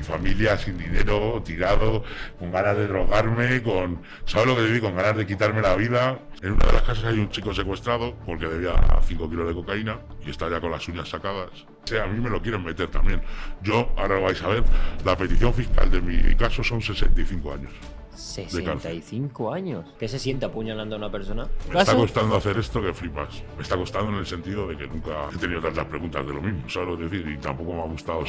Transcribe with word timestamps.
mi 0.00 0.06
familia 0.06 0.56
sin 0.56 0.78
dinero, 0.78 1.42
tirado, 1.44 2.02
con 2.38 2.50
ganas 2.50 2.76
de 2.76 2.86
drogarme, 2.86 3.62
con. 3.62 4.00
¿Sabes 4.24 4.46
lo 4.46 4.56
que 4.56 4.64
digo? 4.64 4.86
Con 4.86 4.96
ganas 4.96 5.16
de 5.16 5.26
quitarme 5.26 5.60
la 5.60 5.76
vida. 5.76 6.18
En 6.42 6.52
una 6.52 6.66
de 6.66 6.72
las 6.72 6.82
casas 6.82 7.04
hay 7.04 7.18
un 7.18 7.28
chico 7.28 7.52
secuestrado 7.52 8.14
porque 8.24 8.46
debía 8.46 8.74
5 9.02 9.28
kilos 9.28 9.48
de 9.48 9.54
cocaína 9.54 9.98
y 10.24 10.30
está 10.30 10.48
ya 10.48 10.60
con 10.60 10.70
las 10.70 10.86
uñas 10.88 11.08
sacadas. 11.08 11.50
Sea, 11.84 12.04
a 12.04 12.06
mí 12.06 12.18
me 12.18 12.30
lo 12.30 12.40
quieren 12.40 12.64
meter 12.64 12.88
también. 12.88 13.22
Yo, 13.62 13.92
ahora 13.96 14.16
lo 14.16 14.22
vais 14.22 14.42
a 14.42 14.48
ver, 14.48 14.64
la 15.04 15.16
petición 15.16 15.52
fiscal 15.52 15.90
de 15.90 16.00
mi 16.00 16.34
caso 16.34 16.64
son 16.64 16.80
65 16.80 17.52
años. 17.52 17.72
65 18.14 19.52
años. 19.52 19.86
¿Qué 19.98 20.08
se 20.08 20.18
siente 20.18 20.46
apuñalando 20.46 20.96
a 20.96 20.98
una 20.98 21.10
persona? 21.10 21.48
Me 21.72 21.80
está 21.80 21.94
costando 21.94 22.36
hacer 22.36 22.58
esto 22.58 22.82
que 22.82 22.92
flipas. 22.92 23.42
Me 23.56 23.62
está 23.62 23.76
costando 23.76 24.12
en 24.12 24.18
el 24.18 24.26
sentido 24.26 24.66
de 24.68 24.76
que 24.76 24.86
nunca 24.86 25.28
he 25.34 25.38
tenido 25.38 25.60
tantas 25.60 25.86
preguntas 25.86 26.26
de 26.26 26.32
lo 26.32 26.40
mismo, 26.40 26.68
¿sabes 26.68 26.88
lo 26.88 26.96
decir? 26.96 27.26
Y 27.28 27.38
tampoco 27.38 27.72
me 27.72 27.82
ha 27.82 27.86
gustado. 27.86 28.24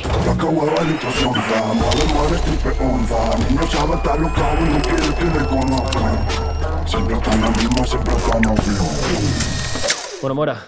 Bueno, 10.21 10.36
Mora. 10.36 10.66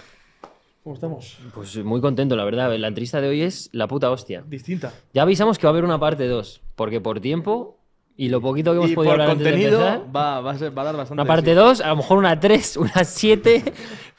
¿Cómo 0.83 0.95
estamos? 0.95 1.37
Pues 1.53 1.77
muy 1.85 2.01
contento, 2.01 2.35
la 2.35 2.43
verdad. 2.43 2.75
La 2.77 2.89
entrevista 2.89 3.21
de 3.21 3.29
hoy 3.29 3.41
es 3.41 3.69
la 3.71 3.87
puta 3.87 4.11
hostia. 4.11 4.43
Distinta. 4.45 4.91
Ya 5.13 5.21
avisamos 5.21 5.57
que 5.57 5.65
va 5.65 5.69
a 5.69 5.71
haber 5.71 5.85
una 5.85 5.97
parte 5.97 6.27
2, 6.27 6.61
porque 6.75 6.99
por 6.99 7.21
tiempo 7.21 7.79
y 8.15 8.29
lo 8.29 8.39
poquito 8.41 8.71
que 8.71 8.77
hemos 8.77 8.91
y 8.91 8.95
podido 8.95 9.13
por 9.13 9.21
hablar 9.21 9.31
antes 9.31 9.45
de 9.45 9.51
contenido 9.51 9.79
empezar, 9.87 10.15
va, 10.15 10.41
va, 10.41 10.51
a 10.51 10.57
ser- 10.57 10.77
va 10.77 10.81
a 10.83 10.85
dar 10.85 10.95
bastante. 10.97 11.21
una 11.21 11.27
parte 11.27 11.49
de 11.49 11.55
sí. 11.55 11.67
2, 11.67 11.81
a 11.81 11.87
lo 11.89 11.95
mejor 11.97 12.17
una 12.19 12.39
3, 12.39 12.77
una 12.77 13.03
7, 13.03 13.63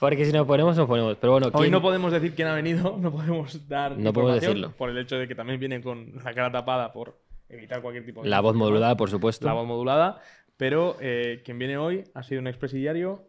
porque 0.00 0.24
si 0.24 0.32
nos 0.32 0.46
ponemos, 0.46 0.76
nos 0.76 0.86
ponemos. 0.88 1.16
Pero 1.20 1.32
bueno, 1.32 1.46
Hoy 1.48 1.52
¿quién- 1.62 1.70
no 1.72 1.80
podemos 1.82 2.12
decir 2.12 2.34
quién 2.34 2.48
ha 2.48 2.54
venido, 2.54 2.96
no 3.00 3.12
podemos 3.12 3.68
dar. 3.68 3.96
No 3.96 4.12
podemos 4.12 4.40
decirlo. 4.40 4.72
Por 4.76 4.90
el 4.90 4.98
hecho 4.98 5.16
de 5.16 5.28
que 5.28 5.34
también 5.34 5.60
viene 5.60 5.80
con 5.80 6.12
la 6.24 6.34
cara 6.34 6.50
tapada 6.50 6.92
por 6.92 7.16
evitar 7.48 7.80
cualquier 7.82 8.04
tipo 8.04 8.22
de. 8.22 8.28
la 8.28 8.40
voz 8.40 8.54
modulada, 8.56 8.96
por 8.96 9.10
supuesto. 9.10 9.46
La 9.46 9.52
voz 9.52 9.66
modulada. 9.66 10.20
Pero 10.56 10.96
eh, 11.00 11.42
quien 11.44 11.58
viene 11.58 11.76
hoy 11.78 12.04
ha 12.14 12.22
sido 12.22 12.40
un 12.40 12.46
expresidiario 12.46 13.22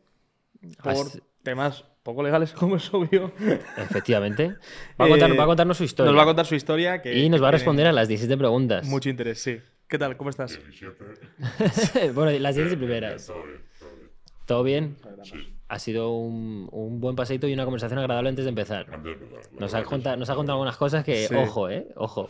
por 0.84 0.92
Has- 0.94 1.22
temas 1.44 1.84
poco 2.04 2.22
legales, 2.24 2.52
como 2.54 2.76
es 2.76 2.94
obvio. 2.94 3.32
Efectivamente. 3.78 4.56
Va 5.00 5.06
a, 5.06 5.10
contar- 5.10 5.32
Eh, 5.32 5.38
va 5.38 5.44
a 5.44 5.48
contarnos 5.48 5.78
su 5.78 5.84
historia. 5.84 6.12
Nos 6.12 6.20
va 6.20 6.24
a 6.24 6.26
contar 6.28 6.46
su 6.46 6.56
historia. 6.56 7.02
Que, 7.02 7.18
y 7.18 7.30
nos 7.30 7.42
va 7.42 7.48
a 7.50 7.52
responder 7.52 7.88
a 7.88 7.92
las 7.92 8.08
17 8.08 8.38
preguntas. 8.38 8.88
Mucho 8.88 9.10
interés, 9.10 9.42
sí. 9.42 9.60
¿Qué 9.88 9.98
tal? 10.00 10.18
¿Cómo 10.18 10.30
estás? 10.30 10.52
17, 10.60 12.12
bueno, 12.14 12.32
las 12.40 12.56
17 12.56 12.78
primeras. 12.78 13.28
todo 13.28 13.44
bien, 13.44 13.62
todo 13.80 13.94
bien. 13.96 14.10
¿Todo 14.46 14.64
bien? 14.64 14.98
Sí, 15.24 15.54
Ha 15.70 15.80
sido 15.80 16.12
un, 16.12 16.68
un 16.72 17.00
buen 17.00 17.16
paseito 17.16 17.48
y 17.48 17.54
una 17.54 17.66
conversación 17.66 18.00
agradable 18.00 18.30
antes 18.30 18.46
de 18.46 18.50
empezar. 18.50 18.88
antes 18.92 19.20
de 19.20 19.26
empezar, 19.26 19.54
Nos 19.60 19.74
ha, 19.74 19.84
contado, 19.84 20.18
nos 20.18 20.30
ha 20.30 20.36
contado 20.36 20.56
algunas 20.58 20.78
cosas 20.78 21.04
que, 21.04 21.28
Sí. 21.28 21.36
ojo, 21.36 21.70
eh, 21.70 21.88
ojo. 21.96 22.30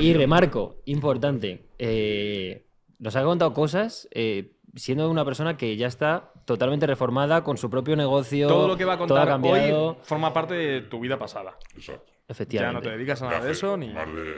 Y, 0.00 0.14
remarco, 0.14 0.76
importante, 0.86 1.64
eh, 1.78 2.66
nos 2.98 3.14
ha 3.14 3.22
contado 3.22 3.52
cosas 3.52 4.08
eh, 4.10 4.52
siendo 4.74 5.08
una 5.10 5.24
persona 5.24 5.56
que 5.56 5.76
ya 5.76 5.86
está 5.86 6.32
totalmente 6.44 6.86
reformada 6.86 7.44
con 7.44 7.56
su 7.56 7.70
propio 7.70 7.94
negocio. 7.94 8.48
Todo 8.48 8.66
lo 8.68 8.76
que 8.76 8.84
va 8.84 8.94
a 8.94 8.96
todo 8.96 9.06
contar 9.08 9.28
ha 9.28 9.30
cambiado. 9.32 9.88
hoy 9.90 9.96
forma 10.02 10.32
parte 10.32 10.54
de 10.54 10.80
tu 10.82 10.98
vida 11.00 11.18
pasada. 11.18 11.56
Exacto. 11.76 12.04
Ya 12.06 12.14
no 12.28 12.32
Efectivamente. 12.32 12.88
te 12.88 12.96
dedicas 12.96 13.22
a 13.22 13.30
nada 13.30 13.44
de 13.44 13.52
eso 13.52 13.76
ni. 13.76 13.92
Más 13.92 14.06
de 14.12 14.34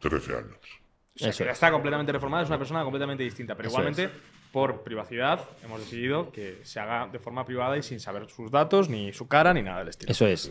13 0.00 0.36
años. 0.36 0.56
O 1.14 1.18
sea, 1.18 1.30
que 1.30 1.44
ya 1.44 1.50
es. 1.50 1.56
está 1.56 1.70
completamente 1.70 2.12
reformada, 2.12 2.42
es 2.42 2.48
una 2.48 2.58
persona 2.58 2.82
completamente 2.84 3.22
distinta. 3.22 3.54
Pero 3.54 3.68
Eso 3.68 3.78
igualmente, 3.78 4.10
por 4.50 4.82
privacidad, 4.82 5.40
hemos 5.64 5.80
decidido 5.80 6.32
que 6.32 6.60
se 6.64 6.80
haga 6.80 7.08
de 7.10 7.18
forma 7.18 7.44
privada 7.44 7.76
y 7.76 7.82
sin 7.82 8.00
saber 8.00 8.28
sus 8.30 8.50
datos, 8.50 8.88
ni 8.88 9.12
su 9.12 9.28
cara, 9.28 9.52
ni 9.52 9.62
nada 9.62 9.80
del 9.80 9.88
estilo. 9.88 10.10
Eso 10.10 10.26
es. 10.26 10.50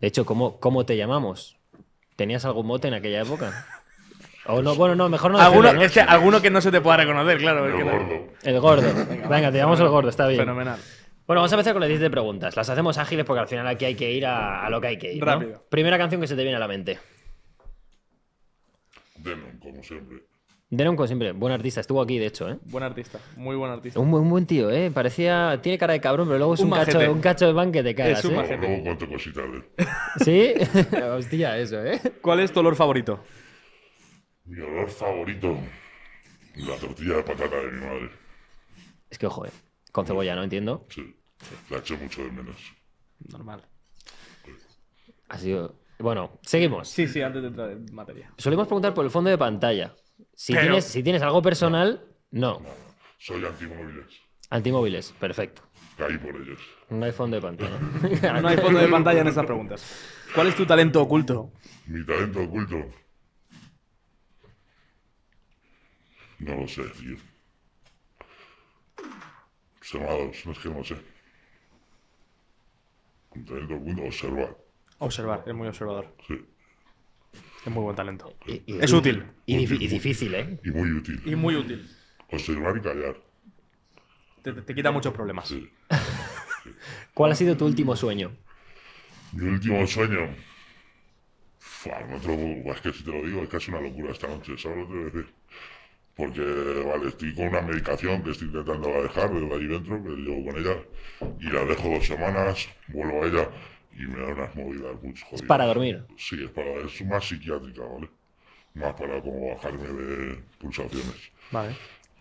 De 0.00 0.06
hecho, 0.06 0.26
¿cómo, 0.26 0.60
¿cómo 0.60 0.84
te 0.84 0.96
llamamos? 0.96 1.56
¿Tenías 2.16 2.44
algún 2.44 2.66
mote 2.66 2.88
en 2.88 2.94
aquella 2.94 3.22
época? 3.22 3.66
O 4.48 4.62
no, 4.62 4.76
bueno, 4.76 4.94
no, 4.94 5.08
mejor 5.08 5.32
no 5.32 5.40
Alguno, 5.40 5.62
decirlo, 5.62 5.80
¿no? 5.80 5.86
es 5.86 5.92
que 5.92 6.00
alguno 6.00 6.40
que 6.40 6.50
no 6.50 6.60
se 6.60 6.70
te 6.70 6.80
pueda 6.80 6.98
reconocer, 6.98 7.38
claro. 7.38 7.66
es 7.66 7.74
El 7.74 7.82
gordo. 7.82 8.32
El 8.44 8.60
gordo. 8.60 9.28
Venga, 9.28 9.50
te 9.50 9.58
llamamos 9.58 9.80
el 9.80 9.88
gordo, 9.88 10.08
está 10.08 10.28
bien. 10.28 10.38
Fenomenal. 10.38 10.78
Bueno, 11.26 11.40
vamos 11.40 11.50
a 11.50 11.56
empezar 11.56 11.72
con 11.72 11.80
las 11.80 11.88
10 11.88 12.00
de 12.00 12.10
preguntas. 12.10 12.54
Las 12.54 12.70
hacemos 12.70 12.96
ágiles 12.98 13.24
porque 13.24 13.40
al 13.40 13.48
final 13.48 13.66
aquí 13.66 13.86
hay 13.86 13.96
que 13.96 14.12
ir 14.12 14.24
a, 14.24 14.64
a 14.64 14.70
lo 14.70 14.80
que 14.80 14.86
hay 14.86 14.98
que 14.98 15.12
ir. 15.12 15.18
¿no? 15.18 15.26
Rápido. 15.26 15.64
Primera 15.68 15.98
canción 15.98 16.20
que 16.20 16.28
se 16.28 16.36
te 16.36 16.42
viene 16.42 16.56
a 16.56 16.60
la 16.60 16.68
mente. 16.68 17.00
Denon, 19.26 19.58
como 19.58 19.82
siempre. 19.82 20.24
Denon, 20.68 20.96
como 20.96 21.06
siempre, 21.06 21.32
buen 21.32 21.52
artista. 21.52 21.80
Estuvo 21.80 22.00
aquí, 22.02 22.18
de 22.18 22.26
hecho, 22.26 22.48
¿eh? 22.50 22.58
Buen 22.64 22.82
artista, 22.82 23.20
muy 23.36 23.54
buen 23.56 23.70
artista. 23.70 24.00
Un, 24.00 24.10
buen- 24.10 24.24
un 24.24 24.30
buen 24.30 24.46
tío, 24.46 24.70
¿eh? 24.70 24.90
Parecía... 24.90 25.60
Tiene 25.62 25.78
cara 25.78 25.92
de 25.92 26.00
cabrón, 26.00 26.26
pero 26.26 26.38
luego 26.38 26.54
es 26.54 26.60
un, 26.60 26.72
Un 26.72 26.78
cacho, 26.78 27.12
un 27.12 27.20
cacho 27.20 27.46
de 27.46 27.54
pan 27.54 27.70
que 27.70 27.82
te 27.84 27.94
cagas, 27.94 28.18
Es 28.18 28.24
un 28.24 28.32
¿eh? 28.32 28.36
majete. 28.36 28.56
Luego, 28.56 28.72
luego 28.72 28.84
cuento 28.84 29.08
cositas 29.08 29.44
de 29.52 29.56
él. 29.58 29.64
¿Sí? 30.90 30.96
Hostia, 31.16 31.58
eso, 31.58 31.84
¿eh? 31.84 32.00
¿Cuál 32.20 32.40
es 32.40 32.52
tu 32.52 32.60
olor 32.60 32.74
favorito? 32.74 33.22
Mi 34.44 34.60
olor 34.60 34.90
favorito. 34.90 35.56
La 36.56 36.76
tortilla 36.76 37.16
de 37.16 37.22
patata 37.22 37.56
de 37.56 37.70
mi 37.70 37.80
madre. 37.84 38.10
Es 39.10 39.18
que, 39.18 39.26
ojo, 39.26 39.46
¿eh? 39.46 39.50
Con 39.92 40.04
cebolla, 40.06 40.34
¿no? 40.34 40.42
Entiendo. 40.42 40.86
Sí. 40.88 41.14
La 41.70 41.78
eché 41.78 41.96
mucho 41.96 42.24
de 42.24 42.30
menos. 42.32 42.56
Normal. 43.28 43.62
Ha 45.28 45.38
sido... 45.38 45.74
Bueno, 45.98 46.38
seguimos. 46.42 46.88
Sí, 46.88 47.06
sí, 47.08 47.22
antes 47.22 47.42
de 47.42 47.48
entrar 47.48 47.70
en 47.70 47.94
materia. 47.94 48.30
Solemos 48.36 48.66
preguntar 48.66 48.92
por 48.94 49.04
el 49.04 49.10
fondo 49.10 49.30
de 49.30 49.38
pantalla. 49.38 49.94
Si, 50.34 50.52
Pero- 50.52 50.66
tienes, 50.66 50.84
si 50.84 51.02
tienes 51.02 51.22
algo 51.22 51.40
personal, 51.42 52.04
no. 52.30 52.60
Soy 53.18 53.44
antimóviles. 53.44 54.06
Antimóviles, 54.50 55.12
perfecto. 55.18 55.62
Caí 55.96 56.18
por 56.18 56.36
ellos. 56.36 56.60
No 56.90 57.04
hay 57.06 57.12
fondo 57.12 57.36
de 57.36 57.42
pantalla. 57.42 57.78
No 58.42 58.48
hay 58.48 58.56
fondo 58.58 58.78
de 58.78 58.88
pantalla 58.88 59.20
en 59.22 59.28
estas 59.28 59.46
preguntas. 59.46 59.84
¿Cuál 60.34 60.48
es 60.48 60.54
tu 60.56 60.66
talento 60.66 61.00
oculto? 61.00 61.52
Mi 61.86 62.04
talento 62.04 62.42
oculto. 62.42 62.76
No 66.38 66.54
lo 66.56 66.68
sé, 66.68 66.82
tío. 67.00 67.16
Observados, 69.78 70.36
no 70.44 70.52
es 70.52 70.58
que 70.58 70.68
no 70.68 70.78
lo 70.78 70.84
sé. 70.84 70.96
Talento 73.46 73.74
oculto, 73.76 74.02
observar. 74.02 74.56
Observar, 74.98 75.44
es 75.46 75.54
muy 75.54 75.68
observador. 75.68 76.14
Sí. 76.26 76.44
Es 77.64 77.72
muy 77.72 77.82
buen 77.82 77.96
talento. 77.96 78.32
Y- 78.46 78.62
y- 78.66 78.78
Es 78.80 78.92
útil. 78.92 79.24
Y, 79.44 79.66
difícil, 79.66 80.34
¿eh? 80.34 80.58
Y 80.64 80.70
muy 80.70 80.90
útil. 80.92 81.20
Y 81.24 81.34
muy 81.34 81.56
útil. 81.56 81.88
Observar 82.30 82.76
y 82.76 82.80
callar. 82.80 83.16
Te, 84.42 84.52
te 84.52 84.74
quita 84.74 84.90
muchos 84.90 85.12
problemas. 85.12 85.48
Sí. 85.48 85.68
¿Cuál 87.14 87.32
ha 87.32 87.34
sido 87.34 87.56
tu 87.56 87.66
último 87.66 87.94
sueño? 87.96 88.30
Mi 89.32 89.48
último 89.48 89.86
sueño. 89.86 90.34
Fua, 91.58 92.00
no 92.08 92.18
te 92.18 92.28
lo 92.28 92.34
puedo- 92.36 92.74
es 92.74 92.80
que 92.80 92.92
si 92.92 93.04
te 93.04 93.10
lo 93.12 93.26
digo, 93.26 93.42
es 93.42 93.48
casi 93.48 93.70
una 93.70 93.80
locura 93.80 94.12
esta 94.12 94.28
noche, 94.28 94.56
¿sabes 94.56 94.78
lo 94.78 94.86
que 94.86 94.92
te 94.92 94.98
voy 94.98 95.02
a 95.02 95.04
decir? 95.12 95.34
Porque, 96.16 96.84
vale, 96.88 97.08
estoy 97.08 97.34
con 97.34 97.48
una 97.48 97.60
medicación 97.60 98.22
que 98.22 98.30
estoy 98.30 98.48
intentando 98.48 98.88
dejar 99.02 99.30
de 99.34 99.54
ahí 99.54 99.66
dentro, 99.66 100.02
que 100.02 100.08
llevo 100.10 100.50
con 100.50 100.56
ella, 100.58 100.76
y 101.40 101.50
la 101.50 101.64
dejo 101.66 101.88
dos 101.90 102.06
semanas, 102.06 102.68
vuelvo 102.88 103.22
a 103.22 103.26
ella 103.26 103.50
y 103.98 104.06
me 104.06 104.20
da 104.20 104.26
unas 104.28 104.54
movidas 104.54 105.02
muy 105.02 105.14
jodidas. 105.16 105.42
para 105.48 105.64
dormir? 105.66 106.04
Sí, 106.16 106.42
es 106.44 106.50
para, 106.50 106.70
es 106.84 107.04
más 107.04 107.24
psiquiátrica, 107.26 107.82
¿vale? 107.82 108.08
Más 108.74 108.94
para 108.94 109.20
como 109.22 109.54
bajarme 109.54 109.88
de 109.88 110.42
pulsaciones. 110.58 111.32
Vale. 111.50 111.74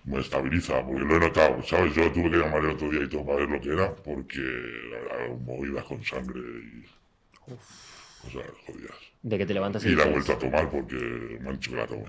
Me 0.06 0.20
estabiliza, 0.20 0.86
porque 0.86 1.02
lo 1.02 1.16
he 1.16 1.20
notado, 1.20 1.64
¿sabes? 1.64 1.96
Yo 1.96 2.12
tuve 2.12 2.30
que 2.32 2.38
llamar 2.38 2.64
el 2.64 2.72
otro 2.72 2.90
día 2.92 3.04
y 3.04 3.10
todo 3.10 3.26
para 3.26 3.40
ver 3.40 3.50
lo 3.50 3.62
que 3.62 3.70
era, 3.74 3.96
porque 3.96 4.40
era 4.40 5.34
movidas 5.36 5.84
con 5.86 6.04
sangre 6.04 6.40
y 6.40 6.86
cosas 7.44 8.52
jodidas. 8.66 8.98
De 9.24 9.38
que 9.38 9.46
te 9.46 9.54
levantas 9.54 9.84
y 9.84 9.90
Y 9.90 9.96
la 9.96 10.04
he 10.04 10.12
vuelto 10.12 10.34
a 10.34 10.38
tomar 10.40 10.70
porque 10.70 10.96
me 11.42 11.50
han 11.50 11.56
dicho 11.56 11.72
que 11.72 11.78
la 11.78 11.88
tome. 11.88 12.06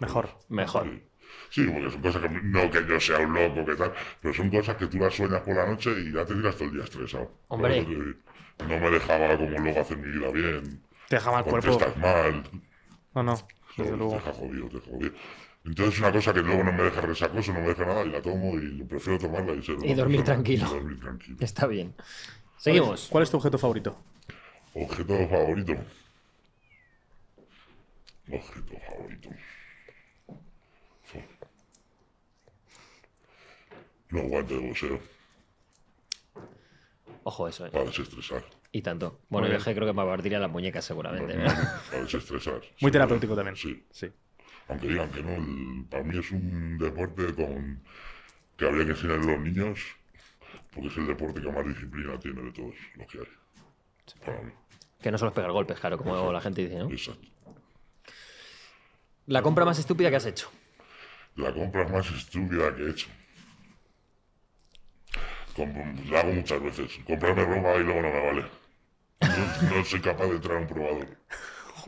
Mejor. 0.00 0.28
Mejor. 0.48 0.84
Sí. 0.84 1.02
Sí, 1.50 1.64
porque 1.66 1.90
son 1.90 2.02
cosas 2.02 2.22
que 2.22 2.28
no 2.28 2.70
que 2.70 2.86
yo 2.86 3.00
sea 3.00 3.18
un 3.20 3.34
loco, 3.34 3.64
que 3.64 3.74
tal, 3.76 3.92
pero 4.20 4.34
son 4.34 4.50
cosas 4.50 4.76
que 4.76 4.86
tú 4.86 4.98
las 4.98 5.14
sueñas 5.14 5.40
por 5.42 5.54
la 5.56 5.66
noche 5.66 5.90
y 5.98 6.12
ya 6.12 6.24
te 6.24 6.34
tiras 6.34 6.56
todo 6.56 6.64
el 6.68 6.74
día 6.74 6.84
estresado. 6.84 7.30
Hombre. 7.48 7.84
Te- 7.84 8.64
No 8.66 8.78
me 8.80 8.90
dejaba 8.90 9.36
como 9.36 9.50
luego 9.58 9.80
hacer 9.80 9.96
mi 9.98 10.10
vida 10.18 10.30
bien. 10.30 10.82
Te 11.08 11.16
deja 11.16 11.30
mal 11.30 11.44
cuerpo. 11.44 11.70
Contestas 11.70 11.96
mal, 11.96 12.42
No, 13.14 13.22
no. 13.22 13.34
Desde 13.76 13.90
te 13.92 13.96
luego. 13.96 14.14
deja 14.14 14.32
jodido, 14.32 14.68
te 14.68 14.76
deja 14.76 14.90
jodido. 14.90 15.12
Entonces 15.64 15.94
es 15.94 16.00
una 16.00 16.12
cosa 16.12 16.32
que 16.34 16.40
luego 16.42 16.64
no 16.64 16.72
me 16.72 16.82
deja 16.84 17.00
resacoso, 17.00 17.52
no 17.52 17.60
me 17.60 17.68
deja 17.68 17.84
nada 17.84 18.04
y 18.04 18.10
la 18.10 18.22
tomo 18.22 18.54
y 18.58 18.82
prefiero 18.84 19.18
tomarla 19.18 19.52
y 19.54 19.62
ser 19.62 19.76
Y 19.84 19.94
dormir 19.94 20.24
tranquilo. 20.24 20.66
Y 20.66 20.70
dormir 20.70 21.00
tranquilo. 21.00 21.36
Está 21.40 21.66
bien. 21.66 21.94
Seguimos. 22.58 23.08
¿Cuál 23.10 23.24
es 23.24 23.30
tu 23.30 23.36
objeto 23.36 23.58
favorito? 23.58 23.96
Objeto 24.74 25.28
favorito. 25.28 25.74
Objeto 28.30 28.74
favorito. 28.86 29.28
Los 34.10 34.22
guantes 34.24 34.58
de 34.60 34.66
boxeo 34.68 35.00
Ojo, 37.24 37.48
eso, 37.48 37.66
¿eh? 37.66 37.70
para 37.70 37.84
desestresar. 37.84 38.42
Y 38.72 38.80
tanto. 38.82 39.20
Bueno, 39.28 39.48
Muy 39.48 39.58
yo 39.58 39.62
creo 39.64 39.86
que 39.86 39.92
me 39.92 40.04
partiría 40.04 40.38
las 40.38 40.50
muñecas 40.50 40.84
seguramente. 40.84 41.34
¿eh? 41.34 41.44
Para 41.90 42.02
desestresar. 42.02 42.60
Muy 42.80 42.90
terapéutico 42.90 43.34
también. 43.34 43.56
Sí. 43.56 43.84
Sí. 43.90 44.10
Aunque 44.68 44.88
digan 44.88 45.10
que 45.10 45.22
no, 45.22 45.34
el- 45.34 45.84
para 45.90 46.04
mí 46.04 46.18
es 46.18 46.30
un 46.30 46.78
deporte 46.78 47.34
con 47.34 47.82
que 48.56 48.66
habría 48.66 48.84
que 48.86 48.90
enseñar 48.92 49.18
a 49.18 49.24
los 49.24 49.40
niños 49.40 49.78
porque 50.72 50.88
es 50.88 50.96
el 50.96 51.06
deporte 51.06 51.40
que 51.42 51.50
más 51.50 51.66
disciplina 51.66 52.18
tiene 52.18 52.42
de 52.42 52.52
todos 52.52 52.74
los 52.96 53.06
que 53.06 53.18
hay. 53.18 53.28
Para 54.24 54.40
mí. 54.42 54.52
Que 55.02 55.10
no 55.10 55.18
solo 55.18 55.30
es 55.30 55.34
pegar 55.34 55.52
golpes, 55.52 55.78
claro, 55.80 55.98
como 55.98 56.32
la 56.32 56.40
gente 56.40 56.62
dice, 56.62 56.78
¿no? 56.78 56.90
Exacto. 56.90 57.26
La 59.26 59.42
compra 59.42 59.64
más 59.66 59.78
estúpida 59.78 60.08
que 60.10 60.16
has 60.16 60.26
hecho. 60.26 60.50
La 61.36 61.52
compra 61.52 61.86
más 61.88 62.10
estúpida 62.10 62.74
que 62.74 62.82
he 62.84 62.90
hecho. 62.90 63.08
La 66.10 66.20
hago 66.20 66.32
muchas 66.32 66.62
veces. 66.62 66.98
Comprarme 67.06 67.44
ropa 67.44 67.74
y 67.76 67.84
luego 67.84 68.02
no 68.02 68.08
me 68.10 68.26
vale. 68.26 68.44
No, 69.20 69.76
no 69.76 69.84
soy 69.84 70.00
capaz 70.00 70.26
de 70.26 70.36
entrar 70.36 70.56
a 70.56 70.60
un 70.60 70.66
probador. 70.66 71.06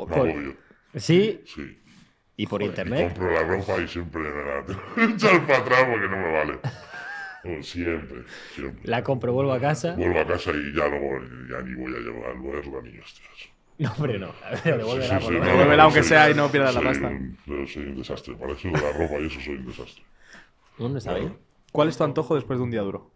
Me 0.08 0.14
agobio. 0.16 0.56
Sí, 0.96 1.42
Sí. 1.46 1.78
y 2.36 2.46
por 2.46 2.62
internet. 2.62 3.12
compro 3.14 3.30
la 3.32 3.42
ropa 3.44 3.80
y 3.80 3.86
siempre 3.88 4.22
me 4.22 4.44
la 4.44 4.64
tengo 4.64 4.80
echar 5.14 5.46
para 5.46 5.58
atrás 5.58 5.84
porque 5.90 6.08
no 6.08 6.16
me 6.16 6.32
vale. 6.32 6.58
Oh, 7.44 7.62
siempre, 7.62 8.24
siempre. 8.54 8.82
La 8.84 9.02
compro, 9.02 9.32
vuelvo 9.32 9.52
a 9.52 9.60
casa. 9.60 9.94
Vuelvo 9.94 10.20
a 10.20 10.26
casa 10.26 10.50
y 10.52 10.74
ya 10.76 10.88
no 10.88 10.98
voy, 11.00 11.20
ya 11.48 11.60
ni 11.62 11.74
voy 11.74 11.94
a 11.94 11.98
llevar 12.00 12.30
al 12.32 12.40
verla 12.42 12.82
ni 12.82 12.98
hostias. 12.98 13.28
No, 13.78 13.90
hombre, 13.92 14.18
no. 14.18 14.32
A 14.44 14.50
ver, 14.62 14.76
devuélvela, 14.76 15.20
Sí, 15.20 15.26
sí, 15.26 15.32
no, 15.32 15.82
aunque 15.82 16.00
soy- 16.00 16.08
sea 16.08 16.30
y 16.30 16.34
no 16.34 16.50
pierdas 16.50 16.74
la 16.74 16.82
pasta. 16.82 17.06
un- 17.06 17.38
yo 17.46 17.66
soy 17.66 17.84
un 17.84 17.96
desastre. 17.96 18.34
Para 18.34 18.52
eso 18.52 18.68
de 18.68 18.72
la 18.74 18.92
ropa 18.92 19.14
y 19.20 19.26
eso 19.26 19.40
soy 19.40 19.54
un 19.54 19.66
desastre. 19.66 20.04
No, 20.78 20.88
no 20.90 20.98
está 20.98 21.14
bien. 21.14 21.38
¿Cuál 21.72 21.88
es 21.88 21.96
tu 21.96 22.04
antojo 22.04 22.34
después 22.34 22.58
de 22.58 22.64
un 22.64 22.70
día 22.70 22.82
duro? 22.82 23.10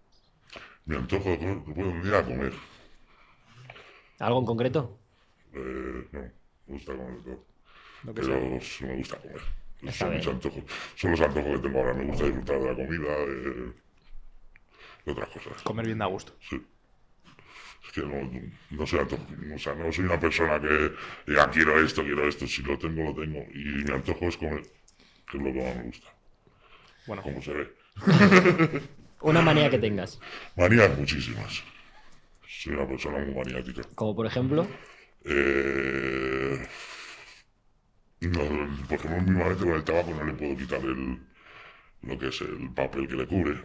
Mi 0.87 0.97
antojo 0.97 1.31
un 1.31 2.03
día 2.03 2.19
a 2.19 2.25
comer. 2.25 2.53
¿Algo 4.19 4.41
en 4.41 4.47
concreto? 4.47 4.99
Eh, 5.53 6.09
no, 6.13 6.21
me 6.21 6.33
gusta 6.67 6.95
comer 6.95 7.23
todo. 7.23 7.45
Pero 8.15 8.61
sí 8.61 8.85
me 8.85 8.97
gusta 8.97 9.17
comer. 9.19 9.41
Está 9.83 10.07
son 10.07 10.17
mis 10.17 10.27
antojos. 10.27 10.65
Son 10.97 11.11
los 11.11 11.21
antojos 11.21 11.57
que 11.57 11.59
tengo 11.59 11.79
ahora. 11.79 11.95
Me 11.95 12.05
gusta 12.05 12.25
disfrutar 12.25 12.61
de 12.61 12.67
la 12.67 12.75
comida, 12.75 13.17
de, 13.19 13.73
de 15.05 15.13
otras 15.13 15.29
cosas. 15.31 15.63
Comer 15.63 15.87
bien 15.87 15.99
da 15.99 16.07
gusto. 16.07 16.33
Sí. 16.41 16.63
Es 17.87 17.93
que 17.93 18.01
no, 18.03 18.51
no 18.71 18.87
soy 18.87 19.01
antojo, 19.01 19.23
o 19.55 19.59
sea, 19.59 19.75
no 19.75 19.93
soy 19.93 20.05
una 20.07 20.19
persona 20.19 20.59
que 20.59 20.93
diga 21.27 21.51
quiero 21.51 21.79
esto, 21.81 22.03
quiero 22.03 22.27
esto. 22.27 22.47
Si 22.47 22.63
lo 22.63 22.79
tengo, 22.79 23.05
lo 23.05 23.15
tengo. 23.15 23.45
Y 23.53 23.85
mi 23.85 23.91
antojo 23.91 24.27
es 24.27 24.37
comer, 24.39 24.63
que 25.31 25.37
es 25.37 25.43
lo 25.43 25.53
que 25.53 25.63
más 25.63 25.77
me 25.77 25.83
gusta. 25.85 26.09
Bueno, 27.07 27.23
Como 27.23 27.43
se 27.43 27.53
ve. 27.53 27.75
Una 29.31 29.41
manía 29.43 29.71
que 29.71 29.79
tengas. 29.79 30.21
Manías 30.57 30.97
muchísimas. 30.99 31.63
Soy 32.47 32.75
una 32.75 32.87
persona 32.87 33.19
muy 33.19 33.35
maniática. 33.35 33.83
Como 33.95 34.15
por 34.15 34.27
ejemplo. 34.27 34.67
Eh, 35.25 36.67
no, 38.21 38.41
por 38.89 38.99
ejemplo, 38.99 39.21
mismamente 39.23 39.65
con 39.65 39.75
el 39.75 39.85
tabaco 39.85 40.11
no 40.11 40.25
le 40.25 40.33
puedo 40.35 40.57
quitar 40.57 40.81
el, 40.81 41.19
lo 42.03 42.19
que 42.19 42.29
es 42.29 42.41
el 42.41 42.71
papel 42.75 43.09
que 43.09 43.17
le 43.17 43.27
cubre. 43.27 43.63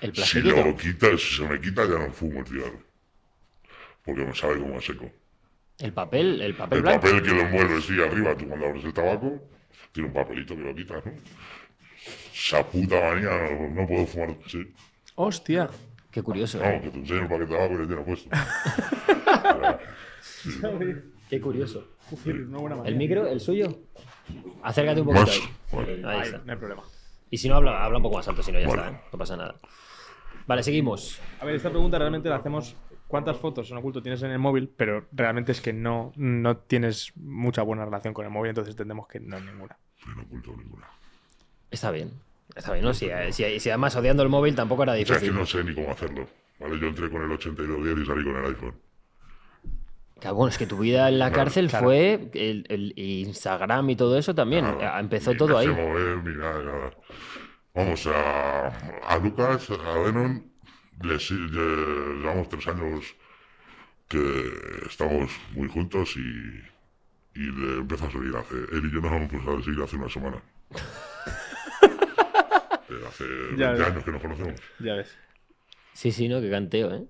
El 0.00 0.14
Si 0.14 0.40
lo 0.40 0.76
quita, 0.76 1.16
si 1.16 1.36
se 1.36 1.48
me 1.48 1.60
quita, 1.60 1.84
ya 1.84 1.98
no 1.98 2.12
fumo 2.12 2.40
el 2.40 2.46
cigarro. 2.46 2.80
Porque 4.04 4.24
me 4.24 4.34
sabe 4.34 4.58
como 4.58 4.78
a 4.78 4.80
seco. 4.80 5.10
El 5.78 5.92
papel, 5.92 6.40
el 6.40 6.54
papel 6.54 6.78
El 6.78 6.82
blanco. 6.82 7.00
papel 7.00 7.22
que 7.22 7.30
lo 7.30 7.40
envuelve, 7.40 7.80
sí, 7.80 8.00
arriba, 8.00 8.36
tú 8.36 8.46
cuando 8.48 8.66
abres 8.66 8.84
el 8.84 8.92
tabaco, 8.92 9.48
tiene 9.92 10.08
un 10.08 10.14
papelito 10.14 10.56
que 10.56 10.62
lo 10.62 10.74
quitas, 10.74 11.04
¿no? 11.06 11.12
Esa 12.32 12.64
puta 12.64 13.00
manía, 13.00 13.30
no, 13.30 13.68
no 13.82 13.86
puedo 13.86 14.06
fumar, 14.06 14.36
sí. 14.46 14.72
hostia. 15.16 15.68
Qué 16.10 16.22
curioso. 16.22 16.58
¿eh? 16.58 16.62
Vamos, 16.64 16.82
que 16.82 16.90
te 16.90 16.98
enseño 16.98 17.20
el 17.22 17.28
paquete 17.28 17.44
de 17.46 17.56
tabaco 17.56 17.74
y 17.74 17.78
le 17.78 17.86
tiene 17.86 18.02
puesto. 18.02 18.30
Qué 21.30 21.40
curioso. 21.40 21.88
Una 22.26 22.58
buena 22.58 22.82
¿El 22.84 22.96
micro, 22.96 23.26
el 23.26 23.40
suyo? 23.40 23.68
Acércate 24.62 25.00
un 25.00 25.06
poquito 25.06 25.26
Más. 25.26 25.30
ahí. 25.30 25.42
Vale. 25.72 26.02
Ahí 26.06 26.20
está. 26.22 26.38
no 26.44 26.52
hay 26.52 26.58
problema. 26.58 26.82
Y 27.30 27.38
si 27.38 27.48
no, 27.48 27.56
habla, 27.56 27.82
habla 27.82 27.96
un 27.96 28.02
poco 28.02 28.16
más 28.16 28.28
alto, 28.28 28.42
si 28.42 28.52
no 28.52 28.58
ya 28.60 28.68
Vale. 28.68 28.82
está, 28.82 28.94
¿eh? 28.94 29.00
no 29.10 29.18
pasa 29.18 29.36
nada. 29.36 29.54
Vale, 30.46 30.62
seguimos. 30.62 31.18
A 31.40 31.46
ver, 31.46 31.54
esta 31.54 31.70
pregunta 31.70 31.98
realmente 31.98 32.28
la 32.28 32.36
hacemos. 32.36 32.76
¿Cuántas 33.06 33.36
fotos 33.38 33.70
en 33.70 33.76
oculto 33.78 34.02
tienes 34.02 34.22
en 34.22 34.30
el 34.30 34.38
móvil? 34.38 34.70
Pero 34.74 35.06
realmente 35.12 35.52
es 35.52 35.60
que 35.60 35.72
no, 35.72 36.12
no 36.16 36.56
tienes 36.58 37.12
mucha 37.16 37.62
buena 37.62 37.84
relación 37.84 38.14
con 38.14 38.24
el 38.24 38.30
móvil, 38.30 38.50
entonces 38.50 38.72
entendemos 38.72 39.06
que 39.06 39.20
no 39.20 39.38
ninguna. 39.40 39.78
No 40.16 40.22
oculto 40.22 40.54
ninguna. 40.56 40.88
Está 41.72 41.90
bien. 41.90 42.12
Está 42.54 42.72
bien, 42.72 42.84
¿no? 42.84 42.94
Si, 42.94 43.08
si, 43.32 43.58
si 43.58 43.70
además 43.70 43.96
odiando 43.96 44.22
el 44.22 44.28
móvil 44.28 44.54
tampoco 44.54 44.84
era 44.84 44.92
O 44.92 44.94
sea, 44.94 45.02
es 45.02 45.08
que 45.08 45.14
difícil. 45.14 45.34
no 45.34 45.46
sé 45.46 45.64
ni 45.64 45.74
cómo 45.74 45.90
hacerlo. 45.90 46.28
¿Vale? 46.60 46.78
Yo 46.78 46.86
entré 46.86 47.10
con 47.10 47.22
el 47.22 47.32
8210 47.32 47.98
y 47.98 48.06
salí 48.06 48.22
con 48.24 48.36
el 48.36 48.44
iPhone. 48.46 48.74
Claro, 50.20 50.36
bueno, 50.36 50.50
es 50.50 50.58
que 50.58 50.66
tu 50.66 50.78
vida 50.78 51.08
en 51.08 51.18
la 51.18 51.30
Claro, 51.30 51.44
cárcel 51.46 51.68
claro. 51.68 51.86
fue 51.86 52.30
el, 52.34 52.64
el 52.68 52.92
Instagram 52.96 53.90
y 53.90 53.96
todo 53.96 54.16
eso 54.16 54.34
también. 54.34 54.64
Nada, 54.64 55.00
Empezó 55.00 55.32
ni 55.32 55.36
todo 55.38 55.58
ahí. 55.58 55.66
mover, 55.66 56.18
ni 56.22 56.36
nada, 56.36 56.62
nada. 56.62 56.90
Vamos, 57.74 58.06
a, 58.06 58.68
a 58.68 59.18
Lucas, 59.18 59.68
a 59.70 59.98
Venom, 59.98 60.44
le, 61.02 61.18
si- 61.18 61.34
le- 61.34 62.18
llevamos 62.20 62.48
tres 62.50 62.68
años 62.68 63.16
que 64.06 64.52
estamos 64.88 65.30
muy 65.52 65.68
juntos 65.68 66.14
y, 66.16 66.20
y 67.40 67.44
le 67.50 67.78
empieza 67.78 68.06
a 68.06 68.10
seguir 68.12 68.36
hace. 68.36 68.54
Él 68.54 68.82
y 68.84 68.94
yo 68.94 69.00
nos 69.00 69.10
hemos 69.12 69.22
empezado 69.32 69.56
a 69.58 69.62
seguir 69.62 69.82
hace 69.82 69.96
una 69.96 70.08
semana. 70.10 70.36
Hace 73.08 73.24
20 73.24 73.56
Ya 73.58 73.70
ves. 73.72 73.80
años 73.80 74.04
que 74.04 74.10
nos 74.12 74.22
conocemos. 74.22 74.60
Ya 74.80 74.94
ves. 74.94 75.16
Sí, 75.94 76.10
sí, 76.12 76.28
no, 76.28 76.40
que 76.40 76.50
canteo, 76.50 76.94
¿eh? 76.94 77.04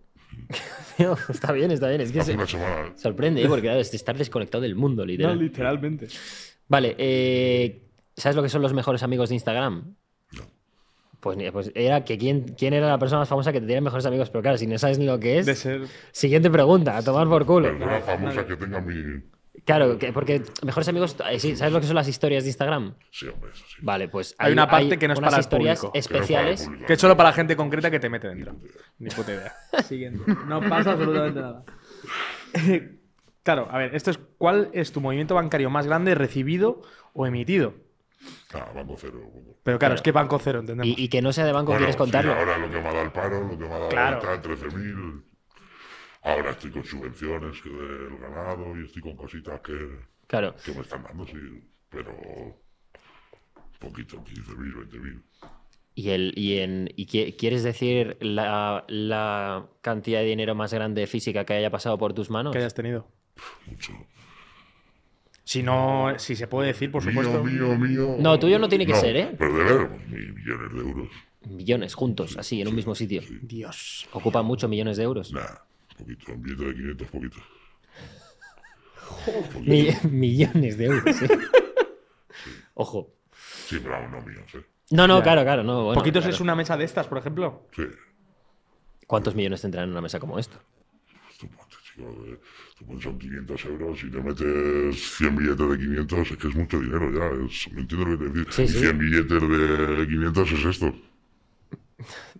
está 1.28 1.52
bien, 1.52 1.70
está 1.70 1.88
bien. 1.88 2.00
Es 2.00 2.10
que 2.12 2.20
Hace 2.20 2.32
se 2.32 2.36
una 2.36 2.46
semana. 2.46 2.92
sorprende, 2.96 3.42
¿eh? 3.42 3.48
Porque 3.48 3.62
claro, 3.62 3.80
es 3.80 3.92
estar 3.94 4.16
desconectado 4.16 4.62
del 4.62 4.74
mundo, 4.74 5.04
literal. 5.04 5.38
literalmente. 5.38 6.08
Vale, 6.68 6.94
eh, 6.98 7.82
¿sabes 8.16 8.34
lo 8.36 8.42
que 8.42 8.48
son 8.48 8.62
los 8.62 8.72
mejores 8.72 9.02
amigos 9.02 9.28
de 9.28 9.34
Instagram? 9.36 9.94
No. 10.32 10.42
Pues, 11.20 11.36
pues 11.52 11.70
era 11.74 12.04
que 12.04 12.16
quién, 12.18 12.54
quién 12.56 12.72
era 12.72 12.88
la 12.88 12.98
persona 12.98 13.20
más 13.20 13.28
famosa 13.28 13.52
que 13.52 13.60
te 13.60 13.66
tiene 13.66 13.82
mejores 13.82 14.06
amigos, 14.06 14.30
pero 14.30 14.42
claro, 14.42 14.56
si 14.58 14.66
no 14.66 14.78
sabes 14.78 14.98
ni 14.98 15.04
lo 15.06 15.20
que 15.20 15.38
es. 15.38 15.46
De 15.46 15.54
ser. 15.54 15.82
Siguiente 16.10 16.50
pregunta, 16.50 16.96
a 16.96 17.02
tomar 17.02 17.28
por 17.28 17.44
culo. 17.46 17.68
Persona 17.68 18.00
famosa 18.00 18.46
que 18.46 18.56
tenga 18.56 18.80
mi. 18.80 19.22
Claro, 19.64 19.98
que- 19.98 20.12
porque 20.12 20.42
mejores 20.64 20.88
amigos, 20.88 21.14
eh, 21.30 21.38
sí, 21.38 21.56
¿sabes 21.56 21.72
lo 21.72 21.80
que 21.80 21.86
son 21.86 21.94
las 21.94 22.08
historias 22.08 22.42
de 22.44 22.48
Instagram? 22.50 22.94
Sí, 23.10 23.28
hombre, 23.28 23.50
eso 23.52 23.64
sí. 23.68 23.76
Vale, 23.82 24.08
pues 24.08 24.34
Hay 24.38 24.52
una 24.52 24.68
parte 24.68 24.98
que 24.98 25.06
no 25.06 25.12
es 25.12 25.18
unas 25.18 25.30
para 25.30 25.36
el 25.38 25.44
historias 25.44 25.78
público. 25.80 25.92
Que 25.92 25.98
no 25.98 26.00
es 26.00 26.08
para 26.08 26.16
el 26.18 26.22
especiales. 26.24 26.64
público. 26.64 26.86
Que 26.86 26.92
es 26.94 27.00
solo 27.00 27.16
para 27.16 27.32
gente 27.32 27.54
concreta 27.56 27.90
que 27.90 28.00
te 28.00 28.08
mete 28.08 28.28
dentro. 28.28 28.56
Ni 28.98 29.10
puta 29.10 29.32
idea. 29.34 29.54
Siguiente. 29.86 30.20
No 30.46 30.60
pasa 30.68 30.92
absolutamente 30.92 31.40
nada. 31.40 31.64
claro, 33.42 33.68
a 33.70 33.78
ver, 33.78 33.94
esto 33.94 34.10
es 34.10 34.18
¿cuál 34.38 34.70
es 34.72 34.92
tu 34.92 35.00
movimiento 35.00 35.34
bancario 35.34 35.70
más 35.70 35.86
grande 35.86 36.14
recibido 36.14 36.82
o 37.12 37.26
emitido? 37.26 37.74
Ah, 38.54 38.70
banco 38.74 38.94
cero. 38.98 39.20
Pero 39.62 39.78
claro, 39.78 39.94
es 39.94 40.02
que 40.02 40.12
banco 40.12 40.38
cero, 40.38 40.60
entendemos. 40.60 40.86
Y, 40.98 41.04
y 41.04 41.08
que 41.08 41.20
no 41.22 41.32
sea 41.32 41.44
de 41.44 41.52
banco, 41.52 41.66
Bueno, 41.72 41.80
¿quieres 41.80 41.94
sí, 41.94 41.98
contarlo? 41.98 42.32
ahora 42.34 42.56
lo 42.58 42.70
que 42.70 42.80
me 42.80 42.88
ha 42.88 42.92
dado 42.92 43.02
el 43.04 43.12
paro, 43.12 43.40
lo 43.40 43.50
que 43.58 43.64
me 43.64 43.66
ha 43.66 43.78
dado 43.78 43.88
Claro. 43.88 44.16
ahorita, 44.28 44.42
13.000. 44.48 45.22
Ahora 46.22 46.50
estoy 46.52 46.70
con 46.70 46.84
subvenciones 46.84 47.60
que 47.62 47.68
del 47.70 48.18
ganado 48.18 48.78
y 48.80 48.84
estoy 48.84 49.02
con 49.02 49.16
cositas 49.16 49.60
que, 49.60 49.74
Claro. 50.26 50.54
que 50.64 50.72
me 50.72 50.80
están 50.82 51.02
dando, 51.02 51.26
sí. 51.26 51.34
Pero 51.90 52.14
poquito, 53.78 54.22
15.000, 54.24 54.88
20.000. 54.88 55.22
¿Y, 55.94 56.08
el, 56.10 56.32
y, 56.36 56.58
en, 56.58 56.88
y 56.96 57.06
qui- 57.06 57.36
quieres 57.36 57.62
decir 57.64 58.16
la, 58.20 58.84
la 58.88 59.66
cantidad 59.82 60.20
de 60.20 60.26
dinero 60.26 60.54
más 60.54 60.72
grande 60.72 61.06
física 61.06 61.44
que 61.44 61.52
haya 61.54 61.70
pasado 61.70 61.98
por 61.98 62.14
tus 62.14 62.30
manos? 62.30 62.52
que 62.52 62.58
hayas 62.58 62.74
tenido. 62.74 63.08
Mucho. 63.66 63.92
Si 65.44 65.62
no, 65.62 66.14
si 66.18 66.36
se 66.36 66.46
puede 66.46 66.68
decir, 66.68 66.90
por 66.90 67.02
supuesto. 67.02 67.42
Mío, 67.44 67.76
mío, 67.76 67.78
mío. 67.78 68.16
No, 68.20 68.38
tuyo 68.38 68.58
no 68.58 68.68
tiene 68.68 68.86
que 68.86 68.94
ser, 68.94 69.16
¿eh? 69.16 69.34
Pero 69.36 69.52
de 69.58 69.64
ver, 69.64 69.90
millones 70.08 70.72
de 70.72 70.78
euros. 70.78 71.08
Millones 71.48 71.94
juntos, 71.94 72.36
así, 72.38 72.62
en 72.62 72.68
un 72.68 72.76
mismo 72.76 72.94
sitio. 72.94 73.20
Dios. 73.42 74.08
Ocupan 74.12 74.46
mucho 74.46 74.68
millones 74.68 74.96
de 74.96 75.02
euros. 75.02 75.32
Nada, 75.32 75.66
poquito. 75.96 76.32
Un 76.32 76.42
billete 76.42 76.64
de 76.64 76.74
500, 76.74 77.08
poquito. 77.08 77.36
Mi- 79.60 79.90
millones 80.10 80.76
de 80.78 80.84
euros, 80.86 81.22
¿eh? 81.22 81.28
Ojo. 82.74 83.14
Sí, 83.66 83.78
pero 83.82 83.96
aún 83.96 84.10
no 84.10 84.20
míos, 84.22 84.54
¿eh? 84.54 84.64
No, 84.90 85.06
no, 85.06 85.18
Ya. 85.18 85.22
claro, 85.22 85.42
claro. 85.42 85.62
No, 85.64 85.84
bueno, 85.84 85.98
Poquitos 86.00 86.22
claro. 86.22 86.34
es 86.34 86.40
una 86.40 86.54
mesa 86.54 86.76
de 86.76 86.84
estas, 86.84 87.06
por 87.06 87.18
ejemplo. 87.18 87.68
Sí. 87.74 87.84
¿Cuántos 89.06 89.34
millones 89.34 89.60
tendrán 89.60 89.84
en 89.84 89.90
una 89.90 90.00
mesa 90.00 90.18
como 90.18 90.38
esta? 90.38 90.58
Tú 91.38 91.48
chico, 91.82 92.24
eh, 92.26 92.40
tú 92.78 92.86
pones 92.86 93.02
son 93.02 93.18
500 93.18 93.64
euros 93.66 94.04
y 94.04 94.10
te 94.10 94.20
metes 94.20 95.16
100 95.18 95.36
billetes 95.36 95.68
de 95.70 95.78
500, 95.78 96.30
es 96.30 96.36
que 96.36 96.48
es 96.48 96.54
mucho 96.54 96.78
dinero 96.80 97.10
ya. 97.12 97.44
Es, 97.46 97.72
¿Me 97.72 97.80
entiendes 97.82 98.08
lo 98.08 98.18
que 98.18 98.24
te 98.24 98.38
digo? 98.38 98.52
Sí, 98.52 98.62
Y 98.62 98.68
sí. 98.68 98.78
100 98.78 98.98
billetes 98.98 99.40
de 99.98 100.06
500 100.08 100.52
es 100.52 100.64
esto. 100.64 100.94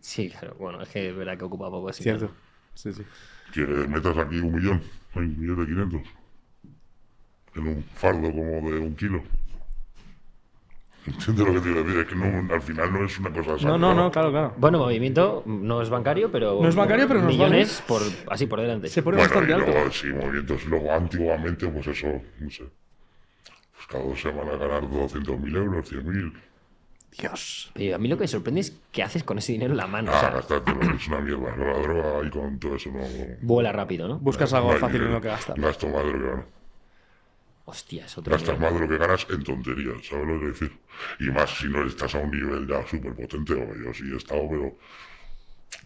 Sí, 0.01 0.29
claro. 0.31 0.57
Bueno, 0.59 0.83
es 0.83 0.89
que 0.89 1.11
es 1.11 1.17
verdad 1.17 1.39
que 1.39 1.45
ocupa 1.45 1.71
poco 1.71 1.89
así. 1.89 2.03
Cierto. 2.03 2.35
Sí, 2.75 2.93
sí. 2.93 3.03
Que 3.53 3.61
metas 3.61 4.17
aquí 4.17 4.39
un 4.39 4.55
millón, 4.55 4.83
hay 5.15 5.23
un 5.23 5.41
millón 5.41 5.61
de 5.61 5.67
500. 5.67 6.03
En 7.55 7.67
un 7.67 7.85
fardo 7.95 8.31
como 8.31 8.71
de 8.71 8.79
un 8.79 8.95
kilo. 8.97 9.23
¿Entiendes 11.05 11.47
lo 11.47 11.53
que 11.55 11.59
te 11.59 11.65
quiero 11.65 11.85
decir? 11.85 12.01
Es 12.01 12.07
que 12.07 12.15
no, 12.15 12.55
al 12.55 12.63
final 12.63 12.93
no 12.93 13.05
es 13.05 13.19
una 13.19 13.31
cosa 13.31 13.67
No, 13.67 13.77
no, 13.77 13.93
no, 13.93 14.11
claro, 14.11 14.31
claro. 14.31 14.55
Bueno, 14.57 14.79
movimiento 14.79 15.43
no 15.47 15.83
es 15.83 15.91
bancario, 15.91 16.31
pero. 16.31 16.61
No 16.63 16.69
es 16.69 16.77
bancario, 16.77 17.09
pero 17.09 17.21
nos 17.21 17.33
Millones 17.33 17.83
por, 17.87 18.01
así 18.31 18.47
por 18.47 18.61
delante. 18.61 18.89
Se 18.89 19.03
pone 19.03 19.17
Bueno, 19.17 19.29
y 19.29 19.35
bastante 19.35 19.55
alto. 19.55 19.71
luego, 19.73 19.91
sí, 19.91 20.07
movimientos. 20.09 20.65
Luego, 20.67 20.93
antiguamente, 20.93 21.67
pues 21.69 21.87
eso, 21.89 22.07
no 22.39 22.51
sé. 22.51 22.65
Pues 23.75 23.87
cada 23.89 24.05
dos 24.05 24.21
semanas 24.21 24.59
ganar 24.59 24.83
200.000 24.85 25.57
euros, 25.57 25.93
100.000. 25.93 26.33
Dios. 27.19 27.71
Pero 27.75 27.97
a 27.97 27.99
mí 27.99 28.09
lo 28.09 28.17
que 28.17 28.23
me 28.23 28.29
sorprende 28.29 28.61
es 28.63 28.77
qué 28.91 29.03
haces 29.03 29.23
con 29.23 29.39
ese 29.39 29.53
dinero 29.53 29.73
en 29.73 29.77
la 29.77 29.87
mano. 29.87 30.11
O 30.11 30.15
Ah, 30.15 30.21
sea, 30.21 30.31
gastártelo, 30.31 30.81
es 30.95 31.07
una 31.09 31.21
mierda. 31.21 31.57
La 31.57 31.79
droga 31.79 32.27
y 32.27 32.31
con 32.31 32.59
todo 32.59 32.77
eso 32.77 32.91
no. 32.91 33.01
vuela 33.43 33.71
rápido, 33.73 34.09
¿no? 34.09 34.19
Buscas 34.19 34.51
no 34.53 34.59
algo 34.59 34.73
hay 34.73 34.79
fácil 34.79 34.97
en 34.97 35.01
dinero. 35.03 35.17
lo 35.19 35.21
que 35.23 35.29
gastar. 35.29 35.61
Gasto 35.61 35.89
más 35.89 36.05
de 36.05 36.13
lo 36.13 36.19
que 36.19 36.27
gano. 36.27 36.45
Hostia, 37.65 38.07
es 38.07 38.19
otro 38.19 38.33
Gastas 38.33 38.59
nivel. 38.59 38.61
más 38.73 38.75
de 38.75 38.87
lo 38.87 38.89
que 38.93 38.99
ganas 38.99 39.27
en 39.31 39.45
tonterías, 39.45 40.07
¿sabes 40.07 40.27
lo 40.27 40.33
que 40.35 40.39
quiero 40.39 40.53
decir? 40.53 40.73
Y 41.21 41.31
más 41.31 41.51
si 41.51 41.69
no 41.69 41.87
estás 41.87 42.15
a 42.15 42.19
un 42.19 42.31
nivel 42.31 42.67
ya 42.67 42.85
súper 42.87 43.15
potente, 43.15 43.53
o 43.53 43.75
yo 43.85 43.95
sí 43.95 44.05
he 44.13 44.17
estado, 44.17 44.49
pero 44.51 44.77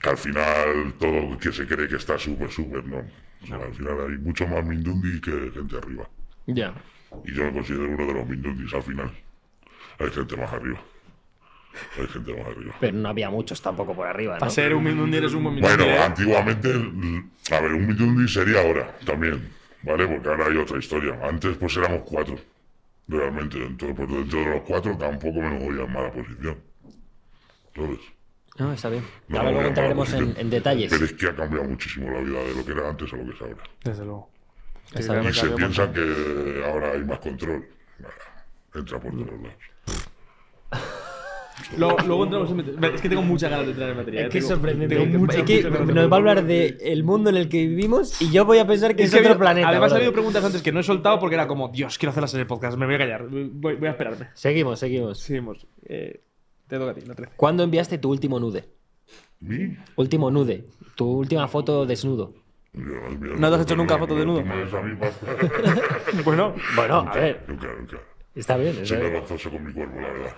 que 0.00 0.08
al 0.08 0.16
final 0.16 0.94
todo 0.98 1.38
que 1.38 1.52
se 1.52 1.66
cree 1.66 1.86
que 1.88 1.96
está 1.96 2.18
súper, 2.18 2.50
súper, 2.50 2.84
no. 2.86 2.98
O 3.42 3.46
sea, 3.46 3.56
al 3.56 3.74
final 3.74 4.00
hay 4.08 4.16
mucho 4.18 4.46
más 4.46 4.64
Mindundi 4.64 5.20
que 5.20 5.50
gente 5.52 5.76
arriba. 5.76 6.08
Ya. 6.46 6.72
Y 7.24 7.34
yo 7.34 7.44
me 7.44 7.52
considero 7.52 7.84
uno 7.90 8.06
de 8.06 8.14
los 8.14 8.26
Mindundis 8.26 8.72
al 8.72 8.82
final. 8.82 9.12
Hay 9.98 10.10
gente 10.10 10.36
más 10.36 10.52
arriba. 10.52 10.80
Hay 11.98 12.06
gente 12.06 12.34
más 12.34 12.46
arriba. 12.46 12.74
Pero 12.80 12.96
no 12.96 13.08
había 13.08 13.30
muchos 13.30 13.60
tampoco 13.60 13.94
por 13.94 14.06
arriba, 14.06 14.34
¿no? 14.34 14.40
Para 14.40 14.50
ser 14.50 14.74
un 14.74 14.84
Mindundi 14.84 15.16
eres 15.16 15.34
un 15.34 15.44
buen 15.44 15.54
Mindundi. 15.56 15.76
Bueno, 15.84 16.02
antiguamente, 16.02 16.68
a 16.70 17.60
ver, 17.60 17.72
un 17.72 17.86
Mindundi 17.86 18.28
sería 18.28 18.60
ahora 18.60 18.96
también, 19.04 19.48
¿vale? 19.82 20.06
Porque 20.06 20.28
ahora 20.28 20.46
hay 20.46 20.56
otra 20.56 20.78
historia. 20.78 21.18
Antes 21.22 21.56
pues 21.56 21.76
éramos 21.76 22.02
cuatro, 22.04 22.38
realmente. 23.08 23.58
Entonces, 23.64 23.96
pues 23.96 24.08
dentro 24.10 24.40
de 24.40 24.46
los 24.46 24.62
cuatro 24.62 24.96
tampoco 24.96 25.40
me 25.40 25.58
voy 25.58 25.80
en 25.80 25.92
mala 25.92 26.12
posición. 26.12 26.56
¿Sabes? 27.74 28.00
No, 28.58 28.72
está 28.72 28.88
bien. 28.88 29.04
No 29.28 29.38
Ahora 29.38 29.50
luego 29.50 29.68
entraremos 29.68 30.12
en, 30.14 30.34
en 30.36 30.48
detalles. 30.50 30.90
Pero 30.90 31.04
es 31.04 31.12
que 31.12 31.26
ha 31.26 31.36
cambiado 31.36 31.64
muchísimo 31.68 32.10
la 32.10 32.20
vida 32.20 32.42
de 32.42 32.54
lo 32.54 32.64
que 32.64 32.72
era 32.72 32.88
antes 32.88 33.12
a 33.12 33.16
lo 33.16 33.24
que 33.24 33.30
es 33.34 33.40
ahora. 33.42 33.62
Desde 33.84 34.04
luego. 34.04 34.30
Sí, 34.94 35.00
Y 35.00 35.32
se 35.32 35.48
piensa 35.50 35.92
que 35.92 36.62
ahora 36.64 36.92
hay 36.92 37.04
más 37.04 37.18
control. 37.18 37.66
Entra 38.74 39.00
por 39.00 39.10
todos 39.12 39.40
lados. 39.40 40.10
Luego, 41.76 41.96
luego 42.06 42.24
entramos 42.24 42.50
en 42.50 42.56
materia. 42.56 42.88
Es 42.94 43.00
que 43.00 43.08
tengo 43.08 43.22
muchas 43.22 43.50
ganas 43.50 43.66
de 43.66 43.72
entrar 43.72 43.90
en 43.90 43.96
materia. 43.96 44.20
Es 44.20 44.26
¿eh? 44.26 44.30
que 44.30 44.38
es 44.38 44.46
sorprendente. 44.46 44.94
tengo 44.94 45.18
muchas, 45.18 45.36
es 45.36 45.42
que 45.44 45.56
muchas 45.56 45.72
ganas 45.72 45.88
de 45.88 45.94
nos 45.94 46.10
va 46.12 46.16
a 46.16 46.18
hablar 46.18 46.44
del 46.44 47.04
mundo 47.04 47.30
en 47.30 47.36
el 47.36 47.48
que 47.48 47.66
vivimos 47.66 48.20
y 48.20 48.30
yo 48.30 48.44
voy 48.44 48.58
a 48.58 48.66
pensar 48.66 48.94
que 48.94 49.02
es, 49.04 49.12
Es 49.12 49.20
que 49.20 49.26
ha 49.26 49.30
otro 49.32 49.40
planeta. 49.40 49.68
Además, 49.68 49.92
ha 49.92 49.96
habido 49.96 50.12
preguntas 50.12 50.44
antes 50.44 50.62
que 50.62 50.72
no 50.72 50.80
he 50.80 50.82
soltado 50.82 51.18
porque 51.18 51.34
era 51.34 51.46
como, 51.46 51.68
Dios, 51.68 51.98
quiero 51.98 52.10
hacerlas 52.10 52.34
en 52.34 52.40
el 52.40 52.46
podcast, 52.46 52.76
me 52.76 52.86
voy 52.86 52.94
a 52.94 52.98
callar. 52.98 53.26
Voy, 53.28 53.74
voy 53.76 53.86
a 53.88 53.90
esperarme. 53.90 54.28
Seguimos, 54.34 54.78
seguimos. 54.78 55.18
Seguimos. 55.18 55.66
Eh, 55.84 56.20
te 56.66 56.78
toca 56.78 56.90
a 56.90 56.94
ti, 56.94 57.00
la 57.02 57.14
13. 57.14 57.32
¿Cuándo 57.36 57.62
enviaste 57.62 57.98
tu 57.98 58.10
último 58.10 58.38
nude? 58.38 58.64
¿Mi? 59.40 59.76
Último 59.96 60.30
nude. 60.30 60.64
Tu 60.94 61.08
última 61.08 61.46
foto 61.48 61.86
desnudo. 61.86 62.34
Yo, 62.72 62.82
mira, 63.18 63.36
¿No 63.36 63.48
te 63.48 63.54
has 63.54 63.62
hecho 63.62 63.76
nunca 63.76 63.96
foto 63.98 64.14
desnudo? 64.14 64.42
Bueno, 66.24 66.54
Bueno, 66.74 66.98
a 67.08 67.14
ver. 67.14 67.44
Nunca, 67.48 67.68
nunca. 67.78 67.98
Está 68.34 68.56
bien, 68.56 68.72
está 68.74 68.86
Siempre 68.86 69.10
bien. 69.10 69.22
gozoso 69.22 69.50
con 69.50 69.64
mi 69.64 69.72
cuerpo, 69.72 70.00
la 70.00 70.08
verdad. 70.08 70.34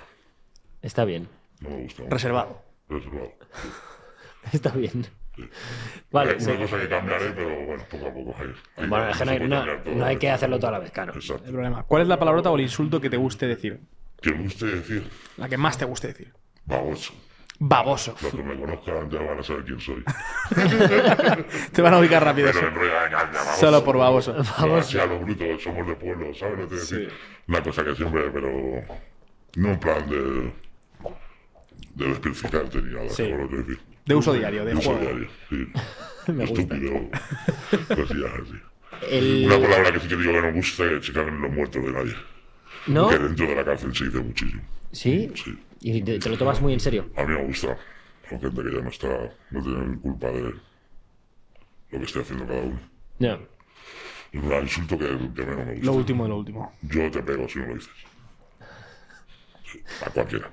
Está 0.83 1.05
bien. 1.05 1.29
No 1.61 1.71
me 1.71 1.83
gusta. 1.83 2.05
reservado. 2.09 2.63
Reservado. 2.89 3.33
Está 4.53 4.71
bien. 4.71 5.07
Vale, 6.11 6.41
sí. 6.41 6.51
una 6.51 6.61
cosa 6.61 6.81
que 6.81 6.89
cambiaré, 6.89 7.31
pero 7.31 7.67
bueno, 7.67 7.85
poco 7.91 8.07
a 8.09 8.13
poco. 8.13 8.35
Hay, 8.41 8.53
hay 8.77 8.89
Bueno, 8.89 9.09
es 9.09 9.17
que 9.19 9.25
no 9.25 9.31
hay, 9.31 9.39
no- 9.41 9.95
no 9.95 10.05
hay 10.05 10.17
que 10.17 10.31
hacerlo 10.31 10.59
toda 10.59 10.73
la 10.73 10.79
vez, 10.81 10.91
claro. 10.91 11.15
Exacto. 11.15 11.45
El 11.47 11.53
problema. 11.53 11.83
¿Cuál 11.85 12.03
es 12.03 12.09
la 12.09 12.19
palabrota 12.19 12.51
o 12.51 12.57
el 12.57 12.63
insulto 12.63 13.01
que 13.01 13.09
te 13.11 13.17
guste 13.17 13.47
decir? 13.47 13.81
Que 14.21 14.33
me 14.33 14.43
guste 14.45 14.67
decir, 14.67 15.09
La 15.37 15.49
que 15.49 15.57
más 15.57 15.79
te 15.79 15.85
guste 15.85 16.09
decir. 16.09 16.33
baboso. 16.65 17.13
Baboso. 17.61 18.15
Los 18.23 18.33
que 18.33 18.43
me 18.43 18.57
conozcan 18.59 19.11
ya 19.11 19.19
van 19.21 19.39
a 19.39 19.43
saber 19.43 19.65
quién 19.65 19.81
soy. 19.81 20.05
Te 21.73 21.83
van 21.83 21.95
a 21.95 21.99
ubicar 21.99 22.23
rápido. 22.25 22.51
Pero 22.53 22.69
en 22.69 22.75
realidad, 22.75 23.05
venga, 23.05 23.33
ya, 23.33 23.39
baboso. 23.39 23.57
Solo 23.61 23.85
por 23.85 23.97
baboso. 23.99 24.37
Sí, 24.83 24.99
a 24.99 25.07
los 25.07 25.21
brutos, 25.23 25.63
somos 25.63 25.87
de 25.87 25.95
pueblo, 25.97 26.33
¿sabes 26.35 26.57
lo 26.59 26.65
que 26.69 26.75
te 26.75 26.81
decir? 26.81 27.13
Una 27.49 27.63
cosa 27.63 27.85
que 27.85 27.95
siempre, 27.97 28.31
pero 28.33 28.51
no 29.57 29.69
en 29.73 29.81
plan 29.81 30.09
de, 30.09 30.53
de 31.99 32.09
despecificarte 32.09 32.81
ni 32.83 32.95
nada, 32.95 33.09
Sí. 33.11 33.25
De 34.07 34.15
uso 34.15 34.33
diario, 34.33 34.65
de 34.65 34.73
De 34.73 34.79
uso 34.79 34.99
diario, 34.99 35.29
sí. 35.51 35.67
Me. 36.33 36.45
Estúpido, 36.45 36.93
cosillas 37.97 38.33
así. 38.43 38.55
El- 39.11 39.45
Una 39.47 39.61
palabra 39.61 39.93
que 39.93 40.01
sí 40.01 40.09
que 40.09 40.17
digo 40.17 40.33
que 40.33 40.43
no 40.43 40.53
gusta 40.53 40.85
es 40.93 41.07
que 41.07 41.13
cagan 41.13 41.41
los 41.41 41.51
muertos 41.53 41.83
de 41.85 41.93
nadie. 41.93 42.15
¿No? 42.87 43.09
Que 43.09 43.19
dentro 43.19 43.47
de 43.47 43.55
la 43.55 43.65
cárcel 43.65 43.95
se 43.95 44.05
dice 44.07 44.19
muchísimo. 44.21 44.63
¿Sí? 44.93 45.31
Sí. 45.35 45.59
Y 45.81 46.03
te, 46.03 46.19
te 46.19 46.29
lo 46.29 46.37
tomas 46.39 46.61
muy 46.61 46.73
en 46.75 46.81
serio. 46.81 47.09
A 47.17 47.25
mí 47.25 47.35
me 47.35 47.45
gusta. 47.45 47.77
Con 48.29 48.41
gente 48.41 48.63
que 48.63 48.73
ya 48.75 48.81
no 48.83 48.89
está, 48.91 49.09
no 49.51 49.63
tiene 49.63 49.99
culpa 50.01 50.27
de 50.29 50.41
lo 50.43 50.53
que 51.91 51.97
esté 52.05 52.21
haciendo 52.21 52.47
cada 52.47 52.61
uno. 52.61 52.81
Ya. 53.19 53.39
Es 54.33 54.43
un 54.43 54.53
insulto 54.63 54.99
que, 54.99 55.07
que 55.07 55.47
menos 55.47 55.67
me 55.67 55.73
gusta. 55.75 55.87
Lo 55.87 55.93
último 55.93 56.23
de 56.25 56.29
lo 56.29 56.37
último. 56.39 56.73
Yo 56.83 57.11
te 57.11 57.23
pego 57.23 57.49
si 57.49 57.59
no 57.61 57.67
lo 57.69 57.75
dices. 57.75 57.91
Sí, 59.71 59.83
a 60.05 60.11
cualquiera. 60.11 60.51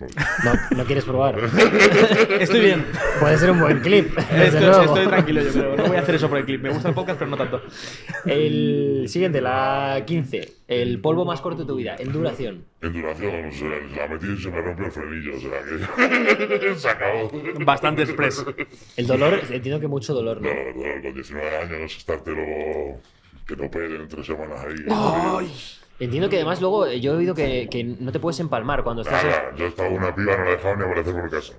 No, 0.00 0.76
no 0.76 0.84
quieres 0.84 1.04
probar. 1.04 1.38
Estoy 2.40 2.60
bien. 2.60 2.86
Puede 3.18 3.36
ser 3.38 3.50
un 3.50 3.60
buen 3.60 3.80
clip. 3.80 4.14
desde 4.16 4.70
Estoy, 4.70 5.06
tranquilo, 5.06 5.42
yo 5.42 5.52
creo. 5.52 5.76
No 5.76 5.86
voy 5.86 5.96
a 5.96 6.00
hacer 6.00 6.14
eso 6.14 6.28
por 6.28 6.38
el 6.38 6.44
clip. 6.44 6.62
Me 6.62 6.70
gusta 6.70 6.88
el 6.90 6.94
podcast, 6.94 7.18
pero 7.18 7.30
no 7.30 7.36
tanto. 7.36 7.62
El 8.24 9.06
siguiente, 9.08 9.40
la 9.40 10.04
15. 10.06 10.52
El 10.68 11.00
polvo 11.00 11.24
más 11.24 11.40
corto 11.40 11.62
de 11.62 11.66
tu 11.66 11.74
vida, 11.74 11.96
en 11.98 12.12
duración. 12.12 12.64
En 12.80 12.92
duración, 12.92 13.46
o 13.46 13.52
sea, 13.52 13.68
la 13.96 14.06
metí 14.06 14.26
y 14.26 14.36
se 14.36 14.50
me 14.50 14.60
rompió 14.60 14.86
el 14.86 14.92
frenillo, 14.92 15.36
o 15.36 15.40
sea 15.40 16.58
que 16.60 16.74
se 16.76 16.88
acabó. 16.88 17.30
Bastante 17.64 18.02
express. 18.02 18.44
El 18.96 19.06
dolor, 19.06 19.40
entiendo 19.50 19.80
que 19.80 19.88
mucho 19.88 20.14
dolor, 20.14 20.40
¿no? 20.40 20.48
No, 20.48 20.96
no, 20.96 21.02
con 21.02 21.14
19 21.14 21.56
años, 21.56 21.96
estártelo 21.96 23.00
que 23.46 23.56
no 23.56 23.64
operen 23.64 24.06
tres 24.08 24.26
semanas 24.26 24.60
ahí. 24.62 25.77
Entiendo 26.00 26.28
que 26.28 26.36
además 26.36 26.60
luego 26.60 26.86
eh, 26.86 27.00
yo 27.00 27.14
he 27.14 27.16
oído 27.16 27.34
que, 27.34 27.68
que 27.70 27.82
no 27.84 28.12
te 28.12 28.20
puedes 28.20 28.38
empalmar 28.40 28.84
cuando 28.84 29.02
estás. 29.02 29.24
Nada, 29.24 29.54
yo 29.56 29.66
estaba 29.66 29.88
una 29.88 30.14
piba, 30.14 30.36
no 30.36 30.44
la 30.44 30.50
dejaba 30.52 30.76
ni 30.76 30.84
aparecer 30.84 31.14
por 31.14 31.30
casa. 31.30 31.54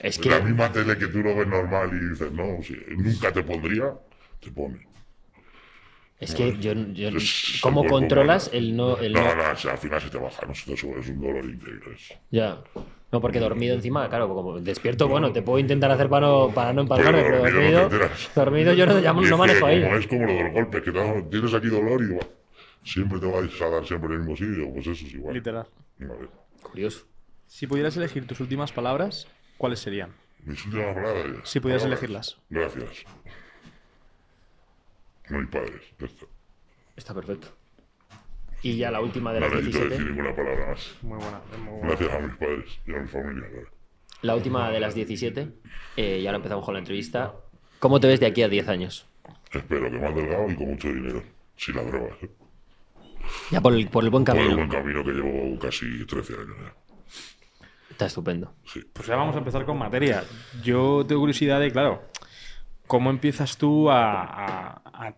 Es 0.00 0.24
La 0.26 0.38
que. 0.38 0.44
misma 0.44 0.72
tele 0.72 0.98
que 0.98 1.06
tú 1.06 1.18
lo 1.18 1.36
ves 1.36 1.46
normal 1.46 1.90
y 1.92 2.08
dices, 2.10 2.32
no, 2.32 2.60
si 2.62 2.76
nunca 2.96 3.32
te 3.32 3.42
pondría, 3.44 3.92
te 4.40 4.50
pone. 4.50 4.86
Es 6.18 6.34
que 6.34 6.56
yo. 6.58 6.72
yo 6.72 7.08
Es- 7.08 7.58
¿Cómo 7.62 7.84
controlas 7.84 8.48
humano. 8.48 8.58
el 8.58 8.76
no. 8.76 8.96
El 8.98 9.12
No, 9.12 9.20
no- 9.22 9.34
no, 9.34 9.50
o 9.52 9.56
sea, 9.56 9.72
al 9.72 9.78
final 9.78 10.00
se 10.00 10.10
te 10.10 10.18
baja, 10.18 10.46
no 10.46 10.54
se 10.54 10.70
te 10.70 10.76
sube, 10.76 11.00
es 11.00 11.08
un 11.08 11.20
dolor 11.20 11.44
eso. 11.94 12.14
Ya. 12.30 12.58
No, 13.12 13.20
porque 13.20 13.38
dormido 13.40 13.74
encima, 13.74 14.08
claro, 14.08 14.28
como 14.28 14.58
despierto, 14.58 15.06
bueno, 15.06 15.32
te 15.32 15.42
puedo 15.42 15.58
intentar 15.58 15.90
hacer 15.90 16.08
para 16.08 16.26
no, 16.26 16.50
para 16.54 16.72
no 16.72 16.82
empalmarme, 16.82 17.22
Pero 17.22 17.42
pero 17.42 17.52
dormido 17.52 17.82
no 17.82 17.88
dormido. 17.88 18.10
Dormido 18.34 18.72
yo 18.72 18.86
no, 18.86 18.98
Y 19.22 19.28
no 19.28 19.36
manejo 19.36 19.66
ahí. 19.66 19.82
Es 19.82 20.06
como 20.06 20.24
lo 20.24 20.32
de 20.32 20.44
los 20.44 20.52
golpes, 20.52 20.82
que 20.82 20.92
tienes 21.30 21.54
aquí 21.54 21.66
dolor 21.68 22.02
y 22.02 22.06
siempre 22.84 23.18
te 23.20 23.26
vas 23.26 23.60
a 23.62 23.68
dar 23.68 23.86
siempre 23.86 24.14
en 24.14 24.20
el 24.22 24.26
mismo 24.28 24.36
sitio, 24.36 24.72
pues 24.72 24.86
eso 24.86 25.06
es 25.06 25.14
igual. 25.14 25.34
Literal. 25.34 25.66
Vale. 25.98 26.28
Curioso. 26.62 27.06
Si 27.46 27.66
pudieras 27.66 27.96
elegir 27.96 28.26
tus 28.26 28.40
últimas 28.40 28.72
palabras, 28.72 29.28
¿cuáles 29.58 29.78
serían? 29.80 30.12
Mis 30.44 30.64
últimas 30.66 30.94
palabras. 30.94 31.48
Si 31.48 31.60
pudieras 31.60 31.82
palabras. 31.82 32.02
elegirlas. 32.02 32.38
Gracias. 32.50 33.04
A 35.28 35.32
mis 35.38 35.48
padres, 35.48 35.80
ya 35.98 36.06
está. 36.06 36.26
Está 36.96 37.14
perfecto. 37.14 37.48
Y 38.62 38.76
ya 38.76 38.90
la 38.90 39.00
última 39.00 39.32
de 39.32 39.40
No 39.40 39.46
las 39.48 39.54
necesito 39.56 39.78
17. 39.88 39.98
decir 39.98 40.10
ninguna 40.16 40.36
palabra 40.36 40.68
más. 40.68 40.94
Muy 41.02 41.18
buena. 41.18 41.40
muy 41.58 41.78
buena. 41.80 41.88
Gracias 41.88 42.12
a 42.12 42.18
mis 42.20 42.36
padres 42.36 42.80
y 42.86 42.94
a 42.94 42.98
mi 43.00 43.08
familia. 43.08 43.48
claro. 43.50 43.68
La 44.22 44.36
última 44.36 44.70
de 44.70 44.80
las 44.80 44.94
17. 44.94 45.48
eh, 45.96 46.18
y 46.20 46.26
ahora 46.26 46.36
empezamos 46.36 46.64
con 46.64 46.74
la 46.74 46.80
entrevista. 46.80 47.34
¿Cómo 47.80 47.98
te 47.98 48.06
ves 48.06 48.20
de 48.20 48.26
aquí 48.26 48.42
a 48.42 48.48
10 48.48 48.68
años? 48.68 49.06
Espero 49.52 49.90
que 49.90 49.98
más 49.98 50.14
delgado 50.14 50.48
y 50.50 50.54
con 50.54 50.68
mucho 50.70 50.88
dinero. 50.88 51.22
Sin 51.56 51.74
las 51.76 51.86
drogas. 51.90 52.22
¿eh? 52.22 52.30
Ya 53.50 53.60
por 53.60 53.74
el, 53.74 53.88
por 53.88 54.04
el 54.04 54.10
buen 54.10 54.24
Por 54.24 54.36
el 54.36 54.42
camino. 54.42 54.56
buen 54.56 54.68
camino 54.68 55.04
que 55.04 55.10
llevo 55.12 55.58
casi 55.58 56.04
13 56.06 56.32
años. 56.34 56.56
Está 57.90 58.06
estupendo. 58.06 58.54
Sí. 58.64 58.80
Pues 58.92 59.06
ya 59.06 59.16
vamos 59.16 59.34
a 59.34 59.38
empezar 59.38 59.64
con 59.64 59.78
materia. 59.78 60.24
Yo 60.62 61.04
tengo 61.06 61.20
curiosidad 61.20 61.60
de, 61.60 61.70
claro, 61.70 62.02
¿cómo 62.86 63.10
empiezas 63.10 63.56
tú 63.58 63.90
a, 63.90 64.22
a- 64.22 64.82
a 65.08 65.14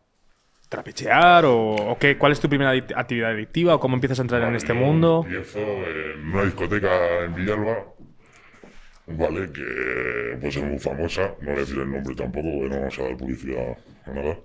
trapechear? 0.69 1.45
O, 1.45 1.75
o 1.93 1.99
qué, 1.99 2.19
¿Cuál 2.19 2.33
es 2.33 2.41
tu 2.41 2.49
primera 2.49 2.73
actividad 2.73 3.31
adictiva? 3.31 3.77
¿O 3.77 3.81
cómo 3.81 3.95
empiezas 3.95 4.19
a 4.19 4.23
entrar 4.23 4.43
en 4.43 4.57
este 4.57 4.75
Yo 4.75 4.81
mundo? 4.81 5.23
Empiezo 5.25 5.59
en 5.61 6.31
una 6.33 6.43
discoteca 6.45 7.25
en 7.25 7.35
Villalba, 7.37 7.85
¿vale? 9.07 9.53
Que 9.53 10.39
pues 10.41 10.57
es 10.57 10.63
muy 10.65 10.79
famosa, 10.79 11.35
no 11.41 11.51
voy 11.51 11.57
a 11.57 11.61
decir 11.61 11.79
el 11.79 11.91
nombre 11.93 12.15
tampoco, 12.17 12.49
porque 12.59 12.69
no 12.75 12.81
vamos 12.81 12.99
a 12.99 13.03
dar 13.03 13.17
publicidad 13.17 13.79
a 14.07 14.11
nada. 14.11 14.37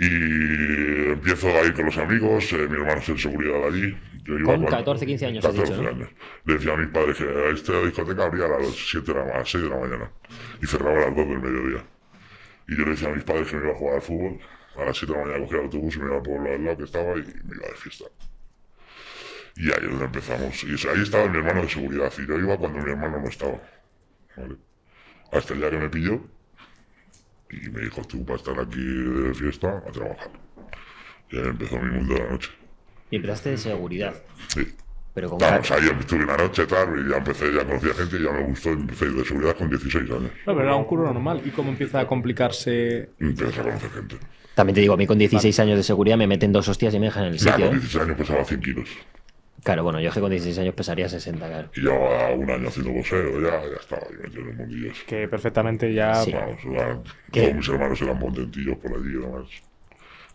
Y 0.00 1.10
empiezo 1.12 1.48
a 1.48 1.64
ir 1.64 1.74
con 1.74 1.86
los 1.86 1.98
amigos, 1.98 2.52
eh, 2.52 2.68
mi 2.68 2.76
hermano 2.76 3.00
es 3.00 3.08
en 3.08 3.18
seguridad 3.18 3.66
allí. 3.66 3.96
Yo 4.24 4.38
iba 4.38 4.54
Con 4.54 4.66
14, 4.66 5.06
15 5.06 5.26
años, 5.26 5.44
has 5.44 5.50
14 5.52 5.72
dicho, 5.72 5.82
¿no? 5.82 5.88
años. 5.88 6.08
Le 6.44 6.54
decía 6.54 6.72
a 6.72 6.76
mis 6.76 6.88
padres 6.88 7.16
que 7.16 7.50
esta 7.50 7.82
discoteca 7.82 8.24
abría 8.24 8.44
a 8.44 8.48
las 8.48 8.74
7 8.76 9.12
de 9.12 9.18
la, 9.18 9.24
a 9.24 9.38
las 9.38 9.50
6 9.50 9.64
de 9.64 9.70
la 9.70 9.76
mañana 9.76 10.12
y 10.62 10.66
cerraba 10.66 10.98
a 10.98 11.06
las 11.06 11.16
2 11.16 11.28
del 11.28 11.38
mediodía. 11.40 11.84
Y 12.68 12.76
yo 12.76 12.84
le 12.84 12.90
decía 12.90 13.08
a 13.08 13.12
mis 13.12 13.24
padres 13.24 13.48
que 13.48 13.56
me 13.56 13.64
iba 13.64 13.72
a 13.72 13.76
jugar 13.76 13.94
al 13.96 14.02
fútbol. 14.02 14.38
A 14.76 14.84
las 14.84 14.96
7 14.96 15.12
de 15.12 15.18
la 15.18 15.24
mañana 15.24 15.44
cogía 15.44 15.58
el 15.58 15.64
autobús 15.64 15.96
y 15.96 15.98
me 15.98 16.06
iba 16.06 16.16
al 16.16 16.22
pueblo 16.22 16.52
al 16.52 16.64
lado 16.64 16.76
que 16.76 16.84
estaba 16.84 17.12
y 17.14 17.22
me 17.22 17.56
iba 17.56 17.66
de 17.66 17.74
fiesta. 17.76 18.04
Y 19.56 19.66
ahí 19.66 19.78
es 19.82 19.90
donde 19.90 20.04
empezamos. 20.04 20.64
Y 20.64 20.88
ahí 20.88 21.02
estaba 21.02 21.26
mi 21.26 21.38
hermano 21.38 21.62
de 21.62 21.68
seguridad. 21.68 22.12
Y 22.18 22.26
yo 22.28 22.38
iba 22.38 22.56
cuando 22.56 22.78
mi 22.78 22.90
hermano 22.90 23.18
no 23.18 23.28
estaba. 23.28 23.60
¿vale? 24.36 24.54
Hasta 25.32 25.54
el 25.54 25.60
día 25.60 25.70
que 25.70 25.78
me 25.78 25.88
pilló 25.90 26.20
y 27.50 27.68
me 27.70 27.80
dijo, 27.82 28.02
tú 28.04 28.24
para 28.24 28.36
estar 28.38 28.58
aquí 28.60 28.80
de 28.80 29.34
fiesta, 29.34 29.82
a 29.86 29.90
trabajar. 29.90 30.30
Y 31.30 31.36
ahí 31.36 31.44
empezó 31.46 31.78
mi 31.78 31.90
mundo 31.90 32.14
de 32.14 32.20
la 32.20 32.30
noche. 32.30 32.50
Y 33.10 33.16
empezaste 33.16 33.50
de 33.50 33.58
seguridad. 33.58 34.14
Sí. 34.48 34.66
Pero 35.14 35.30
con 35.30 35.38
Vamos, 35.38 35.70
ahí 35.72 35.88
estuve 35.98 36.22
una 36.24 36.36
noche, 36.36 36.66
tal, 36.66 37.04
y 37.04 37.10
ya 37.10 37.16
empecé, 37.16 37.52
ya 37.52 37.64
conocía 37.64 37.92
gente 37.94 38.16
y 38.18 38.22
ya 38.22 38.30
me 38.32 38.42
gustó. 38.44 38.70
Empecé 38.70 39.06
a 39.06 39.08
de 39.08 39.24
seguridad 39.24 39.56
con 39.56 39.68
16 39.68 40.10
años. 40.10 40.22
No, 40.46 40.54
pero 40.54 40.62
era 40.62 40.76
un 40.76 40.84
curro 40.84 41.12
normal. 41.12 41.42
¿Y 41.44 41.50
cómo 41.50 41.70
empieza 41.70 42.00
a 42.00 42.06
complicarse? 42.06 43.10
Empecé 43.18 43.60
a 43.60 43.62
conocer 43.64 43.90
gente. 43.90 44.16
También 44.54 44.74
te 44.74 44.80
digo, 44.80 44.94
a 44.94 44.96
mí 44.96 45.06
con 45.06 45.18
16 45.18 45.58
años 45.60 45.76
de 45.76 45.82
seguridad 45.82 46.16
me 46.16 46.26
meten 46.26 46.52
dos 46.52 46.68
hostias 46.68 46.94
y 46.94 46.98
me 47.00 47.06
dejan 47.06 47.24
en 47.24 47.34
el 47.34 47.44
Nah, 47.44 47.52
sitio. 47.52 47.66
con 47.66 47.76
¿eh? 47.76 47.80
16 47.80 48.04
años 48.04 48.16
pesaba 48.18 48.44
100 48.44 48.60
kilos. 48.60 48.88
Claro, 49.68 49.82
bueno, 49.84 50.00
yo 50.00 50.08
es 50.08 50.14
que 50.14 50.20
con 50.22 50.30
16 50.30 50.58
años 50.60 50.74
pesaría 50.74 51.08
60, 51.10 51.46
claro. 51.46 51.68
Y 51.76 51.80
llevaba 51.82 52.32
un 52.32 52.50
año 52.50 52.68
haciendo 52.68 52.90
boxeo, 52.90 53.38
ya, 53.42 53.60
ya 53.60 53.76
estaba 53.78 54.00
ahí 54.08 54.16
metido 54.22 54.40
en 54.44 54.48
el 54.48 54.54
mundillo. 54.56 54.90
ese. 54.92 55.04
Que 55.04 55.28
perfectamente 55.28 55.92
ya. 55.92 56.14
Sí. 56.14 56.32
Vamos, 56.32 56.58
eran- 56.64 57.02
¿Qué? 57.30 57.42
todos 57.42 57.54
mis 57.56 57.68
hermanos 57.68 58.00
eran 58.00 58.18
contentillos 58.18 58.76
por 58.78 58.92
allí 58.96 59.10
y 59.10 59.20
demás. 59.20 59.48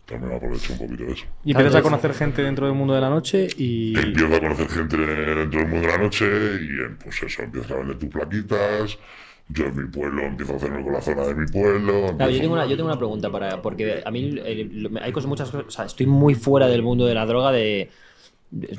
También 0.06 0.34
aprovecho 0.34 0.74
un 0.74 0.80
poquito 0.80 1.04
de 1.06 1.14
eso. 1.14 1.26
Y 1.46 1.52
empiezas 1.52 1.76
a 1.76 1.82
conocer 1.82 2.14
gente 2.14 2.44
dentro 2.44 2.68
del 2.68 2.76
mundo 2.76 2.94
de 2.94 3.02
la 3.02 3.10
noche 3.10 3.48
y. 3.58 3.98
Empiezo 3.98 4.36
a 4.36 4.40
conocer 4.40 4.68
gente 4.70 4.98
dentro 4.98 5.60
del 5.62 5.68
mundo 5.70 5.88
de 5.88 5.94
la 5.94 5.98
noche 5.98 6.26
y 6.28 6.68
eh, 6.68 6.90
pues 7.04 7.24
eso, 7.24 7.42
empiezas 7.42 7.72
a 7.72 7.76
vender 7.78 7.98
tus 7.98 8.10
plaquitas. 8.10 9.00
Yo 9.50 9.66
en 9.66 9.76
mi 9.76 9.88
pueblo 9.90 10.22
empiezo 10.24 10.54
a 10.54 10.56
hacerme 10.58 10.84
con 10.84 10.94
la 10.94 11.02
zona 11.02 11.24
de 11.26 11.34
mi 11.36 11.48
pueblo. 11.48 11.92
Claro, 11.92 12.10
yo 12.18 12.24
empiezo- 12.26 12.42
tengo 12.42 12.54
una, 12.54 12.66
yo 12.68 12.76
tengo 12.76 12.90
una 12.90 12.98
pregunta 13.00 13.32
para. 13.32 13.62
Porque 13.64 14.02
a 14.06 14.12
mí 14.12 14.36
eh, 14.46 14.70
lo- 14.72 15.02
hay 15.02 15.12
cosas, 15.12 15.28
muchas 15.28 15.50
cosas. 15.50 15.68
O 15.68 15.72
sea, 15.72 15.86
estoy 15.86 16.06
muy 16.06 16.36
fuera 16.36 16.68
del 16.68 16.84
mundo 16.84 17.06
de 17.08 17.16
la 17.16 17.26
droga 17.26 17.52
de. 17.52 17.90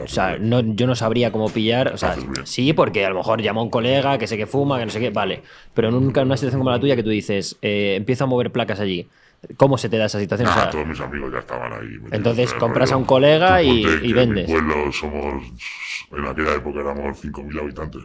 O 0.01 0.07
sea, 0.07 0.39
no, 0.39 0.61
yo 0.61 0.87
no 0.87 0.95
sabría 0.95 1.33
cómo 1.33 1.49
pillar. 1.51 1.89
O 1.95 1.99
sea, 1.99 2.17
sí, 2.45 2.73
porque 2.73 3.05
a 3.05 3.11
lo 3.11 3.17
mejor 3.17 3.43
llama 3.43 3.61
a 3.61 3.65
un 3.65 3.71
colega 3.71 4.19
que 4.19 4.27
sé 4.27 4.37
que 4.37 4.47
fuma, 4.47 4.79
que 4.79 4.87
no 4.87 4.93
sé 4.93 5.01
qué, 5.01 5.11
vale. 5.11 5.43
Pero 5.75 5.91
nunca 5.91 6.21
en 6.21 6.29
una 6.29 6.37
situación 6.37 6.61
como 6.61 6.71
la 6.71 6.81
tuya 6.81 6.97
que 6.97 7.03
tú 7.03 7.11
dices, 7.11 7.57
eh, 7.63 7.95
empiezo 7.97 8.25
a 8.25 8.27
mover 8.27 8.51
placas 8.53 8.81
allí. 8.81 9.09
¿Cómo 9.57 9.77
se 9.77 9.89
te 9.91 9.99
da 9.99 10.07
esa 10.07 10.19
situación? 10.21 10.49
O 10.49 10.53
Ah, 10.53 10.55
sea, 10.55 10.71
todos 10.71 10.87
mis 10.87 11.01
amigos 11.01 11.31
ya 11.33 11.41
estaban 11.41 11.73
ahí. 11.73 11.99
Entonces, 12.13 12.53
en 12.53 12.59
compras 12.59 12.91
a 12.91 12.95
rollo. 12.95 12.99
un 13.01 13.05
colega 13.05 13.63
y- 13.63 13.83
y 14.03 14.11
en 14.11 14.17
vendes. 14.17 14.49
Mi 14.49 14.55
pueblo 14.55 14.91
somos, 14.93 15.45
en 16.13 16.27
aquella 16.27 16.55
época 16.55 16.81
éramos 16.81 17.21
5.000 17.21 17.59
habitantes. 17.59 18.03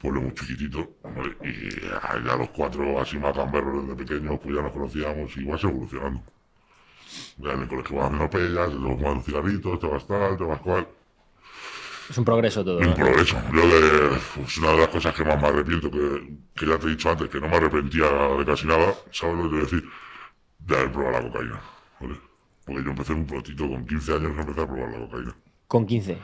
Pueblo 0.00 0.22
muy 0.22 0.34
chiquitito. 0.34 0.88
¿vale? 1.04 1.36
Y 1.44 1.80
ya 2.26 2.36
los 2.36 2.48
cuatro 2.50 2.98
así 3.00 3.18
más 3.18 3.36
gamberros 3.36 3.82
desde 3.86 4.04
pequeños, 4.04 4.40
pues 4.42 4.54
ya 4.56 4.62
nos 4.62 4.72
conocíamos 4.72 5.36
y 5.36 5.44
vas 5.44 5.62
evolucionando. 5.62 6.22
Ya 7.38 7.52
en 7.52 7.62
el 7.62 7.68
colegio 7.68 7.96
vas 7.96 8.06
haciendo 8.06 8.30
pellas, 8.30 8.68
te 8.70 8.76
vas 8.76 8.96
fumando 8.98 9.22
cigarritos, 9.22 9.80
te 9.80 9.86
vas 9.86 10.06
tal, 10.06 10.36
te 10.36 10.44
vas 10.44 10.60
cual. 10.60 10.86
es 12.10 12.18
un 12.18 12.24
progreso 12.24 12.64
todo. 12.64 12.78
Un 12.78 12.86
¿no? 12.86 12.94
progreso. 12.94 13.36
Yo 13.52 13.62
de, 13.68 14.18
pues 14.34 14.58
una 14.58 14.70
de 14.72 14.78
las 14.78 14.88
cosas 14.88 15.14
que 15.14 15.24
más 15.24 15.40
me 15.40 15.48
arrepiento, 15.48 15.90
que, 15.90 16.36
que 16.54 16.66
ya 16.66 16.78
te 16.78 16.86
he 16.86 16.90
dicho 16.90 17.10
antes, 17.10 17.28
que 17.28 17.40
no 17.40 17.48
me 17.48 17.56
arrepentía 17.56 18.06
de 18.38 18.44
casi 18.44 18.66
nada, 18.66 18.94
¿sabes 19.10 19.36
lo 19.36 19.42
que 19.44 19.48
te 19.48 19.54
voy 19.54 19.60
a 19.60 19.64
decir? 19.64 19.84
De 20.58 20.76
haber 20.76 20.92
probado 20.92 21.12
la 21.20 21.30
cocaína. 21.32 21.60
¿vale? 22.00 22.20
Porque 22.64 22.84
yo 22.84 22.90
empecé 22.90 23.12
un 23.12 23.26
protito 23.26 23.68
con 23.68 23.86
15 23.86 24.12
años, 24.14 24.32
empecé 24.38 24.60
a 24.60 24.66
probar 24.66 24.90
la 24.90 24.98
cocaína. 25.06 25.34
Con 25.68 25.86
15. 25.86 26.18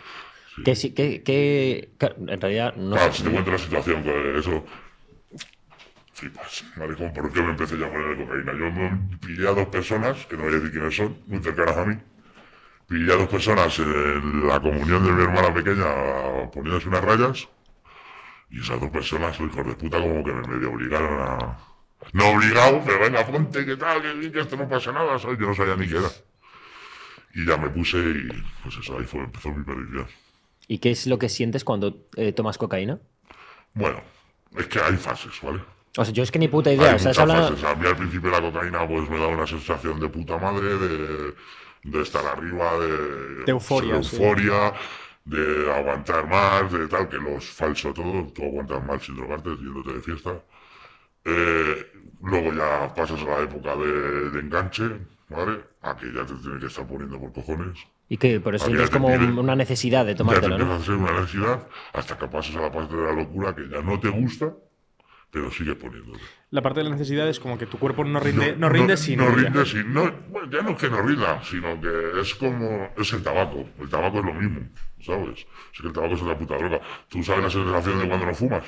Que 0.65 0.75
sí, 0.75 0.91
que, 0.93 1.23
que- 1.23 1.91
en 2.01 2.41
realidad 2.41 2.75
no 2.77 2.97
Claro, 2.97 3.13
si 3.13 3.23
te 3.23 3.31
cuento 3.31 3.51
la 3.53 3.59
situación, 3.59 4.03
que 4.03 4.39
eso. 4.39 4.65
Flipas, 6.19 6.65
maricón, 6.75 7.13
¿por 7.13 7.33
qué 7.33 7.41
me 7.41 7.51
empecé 7.51 7.79
yo 7.79 7.87
a 7.87 7.93
poner 7.93 8.17
cocaína? 8.17 8.53
Yo 8.53 8.73
me 8.73 9.19
pillé 9.25 9.47
a 9.47 9.53
dos 9.53 9.69
personas, 9.69 10.27
que 10.27 10.37
no 10.37 10.43
voy 10.43 10.53
a 10.53 10.57
decir 10.57 10.73
quiénes 10.73 10.97
son, 10.97 11.17
muy 11.29 11.39
cercanas 11.41 11.77
a 11.77 11.85
mí. 11.85 11.97
Pillé 12.89 13.13
a 13.13 13.17
dos 13.17 13.29
personas 13.29 13.79
en 13.79 14.49
la 14.49 14.59
comunión 14.59 15.05
de 15.05 15.13
mi 15.13 15.23
hermana 15.23 15.55
pequeña 15.55 16.51
poniéndose 16.51 16.89
unas 16.89 17.05
rayas. 17.05 17.49
Y 18.51 18.61
esas 18.61 18.81
dos 18.81 18.91
personas, 18.91 19.39
hijos 19.39 19.65
de 19.65 19.75
puta, 19.77 20.01
como 20.01 20.25
que 20.25 20.33
me 20.33 20.49
medio 20.49 20.73
obligaron 20.73 21.21
a. 21.21 21.57
No 22.13 22.31
obligado, 22.31 22.83
pero 22.85 22.99
venga, 22.99 23.25
ponte, 23.25 23.65
que 23.65 23.77
tal, 23.77 24.03
que, 24.03 24.33
que 24.33 24.41
esto 24.41 24.57
no 24.57 24.69
pasa 24.69 24.91
nada, 24.91 25.21
¿sabes? 25.21 25.39
Yo 25.39 25.47
no 25.47 25.55
sabía 25.55 25.77
ni 25.77 25.87
qué 25.87 25.99
era. 25.99 26.11
Y 27.35 27.47
ya 27.47 27.57
me 27.57 27.71
puse 27.71 27.97
y, 27.97 28.29
pues 28.65 28.77
eso, 28.77 28.99
ahí 28.99 29.05
fue, 29.05 29.21
empezó 29.21 29.51
mi 29.51 29.63
perdición. 29.63 30.09
¿Y 30.67 30.79
qué 30.79 30.91
es 30.91 31.07
lo 31.07 31.17
que 31.21 31.29
sientes 31.29 31.63
cuando 31.63 32.09
eh, 32.17 32.33
tomas 32.33 32.59
cocaína? 32.59 32.99
Bueno, 33.75 34.03
es 34.57 34.67
que 34.67 34.81
hay 34.81 34.97
fases, 34.97 35.41
¿vale? 35.43 35.61
O 35.97 36.05
sea, 36.05 36.13
yo 36.15 36.23
es 36.23 36.31
que 36.31 36.39
ni 36.39 36.49
puta 36.49 36.73
idea. 36.73 36.91
Hay 36.91 36.95
O 36.97 36.99
sea, 36.99 37.11
muchas 37.11 37.17
se 37.17 37.21
habla- 37.33 37.49
fases. 37.49 37.65
A 37.65 37.75
mí 37.75 37.87
al 37.87 37.97
principio 37.97 38.31
la 38.31 38.41
cocaína 38.41 38.87
pues 38.87 39.09
me 39.11 39.19
daba 39.19 39.29
una 39.29 39.47
sensación 39.47 39.99
de 40.01 40.09
puta 40.09 40.39
madre, 40.39 40.77
de, 40.79 41.35
de 41.85 42.03
estar 42.03 42.25
arriba, 42.27 42.79
de, 42.79 43.45
De 43.45 43.51
euforia, 43.53 43.95
de, 43.97 44.05
sí. 44.05 44.17
euforia, 44.17 44.73
de 45.25 45.73
aguantar 45.73 46.27
más, 46.29 46.73
de 46.73 46.87
tal, 46.89 47.09
que 47.09 47.17
lo 47.17 47.39
es 47.39 47.45
falso 47.47 47.93
todo. 47.93 48.27
Tú 48.35 48.43
aguantas 48.45 48.85
mal 48.85 49.01
sin 49.01 49.17
drogarte, 49.17 49.51
yéndote 49.51 49.93
de 49.95 50.01
fiesta. 50.01 50.43
Eh, 51.25 51.87
luego 52.23 52.53
ya 52.53 52.93
pasas 52.95 53.21
a 53.21 53.25
la 53.25 53.41
época 53.41 53.77
de, 53.77 54.31
de 54.31 54.41
enganche, 54.41 54.85
¿vale? 55.29 55.61
Aquí 55.83 56.07
ya 56.15 56.25
te 56.25 56.35
tienes 56.35 56.61
que 56.61 56.67
estar 56.67 56.87
poniendo 56.87 57.19
por 57.21 57.33
cojones. 57.33 57.79
Y 58.09 58.17
que 58.17 58.41
por 58.41 58.55
eso 58.55 58.67
te 58.71 58.89
como 58.89 59.09
una 59.09 59.55
necesidad 59.55 60.07
de 60.07 60.13
ya 60.13 60.17
te 60.17 60.19
tomártelo, 60.19 60.55
empieza 60.57 60.73
¿no? 60.75 60.81
a 60.81 60.85
ser 60.85 60.95
una 60.95 61.21
necesidad 61.21 61.67
hasta 61.93 62.17
que 62.19 62.27
pasas 62.29 62.57
a 62.57 62.61
la 62.63 62.73
parte 62.73 62.97
de 62.97 63.03
la 63.03 63.13
locura 63.13 63.55
que 63.55 63.69
ya 63.69 63.83
no 63.83 64.01
te 64.01 64.09
gusta, 64.09 64.55
pero 65.31 65.51
sigues 65.51 65.75
poniéndote. 65.77 66.21
La 66.51 66.63
parte 66.63 66.81
de 66.81 66.85
la 66.85 66.91
necesidad 66.91 67.29
es 67.29 67.39
como 67.41 67.59
que 67.59 67.67
tu 67.67 67.79
cuerpo 67.79 68.05
no 68.05 68.19
rinde, 68.21 68.57
no, 68.57 68.69
rinde 68.69 68.97
sin. 68.97 69.19
No 69.19 69.25
ella. 69.25 69.35
rinde 69.37 69.67
sin. 69.67 69.93
No, 69.93 70.11
bueno, 70.29 70.51
ya 70.51 70.63
no 70.63 70.71
es 70.71 70.77
que 70.79 70.89
no 70.89 71.03
rinda, 71.03 71.43
sino 71.45 71.81
que 71.81 72.21
es 72.21 72.35
como. 72.35 72.91
Es 72.97 73.13
el 73.13 73.23
tabaco. 73.23 73.69
El 73.81 73.89
tabaco 73.91 74.21
es 74.21 74.25
lo 74.25 74.35
mismo, 74.35 74.61
¿sabes? 75.01 75.47
Es 75.75 75.81
que 75.81 75.87
el 75.89 75.93
tabaco 75.93 76.15
es 76.15 76.23
una 76.23 76.39
puta 76.39 76.57
droga. 76.57 76.81
Tú 77.09 77.23
sabes 77.23 77.45
la 77.45 77.51
sensación 77.51 77.99
de 77.99 78.09
cuando 78.09 78.27
no 78.27 78.35
fumas. 78.35 78.65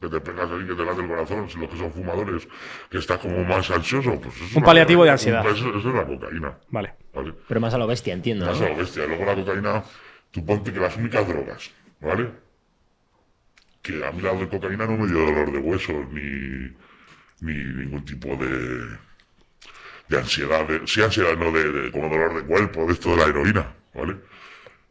Que 0.00 0.08
te 0.10 0.20
pegas 0.20 0.50
ahí, 0.50 0.66
que 0.66 0.74
te 0.74 0.84
late 0.84 1.00
el 1.00 1.08
corazón. 1.08 1.48
Si 1.48 1.58
los 1.58 1.68
que 1.70 1.78
son 1.78 1.90
fumadores, 1.92 2.46
que 2.90 2.98
estás 2.98 3.18
como 3.18 3.42
más 3.44 3.70
ansioso. 3.70 4.20
Pues 4.20 4.34
es 4.36 4.50
Un 4.52 4.58
una- 4.58 4.66
paliativo 4.66 5.02
de 5.04 5.08
un- 5.08 5.12
ansiedad. 5.12 5.46
Eso, 5.46 5.68
eso 5.76 5.88
es 5.88 5.94
la 5.94 6.04
cocaína. 6.06 6.58
Vale. 6.68 6.94
¿Vale? 7.14 7.32
Pero 7.48 7.60
más 7.60 7.72
a 7.74 7.78
lo 7.78 7.86
bestia, 7.86 8.12
entiendo, 8.12 8.44
Más 8.46 8.60
¿no? 8.60 8.66
a 8.66 8.68
lo 8.70 8.76
bestia. 8.76 9.06
Luego 9.06 9.24
la 9.24 9.34
cocaína, 9.34 9.82
tú 10.30 10.44
ponte 10.44 10.72
que 10.72 10.80
las 10.80 10.96
únicas 10.96 11.26
drogas, 11.26 11.70
¿vale? 12.00 12.28
Que 13.84 14.04
a 14.04 14.10
mí 14.10 14.20
la 14.22 14.32
cocaína 14.48 14.86
no 14.86 14.96
me 14.98 15.06
dio 15.06 15.20
dolor 15.26 15.52
de 15.52 15.58
huesos 15.58 16.08
ni, 16.12 16.74
ni 17.40 17.54
ningún 17.54 18.04
tipo 18.04 18.28
de, 18.36 18.98
de 20.08 20.18
ansiedad. 20.18 20.66
de- 20.66 20.86
sí, 20.86 21.02
ansiedad, 21.02 21.36
no 21.36 21.50
de, 21.52 21.90
como 21.90 22.08
dolor 22.08 22.34
de 22.34 22.42
cuerpo, 22.46 22.86
de 22.86 22.92
esto 22.92 23.10
de 23.10 23.16
la 23.16 23.24
heroína, 23.26 23.74
¿vale? 23.94 24.16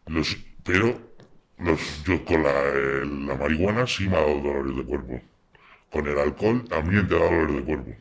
Los, 0.08 0.38
pero 0.64 1.00
los, 1.60 2.04
yo 2.06 2.24
con 2.26 2.44
la, 2.44 2.52
eh, 2.70 3.04
la 3.28 3.36
marihuana 3.36 3.88
sí 3.88 4.08
me 4.10 4.18
ha 4.18 4.22
dado 4.22 4.42
dolores 4.42 4.78
de 4.78 4.86
cuerpo. 4.86 5.22
Con 5.92 6.08
el 6.08 6.20
alcohol 6.20 6.66
también 6.70 7.08
te 7.08 7.16
da 7.16 7.26
dolores 7.26 7.56
de 7.58 7.64
cuerpo. 7.64 7.96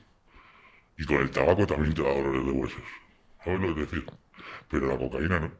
Y 0.99 1.05
con 1.05 1.17
el 1.19 1.31
tabaco 1.31 1.67
también 1.67 1.95
te 1.95 2.03
da 2.03 2.15
dolores 2.15 2.47
de 2.47 2.53
huesos. 2.53 2.83
¿Sabes 3.45 3.61
lo 3.61 3.75
que 3.75 3.81
decir? 3.83 4.05
Pero 4.71 4.87
la 4.89 4.99
cocaína 4.99 5.41
no. 5.41 5.53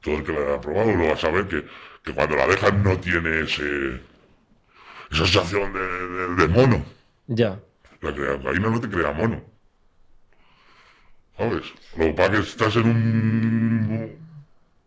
Todo 0.00 0.16
el 0.16 0.24
que 0.24 0.32
la 0.32 0.40
haya 0.40 0.60
probado 0.60 0.92
lo 0.96 1.06
va 1.06 1.14
a 1.14 1.16
saber 1.16 1.48
que, 1.48 1.64
que 2.04 2.14
cuando 2.14 2.36
la 2.36 2.46
dejas 2.46 2.74
no 2.74 2.98
tiene 2.98 3.40
ese, 3.42 4.00
esa 5.10 5.24
sensación 5.26 5.72
de, 5.72 5.78
de- 5.80 6.34
de 6.36 6.48
mono. 6.48 6.84
Ya. 7.26 7.58
La 8.00 8.14
cocaína 8.14 8.70
no 8.70 8.80
te 8.80 8.88
crea 8.88 9.12
mono. 9.12 9.42
¿Sabes? 11.36 11.62
Lo 11.96 12.04
que 12.06 12.12
pasa 12.14 12.32
es 12.32 12.38
que 12.40 12.46
estás 12.50 12.76
en 12.76 12.86
un, 12.88 14.18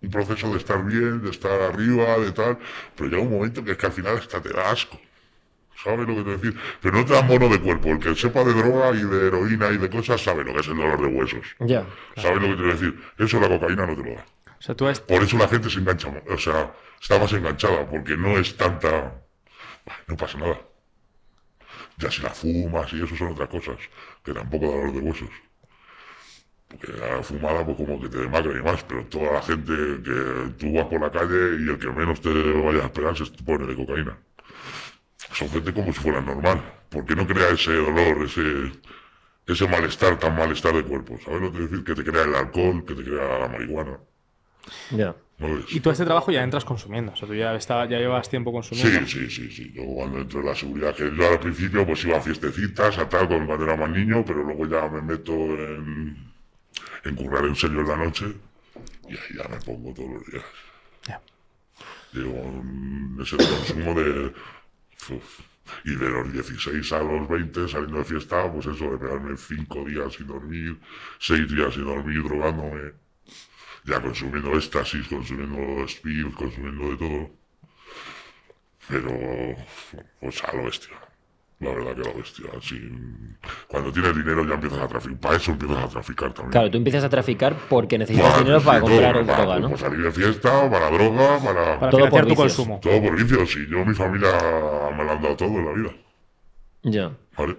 un 0.01 0.09
proceso 0.09 0.51
de 0.51 0.57
estar 0.57 0.83
bien, 0.85 1.21
de 1.21 1.29
estar 1.29 1.61
arriba, 1.61 2.17
de 2.19 2.31
tal, 2.31 2.57
pero 2.95 3.09
llega 3.09 3.21
un 3.21 3.31
momento 3.31 3.63
que 3.63 3.71
es 3.71 3.77
que 3.77 3.85
al 3.85 3.91
final 3.93 4.17
hasta 4.17 4.41
te 4.41 4.49
da 4.49 4.71
asco. 4.71 4.99
¿Sabes 5.83 6.07
lo 6.07 6.15
que 6.15 6.23
te 6.23 6.29
decir? 6.37 6.59
Pero 6.81 6.97
no 6.97 7.05
te 7.05 7.13
da 7.13 7.21
mono 7.23 7.47
de 7.49 7.59
cuerpo. 7.59 7.89
El 7.89 7.99
que 7.99 8.13
sepa 8.15 8.43
de 8.43 8.53
droga 8.53 8.91
y 8.91 9.03
de 9.03 9.27
heroína 9.27 9.69
y 9.71 9.77
de 9.77 9.89
cosas 9.89 10.21
sabe 10.21 10.43
lo 10.43 10.53
que 10.53 10.59
es 10.59 10.67
el 10.67 10.75
dolor 10.77 11.01
de 11.01 11.07
huesos. 11.07 11.45
Ya. 11.59 11.85
¿Sabes 12.17 12.41
lo 12.41 12.49
que 12.49 12.61
te 12.61 12.63
decir? 12.67 13.01
Eso 13.17 13.39
la 13.39 13.47
cocaína 13.47 13.87
no 13.87 13.95
te 13.95 14.03
lo 14.03 14.15
da. 14.15 14.25
O 14.59 14.61
sea, 14.61 14.75
tú 14.75 14.87
has- 14.87 14.99
Por 14.99 15.23
eso 15.23 15.37
la 15.37 15.47
gente 15.47 15.69
se 15.71 15.79
engancha, 15.79 16.13
o 16.29 16.37
sea, 16.37 16.71
está 17.01 17.17
más 17.17 17.33
enganchada, 17.33 17.89
porque 17.89 18.15
no 18.15 18.37
es 18.37 18.55
tanta... 18.57 19.15
No 20.07 20.17
pasa 20.17 20.37
nada. 20.37 20.59
Ya 21.97 22.11
si 22.11 22.21
la 22.21 22.31
fumas 22.31 22.91
y 22.93 23.01
eso 23.01 23.15
son 23.15 23.31
otras 23.31 23.49
cosas, 23.49 23.77
que 24.23 24.33
tampoco 24.33 24.65
da 24.67 24.75
dolor 24.75 24.93
de 24.93 24.99
huesos. 24.99 25.29
Porque 26.67 26.91
la 26.93 27.21
fumada, 27.21 27.63
pues 27.65 27.77
como 27.77 28.01
que 28.01 28.09
te 28.09 28.17
demacra 28.17 28.57
y 28.57 28.63
más, 28.63 28.83
pero 28.85 29.05
toda 29.05 29.33
la 29.33 29.41
gente 29.43 29.73
que 30.05 30.17
tú 30.57 30.73
vas 30.73 30.85
por 30.87 31.01
la 31.01 31.11
calle 31.11 31.41
y 31.59 31.69
el 31.69 31.77
que 31.79 31.89
menos 31.89 32.19
te 32.21 32.29
vaya 32.29 32.83
a 32.83 32.85
esperar 32.85 33.15
se 33.17 33.25
pone 33.43 33.67
de 33.67 33.75
cocaína. 33.75 34.17
Son 35.33 35.49
gente 35.49 35.73
como 35.73 35.91
si 35.93 35.99
fuera 35.99 36.21
normal, 36.21 36.61
porque 36.89 37.15
no 37.15 37.25
crea 37.27 37.49
ese 37.49 37.73
dolor, 37.73 38.23
ese, 38.25 38.71
ese 39.47 39.67
malestar, 39.67 40.19
tan 40.19 40.35
malestar 40.37 40.73
de 40.75 40.83
cuerpo. 40.83 41.17
¿Sabes 41.25 41.41
que 41.41 41.57
te 41.57 41.61
decir? 41.67 41.83
Que 41.85 41.95
te 41.95 42.03
crea 42.03 42.23
el 42.23 42.35
alcohol, 42.35 42.85
que 42.85 42.95
te 42.95 43.03
crea 43.03 43.39
la 43.39 43.47
marihuana. 43.49 43.99
Ya. 44.91 45.15
Y 45.69 45.79
tú 45.79 45.89
a 45.89 45.93
este 45.93 46.05
trabajo 46.05 46.31
ya 46.31 46.43
entras 46.43 46.63
consumiendo. 46.63 47.13
O 47.13 47.15
sea, 47.15 47.27
tú 47.27 47.33
ya, 47.33 47.55
está, 47.55 47.85
ya 47.89 47.97
llevas 47.97 48.29
tiempo 48.29 48.51
consumiendo. 48.51 49.07
Sí, 49.07 49.27
sí, 49.27 49.29
sí, 49.29 49.51
sí. 49.51 49.71
Yo 49.73 49.83
cuando 49.85 50.19
entro 50.19 50.39
en 50.41 50.45
la 50.45 50.55
seguridad, 50.55 50.95
que 50.95 51.11
yo 51.15 51.27
al 51.29 51.39
principio 51.39 51.83
pues 51.85 52.05
iba 52.05 52.17
a 52.17 52.21
fiestecitas, 52.21 52.97
a 52.99 53.09
tal, 53.09 53.27
cuando 53.27 53.63
era 53.63 53.75
más 53.75 53.89
niño, 53.89 54.23
pero 54.25 54.43
luego 54.43 54.67
ya 54.67 54.87
me 54.87 55.01
meto 55.01 55.31
en, 55.33 56.31
en 57.05 57.15
currar 57.15 57.45
en 57.45 57.55
serio 57.55 57.81
en 57.81 57.87
la 57.87 57.97
noche 57.97 58.25
y 59.09 59.13
ahí 59.13 59.37
ya 59.37 59.47
me 59.49 59.57
pongo 59.57 59.91
todos 59.95 60.09
los 60.11 60.25
días. 60.27 60.43
Ya. 61.07 61.19
Llevo 62.13 62.39
un- 62.39 63.17
ese 63.21 63.37
consumo 63.37 63.93
de... 63.99 64.33
uf, 65.09 65.39
y 65.85 65.95
de 65.95 66.09
los 66.09 66.31
16 66.33 66.91
a 66.93 66.99
los 67.01 67.27
20 67.27 67.67
saliendo 67.67 67.97
de 67.99 68.03
fiesta, 68.03 68.51
pues 68.51 68.65
eso, 68.67 68.91
de 68.91 68.97
pegarme 68.97 69.35
5 69.37 69.85
días 69.85 70.13
sin 70.13 70.27
dormir, 70.27 70.77
6 71.19 71.47
días 71.47 71.73
sin 71.73 71.85
dormir, 71.85 72.21
drogándome, 72.23 72.91
ya 73.85 73.99
consumiendo 74.01 74.51
éxtasis, 74.57 75.07
consumiendo 75.07 75.83
speed, 75.85 76.33
consumiendo 76.35 76.89
de 76.91 76.97
todo 76.97 77.29
pero 78.87 79.11
pues 80.19 80.43
a 80.43 80.55
lo 80.55 80.63
bestia. 80.65 80.93
La 81.59 81.69
verdad 81.69 81.95
que 81.95 82.01
la 82.09 82.13
bestia. 82.15 82.45
Sí. 82.61 82.81
Cuando 83.67 83.91
tienes 83.93 84.15
dinero 84.15 84.43
ya 84.45 84.55
empiezas 84.55 84.79
a 84.79 84.87
traficar. 84.87 85.19
Para 85.19 85.35
eso 85.37 85.51
empiezas 85.51 85.77
a 85.83 85.87
traficar 85.87 86.33
también. 86.33 86.51
Claro, 86.51 86.71
tú 86.71 86.77
empiezas 86.77 87.03
a 87.03 87.09
traficar 87.09 87.55
porque 87.69 87.97
necesitas 87.99 88.31
Para- 88.31 88.43
dinero 88.43 88.61
para 88.63 88.79
todo, 88.79 88.89
comprar 88.89 89.13
para- 89.25 89.37
droga, 89.37 89.59
¿no? 89.59 89.67
Para 89.69 89.77
salir 89.77 90.01
de 90.03 90.11
fiesta, 90.11 90.69
para 90.71 90.89
droga, 90.89 91.39
para. 91.39 91.79
Para 91.79 91.91
Todo 91.91 92.09
por 92.09 92.21
tu 92.21 92.29
vicios. 92.29 92.37
consumo. 92.55 92.79
Todo 92.81 93.01
por 93.01 93.15
vicios. 93.15 93.51
Sí, 93.51 93.59
yo, 93.69 93.85
mi 93.85 93.93
familia 93.93 94.31
me 94.97 95.03
lo 95.03 95.11
han 95.11 95.21
dado 95.21 95.35
todo 95.37 95.49
en 95.49 95.65
la 95.65 95.73
vida. 95.73 95.93
Ya. 96.83 97.11
¿Vale? 97.37 97.57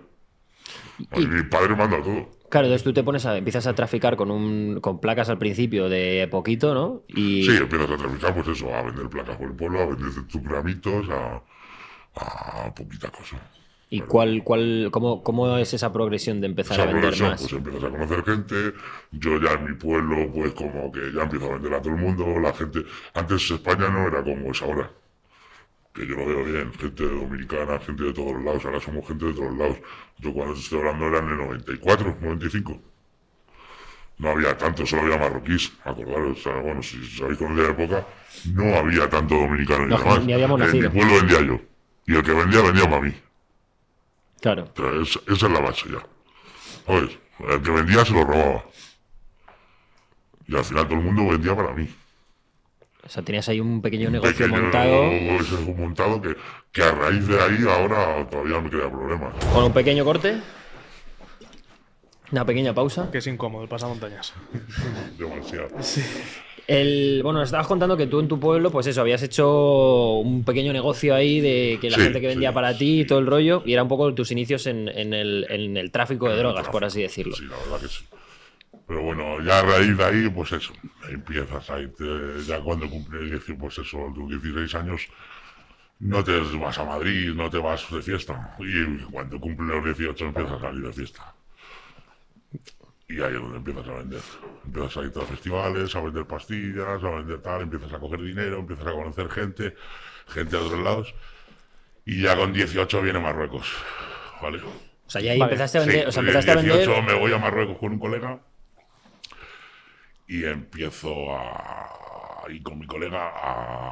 Y 1.17 1.27
mi 1.27 1.43
padre 1.45 1.77
me 1.77 1.83
ha 1.85 1.87
dado 1.87 2.03
todo. 2.03 2.31
Claro, 2.53 2.67
entonces 2.67 2.85
tú 2.85 2.93
te 2.93 3.03
pones 3.03 3.25
a, 3.25 3.39
empiezas 3.39 3.67
a 3.67 3.75
traficar 3.75 4.15
con 4.15 4.31
un 4.31 4.79
con 4.83 5.01
placas 5.01 5.31
al 5.31 5.39
principio 5.39 5.89
de 5.89 6.29
poquito, 6.31 6.75
¿no? 6.75 7.03
Y 7.09 7.45
Sí, 7.45 7.57
empiezas 7.57 7.91
a 7.91 7.97
traficar, 7.97 8.35
pues 8.35 8.49
eso, 8.49 8.75
a 8.75 8.83
vender 8.83 9.09
placas 9.09 9.37
por 9.39 9.47
el 9.49 9.57
pueblo, 9.57 9.81
a 9.81 9.87
vender 9.87 10.11
tus 10.29 10.43
gramitos, 10.43 11.09
a, 11.09 11.43
a 12.15 12.75
poquita 12.75 13.09
cosa. 13.11 13.39
¿y 13.89 14.01
cuál, 14.03 14.43
cuál, 14.45 14.89
cómo, 14.91 15.23
cómo 15.23 15.57
es 15.57 15.73
esa 15.75 15.93
progresión 15.93 16.41
de 16.43 16.47
empezar 16.49 16.75
Esa 16.75 16.83
a 16.83 16.87
vender 16.87 17.15
progresión, 17.15 17.31
más? 17.31 17.41
pues 17.41 17.53
empiezas 17.55 17.85
a 17.85 17.91
conocer 17.91 18.25
gente. 18.25 18.75
Yo 19.13 19.41
ya 19.41 19.53
en 19.53 19.65
mi 19.65 19.75
pueblo, 19.75 20.31
pues 20.33 20.53
como 20.53 20.93
que 20.93 21.11
ya 21.15 21.23
empiezo 21.23 21.47
a 21.47 21.53
vender 21.55 21.75
a 21.75 21.81
todo 21.83 21.95
el 21.95 22.01
mundo. 22.01 22.39
La 22.41 22.53
gente. 22.53 22.81
Antes 23.15 23.51
España 23.51 23.89
no 23.89 24.09
era 24.09 24.23
como 24.23 24.51
es 24.51 24.63
ahora. 24.63 24.91
Que 25.95 26.07
yo 26.07 26.17
lo 26.17 26.27
veo 26.27 26.45
bien. 26.45 26.73
Gente 26.75 27.05
dominicana, 27.05 27.79
gente 27.81 28.03
de 28.05 28.13
todos 28.13 28.43
lados. 28.43 28.65
Ahora 28.65 28.81
somos 28.81 29.07
gente 29.07 29.27
de 29.27 29.35
todos 29.35 29.57
lados. 29.57 29.77
Yo 30.19 30.33
cuando 30.33 30.55
estoy 30.55 30.79
hablando 30.79 31.07
era 31.09 31.19
en 31.19 31.29
el 31.29 31.37
94, 31.37 32.17
95. 32.21 32.81
No 34.19 34.31
había 34.31 34.57
tanto, 34.57 34.87
solo 34.87 35.03
había 35.03 35.19
marroquíes. 35.19 35.73
Acordaros, 35.85 36.39
o 36.39 36.43
sea, 36.43 36.55
bueno, 36.61 36.83
si 36.83 37.05
sabéis 37.17 37.39
con 37.39 37.57
la 37.61 37.69
época, 37.71 38.07
no 38.55 38.75
había 38.77 39.09
tanto 39.11 39.35
dominicano 39.35 39.87
No, 39.87 39.97
ni 39.99 40.03
demás. 40.03 40.25
ni 40.25 40.33
habíamos 40.33 40.61
en 40.61 40.73
mi 40.73 40.81
nacido. 40.81 40.93
pueblo 40.93 41.15
vendía 41.17 41.41
yo. 41.43 41.61
Y 42.07 42.17
el 42.17 42.23
que 42.23 42.33
vendía, 42.33 42.61
vendía 42.63 42.85
para 42.89 43.01
mí. 43.03 43.15
Claro. 44.41 44.69
O 44.77 44.77
sea, 44.77 45.01
es- 45.03 45.21
esa 45.37 45.47
es 45.47 45.53
la 45.53 45.61
base 45.61 45.89
ya. 45.91 46.07
¿Sabes? 46.87 47.19
El 47.49 47.63
que 47.63 47.71
vendía 47.71 48.05
se 48.05 48.13
lo 48.13 48.25
robaba. 48.25 48.65
Y 50.47 50.57
al 50.57 50.65
final 50.65 50.85
todo 50.89 50.99
el 50.99 51.05
mundo 51.05 51.29
vendía 51.29 51.55
para 51.57 51.73
mí. 51.73 51.89
O 53.05 53.09
sea, 53.09 53.23
tenías 53.23 53.49
ahí 53.49 53.59
un 53.61 53.83
pequeño 53.83 54.11
negocio 54.11 54.47
Pequeño 54.47 54.63
montado 54.63 55.11
ese 55.11 55.57
montado 55.77 56.23
que, 56.23 56.37
que 56.71 56.83
a 56.83 56.93
raíz 56.93 57.27
de 57.27 57.41
ahí 57.41 57.59
ahora 57.69 58.29
todavía 58.31 58.61
me 58.61 58.71
crea 58.71 58.89
problemas. 58.91 59.35
con 59.53 59.65
un 59.65 59.73
pequeño 59.73 60.05
corte. 60.05 60.37
Una 62.31 62.47
pequeña 62.47 62.73
pausa. 62.75 63.11
Que 63.11 63.19
es 63.19 63.27
incómodo 63.27 63.65
el 63.65 63.69
pasamontañas. 63.69 64.33
Demasiado. 65.19 65.69
El, 66.69 67.21
bueno, 67.25 67.41
nos 67.41 67.49
estabas 67.49 67.67
contando 67.67 67.97
que 67.97 68.07
tú 68.07 68.21
en 68.21 68.29
tu 68.29 68.39
pueblo, 68.39 68.71
pues 68.71 68.87
eso, 68.87 69.01
habías 69.01 69.23
hecho 69.23 70.19
un 70.19 70.45
pequeño 70.45 70.73
negocio 70.73 71.15
ahí 71.15 71.41
de 71.41 71.79
que 71.81 71.91
la 71.91 71.97
Sí, 71.97 72.05
gente 72.05 72.21
que 72.21 72.29
vendía 72.29 72.51
sí, 72.51 72.55
para 72.55 72.79
ti 72.79 73.01
y 73.01 73.05
todo 73.05 73.19
el 73.19 73.27
rollo, 73.27 73.63
y 73.67 73.73
era 73.73 73.83
un 73.83 73.89
poco 73.89 74.15
tus 74.15 74.31
inicios 74.31 74.67
en, 74.67 74.89
en 74.89 75.13
el, 75.13 75.45
en 75.51 75.77
el 75.77 75.91
tráfico 75.91 76.31
de 76.31 76.37
drogas, 76.37 76.69
por 76.69 76.85
así 76.85 77.03
decirlo. 77.03 77.35
Sí, 77.35 77.45
la 77.47 77.57
verdad 77.57 77.81
que 77.81 77.89
sí. 77.89 78.05
Pero 78.93 79.05
bueno, 79.05 79.41
ya 79.41 79.61
a 79.61 79.63
raíz 79.63 79.97
de 79.97 80.05
ahí, 80.05 80.29
pues 80.29 80.53
eso, 80.53 80.75
empiezas 81.09 81.71
ahí, 81.71 81.89
te- 81.97 82.43
ya 82.47 82.61
cuando 82.61 82.91
cumples 82.91 83.31
10, 83.31 83.57
pues 83.59 83.79
eso, 83.79 84.13
tus 84.15 84.29
16 84.29 84.75
años, 84.75 85.09
no 86.01 86.23
te 86.23 86.39
vas 86.59 86.79
a 86.79 86.85
Madrid, 86.85 87.31
no 87.35 87.49
te 87.49 87.57
vas 87.57 87.91
de 87.91 88.03
fiesta. 88.03 88.55
Y 88.59 88.99
cuando 89.05 89.41
cumples 89.41 89.67
los 89.71 89.83
18 89.97 90.27
empiezas 90.27 90.53
a 90.53 90.61
salir 90.61 90.83
de 90.87 90.93
fiesta. 90.93 91.35
Y 93.09 93.15
ahí 93.23 93.33
es 93.35 93.41
donde 93.41 93.57
empiezas 93.57 93.89
a 93.89 93.93
vender. 93.95 94.21
Empiezas 94.67 94.97
a 94.99 95.01
ir 95.05 95.13
a 95.17 95.19
los 95.21 95.29
festivales, 95.31 95.97
a 95.97 96.01
vender 96.03 96.27
pastillas, 96.27 97.03
a 97.03 97.09
vender 97.11 97.39
tal, 97.41 97.63
empiezas 97.63 97.93
a 97.95 97.99
coger 97.99 98.21
dinero, 98.21 98.59
empiezas 98.59 98.87
a 98.89 98.93
conocer 98.93 99.31
gente, 99.31 99.75
gente 100.29 100.55
de 100.55 100.63
otros 100.63 100.81
lados. 100.85 101.15
Y 102.05 102.21
ya 102.21 102.37
con 102.37 102.53
18 102.53 103.01
viene 103.01 103.21
Marruecos. 103.21 103.73
¿Vale? 104.43 104.59
O 104.59 105.11
sea, 105.11 105.23
ya 105.23 105.33
ahí 105.33 105.39
Vale. 105.39 105.53
empezaste 105.55 105.79
a 105.79 105.81
vender, 105.81 106.01
Sí, 106.03 106.09
o 106.09 106.13
sea, 106.13 106.21
con 106.23 106.29
empezaste 106.29 106.51
a 106.51 106.63
18 106.63 106.91
vender. 106.91 107.15
me 107.15 107.19
voy 107.19 107.33
a 107.33 107.39
Marruecos 107.39 107.79
con 107.79 107.93
un 107.93 107.99
colega 107.99 108.39
y 110.33 110.45
empiezo 110.45 111.37
a 111.37 111.99
y 112.49 112.61
con 112.61 112.79
mi 112.79 112.87
colega 112.87 113.29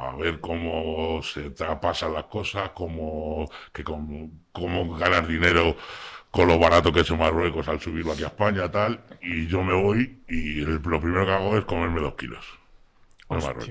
a 0.09 0.15
ver 0.17 0.41
cómo 0.41 1.21
se 1.23 1.51
pasan 1.51 2.13
las 2.13 2.25
cosas, 2.25 2.71
cómo, 2.71 3.49
que 3.71 3.83
cómo, 3.83 4.29
cómo 4.51 4.97
ganar 4.97 5.25
dinero 5.25 5.77
con 6.31 6.47
lo 6.47 6.59
barato 6.59 6.91
que 6.91 6.99
es 7.01 7.09
en 7.09 7.17
Marruecos 7.19 7.67
al 7.69 7.79
subirlo 7.79 8.11
aquí 8.11 8.23
a 8.23 8.27
España, 8.27 8.69
tal, 8.69 9.03
y 9.21 9.47
yo 9.47 9.63
me 9.63 9.73
voy 9.73 10.21
y 10.27 10.61
el- 10.63 10.81
lo 10.83 10.99
primero 10.99 11.25
que 11.25 11.31
hago 11.31 11.57
es 11.57 11.63
comerme 11.65 12.01
dos 12.01 12.15
kilos 12.15 12.45
de 13.29 13.37
Marruecos, 13.37 13.69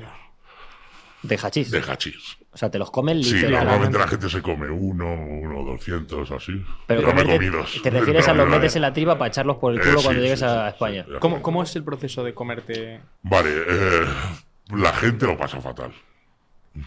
De 1.22 1.38
hachís. 1.42 1.70
de 1.70 1.80
hachís. 1.82 2.38
O 2.60 2.64
sea, 2.64 2.70
te 2.70 2.78
los 2.78 2.90
comen 2.90 3.24
Sí, 3.24 3.36
literalmente. 3.36 3.64
normalmente 3.64 3.98
la 3.98 4.06
gente 4.06 4.28
se 4.28 4.42
come 4.42 4.68
uno, 4.68 5.14
uno, 5.14 5.64
doscientos, 5.64 6.30
así. 6.30 6.62
Pero 6.86 7.00
me 7.00 7.08
comerte- 7.08 7.32
comí 7.36 7.46
dos. 7.46 7.80
te 7.82 7.88
refieres 7.88 8.28
a 8.28 8.34
los 8.34 8.44
Pero, 8.44 8.56
metes 8.58 8.76
en 8.76 8.82
la 8.82 8.92
tripa 8.92 9.16
para 9.16 9.28
echarlos 9.28 9.56
por 9.56 9.72
el 9.72 9.78
eh, 9.78 9.82
culo 9.82 9.98
sí, 9.98 10.04
cuando 10.04 10.20
sí, 10.20 10.24
llegues 10.24 10.38
sí, 10.40 10.44
a 10.44 10.64
sí, 10.66 10.74
España. 10.74 11.04
sí. 11.08 11.12
¿Cómo, 11.20 11.40
¿Cómo 11.40 11.62
es 11.62 11.74
el 11.76 11.84
proceso 11.84 12.22
de 12.22 12.34
comerte? 12.34 13.00
Vale, 13.22 13.48
eh, 13.66 14.04
la 14.76 14.92
gente 14.92 15.24
lo 15.24 15.38
pasa 15.38 15.58
fatal. 15.62 15.90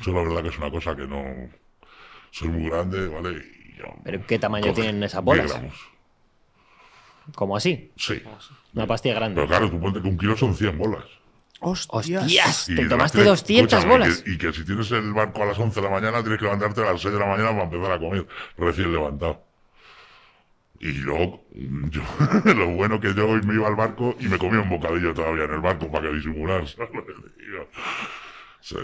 Yo 0.03 0.13
la 0.13 0.21
verdad 0.21 0.43
que 0.43 0.49
es 0.49 0.57
una 0.59 0.69
cosa 0.69 0.95
que 0.95 1.07
no... 1.07 1.23
Soy 2.29 2.49
muy 2.49 2.69
grande, 2.69 3.07
¿vale? 3.07 3.31
Y 3.31 3.75
yo- 3.79 3.95
¿Pero 4.03 4.27
qué 4.27 4.37
tamaño 4.37 4.67
coge 4.67 4.81
tienen 4.83 5.01
esas 5.01 5.25
10 5.25 5.37
bolas? 5.37 5.51
gramos. 5.53 5.73
Como 7.33 7.57
así. 7.57 7.91
Sí. 7.95 8.21
Una 8.75 8.85
pastilla 8.85 9.15
grande. 9.15 9.35
Pero 9.35 9.47
claro, 9.47 9.71
tú 9.71 9.79
ponte 9.79 9.99
que 10.03 10.07
un 10.07 10.19
kilo 10.19 10.37
son 10.37 10.53
100 10.53 10.77
bolas. 10.77 11.05
¡Hostias! 11.63 12.69
Y 12.69 12.75
Te 12.75 12.85
tomaste 12.85 13.17
tienes- 13.19 13.29
200 13.41 13.73
escúchame, 13.79 13.91
bolas. 14.05 14.19
Y 14.21 14.23
que, 14.23 14.31
y 14.31 14.37
que 14.51 14.53
si 14.53 14.65
tienes 14.65 14.91
el 14.91 15.13
barco 15.13 15.43
a 15.43 15.45
las 15.47 15.57
11 15.59 15.79
de 15.81 15.87
la 15.87 15.91
mañana, 15.93 16.21
tienes 16.21 16.37
que 16.39 16.45
levantarte 16.45 16.81
a 16.81 16.91
las 16.91 17.01
6 17.01 17.13
de 17.13 17.19
la 17.19 17.25
mañana 17.27 17.49
para 17.51 17.63
empezar 17.63 17.91
a 17.91 17.99
comer, 17.99 18.27
recién 18.57 18.91
levantado. 18.91 19.41
Y 20.79 20.91
luego, 20.95 21.45
yo, 21.89 22.01
lo 22.53 22.67
bueno 22.71 22.99
que 22.99 23.13
yo 23.13 23.27
hoy 23.29 23.41
me 23.43 23.53
iba 23.53 23.67
al 23.69 23.75
barco 23.75 24.15
y 24.19 24.27
me 24.27 24.37
comía 24.37 24.59
un 24.59 24.69
bocadillo 24.69 25.13
todavía 25.13 25.45
en 25.45 25.53
el 25.53 25.61
barco 25.61 25.89
para 25.89 26.09
que 26.09 26.15
disimular. 26.15 26.67
¿sabes 26.67 26.89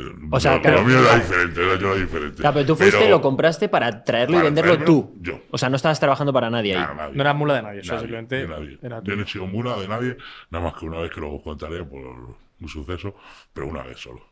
lo? 0.05 0.27
O 0.31 0.39
sea, 0.39 0.55
lo- 0.55 0.61
claro, 0.61 0.77
lo 0.81 0.83
mío 0.87 0.99
era 0.99 1.15
diferente, 1.15 1.61
era 1.65 1.75
yo 1.79 1.91
era 1.93 2.01
diferente. 2.01 2.35
Claro, 2.41 2.53
pero 2.53 2.65
tú 2.65 2.75
fuiste 2.75 2.97
y 2.97 2.99
Pero- 2.99 3.11
lo 3.11 3.21
compraste 3.21 3.69
para 3.69 4.03
traerlo 4.03 4.33
y 4.35 4.39
Para 4.39 4.45
venderlo 4.45 4.73
traérmelo 4.77 5.01
tú. 5.03 5.17
yo. 5.21 5.41
O 5.51 5.57
sea, 5.57 5.69
no 5.69 5.75
estabas 5.77 5.99
trabajando 5.99 6.33
para 6.33 6.49
nadie 6.49 6.73
ahí. 6.75 6.81
Nada, 6.81 6.93
nadie. 6.95 7.15
No 7.15 7.21
era 7.21 7.33
mula 7.33 7.53
de 7.55 7.61
nadie, 7.63 7.79
o 7.79 7.83
sea, 7.83 7.93
Nadie, 7.95 8.01
simplemente 8.07 8.35
de 8.35 8.47
nadie. 8.47 8.79
era 8.81 9.01
Yo 9.03 9.15
no 9.15 9.23
he 9.23 9.27
sido 9.27 9.45
mula 9.47 9.75
de 9.77 9.87
nadie, 9.87 10.17
nada 10.51 10.65
más 10.65 10.73
que 10.79 10.85
una 10.85 10.99
vez 10.99 11.11
que 11.11 11.21
os 11.21 11.41
contaré 11.43 11.83
por 11.85 12.35
un 12.61 12.67
suceso, 12.69 13.15
pero 13.53 13.67
una 13.67 13.83
vez 13.83 13.99
solo. 13.99 14.25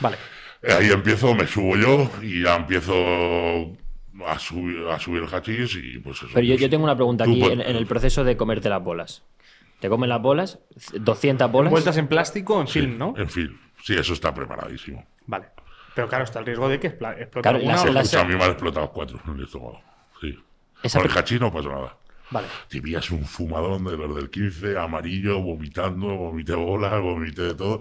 Vale. 0.00 0.16
Eh, 0.62 0.72
Ahí 0.72 0.90
empiezo, 0.90 1.34
me 1.34 1.46
subo 1.46 1.76
yo 1.76 2.10
y 2.22 2.42
ya 2.42 2.56
empiezo 2.56 2.94
a 4.26 4.38
subir, 4.38 4.86
a 4.88 4.98
subir 4.98 5.22
el 5.22 5.28
hachís 5.34 5.74
y 5.76 5.98
pues 5.98 6.18
eso. 6.18 6.28
Pero 6.34 6.46
yo, 6.46 6.54
pues, 6.54 6.60
yo 6.62 6.70
tengo 6.70 6.84
una 6.84 6.96
pregunta 6.96 7.24
aquí 7.24 7.42
en, 7.44 7.60
en 7.60 7.76
el 7.76 7.86
proceso 7.86 8.24
de 8.24 8.36
comerte 8.36 8.68
las 8.68 8.82
bolas. 8.82 9.22
Te 9.80 9.88
comen 9.88 10.10
las 10.10 10.20
bolas, 10.20 10.58
200 10.92 11.50
bolas. 11.50 11.70
Vueltas 11.70 11.96
en 11.96 12.06
plástico 12.06 12.56
o 12.56 12.60
en 12.60 12.68
film, 12.68 12.98
¿no? 12.98 13.14
En 13.16 13.30
fin, 13.30 13.58
sí, 13.82 13.94
eso 13.96 14.12
está 14.12 14.34
preparadísimo. 14.34 15.06
Vale. 15.26 15.46
Pero 15.94 16.06
claro, 16.08 16.24
está 16.24 16.38
el 16.40 16.46
riesgo 16.46 16.68
de 16.68 16.78
que 16.78 16.88
explote 16.88 17.28
Claro, 17.40 17.56
alguna 17.58 17.84
las- 17.86 18.14
a 18.14 18.24
mí 18.24 18.34
me 18.36 18.44
han 18.44 18.50
explotado 18.50 18.90
cuatro 18.92 19.18
en 19.26 19.34
el 19.38 19.44
estómago. 19.44 19.80
Sí. 20.20 20.38
Esa 20.82 21.00
Con 21.00 21.10
el 21.10 21.16
hachís 21.16 21.40
no 21.40 21.52
pasa 21.52 21.68
nada. 21.70 21.96
Vale. 22.30 22.46
Te 22.68 22.80
pillas 22.80 23.10
un 23.10 23.24
fumadón 23.24 23.84
de 23.84 23.96
los 23.96 24.14
del 24.16 24.30
15, 24.30 24.78
amarillo, 24.78 25.40
vomitando, 25.40 26.06
vomité 26.16 26.54
bolas, 26.54 27.00
vomité 27.00 27.42
de 27.42 27.54
todo. 27.54 27.80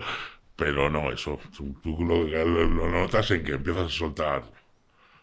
Pero 0.55 0.89
no, 0.89 1.11
eso. 1.11 1.39
Tú, 1.55 1.75
tú 1.83 1.97
lo, 2.03 2.23
lo- 2.23 2.65
lo 2.65 2.89
notas 2.89 3.29
en 3.31 3.43
que 3.43 3.53
empiezas 3.53 3.85
a 3.85 3.89
soltar 3.89 4.43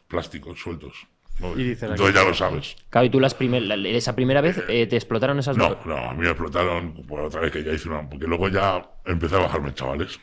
plásticos 0.09 0.59
sueltos. 0.61 1.07
¿no? 1.41 1.53
Y 1.59 1.65
dices, 1.65 1.91
Entonces 1.91 2.15
ya 2.15 2.25
lo 2.25 2.33
sabes. 2.33 2.77
Claro, 2.89 3.07
y 3.07 3.11
tú 3.11 3.21
las 3.21 3.35
primer- 3.35 3.63
la- 3.65 3.75
esa 3.89 4.15
primera 4.15 4.41
vez 4.41 4.63
eh, 4.69 4.87
te 4.87 4.97
explotaron 4.97 5.39
esas 5.39 5.57
No, 5.57 5.77
no, 5.85 5.97
a 5.97 6.15
mí 6.15 6.21
me 6.23 6.29
explotaron 6.29 6.95
por 7.07 7.21
otra 7.21 7.41
vez 7.43 7.53
que 7.53 7.63
ya 7.63 7.73
hice 7.73 7.89
una. 7.89 8.09
Porque 8.09 8.27
luego 8.27 8.49
ya 8.49 8.89
empecé 9.05 9.35
a 9.35 9.41
bajarme 9.41 9.75
chavales. 9.75 10.19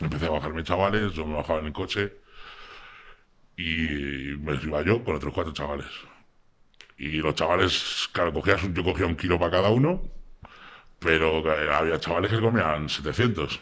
Empecé 0.00 0.26
a 0.26 0.30
bajarme 0.30 0.62
chavales, 0.64 1.12
yo 1.12 1.26
me 1.26 1.34
bajaba 1.34 1.58
en 1.58 1.66
el 1.66 1.72
coche 1.74 2.14
y 3.56 4.34
me 4.38 4.54
iba 4.62 4.82
yo 4.82 5.04
con 5.04 5.16
otros 5.16 5.34
cuatro 5.34 5.52
chavales. 5.52 5.86
Y 7.02 7.16
los 7.22 7.34
chavales, 7.34 8.08
claro, 8.12 8.32
cogías 8.32 8.60
yo 8.74 8.84
cogía 8.84 9.06
un 9.06 9.16
kilo 9.16 9.38
para 9.38 9.52
cada 9.52 9.70
uno, 9.70 10.02
pero 10.98 11.38
eh, 11.52 11.70
había 11.72 11.98
chavales 11.98 12.30
que 12.30 12.40
comían 12.40 12.88
700. 12.88 13.58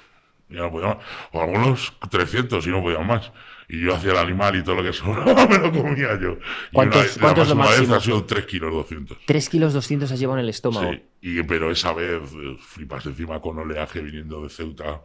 Y 0.50 0.54
ya 0.54 0.62
no 0.62 0.70
podían 0.72 0.96
más. 0.96 1.06
O 1.32 1.40
algunos 1.42 1.92
300 2.10 2.66
y 2.66 2.70
no 2.70 2.82
podían 2.82 3.06
más. 3.06 3.30
Y 3.68 3.82
yo 3.84 3.94
hacía 3.94 4.12
el 4.12 4.16
animal 4.18 4.56
y 4.56 4.64
todo 4.64 4.76
lo 4.76 4.82
que 4.82 4.92
sobraba 4.94 5.46
me 5.46 5.58
lo 5.58 5.70
comía 5.70 6.18
yo. 6.20 6.32
Y 6.32 6.74
¿Cuántos- 6.74 6.96
una 6.96 7.04
vez- 7.04 7.18
cuánto 7.20 7.42
es 7.42 7.48
lo 7.50 7.54
máxima 7.54 7.80
vez 7.86 7.90
ha 7.90 8.00
sido 8.00 8.24
3 8.24 8.46
kilos 8.46 8.72
200. 8.72 9.18
3 9.26 9.48
kilos 9.48 9.72
200 9.74 10.10
has 10.10 10.18
llevado 10.18 10.38
en 10.38 10.44
el 10.44 10.50
estómago. 10.50 10.90
Sí, 10.92 11.02
y, 11.20 11.42
pero 11.44 11.70
esa 11.70 11.92
vez 11.92 12.22
eh, 12.34 12.56
flipas 12.60 13.06
encima 13.06 13.40
con 13.40 13.58
oleaje 13.58 14.00
viniendo 14.00 14.42
de 14.42 14.48
Ceuta, 14.48 15.02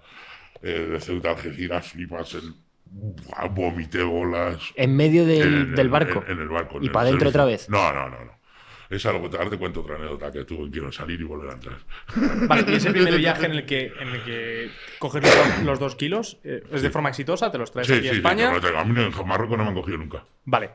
eh, 0.62 0.88
de 0.92 1.00
Ceuta 1.02 1.32
Algeciras, 1.32 1.92
flipas 1.92 2.34
el. 2.36 2.54
Buah, 2.96 3.48
Vomité 3.50 4.04
bolas. 4.04 4.72
En 4.76 4.96
medio 4.96 5.26
del, 5.26 5.42
en 5.54 5.76
del 5.76 5.90
barco. 5.90 6.24
En, 6.28 6.34
en 6.34 6.40
el 6.44 6.50
barco. 6.50 6.78
¿Y 6.82 6.90
para 6.90 7.08
adentro 7.08 7.30
otra 7.30 7.46
vez? 7.46 7.68
No, 7.70 7.92
no, 7.92 8.10
no. 8.10 8.24
no. 8.26 8.44
Esa 8.90 9.12
luego 9.12 9.28
te, 9.30 9.38
ahora 9.38 9.50
te 9.50 9.58
cuento 9.58 9.82
otra 9.82 9.96
anécdota 9.96 10.32
que 10.32 10.44
tuve 10.46 10.70
quiero 10.70 10.92
salir 10.92 11.20
y 11.20 11.24
volver 11.24 11.50
a 11.50 11.54
entrar. 11.54 11.78
Vale, 12.48 12.64
y 12.72 12.76
ese 12.76 12.92
primer 12.92 13.18
viaje 13.18 13.46
en 13.48 13.52
el 13.54 13.66
que, 13.66 13.92
en 14.00 14.08
el 14.10 14.24
que 14.24 14.70
coges 15.00 15.24
los, 15.24 15.64
los 15.66 15.80
dos 15.80 15.96
kilos, 15.96 16.38
eh, 16.44 16.62
¿es 16.72 16.84
de 16.84 16.92
forma 16.92 17.10
exitosa? 17.10 17.52
¿Te 17.52 17.58
los 17.58 17.72
traes 17.72 17.88
Sí, 17.88 17.94
aquí 17.94 18.04
sí, 18.04 18.08
a 18.10 18.12
sí, 18.12 18.18
España? 18.18 18.60
te- 18.60 18.78
a 18.78 18.84
mí 18.84 19.02
en 19.02 19.28
Marruecos 19.28 19.58
no 19.58 19.64
me 19.64 19.70
han 19.70 19.76
cogido 19.76 19.98
nunca. 19.98 20.24
Vale. 20.46 20.72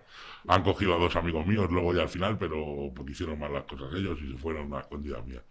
Han 0.48 0.62
cogido 0.64 0.94
a 0.94 0.98
dos 0.98 1.14
amigos 1.14 1.46
míos 1.46 1.68
luego 1.70 1.94
ya 1.94 2.02
al 2.02 2.08
final, 2.08 2.36
pero 2.38 2.90
porque 2.96 3.12
hicieron 3.12 3.38
mal 3.38 3.52
las 3.52 3.64
cosas 3.64 3.88
ellos 3.94 4.18
y 4.24 4.32
se 4.32 4.38
fueron 4.38 4.62
a 4.62 4.66
una 4.66 4.80
escondida 4.80 5.20
mía. 5.22 5.42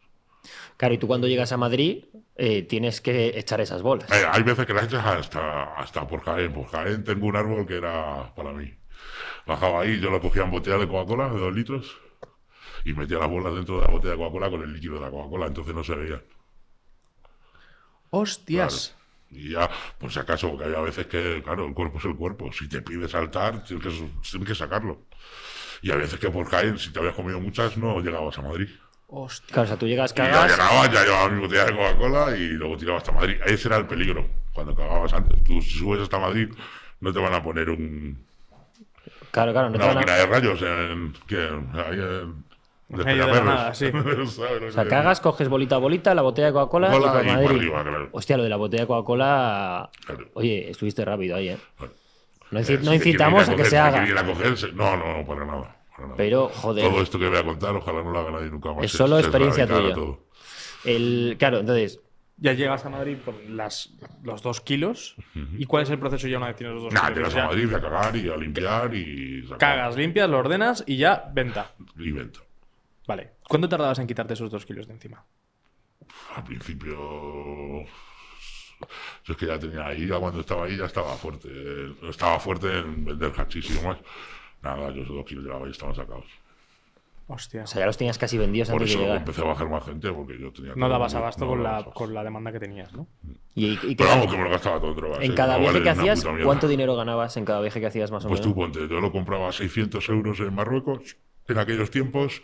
Claro, 0.77 0.93
y 0.93 0.97
tú 0.97 1.07
cuando 1.07 1.27
llegas 1.27 1.51
a 1.51 1.57
Madrid 1.57 2.05
eh, 2.36 2.63
tienes 2.63 3.01
que 3.01 3.38
echar 3.38 3.62
esas 3.62 3.81
bolas. 3.81 4.12
Eh, 4.12 4.25
hay 4.31 4.43
veces 4.43 4.65
que 4.65 4.73
las 4.73 4.86
echas 4.86 5.05
hasta, 5.05 5.73
hasta 5.75 6.07
por 6.07 6.21
Jaén. 6.21 6.53
Por 6.53 6.67
Jaén 6.67 7.03
tengo 7.03 7.27
un 7.27 7.36
árbol 7.36 7.65
que 7.65 7.77
era 7.77 8.33
para 8.36 8.51
mí. 8.53 8.73
Bajaba 9.45 9.81
ahí, 9.81 9.99
yo 9.99 10.10
lo 10.10 10.21
cogía 10.21 10.43
en 10.43 10.51
botella 10.51 10.77
de 10.77 10.88
Coca-Cola 10.88 11.29
de 11.29 11.39
dos 11.39 11.53
litros 11.53 11.97
y 12.83 12.93
metía 12.93 13.17
las 13.17 13.29
bolas 13.29 13.53
dentro 13.53 13.79
de 13.79 13.86
la 13.86 13.91
botella 13.91 14.12
de 14.12 14.17
Coca-Cola 14.17 14.49
con 14.49 14.62
el 14.62 14.73
líquido 14.73 14.95
de 14.95 15.01
la 15.01 15.10
Coca-Cola, 15.10 15.47
entonces 15.47 15.73
no 15.73 15.83
se 15.83 15.95
veían. 15.95 16.21
Hostias. 18.10 18.95
Y 19.29 19.51
ya, 19.51 19.69
por 19.97 20.12
si 20.12 20.19
acaso, 20.19 20.49
porque 20.49 20.65
había 20.65 20.79
veces 20.79 21.07
que, 21.07 21.41
claro, 21.43 21.65
el 21.65 21.73
cuerpo 21.73 21.97
es 21.97 22.05
el 22.05 22.15
cuerpo. 22.15 22.51
Si 22.53 22.69
te 22.69 22.81
pide 22.81 23.10
saltar, 23.10 23.63
tienes 23.63 23.86
que, 23.86 24.12
tienes 24.29 24.47
que 24.47 24.55
sacarlo. 24.55 25.05
Y 25.81 25.91
a 25.91 25.95
veces 25.95 26.19
que 26.19 26.29
por 26.29 26.49
Jaén, 26.49 26.77
si 26.79 26.91
te 26.91 26.99
habías 26.99 27.15
comido 27.15 27.39
muchas, 27.39 27.77
no 27.77 27.99
llegabas 27.99 28.38
a 28.38 28.41
Madrid. 28.41 28.69
Hostia. 29.09 29.53
Claro, 29.53 29.63
o 29.65 29.67
sea, 29.67 29.77
tú 29.77 29.87
llegas, 29.87 30.11
Y 30.11 30.15
ya 30.17 30.29
cagas. 30.29 30.51
llegaba, 30.51 30.91
ya 30.91 31.03
llevaba 31.05 31.29
mi 31.29 31.39
botella 31.41 31.65
de 31.65 31.71
Coca-Cola 31.75 32.35
y 32.37 32.47
luego 32.49 32.77
tiraba 32.77 32.97
hasta 32.97 33.11
Madrid. 33.11 33.37
Ese 33.45 33.67
era 33.69 33.77
el 33.77 33.85
peligro 33.87 34.27
cuando 34.53 34.75
cagabas 34.75 35.13
antes. 35.13 35.43
Tú, 35.43 35.61
si 35.61 35.79
subes 35.79 36.01
hasta 36.01 36.19
Madrid, 36.19 36.49
no 36.99 37.13
te 37.13 37.19
van 37.19 37.33
a 37.33 37.41
poner 37.41 37.69
un, 37.69 38.25
Claro, 39.31 39.51
claro, 39.53 39.69
no 39.69 39.77
te 39.77 39.83
una 39.85 39.93
van 39.93 40.09
a- 40.09 40.13
de 40.17 40.25
rayos 40.25 40.61
en, 40.61 41.13
que, 41.27 41.37
ahí 41.37 41.99
en 41.99 43.05
de 43.05 43.15
nada, 43.43 43.73
sí. 43.73 43.85
¿Sabes 43.91 44.61
lo 44.61 44.67
O 44.67 44.71
sea, 44.71 44.87
cagas, 44.87 45.19
coges 45.21 45.47
bolita 45.47 45.75
a 45.75 45.79
bolita, 45.79 46.13
la 46.15 46.21
botella 46.21 46.47
de 46.47 46.53
Coca-Cola 46.53 46.87
y 46.87 46.99
por 46.99 47.25
Madrid. 47.25 47.47
arriba, 47.57 47.83
claro. 47.83 48.09
Hostia, 48.11 48.37
lo 48.37 48.43
de 48.43 48.49
la 48.49 48.55
botella 48.57 48.83
de 48.83 48.87
Coca-Cola. 48.87 49.89
Claro. 50.05 50.27
Oye, 50.33 50.69
estuviste 50.69 51.05
rápido 51.05 51.35
ahí, 51.37 51.49
¿eh? 51.49 51.57
Bueno, 51.79 51.93
No, 52.51 52.59
eh, 52.59 52.63
si 52.65 52.77
te 52.77 52.95
incitamos 52.95 53.47
a 53.47 53.55
que 53.55 53.63
se 53.65 53.69
te 53.71 53.77
haga. 53.77 54.01
a 54.03 54.25
cogerse- 54.25 54.73
No, 54.73 54.95
no, 54.97 55.17
no, 55.17 55.25
para 55.25 55.45
nada. 55.45 55.75
Pero, 56.15 56.49
joder. 56.49 56.89
Todo 56.89 57.01
esto 57.01 57.17
que 57.19 57.27
voy 57.27 57.38
a 57.38 57.43
contar, 57.43 57.75
ojalá 57.75 58.03
no 58.03 58.12
lo 58.12 58.19
haga 58.19 58.31
nadie 58.31 58.49
nunca 58.51 58.71
más. 58.73 58.86
Es 58.86 58.91
solo 58.91 59.17
experiencia 59.19 59.63
erradicar 59.63 59.83
tuya. 59.93 59.95
todo. 59.95 60.25
El, 60.86 61.36
claro, 61.39 61.60
entonces, 61.60 61.99
Ya 62.39 62.53
llegas 62.53 62.86
a 62.86 62.89
Madrid 62.91 63.17
con 63.25 63.36
las, 63.57 63.93
los 64.23 64.43
dos 64.43 64.62
kilos. 64.62 65.15
¿Y 65.57 65.65
cuál 65.65 65.83
es 65.83 65.89
el 65.89 65.97
proceso 65.97 66.27
ya 66.27 66.38
una 66.38 66.47
vez 66.47 66.55
tienes 66.55 66.75
los 66.75 66.83
dos 66.83 66.93
Nada, 66.93 67.07
kilos? 67.12 67.29
llegas 67.29 67.33
Ya 67.33 67.43
a 67.43 67.47
Madrid 67.47 67.73
a 67.73 67.81
cagar 67.81 68.15
y 68.15 68.29
a 68.29 68.38
limpiar 68.38 68.93
y. 68.93 69.41
sacar 69.43 69.57
Cagas, 69.57 69.95
limpias, 69.97 70.29
lo 70.29 70.38
ordenas 70.38 70.83
y 70.86 70.97
ya 70.97 71.31
venta. 71.33 71.71
Y 71.97 72.12
venta. 72.12 72.41
Vale. 73.07 73.31
¿Cuánto 73.47 73.67
tardabas 73.67 73.97
en 73.99 74.05
quitarte 74.05 74.33
esos 74.36 74.51
dos 74.51 74.65
kilos 74.67 74.86
de 74.88 74.93
encima? 74.93 75.25
Al 76.36 76.43
principio. 76.43 76.95
Yo 79.25 79.33
es 79.33 79.38
que 79.38 79.47
ya 79.47 79.57
tenía 79.57 79.88
ahí, 79.88 80.05
ya 80.05 80.19
cuando 80.19 80.39
estaba 80.41 80.65
ahí 80.65 80.77
ya 80.77 80.86
estaba 80.86 81.13
fuerte. 81.15 81.47
eh, 81.51 81.93
Estaba 82.10 82.39
fuerte 82.39 82.67
en 82.77 83.03
vender 83.03 83.31
hachís 83.36 83.69
y 83.71 83.73
demás. 83.73 83.97
Nada, 84.61 84.89
yo 84.91 85.01
esos 85.03 85.15
dos 85.15 85.25
kilos 85.25 85.43
llevaba 85.45 85.67
y 85.67 85.71
estaban 85.71 85.95
sacados. 85.95 86.25
Hostia. 87.29 87.63
o 87.63 87.67
sea, 87.67 87.81
ya 87.81 87.85
los 87.87 87.97
tenías 87.97 88.17
casi 88.17 88.37
vendidos 88.37 88.69
Por 88.69 88.77
antes 88.77 88.91
eso 88.91 88.99
de 88.99 89.03
llegar. 89.05 89.17
empecé 89.19 89.41
a 89.41 89.43
bajar 89.43 89.67
más 89.69 89.83
gente 89.83 90.09
porque 90.13 90.39
yo 90.39 90.53
tenía. 90.53 90.73
No 90.77 90.87
dabas 90.87 91.13
abasto 91.13 91.43
no 91.43 91.51
con, 91.51 91.63
la, 91.63 91.69
abasto. 91.71 91.91
con 91.91 92.13
la 92.13 92.23
demanda 92.23 92.53
que 92.53 92.59
tenías, 92.61 92.93
¿no? 92.93 93.05
Y, 93.53 93.73
y 93.85 93.95
Pero 93.95 94.09
cada- 94.09 94.15
vamos, 94.15 94.31
que 94.31 94.37
me 94.37 94.43
lo 94.45 94.49
gastaba 94.49 94.79
todo 94.79 94.91
en 94.91 94.95
drogas. 94.95 95.19
en 95.21 95.31
eh, 95.31 95.35
cada 95.35 95.55
no 95.55 95.59
viaje 95.59 95.73
vale 95.79 95.83
que 95.83 95.89
hacías. 95.89 96.25
¿cuánto 96.45 96.67
dinero 96.69 96.95
ganabas 96.95 97.35
en 97.35 97.43
cada 97.43 97.59
viaje 97.59 97.81
que 97.81 97.85
hacías 97.87 98.11
más 98.11 98.23
o 98.23 98.29
Pues 98.29 98.39
menos? 98.39 98.53
tú 98.53 98.57
ponte, 98.57 98.79
yo 98.87 99.01
lo 99.01 99.11
compraba 99.11 99.49
a 99.49 99.51
600 99.51 100.07
euros 100.07 100.39
en 100.39 100.53
Marruecos 100.55 101.17
en 101.49 101.57
aquellos 101.57 101.91
tiempos. 101.91 102.41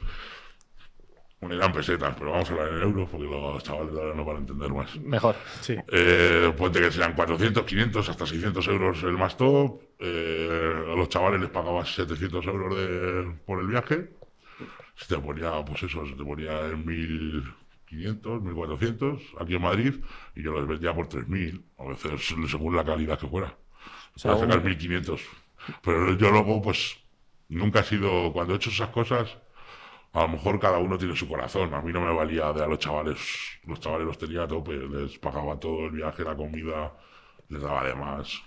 Bueno, 1.39 1.55
eran 1.55 1.73
pesetas, 1.73 2.15
pero 2.17 2.31
vamos 2.31 2.49
a 2.49 2.53
hablar 2.53 2.69
en 2.69 2.81
euros 2.81 3.09
porque 3.09 3.25
los 3.25 3.63
chavales 3.63 3.93
de 3.93 4.01
ahora 4.01 4.15
no 4.15 4.23
van 4.25 4.35
a 4.35 4.39
entender 4.39 4.69
más. 4.69 4.95
Mejor. 4.99 5.35
Sí. 5.61 5.75
Eh, 5.91 6.53
ponte 6.57 6.79
que 6.79 6.89
sean 6.91 7.13
400, 7.13 7.63
500, 7.63 8.07
hasta 8.09 8.25
600 8.25 8.65
euros 8.69 9.03
el 9.03 9.17
más 9.17 9.35
top. 9.35 9.81
Eh, 10.05 10.85
a 10.91 10.95
los 10.95 11.07
chavales 11.09 11.39
les 11.41 11.49
pagabas 11.49 11.93
700 11.95 12.45
euros 12.47 12.75
de- 12.75 13.33
por 13.45 13.59
el 13.61 13.67
viaje. 13.67 14.09
Se 14.95 15.07
te 15.15 15.21
ponía, 15.21 15.63
pues 15.65 15.83
eso, 15.83 16.05
se 16.05 16.13
te 16.13 16.23
ponía 16.23 16.59
en 16.67 16.85
1500, 16.85 18.41
1400 18.41 19.21
aquí 19.39 19.55
en 19.55 19.61
Madrid 19.61 19.93
y 20.35 20.43
yo 20.43 20.53
les 20.53 20.67
vendía 20.67 20.93
por 20.93 21.07
3000, 21.07 21.63
a 21.77 21.85
veces 21.85 22.27
según 22.49 22.75
la 22.75 22.83
calidad 22.83 23.17
que 23.19 23.27
fuera. 23.27 23.55
O 24.15 24.19
sea, 24.19 24.33
sea, 24.33 24.41
sacar 24.41 24.57
un- 24.59 24.65
1500. 24.65 25.21
Pero 25.81 26.13
yo 26.17 26.31
luego, 26.31 26.61
pues, 26.61 26.97
nunca 27.49 27.79
he 27.79 27.83
sido, 27.83 28.31
cuando 28.33 28.53
he 28.53 28.57
hecho 28.57 28.69
esas 28.69 28.89
cosas, 28.89 29.37
a 30.13 30.21
lo 30.23 30.27
mejor 30.29 30.59
cada 30.59 30.77
uno 30.79 30.97
tiene 30.97 31.15
su 31.15 31.27
corazón. 31.27 31.73
A 31.73 31.81
mí 31.81 31.91
no 31.93 32.01
me 32.01 32.13
valía 32.13 32.51
de 32.53 32.63
a 32.63 32.67
los 32.67 32.79
chavales. 32.79 33.19
Los 33.65 33.79
chavales 33.79 34.05
los 34.07 34.17
tenía 34.17 34.43
a 34.43 34.47
tope. 34.47 34.73
Les 34.75 35.17
pagaba 35.17 35.59
todo 35.59 35.85
el 35.85 35.91
viaje, 35.91 36.23
la 36.23 36.35
comida, 36.35 36.93
les 37.49 37.61
daba 37.61 37.83
de 37.85 37.95
más. 37.95 38.41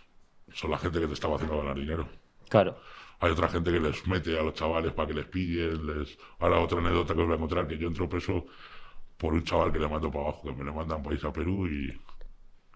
Son 0.53 0.71
la 0.71 0.79
gente 0.79 1.01
que 1.01 1.07
te 1.07 1.15
estaba 1.15 1.37
haciendo 1.37 1.59
ganar 1.59 1.77
dinero. 1.77 2.09
Claro. 2.49 2.79
Hay 3.21 3.31
otra 3.31 3.49
gente 3.49 3.73
que 3.73 3.81
les 3.81 4.07
mete 4.07 4.39
a 4.39 4.43
los 4.43 4.55
chavales 4.55 4.93
para 4.93 5.09
que 5.09 5.15
les 5.15 5.27
pillen. 5.27 5.87
Les... 5.87 6.19
Ahora 6.39 6.61
otra 6.61 6.79
anécdota 6.79 7.15
que 7.15 7.21
os 7.21 7.27
voy 7.27 7.35
a 7.35 7.37
encontrar, 7.37 7.67
que 7.67 7.79
yo 7.79 7.89
entro 7.89 8.09
preso 8.09 8.47
por 9.17 9.33
un 9.33 9.43
chaval 9.43 9.73
que 9.73 9.79
le 9.79 9.89
mando 9.89 10.11
para 10.11 10.25
abajo, 10.25 10.43
que 10.45 10.53
me 10.53 10.65
le 10.65 10.73
mandan 10.73 11.03
irse 11.11 11.27
a 11.27 11.33
Perú 11.33 11.67
y, 11.67 11.99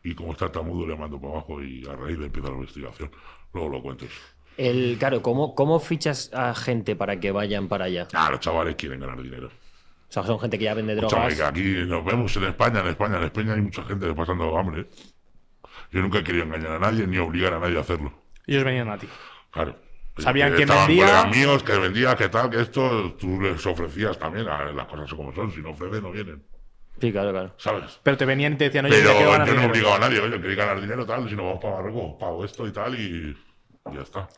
y 0.02 0.14
como 0.14 0.32
está 0.32 0.50
tamudo 0.50 0.86
le 0.86 0.96
mando 0.96 1.20
para 1.20 1.34
abajo 1.34 1.62
y 1.62 1.86
a 1.86 1.94
raíz 1.94 2.18
de 2.18 2.26
empieza 2.26 2.48
la 2.48 2.54
investigación. 2.54 3.10
Luego 3.52 3.68
lo 3.68 3.82
cuento. 3.82 4.06
eso. 4.06 4.20
El, 4.56 4.96
claro, 4.98 5.22
¿cómo, 5.22 5.54
¿cómo 5.54 5.78
fichas 5.78 6.30
a 6.34 6.54
gente 6.54 6.96
para 6.96 7.20
que 7.20 7.32
vayan 7.32 7.68
para 7.68 7.86
allá? 7.86 8.08
Ah, 8.12 8.30
los 8.30 8.40
chavales 8.40 8.76
quieren 8.76 9.00
ganar 9.00 9.22
dinero. 9.22 9.48
O 9.48 10.12
sea, 10.12 10.24
son 10.24 10.40
gente 10.40 10.58
que 10.58 10.64
ya 10.64 10.74
vende 10.74 10.94
drogas. 10.96 11.36
que 11.36 11.42
aquí 11.42 11.74
nos 11.86 12.04
vemos 12.04 12.36
en 12.36 12.44
España, 12.44 12.80
en 12.80 12.88
España, 12.88 13.18
en 13.18 13.24
España 13.24 13.54
hay 13.54 13.60
mucha 13.60 13.84
gente 13.84 14.12
pasando 14.12 14.58
hambre. 14.58 14.88
Yo 15.90 16.00
nunca 16.02 16.18
he 16.18 16.24
querido 16.24 16.44
engañar 16.44 16.72
a 16.72 16.78
nadie 16.78 17.06
ni 17.06 17.18
obligar 17.18 17.54
a 17.54 17.58
nadie 17.60 17.76
a 17.76 17.80
hacerlo. 17.80 18.12
Ellos 18.46 18.64
venían 18.64 18.88
a 18.90 18.98
ti. 18.98 19.08
Claro. 19.50 19.76
Sabían 20.18 20.50
Que 20.50 20.56
quién 20.56 20.68
estaban 20.68 20.88
vendía. 20.88 21.24
míos 21.26 21.62
que 21.62 21.78
vendía, 21.78 22.16
que 22.16 22.28
tal, 22.28 22.50
que 22.50 22.60
esto, 22.60 23.14
tú 23.18 23.40
les 23.40 23.64
ofrecías 23.66 24.18
también, 24.18 24.48
a- 24.48 24.70
las 24.72 24.86
cosas 24.86 25.08
son 25.08 25.18
como 25.18 25.32
son, 25.32 25.50
si 25.50 25.60
no 25.62 25.70
ofrecen 25.70 26.02
no 26.02 26.10
vienen, 26.10 26.42
Sí, 27.00 27.10
claro, 27.12 27.30
claro. 27.30 27.54
¿sabes? 27.56 27.98
Pero 28.02 28.16
te 28.18 28.26
venían 28.26 28.52
y 28.52 28.56
te 28.56 28.64
decían, 28.64 28.84
oye, 28.84 28.96
Pero 29.02 29.18
yo 29.46 29.54
no 29.54 29.66
obligaba 29.66 29.96
a 29.96 29.98
nadie, 30.00 30.20
oye, 30.20 30.38
quería 30.40 30.56
ganar 30.66 30.80
dinero, 30.82 31.06
tal, 31.06 31.26
si 31.30 31.34
no 31.34 31.44
vamos 31.46 31.60
para 31.62 31.76
Marruecos, 31.76 32.16
pago 32.20 32.44
esto 32.44 32.66
y 32.66 32.72
tal, 32.72 32.94
y, 33.00 33.34
ya 33.94 34.02
está. 34.02 34.28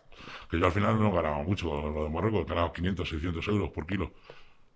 Que 0.48 0.60
yo 0.60 0.66
al 0.66 0.72
final 0.72 1.00
no 1.00 1.10
ganaba 1.10 1.42
mucho 1.42 1.66
lo 1.90 2.04
de 2.04 2.10
Marruecos, 2.10 2.46
ganaba 2.46 2.72
500, 2.72 3.08
600 3.08 3.48
euros 3.48 3.70
por 3.70 3.84
kilo. 3.86 4.12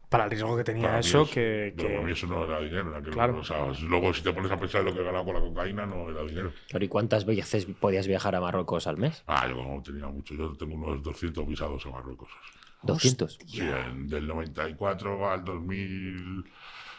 Para 0.08 0.24
el 0.24 0.30
riesgo 0.30 0.56
que 0.56 0.62
tenía 0.64 0.82
Para 0.84 0.94
mí 0.98 1.00
eso, 1.00 1.22
es- 1.22 1.30
que. 1.30 1.74
pero 1.76 1.88
para 1.88 2.00
mí 2.00 2.06
que... 2.06 2.12
eso 2.12 2.26
no 2.28 2.44
era 2.44 2.60
dinero. 2.60 2.90
era 2.92 3.02
que- 3.02 3.10
Claro. 3.10 3.38
o 3.38 3.44
sea, 3.44 3.66
luego 3.82 4.14
si 4.14 4.22
te 4.22 4.32
pones 4.32 4.50
a 4.52 4.58
pensar 4.60 4.80
en 4.82 4.86
lo 4.86 4.94
que 4.94 5.00
he 5.00 5.04
ganado 5.04 5.24
con 5.24 5.34
la 5.34 5.40
cocaína, 5.40 5.84
no 5.84 6.08
era 6.10 6.22
dinero. 6.22 6.52
Claro, 6.68 6.84
¿y 6.84 6.88
cuántas 6.88 7.24
veces 7.26 7.66
podías 7.80 8.06
viajar 8.06 8.36
a 8.36 8.40
Marruecos 8.40 8.86
al 8.86 8.98
mes? 8.98 9.24
Ah, 9.26 9.48
yo 9.48 9.56
no 9.56 9.82
tenía 9.82 10.06
mucho. 10.06 10.34
Yo 10.34 10.52
tengo 10.52 10.76
unos 10.76 11.02
200 11.02 11.44
visados 11.46 11.84
a 11.86 11.90
Marruecos. 11.90 12.28
200. 12.82 13.36
Sí, 13.46 13.60
en- 13.62 14.06
del 14.06 14.28
94 14.28 15.28
al 15.28 15.44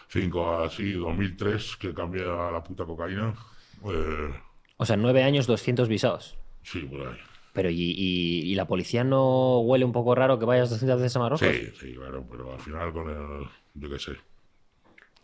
2005, 0.09 0.63
así, 0.63 0.91
2003, 0.93 1.77
que 1.77 1.93
cambié 1.93 2.23
a 2.23 2.51
la 2.51 2.63
puta 2.63 2.85
cocaína. 2.85 3.33
Eh, 3.85 4.33
O 4.77 4.85
sea, 4.85 4.97
nueve 4.97 5.23
años, 5.23 5.47
200 5.47 5.87
visados. 5.87 6.37
sí, 6.63 6.81
por 6.81 7.07
ahí. 7.07 7.17
Pero, 7.57 7.71
¿y, 7.71 7.75
y- 7.81 8.51
y 8.51 8.53
la 8.53 8.67
policía 8.67 9.03
no 9.03 9.61
huele 9.61 9.83
un 9.83 9.91
poco 9.91 10.13
raro 10.13 10.37
que 10.37 10.45
vayas 10.45 10.69
200 10.69 11.01
veces 11.01 11.15
a 11.15 11.19
Marruecos? 11.21 11.47
Sí, 11.47 11.71
sí, 11.79 11.93
claro, 11.95 12.23
pero 12.29 12.53
al 12.53 12.59
final 12.59 12.93
con 12.93 13.09
el. 13.09 13.47
Yo 13.73 13.89
qué 13.89 13.97
sé. 13.97 14.11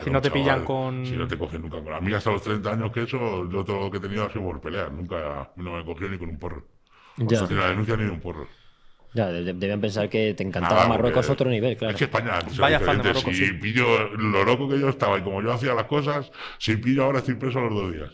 Si 0.04 0.10
no 0.10 0.20
te 0.20 0.32
pillan 0.32 0.66
con- 0.66 1.06
Si 1.06 1.12
no 1.16 1.28
te 1.28 1.38
cogen 1.38 1.62
nunca 1.62 1.80
con. 1.84 1.94
A 1.94 2.02
mí 2.02 2.12
hasta 2.12 2.32
los 2.32 2.42
30 2.42 2.72
años 2.72 2.92
que 2.92 3.04
eso, 3.04 3.48
yo 3.52 3.64
todo 3.64 3.82
lo 3.82 3.92
que 3.92 3.98
he 3.98 4.00
tenido 4.00 4.26
ha 4.26 4.32
sido 4.32 4.46
por 4.46 4.60
pelear. 4.62 4.92
Nunca 4.92 5.52
no 5.58 5.74
me 5.78 5.86
cogió 5.86 6.10
ni 6.10 6.18
con 6.18 6.30
un 6.30 6.40
porro. 6.40 6.66
Ya. 7.18 7.42
No 7.42 7.48
tiene 7.48 7.62
la 7.62 7.70
denuncia 7.70 7.96
ni 7.98 8.04
un 8.06 8.20
porro. 8.20 8.48
Ya, 9.14 9.28
de- 9.28 9.44
de- 9.44 9.54
debían 9.54 9.80
pensar 9.80 10.10
que 10.10 10.34
te 10.34 10.42
encantaba 10.42 10.74
Nada, 10.78 10.88
Marruecos 10.90 11.30
otro 11.30 11.48
nivel, 11.52 11.78
claro. 11.78 11.92
Es 11.92 12.00
que 12.00 12.06
España 12.06 12.40
es 12.48 12.58
Vaya 12.58 12.80
fan 12.80 12.98
de 12.98 13.04
diferente. 13.04 13.30
Marruecos, 13.30 13.38
si 13.38 13.46
sí. 13.46 13.54
pillo 13.62 14.10
lo 14.16 14.44
loco 14.44 14.68
que 14.68 14.80
yo 14.80 14.90
estaba 14.90 15.20
y 15.20 15.22
como 15.22 15.40
yo 15.44 15.54
hacía 15.54 15.76
las 15.76 15.86
cosas, 15.86 16.32
si 16.58 16.78
pillo 16.78 17.04
ahora 17.04 17.20
estoy 17.20 17.36
preso 17.36 17.60
a 17.60 17.62
los 17.62 17.76
dos 17.76 17.94
días. 17.94 18.10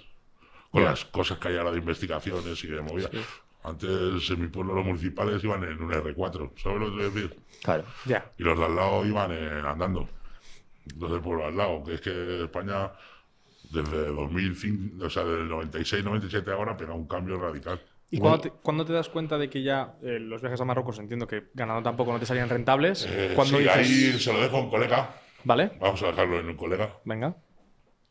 Con 0.72 0.84
las 0.84 1.06
cosas 1.06 1.38
que 1.40 1.48
hay 1.48 1.56
ahora 1.58 1.72
de 1.72 1.78
investigaciones 1.78 2.62
y 2.66 2.68
de 2.68 2.82
movidas. 2.82 3.12
Antes 3.70 4.30
en 4.30 4.42
mi 4.42 4.48
pueblo 4.48 4.74
los 4.76 4.86
municipales 4.86 5.44
iban 5.44 5.64
en 5.64 5.82
un 5.82 5.92
R4, 5.92 6.52
¿sabes 6.62 6.80
lo 6.80 6.86
que 6.88 6.92
quiero 6.94 7.12
decir? 7.12 7.40
Claro. 7.64 7.84
Ya. 8.06 8.32
Y 8.38 8.44
los 8.44 8.58
de 8.58 8.66
al 8.66 8.76
lado 8.76 9.06
iban 9.06 9.32
eh, 9.32 9.62
andando. 9.66 10.10
Los 10.98 11.12
del 11.12 11.22
pueblo 11.22 11.46
al 11.46 11.56
lado, 11.56 11.84
que 11.84 11.94
es 11.96 12.02
que 12.02 12.44
España 12.44 12.92
desde 13.70 14.08
2005, 14.08 15.06
o 15.06 15.10
sea, 15.10 15.24
del 15.24 15.48
96, 15.48 16.04
97 16.04 16.52
ahora 16.52 16.76
pega 16.76 16.94
un 16.94 17.08
cambio 17.08 17.38
radical. 17.40 17.80
¿Y 18.12 18.18
cuándo 18.18 18.40
te, 18.40 18.50
cuándo 18.50 18.86
te 18.86 18.94
das 18.94 19.08
cuenta 19.10 19.38
de 19.38 19.50
que 19.50 19.62
ya 19.62 19.94
eh, 20.02 20.18
los 20.20 20.42
viajes 20.42 20.60
a 20.60 20.66
Marruecos, 20.66 20.98
entiendo 20.98 21.28
que 21.28 21.50
ganando 21.54 21.84
tampoco 21.84 22.12
no 22.12 22.20
te 22.20 22.26
salían 22.26 22.50
rentables? 22.50 23.06
Eh, 23.08 23.34
cuando 23.36 23.58
sí, 23.58 23.64
dices, 23.64 23.78
ahí 23.78 24.20
se 24.20 24.34
lo 24.34 24.42
dejo 24.42 24.58
a 24.58 24.62
un 24.62 24.70
colega. 24.72 25.16
vale, 25.44 25.74
Vamos 25.80 26.02
a 26.02 26.08
dejarlo 26.08 26.40
en 26.40 26.48
un 26.48 26.56
colega. 26.58 26.98
venga, 27.06 27.36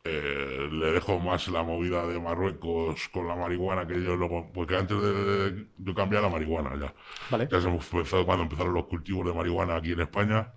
Eh, 0.05 0.69
le 0.71 0.91
dejo 0.93 1.19
más 1.19 1.47
la 1.49 1.61
movida 1.61 2.07
de 2.07 2.19
Marruecos 2.19 3.09
con 3.09 3.27
la 3.27 3.35
marihuana 3.35 3.85
que 3.85 4.01
yo 4.01 4.15
luego, 4.15 4.49
porque 4.53 4.77
antes 4.77 4.99
de 5.01 5.67
yo 5.77 5.93
cambié 5.93 6.19
a 6.19 6.21
la 6.21 6.29
marihuana 6.29 6.75
ya. 6.79 6.93
vale. 7.29 7.49
Ya 7.51 7.59
se 7.61 7.67
empezó 7.67 8.25
cuando 8.25 8.43
empezaron 8.43 8.73
los 8.73 8.85
cultivos 8.87 9.25
de 9.25 9.33
marihuana 9.33 9.75
aquí 9.75 9.91
en 9.91 10.01
España 10.01 10.53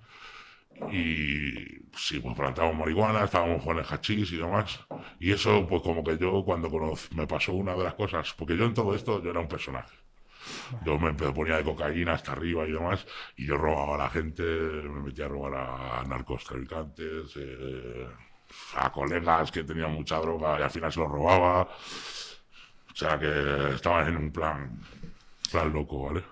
Y 0.90 1.54
sí, 1.96 2.20
pues 2.20 2.34
plantábamos 2.36 2.76
marihuana, 2.78 3.24
estábamos 3.24 3.62
con 3.64 3.78
el 3.78 3.84
hachís 3.84 4.32
y 4.32 4.36
demás. 4.38 4.80
Y 5.20 5.32
eso, 5.32 5.66
pues 5.68 5.82
como 5.82 6.02
que 6.04 6.18
yo 6.18 6.44
cuando 6.44 6.70
conocí, 6.70 7.14
me 7.14 7.26
pasó 7.26 7.52
una 7.54 7.74
de 7.74 7.84
las 7.84 7.94
cosas, 7.94 8.34
porque 8.36 8.56
yo 8.56 8.64
en 8.64 8.74
todo 8.74 8.94
esto 8.94 9.22
yo 9.22 9.30
era 9.30 9.40
un 9.40 9.48
personaje. 9.48 9.94
Yo 10.84 10.98
me 10.98 11.12
ponía 11.14 11.56
de 11.58 11.64
cocaína 11.64 12.14
hasta 12.14 12.32
arriba 12.32 12.66
y 12.66 12.72
demás, 12.72 13.06
y 13.36 13.46
yo 13.46 13.56
robaba 13.56 13.94
a 13.94 13.98
la 13.98 14.10
gente, 14.10 14.42
me 14.42 15.02
metía 15.02 15.26
a 15.26 15.28
robar 15.28 15.54
a 15.54 16.04
narcotraficantes, 16.08 17.36
eh, 17.36 18.08
a 18.76 18.90
colegas 18.90 19.50
que 19.50 19.64
tenían 19.64 19.92
mucha 19.92 20.18
droga 20.18 20.58
y 20.58 20.62
al 20.62 20.70
final 20.70 20.92
se 20.92 21.00
los 21.00 21.10
robaba. 21.10 21.62
O 21.62 22.94
sea 22.94 23.18
que 23.18 23.74
estaba 23.74 24.06
en 24.06 24.16
un 24.16 24.30
plan, 24.30 24.78
plan 25.50 25.72
loco, 25.72 26.04
¿vale? 26.04 26.22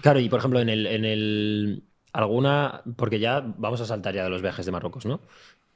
Claro, 0.00 0.20
y 0.20 0.28
por 0.28 0.38
ejemplo, 0.38 0.60
en 0.60 0.68
el, 0.68 0.86
en 0.86 1.04
el. 1.04 1.82
Alguna. 2.12 2.82
Porque 2.96 3.18
ya 3.18 3.40
vamos 3.40 3.80
a 3.80 3.86
saltar 3.86 4.14
ya 4.14 4.24
de 4.24 4.30
los 4.30 4.42
viajes 4.42 4.64
de 4.64 4.72
Marruecos, 4.72 5.06
¿no? 5.06 5.20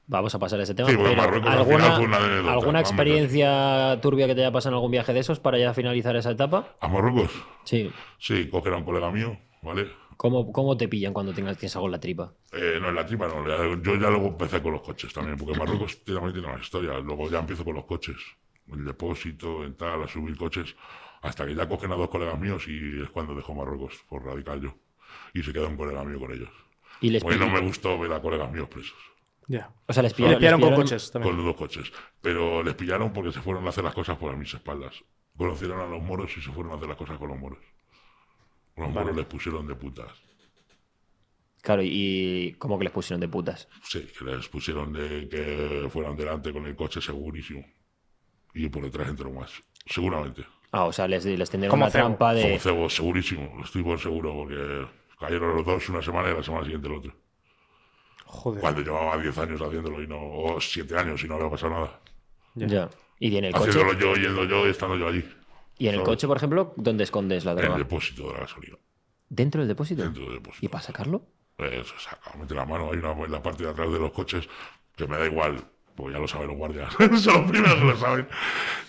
Vamos 0.07 0.35
a 0.35 0.39
pasar 0.39 0.61
a 0.61 0.63
ese 0.63 0.75
tema. 0.75 0.89
Sí, 0.89 0.97
pero 0.97 1.15
Marruecos 1.17 1.51
al 1.51 1.59
¿alguna, 1.59 1.93
fue 1.93 2.05
una 2.05 2.53
¿Alguna 2.53 2.81
experiencia 2.81 3.99
turbia 4.01 4.27
que 4.27 4.35
te 4.35 4.41
haya 4.41 4.53
pasado 4.53 4.75
en 4.75 4.77
algún 4.77 4.91
viaje 4.91 5.13
de 5.13 5.21
esos 5.21 5.39
para 5.41 5.59
ya 5.59 5.75
finalizar 5.75 6.17
esa 6.17 6.31
etapa? 6.31 6.77
¿A 6.81 6.89
Marruecos? 6.89 7.31
Sí. 7.65 7.93
Sí, 8.19 8.49
coger 8.49 8.73
a 8.73 8.77
un 8.77 8.85
colega 8.85 9.11
mío, 9.11 9.39
¿vale? 9.63 9.89
¿Cómo, 10.19 10.53
cómo 10.53 10.77
te 10.77 10.89
pillan 10.89 11.13
cuando 11.15 11.33
tengas, 11.33 11.57
tienes 11.57 11.75
algo 11.77 11.87
en 11.89 11.93
la 11.93 12.01
tripa? 12.01 12.33
Eh, 12.53 12.79
no, 12.83 12.89
en 12.91 12.95
la 12.97 13.07
tripa 13.07 13.29
no. 13.29 13.47
Yo 13.81 13.95
ya 13.95 14.11
luego 14.11 14.27
empecé 14.27 14.61
con 14.61 14.73
los 14.73 14.83
coches 14.83 15.13
también, 15.15 15.39
porque 15.39 15.57
Marruecos 15.59 16.05
también 16.05 16.33
tiene 16.33 16.49
una 16.49 16.61
historia. 16.61 16.99
Luego 16.99 17.31
ya 17.31 17.39
empiezo 17.39 17.65
con 17.65 17.75
los 17.77 17.85
coches. 17.87 18.17
El 18.71 18.85
depósito, 18.85 19.65
en 19.65 19.75
tal, 19.77 20.03
a 20.03 20.09
subir 20.09 20.37
coches. 20.37 20.75
Hasta 21.23 21.47
que 21.47 21.55
ya 21.55 21.69
cogen 21.69 21.93
a 21.93 21.95
dos 21.95 22.09
colegas 22.11 22.39
míos 22.39 22.65
y 22.69 23.01
es 23.03 23.09
cuando 23.11 23.35
dejo 23.35 23.55
Marruecos 23.55 24.05
por 24.09 24.25
radical 24.25 24.61
yo. 24.61 24.75
Y 25.35 25.43
se 25.43 25.53
queda 25.53 25.67
un 25.69 25.77
colega 25.77 26.05
mío 26.05 26.19
con 26.21 26.33
ellos. 26.33 26.51
Y 27.01 27.11
les 27.11 27.23
Porque 27.23 27.39
no 27.39 27.47
pillaron- 27.47 27.61
me 27.63 27.67
gustó 27.69 27.99
ver 27.99 28.13
a 28.13 28.21
colegas 28.21 28.51
míos 28.53 28.69
presos. 28.69 28.99
Ya. 29.47 29.71
O 29.87 29.93
sea, 29.93 30.03
les 30.03 30.11
Les 30.13 30.17
pillaron, 30.17 30.39
pillaron 30.41 30.61
con 30.61 30.69
pillaron- 30.71 30.83
coches 30.83 31.11
también. 31.13 31.31
Con 31.35 31.37
los 31.39 31.47
dos 31.47 31.57
coches. 31.57 31.93
Pero 32.21 32.63
les 32.65 32.75
pillaron 32.75 33.13
porque 33.13 33.33
se 33.33 33.41
fueron 33.41 33.65
a 33.67 33.71
hacer 33.71 33.85
las 33.85 33.95
cosas 33.95 34.17
por 34.19 34.37
mis 34.37 34.53
espaldas. 34.53 34.95
Conocieron 35.37 35.81
a 35.81 35.87
los 35.87 36.03
moros 36.03 36.37
y 36.37 36.41
se 36.43 36.51
fueron 36.51 36.73
a 36.73 36.75
hacer 36.77 36.89
las 36.89 36.97
cosas 36.97 37.17
con 37.19 37.29
los 37.29 37.39
moros. 37.39 37.61
Los 38.79 38.95
Vale. 38.95 39.01
moros 39.07 39.17
les 39.17 39.27
pusieron 39.27 39.67
de 39.67 39.75
putas. 39.75 40.11
Claro, 41.61 41.83
y 41.85 42.55
¿cómo 42.59 42.79
que 42.79 42.85
les 42.85 42.93
pusieron 42.93 43.21
de 43.21 43.29
putas? 43.29 43.69
Sí, 43.83 44.07
que 44.17 44.25
les 44.25 44.49
pusieron 44.49 44.93
de 44.93 45.29
que 45.29 45.89
fueran 45.91 46.17
delante 46.17 46.53
con 46.53 46.65
el 46.67 46.77
coche 46.77 47.01
segurísimo. 47.01 47.65
Y 48.55 48.69
por 48.69 48.83
detrás 48.85 49.09
entró 49.09 49.31
más. 49.31 49.53
Seguramente. 49.87 50.45
Ah, 50.71 50.85
o 50.85 50.93
sea, 50.93 51.09
les, 51.09 51.25
les 51.25 51.51
tendieron 51.51 51.73
Como 51.73 51.85
una 51.85 51.91
cebo. 51.91 52.05
trampa 52.07 52.35
de. 52.35 52.43
Como 52.43 52.59
cebo, 52.59 52.89
segurísimo. 52.91 53.55
Lo 53.57 53.65
estoy 53.65 53.83
por 53.83 53.99
seguro 53.99 54.33
porque 54.35 54.87
cayeron 55.19 55.57
los 55.57 55.67
dos 55.67 55.89
una 55.89 56.01
semana 56.03 56.31
y 56.31 56.35
la 56.35 56.43
semana 56.43 56.65
siguiente 56.65 56.89
el 56.89 56.95
otro. 56.95 57.13
Joder. 58.25 58.61
Cuando 58.61 58.81
llevaba 58.83 59.17
10 59.19 59.39
años 59.39 59.61
haciéndolo 59.61 60.03
y 60.03 60.07
no. 60.07 60.19
O 60.21 60.61
7 60.61 60.97
años 60.97 61.23
y 61.25 61.29
no 61.29 61.35
había 61.37 61.51
pasado 61.51 61.73
nada. 61.73 62.01
Ya. 62.55 62.89
Y 63.19 63.37
en 63.37 63.45
el 63.47 63.53
coche. 63.53 63.71
Haciéndolo 63.71 63.99
yo, 63.99 64.15
yendo 64.15 64.45
yo 64.45 64.67
y 64.67 64.71
estando 64.71 64.97
yo 64.97 65.09
allí. 65.09 65.25
Y 65.79 65.89
en 65.89 65.95
el 65.95 66.01
¿sabes? 66.01 66.09
coche, 66.09 66.27
por 66.27 66.37
ejemplo, 66.37 66.75
¿dónde 66.77 67.05
escondes 67.05 67.45
la 67.45 67.53
En 67.53 67.59
el 67.59 67.65
droga? 67.65 67.79
depósito 67.79 68.29
de 68.29 68.33
la 68.35 68.41
gasolina. 68.41 68.77
¿Dentro 69.29 69.61
del 69.61 69.69
depósito? 69.69 70.03
Dentro 70.03 70.25
del 70.25 70.35
depósito. 70.35 70.65
¿Y 70.67 70.69
para 70.69 70.83
sacarlo? 70.83 71.23
Pues 71.57 71.89
saca, 71.99 72.37
mete 72.39 72.55
la 72.55 72.65
mano, 72.65 72.91
hay 72.93 72.99
una 72.99 73.13
en 73.13 73.33
la 73.33 73.43
parte 73.43 73.65
de 73.65 73.71
atrás 73.71 73.91
de 73.93 73.99
los 73.99 74.13
coches, 74.13 74.49
que 74.97 75.07
me 75.07 75.17
da 75.19 75.27
igual, 75.27 75.61
porque 75.97 76.13
ya 76.15 76.19
lo 76.21 76.29
saben 76.29 76.49
los 76.49 76.57
guardias, 76.57 76.93
son 77.21 77.43
los 77.43 77.51
primeros 77.51 77.75
que 77.75 77.85
lo 77.85 77.97
saben. 77.97 78.29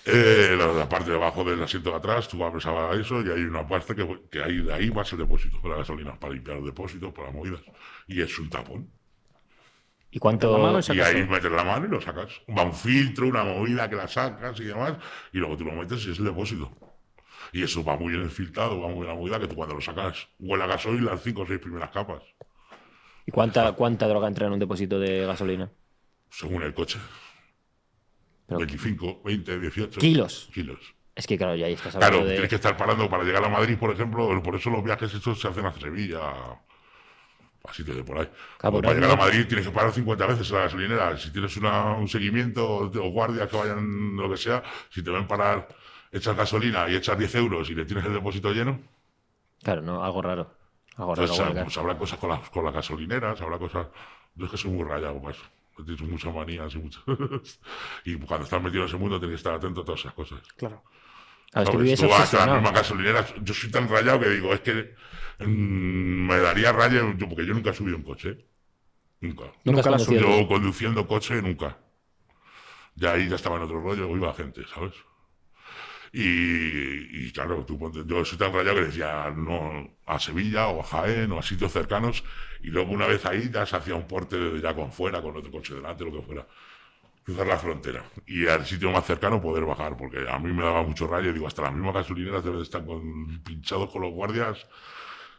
Eh, 0.06 0.56
la, 0.58 0.68
la 0.68 0.88
parte 0.90 1.10
de 1.12 1.18
abajo 1.18 1.44
del 1.44 1.62
asiento 1.64 1.90
de 1.92 1.96
atrás, 1.98 2.28
tú 2.28 2.44
abres 2.44 2.66
a 2.68 2.92
eso 2.94 3.22
y 3.22 3.30
hay 3.30 3.42
una 3.44 3.68
parte 3.68 3.96
que, 3.96 4.22
que 4.32 4.44
ahí, 4.44 4.58
de 4.62 4.74
ahí 4.74 4.90
vas 4.90 5.12
el 5.14 5.20
depósito 5.20 5.60
de 5.64 5.70
la 5.70 5.78
gasolina, 5.78 6.20
para 6.20 6.34
limpiar 6.34 6.58
los 6.58 6.66
depósitos, 6.68 7.12
para 7.14 7.32
movidas. 7.32 7.62
Y 8.08 8.22
es 8.22 8.38
un 8.40 8.50
tapón. 8.50 8.92
¿Y 10.12 10.20
cuánto.? 10.20 10.58
la 10.58 10.64
mano 10.64 10.80
y 10.94 11.00
ahí 11.02 11.24
metes 11.28 11.52
la 11.52 11.64
mano 11.64 11.86
y 11.86 11.90
lo 11.90 12.02
sacas. 12.02 12.42
Va 12.58 12.64
un 12.64 12.74
filtro, 12.74 13.28
una 13.28 13.44
movida 13.44 13.90
que 13.90 13.96
la 13.96 14.08
sacas 14.08 14.60
y 14.60 14.64
demás, 14.64 14.94
y 15.32 15.38
luego 15.38 15.56
tú 15.58 15.66
lo 15.66 15.74
metes 15.74 16.06
y 16.08 16.12
es 16.12 16.20
el 16.20 16.26
depósito. 16.26 16.72
Y 17.52 17.64
eso 17.64 17.84
va 17.84 17.96
muy 17.98 18.12
bien 18.14 18.24
infiltrado, 18.24 18.80
va 18.82 18.88
muy 18.88 18.98
bien 18.98 19.08
la 19.08 19.16
movida, 19.16 19.40
que 19.40 19.48
tú 19.48 19.56
cuando 19.56 19.76
lo 19.76 19.82
sacas 19.82 20.28
huele 20.40 20.64
a 20.64 20.68
gasoil 20.68 21.04
las 21.06 21.22
cinco 21.22 21.42
o 21.42 21.46
seis 21.48 21.60
primeras 21.60 21.90
capas, 21.92 22.22
¿Y 23.26 23.32
cuánta, 23.32 23.72
cuánta 23.74 24.08
droga 24.08 24.28
entra 24.28 24.48
en 24.48 24.54
un 24.54 24.60
depósito 24.60 25.00
de 25.00 25.26
gasolina? 25.26 25.70
según 26.32 26.64
el 26.64 26.74
coche. 26.74 26.98
Pero 28.48 28.60
25, 28.60 29.22
20, 29.24 29.60
18 29.60 30.00
kilos. 30.00 30.50
kilos. 30.54 30.80
Es 31.16 31.28
que, 31.28 31.38
claro, 31.38 31.56
ya 31.56 31.68
ahí 31.68 31.74
estás 31.74 31.96
hablando 31.96 32.18
Claro, 32.18 32.28
de. 32.28 32.34
tienes 32.36 32.50
que 32.50 32.56
estar 32.56 32.76
parando 32.78 33.10
para 33.10 33.24
llegar 33.24 33.44
a 33.44 33.50
Madrid, 33.50 33.78
por 33.78 33.92
ejemplo. 33.92 34.42
Por 34.42 34.56
eso 34.56 34.70
los 34.72 34.84
viajes 34.84 35.14
estos 35.14 35.40
se 35.40 35.48
hacen 35.48 35.66
a 35.66 35.74
Sevilla, 35.74 36.20
a 37.70 37.74
sitios 37.74 37.98
de 37.98 38.04
por 38.04 38.18
ahí. 38.20 38.30
Para 38.60 38.94
llegar 38.94 39.12
a 39.12 39.16
Madrid 39.16 39.46
tienes 39.48 39.66
que 39.68 39.72
parar 39.72 39.92
50 39.94 40.26
veces 40.26 40.50
en 40.50 40.56
la 40.58 40.62
gasolinera. 40.64 41.18
Si 41.18 41.32
tienes 41.32 41.56
una- 41.58 41.94
un 41.96 42.08
seguimiento 42.08 42.68
o 42.80 43.10
guardias 43.12 43.48
que 43.50 43.58
vayan, 43.58 44.16
lo 44.16 44.30
que 44.30 44.38
sea, 44.38 44.64
si 44.90 45.04
te 45.04 45.12
ven 45.12 45.28
parar, 45.28 45.68
echas 46.12 46.36
gasolina 46.36 46.90
y 46.90 46.96
echas 46.96 47.18
10 47.18 47.34
euros 47.36 47.70
y 47.70 47.76
le 47.76 47.86
tienes 47.86 48.06
el 48.06 48.14
depósito 48.14 48.52
lleno, 48.52 48.80
Claro, 49.62 49.82
no, 49.82 50.04
algo 50.04 50.22
raro. 50.22 50.54
Algo 50.96 51.16
raro. 51.16 51.24
entonces, 51.26 51.46
huelga. 51.48 51.64
pues 51.64 51.78
habrá 51.78 51.98
cosas 51.98 52.18
con 52.20 52.30
las, 52.30 52.50
con 52.50 52.64
las 52.66 52.74
gasolineras, 52.74 53.42
habrá 53.42 53.58
cosas. 53.58 53.88
Yo 54.36 54.46
es 54.46 54.52
que 54.52 54.58
soy 54.58 54.72
muy 54.72 54.84
rayado, 54.88 55.22
pues. 55.22 55.38
Tienes 55.86 56.02
muchas 56.02 56.34
manías 56.34 56.74
y 56.76 56.78
muchas. 56.78 57.04
y 58.06 58.16
cuando 58.18 58.44
estás 58.46 58.62
metido 58.62 58.84
en 58.84 58.88
ese 58.90 58.98
mundo 58.98 59.18
tienes 59.20 59.36
que 59.36 59.40
estar 59.40 59.54
atento 59.54 59.82
a 59.82 59.86
todas 59.86 60.02
esas 60.02 60.14
cosas. 60.14 60.40
Claro. 60.58 60.82
Claro, 61.52 61.64
es 61.64 61.70
que 61.70 61.72
¿Sabes? 61.72 61.82
vives 61.84 62.00
Tú 62.00 62.08
vas 62.08 62.16
a 62.16 62.20
las 62.20 62.28
obsesionado. 62.34 62.56
mismas 62.62 62.74
gasolineras. 62.74 63.34
Yo 63.42 63.54
soy 63.54 63.72
tan 63.72 63.88
rayado 63.90 64.20
que 64.20 64.30
digo, 64.30 64.54
es 64.54 64.60
que 64.62 64.96
me 65.48 66.38
daría 66.40 66.72
raya, 66.72 67.02
yo, 67.18 67.30
porque 67.30 67.46
yo 67.46 67.54
nunca 67.54 67.72
he 67.72 67.74
subido 67.74 67.98
un 67.98 68.04
coche. 68.04 68.46
Nunca. 69.22 69.46
Nunca 69.66 69.82
has 69.82 69.88
conducido. 69.88 70.22
Yo 70.42 70.48
conduciendo 70.48 71.08
coche, 71.08 71.42
nunca. 71.42 71.78
Ya 72.96 73.14
ahí 73.14 73.28
ya 73.30 73.36
estaba 73.36 73.58
en 73.58 73.64
otro 73.64 73.82
rollo, 73.82 74.16
iba 74.16 74.34
gente, 74.34 74.62
¿sabes? 74.68 74.94
Y, 76.12 77.28
y 77.28 77.32
claro, 77.32 77.66
tú 77.66 77.78
ponte- 77.78 78.04
yo 78.06 78.26
soy 78.26 78.38
tan 78.38 78.52
rayado 78.54 78.76
que 78.78 78.86
decía 78.86 79.32
no 79.36 79.98
a 80.06 80.20
Sevilla 80.20 80.68
o 80.70 80.82
a 80.82 80.84
Jaén 80.84 81.32
o 81.32 81.40
a 81.40 81.44
sitios 81.44 81.72
cercanos. 81.72 82.24
Y 82.64 82.68
luego 82.68 82.92
una 82.92 83.06
vez 83.08 83.26
ahí 83.26 83.50
ya 83.52 83.66
se 83.66 83.76
hacía 83.76 83.96
un 83.96 84.08
porte 84.08 84.38
de- 84.38 84.62
ya 84.62 84.74
con 84.76 84.92
fuera, 84.92 85.22
con 85.22 85.36
otro 85.38 85.52
coche 85.52 85.76
delante, 85.76 86.04
lo 86.06 86.12
que 86.12 86.22
fuera 86.22 86.48
cruzar 87.26 87.48
la 87.48 87.60
frontera 87.60 88.04
y 88.28 88.48
al 88.48 88.66
sitio 88.66 88.92
más 88.92 89.06
cercano 89.06 89.42
poder 89.42 89.66
bajar, 89.66 89.98
porque 89.98 90.28
a 90.30 90.40
mí 90.40 90.54
me 90.54 90.64
daba 90.64 90.84
mucho 90.84 91.08
rayo. 91.08 91.34
Digo, 91.34 91.48
hasta 91.48 91.64
las 91.64 91.74
mismas 91.74 91.94
gasolineras 91.96 92.44
deben 92.44 92.60
de 92.60 92.64
estar 92.64 92.86
con, 92.86 93.42
pinchados 93.44 93.92
con 93.92 94.02
los 94.04 94.12
guardias. 94.14 94.68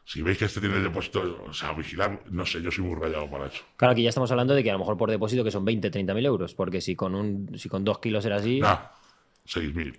Si 0.05 0.23
veis 0.23 0.39
que 0.39 0.47
este 0.47 0.61
tiene 0.61 0.77
el 0.77 0.83
depósito, 0.83 1.45
o 1.49 1.53
sea, 1.53 1.73
vigilar, 1.73 2.21
no 2.31 2.45
sé, 2.45 2.61
yo 2.63 2.71
soy 2.71 2.85
muy 2.85 2.97
rayado 3.01 3.31
para 3.31 3.47
eso. 3.47 3.63
Claro, 3.77 3.93
aquí 3.93 4.03
ya 4.03 4.09
estamos 4.09 4.31
hablando 4.31 4.55
de 4.55 4.63
que 4.65 4.71
a 4.71 4.73
lo 4.73 4.81
mejor 4.81 4.97
por 4.97 5.11
depósito 5.11 5.45
que 5.45 5.51
son 5.53 5.65
20, 5.65 5.91
30 5.91 6.15
mil 6.15 6.27
euros. 6.27 6.55
Porque 6.55 6.81
si 6.81 6.97
con 6.97 7.15
un 7.15 7.57
si 7.59 7.69
con 7.69 7.85
dos 7.85 7.99
kilos 8.01 8.25
era 8.25 8.37
así, 8.37 8.61
Nah, 8.61 8.79
6.000. 9.47 9.99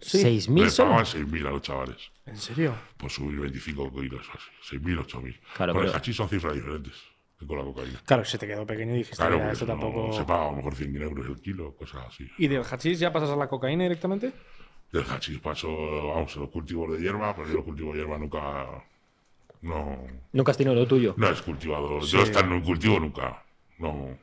Sí. 0.00 0.18
6 0.20 0.48
mil 0.48 0.70
solo. 0.70 0.90
pagaban 0.90 1.06
6.000 1.06 1.46
a 1.46 1.50
los 1.50 1.62
chavales 1.62 2.10
¿En 2.26 2.36
serio? 2.36 2.74
por 2.96 3.10
subir 3.10 3.38
25 3.40 3.92
kilos, 4.00 4.26
o 4.28 4.32
así. 4.32 4.76
6.000, 4.76 5.06
8.000. 5.06 5.40
Claro, 5.54 5.74
con 5.74 5.84
el 5.84 5.94
hachís 5.94 6.16
son 6.16 6.28
cifras 6.28 6.54
diferentes 6.54 6.92
que 7.38 7.46
con 7.46 7.58
la 7.58 7.64
cocaína. 7.64 8.00
Claro, 8.06 8.24
se 8.24 8.38
te 8.38 8.46
quedó 8.46 8.66
pequeño 8.66 8.94
y 8.94 8.98
dijiste, 8.98 9.16
Claro, 9.16 9.34
mira, 9.36 9.48
pues 9.48 9.60
esto 9.60 9.66
no 9.74 9.80
tampoco. 9.80 10.12
se 10.14 10.24
paga 10.24 10.46
a 10.48 10.50
lo 10.50 10.56
mejor 10.56 10.74
100.000 10.74 11.02
euros 11.02 11.26
el 11.26 11.40
kilo, 11.42 11.74
cosas 11.76 12.06
así. 12.08 12.26
¿Y 12.38 12.48
del 12.48 12.62
hachís 12.62 12.98
ya 12.98 13.12
pasas 13.12 13.30
a 13.30 13.36
la 13.36 13.46
cocaína 13.48 13.82
directamente? 13.84 14.32
Del 14.90 15.04
hachís 15.04 15.38
paso, 15.40 15.68
vamos, 16.14 16.34
a 16.36 16.40
los 16.40 16.48
cultivos 16.50 16.92
de 16.92 17.02
hierba, 17.02 17.34
pero 17.36 17.48
yo 17.48 17.54
los 17.56 17.64
cultivos 17.64 17.94
de 17.94 18.00
hierba 18.00 18.18
nunca. 18.18 18.66
No, 19.62 19.98
nunca 20.32 20.50
has 20.52 20.56
tenido 20.58 20.74
lo 20.74 20.86
tuyo. 20.86 21.14
no 21.16 21.28
es 21.28 21.42
cultivado. 21.42 22.00
Sí. 22.02 22.16
Yo 22.16 22.22
estar 22.22 22.44
en 22.44 22.52
un 22.52 22.60
cultivo 22.62 23.00
nunca. 23.00 23.42
No. 23.78 24.16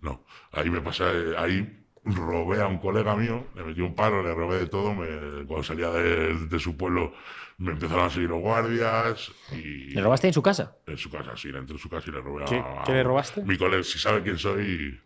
No. 0.00 0.24
Ahí 0.52 0.70
me 0.70 0.80
pasa, 0.80 1.10
eh, 1.12 1.34
ahí 1.38 1.82
robé 2.04 2.60
a 2.62 2.66
un 2.68 2.78
colega 2.78 3.16
mío, 3.16 3.46
le 3.56 3.64
metí 3.64 3.80
un 3.80 3.94
paro, 3.94 4.22
le 4.22 4.32
robé 4.34 4.58
de 4.60 4.66
todo. 4.68 4.94
Me, 4.94 5.44
cuando 5.46 5.62
salía 5.64 5.90
de, 5.90 6.34
de 6.46 6.58
su 6.60 6.76
pueblo 6.76 7.12
me 7.58 7.72
empezaron 7.72 8.04
a 8.04 8.10
seguir 8.10 8.28
los 8.30 8.40
guardias 8.40 9.32
y. 9.52 9.90
¿Le 9.90 10.00
robaste 10.02 10.26
en 10.28 10.32
su 10.34 10.42
casa? 10.42 10.76
En 10.86 10.96
su 10.98 11.10
casa, 11.10 11.36
sí, 11.36 11.48
entré 11.48 11.72
en 11.74 11.78
su 11.78 11.88
casa 11.88 12.08
y 12.08 12.12
le 12.12 12.20
robé 12.20 12.44
¿Qué- 12.44 12.58
a. 12.58 12.82
qué 12.84 12.92
le 12.92 13.02
robaste? 13.02 13.42
Mi 13.42 13.56
colega, 13.56 13.82
si 13.82 13.98
sabe 13.98 14.22
quién 14.22 14.38
soy, 14.38 15.00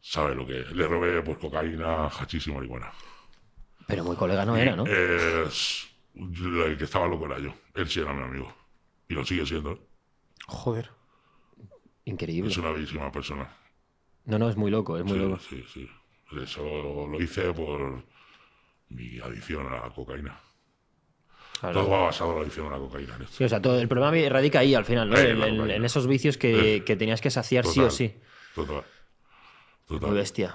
sabe 0.00 0.34
lo 0.34 0.46
que. 0.46 0.64
Le 0.72 0.86
robé 0.86 1.20
pues 1.22 1.36
cocaína, 1.38 2.06
hachís 2.06 2.46
y 2.46 2.52
marihuana. 2.52 2.90
Pero 3.86 4.04
muy 4.04 4.16
colega 4.16 4.44
no 4.46 4.56
era, 4.56 4.74
¿no? 4.76 4.86
Es- 4.86 5.88
el 6.14 6.76
que 6.76 6.84
estaba 6.84 7.06
loco 7.06 7.26
era 7.26 7.38
yo. 7.38 7.54
Él 7.74 7.88
sí 7.88 8.00
era 8.00 8.12
mi 8.12 8.22
amigo. 8.22 8.54
Y 9.08 9.14
lo 9.14 9.24
sigue 9.24 9.44
siendo. 9.46 9.78
Joder. 10.46 10.90
Increíble. 12.04 12.50
Es 12.50 12.56
una 12.58 12.70
bellísima 12.70 13.10
persona. 13.10 13.48
No, 14.24 14.38
no, 14.38 14.48
es 14.48 14.56
muy 14.56 14.70
loco, 14.70 14.96
es 14.96 15.04
muy 15.04 15.14
Sí, 15.14 15.18
loco. 15.18 15.38
sí, 15.38 15.64
sí. 15.72 15.88
Eso 16.42 17.06
lo 17.06 17.20
hice 17.22 17.52
por 17.52 18.02
mi 18.88 19.18
adicción 19.20 19.66
a 19.66 19.86
la 19.86 19.90
cocaína. 19.94 20.38
Claro. 21.60 21.80
Todo 21.80 21.90
va 21.90 22.02
basado 22.04 22.30
en 22.30 22.36
la 22.36 22.42
adicción 22.42 22.66
a 22.66 22.70
la 22.70 22.78
cocaína. 22.78 23.16
en 23.16 23.22
esto. 23.22 23.36
Sí, 23.36 23.44
o 23.44 23.48
sea, 23.48 23.60
todo 23.60 23.78
el 23.80 23.88
problema 23.88 24.28
radica 24.28 24.60
ahí 24.60 24.74
al 24.74 24.84
final, 24.84 25.10
¿no? 25.10 25.16
En, 25.16 25.84
esos 25.84 26.06
vicios 26.06 26.36
que, 26.36 26.82
que 26.84 26.96
tenías 26.96 27.20
que 27.20 27.30
saciar 27.30 27.64
sí 27.66 27.80
o 27.80 27.90
sí. 27.90 28.14
Total. 28.54 28.84
Total. 29.86 30.08
Muy 30.08 30.18
bestia. 30.18 30.54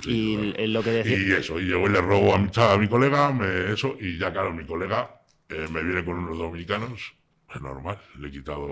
Sí, 0.00 0.54
y 0.58 0.66
lo 0.68 0.82
que 0.82 0.90
decía. 0.90 1.18
Y 1.18 1.32
eso, 1.32 1.60
y 1.60 1.66
yo 1.68 1.86
le 1.88 2.00
robo 2.00 2.34
a 2.34 2.38
mi, 2.38 2.48
a 2.56 2.76
mi 2.78 2.88
colega, 2.88 3.32
me, 3.32 3.72
eso, 3.72 3.96
y 4.00 4.18
ya 4.18 4.32
claro, 4.32 4.52
mi 4.52 4.64
colega 4.66 5.22
eh, 5.48 5.66
me 5.70 5.82
viene 5.82 6.04
con 6.04 6.18
unos 6.18 6.38
dominicanos, 6.38 7.14
es 7.54 7.60
normal, 7.60 7.98
le 8.18 8.28
he 8.28 8.30
quitado 8.30 8.68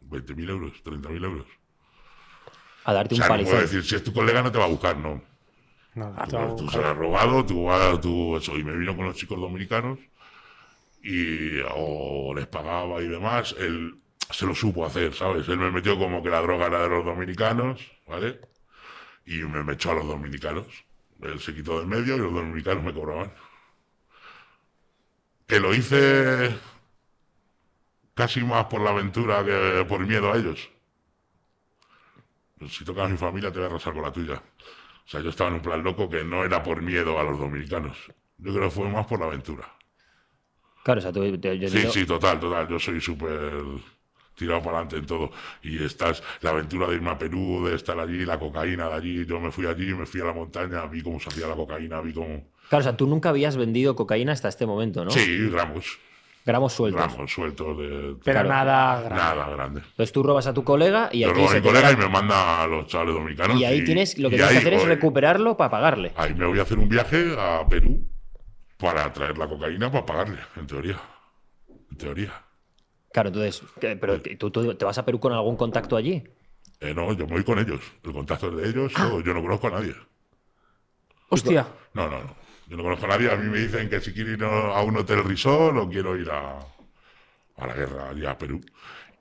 20.000 0.00 0.48
euros, 0.50 0.72
30.000 0.82 1.24
euros. 1.24 1.46
A 2.84 2.92
darte 2.92 3.14
O 3.14 3.16
un 3.16 3.22
sea, 3.22 3.28
no 3.30 3.40
puedo 3.42 3.56
palizón. 3.56 3.60
decir, 3.60 3.82
si 3.84 3.94
es 3.96 4.04
tu 4.04 4.12
colega 4.12 4.42
no 4.42 4.52
te 4.52 4.58
va 4.58 4.64
a 4.64 4.68
buscar, 4.68 4.96
no. 4.96 5.22
No, 5.94 6.06
Tú, 6.26 6.36
a 6.36 6.56
tú 6.56 6.68
se 6.68 6.78
has 6.82 6.96
robado, 6.96 7.44
tú, 7.46 7.68
tú 8.00 8.36
eso. 8.36 8.56
Y 8.58 8.64
me 8.64 8.76
vino 8.76 8.96
con 8.96 9.06
los 9.06 9.16
chicos 9.16 9.38
dominicanos 9.40 9.98
y 11.02 11.60
o 11.74 12.32
les 12.34 12.46
pagaba 12.46 13.02
y 13.02 13.08
demás. 13.08 13.54
Él 13.58 13.94
se 14.30 14.46
lo 14.46 14.54
supo 14.54 14.86
hacer, 14.86 15.14
¿sabes? 15.14 15.48
Él 15.48 15.58
me 15.58 15.70
metió 15.70 15.98
como 15.98 16.22
que 16.22 16.30
la 16.30 16.40
droga 16.40 16.66
era 16.66 16.82
de 16.82 16.88
los 16.88 17.04
dominicanos, 17.04 17.80
¿vale? 18.06 18.40
Y 19.26 19.38
me, 19.44 19.62
me 19.62 19.74
echó 19.74 19.92
a 19.92 19.94
los 19.94 20.06
dominicanos. 20.06 20.66
Él 21.20 21.38
se 21.40 21.54
quitó 21.54 21.78
de 21.78 21.84
en 21.84 21.88
medio 21.88 22.16
y 22.16 22.18
los 22.18 22.32
dominicanos 22.34 22.82
me 22.82 22.92
cobraban. 22.92 23.32
Que 25.46 25.60
lo 25.60 25.74
hice 25.74 26.54
casi 28.14 28.40
más 28.42 28.66
por 28.66 28.80
la 28.80 28.90
aventura 28.90 29.44
que 29.44 29.84
por 29.88 30.00
miedo 30.06 30.32
a 30.32 30.36
ellos. 30.36 30.70
Si 32.68 32.84
tocas 32.84 33.06
a 33.06 33.08
mi 33.08 33.16
familia 33.16 33.50
te 33.50 33.58
voy 33.58 33.66
a 33.66 33.70
arrasar 33.70 33.92
con 33.92 34.02
la 34.02 34.12
tuya. 34.12 34.34
O 35.04 35.08
sea, 35.08 35.20
yo 35.20 35.30
estaba 35.30 35.48
en 35.50 35.56
un 35.56 35.62
plan 35.62 35.82
loco 35.82 36.08
que 36.08 36.22
no 36.24 36.44
era 36.44 36.62
por 36.62 36.80
miedo 36.80 37.18
a 37.18 37.24
los 37.24 37.38
dominicanos. 37.38 37.96
Yo 38.38 38.52
creo 38.52 38.64
que 38.68 38.70
fue 38.74 38.88
más 38.88 39.06
por 39.06 39.18
la 39.20 39.26
aventura. 39.26 39.68
Claro, 40.84 40.98
o 40.98 41.02
sea, 41.02 41.12
tú, 41.12 41.38
te- 41.38 41.58
yo 41.58 41.68
Sí, 41.68 41.78
digo- 41.78 41.90
sí, 41.92 42.06
total, 42.06 42.38
total. 42.40 42.68
Yo 42.68 42.78
soy 42.78 43.00
súper 43.00 43.52
tirado 44.34 44.60
para 44.62 44.78
adelante 44.78 44.96
en 44.96 45.06
todo. 45.06 45.30
Y 45.62 45.82
estás, 45.84 46.22
la 46.40 46.50
aventura 46.50 46.86
de 46.88 46.94
irme 46.96 47.10
a 47.10 47.18
Perú, 47.18 47.66
de 47.66 47.74
estar 47.76 47.98
allí, 47.98 48.24
la 48.24 48.38
cocaína 48.38 48.88
de 48.88 48.94
allí. 48.94 49.26
Yo 49.26 49.40
me 49.40 49.50
fui 49.50 49.66
allí, 49.66 49.94
me 49.94 50.06
fui 50.06 50.20
a 50.20 50.24
la 50.24 50.32
montaña, 50.32 50.84
vi 50.86 51.02
cómo 51.02 51.20
se 51.20 51.28
hacía 51.28 51.46
la 51.46 51.54
cocaína, 51.54 52.00
vi 52.00 52.12
cómo... 52.12 52.44
Claro, 52.68 52.80
o 52.80 52.84
sea, 52.84 52.96
tú 52.96 53.06
nunca 53.06 53.28
habías 53.28 53.56
vendido 53.56 53.94
cocaína 53.96 54.32
hasta 54.32 54.48
este 54.48 54.66
momento, 54.66 55.04
¿no? 55.04 55.10
Sí, 55.10 55.48
gramos, 55.50 55.98
Gramos 56.44 56.72
sueltos. 56.72 57.00
gramos 57.06 57.30
sueltos 57.32 57.78
de... 57.78 58.16
Pero 58.24 58.40
Claro. 58.40 58.48
nada 58.48 59.00
grande. 59.02 59.14
Nada 59.22 59.48
grande. 59.50 59.80
Entonces 59.80 60.10
tú 60.12 60.24
robas 60.24 60.46
a 60.48 60.52
tu 60.54 60.64
colega 60.64 61.08
y 61.12 61.20
Yo 61.20 61.30
aquí 61.30 61.38
robo 61.38 61.50
a 61.50 61.54
mi 61.54 61.60
te 61.60 61.68
colega 61.68 61.92
y 61.92 61.96
me 61.96 62.08
manda 62.08 62.62
a 62.64 62.66
los 62.66 62.86
chavales 62.88 63.14
dominicanos. 63.14 63.60
y 63.60 63.64
ahí 63.64 63.84
tienes, 63.84 64.18
lo 64.18 64.28
que 64.28 64.36
tienes 64.36 64.52
que 64.54 64.58
hacer 64.58 64.74
es 64.74 64.84
recuperarlo 64.84 65.56
para 65.56 65.70
pagarle. 65.70 66.12
Ahí 66.16 66.34
me 66.34 66.44
voy 66.46 66.58
a 66.58 66.62
hacer 66.62 66.78
un 66.78 66.88
viaje 66.88 67.36
a 67.38 67.64
Perú 67.68 68.04
para 68.76 69.12
traer 69.12 69.38
la 69.38 69.46
cocaína 69.46 69.92
para 69.92 70.04
pagarle, 70.04 70.38
en 70.56 70.66
teoría. 70.66 70.96
En 71.92 71.96
teoría. 71.96 72.32
Claro, 73.12 73.28
entonces, 73.28 73.62
pero 73.78 74.20
¿tú, 74.38 74.50
tú 74.50 74.74
te 74.74 74.84
vas 74.84 74.96
a 74.98 75.04
Perú 75.04 75.20
con 75.20 75.32
algún 75.32 75.56
contacto 75.56 75.96
allí? 75.96 76.22
Eh, 76.80 76.94
no, 76.94 77.12
yo 77.12 77.26
me 77.26 77.34
voy 77.34 77.44
con 77.44 77.58
ellos. 77.58 77.80
El 78.02 78.12
contacto 78.12 78.48
es 78.48 78.56
de 78.56 78.68
ellos. 78.70 78.92
Ah. 78.96 79.08
yo- 79.10 79.20
Yo 79.20 79.34
no 79.34 79.42
conozco 79.42 79.66
a 79.68 79.70
nadie. 79.70 79.94
Hostia. 81.28 81.66
No, 81.94 82.08
no, 82.08 82.22
no. 82.22 82.36
Yo 82.68 82.76
no 82.76 82.82
conozco 82.82 83.04
a 83.06 83.08
nadie. 83.08 83.30
A 83.30 83.36
mí 83.36 83.48
me 83.48 83.58
dicen 83.58 83.88
que 83.88 84.00
si 84.00 84.12
quiero 84.12 84.32
ir 84.32 84.42
a 84.44 84.82
un 84.82 84.96
hotel 84.96 85.24
resort 85.24 85.76
o 85.76 85.88
quiero 85.88 86.16
ir 86.16 86.30
a, 86.30 86.58
a 87.56 87.66
la 87.66 87.74
guerra, 87.74 88.10
allí 88.10 88.24
a 88.26 88.36
Perú. 88.36 88.60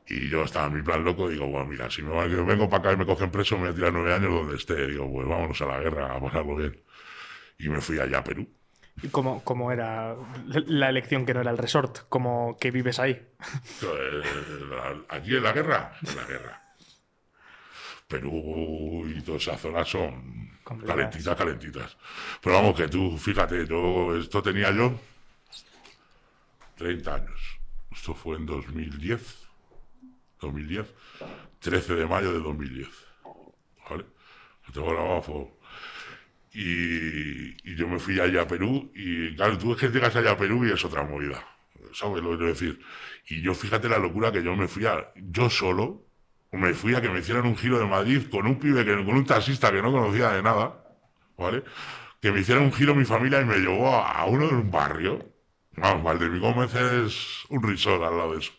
Y 0.07 0.29
yo 0.29 0.43
estaba 0.43 0.67
en 0.67 0.75
mi 0.75 0.81
plan 0.81 1.03
loco. 1.03 1.29
Digo, 1.29 1.47
bueno, 1.47 1.65
mira, 1.67 1.89
si 1.89 2.01
me, 2.01 2.11
que 2.27 2.35
vengo 2.35 2.69
para 2.69 2.79
acá 2.81 2.93
y 2.93 2.97
me 2.97 3.05
cogen 3.05 3.29
preso, 3.31 3.55
me 3.57 3.63
voy 3.63 3.71
a 3.71 3.75
tirar 3.75 3.93
nueve 3.93 4.13
años 4.13 4.31
donde 4.33 4.55
esté. 4.55 4.87
Digo, 4.87 5.11
pues 5.11 5.27
vámonos 5.27 5.61
a 5.61 5.65
la 5.65 5.79
guerra 5.79 6.15
a 6.15 6.19
pasarlo 6.21 6.55
bien. 6.55 6.81
Y 7.59 7.69
me 7.69 7.79
fui 7.81 7.99
allá 7.99 8.19
a 8.19 8.23
Perú. 8.23 8.47
¿Y 9.03 9.07
cómo, 9.09 9.43
cómo 9.43 9.71
era 9.71 10.15
la 10.45 10.89
elección 10.89 11.25
que 11.25 11.33
no 11.33 11.41
era 11.41 11.51
el 11.51 11.57
resort? 11.57 11.99
¿Cómo 12.09 12.57
que 12.59 12.71
vives 12.71 12.99
ahí? 12.99 13.19
La- 13.81 14.95
Allí 15.09 15.35
en 15.35 15.43
la 15.43 15.53
guerra, 15.53 15.93
en 16.07 16.15
la 16.15 16.23
guerra. 16.25 16.61
Perú 18.07 19.05
y 19.07 19.21
toda 19.21 19.37
esa 19.37 19.57
zona 19.57 19.85
son 19.85 20.51
Complicadas. 20.63 20.97
calentitas, 21.05 21.35
calentitas. 21.37 21.97
Pero 22.41 22.55
vamos, 22.55 22.75
que 22.75 22.87
tú, 22.87 23.17
fíjate, 23.17 23.65
yo 23.65 24.15
esto 24.17 24.43
tenía 24.43 24.71
yo 24.71 24.99
30 26.75 27.15
años. 27.15 27.39
Esto 27.91 28.13
fue 28.13 28.37
en 28.37 28.45
2010. 28.45 29.47
2010. 30.41 30.93
13 31.59 31.95
de 31.95 32.05
mayo 32.05 32.33
de 32.33 32.39
2010. 32.39 32.89
¿Vale? 33.89 34.05
Lo 34.67 34.73
tengo 34.73 34.91
grabado. 34.91 35.51
Y, 36.53 37.55
y 37.69 37.75
yo 37.75 37.87
me 37.87 37.97
fui 37.99 38.19
allá 38.19 38.41
a 38.41 38.47
Perú 38.47 38.91
y 38.93 39.35
claro, 39.35 39.57
tú 39.57 39.73
es 39.73 39.79
que 39.79 39.87
llegas 39.89 40.15
allá 40.15 40.31
a 40.31 40.37
Perú 40.37 40.65
y 40.65 40.71
es 40.71 40.83
otra 40.83 41.03
movida. 41.03 41.43
¿Sabes 41.93 42.21
lo 42.23 42.31
que 42.31 42.37
quiero 42.37 42.51
decir? 42.53 42.79
Y 43.27 43.41
yo 43.41 43.53
fíjate 43.53 43.87
la 43.89 43.97
locura 43.97 44.31
que 44.31 44.43
yo 44.43 44.55
me 44.55 44.67
fui 44.67 44.85
a, 44.85 45.11
yo 45.15 45.49
solo, 45.49 46.05
me 46.51 46.73
fui 46.73 46.93
a 46.95 47.01
que 47.01 47.09
me 47.09 47.19
hicieran 47.19 47.45
un 47.45 47.55
giro 47.57 47.79
de 47.79 47.85
Madrid 47.85 48.23
con 48.29 48.45
un 48.47 48.59
pibe, 48.59 48.83
que, 48.83 48.93
con 48.95 49.15
un 49.15 49.25
taxista 49.25 49.71
que 49.71 49.81
no 49.81 49.91
conocía 49.91 50.31
de 50.31 50.41
nada, 50.43 50.83
¿vale? 51.37 51.63
Que 52.21 52.31
me 52.31 52.41
hicieran 52.41 52.63
un 52.65 52.73
giro 52.73 52.95
mi 52.95 53.05
familia 53.05 53.41
y 53.41 53.45
me 53.45 53.57
llevó 53.57 53.95
a, 53.95 54.11
a 54.19 54.25
uno 54.25 54.47
de 54.47 54.55
un 54.55 54.69
barrio. 54.71 55.25
Vamos, 55.77 56.03
Valdemí 56.03 56.39
Gómez 56.39 56.75
es 56.75 57.45
un 57.49 57.63
risol 57.63 58.03
al 58.03 58.17
lado 58.17 58.33
de 58.33 58.39
eso. 58.39 58.51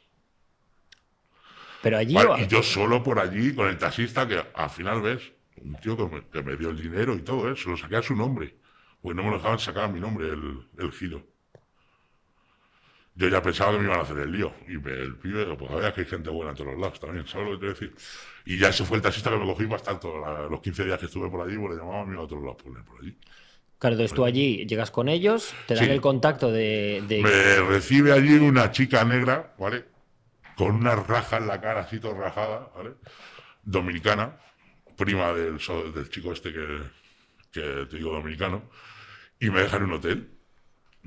Pero 1.82 1.99
allí... 1.99 2.14
Vale, 2.14 2.30
o- 2.30 2.38
y 2.38 2.47
yo 2.47 2.62
solo 2.62 3.03
por 3.03 3.18
allí 3.18 3.55
con 3.55 3.68
el 3.68 3.76
taxista 3.78 4.26
que 4.26 4.43
al 4.55 4.70
final 4.70 5.03
ves, 5.03 5.32
un 5.64 5.76
tío 5.76 5.96
que 5.96 6.04
me, 6.14 6.26
que 6.28 6.42
me 6.42 6.56
dio 6.56 6.70
el 6.70 6.80
dinero 6.80 7.14
y 7.14 7.22
todo 7.22 7.50
eso, 7.52 7.70
lo 7.70 7.76
saqué 7.76 7.96
a 7.96 8.02
su 8.02 8.14
nombre. 8.16 8.56
Pues 9.00 9.16
no 9.16 9.22
me 9.22 9.30
lo 9.30 9.36
dejaban 9.36 9.58
sacar 9.58 9.84
a 9.84 9.88
mi 9.88 10.00
nombre 10.00 10.28
el, 10.28 10.68
el 10.78 10.92
giro. 10.92 11.26
Yo 13.14 13.28
ya 13.28 13.42
pensaba 13.42 13.72
que 13.72 13.78
me 13.78 13.84
iban 13.84 13.98
a 13.98 14.02
hacer 14.02 14.18
el 14.18 14.32
lío. 14.32 14.54
Y 14.68 14.78
me- 14.78 14.92
el 14.92 15.16
pibe, 15.16 15.44
pues 15.56 15.70
había 15.70 15.92
que 15.92 16.00
hay 16.00 16.06
gente 16.06 16.30
buena 16.30 16.50
en 16.52 16.56
todos 16.56 16.72
los 16.72 16.80
lados 16.80 16.98
también, 16.98 17.26
¿sabes 17.26 17.46
lo 17.46 17.52
que 17.54 17.58
quiero 17.58 17.74
decir? 17.74 17.94
Y 18.46 18.58
ya 18.58 18.68
ese 18.68 18.84
fue 18.84 18.96
el 18.96 19.02
taxista 19.02 19.30
que 19.30 19.36
me 19.36 19.44
cogí 19.44 19.66
bastante 19.66 20.08
la- 20.08 20.46
los 20.48 20.60
15 20.60 20.84
días 20.84 20.98
que 20.98 21.06
estuve 21.06 21.28
por 21.30 21.46
allí, 21.46 21.56
pues 21.58 21.72
le 21.72 21.76
llamaban 21.78 22.08
a 22.08 22.10
mí 22.10 22.16
a 22.16 22.20
otros 22.20 22.40
lados 22.42 22.56
por, 22.62 22.84
por 22.84 23.00
allí. 23.00 23.16
Claro, 23.78 23.94
entonces 23.94 24.14
tú 24.14 24.24
allí 24.24 24.64
llegas 24.66 24.90
con 24.92 25.08
ellos, 25.08 25.52
te 25.66 25.74
dan 25.74 25.86
Sí. 25.86 25.90
el 25.90 26.00
contacto 26.00 26.50
de... 26.52 27.02
de- 27.08 27.20
Me 27.22 27.56
recibe 27.68 28.12
allí 28.12 28.34
una 28.38 28.70
chica 28.70 29.04
negra, 29.04 29.54
¿vale? 29.58 29.86
Con 30.56 30.76
una 30.76 30.94
raja 30.96 31.38
en 31.38 31.46
la 31.48 31.60
cara, 31.60 31.80
así 31.80 31.98
rajada, 31.98 32.70
¿vale? 32.76 32.92
Dominicana, 33.64 34.36
prima 35.05 35.32
del, 35.32 35.59
del 35.94 36.09
chico 36.09 36.32
este 36.32 36.53
que, 36.53 36.78
te 37.53 37.96
digo 37.96 38.12
dominicano, 38.12 38.70
y 39.40 39.50
me 39.50 39.62
deja 39.62 39.76
en 39.76 39.82
un 39.84 39.92
hotel, 39.94 40.30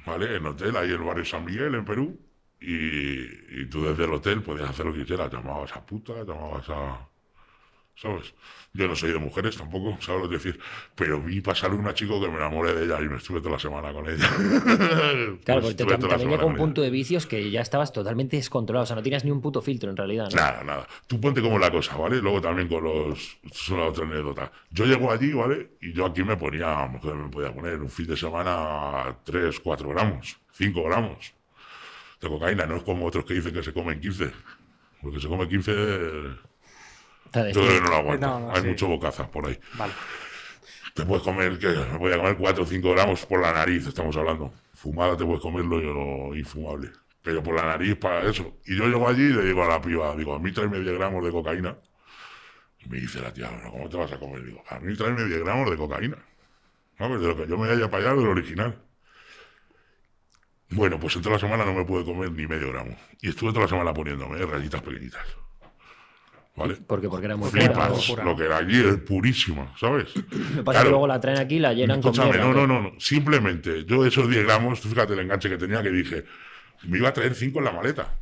¿vale? 0.05 0.35
En 0.35 0.45
hotel, 0.45 0.75
ahí 0.75 0.89
en 0.89 0.95
el 0.95 1.03
barrio 1.03 1.25
San 1.25 1.45
Miguel, 1.45 1.75
en 1.75 1.85
Perú, 1.85 2.19
y, 2.59 3.61
y 3.61 3.65
tú 3.69 3.85
desde 3.85 4.03
el 4.03 4.13
hotel 4.13 4.41
podías 4.41 4.69
hacer 4.69 4.85
lo 4.85 4.93
que 4.93 4.99
quisieras, 5.01 5.31
llamabas 5.31 5.75
a 5.75 5.85
puta, 5.85 6.13
llamabas 6.23 6.69
a... 6.69 7.09
¿Sabes? 7.95 8.33
Yo 8.73 8.89
no 8.89 8.95
soy 8.95 9.13
de 9.13 9.19
mujeres 9.19 9.55
tampoco, 9.55 9.97
¿sabes 10.01 10.23
lo 10.23 10.27
que 10.29 10.35
decir? 10.35 10.59
Pero 10.95 11.21
vi 11.21 11.39
pasar 11.39 11.73
una 11.73 11.93
chico 11.93 12.19
que 12.19 12.27
me 12.27 12.35
enamoré 12.35 12.73
de 12.73 12.83
ella 12.83 13.01
y 13.01 13.07
me 13.07 13.15
estuve 13.15 13.39
toda 13.39 13.51
la 13.51 13.59
semana 13.59 13.93
con 13.93 14.05
ella. 14.09 14.29
Claro, 15.45 15.61
Pues 15.61 15.75
porque 15.75 15.97
también 15.97 16.29
llega 16.29 16.43
un 16.45 16.51
ella. 16.53 16.57
punto 16.59 16.81
de 16.81 16.89
vicios 16.89 17.25
que 17.25 17.49
ya 17.49 17.61
estabas 17.61 17.93
totalmente 17.93 18.35
descontrolado. 18.35 18.83
O 18.83 18.85
sea, 18.85 18.97
no 18.97 19.01
tenías 19.03 19.23
ni 19.23 19.31
un 19.31 19.39
puto 19.41 19.61
filtro 19.61 19.89
en 19.89 19.95
realidad, 19.95 20.29
¿no? 20.29 20.35
Nada, 20.35 20.63
nada. 20.65 20.87
Tú 21.07 21.21
ponte 21.21 21.41
como 21.41 21.57
la 21.57 21.71
cosa, 21.71 21.95
¿vale? 21.95 22.17
Luego 22.21 22.41
también 22.41 22.67
con 22.67 22.83
los... 22.83 23.37
Esto 23.43 23.47
es 23.61 23.69
una 23.69 23.83
otra 23.85 24.03
anécdota. 24.05 24.51
Yo 24.71 24.85
llego 24.85 25.09
allí, 25.09 25.31
¿vale? 25.31 25.77
Y 25.81 25.93
yo 25.93 26.05
aquí 26.05 26.23
me 26.23 26.35
ponía, 26.35 26.83
a 26.83 26.89
mejor 26.89 27.15
me 27.15 27.29
podía 27.29 27.53
poner 27.53 27.79
un 27.81 27.89
fin 27.89 28.07
de 28.07 28.17
semana 28.17 29.15
3, 29.23 29.57
4 29.61 29.89
gramos, 29.89 30.37
5 30.51 30.83
gramos 30.83 31.33
de 32.19 32.27
cocaína. 32.27 32.65
No 32.65 32.75
es 32.75 32.83
como 32.83 33.05
otros 33.05 33.23
que 33.23 33.35
dicen 33.35 33.53
que 33.53 33.63
se 33.63 33.71
comen 33.71 34.01
15. 34.01 34.31
Porque 35.01 35.19
se 35.21 35.27
come 35.29 35.47
15, 35.47 35.71
yo 37.33 37.41
creo 37.51 37.67
que 37.67 37.81
no 37.81 37.89
lo 37.89 37.95
aguanto. 37.95 38.27
No, 38.27 38.39
no, 38.39 38.51
Hay 38.51 38.61
sí. 38.61 38.67
mucho 38.67 38.87
bocaza 38.87 39.29
por 39.29 39.47
ahí. 39.47 39.59
Vale. 39.73 39.93
Te 40.93 41.05
puedes 41.05 41.23
comer, 41.23 41.59
que 41.59 41.67
me 41.67 41.99
podía 41.99 42.17
comer 42.17 42.37
4 42.37 42.63
o 42.63 42.65
5 42.65 42.91
gramos 42.91 43.25
por 43.25 43.41
la 43.41 43.51
nariz, 43.51 43.85
estamos 43.85 44.15
hablando. 44.15 44.53
Fumada 44.73 45.17
te 45.17 45.25
puedes 45.25 45.41
comerlo 45.41 45.81
yo 45.81 45.93
no, 45.93 46.35
infumable. 46.35 46.91
Pero 47.21 47.43
por 47.43 47.55
la 47.55 47.63
nariz 47.65 47.95
para 47.97 48.29
eso. 48.29 48.57
Y 48.65 48.77
yo 48.77 48.85
llego 48.87 49.07
allí 49.07 49.23
y 49.23 49.33
le 49.33 49.43
digo 49.43 49.63
a 49.63 49.67
la 49.67 49.81
piba, 49.81 50.15
digo, 50.15 50.35
a 50.35 50.39
mí 50.39 50.51
tráeme 50.51 50.79
10 50.79 50.97
gramos 50.97 51.25
de 51.25 51.31
cocaína. 51.31 51.75
Y 52.79 52.87
me 52.87 52.99
dice 52.99 53.19
la 53.19 53.33
tía, 53.33 53.49
"Bueno, 53.49 53.71
¿cómo 53.71 53.89
te 53.89 53.97
vas 53.97 54.11
a 54.13 54.19
comer? 54.19 54.43
Digo, 54.45 54.63
a 54.69 54.79
mí 54.79 54.95
tráeme 54.95 55.25
10 55.25 55.39
gramos 55.43 55.69
de 55.69 55.75
cocaína. 55.75 56.17
¿Sabes? 56.97 57.19
De 57.19 57.27
lo 57.27 57.35
que 57.35 57.47
yo 57.47 57.57
me 57.57 57.69
haya 57.69 57.89
para 57.89 58.11
allá, 58.11 58.19
del 58.21 58.27
original. 58.29 58.81
Bueno, 60.69 60.99
pues 60.99 61.15
en 61.15 61.21
toda 61.21 61.35
la 61.35 61.39
semana 61.39 61.65
no 61.65 61.73
me 61.73 61.83
pude 61.85 62.05
comer 62.05 62.31
ni 62.31 62.47
medio 62.47 62.71
gramo. 62.71 62.95
Y 63.21 63.29
estuve 63.29 63.51
toda 63.51 63.63
la 63.63 63.69
semana 63.69 63.93
poniéndome 63.93 64.39
¿eh? 64.39 64.45
rayitas 64.45 64.81
pequeñitas. 64.81 65.25
¿Vale? 66.57 66.75
Porque, 66.87 67.09
porque 67.09 67.25
era 67.25 67.35
muy 67.35 67.49
Flipas, 67.49 68.07
pura. 68.07 68.23
lo 68.23 68.33
que 68.35 68.45
era 68.45 68.57
allí 68.57 68.79
es 68.79 68.95
purísima, 69.01 69.73
¿sabes? 69.77 70.07
Que 70.13 70.21
pasa 70.63 70.63
Claro. 70.63 70.83
que 70.85 70.89
luego 70.89 71.07
la 71.07 71.19
traen 71.19 71.37
aquí 71.39 71.55
y 71.55 71.59
la 71.59 71.73
llenan 71.73 72.01
con 72.01 72.13
mierda, 72.13 72.37
no, 72.45 72.53
no, 72.53 72.65
no, 72.65 72.81
no. 72.81 72.91
Simplemente, 72.99 73.83
yo 73.83 74.05
esos 74.05 74.29
10 74.29 74.45
gramos, 74.45 74.79
tú 74.79 74.87
fíjate 74.87 75.13
el 75.13 75.19
enganche 75.19 75.49
que 75.49 75.57
tenía 75.57 75.83
que 75.83 75.89
dije, 75.91 76.23
me 76.83 76.97
iba 76.97 77.09
a 77.09 77.13
traer 77.13 77.35
5 77.35 77.59
en 77.59 77.65
la 77.65 77.71
maleta. 77.73 78.15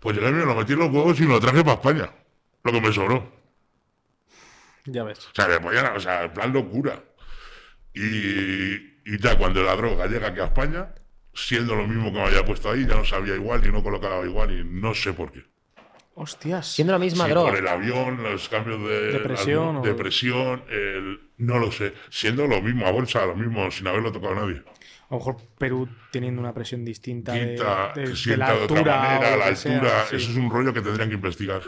Pues 0.00 0.16
llegué, 0.18 0.30
me 0.32 0.44
lo 0.44 0.54
metí 0.54 0.74
en 0.74 0.80
los 0.80 0.90
huevos 0.90 1.18
y 1.18 1.22
me 1.22 1.30
lo 1.30 1.40
traje 1.40 1.62
para 1.64 1.74
España. 1.74 2.10
Lo 2.62 2.72
que 2.72 2.80
me 2.82 2.92
sobró. 2.92 3.32
Ya 4.84 5.02
ves. 5.04 5.26
O 5.28 5.30
sea, 5.34 5.48
me 5.48 5.60
podían- 5.60 5.96
o 5.96 6.00
sea, 6.00 6.24
en 6.24 6.32
plan 6.34 6.52
locura. 6.52 7.02
Y, 7.94 8.74
y 9.06 9.18
ya 9.18 9.38
cuando 9.38 9.62
la 9.62 9.74
droga 9.76 10.06
llega 10.08 10.28
aquí 10.28 10.40
a 10.40 10.44
España, 10.46 10.94
siendo 11.32 11.74
lo 11.74 11.86
mismo 11.86 12.12
que 12.12 12.18
me 12.18 12.24
había 12.26 12.44
puesto 12.44 12.70
ahí, 12.70 12.86
ya 12.86 12.96
no 12.96 13.04
sabía 13.04 13.34
igual 13.34 13.66
y 13.66 13.72
no 13.72 13.82
colocaba 13.82 14.24
igual 14.26 14.50
y 14.52 14.62
no 14.62 14.94
sé 14.94 15.14
por 15.14 15.32
qué. 15.32 15.42
Hostias. 16.16 16.66
Siendo 16.66 16.92
la 16.92 16.98
misma 16.98 17.24
Sí, 17.24 17.30
droga. 17.30 17.50
Por 17.50 17.58
el 17.58 17.68
avión, 17.68 18.22
los 18.22 18.48
cambios 18.48 18.80
de, 18.88 19.12
De 19.12 19.18
presión 19.20 19.74
las- 19.76 19.82
o- 19.84 19.86
de 19.86 19.94
presión, 19.94 20.62
el- 20.70 21.20
no 21.38 21.58
lo 21.58 21.72
sé. 21.72 21.92
Siendo 22.10 22.46
lo 22.46 22.62
mismo 22.62 22.86
a 22.86 22.92
bolsa, 22.92 23.26
lo 23.26 23.34
mismo, 23.34 23.70
sin 23.70 23.86
haberlo 23.88 24.12
tocado 24.12 24.32
a 24.34 24.46
nadie. 24.46 24.62
A 25.10 25.14
lo 25.14 25.18
mejor 25.18 25.36
Perú 25.58 25.88
teniendo 26.10 26.40
una 26.40 26.54
presión 26.54 26.84
distinta 26.84 27.32
de, 27.32 27.54
Quinta, 27.56 27.92
de- 27.94 28.04
que 28.04 28.08
de 28.10 28.16
sienta 28.16 28.48
la 28.48 28.54
de 28.58 28.64
otra 28.64 28.76
altura. 28.78 28.98
manera, 29.00 29.36
la 29.36 29.54
sea, 29.56 29.74
altura. 29.74 30.04
sí. 30.08 30.16
Eso 30.16 30.30
es 30.30 30.36
un 30.36 30.50
rollo 30.50 30.72
que 30.72 30.80
tendrían 30.80 31.08
que 31.10 31.14
investigar. 31.16 31.60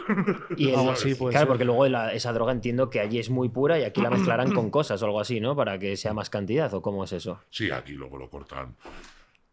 Y 0.57 0.68
el- 0.70 0.74
Algo 0.76 0.90
así 0.92 1.14
puede 1.14 1.32
claro, 1.32 1.44
ser. 1.44 1.49
porque 1.49 1.64
luego 1.64 1.86
la- 1.88 2.12
esa 2.14 2.32
droga 2.32 2.53
entiendo 2.53 2.88
que 2.88 3.01
allí 3.01 3.18
es 3.18 3.28
muy 3.30 3.49
pura 3.49 3.78
y 3.78 3.84
aquí 3.84 4.01
la 4.01 4.11
mezclarán 4.11 4.53
con 4.53 4.70
cosas 4.70 5.03
o 5.03 5.05
algo 5.07 5.20
así, 5.20 5.38
¿no? 5.40 5.55
Para 5.55 5.78
que 5.78 5.97
sea 5.97 6.14
más 6.14 6.30
cantidad, 6.30 6.72
¿o 6.72 6.80
cómo 6.80 7.05
es 7.05 7.12
eso? 7.12 7.40
Sí, 7.51 7.70
aquí 7.70 7.92
luego 7.92 8.16
lo 8.16 8.30
cortan. 8.30 8.74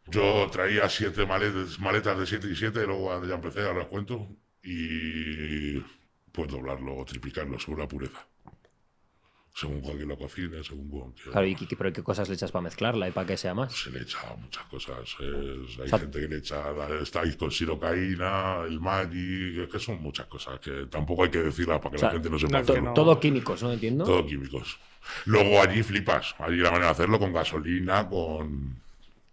Yo 0.07 0.47
traía 0.51 0.87
siete 0.89 1.25
maletas, 1.25 1.79
maletas 1.79 2.17
de 2.19 2.25
7 2.25 2.47
y 2.51 2.55
7, 2.55 2.85
luego 2.85 3.25
ya 3.25 3.35
empecé, 3.35 3.61
ahora 3.65 3.81
os 3.81 3.87
cuento, 3.87 4.27
y 4.63 5.79
pues 6.31 6.49
doblarlo 6.49 6.95
o 6.97 7.05
triplicarlo 7.05 7.59
según 7.59 7.79
la 7.79 7.87
pureza. 7.87 8.25
Según 9.55 9.81
con 9.81 9.95
que 9.99 10.05
lo 10.05 10.17
cocine, 10.17 10.63
según 10.63 10.89
con 10.89 11.13
que 11.13 11.29
Claro, 11.29 11.45
¿y 11.45 11.53
qué, 11.55 11.75
pero 11.75 11.93
qué 11.93 12.01
cosas 12.01 12.27
le 12.27 12.33
echas 12.33 12.51
para 12.51 12.63
mezclarla 12.63 13.07
y 13.07 13.11
para 13.11 13.27
que 13.27 13.37
sea 13.37 13.53
más? 13.53 13.71
se 13.71 13.91
le 13.91 14.01
echa 14.01 14.17
muchas 14.35 14.63
cosas. 14.65 14.97
es- 15.19 15.79
hay 15.79 15.89
sea- 15.89 15.99
gente 15.99 16.19
que 16.21 16.27
le 16.27 16.37
echa, 16.37 16.63
estáis 17.03 17.35
con 17.35 17.51
sirocaína, 17.51 18.63
el 18.67 18.79
Magic, 18.79 19.59
es 19.59 19.69
que 19.69 19.77
son 19.79 20.01
muchas 20.01 20.25
cosas 20.25 20.59
que 20.59 20.87
tampoco 20.89 21.25
hay 21.25 21.29
que 21.29 21.43
decirlas 21.43 21.77
para 21.79 21.91
que 21.91 21.95
O 21.97 21.99
sea, 21.99 22.07
la 22.09 22.13
gente 22.13 22.29
no 22.31 22.39
sepa 22.39 22.63
no, 22.63 22.81
no. 22.81 22.93
Todo 22.95 23.19
químicos, 23.19 23.61
¿no? 23.61 23.71
Entiendo. 23.71 24.05
Todo 24.05 24.25
químicos. 24.25 24.79
Luego 25.25 25.61
allí 25.61 25.83
flipas. 25.83 26.33
Allí 26.39 26.57
la 26.57 26.69
manera 26.71 26.87
de 26.87 26.91
hacerlo 26.93 27.19
con 27.19 27.31
gasolina, 27.31 28.09
con. 28.09 28.81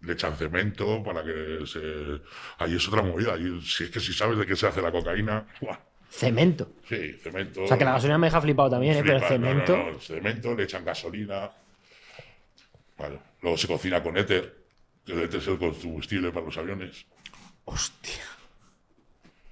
Le 0.01 0.13
echan 0.13 0.35
cemento 0.35 1.03
para 1.03 1.23
que 1.23 1.59
se. 1.65 2.21
Allí 2.57 2.75
es 2.75 2.87
otra 2.87 3.01
movida. 3.03 3.33
Allí, 3.33 3.61
si 3.61 3.83
es 3.83 3.89
que 3.91 3.99
si 3.99 4.13
sabes 4.13 4.37
de 4.37 4.45
qué 4.45 4.55
se 4.55 4.67
hace 4.67 4.81
la 4.81 4.91
cocaína. 4.91 5.45
¡buah! 5.61 5.77
Cemento. 6.09 6.73
Sí, 6.89 7.13
cemento. 7.13 7.63
O 7.63 7.67
sea, 7.67 7.77
que 7.77 7.85
la 7.85 7.93
gasolina 7.93 8.17
me 8.17 8.27
deja 8.27 8.41
flipado 8.41 8.71
también, 8.71 8.97
¿eh? 8.97 9.01
Pero 9.01 9.15
el 9.15 9.21
no, 9.21 9.27
cemento. 9.27 9.77
no, 9.77 9.91
no, 9.91 9.99
Cemento, 9.99 10.55
le 10.55 10.63
echan 10.63 10.83
gasolina. 10.83 11.49
Vale. 12.97 13.19
Luego 13.41 13.57
se 13.57 13.67
cocina 13.67 14.03
con 14.03 14.17
éter. 14.17 14.57
Que 15.05 15.13
el 15.13 15.21
éter 15.21 15.39
es 15.39 15.47
el 15.47 15.57
combustible 15.57 16.31
para 16.31 16.45
los 16.45 16.57
aviones. 16.57 17.05
Hostia. 17.65 18.23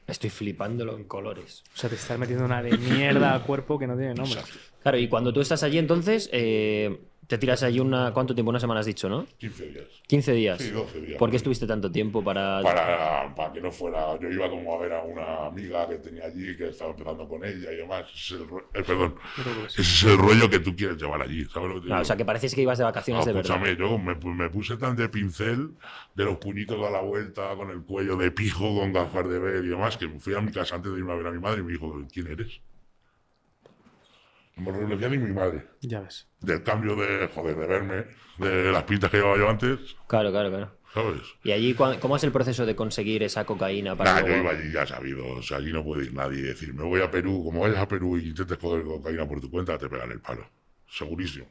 Estoy 0.05 0.29
flipándolo 0.29 0.97
en 0.97 1.05
colores. 1.05 1.63
O 1.73 1.77
sea, 1.77 1.89
te 1.89 1.95
estás 1.95 2.17
metiendo 2.19 2.43
una 2.43 2.61
de 2.61 2.77
mierda 2.77 3.33
al 3.35 3.43
cuerpo 3.43 3.79
que 3.79 3.87
no 3.87 3.95
tiene 3.95 4.15
nombre. 4.15 4.39
Exacto. 4.39 4.59
Claro, 4.81 4.97
y 4.97 5.07
cuando 5.07 5.31
tú 5.31 5.41
estás 5.41 5.63
allí, 5.63 5.77
entonces, 5.77 6.29
eh, 6.33 6.99
te 7.29 7.37
tiras 7.37 7.61
allí 7.61 7.79
una. 7.79 8.11
¿Cuánto 8.11 8.33
tiempo? 8.33 8.49
Una 8.49 8.59
semana 8.59 8.79
has 8.79 8.87
dicho, 8.87 9.07
¿no? 9.07 9.25
15 9.37 9.65
días. 9.67 9.85
15 10.07 10.33
días. 10.33 10.59
Sí, 10.59 10.71
12 10.71 11.01
días. 11.01 11.17
¿Por 11.19 11.29
qué 11.29 11.37
estuviste 11.37 11.67
tanto 11.67 11.91
tiempo 11.91 12.23
para.? 12.23 12.59
para, 12.63 13.35
para 13.35 13.53
que 13.53 13.61
no 13.61 13.71
fuera. 13.71 14.19
Yo 14.19 14.29
iba 14.29 14.49
como 14.49 14.73
a 14.75 14.79
ver 14.81 14.93
a 14.93 15.03
una 15.03 15.45
amiga 15.45 15.87
que 15.87 15.97
tenía 15.99 16.25
allí, 16.25 16.57
que 16.57 16.69
estaba 16.69 16.89
empezando 16.89 17.27
con 17.27 17.45
ella 17.45 17.71
y 17.71 17.75
demás. 17.75 18.05
Ese 18.13 18.33
es 18.35 18.41
el, 18.41 18.47
ro- 18.47 18.67
eh, 18.73 18.81
perdón. 18.83 19.15
Ese 19.67 19.81
es 19.81 20.03
el 20.03 20.17
rollo 20.17 20.49
que 20.49 20.57
tú 20.59 20.75
quieres 20.75 20.97
llevar 20.99 21.21
allí. 21.21 21.45
¿Sabes 21.45 21.69
lo 21.69 21.75
que 21.75 21.81
te 21.81 21.93
Ah, 21.93 21.95
digo? 21.97 22.01
o 22.01 22.05
sea, 22.05 22.17
que 22.17 22.25
pareces 22.25 22.55
que 22.55 22.61
ibas 22.63 22.79
de 22.79 22.83
vacaciones 22.83 23.21
No, 23.21 23.25
de 23.27 23.33
verdad. 23.37 23.55
escúchame, 23.63 23.77
yo 23.77 23.97
me, 23.99 24.15
me 24.35 24.49
puse 24.49 24.75
tan 24.77 24.95
de 24.95 25.07
pincel, 25.07 25.69
de 26.15 26.25
los 26.25 26.37
puñitos 26.37 26.83
a 26.83 26.89
la 26.89 27.01
vuelta, 27.01 27.55
con 27.55 27.69
el 27.69 27.83
cuello 27.83 28.17
de 28.17 28.31
pijo, 28.31 28.79
con 28.79 28.91
gafas 28.91 29.29
de 29.29 29.37
ver 29.37 29.63
y 29.63 29.67
demás, 29.67 29.97
que 29.97 30.09
fui 30.19 30.33
a 30.33 30.41
mi 30.41 30.51
casa 30.51 30.75
antes 30.75 30.91
de 30.91 30.97
irme 30.97 31.11
a 31.13 31.15
ver 31.15 31.27
a 31.27 31.31
mi 31.31 31.39
madre 31.39 31.61
y 31.61 31.63
me 31.63 31.73
dijo, 31.73 31.95
¿quién 32.11 32.25
eres? 32.27 32.59
Me 34.59 34.71
reconocía 34.71 35.09
ni 35.09 35.17
mi 35.17 35.31
madre. 35.31 35.65
Ya 35.81 36.01
ves. 36.01 36.27
Del 36.41 36.63
cambio 36.63 36.95
de, 36.95 37.27
joder, 37.27 37.55
de 37.55 37.67
verme, 37.67 38.05
de 38.37 38.71
las 38.71 38.83
pintas 38.83 39.09
que 39.11 39.17
llevaba 39.17 39.37
yo 39.37 39.49
antes, 39.49 39.79
Claro, 40.07 40.31
claro, 40.31 40.49
claro. 40.49 40.75
¿sabes? 40.93 41.21
¿Y 41.43 41.51
allí 41.51 41.73
cómo 41.75 42.15
es 42.15 42.23
el 42.23 42.31
proceso 42.31 42.65
de 42.65 42.75
conseguir 42.75 43.21
esa 43.23 43.45
cocaína 43.45 43.95
para 43.95 44.13
Nah, 44.15 44.21
yo 44.21 44.27
luego- 44.27 44.43
iba 44.43 44.51
allí 44.51 44.71
ya 44.71 44.85
sabido, 44.87 45.25
o 45.27 45.41
sea, 45.43 45.57
allí 45.57 45.71
no 45.71 45.83
puede 45.83 46.05
ir 46.05 46.13
nadie 46.13 46.39
y 46.39 46.43
decir, 46.43 46.73
me 46.73 46.83
voy 46.83 47.01
a 47.01 47.11
Perú, 47.11 47.43
como 47.45 47.61
vayas 47.61 47.77
a 47.79 47.87
Perú 47.87 48.17
y 48.17 48.29
intentes 48.29 48.57
coger 48.57 48.83
cocaína 48.83 49.27
por 49.27 49.39
tu 49.41 49.49
cuenta, 49.51 49.77
te 49.77 49.87
pegan 49.89 50.11
el 50.11 50.19
palo. 50.21 50.49
Segurísimo. 50.87 51.45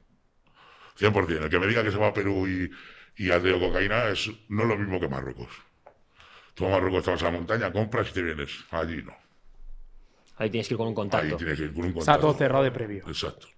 100%. 0.96 1.44
El 1.44 1.48
que 1.50 1.59
me 1.61 1.66
diga 1.68 1.84
que 1.84 1.92
se 1.92 1.98
va 1.98 2.09
a 2.09 2.12
Perú 2.12 2.48
y, 2.48 2.68
y 3.16 3.30
ha 3.30 3.38
tenido 3.40 3.61
cocaína 3.61 4.09
es 4.09 4.28
no 4.48 4.62
es 4.62 4.68
lo 4.68 4.76
mismo 4.76 4.98
que 4.98 5.09
Marruecos. 5.09 5.48
Tú 6.54 6.66
a 6.66 6.70
Marruecos 6.70 7.04
te 7.04 7.11
vas 7.12 7.22
a 7.22 7.26
la 7.26 7.30
montaña, 7.30 7.70
compras 7.72 8.11
y 8.11 8.14
te 8.14 8.22
vienes. 8.22 8.50
Allí 8.72 9.02
no. 9.04 9.14
Ahí 10.39 10.51
tienes 10.51 10.68
que 10.68 10.74
ir 10.74 10.78
con 10.78 10.86
un 10.86 10.93
Ahí 10.93 10.97
contacto. 10.97 11.36
tienes 11.36 11.59
que 11.59 11.64
ir 11.64 11.72
con 11.72 11.82
un 11.82 11.89
Está 11.89 11.99
contacto. 11.99 12.20
todo 12.20 12.34
cerrado 12.34 12.64
de 12.64 12.70
previo. 12.70 13.05
Exacto, 13.09 13.49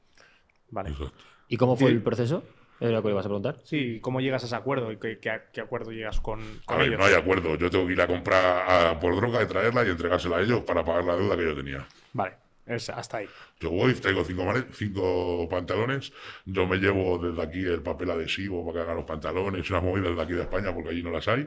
Vale. 0.71 0.91
exacto. 0.91 1.15
¿Y 1.49 1.57
cómo 1.57 1.77
fue 1.77 1.89
Sí. 1.91 1.95
el 1.97 2.03
proceso? 2.03 2.43
Era 2.81 2.93
lo 2.93 3.03
que 3.03 3.09
le 3.09 3.13
ibas 3.13 3.27
a 3.27 3.29
preguntar. 3.29 3.57
Sí, 3.65 3.99
¿cómo 4.01 4.21
llegas 4.23 4.43
a 4.43 4.47
ese 4.47 4.57
acuerdo? 4.57 4.91
¿Y 4.91 4.97
qué, 4.97 5.19
qué- 5.19 5.43
qué 5.53 5.61
acuerdo 5.61 5.91
llegas 5.93 6.19
con, 6.21 6.41
A 6.41 6.45
con 6.65 6.79
ver, 6.79 6.87
ellos? 6.89 6.99
no 6.99 7.05
hay 7.05 7.13
acuerdo. 7.15 7.57
Yo 7.57 7.69
tengo 7.71 7.87
que 7.87 7.93
ir 7.93 8.01
a 8.01 8.07
comprar 8.07 8.65
a- 8.67 8.99
por 8.99 9.15
droga 9.17 9.43
y 9.43 9.47
traerla 9.47 9.85
y 9.85 9.91
entregársela 9.91 10.39
a 10.39 10.41
ellos 10.41 10.61
para 10.63 10.83
pagar 10.83 11.05
la 11.05 11.17
deuda 11.17 11.37
que 11.37 11.45
yo 11.45 11.55
tenía. 11.55 11.87
Vale, 12.15 12.37
es 12.65 12.89
hasta 12.89 13.19
ahí. 13.19 13.27
Yo 13.61 13.71
voy, 13.71 13.93
traigo 13.93 14.25
cinco, 14.25 15.47
pantalones, 15.51 16.11
yo 16.47 16.67
me 16.67 16.79
llevo 16.79 17.19
desde 17.19 17.43
aquí 17.43 17.59
el 17.63 17.83
papel 17.83 18.13
adhesivo 18.13 18.65
para 18.65 18.79
que 18.79 18.83
hagan 18.85 18.97
los 18.97 19.05
pantalones, 19.05 19.69
unas 19.69 19.83
movidas 19.83 20.17
de 20.17 20.23
aquí 20.23 20.33
de 20.33 20.43
España 20.43 20.73
porque 20.73 20.89
allí 20.89 21.03
no 21.03 21.11
las 21.11 21.29
hay, 21.29 21.47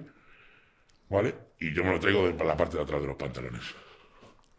¿vale? 1.10 1.34
Y 1.60 1.74
yo 1.74 1.84
me 1.84 1.92
lo 1.94 2.00
traigo 2.00 2.28
de 2.32 2.44
la 2.46 2.56
parte 2.56 2.78
de 2.78 2.84
atrás 2.84 3.02
de 3.02 3.08
los 3.08 3.16
pantalones, 3.16 3.64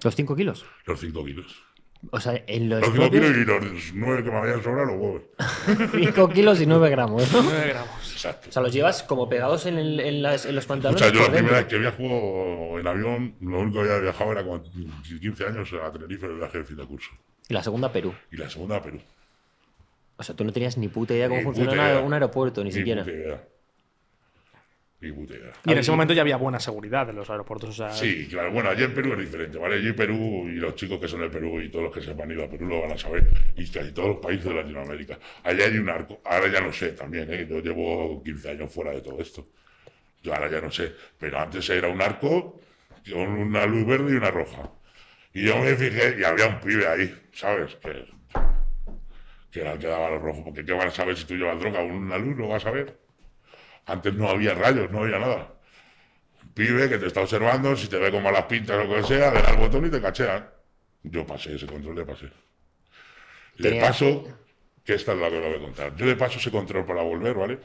¿Los 0.04 0.14
5 0.14 0.36
kilos? 0.36 0.64
los 0.86 1.00
cinco 1.00 1.24
kilos. 1.24 1.62
O 2.10 2.20
sea, 2.20 2.44
en 2.46 2.68
los 2.68 2.80
Los 2.82 2.90
cinco 2.90 3.10
kilos 3.10 3.30
propios 3.30 3.36
y 3.38 3.44
los 3.66 3.94
nueve 3.94 4.22
que 4.22 4.30
me 4.30 4.38
vayan 4.38 4.60
a 4.60 4.62
sobrar 4.62 4.86
los 4.86 4.96
huevos. 4.96 5.22
5 5.94 6.28
kilos 6.28 6.60
y 6.60 6.66
9 6.66 6.90
gramos, 6.90 7.32
¿no? 7.32 7.42
9 7.42 7.68
gramos. 7.68 8.12
Exacto. 8.12 8.48
O 8.50 8.52
sea, 8.52 8.62
los 8.62 8.72
llevas 8.74 9.02
como 9.04 9.26
pegados 9.28 9.64
en, 9.64 9.78
el- 9.78 10.00
en 10.00 10.22
las- 10.22 10.44
en 10.44 10.54
los 10.54 10.66
O 10.66 10.68
pantalones. 10.68 11.00
sea, 11.02 11.10
yo 11.12 11.20
la 11.22 11.32
primera 11.32 11.56
vez 11.56 11.66
que 11.66 11.78
viajo 11.78 12.78
en 12.78 12.86
avión, 12.86 13.34
lo 13.40 13.60
único 13.60 13.82
que 13.82 13.88
había 13.90 14.00
viajado 14.02 14.32
era 14.32 14.44
con 14.44 14.62
15 15.20 15.46
años 15.46 15.72
a 15.82 15.90
Tenerife 15.90 16.26
en 16.26 16.32
el 16.32 16.38
viaje 16.38 16.58
de 16.58 16.64
fin 16.64 16.76
de 16.76 16.84
curso. 16.86 17.10
Y 17.48 17.54
la 17.54 17.62
segunda, 17.62 17.90
Perú. 17.90 18.12
Y 18.30 18.36
la 18.36 18.50
segunda 18.50 18.76
a 18.76 18.82
Perú. 18.82 19.00
O 20.16 20.22
sea, 20.22 20.36
tú 20.36 20.44
no 20.44 20.52
tenías 20.52 20.76
ni 20.76 20.88
puta 20.88 21.14
idea 21.14 21.28
cómo 21.28 21.38
Ni 21.40 21.44
funciona 21.44 21.70
puta 21.70 21.82
una- 21.82 21.92
idea. 21.92 22.00
un 22.02 22.12
aeropuerto, 22.12 22.62
ni, 22.62 22.70
siquiera. 22.70 23.02
puta 23.02 23.16
idea. 23.16 23.44
Ni 25.04 25.12
puta 25.12 25.34
idea. 25.34 25.52
Y 25.66 25.72
en 25.72 25.78
ese 25.78 25.90
momento 25.90 26.14
ya 26.14 26.22
había 26.22 26.38
buena 26.38 26.58
seguridad 26.58 27.10
en 27.10 27.16
los 27.16 27.28
aeropuertos. 27.28 27.68
O 27.68 27.72
sea, 27.74 27.92
Sí, 27.92 28.26
claro. 28.26 28.50
Bueno, 28.50 28.70
allí 28.70 28.84
en 28.84 28.94
Perú 28.94 29.12
es 29.12 29.18
diferente, 29.18 29.58
¿vale? 29.58 29.74
Allí 29.74 29.88
en 29.88 29.96
Perú, 29.96 30.48
y 30.48 30.52
los 30.54 30.74
chicos 30.76 30.98
que 30.98 31.06
son 31.08 31.20
de 31.20 31.28
Perú 31.28 31.60
y 31.60 31.68
todos 31.68 31.84
los 31.84 31.94
que 31.94 32.00
se 32.00 32.10
han 32.10 32.30
ido 32.30 32.42
a 32.42 32.48
Perú 32.48 32.66
lo 32.66 32.80
van 32.80 32.92
a 32.92 32.96
saber, 32.98 33.28
y 33.54 33.70
casi 33.70 33.92
todos 33.92 34.08
los 34.08 34.18
países 34.18 34.46
de 34.46 34.54
Latinoamérica. 34.54 35.18
Allá 35.42 35.66
hay 35.66 35.76
un 35.76 35.90
arco, 35.90 36.22
ahora 36.24 36.50
ya 36.50 36.62
no 36.62 36.72
sé 36.72 36.92
también, 36.92 37.30
¿eh? 37.30 37.46
Yo 37.46 37.60
llevo 37.60 38.22
15 38.22 38.50
años 38.52 38.72
fuera 38.72 38.92
de 38.92 39.02
todo 39.02 39.20
esto. 39.20 39.46
Yo 40.22 40.34
ahora 40.34 40.50
ya 40.50 40.62
no 40.62 40.70
sé, 40.70 40.94
pero 41.18 41.38
antes 41.38 41.68
era 41.68 41.88
un 41.88 42.00
arco 42.00 42.62
con 43.12 43.28
una 43.28 43.66
luz 43.66 43.86
verde 43.86 44.14
y 44.14 44.16
una 44.16 44.30
roja. 44.30 44.70
Y 45.34 45.44
yo 45.46 45.58
me 45.58 45.74
fijé 45.74 46.16
y 46.18 46.24
había 46.24 46.46
un 46.46 46.60
pibe 46.60 46.86
ahí, 46.88 47.14
¿sabes? 47.30 47.74
Que, 47.74 48.06
que 49.50 49.60
era 49.60 49.72
el 49.72 49.78
que 49.78 49.86
daba 49.86 50.08
los 50.12 50.22
rojos, 50.22 50.44
porque 50.46 50.64
¿qué 50.64 50.72
van 50.72 50.88
a 50.88 50.90
saber 50.90 51.14
si 51.14 51.26
tú 51.26 51.34
llevas 51.34 51.60
droga 51.60 51.80
con 51.80 51.90
una 51.90 52.16
luz? 52.16 52.38
¿Lo 52.38 52.48
vas 52.48 52.64
a 52.64 52.70
ver? 52.70 53.03
Antes 53.86 54.14
no 54.14 54.28
había 54.28 54.54
rayos, 54.54 54.90
no 54.90 55.00
había 55.02 55.18
nada 55.18 55.50
pibe 56.54 56.88
que 56.88 56.98
te 56.98 57.06
está 57.08 57.20
observando, 57.20 57.74
si 57.74 57.88
te 57.88 57.98
ve 57.98 58.12
con 58.12 58.22
malas 58.22 58.44
pintas 58.44 58.76
o 58.78 58.84
lo 58.84 58.94
que 58.94 59.02
sea, 59.02 59.32
le 59.32 59.42
da 59.42 59.50
el 59.50 59.56
botón 59.56 59.86
y 59.86 59.90
te 59.90 60.00
cachean. 60.00 60.48
Yo 61.02 61.26
pasé 61.26 61.56
ese 61.56 61.66
control, 61.66 61.96
le 61.96 62.04
pasé. 62.04 62.30
Le 63.56 63.70
Tenía- 63.70 63.86
paso, 63.88 64.24
que 64.84 64.94
esta 64.94 65.12
es 65.14 65.18
la 65.18 65.30
que 65.30 65.38
os 65.38 65.44
voy 65.44 65.54
a 65.56 65.58
contar. 65.60 65.96
Yo 65.96 66.06
le 66.06 66.14
paso 66.14 66.38
ese 66.38 66.52
control 66.52 66.84
para 66.86 67.02
volver, 67.02 67.34
¿vale? 67.34 67.58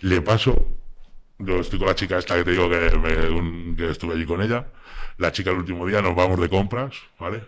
Le 0.00 0.22
paso, 0.22 0.68
yo 1.38 1.60
estoy 1.60 1.78
con 1.78 1.88
la 1.88 1.94
chica 1.94 2.16
esta 2.16 2.34
que 2.36 2.44
te 2.44 2.52
digo 2.52 2.70
que, 2.70 2.96
me- 2.96 3.28
un- 3.28 3.76
que 3.76 3.90
estuve 3.90 4.14
allí 4.14 4.24
con 4.24 4.40
ella. 4.40 4.66
La 5.18 5.30
chica 5.32 5.50
el 5.50 5.58
último 5.58 5.86
día 5.86 6.00
nos 6.00 6.14
vamos 6.14 6.40
de 6.40 6.48
compras, 6.48 6.94
¿vale? 7.18 7.42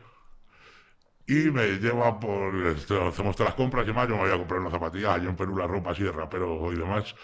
Y 1.26 1.50
me 1.50 1.68
lleva 1.78 2.20
por. 2.20 2.54
Hacemos 2.66 3.34
todas 3.34 3.38
las 3.50 3.54
compras 3.54 3.84
y 3.84 3.86
demás. 3.86 4.08
Yo 4.08 4.16
me 4.16 4.22
voy 4.24 4.30
a 4.32 4.36
comprar 4.36 4.60
unas 4.60 4.72
zapatillas. 4.72 5.10
Allí 5.16 5.26
en 5.26 5.36
Perú 5.36 5.56
la 5.56 5.66
ropa 5.66 5.92
así 5.92 6.02
de 6.02 6.12
rapero 6.12 6.70
y 6.70 6.76
demás. 6.76 7.14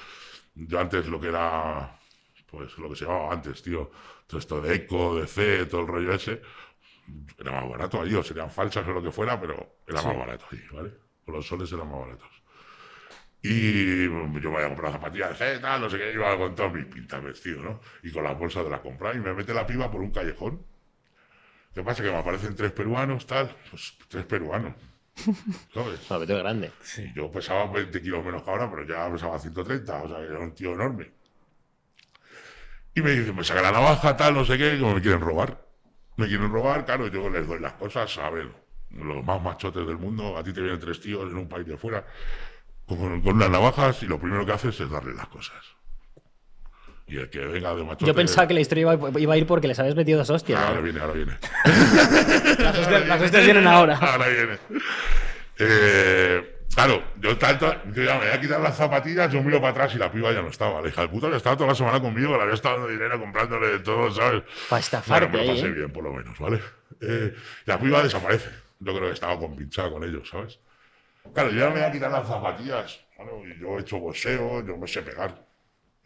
Yo 0.66 0.80
antes 0.80 1.06
lo 1.06 1.20
que 1.20 1.28
era 1.28 1.98
pues 2.50 2.76
lo 2.78 2.88
que 2.88 2.96
se 2.96 3.04
llamaba 3.04 3.32
antes, 3.32 3.62
tío. 3.62 3.90
Todo 4.26 4.40
esto 4.40 4.60
de 4.60 4.74
eco, 4.74 5.20
de 5.20 5.26
C, 5.26 5.66
todo 5.66 5.82
el 5.82 5.86
rollo 5.86 6.12
ese, 6.12 6.42
era 7.38 7.52
más 7.52 7.68
barato 7.68 8.00
allí, 8.00 8.14
o 8.14 8.22
serían 8.22 8.50
falsas 8.50 8.86
o 8.86 8.92
lo 8.92 9.02
que 9.02 9.10
fuera, 9.10 9.40
pero 9.40 9.78
era 9.86 10.02
más 10.02 10.16
barato 10.16 10.46
allí, 10.50 10.64
¿vale? 10.72 10.92
O 11.26 11.32
los 11.32 11.46
soles 11.46 11.70
eran 11.72 11.88
más 11.90 12.00
baratos. 12.00 12.28
Y 13.40 14.04
yo 14.04 14.10
me 14.10 14.40
voy 14.40 14.62
a 14.62 14.68
comprar 14.68 14.92
zapatillas 14.92 15.30
de 15.30 15.36
C, 15.36 15.58
tal, 15.60 15.80
no 15.80 15.90
sé 15.90 15.98
qué, 15.98 16.12
iba 16.12 16.36
con 16.36 16.54
todas 16.54 16.72
mis 16.72 16.86
pintas 16.86 17.22
vestido, 17.22 17.62
¿no? 17.62 17.80
Y 18.02 18.10
con 18.10 18.24
las 18.24 18.38
bolsas 18.38 18.64
de 18.64 18.70
la 18.70 18.82
compra, 18.82 19.14
y 19.14 19.20
me 19.20 19.32
mete 19.32 19.54
la 19.54 19.66
piba 19.66 19.90
por 19.90 20.00
un 20.00 20.10
callejón. 20.10 20.66
¿Qué 21.72 21.82
pasa? 21.82 22.02
Que 22.02 22.10
me 22.10 22.16
aparecen 22.16 22.56
tres 22.56 22.72
peruanos, 22.72 23.26
tal, 23.26 23.54
pues 23.70 23.96
tres 24.08 24.24
peruanos. 24.24 24.74
¿Sabes? 25.74 26.28
No, 26.28 26.38
grande. 26.38 26.70
Y 26.96 27.14
yo 27.14 27.30
pesaba 27.30 27.66
20 27.70 28.00
kilos 28.00 28.24
menos 28.24 28.42
que 28.42 28.50
ahora, 28.50 28.70
pero 28.70 28.86
ya 28.86 29.10
pesaba 29.12 29.38
130, 29.38 30.02
o 30.02 30.08
sea, 30.08 30.16
que 30.18 30.24
era 30.24 30.38
un 30.38 30.54
tío 30.54 30.72
enorme. 30.72 31.10
Y 32.94 33.02
me 33.02 33.10
dicen, 33.10 33.36
me 33.36 33.44
saca 33.44 33.62
la 33.62 33.72
navaja, 33.72 34.16
tal, 34.16 34.34
no 34.34 34.44
sé 34.44 34.58
qué, 34.58 34.78
como 34.78 34.94
me 34.94 35.00
quieren 35.02 35.20
robar. 35.20 35.64
Me 36.16 36.26
quieren 36.26 36.50
robar, 36.50 36.84
claro, 36.84 37.06
yo 37.08 37.30
les 37.30 37.46
doy 37.46 37.60
las 37.60 37.74
cosas, 37.74 38.16
a 38.18 38.30
ver, 38.30 38.50
los 38.90 39.24
más 39.24 39.40
machotes 39.40 39.86
del 39.86 39.98
mundo, 39.98 40.36
a 40.36 40.42
ti 40.42 40.52
te 40.52 40.60
vienen 40.60 40.80
tres 40.80 41.00
tíos 41.00 41.30
en 41.30 41.36
un 41.36 41.48
país 41.48 41.66
de 41.66 41.76
fuera, 41.76 42.04
con, 42.86 43.20
con 43.22 43.36
unas 43.36 43.50
navajas, 43.50 44.02
y 44.02 44.06
lo 44.06 44.18
primero 44.18 44.44
que 44.44 44.52
haces 44.52 44.80
es 44.80 44.90
darle 44.90 45.14
las 45.14 45.28
cosas. 45.28 45.77
Y 47.08 47.16
el 47.16 47.30
que 47.30 47.38
venga 47.40 47.74
de 47.74 47.84
machote... 47.84 48.04
Yo 48.06 48.14
pensaba 48.14 48.46
que 48.46 48.54
la 48.54 48.60
historia 48.60 48.92
iba, 48.94 49.20
iba 49.20 49.34
a 49.34 49.36
ir 49.36 49.46
porque 49.46 49.66
les 49.66 49.78
habías 49.78 49.94
metido 49.96 50.18
dos 50.18 50.30
hostias. 50.30 50.60
Ahora 50.60 50.80
viene, 50.80 51.00
ahora 51.00 51.12
viene. 51.14 51.32
Las 52.58 52.78
hostias, 52.78 53.08
las 53.08 53.22
hostias 53.22 53.44
vienen 53.44 53.66
ahora. 53.66 53.96
Ahora 53.96 54.28
viene. 54.28 54.58
Eh, 55.58 56.54
Claro, 56.74 57.02
yo 57.18 57.36
tanto, 57.36 57.74
yo 57.92 58.04
ya 58.04 58.14
me 58.18 58.26
voy 58.26 58.28
a 58.36 58.40
quitar 58.40 58.60
las 58.60 58.76
zapatillas, 58.76 59.32
yo 59.32 59.42
miro 59.42 59.58
para 59.60 59.72
atrás 59.72 59.94
y 59.96 59.98
la 59.98 60.12
piba 60.12 60.30
ya 60.32 60.42
no 60.42 60.48
estaba. 60.48 60.80
La 60.80 60.86
hija 60.88 61.02
de 61.02 61.08
puta 61.08 61.28
que 61.28 61.36
estaba 61.36 61.56
toda 61.56 61.70
la 61.70 61.74
semana 61.74 62.00
conmigo, 62.00 62.30
que 62.30 62.36
le 62.36 62.42
había 62.42 62.54
estado 62.54 62.76
dando 62.76 62.88
dinero 62.92 63.18
comprándole 63.18 63.66
de 63.66 63.78
todo, 63.80 64.12
¿sabes? 64.12 64.44
Para 64.68 64.78
estafarte 64.78 65.26
Bueno, 65.26 65.38
me 65.38 65.44
lo 65.46 65.50
ahí, 65.50 65.56
pasé 65.58 65.68
¿eh? 65.72 65.74
bien, 65.74 65.90
por 65.92 66.04
lo 66.04 66.12
menos, 66.12 66.38
¿vale? 66.38 66.60
Eh, 67.00 67.34
la 67.64 67.80
piba 67.80 68.00
desaparece. 68.00 68.50
Yo 68.78 68.94
creo 68.94 69.08
que 69.08 69.14
estaba 69.14 69.36
compinchada 69.40 69.90
con 69.90 70.04
ellos, 70.04 70.28
¿sabes? 70.28 70.60
Claro, 71.34 71.50
yo 71.50 71.58
ya 71.58 71.66
me 71.70 71.80
voy 71.80 71.82
a 71.82 71.90
quitar 71.90 72.12
las 72.12 72.28
zapatillas. 72.28 73.00
Yo 73.60 73.76
he 73.76 73.80
hecho 73.80 73.98
boxeo, 73.98 74.64
yo 74.64 74.76
me 74.76 74.86
sé 74.86 75.02
pegar. 75.02 75.34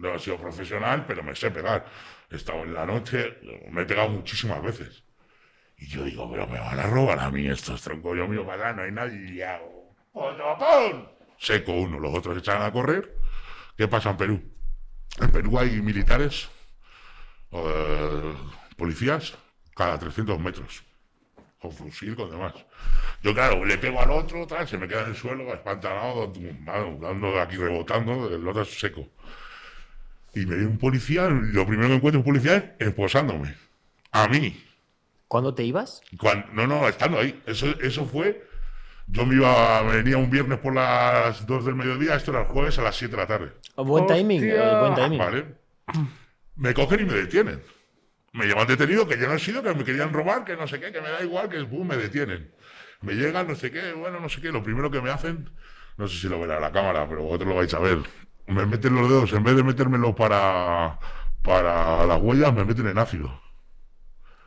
No 0.03 0.17
he 0.17 0.19
sido 0.19 0.37
profesional, 0.37 1.07
pero 1.07 1.23
me 1.23 1.33
sé 1.37 1.53
pegar. 1.53 1.87
He 2.29 2.35
estado 2.35 2.65
en 2.65 2.75
la 2.75 2.85
noche, 2.85 3.39
me 3.71 3.83
he 3.83 3.85
pegado 3.85 4.09
muchísimas 4.09 4.61
veces. 4.61 5.05
Y 5.79 5.87
yo 5.87 6.03
digo, 6.03 6.29
pero 6.29 6.45
me 6.49 6.59
van 6.59 6.81
a 6.81 6.89
robar 6.89 7.21
a 7.21 7.31
mí 7.31 7.47
estos 7.47 7.81
troncos. 7.83 8.19
Yo 8.19 8.27
miro 8.27 8.45
para 8.45 8.71
allá, 8.71 8.77
no 8.77 8.83
hay 8.83 8.91
nadie 8.91 9.33
y 9.33 9.43
hago. 9.43 9.95
¡Otro! 10.13 11.17
Seco 11.39 11.73
uno, 11.73 12.01
los 12.01 12.13
otros 12.15 12.37
echan 12.37 12.63
a 12.63 12.73
correr. 12.73 13.17
¿Qué 13.77 13.87
pasa 13.87 14.11
en 14.11 14.17
Perú? 14.17 14.43
En 15.21 15.31
Perú 15.31 15.57
hay 15.57 15.81
militares, 15.81 16.51
eh, 17.53 18.35
policías, 18.77 19.39
cada 19.77 20.01
300 20.01 20.37
metros. 20.41 20.83
Con 21.61 21.71
fusil, 21.71 22.17
con 22.17 22.29
demás. 22.29 22.55
Yo, 23.23 23.33
claro, 23.33 23.65
le 23.65 23.79
pego 23.79 24.01
al 24.01 24.11
otro, 24.11 24.49
tal, 24.49 24.67
se 24.67 24.77
me 24.79 24.89
queda 24.89 25.03
en 25.03 25.11
el 25.11 25.17
suelo, 25.17 25.55
espantanado, 25.55 26.33
dando 26.67 27.41
aquí 27.41 27.57
rebotando, 27.57 28.35
el 28.35 28.49
otro 28.49 28.63
es 28.63 28.81
seco. 28.81 29.07
Y 30.35 30.47
me 30.47 30.55
viene 30.57 30.71
un 30.71 30.79
policía, 30.79 31.29
lo 31.29 31.67
primero 31.67 31.89
que 31.89 31.95
encuentro 31.97 32.21
un 32.21 32.25
policía 32.25 32.75
es 32.79 32.89
esposándome. 32.89 33.55
A 34.13 34.29
mí. 34.29 34.63
¿Cuándo 35.29 35.55
te 35.55 35.65
ibas? 35.65 36.01
Cuando- 36.19 36.47
no, 36.53 36.67
no, 36.67 36.89
estando 36.89 37.19
ahí. 37.19 37.43
Eso, 37.47 37.67
eso 37.81 38.05
fue. 38.07 38.47
Yo 39.09 39.27
me 39.27 39.35
iba, 39.35 39.83
venía 39.83 40.17
un 40.17 40.31
viernes 40.31 40.59
por 40.59 40.75
las 40.75 41.47
2 41.47 41.65
del 41.67 41.75
mediodía, 41.75 42.15
esto 42.15 42.31
era 42.31 42.43
el 42.43 42.47
jueves 42.47 42.79
a 42.79 42.83
las 42.83 42.97
7 42.97 43.17
de 43.17 43.23
la 43.23 43.27
tarde. 43.27 43.53
Buen 43.77 44.07
timing, 44.07 44.43
eh, 44.45 44.77
buen 44.81 44.95
timing. 44.95 45.19
¿Vale? 45.19 45.45
Me 46.57 46.73
cogen 46.73 47.01
y 47.01 47.05
me 47.05 47.15
detienen. 47.15 47.63
Me 48.33 48.47
llevan 48.47 48.67
detenido, 48.67 49.07
que 49.07 49.19
yo 49.19 49.27
no 49.27 49.35
he 49.35 49.39
sido, 49.39 49.63
que 49.63 49.75
me 49.75 49.85
querían 49.85 50.13
robar, 50.13 50.45
que 50.45 50.57
no 50.57 50.67
sé 50.67 50.81
qué, 50.81 50.93
que 50.93 51.01
me 51.03 51.11
da 51.11 51.23
igual, 51.23 51.49
que 51.51 51.63
pum, 51.65 51.87
me 51.87 51.97
detienen. 51.97 52.51
Me 53.03 53.15
llegan, 53.15 53.49
no 53.49 53.55
sé 53.55 53.71
qué, 53.71 53.93
bueno, 53.93 54.21
no 54.21 54.29
sé 54.29 54.41
qué. 54.41 54.51
Lo 54.51 54.63
primero 54.63 54.91
que 54.91 55.01
me 55.03 55.11
hacen, 55.11 55.51
no 55.99 56.09
sé 56.09 56.17
si 56.19 56.29
lo 56.29 56.41
verá 56.41 56.59
la 56.61 56.73
cámara, 56.73 57.07
pero 57.09 57.23
vosotros 57.25 57.49
lo 57.51 57.55
vais 57.57 57.75
a 57.75 57.79
ver. 57.81 57.99
Me 58.47 58.67
meten 58.67 58.95
los 58.95 59.09
dedos, 59.09 59.33
en 59.33 59.43
vez 59.45 59.57
de 59.57 59.63
metérmelo 59.63 60.15
para, 60.15 60.99
para 61.43 62.05
las 62.07 62.21
huellas, 62.21 62.53
me 62.53 62.65
meten 62.65 62.87
en 62.89 62.99
ácido. 62.99 63.41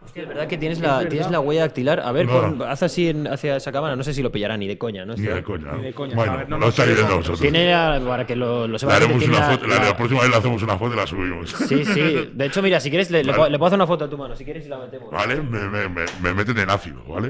Hostia, 0.02 0.22
es 0.22 0.28
verdad 0.30 0.48
que 0.48 0.58
tienes 0.60 0.80
la, 0.80 1.08
tienes 1.10 1.32
la 1.32 1.39
huella 1.39 1.62
dactilar. 1.62 2.00
A 2.02 2.12
ver, 2.12 2.28
No. 2.28 2.34
pon- 2.58 2.62
haz 2.62 2.84
así 2.84 3.10
en- 3.10 3.26
hacia 3.26 3.56
esa 3.56 3.72
cámara. 3.72 3.96
No 3.96 4.04
sé 4.04 4.14
si 4.14 4.22
lo 4.22 4.32
pillará 4.32 4.56
ni 4.56 4.68
de 4.68 4.78
coña, 4.78 5.04
¿no? 5.04 5.16
Ni 5.16 5.24
de 5.24 5.41
coña. 5.41 5.72
Ni 5.74 5.84
de 5.86 5.93
coña. 5.93 6.14
A 6.14 6.16
Bueno, 6.16 6.38
ver, 6.38 6.50
no 6.50 6.58
lo 6.60 6.68
estáis 6.68 6.93
viendo 6.93 7.16
vosotros. 7.16 7.39
Tiene 7.41 7.72
la- 7.72 8.00
para 8.06 8.28
que 8.28 8.36
lo, 8.36 8.68
lo 8.68 8.74
Le 8.74 8.80
sepa 8.80 8.93
la 8.93 9.00
gente, 9.08 9.16
haremos 9.16 9.38
una 9.39 9.50
foto, 9.50 9.68
la, 9.68 9.76
la- 9.80 9.86
la 9.86 9.98
próxima 9.98 10.22
vez 10.22 10.30
le 10.30 10.36
hacemos 10.38 10.62
una 10.64 10.78
foto 10.78 10.93
y 10.93 10.98
la 10.98 11.08
subimos. 11.08 11.50
Sí, 11.50 11.86
sí. 11.86 12.30
De 12.34 12.46
hecho, 12.46 12.62
mira, 12.62 12.80
si 12.80 12.89
quieres, 12.91 13.10
le, 13.10 13.24
Vale. 13.24 13.34
puedo- 13.34 13.50
le 13.50 13.58
puedo 13.58 13.68
hacer 13.68 13.78
una 13.80 13.88
foto 13.88 14.06
a 14.06 14.10
tu 14.10 14.18
mano. 14.18 14.36
Si 14.36 14.46
quieres, 14.46 14.64
y 14.68 14.70
la 14.70 14.78
metemos. 14.78 15.10
¿Vale? 15.10 15.41
Me, 15.41 15.70
me, 15.70 15.89
me, 15.89 16.06
me 16.22 16.34
meten 16.36 16.60
en 16.60 16.70
ácido, 16.70 17.04
¿vale? 17.06 17.30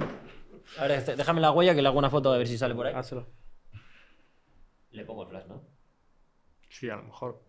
A 0.78 0.82
ver, 0.82 0.92
este- 0.92 1.16
déjame 1.16 1.40
la 1.40 1.52
huella 1.52 1.74
que 1.76 1.82
le 1.82 1.88
hago 1.88 1.98
una 1.98 2.10
foto 2.10 2.34
a 2.34 2.38
ver 2.38 2.48
si 2.48 2.58
sale 2.58 2.76
por 2.76 2.88
ahí. 2.88 2.94
Házelo. 2.94 3.26
Le 4.92 5.06
pongo 5.06 5.24
el 5.24 5.30
flash, 5.30 5.46
¿no? 5.48 5.62
Sí, 6.78 6.90
a 6.90 6.96
lo 6.98 7.04
mejor. 7.04 7.42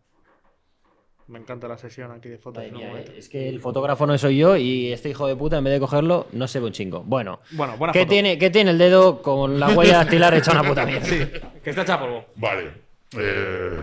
Me 1.29 1.41
encanta 1.41 1.66
la 1.66 1.77
sesión 1.77 2.12
aquí 2.12 2.29
de 2.29 2.39
fotos. 2.39 2.62
Mía, 2.70 2.87
momento. 2.89 3.11
eh, 3.11 3.18
es 3.18 3.29
que 3.29 3.49
el 3.49 3.61
fotógrafo 3.61 4.07
no 4.07 4.16
soy 4.16 4.37
yo 4.39 4.57
y 4.57 4.93
este 4.93 5.09
hijo 5.09 5.27
de 5.27 5.35
puta, 5.35 5.59
en 5.59 5.64
vez 5.64 5.72
de 5.72 5.81
cogerlo, 5.81 6.29
no 6.33 6.47
se 6.47 6.61
ve 6.61 6.66
un 6.66 6.72
chingo. 6.72 7.03
Bueno, 7.03 7.41
Bueno, 7.51 7.77
buena 7.77 7.93
¿qué, 7.93 8.01
foto. 8.01 8.11
tiene, 8.11 8.39
¿qué 8.39 8.51
tiene 8.51 8.70
el 8.70 8.79
dedo 8.79 9.22
con 9.22 9.59
la 9.59 9.70
huella 9.70 9.97
dactilar 10.05 10.35
hecha 10.35 10.53
una 10.53 10.62
puta 10.62 10.87
mierda? 10.87 11.09
Que 11.64 11.70
está 11.70 11.83
hecha 11.83 11.99
polvo. 11.99 12.27
Vale. 12.37 12.70
Eh, 13.18 13.81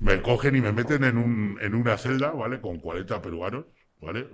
me 0.00 0.22
cogen 0.22 0.56
y 0.56 0.62
me 0.62 0.72
meten 0.72 1.04
en, 1.04 1.18
un, 1.18 1.58
en 1.60 1.74
una 1.74 1.98
celda, 1.98 2.30
¿vale? 2.30 2.62
Con 2.62 2.78
40 2.78 3.20
peruanos, 3.20 3.66
¿vale? 4.00 4.26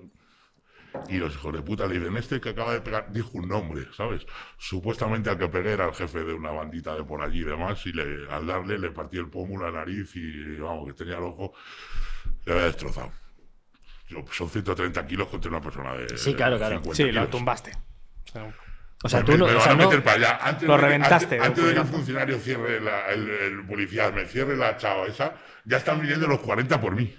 Y 1.09 1.19
los 1.19 1.33
hijos 1.35 1.53
de 1.53 1.63
puta 1.63 1.87
le 1.87 1.99
dicen, 1.99 2.17
este 2.17 2.41
que 2.41 2.51
acaba 2.51 2.73
de 2.73 2.81
pegar, 2.81 3.13
dijo 3.13 3.31
un 3.35 3.49
nombre, 3.49 3.87
¿sabes? 3.97 4.27
Supuestamente 4.59 5.31
al 5.31 5.39
que 5.39 5.49
pegué 5.49 5.73
era 5.73 5.87
el 5.87 5.95
jefe 5.95 6.25
de 6.25 6.33
una 6.35 6.51
bandita 6.51 6.95
de 6.95 7.05
por 7.05 7.23
allí 7.23 7.41
y 7.41 7.45
demás, 7.45 7.85
y 7.87 7.93
le, 7.93 8.29
al 8.31 8.47
darle 8.47 8.79
le 8.79 8.91
partí 8.91 9.17
el 9.19 9.29
pómulo, 9.29 9.71
la 9.71 9.79
nariz 9.81 10.15
y, 10.17 10.57
vamos, 10.57 10.87
que 10.89 10.95
tenía 10.95 11.19
el 11.19 11.25
ojo, 11.25 11.53
le 12.45 12.53
había 12.53 12.65
destrozado. 12.67 13.13
Yo, 14.09 14.25
pues, 14.25 14.37
son 14.37 14.49
130 14.51 15.07
kilos 15.07 15.29
contra 15.29 15.51
una 15.51 15.61
persona 15.61 15.95
de 15.95 16.19
Sí, 16.19 16.35
claro, 16.35 16.59
claro. 16.59 16.77
50 16.77 16.97
Sí, 16.97 17.03
lo 17.05 17.11
kilos. 17.11 17.31
tumbaste. 17.31 17.73
O 18.27 18.33
sea, 18.33 18.55
O 19.03 19.09
sea, 19.09 19.21
Me- 19.21 19.25
tú 19.27 19.39
no. 19.39 19.47
me 19.47 19.55
o 19.55 19.61
sea, 19.61 19.73
a 19.73 19.75
no- 19.77 19.89
para 20.03 20.13
allá. 20.13 20.39
Antes 20.43 20.69
Lo 20.69 20.75
de 20.75 20.81
reventaste, 20.83 21.35
Antes, 21.37 21.41
antes 21.49 21.65
de 21.65 21.73
que 21.75 21.81
el 21.81 21.87
funcionario 21.87 22.39
cierre 22.39 22.81
la- 22.83 23.07
el, 23.13 23.31
el 23.31 23.67
policía 23.67 24.11
me 24.11 24.27
cierre 24.27 24.57
la 24.59 24.77
chava 24.77 25.07
esa, 25.07 25.37
ya 25.65 25.79
están 25.79 26.01
viniendo 26.03 26.27
los 26.27 26.41
40 26.41 26.79
por 26.81 26.95
mí. 26.95 27.15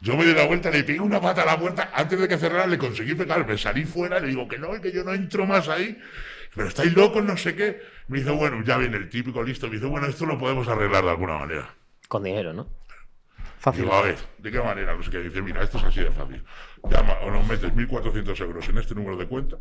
Yo 0.00 0.16
me 0.16 0.24
di 0.24 0.34
la 0.34 0.46
vuelta, 0.46 0.70
le 0.70 0.84
pegué 0.84 1.00
una 1.00 1.20
pata 1.20 1.42
a 1.42 1.46
la 1.46 1.58
puerta, 1.58 1.90
antes 1.92 2.18
de 2.18 2.28
que 2.28 2.38
cerrara 2.38 2.66
le 2.66 2.78
conseguí 2.78 3.14
pegar, 3.14 3.46
me 3.46 3.58
salí 3.58 3.84
fuera, 3.84 4.20
le 4.20 4.28
digo 4.28 4.48
que 4.48 4.58
no, 4.58 4.80
que 4.80 4.92
yo 4.92 5.04
no 5.04 5.12
entro 5.12 5.46
más 5.46 5.68
ahí, 5.68 5.98
pero 6.54 6.68
estáis 6.68 6.94
locos, 6.94 7.24
no 7.24 7.36
sé 7.36 7.54
qué. 7.54 7.80
Me 8.08 8.18
dice, 8.18 8.30
bueno, 8.30 8.62
ya 8.64 8.76
viene 8.76 8.96
el 8.96 9.08
típico 9.08 9.42
listo, 9.42 9.66
me 9.68 9.74
dice, 9.74 9.86
bueno, 9.86 10.06
esto 10.06 10.26
lo 10.26 10.38
podemos 10.38 10.68
arreglar 10.68 11.04
de 11.04 11.10
alguna 11.10 11.38
manera. 11.38 11.74
Con 12.08 12.22
dinero, 12.22 12.52
¿no? 12.52 12.68
Fácil. 13.58 13.82
Digo, 13.82 13.94
a 13.94 14.02
ver, 14.02 14.16
¿de 14.38 14.50
qué 14.50 14.60
manera? 14.60 14.94
No 14.94 15.02
sé 15.02 15.10
qué. 15.10 15.20
Dice, 15.20 15.40
mira, 15.40 15.62
esto 15.62 15.78
es 15.78 15.84
así 15.84 16.00
de 16.00 16.10
fácil. 16.10 16.44
Llama 16.90 17.14
o 17.22 17.30
nos 17.30 17.46
metes 17.46 17.72
1.400 17.72 18.40
euros 18.40 18.68
en 18.68 18.76
este 18.76 18.94
número 18.94 19.16
de 19.16 19.26
cuenta 19.26 19.56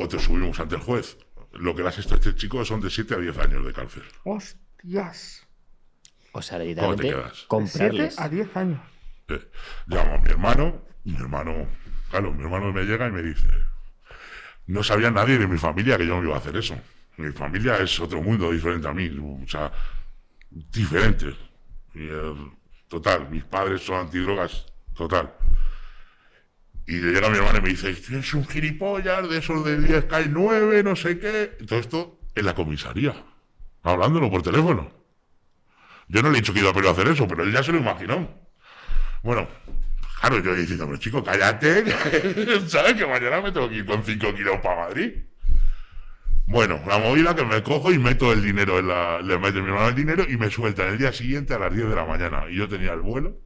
o 0.00 0.08
te 0.08 0.18
subimos 0.18 0.58
ante 0.58 0.76
el 0.76 0.80
juez. 0.80 1.18
Lo 1.52 1.74
que 1.74 1.82
le 1.82 1.88
has 1.88 1.98
hecho 1.98 2.14
a 2.14 2.16
este 2.16 2.34
chico 2.34 2.64
son 2.64 2.80
de 2.80 2.90
7 2.90 3.14
a 3.14 3.18
10 3.18 3.38
años 3.38 3.66
de 3.66 3.72
cárcel. 3.72 4.02
Hostias. 4.24 5.39
O 6.32 6.42
sea, 6.42 6.58
¿Cómo 6.58 6.64
te 6.64 6.68
literalmente 6.68 7.14
comprarles. 7.46 8.14
7 8.14 8.22
a 8.22 8.28
10 8.28 8.56
años. 8.56 8.80
Eh, 9.28 9.50
llamo 9.86 10.14
a 10.14 10.18
mi 10.18 10.30
hermano, 10.30 10.82
mi 11.04 11.16
hermano, 11.16 11.66
claro, 12.10 12.32
mi 12.32 12.42
hermano 12.42 12.72
me 12.72 12.84
llega 12.84 13.08
y 13.08 13.12
me 13.12 13.22
dice, 13.22 13.48
no 14.66 14.82
sabía 14.82 15.10
nadie 15.10 15.38
de 15.38 15.46
mi 15.46 15.58
familia 15.58 15.96
que 15.96 16.06
yo 16.06 16.20
me 16.20 16.26
iba 16.26 16.36
a 16.36 16.38
hacer 16.38 16.56
eso. 16.56 16.76
Mi 17.16 17.32
familia 17.32 17.76
es 17.78 17.98
otro 18.00 18.22
mundo 18.22 18.50
diferente 18.50 18.88
a 18.88 18.92
mí, 18.92 19.10
o 19.18 19.48
sea, 19.48 19.72
diferente. 20.50 21.34
Y, 21.94 22.04
eh, 22.04 22.34
total, 22.88 23.28
mis 23.30 23.44
padres 23.44 23.82
son 23.82 23.96
antidrogas, 24.06 24.66
total. 24.94 25.34
Y 26.86 26.96
le 26.96 27.12
llega 27.12 27.30
mi 27.30 27.38
hermano 27.38 27.58
y 27.58 27.62
me 27.62 27.68
dice, 27.70 27.90
es 27.90 28.34
un 28.34 28.46
gilipollas 28.46 29.28
de 29.28 29.38
esos 29.38 29.64
de 29.64 29.80
10 29.80 30.04
cae 30.06 30.26
9, 30.28 30.82
no 30.82 30.96
sé 30.96 31.18
qué. 31.18 31.56
Todo 31.66 31.78
esto 31.78 32.20
en 32.34 32.46
la 32.46 32.54
comisaría, 32.54 33.14
hablándolo 33.82 34.30
por 34.30 34.42
teléfono. 34.42 34.99
Yo 36.10 36.22
no 36.22 36.30
le 36.30 36.38
he 36.38 36.40
dicho 36.40 36.52
que 36.52 36.58
iba 36.58 36.70
a 36.70 36.74
Perú 36.74 36.88
a 36.88 36.90
hacer 36.90 37.06
eso, 37.06 37.28
pero 37.28 37.44
él 37.44 37.52
ya 37.52 37.62
se 37.62 37.70
lo 37.70 37.78
imaginó. 37.78 38.28
Bueno, 39.22 39.46
claro, 40.20 40.40
yo 40.40 40.54
diciéndome, 40.56 40.98
chico, 40.98 41.22
cállate, 41.22 41.84
¿sabes 42.66 42.94
que 42.94 43.06
mañana 43.06 43.40
me 43.40 43.52
tengo 43.52 43.68
que 43.68 43.76
ir 43.76 43.86
con 43.86 44.02
5 44.02 44.34
kilos 44.34 44.56
para 44.60 44.88
Madrid? 44.88 45.12
Bueno, 46.46 46.80
la 46.88 46.98
movida 46.98 47.36
que 47.36 47.44
me 47.44 47.62
cojo 47.62 47.92
y 47.92 47.98
meto 47.98 48.32
el 48.32 48.42
dinero 48.42 48.80
en 48.80 48.88
la. 48.88 49.20
Le 49.20 49.38
meto 49.38 49.62
mi 49.62 49.68
hermano 49.68 49.88
el 49.88 49.94
dinero 49.94 50.24
y 50.28 50.36
me 50.36 50.50
sueltan 50.50 50.88
el 50.88 50.98
día 50.98 51.12
siguiente 51.12 51.54
a 51.54 51.60
las 51.60 51.72
10 51.72 51.88
de 51.88 51.94
la 51.94 52.04
mañana. 52.04 52.42
Y 52.50 52.56
yo 52.56 52.68
tenía 52.68 52.92
el 52.92 53.02
vuelo 53.02 53.36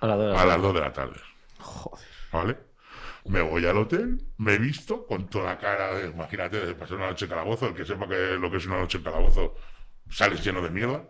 A 0.00 0.08
la 0.08 0.14
a 0.42 0.44
las 0.44 0.60
2 0.60 0.74
de 0.74 0.80
la 0.80 0.92
tarde. 0.92 1.20
¿Vale? 2.32 2.56
Me 3.26 3.42
voy 3.42 3.64
al 3.64 3.78
hotel, 3.78 4.20
me 4.38 4.54
he 4.54 4.58
visto 4.58 5.06
con 5.06 5.28
toda 5.28 5.56
cara 5.56 5.94
de, 5.94 6.08
imagínate, 6.08 6.66
de 6.66 6.74
pasar 6.74 6.96
una 6.96 7.10
noche 7.10 7.26
en 7.26 7.30
calabozo. 7.30 7.68
El 7.68 7.74
que 7.74 7.84
sepa 7.84 8.08
que 8.08 8.36
lo 8.40 8.50
que 8.50 8.56
es 8.56 8.66
una 8.66 8.78
noche 8.78 8.98
en 8.98 9.04
calabozo, 9.04 9.54
sales 10.10 10.44
lleno 10.44 10.62
de 10.62 10.70
mierda, 10.70 11.04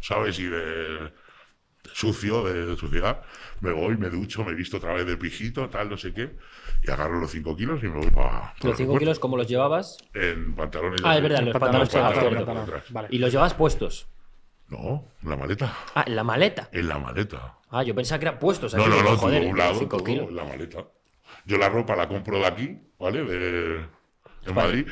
¿sabes? 0.00 0.38
Y 0.38 0.44
de, 0.44 0.58
de 0.58 1.12
sucio, 1.92 2.44
de, 2.44 2.76
suciedad. 2.76 3.22
Me 3.60 3.72
voy, 3.72 3.96
me 3.96 4.08
ducho, 4.10 4.44
me 4.44 4.52
he 4.52 4.54
visto 4.54 4.78
otra 4.78 4.94
vez 4.94 5.06
de 5.06 5.16
pijito, 5.16 5.68
tal, 5.68 5.88
no 5.90 5.96
sé 5.96 6.12
qué. 6.12 6.36
Y 6.82 6.90
agarro 6.90 7.20
los 7.20 7.30
5 7.30 7.56
kilos 7.56 7.82
y 7.82 7.88
me 7.88 7.98
voy 7.98 8.10
para. 8.10 8.54
Los 8.62 8.76
5 8.76 8.98
kilos, 8.98 9.18
¿cómo 9.18 9.36
los 9.36 9.46
llevabas? 9.46 9.98
En 10.14 10.54
pantalones. 10.54 11.00
Ah, 11.04 11.12
de- 11.12 11.16
es 11.18 11.22
verdad, 11.22 11.42
los 11.42 11.52
pantalones 11.58 11.88
pantalones. 11.90 12.92
Vale. 12.92 13.08
Y 13.10 13.18
los 13.18 13.30
llevabas 13.30 13.54
puestos. 13.54 14.08
No, 14.68 15.04
en 15.22 15.30
la 15.30 15.36
maleta. 15.36 15.76
Ah, 15.94 16.04
en 16.06 16.14
la 16.16 16.22
maleta. 16.24 16.68
En 16.72 16.88
la 16.88 16.98
maleta. 16.98 17.58
Ah, 17.70 17.82
yo 17.82 17.94
pensaba 17.94 18.18
que 18.20 18.26
eran 18.26 18.38
puestos. 18.38 18.72
No, 18.74 18.86
no, 18.86 19.02
no, 19.02 19.16
joder, 19.16 19.50
un 19.50 19.58
lado, 19.58 19.74
5 19.74 19.96
todo 19.96 20.04
kilos. 20.04 20.28
en 20.28 20.36
la 20.36 20.44
maleta. 20.44 20.84
Yo 21.44 21.58
la 21.58 21.68
ropa 21.68 21.96
la 21.96 22.08
compro 22.08 22.38
de 22.38 22.46
aquí, 22.46 22.78
¿vale? 22.98 23.24
De, 23.24 23.84
en 24.46 24.54
Madrid, 24.54 24.86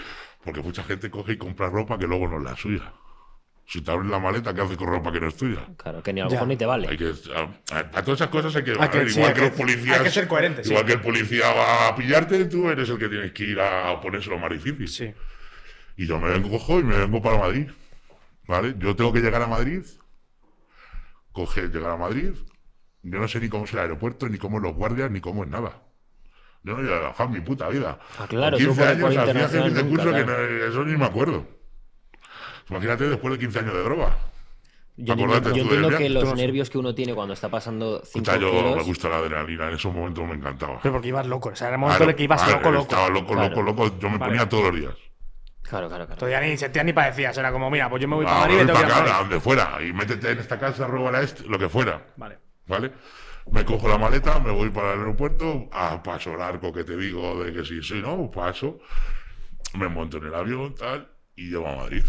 porque 0.45 0.61
mucha 0.63 0.83
gente 0.83 1.11
coge 1.11 1.33
y 1.33 1.37
compra 1.39 1.71
ropa 1.71 1.99
que 1.99 2.07
luego 2.07 2.29
no 2.29 2.39
es 2.39 2.45
la 2.45 2.57
suya. 2.57 2.93
Si 3.71 3.83
te 3.83 3.91
abres 3.91 4.11
la 4.11 4.19
maleta, 4.19 4.55
¿qué 4.55 4.63
haces 4.63 4.79
con 4.79 4.89
ropa 4.89 5.13
que 5.13 5.21
no 5.21 5.29
es 5.29 5.37
tuya? 5.37 5.61
Claro, 5.77 6.03
que 6.03 6.11
ni 6.15 6.23
a 6.23 6.25
lo 6.25 6.31
mejor 6.31 6.49
ni 6.49 6.57
te 6.57 6.65
vale. 6.65 6.89
Hay 6.89 6.97
que, 6.97 7.13
a, 7.37 7.77
a- 7.77 7.79
a 7.81 8.03
todas 8.03 8.19
esas 8.21 8.29
cosas 8.29 8.57
hay 8.57 8.65
que, 8.65 8.71
Hay 8.81 8.89
que- 8.89 8.99
ver, 8.99 9.11
sí, 9.11 9.19
igual 9.19 9.29
hay 9.29 9.35
que, 9.35 9.41
que- 9.43 9.49
los 9.49 9.57
policías. 9.59 9.99
hay 9.99 10.05
que 10.05 10.11
ser 10.11 10.27
coherente, 10.27 10.65
sí. 10.65 10.71
Igual 10.71 10.87
que 10.87 10.93
el 10.95 11.01
policía 11.03 11.53
va 11.53 11.89
a 11.89 11.95
pillarte, 11.95 12.47
tú 12.47 12.71
eres 12.71 12.89
el 12.89 12.99
que 12.99 13.09
tienes 13.11 13.33
que 13.33 13.45
ir 13.45 13.61
a 13.61 14.01
ponérselo 14.01 14.39
más 14.39 14.51
difícil. 14.51 14.89
Sí. 14.89 15.13
Y 15.99 16.07
yo 16.07 16.19
me 16.19 16.31
vengo, 16.31 16.49
cojo 16.49 16.81
y 16.81 16.83
me 16.85 16.97
vengo 16.97 17.21
para 17.21 17.37
Madrid. 17.39 17.69
¿Vale? 18.47 18.75
Yo 18.79 18.97
tengo 18.97 19.13
que 19.13 19.21
llegar 19.21 19.43
a 19.43 19.47
Madrid. 19.47 19.83
Coge, 21.33 21.69
llegar 21.69 21.91
a 21.91 21.97
Madrid. 21.99 22.31
Yo 23.03 23.19
no 23.19 23.29
sé 23.29 23.39
ni 23.41 23.51
cómo 23.51 23.65
es 23.65 23.73
el 23.75 23.81
aeropuerto, 23.81 24.29
ni 24.31 24.39
cómo 24.39 24.57
es 24.57 24.63
los 24.63 24.75
guardias, 24.75 25.11
ni 25.11 25.21
cómo 25.21 25.45
es 25.45 25.51
nada. 25.51 25.83
Yo 26.65 26.75
no 26.77 26.83
he 26.83 27.25
en 27.25 27.31
mi 27.33 27.41
puta 27.41 27.69
vida. 27.69 27.99
Ah, 28.19 28.27
claro, 28.29 28.57
Con 28.57 28.67
tú 28.67 28.73
15 28.75 28.81
por- 28.81 29.11
años 29.11 29.17
hacía 29.29 29.35
jefes 29.35 29.53
de 29.75 29.83
nunca, 29.85 29.89
curso 30.03 30.05
que 30.17 30.25
claro. 30.25 30.49
no- 30.49 30.65
eso 30.65 30.85
ni 30.85 30.97
me 30.97 31.05
acuerdo. 31.05 31.58
Imagínate 32.71 33.09
después 33.09 33.33
de 33.33 33.39
15 33.39 33.59
años 33.61 33.75
de 33.75 33.83
droga. 33.83 34.17
Yo 35.01 35.13
Acordate 35.15 35.49
entiendo, 35.51 35.57
yo 35.57 35.63
entiendo 35.77 35.99
que 35.99 36.09
los 36.09 36.35
nervios 36.35 36.71
que 36.71 36.79
uno 36.79 36.93
tiene 36.95 37.15
cuando 37.15 37.33
está 37.35 37.49
pasando 37.49 38.01
5 38.05 38.19
Puta, 38.19 38.37
yo 38.37 38.53
me 38.53 38.71
kilos. 38.71 38.85
gusta 38.87 39.09
la 39.09 39.19
adrenalina, 39.19 39.69
en 39.69 39.75
esos 39.75 39.95
momentos 39.95 40.27
me 40.27 40.35
encantaba. 40.35 40.81
Pero 40.83 40.95
porque 40.95 41.09
ibas 41.09 41.27
loco. 41.27 41.51
O 41.51 41.55
sea, 41.57 41.69
era 41.69 41.77
el 41.77 41.81
momento 41.81 41.99
Claro, 41.99 42.05
en 42.05 42.11
el 42.11 42.17
que 42.17 42.23
ibas 42.25 42.43
claro, 42.43 42.57
loco, 42.59 42.71
loco. 42.73 42.83
Estaba 42.83 43.09
loco, 43.09 43.33
Claro. 43.33 43.49
loco, 43.49 43.63
loco. 43.63 43.99
Yo 44.01 44.11
me 44.11 44.19
Vale. 44.19 44.31
ponía 44.33 44.49
todos 44.49 44.65
los 44.65 44.75
días. 44.81 44.95
Claro, 45.63 45.89
claro, 45.89 46.07
claro. 46.07 46.19
Todavía 46.19 46.41
ni 46.41 46.57
sentías 46.57 46.85
ni 46.85 46.93
padecías. 46.93 47.39
Era 47.39 47.53
como, 47.53 47.71
mira, 47.71 47.89
pues 47.89 48.03
yo 48.03 48.09
me 48.09 48.17
voy 48.17 48.25
para 48.25 48.39
Ah, 48.39 48.41
Madrid 48.41 48.55
y 48.55 48.59
que 48.59 48.65
ir 48.65 48.73
para 48.73 49.17
a 49.17 49.19
donde 49.21 49.41
fuera. 49.41 49.79
Y 49.87 49.93
métete 49.93 50.31
en 50.33 50.39
esta 50.41 50.59
casa, 50.59 50.87
roba 50.89 51.21
este, 51.21 51.45
lo 51.49 51.59
que 51.61 51.69
fuera. 51.69 52.05
Vale. 52.17 52.39
¿Vale? 52.67 52.93
Me 53.53 53.65
cojo 53.65 53.89
la 53.89 53.99
maleta, 53.99 54.41
me 54.41 54.51
voy 54.51 54.69
para 54.71 54.95
el 54.95 54.99
aeropuerto, 54.99 55.69
a 55.73 56.03
paso 56.03 56.37
largo 56.37 56.73
que 56.73 56.83
te 56.85 56.97
digo 56.97 57.43
de 57.45 57.53
que 57.53 57.65
sí, 57.65 57.83
sí, 57.83 57.95
no, 58.03 58.31
paso. 58.31 58.81
Me 59.75 59.89
monto 59.89 60.17
en 60.19 60.25
el 60.27 60.35
avión, 60.35 60.75
tal, 60.75 61.09
y 61.37 61.51
llego 61.51 61.69
a 61.69 61.77
Madrid. 61.77 62.05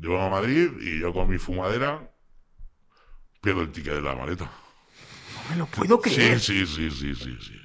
Llego 0.00 0.20
a 0.20 0.28
Madrid 0.28 0.70
y 0.80 1.00
yo 1.00 1.12
con 1.12 1.28
mi 1.28 1.38
fumadera 1.38 2.10
pierdo 3.40 3.62
el 3.62 3.70
ticket 3.72 3.94
de 3.94 4.02
la 4.02 4.14
maleta. 4.14 4.44
No 4.44 5.50
me 5.50 5.56
lo 5.56 5.66
puedo 5.66 6.00
Sí, 6.04 6.14
creer. 6.14 6.40
sí, 6.40 6.66
sí, 6.66 6.90
sí, 6.90 7.14
sí, 7.14 7.36
sí. 7.40 7.60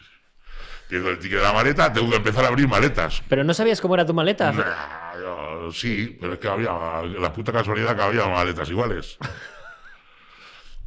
Pierdo 0.87 1.09
el 1.11 1.19
ticket 1.19 1.37
de 1.37 1.43
la 1.43 1.53
maleta, 1.53 1.91
tengo 1.93 2.09
que 2.09 2.17
empezar 2.17 2.45
a 2.45 2.47
abrir 2.49 2.67
maletas. 2.67 3.21
Pero 3.29 3.43
no 3.43 3.53
sabías 3.53 3.79
cómo 3.81 3.93
era 3.95 4.05
tu 4.05 4.13
maleta. 4.13 4.51
Nah, 4.51 5.15
yo- 5.19 5.71
sí, 5.71 6.17
pero 6.19 6.33
es 6.33 6.39
que 6.39 6.47
había 6.47 6.71
la 7.03 7.31
puta 7.33 7.51
casualidad 7.51 7.95
que 7.95 8.01
había 8.01 8.25
maletas 8.27 8.69
iguales. 8.69 9.17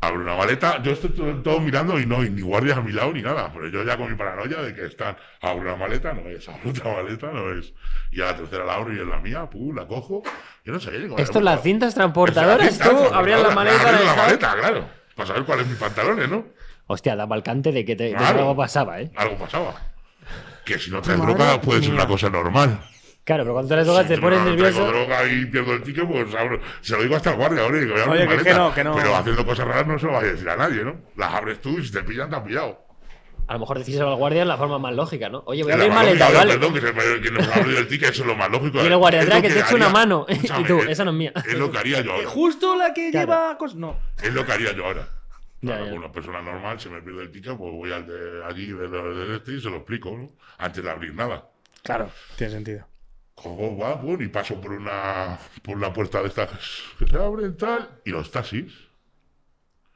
Abro 0.05 0.21
una 0.21 0.35
maleta, 0.35 0.83
yo 0.83 0.91
estoy 0.91 1.11
todo, 1.11 1.33
todo 1.43 1.61
mirando 1.61 1.97
y 2.01 2.07
no 2.07 2.17
hay 2.23 2.29
ni 2.31 2.43
guardias 2.43 2.77
a 2.77 2.81
mi 2.81 2.91
lado 2.91 3.13
ni 3.13 3.23
nada, 3.23 3.53
pero 3.55 3.69
yo 3.69 3.85
ya 3.85 3.97
con 3.97 4.11
mi 4.11 4.17
paranoia 4.17 4.61
de 4.61 4.75
que 4.75 4.87
están, 4.87 5.17
abro 5.41 5.61
una 5.63 5.77
maleta, 5.77 6.13
no 6.13 6.29
es, 6.29 6.49
abro 6.49 6.71
otra 6.71 6.93
maleta, 6.93 7.31
no 7.31 7.53
es. 7.57 7.73
Y 8.11 8.21
a 8.21 8.25
la 8.27 8.37
tercera 8.37 8.65
la 8.65 8.75
abro 8.75 8.93
y 8.93 8.99
es 8.99 9.07
la 9.07 9.21
mía, 9.21 9.49
pum, 9.49 9.77
la 9.77 9.87
cojo. 9.87 10.25
Yo 10.65 10.73
no 10.73 10.81
sé, 10.81 10.91
digo, 10.99 11.17
Esto 11.19 11.39
es 11.39 11.45
la 11.45 11.53
las 11.55 11.63
cintas 11.63 11.95
transportadoras. 11.95 12.67
Esa 12.67 12.91
Tú 12.91 12.97
cinta, 12.99 13.17
abrías 13.17 13.43
la 13.43 13.51
maleta. 13.55 13.89
abres 13.89 14.05
la 14.05 14.15
maleta, 14.17 14.55
claro, 14.59 14.89
para 15.15 15.27
saber 15.29 15.45
cuáles 15.45 15.67
mis 15.69 15.79
pantalones, 15.79 16.29
¿no? 16.29 16.47
Hostia, 16.89 17.15
daba 17.15 17.37
el 17.37 17.45
cante 17.45 17.71
de 17.71 17.85
que, 17.85 17.95
te, 17.95 18.11
Claro. 18.11 18.41
algo 18.41 18.57
pasaba, 18.57 19.01
¿eh? 19.01 19.09
Algo 19.15 19.37
pasaba. 19.39 19.73
Que 20.65 20.81
si 20.81 20.91
no 20.91 21.01
traes 21.01 21.21
droga 21.21 21.61
puede 21.61 21.81
ser 21.81 21.95
una 21.95 22.09
cosa 22.09 22.29
normal. 22.29 22.81
Claro, 23.25 23.45
pero 23.45 23.55
cuando 23.55 23.69
te 23.69 23.77
las 23.77 23.87
drogas 23.87 24.03
Si 24.09 24.15
te 24.15 24.21
pones 24.21 24.41
nervioso. 24.41 24.85
droga 24.87 25.25
y 25.27 25.47
pierdo 25.47 25.75
el 25.75 25.83
ticket, 25.83 26.09
pues 26.09 26.35
abro- 26.35 26.61
se 26.81 26.97
lo 26.97 27.03
digo 27.05 27.15
hasta 27.17 27.31
el 27.31 27.37
guardia, 27.37 27.65
oye, 27.65 27.81
que 27.87 27.93
voy 27.93 28.01
a 28.01 28.05
abrir 28.05 28.23
Oye, 28.29 28.37
que- 28.39 28.45
que 28.45 28.55
no, 28.55 28.75
que 28.75 28.83
no. 28.85 28.97
Pero 28.97 29.15
haciendo 29.17 29.47
cosas 29.47 29.67
raras 29.69 29.87
no 29.87 29.99
se 29.99 30.07
lo 30.07 30.13
vayas 30.13 30.29
a 30.31 30.33
decir 30.33 30.49
a 30.49 30.57
nadie, 30.57 30.83
¿no? 30.85 30.97
Las 31.17 31.33
abres 31.33 31.61
tú 31.61 31.79
y 31.79 31.85
si 31.87 31.93
te 31.93 32.03
pillan, 32.03 32.29
te 32.31 32.37
han 32.37 32.45
pillado. 32.45 32.85
A 33.47 33.55
lo 33.55 33.59
mejor 33.61 33.79
decís 33.79 33.99
al 34.01 34.15
guardia 34.17 34.43
es 34.43 34.49
la 34.49 34.57
forma 34.57 34.79
más 34.79 34.95
lógica, 34.95 35.29
¿no? 35.29 35.43
Oye, 35.47 35.63
voy 35.63 35.73
a 35.73 35.77
La 35.77 35.83
abrir 35.85 35.95
maleta, 35.95 36.25
lógica, 36.25 36.39
¿vale? 36.39 36.53
Perdón, 36.55 36.75
que, 36.75 36.81
se 36.81 36.93
me- 36.93 37.21
que 37.21 37.31
nos 37.31 37.49
ha 37.49 37.55
abrido 37.55 37.79
el 37.79 37.89
ticket, 37.89 38.11
eso 38.11 38.23
es 38.23 38.27
lo 38.29 38.35
más 38.35 38.51
lógico. 38.51 38.83
Y 38.83 38.87
el 38.87 38.97
guardia 38.97 39.21
Es 39.21 39.27
atrás 39.27 39.43
lo 39.43 39.49
que 39.49 39.55
te 39.55 39.61
eche 39.61 39.75
una 39.75 39.89
mano. 39.89 40.27
Y 40.59 40.65
tú, 40.65 40.79
es- 40.81 40.89
esa 40.89 41.05
no 41.05 41.11
es 41.13 41.17
mía. 41.17 41.33
Es 41.47 41.55
lo 41.59 41.71
que 41.71 41.79
haría 41.79 42.01
yo 42.01 42.13
ahora. 42.13 42.29
Justo 42.29 42.77
la 42.77 42.93
que 42.95 43.11
Claro. 43.13 43.27
lleva 43.27 43.59
cosas. 43.59 43.77
No. 43.77 43.99
Es 44.23 44.33
lo 44.35 44.45
que 44.47 44.53
haría 44.53 44.73
yo 44.73 44.85
ahora. 44.87 45.09
Ya, 45.61 45.77
Claro, 45.77 45.87
ya. 45.87 45.93
una 45.93 46.11
persona 46.11 46.43
normal, 46.43 46.81
si 46.81 46.89
me 46.89 47.01
pierde 47.03 47.23
el 47.23 47.31
ticket, 47.31 47.57
pues 47.57 47.73
voy 47.73 47.93
al 47.93 48.05
de 48.05 48.45
allí 48.45 48.67
de, 48.67 48.89
de, 48.89 49.15
de 49.29 49.37
este 49.37 49.53
y 49.53 49.61
se 49.61 49.71
lo 49.71 49.77
explico, 49.77 50.11
¿no? 50.11 50.33
Antes 50.59 50.83
de 50.83 50.91
abrir 50.91 51.15
nada. 51.15 51.45
Claro, 51.85 52.11
tiene 52.37 52.53
sentido. 52.53 52.87
Cojo, 53.43 53.77
va, 53.77 54.01
pum, 54.01 54.21
y 54.23 54.29
paso 54.29 54.61
por 54.61 54.73
una, 54.73 55.39
por 55.63 55.77
una 55.77 55.93
puerta 55.93 56.23
de 56.23 56.29
estas 56.29 56.51
que 56.99 57.07
se 57.07 57.17
abren 57.17 57.57
tal, 57.57 57.89
y 58.05 58.11
los 58.11 58.31
taxis. 58.31 58.73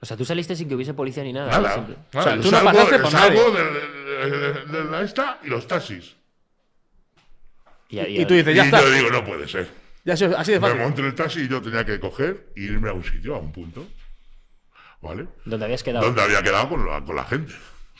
O 0.00 0.04
sea, 0.06 0.16
tú 0.16 0.24
saliste 0.24 0.56
sin 0.56 0.68
que 0.68 0.74
hubiese 0.74 0.94
policía 0.94 1.22
ni 1.22 1.32
nada. 1.32 1.50
Nada. 1.50 1.86
nada, 2.12 2.24
sea, 2.24 2.36
tú 2.40 2.50
no 2.50 2.50
salgo, 2.50 2.72
pasaste 2.72 2.98
por 2.98 3.10
salgo 3.10 3.50
de, 3.52 3.64
de- 3.64 4.30
de- 4.30 4.64
de 4.66 4.84
la 4.90 5.02
esta 5.02 5.38
y 5.44 5.48
los 5.48 5.66
taxis. 5.66 6.16
Y, 7.88 8.00
Y 8.00 8.26
tú 8.26 8.34
dices, 8.34 8.52
Y 8.52 8.56
ya 8.56 8.64
está. 8.64 8.80
yo 8.82 8.90
digo, 8.90 9.10
no 9.10 9.24
puede 9.24 9.46
ser. 9.48 9.68
Ya 10.04 10.14
así, 10.14 10.24
así 10.24 10.52
de 10.52 10.60
Me 10.60 10.66
fácil. 10.68 10.82
monto 10.82 11.00
en 11.00 11.06
el 11.06 11.14
taxi 11.14 11.40
y 11.42 11.48
yo 11.48 11.62
tenía 11.62 11.84
que 11.84 11.98
coger 12.00 12.48
e 12.56 12.60
irme 12.62 12.88
a 12.90 12.92
un 12.92 13.04
sitio, 13.04 13.34
a 13.36 13.38
un 13.38 13.52
punto. 13.52 13.86
¿Vale? 15.00 15.28
¿Dónde 15.44 15.64
habías 15.66 15.82
quedado? 15.82 16.04
Donde 16.06 16.22
había 16.22 16.42
quedado 16.42 16.68
con 16.68 16.84
la, 16.86 17.04
con 17.04 17.14
la 17.16 17.24
gente. 17.24 17.52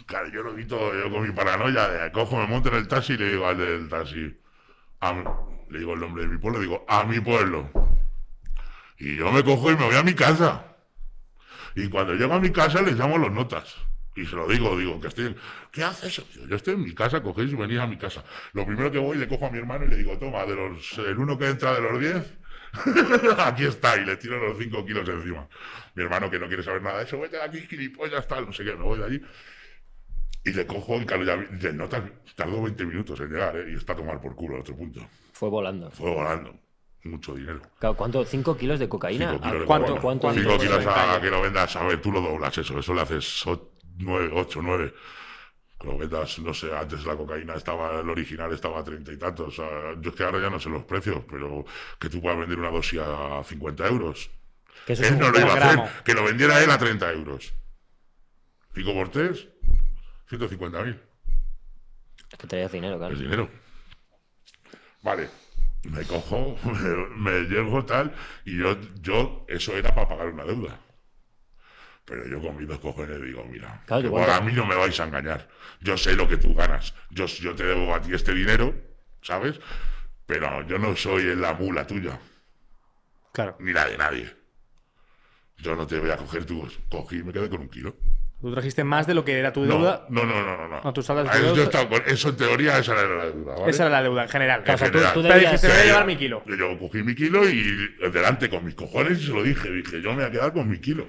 Claro, 0.06 0.28
yo 0.30 0.42
lo 0.42 0.54
vi 0.54 0.64
todo, 0.66 0.92
yo 0.94 1.10
con 1.10 1.22
mi 1.26 1.32
paranoia, 1.32 1.88
de, 1.88 2.12
cojo, 2.12 2.36
me 2.36 2.46
monto 2.46 2.68
en 2.68 2.76
el 2.76 2.88
taxi 2.88 3.14
y 3.14 3.16
le 3.16 3.30
digo 3.30 3.46
al 3.46 3.58
del 3.58 3.88
taxi, 3.88 4.36
a 5.00 5.12
le 5.70 5.78
digo 5.78 5.94
el 5.94 6.00
nombre 6.00 6.22
de 6.22 6.28
mi 6.28 6.38
pueblo, 6.38 6.60
digo, 6.60 6.84
a 6.88 7.04
mi 7.04 7.20
pueblo. 7.20 7.70
Y 8.98 9.16
yo 9.16 9.30
me 9.32 9.42
cojo 9.44 9.70
y 9.70 9.76
me 9.76 9.84
voy 9.84 9.96
a 9.96 10.02
mi 10.02 10.14
casa. 10.14 10.76
Y 11.74 11.88
cuando 11.88 12.14
llego 12.14 12.34
a 12.34 12.40
mi 12.40 12.50
casa 12.50 12.80
les 12.82 12.96
llamo 12.96 13.18
los 13.18 13.30
notas. 13.30 13.76
Y 14.14 14.24
se 14.24 14.34
lo 14.34 14.48
digo, 14.48 14.76
digo, 14.78 14.98
que 14.98 15.08
estoy, 15.08 15.36
¿qué 15.70 15.84
haces? 15.84 16.22
Digo, 16.32 16.46
yo 16.46 16.56
estoy 16.56 16.74
en 16.74 16.84
mi 16.84 16.94
casa, 16.94 17.22
cogéis 17.22 17.52
y 17.52 17.54
venís 17.54 17.78
a 17.78 17.86
mi 17.86 17.98
casa. 17.98 18.24
Lo 18.54 18.64
primero 18.64 18.90
que 18.90 18.98
voy, 18.98 19.18
le 19.18 19.28
cojo 19.28 19.46
a 19.46 19.50
mi 19.50 19.58
hermano 19.58 19.84
y 19.84 19.88
le 19.88 19.96
digo, 19.96 20.16
toma, 20.18 20.46
de 20.46 20.54
los, 20.54 20.96
el 20.98 21.18
uno 21.18 21.36
que 21.36 21.48
entra 21.48 21.74
de 21.74 21.82
los 21.82 22.00
diez, 22.00 22.32
aquí 23.38 23.66
está, 23.66 23.96
y 23.96 24.06
le 24.06 24.16
tiro 24.16 24.38
los 24.38 24.56
5 24.56 24.86
kilos 24.86 25.06
encima. 25.06 25.46
Mi 25.94 26.02
hermano, 26.04 26.30
que 26.30 26.38
no 26.38 26.46
quiere 26.48 26.62
saber 26.62 26.80
nada 26.80 26.98
de 26.98 27.04
eso, 27.04 27.20
vete 27.20 27.36
de 27.36 27.42
aquí, 27.42 27.60
gilipollas, 27.60 28.26
tal, 28.26 28.46
no 28.46 28.52
sé 28.54 28.64
qué, 28.64 28.74
me 28.74 28.84
voy 28.84 28.98
de 28.98 29.04
allí. 29.04 29.22
Y 30.46 30.52
le 30.52 30.64
cojo, 30.66 31.00
ya 31.02 31.36
vi- 31.36 31.58
de 31.58 31.72
notas, 31.72 32.02
tardó 32.36 32.62
20 32.62 32.84
minutos 32.86 33.18
en 33.20 33.28
llegar, 33.30 33.56
¿eh? 33.56 33.66
y 33.72 33.74
está 33.76 33.92
a 33.94 33.96
tomar 33.96 34.20
por 34.20 34.34
culo 34.36 34.54
al 34.54 34.60
otro 34.60 34.76
punto. 34.76 35.00
Fue 35.32 35.48
volando. 35.48 35.90
Fue 35.90 36.08
volando. 36.10 36.54
Mucho 37.02 37.34
dinero. 37.34 37.60
Claro, 37.78 37.96
¿Cuánto? 37.96 38.24
¿5 38.24 38.56
kilos 38.56 38.78
de 38.78 38.88
cocaína? 38.88 39.30
5 39.32 39.42
kilos 39.42 39.60
de 39.60 39.66
¿Cuánto? 39.66 39.86
cocaína. 39.96 40.00
¿Cuánto? 40.02 40.32
Cinco 40.32 40.48
¿Cuánto? 40.56 40.62
kilos 40.64 40.86
a 40.86 41.20
que 41.20 41.30
lo 41.30 41.42
vendas, 41.42 41.76
a 41.76 41.84
ver, 41.84 42.00
tú 42.00 42.10
lo 42.12 42.20
doblas 42.20 42.56
eso, 42.58 42.78
eso 42.78 42.94
le 42.94 43.00
haces 43.02 43.44
9, 43.98 44.30
8, 44.34 44.60
9. 44.62 44.94
Que 45.78 45.86
lo 45.88 45.98
vendas, 45.98 46.38
no 46.38 46.54
sé, 46.54 46.74
antes 46.74 47.04
la 47.04 47.16
cocaína 47.16 47.54
estaba, 47.54 48.00
el 48.00 48.08
original 48.08 48.52
estaba 48.52 48.80
a 48.80 48.84
30 48.84 49.12
y 49.12 49.18
tantos. 49.18 49.48
O 49.48 49.50
sea, 49.50 49.94
yo 50.00 50.10
es 50.10 50.16
que 50.16 50.22
ahora 50.24 50.40
ya 50.40 50.48
no 50.50 50.58
sé 50.58 50.68
los 50.70 50.84
precios, 50.84 51.22
pero 51.28 51.64
que 51.98 52.08
tú 52.08 52.20
puedas 52.20 52.38
vender 52.38 52.58
una 52.58 52.70
dosis 52.70 53.00
a 53.00 53.42
50 53.44 53.86
euros. 53.88 54.30
Que 54.86 54.92
eso 54.94 55.02
es 55.02 55.10
Él 55.10 55.18
no 55.18 55.30
lo 55.30 55.38
iba 55.40 55.52
a 55.52 55.56
hacer, 55.56 56.02
que 56.04 56.14
lo 56.14 56.24
vendiera 56.24 56.62
él 56.62 56.70
a 56.70 56.78
30 56.78 57.12
euros. 57.12 57.52
5 58.74 58.92
por 58.94 59.08
3, 59.10 59.48
150.000. 60.30 61.00
Es 62.32 62.38
que 62.38 62.46
traías 62.46 62.72
dinero, 62.72 62.98
claro. 62.98 63.14
el 63.14 63.20
dinero. 63.20 63.48
Vale, 65.02 65.28
me 65.84 66.02
cojo, 66.04 66.58
me, 66.64 67.06
me 67.16 67.40
llego 67.48 67.84
tal, 67.84 68.12
y 68.44 68.58
yo, 68.58 68.76
yo, 69.00 69.44
eso 69.48 69.76
era 69.76 69.94
para 69.94 70.08
pagar 70.08 70.28
una 70.28 70.44
deuda. 70.44 70.80
Pero 72.04 72.26
yo 72.28 72.40
con 72.40 72.56
mis 72.56 72.68
dos 72.68 72.78
cojones 72.78 73.20
digo, 73.20 73.44
mira, 73.44 73.82
Claro, 73.86 74.12
que 74.14 74.30
a 74.30 74.40
mí 74.40 74.52
no 74.52 74.64
me 74.64 74.76
vais 74.76 74.98
a 75.00 75.04
engañar. 75.04 75.48
Yo 75.80 75.96
sé 75.98 76.14
lo 76.14 76.28
que 76.28 76.36
tú 76.36 76.54
ganas. 76.54 76.94
Yo, 77.10 77.26
yo 77.26 77.54
te 77.56 77.64
debo 77.64 77.92
a 77.92 78.00
ti 78.00 78.14
este 78.14 78.32
dinero, 78.32 78.72
¿sabes? 79.22 79.58
Pero 80.24 80.64
yo 80.68 80.78
no 80.78 80.94
soy 80.94 81.34
la 81.34 81.54
mula 81.54 81.84
tuya, 81.86 82.18
Claro. 83.32 83.56
ni 83.58 83.72
la 83.72 83.86
de 83.86 83.98
nadie. 83.98 84.36
Yo 85.58 85.74
no 85.74 85.86
te 85.86 85.98
voy 85.98 86.10
a 86.10 86.16
coger 86.16 86.44
tú. 86.44 86.68
Cogí 86.88 87.16
y 87.18 87.22
me 87.24 87.32
quedé 87.32 87.48
con 87.48 87.60
un 87.62 87.68
kilo. 87.68 87.96
Tú 88.40 88.52
trajiste 88.52 88.84
más 88.84 89.06
de 89.06 89.14
lo 89.14 89.24
que 89.24 89.38
era 89.38 89.52
tu 89.52 89.64
deuda. 89.64 90.06
no, 90.10 90.24
no, 90.24 90.42
no, 90.42 90.56
no. 90.56 90.68
no. 90.68 90.80
No, 90.82 90.92
tú 90.92 91.02
tu 91.02 91.12
yo 91.14 91.24
deuda. 91.24 91.62
estaba 91.64 91.88
con- 91.88 92.02
eso 92.06 92.28
en 92.28 92.36
teoría 92.36 92.78
esa 92.78 92.92
era 92.92 93.16
la 93.16 93.24
deuda, 93.26 93.54
¿vale? 93.56 93.70
Esa 93.70 93.82
era 93.84 93.90
la 93.90 94.02
deuda 94.02 94.22
en 94.24 94.28
general. 94.28 94.60
O 94.62 94.64
sea, 94.66 94.76
tú, 94.76 94.84
general. 94.84 95.14
tú 95.14 95.22
Pero 95.22 95.34
debías- 95.34 95.52
dijiste, 95.52 95.68
voy 95.68 95.76
a 95.76 95.84
llevar 95.84 96.00
yo- 96.02 96.06
mi 96.06 96.16
kilo. 96.16 96.42
Yo, 96.46 96.54
yo 96.54 96.78
cogí 96.78 97.02
mi 97.02 97.14
kilo 97.14 97.48
y 97.48 97.88
delante 98.12 98.50
con 98.50 98.64
mis 98.64 98.74
cojones 98.74 99.20
y 99.22 99.26
se 99.26 99.32
lo 99.32 99.42
dije. 99.42 99.70
Dije, 99.70 100.02
yo 100.02 100.10
me 100.10 100.16
voy 100.16 100.24
a 100.26 100.30
quedar 100.30 100.52
con 100.52 100.68
mi 100.68 100.78
kilo. 100.80 101.08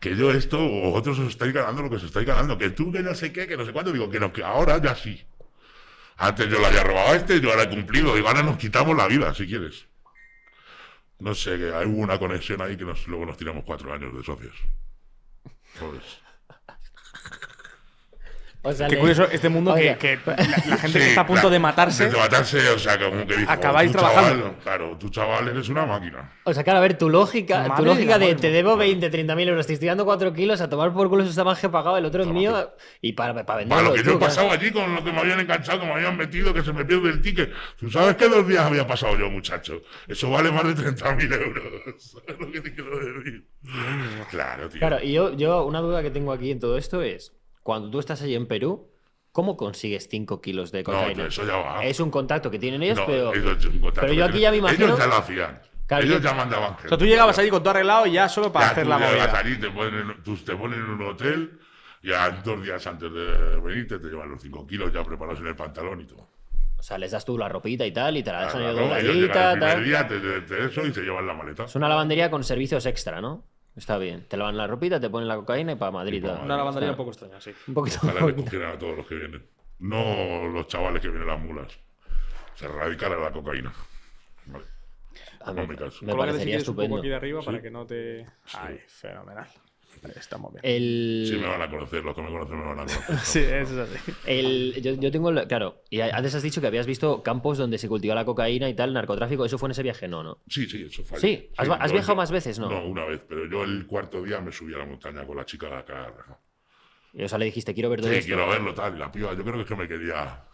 Que 0.00 0.16
yo 0.16 0.30
esto, 0.30 0.58
vosotros 0.58 1.18
os 1.18 1.28
estáis 1.28 1.52
ganando 1.52 1.82
lo 1.82 1.90
que 1.90 1.96
os 1.96 2.04
estáis 2.04 2.26
ganando. 2.26 2.56
Que 2.56 2.70
tú, 2.70 2.92
que 2.92 3.00
no 3.02 3.14
sé 3.14 3.32
qué, 3.32 3.46
que 3.48 3.56
no 3.56 3.64
sé 3.66 3.72
cuánto. 3.72 3.92
Digo, 3.92 4.08
que 4.08 4.20
no, 4.20 4.32
que 4.32 4.44
ahora 4.44 4.80
ya 4.80 4.94
sí. 4.94 5.20
Antes 6.18 6.48
yo 6.48 6.58
le 6.60 6.66
había 6.66 6.82
robado 6.84 7.08
a 7.12 7.16
este, 7.16 7.40
yo 7.40 7.50
ahora 7.50 7.64
he 7.64 7.68
cumplido. 7.68 8.14
Digo, 8.14 8.28
ahora 8.28 8.42
nos 8.42 8.56
quitamos 8.58 8.96
la 8.96 9.06
vida, 9.08 9.34
si 9.34 9.46
quieres. 9.46 9.86
No 11.18 11.34
sé, 11.34 11.58
que 11.58 11.74
hay 11.74 11.86
una 11.86 12.16
conexión 12.18 12.60
ahí 12.62 12.76
que 12.76 12.84
nos, 12.84 13.06
luego 13.08 13.26
nos 13.26 13.36
tiramos 13.36 13.64
cuatro 13.64 13.92
años 13.92 14.16
de 14.16 14.22
socios. 14.22 14.54
Pues, 15.78 16.20
O 18.68 18.72
sea, 18.72 18.86
Qué 18.88 18.94
le- 18.94 19.00
curioso 19.00 19.28
este 19.30 19.48
mundo 19.48 19.74
que, 19.74 19.80
Oiga. 19.80 19.96
que 19.98 20.18
la, 20.26 20.36
la 20.36 20.76
gente 20.76 20.98
que 20.98 21.08
está 21.08 21.20
a 21.22 21.26
punto 21.26 21.48
de 21.50 21.58
matarse. 21.58 22.08
De 22.08 22.16
matarse, 22.16 22.68
o 22.70 22.78
sea, 22.78 22.98
como 22.98 23.26
que 23.26 23.36
dijo, 23.36 23.50
Acabáis 23.50 23.90
tú, 23.92 23.98
trabajando. 23.98 24.42
chaval, 24.44 24.56
claro, 24.62 24.96
tú 24.98 25.08
chaval 25.08 25.48
eres 25.48 25.68
una 25.68 25.86
máquina. 25.86 26.32
O 26.44 26.52
sea, 26.54 26.62
claro, 26.64 26.78
a 26.78 26.82
ver, 26.82 26.96
tu 26.98 27.08
lógica, 27.10 27.62
tu 27.64 27.68
Madre 27.70 27.84
lógica 27.84 28.18
de 28.18 28.26
de 28.26 28.30
amor. 28.32 28.40
te 28.40 28.50
debo 28.50 28.76
20, 28.76 29.10
30 29.10 29.34
mil 29.34 29.48
euros, 29.48 29.66
te 29.66 29.72
estoy 29.74 29.88
dando 29.88 30.04
4 30.04 30.32
kilos 30.32 30.60
a 30.60 30.68
tomar 30.68 30.92
por 30.92 31.08
culo 31.08 31.22
eso 31.22 31.30
está 31.30 31.44
más 31.44 31.58
que 31.60 31.68
pagado, 31.68 31.96
el 31.96 32.04
otro 32.04 32.22
es 32.22 32.28
Toma, 32.28 32.38
mío 32.38 32.70
y 33.00 33.12
para, 33.14 33.32
para 33.34 33.44
Para 33.46 33.58
venderlo. 33.60 33.90
lo 33.90 33.94
que 33.94 34.00
tú, 34.02 34.06
yo 34.10 34.14
he 34.14 34.18
claro. 34.18 34.34
pasado 34.34 34.50
allí 34.52 34.70
con 34.70 34.94
lo 34.94 35.02
que 35.04 35.12
me 35.12 35.18
habían 35.20 35.40
enganchado, 35.40 35.80
que 35.80 35.86
me 35.86 35.92
habían 35.94 36.16
metido, 36.16 36.52
que 36.54 36.62
se 36.62 36.72
me 36.72 36.84
pierde 36.84 37.10
el 37.10 37.20
ticket. 37.22 37.52
¿Tú 37.78 37.90
sabes 37.90 38.16
qué 38.16 38.28
dos 38.28 38.46
días 38.46 38.64
había 38.64 38.86
pasado 38.86 39.16
yo, 39.18 39.28
muchacho? 39.30 39.82
Eso 40.06 40.30
vale 40.30 40.50
más 40.52 40.64
de 40.64 40.74
30.000 40.74 41.42
euros. 41.42 41.64
¿Sabes 41.98 42.38
lo 42.40 42.50
que 42.52 42.60
te 42.60 42.74
quiero 42.74 42.98
decir? 42.98 43.44
Claro, 44.30 44.68
tío. 44.68 44.78
Claro, 44.78 44.98
y 45.02 45.12
yo, 45.12 45.34
yo 45.36 45.64
una 45.64 45.80
duda 45.80 46.02
que 46.02 46.10
tengo 46.10 46.32
aquí 46.32 46.50
en 46.50 46.60
todo 46.60 46.76
esto 46.78 47.02
es, 47.02 47.32
cuando 47.68 47.90
tú 47.90 47.98
estás 47.98 48.22
allí 48.22 48.34
en 48.34 48.46
Perú, 48.46 48.88
¿cómo 49.30 49.54
consigues 49.54 50.08
5 50.10 50.40
kilos 50.40 50.72
de 50.72 50.78
no, 50.78 50.84
cocaína? 50.84 51.26
eso 51.26 51.44
ya 51.44 51.56
va. 51.56 51.84
Es 51.84 52.00
un 52.00 52.10
contacto 52.10 52.50
que 52.50 52.58
tienen 52.58 52.82
ellos, 52.82 52.96
No, 52.96 53.04
pero... 53.04 53.34
eso 53.34 53.50
es 53.52 53.64
un 53.66 53.72
contacto 53.78 54.00
pero 54.00 54.14
yo 54.14 54.24
aquí 54.24 54.40
ya 54.40 54.50
me 54.50 54.56
imagino- 54.56 54.86
Ellos 54.86 54.98
ya 54.98 55.06
lo 55.06 55.16
hacían. 55.16 55.60
Claro, 55.86 56.04
Ellos 56.06 56.22
ya 56.22 56.32
mandaban 56.32 56.70
gente. 56.76 56.86
O 56.86 56.88
sea, 56.88 56.96
tú 56.96 57.04
llegabas 57.04 57.38
allí 57.38 57.50
con 57.50 57.60
todo 57.62 57.72
arreglado 57.72 58.06
y 58.06 58.12
ya 58.12 58.26
solo 58.26 58.50
para 58.50 58.64
Ya 58.68 58.72
hacer 58.72 58.84
tú 58.84 58.88
la 58.88 58.96
movida. 58.98 59.38
allí, 59.38 59.56
te 59.58 59.70
ponen, 59.70 60.22
tú- 60.24 60.36
te 60.38 60.56
ponen 60.56 60.80
en 60.80 60.86
un 60.88 61.02
hotel, 61.08 61.58
ya 62.02 62.30
dos 62.42 62.62
días 62.62 62.86
antes 62.86 63.12
de 63.12 63.60
venirte 63.60 63.98
te 63.98 64.06
llevan 64.08 64.30
los 64.30 64.40
5 64.40 64.66
kilos 64.66 64.90
ya 64.90 65.04
preparados 65.04 65.40
en 65.40 65.48
el 65.48 65.54
pantalón 65.56 66.00
y 66.00 66.06
todo. 66.06 66.26
O 66.78 66.82
sea, 66.82 66.96
les 66.96 67.10
das 67.10 67.22
tú 67.26 67.36
la 67.36 67.50
ropita 67.50 67.84
y 67.84 67.92
tal, 67.92 68.16
y 68.16 68.22
te 68.22 68.32
la 68.32 68.46
dejan 68.46 68.62
ahí 68.62 68.72
Claro, 68.72 68.96
ellos 68.96 69.14
llegan 69.14 69.28
dobladita, 69.28 69.52
el 69.52 69.58
primer 69.58 69.74
tal. 69.74 69.84
día, 69.84 70.08
te, 70.08 70.20
te- 70.20 70.40
te 70.56 70.64
eso 70.64 70.86
y 70.86 70.94
se 70.94 71.02
llevan 71.02 71.26
la 71.26 71.34
maleta. 71.34 71.64
Es 71.64 71.74
una 71.76 71.88
lavandería 71.90 72.30
con 72.30 72.42
servicios 72.44 72.86
extra, 72.86 73.20
¿no? 73.20 73.44
Está 73.78 73.96
bien. 73.96 74.26
Te 74.28 74.36
lavan 74.36 74.56
la 74.56 74.66
ropita, 74.66 74.98
te 75.00 75.08
ponen 75.08 75.28
la 75.28 75.36
cocaína 75.36 75.72
y 75.72 75.76
para 75.76 75.92
Madrid. 75.92 76.22
Y. 76.22 76.26
Una 76.26 76.56
lavandería 76.56 76.90
un 76.90 76.96
poco 76.96 77.10
extraña, 77.10 77.40
sí. 77.40 77.52
Un 77.68 77.74
poquito. 77.74 77.98
Ojalá 78.02 78.20
recogieran 78.20 78.72
a 78.74 78.78
todos 78.78 78.96
los 78.98 79.06
que 79.06 79.14
vienen. 79.14 79.46
No 79.78 80.46
los 80.48 80.66
chavales 80.66 81.00
que 81.00 81.08
vienen 81.08 81.28
las 81.28 81.40
mulas. 81.40 81.78
Se 82.56 82.64
erradican 82.66 83.12
a 83.12 83.16
la 83.16 83.30
cocaína. 83.30 83.72
Vale. 84.46 84.64
A 85.40 85.52
mí 85.52 85.60
No 85.62 85.66
me 85.68 85.76
caso. 85.76 86.04
me 86.04 86.14
parecería 86.16 86.44
quieres 86.46 86.68
un 86.68 86.74
poco 86.74 86.82
estupendo. 86.82 86.96
aquí 86.98 87.08
de 87.08 87.14
arriba 87.14 87.40
para 87.42 87.62
que 87.62 87.70
no 87.70 87.86
te. 87.86 88.26
Ay, 88.54 88.80
fenomenal. 88.88 89.46
Estamos 90.16 90.52
bien. 90.52 90.60
El... 90.64 91.24
Sí, 91.28 91.36
me 91.36 91.46
van 91.46 91.62
a 91.62 91.70
conocer. 91.70 92.04
Los 92.04 92.14
que 92.14 92.22
me 92.22 92.28
conocen 92.30 92.58
me 92.58 92.64
van 92.64 92.80
a 92.80 92.84
conocer. 92.86 93.16
Sí, 93.24 93.38
eso 93.40 93.82
es 93.82 93.90
así. 93.90 94.12
El, 94.26 94.80
yo, 94.82 94.94
yo 94.94 95.10
tengo, 95.10 95.30
la- 95.32 95.46
claro, 95.46 95.82
y 95.90 96.00
antes 96.00 96.34
has 96.34 96.42
dicho 96.42 96.60
que 96.60 96.66
habías 96.66 96.86
visto 96.86 97.22
campos 97.22 97.58
donde 97.58 97.78
se 97.78 97.88
cultiva 97.88 98.14
la 98.14 98.24
cocaína 98.24 98.68
y 98.68 98.74
tal, 98.74 98.92
narcotráfico, 98.92 99.44
eso 99.44 99.58
fue 99.58 99.68
en 99.68 99.72
ese 99.72 99.82
viaje, 99.82 100.08
no, 100.08 100.22
¿no? 100.22 100.38
Sí, 100.48 100.66
sí, 100.68 100.84
eso 100.88 101.02
fue. 101.04 101.18
Sí, 101.20 101.50
¿has- 101.56 101.66
viajado 101.92 102.12
yo- 102.12 102.16
más 102.16 102.30
veces, 102.30 102.58
no? 102.58 102.70
No, 102.70 102.84
una 102.86 103.04
vez, 103.04 103.20
pero 103.28 103.46
yo 103.50 103.64
el 103.64 103.86
cuarto 103.86 104.22
día 104.22 104.40
me 104.40 104.52
subí 104.52 104.74
a 104.74 104.78
la 104.78 104.86
montaña 104.86 105.26
con 105.26 105.36
la 105.36 105.44
chica 105.44 105.68
de 105.68 105.74
acá. 105.76 106.12
Y 107.14 107.22
o 107.24 107.28
sea, 107.28 107.38
le 107.38 107.46
dijiste, 107.46 107.72
quiero 107.74 107.88
ver 107.90 108.00
todo 108.00 108.10
Sí, 108.10 108.16
esto. 108.18 108.26
quiero 108.28 108.48
verlo, 108.48 108.74
tal. 108.74 108.94
Y 108.94 108.98
la 108.98 109.10
piba, 109.10 109.34
yo 109.34 109.42
creo 109.42 109.54
que 109.54 109.62
es 109.62 109.66
que 109.66 109.76
me 109.76 109.88
quería 109.88 110.44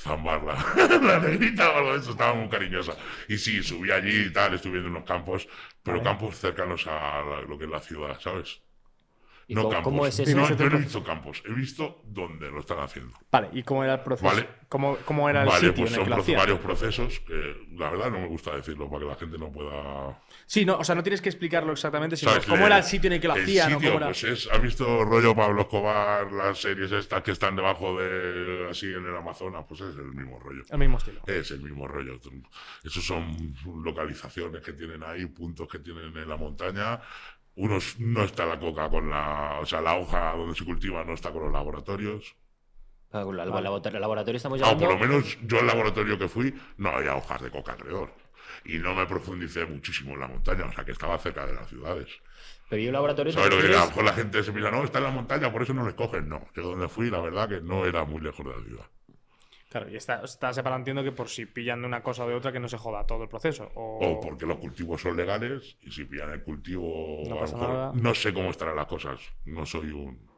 zambarla. 0.00 0.54
la 1.02 1.18
negrita 1.20 1.70
o 1.70 1.76
algo 1.76 1.92
de 1.92 1.98
eso, 2.00 2.10
estaba 2.12 2.34
muy 2.34 2.48
cariñosa. 2.48 2.94
Y 3.28 3.36
sí, 3.38 3.62
subí 3.62 3.90
allí 3.90 4.26
y 4.26 4.32
tal, 4.32 4.54
estuve 4.54 4.72
viendo 4.74 4.90
unos 4.90 5.04
campos, 5.04 5.48
pero 5.82 6.02
campos 6.02 6.36
cercanos 6.36 6.86
a 6.86 7.22
lo 7.48 7.58
que 7.58 7.64
es 7.64 7.70
la 7.70 7.80
ciudad, 7.80 8.18
¿sabes? 8.20 8.60
¿Y 9.46 9.54
no 9.54 9.62
cómo, 9.62 9.72
campos. 9.72 9.90
cómo 9.92 10.06
es 10.06 10.20
eso? 10.20 10.36
No, 10.36 10.48
no 10.48 10.76
he 10.76 10.78
visto 10.80 11.02
campos, 11.02 11.42
he 11.44 11.52
visto 11.52 12.02
dónde 12.04 12.48
lo 12.52 12.60
están 12.60 12.78
haciendo. 12.78 13.18
Vale, 13.32 13.48
¿y 13.52 13.64
cómo 13.64 13.82
era 13.82 13.94
el 13.94 14.00
proceso? 14.00 14.26
Vale. 14.28 14.46
¿Cómo, 14.68 14.96
cómo 15.04 15.28
era 15.28 15.42
el 15.42 15.48
Vale, 15.48 15.68
sitio 15.68 15.74
pues 15.82 15.92
en 15.92 15.94
el 15.94 15.94
son 15.94 16.04
que 16.04 16.10
lo 16.10 16.16
proce- 16.16 16.20
hacían? 16.22 16.38
varios 16.38 16.58
procesos 16.60 17.20
que 17.20 17.66
la 17.76 17.90
verdad 17.90 18.10
no 18.12 18.20
me 18.20 18.28
gusta 18.28 18.54
decirlo 18.54 18.88
para 18.88 19.00
que 19.00 19.06
la 19.08 19.16
gente 19.16 19.38
no 19.38 19.50
pueda 19.50 20.20
Sí, 20.50 20.64
no, 20.64 20.78
o 20.78 20.82
sea, 20.82 20.96
no 20.96 21.02
tienes 21.04 21.20
que 21.22 21.28
explicarlo 21.28 21.70
exactamente, 21.72 22.16
sino 22.16 22.32
¿Sabes? 22.32 22.44
cómo 22.48 22.66
era 22.66 22.78
el 22.78 22.82
sitio 22.82 23.06
en 23.06 23.12
el 23.12 23.20
que 23.20 23.28
lo 23.28 23.34
hacían. 23.34 23.72
o 23.72 23.76
sitio, 23.76 23.90
cómo 23.90 23.98
era... 23.98 24.06
pues 24.08 24.24
es, 24.24 24.48
¿has 24.50 24.60
visto 24.60 25.04
rollo 25.04 25.32
Pablo 25.32 25.60
Escobar, 25.62 26.32
las 26.32 26.58
series 26.60 26.90
estas 26.90 27.22
que 27.22 27.30
están 27.30 27.54
debajo 27.54 27.96
de, 28.00 28.66
así 28.68 28.86
en 28.86 29.06
el 29.06 29.14
Amazonas? 29.16 29.64
Pues 29.68 29.80
es 29.82 29.94
el 29.94 30.12
mismo 30.12 30.40
rollo. 30.40 30.64
El 30.68 30.78
mismo 30.78 30.98
estilo. 30.98 31.20
Es 31.24 31.52
el 31.52 31.60
mismo 31.60 31.86
rollo. 31.86 32.18
Esos 32.82 33.06
son 33.06 33.54
localizaciones 33.84 34.60
que 34.62 34.72
tienen 34.72 35.04
ahí, 35.04 35.24
puntos 35.26 35.68
que 35.68 35.78
tienen 35.78 36.16
en 36.16 36.28
la 36.28 36.36
montaña. 36.36 37.00
Unos 37.54 38.00
no 38.00 38.24
está 38.24 38.44
la 38.44 38.58
coca 38.58 38.90
con 38.90 39.08
la, 39.08 39.58
o 39.60 39.66
sea, 39.66 39.80
la 39.80 39.94
hoja 39.98 40.32
donde 40.36 40.56
se 40.56 40.64
cultiva 40.64 41.04
no 41.04 41.12
está 41.14 41.30
con 41.30 41.44
los 41.44 41.52
laboratorios. 41.52 42.34
Ah, 43.12 43.22
con 43.22 43.36
la- 43.36 43.44
el 43.44 43.50
laboratorio, 43.50 43.98
el 43.98 44.00
laboratorio 44.02 44.36
estamos 44.36 44.60
Ah, 44.62 44.64
llamando. 44.66 44.84
por 44.88 44.94
lo 44.94 45.00
menos 45.00 45.38
yo 45.42 45.60
al 45.60 45.66
laboratorio 45.68 46.18
que 46.18 46.28
fui 46.28 46.52
no 46.78 46.88
había 46.90 47.14
hojas 47.14 47.40
de 47.40 47.50
coca 47.50 47.72
alrededor. 47.74 48.12
Y 48.64 48.78
no 48.78 48.94
me 48.94 49.06
profundicé 49.06 49.64
muchísimo 49.66 50.14
en 50.14 50.20
la 50.20 50.28
montaña, 50.28 50.66
o 50.66 50.72
sea 50.72 50.84
que 50.84 50.92
estaba 50.92 51.18
cerca 51.18 51.46
de 51.46 51.54
las 51.54 51.68
ciudades. 51.68 52.08
Pero 52.68 52.82
yo 52.82 52.92
laboratorio. 52.92 53.32
¿Sabes 53.32 53.50
lo 53.54 53.60
que 53.60 53.74
a 53.74 53.80
lo 53.80 53.86
mejor 53.86 54.04
la 54.04 54.12
gente 54.12 54.42
se 54.42 54.52
mira, 54.52 54.70
no, 54.70 54.84
está 54.84 54.98
en 54.98 55.04
la 55.04 55.10
montaña, 55.10 55.50
por 55.50 55.62
eso 55.62 55.74
no 55.74 55.84
les 55.84 55.94
cogen. 55.94 56.28
No, 56.28 56.46
yo 56.54 56.62
donde 56.62 56.88
fui, 56.88 57.10
la 57.10 57.20
verdad 57.20 57.48
que 57.48 57.60
no 57.60 57.84
era 57.86 58.04
muy 58.04 58.20
lejos 58.20 58.44
de 58.46 58.52
la 58.56 58.62
ciudad. 58.62 58.84
Claro, 59.70 59.88
y 59.88 59.94
está, 59.96 60.22
está 60.24 60.52
separado, 60.52 60.78
entiendo 60.80 61.04
que 61.04 61.12
por 61.12 61.28
si 61.28 61.46
pillan 61.46 61.80
de 61.80 61.86
una 61.86 62.02
cosa 62.02 62.24
o 62.24 62.28
de 62.28 62.34
otra, 62.34 62.50
que 62.52 62.58
no 62.58 62.68
se 62.68 62.76
joda 62.76 63.06
todo 63.06 63.22
el 63.22 63.28
proceso. 63.28 63.70
O, 63.76 63.98
O 64.04 64.20
porque 64.20 64.44
los 64.44 64.58
cultivos 64.58 65.00
son 65.00 65.16
legales 65.16 65.76
y 65.82 65.90
si 65.92 66.04
pillan 66.04 66.30
el 66.30 66.42
cultivo, 66.42 67.22
No 67.26 67.32
a 67.32 67.34
lo 67.36 67.40
pasa 67.40 67.56
mejor- 67.56 67.72
nada. 67.74 67.92
no 67.94 68.14
sé 68.14 68.32
cómo 68.34 68.50
estarán 68.50 68.74
las 68.76 68.86
cosas. 68.86 69.20
No 69.44 69.64
soy 69.66 69.90
un. 69.92 70.29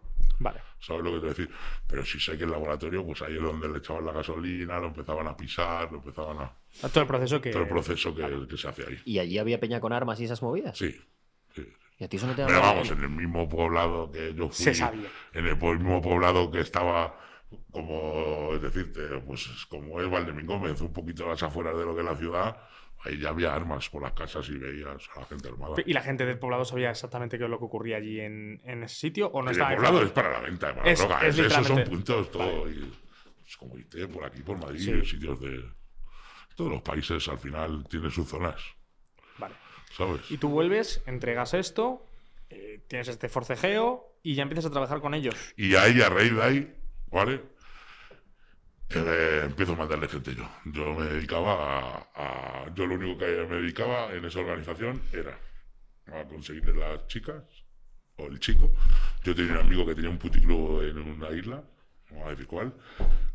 Vale. 0.43 0.61
¿Sabes 0.81 1.05
lo 1.05 1.11
que 1.11 1.17
te 1.17 1.21
voy 1.21 1.29
a 1.29 1.35
decir? 1.35 1.51
Pero 1.87 2.05
sí 2.05 2.19
sé 2.19 2.37
que 2.37 2.45
el 2.45 2.51
laboratorio, 2.51 3.05
pues 3.07 3.23
ahí 3.23 3.37
es 3.37 3.43
donde 3.43 3.69
le 3.69 3.79
echaban 3.79 4.05
la 4.05 4.13
gasolina, 4.13 4.81
lo 4.81 4.89
empezaban 4.89 5.27
a 5.29 5.37
pisar, 5.37 5.91
lo 5.93 5.99
empezaban 5.99 6.39
a. 6.39 6.89
Todo 6.89 7.03
el 7.03 7.07
proceso 7.07 7.41
que. 7.41 7.51
Todo 7.51 7.63
el 7.63 7.69
proceso 7.69 8.15
que, 8.15 8.47
que 8.49 8.57
se 8.57 8.69
hace 8.69 8.85
ahí. 8.87 9.01
Y 9.05 9.19
allí 9.19 9.39
había 9.39 9.61
peña 9.61 9.81
con 9.81 9.93
armas 9.93 10.21
y 10.21 10.25
esas 10.25 10.43
movidas. 10.43 10.77
Sí. 10.77 10.95
sí. 11.55 11.67
Y 11.99 12.05
a 12.05 12.09
ti 12.09 12.17
eso 12.17 12.27
no 12.27 12.35
te 12.35 12.45
Pero 12.45 12.61
vamos, 12.61 12.91
en 12.91 13.01
el 13.01 13.11
mismo 13.11 13.49
poblado 13.49 14.11
que 14.11 14.35
yo 14.35 14.49
fui. 14.49 14.65
Se 14.65 14.75
sabía. 14.75 15.09
En 15.33 15.47
el 15.47 15.57
mismo 15.57 16.03
poblado 16.03 16.51
que 16.51 16.61
estaba, 16.61 17.17
como 17.71 18.55
es 18.55 18.63
decirte, 18.63 19.03
pues 19.25 19.47
es 19.47 19.67
como 19.67 20.01
es 20.01 20.11
Valdemín 20.11 20.47
Gómez, 20.47 20.81
un 20.81 20.93
poquito 20.93 21.27
más 21.27 21.43
afuera 21.43 21.73
de 21.73 21.85
lo 21.85 21.95
que 21.95 22.01
es 22.01 22.07
la 22.07 22.17
ciudad, 22.17 22.57
ahí 23.05 23.19
ya 23.19 23.31
había 23.31 23.55
armas 23.55 23.89
por 23.89 24.03
las 24.03 24.13
casas 24.13 24.49
y 24.49 24.57
veías 24.59 25.09
a 25.17 25.21
la 25.21 25.27
gente 25.27 25.49
armada. 25.49 25.75
¿Y 25.85 25.93
la 25.93 26.03
gente 26.03 26.25
del 26.27 26.39
poblado 26.39 26.65
sabía 26.65 26.91
exactamente 26.91 27.37
qué 27.39 27.45
es 27.45 27.51
lo 27.51 27.59
que 27.59 27.65
ocurría 27.65 27.97
allí 27.97 28.21
en, 28.21 28.61
en 28.65 28.85
ese 28.85 28.95
sitio? 28.97 29.29
¿O 29.29 29.43
no 29.43 29.51
el 29.51 29.57
estaba 29.57 29.75
poblado 29.75 30.03
es 30.03 30.11
para 30.13 30.31
la 30.33 30.41
venta, 30.41 30.75
para 30.75 30.91
Es- 30.91 31.01
la 31.01 31.07
droga. 31.07 31.27
es 31.27 31.39
es- 31.39 31.47
esos 31.53 31.67
son 31.67 31.85
puntos, 31.85 32.31
todo. 32.31 32.71
Y, 32.71 32.93
pues, 33.43 33.57
como 33.57 33.77
IT, 33.79 34.07
por 34.09 34.25
aquí, 34.25 34.43
por 34.43 34.59
Madrid, 34.59 34.79
Sí. 35.03 35.11
sitios 35.11 35.41
de. 35.41 35.65
Todos 36.57 36.71
los 36.71 36.83
países 36.83 37.27
al 37.29 37.39
final 37.39 37.85
tienen 37.89 38.11
sus 38.11 38.29
zonas, 38.29 38.61
Vale. 39.39 39.55
¿sabes? 39.97 40.31
Y 40.31 40.37
tú 40.37 40.51
vuelves, 40.51 41.03
entregas 41.07 41.55
esto, 41.55 42.07
eh, 42.51 42.85
tienes 42.89 43.09
este 43.09 43.29
forcejeo 43.31 44.19
y 44.23 44.35
ya 44.35 44.43
empiezas 44.43 44.67
a 44.67 44.71
trabajar 44.71 45.01
con 45.01 45.15
ellos. 45.15 45.35
Y 45.57 45.75
ahí, 45.77 46.01
a 46.03 46.11
raíz 46.11 46.35
de 46.35 46.43
ahí, 46.43 46.77
¿vale? 47.11 47.41
Eh, 48.95 49.43
empiezo 49.45 49.73
a 49.73 49.77
mandarle 49.77 50.09
gente 50.09 50.35
yo. 50.35 50.49
Yo 50.67 50.95
me 50.95 51.05
dedicaba 51.07 51.79
a, 51.79 52.09
a- 52.65 52.75
Yo 52.75 52.87
lo 52.87 52.95
único 52.95 53.19
que 53.19 53.27
me 53.49 53.57
dedicaba 53.57 54.13
en 54.13 54.25
esa 54.25 54.41
organización 54.41 55.03
era 55.13 55.39
a 56.13 56.25
conseguirle 56.25 56.75
las 56.75 57.07
chicas 57.07 57.43
o 58.17 58.27
el 58.27 58.39
chico. 58.41 58.75
Yo 59.25 59.35
tenía 59.35 59.53
un 59.53 59.59
amigo 59.59 59.87
que 59.87 59.95
tenía 59.95 60.11
un 60.11 60.19
puticlub 60.19 60.83
en 60.83 60.99
una 60.99 61.31
isla, 61.31 61.63
no 62.11 62.17
voy 62.19 62.27
a 62.27 62.31
decir 62.31 62.47
cuál. 62.47 62.75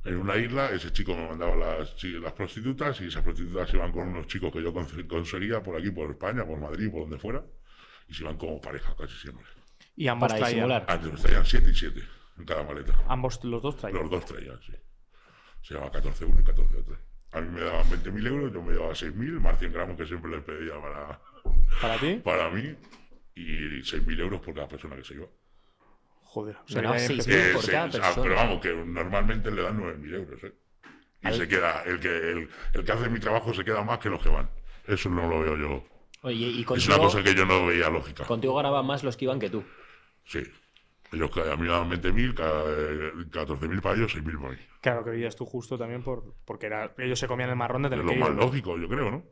En 0.06 0.18
una 0.18 0.36
isla, 0.38 0.70
ese 0.72 0.92
chico 0.94 1.16
me 1.16 1.28
mandaba 1.28 1.56
las, 1.56 2.04
las 2.04 2.34
prostitutas 2.34 3.00
y 3.02 3.08
esas 3.08 3.24
prostitutas 3.24 3.74
iban 3.74 3.92
con 3.92 4.08
unos 4.10 4.28
chicos 4.28 4.52
que 4.54 4.62
yo 4.62 4.74
conse- 4.74 5.08
conseguía 5.08 5.62
por 5.64 5.76
aquí, 5.78 5.90
por 5.92 6.12
España, 6.12 6.46
por 6.46 6.60
Madrid, 6.60 6.90
por 6.92 7.02
donde 7.02 7.18
fuera. 7.18 7.44
Y 8.08 8.14
se 8.14 8.24
iban 8.24 8.38
como 8.38 8.62
pareja 8.62 8.96
casi 8.96 9.16
siempre. 9.16 9.46
Y 9.96 10.08
ambos 10.08 10.30
Para 10.30 10.40
traían. 10.40 10.56
disimular. 10.70 10.86
Antes 10.88 11.22
traían 11.22 11.46
7 11.46 11.70
y 11.70 11.74
7 11.74 12.04
en 12.38 12.46
cada 12.46 12.64
maleta. 12.64 12.94
Ambos, 13.08 13.44
los 13.44 13.62
dos 13.62 13.76
traían. 13.78 14.02
Los 14.02 14.12
dos 14.12 14.26
traían, 14.26 14.60
sí. 14.62 14.74
Se 15.62 15.74
llama 15.74 15.92
14 15.92 16.26
uno 16.26 16.40
y 16.40 16.44
14 16.44 16.78
otro. 16.78 16.98
A 17.34 17.42
mí 17.42 17.50
me 17.50 17.62
daban 17.62 17.86
20.000 17.90 18.28
euros, 18.28 18.54
yo 18.54 18.62
me 18.62 18.74
llevaba 18.74 18.94
6.000, 18.94 19.40
más 19.42 19.60
100 19.60 19.74
gramos 19.74 19.98
que 19.98 20.06
siempre 20.06 20.32
les 20.32 20.44
pedía 20.44 20.80
para, 20.82 21.20
¿Para 21.82 21.98
ti? 21.98 22.16
para 22.24 22.50
mí, 22.50 22.76
y 23.36 23.82
6.000 23.84 24.20
euros 24.20 24.40
por 24.42 24.54
cada 24.54 24.68
persona 24.68 24.96
que 24.96 25.04
se 25.04 25.16
iba. 25.16 25.28
Joder. 26.24 26.56
o 26.56 26.68
Se 26.68 26.74
sea, 26.76 26.84
ya- 26.84 27.00
6.000 27.00 27.34
Eh, 27.36 27.54
por 27.54 27.62
se- 27.64 27.72
cada 27.72 27.86
ah, 27.86 27.90
persona. 27.92 28.24
pero 28.24 28.36
vamos, 28.36 28.62
que 28.62 28.74
normalmente 28.74 29.52
le 29.52 29.62
dan 29.62 29.78
9.000 29.78 30.14
euros, 30.14 30.44
¿eh? 30.44 30.54
Y 31.24 31.28
Al- 31.28 31.34
se 31.34 31.48
queda, 31.48 31.84
el 31.84 32.00
que, 32.00 32.08
el, 32.10 32.50
el 32.74 32.84
que 32.86 32.92
hace 32.92 33.10
mi 33.10 33.20
trabajo 33.20 33.54
se 33.54 33.66
queda 33.66 33.84
más 33.84 34.00
que 34.00 34.10
los 34.10 34.22
que 34.22 34.30
van. 34.30 34.50
Eso 34.88 35.10
no 35.10 35.28
lo 35.28 35.42
veo 35.42 35.58
yo. 35.58 35.84
Oye, 36.22 36.36
y 36.48 36.62
Es 36.62 36.66
contigo, 36.66 36.94
una 36.96 37.04
cosa 37.04 37.24
que 37.24 37.36
yo 37.36 37.46
no 37.46 37.66
veía 37.66 37.90
lógica. 37.90 38.24
contigo 38.26 38.56
ganaban 38.56 38.86
más 38.86 39.04
los 39.04 39.18
que 39.18 39.26
iban 39.26 39.40
que 39.40 39.50
tú. 39.50 39.64
Sí. 40.26 40.44
Ellos 41.12 41.32
que 41.32 41.40
a 41.42 41.56
mí 41.56 41.64
me 41.64 41.70
daban 41.70 41.90
20.000, 41.90 42.34
cada- 42.36 42.64
eh, 42.68 43.12
14.000 43.32 43.82
para 43.82 43.96
ellos, 43.96 44.12
6.000 44.12 44.38
para 44.40 44.52
mí. 44.52 44.58
Claro 44.82 45.04
que 45.06 45.12
veías 45.12 45.36
tú 45.36 45.46
justo 45.46 45.78
también 45.78 46.04
por, 46.04 46.34
porque 46.46 46.66
era, 46.66 46.94
ellos 46.98 47.18
se 47.20 47.28
comían 47.28 47.50
el 47.50 47.56
marrón 47.56 47.84
de 47.84 47.88
Es 47.88 47.92
tener 47.92 48.06
lo 48.06 48.12
que 48.12 48.20
más 48.20 48.30
ir. 48.30 48.36
lógico, 48.36 48.78
yo 48.78 48.88
creo, 48.90 49.12
¿no? 49.12 49.24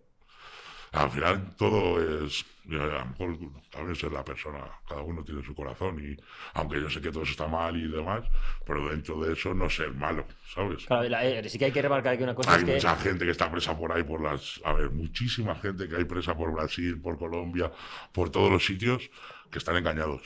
Al 0.93 1.11
final 1.11 1.55
todo 1.57 2.26
es. 2.26 2.45
A 2.69 2.73
lo 2.73 3.05
mejor 3.07 3.38
también 3.69 3.91
es 3.91 4.03
la 4.03 4.23
persona, 4.23 4.59
cada 4.88 5.01
uno 5.01 5.23
tiene 5.26 5.43
su 5.43 5.53
corazón 5.53 5.99
y 5.99 6.15
aunque 6.53 6.80
yo 6.80 6.89
sé 6.89 7.01
que 7.01 7.11
todo 7.11 7.23
está 7.23 7.47
mal 7.47 7.76
y 7.76 7.88
demás, 7.91 8.23
pero 8.65 8.88
dentro 8.89 9.19
de 9.21 9.34
eso 9.34 9.53
no 9.53 9.69
ser 9.69 9.93
malo, 9.93 10.26
¿sabes? 10.53 10.86
Claro, 10.86 11.07
la- 11.09 11.26
eh, 11.26 11.49
sí 11.49 11.59
que 11.59 11.65
hay 11.65 11.71
que 11.73 11.82
remarcar 11.82 12.17
que 12.17 12.23
una 12.23 12.34
cosa 12.34 12.53
Hay 12.53 12.59
es 12.59 12.63
que. 12.65 12.73
mucha 12.76 12.95
gente 12.95 13.26
que 13.26 13.32
está 13.32 13.51
presa 13.51 13.78
por 13.78 13.91
ahí, 13.91 14.03
por 14.03 14.21
las. 14.21 14.61
A 14.63 14.71
ver, 14.71 14.89
muchísima 14.91 15.53
gente 15.55 15.89
que 15.89 15.97
hay 15.97 16.05
presa 16.05 16.34
por 16.36 16.53
Brasil, 16.53 16.99
por 17.01 17.17
Colombia, 17.19 17.69
por 18.13 18.30
todos 18.30 18.49
los 18.49 18.65
sitios 18.65 19.09
que 19.51 19.57
están 19.59 19.76
engañados. 19.76 20.21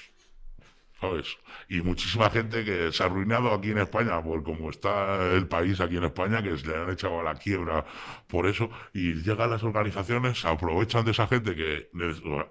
¿Sabes? 0.99 1.37
Y 1.69 1.81
muchísima 1.81 2.29
gente 2.29 2.65
que 2.65 2.91
se 2.91 3.01
ha 3.01 3.05
arruinado 3.05 3.53
aquí 3.53 3.71
en 3.71 3.77
España, 3.77 4.21
por 4.21 4.43
cómo 4.43 4.69
está 4.69 5.31
el 5.33 5.47
país 5.47 5.79
aquí 5.79 5.95
en 5.95 6.03
España, 6.03 6.43
que 6.43 6.57
se 6.57 6.67
le 6.67 6.75
han 6.75 6.89
echado 6.89 7.21
a 7.21 7.23
la 7.23 7.35
quiebra 7.35 7.85
por 8.27 8.45
eso, 8.47 8.69
y 8.93 9.13
llegan 9.23 9.49
las 9.49 9.63
organizaciones, 9.63 10.41
se 10.41 10.47
aprovechan 10.49 11.05
de 11.05 11.11
esa 11.11 11.25
gente 11.27 11.55
que. 11.55 11.89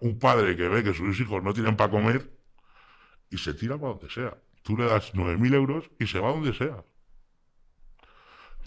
Un 0.00 0.18
padre 0.18 0.56
que 0.56 0.66
ve 0.68 0.82
que 0.82 0.94
sus 0.94 1.20
hijos 1.20 1.42
no 1.42 1.52
tienen 1.52 1.76
para 1.76 1.90
comer 1.90 2.30
y 3.30 3.36
se 3.36 3.52
tira 3.52 3.76
para 3.76 3.92
donde 3.94 4.08
sea. 4.08 4.34
Tú 4.62 4.76
le 4.76 4.86
das 4.86 5.12
9.000 5.14 5.54
euros 5.54 5.90
y 6.00 6.06
se 6.06 6.18
va 6.18 6.30
donde 6.30 6.54
sea. 6.54 6.82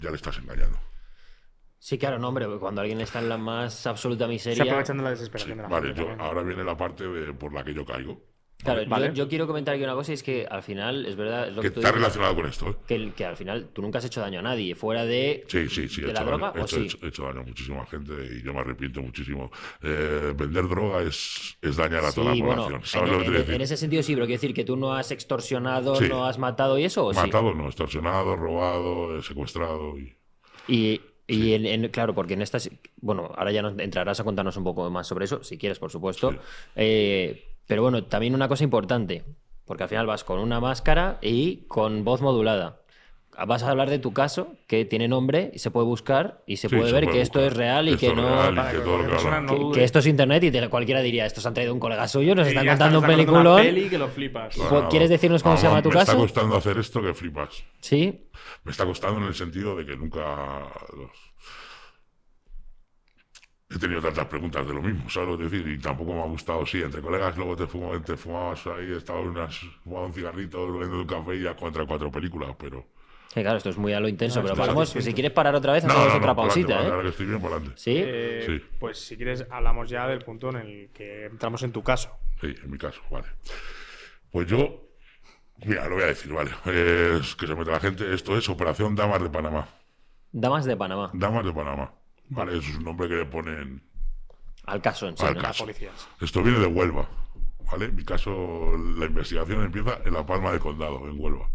Ya 0.00 0.10
le 0.10 0.16
estás 0.16 0.38
engañando. 0.38 0.78
Sí, 1.78 1.98
claro, 1.98 2.18
no, 2.20 2.28
hombre, 2.28 2.46
cuando 2.60 2.80
alguien 2.80 3.00
está 3.00 3.18
en 3.18 3.28
la 3.28 3.36
más 3.38 3.86
absoluta 3.88 4.26
Se 4.26 4.30
miseria. 4.30 4.62
aprovechan 4.62 4.98
de 4.98 5.02
la 5.02 5.10
Sí, 5.10 5.14
desesperación 5.16 5.56
de 5.58 5.62
la 5.64 5.68
vale, 5.68 5.88
gente 5.88 6.02
yo, 6.02 6.22
ahora 6.22 6.42
viene 6.42 6.62
la 6.62 6.76
parte 6.76 7.04
de, 7.08 7.32
por 7.34 7.52
la 7.52 7.64
que 7.64 7.74
yo 7.74 7.84
caigo. 7.84 8.22
Claro, 8.62 8.82
yo- 8.82 8.88
Vale. 8.88 9.10
yo, 9.14 9.28
quiero 9.28 9.46
comentar 9.46 9.74
aquí 9.74 9.82
una 9.82 9.94
cosa 9.94 10.12
y 10.12 10.14
es 10.14 10.22
que 10.22 10.46
al 10.48 10.62
final, 10.62 11.04
es 11.06 11.16
verdad, 11.16 11.48
es 11.48 11.54
lo 11.56 11.62
Que 11.62 11.68
que 11.68 11.74
tú 11.74 11.80
está 11.80 11.88
dices, 11.88 12.00
relacionado 12.02 12.34
con 12.36 12.46
esto, 12.46 12.70
¿eh? 12.88 13.12
que, 13.16 13.24
al 13.24 13.36
final 13.36 13.68
tú 13.72 13.82
nunca 13.82 13.98
has 13.98 14.04
hecho 14.04 14.20
daño 14.20 14.38
a 14.38 14.42
nadie, 14.42 14.74
fuera 14.74 15.04
de. 15.04 15.44
Sí, 15.48 15.68
sí, 15.68 15.88
sí. 15.88 16.00
he 16.02 16.06
¿De 16.06 16.12
la 16.12 16.22
droga 16.24 16.48
daño, 16.52 16.58
he 16.58 16.62
o 16.62 16.64
hecho, 16.64 16.76
sí? 16.76 16.82
he 16.82 16.84
hecho- 16.86 16.98
he 17.02 17.08
hecho 17.08 17.22
daño 17.24 17.40
a 17.40 17.42
muchísima 17.42 17.86
gente 17.86 18.12
y 18.38 18.42
yo 18.42 18.52
me 18.54 18.60
arrepiento 18.60 19.02
muchísimo. 19.02 19.50
Eh, 19.82 20.32
vender 20.36 20.68
droga 20.68 21.02
es, 21.02 21.56
es 21.60 21.76
dañar 21.76 22.04
a 22.04 22.12
toda 22.12 22.34
la 22.34 22.44
bueno, 22.44 22.62
población. 22.66 22.80
en, 22.80 22.86
¿Sabes 22.86 23.10
lo 23.10 23.18
que 23.18 23.24
te 23.24 23.30
en- 23.30 23.36
decir? 23.38 23.54
en 23.54 23.60
ese 23.62 23.76
sentido 23.76 24.02
sí, 24.02 24.14
pero 24.14 24.26
quiero 24.26 24.40
decir 24.40 24.54
que 24.54 24.64
tú 24.64 24.76
no 24.76 24.94
has 24.94 25.10
extorsionado, 25.10 25.96
Sí. 25.96 26.04
no 26.08 26.24
has 26.24 26.38
matado 26.38 26.78
y 26.78 26.84
eso, 26.84 27.06
¿o 27.06 27.12
sí? 27.12 27.18
Matado, 27.20 27.54
no, 27.54 27.66
extorsionado, 27.66 28.36
robado, 28.36 29.18
eh, 29.18 29.22
secuestrado 29.22 29.98
y 29.98 30.14
Y, 30.68 31.00
y 31.26 31.54
en, 31.54 31.66
en- 31.66 31.88
claro, 31.88 32.14
porque 32.14 32.34
en 32.34 32.42
estas, 32.42 32.70
bueno, 33.00 33.32
ahora 33.36 33.50
ya 33.50 33.62
nos 33.62 33.76
entrarás 33.78 34.20
a 34.20 34.24
contarnos 34.24 34.56
un 34.56 34.62
poco 34.64 34.88
más 34.90 35.08
sobre 35.08 35.24
eso, 35.24 35.42
si 35.42 35.58
quieres, 35.58 35.78
por 35.80 35.90
supuesto. 35.90 36.30
Sí. 36.30 36.38
Eh, 36.76 37.48
pero 37.66 37.82
bueno, 37.82 38.04
también 38.04 38.34
una 38.34 38.48
cosa 38.48 38.64
importante, 38.64 39.24
porque 39.64 39.82
al 39.84 39.88
final 39.88 40.06
vas 40.06 40.24
con 40.24 40.38
una 40.38 40.60
máscara 40.60 41.18
y 41.22 41.64
con 41.68 42.04
voz 42.04 42.20
modulada. 42.20 42.78
Vas 43.46 43.62
a 43.62 43.70
hablar 43.70 43.88
de 43.88 43.98
tu 43.98 44.12
caso, 44.12 44.56
que 44.66 44.84
tiene 44.84 45.08
nombre 45.08 45.50
y 45.54 45.58
se 45.58 45.70
puede 45.70 45.86
buscar 45.86 46.42
y 46.46 46.58
se 46.58 46.68
Sí, 46.68 46.76
puede 46.76 46.88
se 46.88 46.92
ver 46.94 47.04
puede 47.04 47.16
que 47.16 47.22
esto 47.22 47.38
buscar. 47.38 47.52
es 47.52 47.56
real 47.56 47.88
y 47.88 47.92
Esto 47.94 48.00
que 48.00 48.06
es 48.08 48.14
no. 48.16 48.22
real 48.28 48.52
y 48.52 48.56
Para 48.56 49.72
que 49.72 49.84
esto 49.84 49.98
es 50.00 50.06
internet 50.06 50.44
y 50.44 50.50
te- 50.50 50.68
cualquiera 50.68 51.00
diría, 51.00 51.24
estos 51.24 51.46
han 51.46 51.54
traído 51.54 51.72
un 51.72 51.80
colega 51.80 52.06
suyo, 52.08 52.34
nos 52.34 52.46
Y 52.46 52.50
están 52.50 52.64
está, 52.68 52.72
contando 52.74 52.98
un 52.98 53.06
peliculón. 53.06 53.46
Una 53.46 53.62
peli 53.62 53.88
que 53.88 53.96
lo 53.96 54.08
flipas. 54.08 54.54
Pues, 54.68 54.84
¿quieres 54.90 55.08
decirnos 55.08 55.42
cómo 55.42 55.56
se 55.56 55.66
llama 55.66 55.80
tu 55.82 55.88
me 55.88 55.94
caso? 55.94 56.12
está 56.12 56.20
costando 56.22 56.56
hacer 56.56 56.76
esto 56.76 57.00
que 57.00 57.14
flipas. 57.14 57.64
Sí, 57.80 58.28
Me 58.64 58.70
está 58.72 58.84
costando 58.84 59.18
en 59.22 59.26
el 59.28 59.34
sentido 59.34 59.74
de 59.76 59.86
que 59.86 59.96
nunca 59.96 60.68
los- 60.94 61.31
he 63.74 63.78
tenido 63.78 64.00
tantas 64.00 64.26
preguntas 64.26 64.66
de 64.66 64.74
lo 64.74 64.82
mismo, 64.82 65.08
¿sabes 65.10 65.28
lo 65.30 65.38
que 65.38 65.44
decir? 65.44 65.66
Y 65.68 65.78
tampoco 65.78 66.12
me 66.14 66.20
ha 66.22 66.26
gustado, 66.26 66.64
sí, 66.66 66.82
entre 66.82 67.00
colegas 67.00 67.36
luego 67.36 67.56
te, 67.56 67.64
fuma- 67.66 68.02
te 68.04 68.16
fumabas 68.16 68.66
ahí, 68.66 68.92
estaba 68.92 69.20
unas, 69.20 69.56
fumaba 69.84 70.06
un 70.06 70.12
cigarrito, 70.12 70.70
bebiendo 70.72 71.00
un 71.00 71.06
café 71.06 71.36
y 71.36 71.42
ya 71.42 71.54
contra 71.56 71.84
cuatro 71.86 72.10
películas, 72.10 72.54
pero... 72.58 72.84
que 73.34 73.40
claro, 73.42 73.56
esto 73.58 73.70
es 73.70 73.76
muy 73.78 73.92
a 73.92 74.00
lo 74.00 74.08
intenso, 74.08 74.40
No, 74.40 74.44
pero 74.44 74.56
paramos, 74.56 74.90
si 74.90 75.12
quieres 75.14 75.32
parar 75.32 75.54
otra 75.54 75.72
vez, 75.72 75.84
hacemos 75.84 76.06
no, 76.08 76.14
otra 76.16 76.26
no, 76.28 76.36
pausita, 76.36 76.82
¿eh? 76.82 76.90
ahora 76.90 77.02
que 77.02 77.08
estoy 77.08 77.26
bien, 77.26 77.40
para 77.40 77.56
adelante. 77.56 77.80
Sí, 77.80 77.94
Eh, 77.96 78.44
Sí. 78.46 78.62
Pues 78.78 78.98
si 78.98 79.16
quieres, 79.16 79.46
hablamos 79.50 79.88
ya 79.88 80.06
del 80.06 80.20
punto 80.20 80.50
en 80.50 80.56
el 80.56 80.90
que 80.92 81.26
entramos 81.26 81.62
en 81.62 81.72
tu 81.72 81.82
caso. 81.82 82.10
Sí, 82.40 82.54
en 82.62 82.70
mi 82.70 82.76
caso, 82.78 83.00
vale. 83.10 83.26
Pues 84.30 84.46
yo, 84.48 84.88
mira, 85.64 85.88
lo 85.88 85.94
voy 85.96 86.04
a 86.04 86.06
decir, 86.08 86.32
vale. 86.32 86.50
Es 87.20 87.34
que 87.36 87.46
se 87.46 87.54
mete 87.54 87.70
la 87.70 87.80
gente, 87.80 88.12
esto 88.14 88.36
es 88.36 88.48
Operación 88.48 88.94
Damas 88.96 89.22
de 89.22 89.30
Panamá. 89.30 89.68
Damas 90.32 90.64
de 90.64 90.76
Panamá, 90.76 91.10
Damas 91.12 91.44
de 91.44 91.52
Panamá. 91.52 91.92
Vale, 92.34 92.56
eso 92.56 92.70
es 92.70 92.76
un 92.78 92.84
nombre 92.84 93.08
que 93.08 93.14
le 93.16 93.26
ponen 93.26 93.82
al 94.64 94.80
caso 94.80 95.06
en 95.06 95.16
sí. 95.16 95.24
al 95.24 95.34
¿no? 95.34 95.42
caso. 95.42 95.64
Policías. 95.64 96.08
Esto 96.20 96.42
viene 96.42 96.60
de 96.60 96.66
Huelva, 96.66 97.06
¿vale? 97.70 97.88
Mi 97.88 98.04
caso, 98.04 98.72
la 98.96 99.04
investigación 99.06 99.62
empieza 99.62 100.00
en 100.04 100.14
La 100.14 100.24
Palma 100.24 100.52
de 100.52 100.58
Condado, 100.58 101.06
en 101.08 101.20
Huelva. 101.20 101.50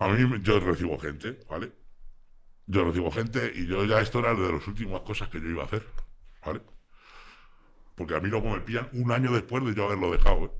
A 0.00 0.08
mí, 0.08 0.40
yo 0.42 0.58
recibo 0.58 0.98
gente, 0.98 1.38
¿vale? 1.48 1.72
Yo 2.66 2.84
recibo 2.84 3.12
gente 3.12 3.52
y 3.54 3.66
yo 3.66 3.84
ya 3.84 4.00
esto 4.00 4.18
era 4.18 4.34
de 4.34 4.52
las 4.52 4.66
últimas 4.66 5.02
cosas 5.02 5.28
que 5.28 5.40
yo 5.40 5.48
iba 5.48 5.62
a 5.62 5.66
hacer, 5.66 5.86
¿vale? 6.44 6.62
Porque 7.94 8.16
a 8.16 8.20
mí 8.20 8.28
luego 8.28 8.50
me 8.50 8.60
pillan 8.60 8.88
un 8.92 9.12
año 9.12 9.30
después 9.30 9.64
de 9.64 9.74
yo 9.74 9.84
haberlo 9.84 10.10
dejado, 10.10 10.46
¿eh? 10.46 10.50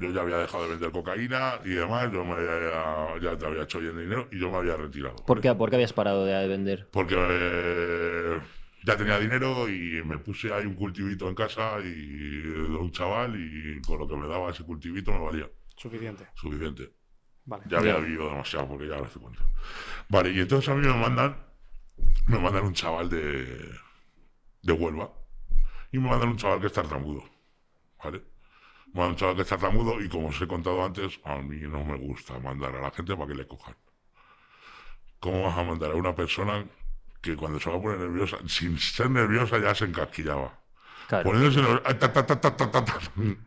Yo 0.00 0.10
ya 0.10 0.22
había 0.22 0.38
dejado 0.38 0.64
de 0.64 0.70
vender 0.70 0.90
cocaína 0.92 1.60
y 1.64 1.70
demás, 1.70 2.10
yo 2.10 2.24
me 2.24 2.32
había- 2.32 3.20
ya 3.20 3.36
te 3.36 3.46
había 3.46 3.64
hecho 3.64 3.80
bien 3.80 3.98
dinero 3.98 4.28
y 4.32 4.38
yo 4.40 4.50
me 4.50 4.56
había 4.56 4.74
retirado. 4.76 5.16
¿Por 5.26 5.40
qué, 5.42 5.54
por 5.54 5.68
qué 5.68 5.76
habías 5.76 5.92
parado 5.92 6.24
de 6.24 6.48
vender? 6.48 6.88
Porque 6.90 7.14
eh, 7.18 8.40
ya 8.86 8.96
tenía 8.96 9.18
dinero 9.18 9.68
y 9.68 10.02
me 10.04 10.16
puse 10.18 10.52
ahí 10.54 10.64
un 10.64 10.74
cultivito 10.74 11.28
en 11.28 11.34
casa 11.34 11.78
y 11.80 11.90
de 12.40 12.60
un 12.78 12.90
chaval 12.92 13.36
y 13.36 13.80
con 13.82 13.98
lo 13.98 14.08
que 14.08 14.16
me 14.16 14.26
daba 14.26 14.50
ese 14.50 14.64
cultivito 14.64 15.12
me 15.12 15.18
valía 15.18 15.50
Suficiente. 15.76 16.26
suficiente. 16.34 16.92
Vale. 17.44 17.64
Ya 17.68 17.78
había 17.78 17.98
vivido 17.98 18.30
demasiado 18.30 18.68
porque 18.68 18.88
ya 18.88 18.94
ahora 18.94 19.06
estoy 19.06 19.20
cuenta. 19.22 19.42
Vale, 20.08 20.30
y 20.30 20.40
entonces 20.40 20.68
a 20.70 20.74
mí 20.74 20.86
me 20.86 20.94
mandan, 20.94 21.36
me 22.26 22.38
mandan 22.38 22.64
un 22.64 22.72
chaval 22.72 23.10
de, 23.10 23.70
de 24.62 24.72
Huelva 24.72 25.12
y 25.92 25.98
me 25.98 26.08
mandan 26.08 26.30
un 26.30 26.36
chaval 26.38 26.58
que 26.60 26.68
es 26.68 26.72
tartamudo. 26.72 27.22
¿Vale? 28.02 28.22
Que 28.92 29.42
es 29.42 29.48
tartamudo 29.48 30.00
y 30.00 30.08
como 30.08 30.28
os 30.28 30.40
he 30.40 30.48
contado 30.48 30.84
antes, 30.84 31.20
a 31.24 31.36
mí 31.36 31.60
no 31.60 31.84
me 31.84 31.96
gusta 31.96 32.38
mandar 32.40 32.74
a 32.74 32.80
la 32.80 32.90
gente 32.90 33.14
para 33.14 33.28
que 33.28 33.34
le 33.34 33.46
cojan. 33.46 33.76
¿Cómo 35.20 35.42
vas 35.44 35.56
a 35.56 35.62
mandar 35.62 35.92
a 35.92 35.94
una 35.94 36.14
persona 36.14 36.64
que 37.20 37.36
cuando 37.36 37.60
se 37.60 37.70
va 37.70 37.76
a 37.76 37.80
poner 37.80 37.98
nerviosa, 37.98 38.38
sin 38.48 38.78
ser 38.78 39.10
nerviosa 39.10 39.58
ya 39.58 39.74
se 39.74 39.84
encasquillaba? 39.84 40.58
Claro. 41.06 41.24
Poniéndose 41.24 41.60
ta. 41.98 42.98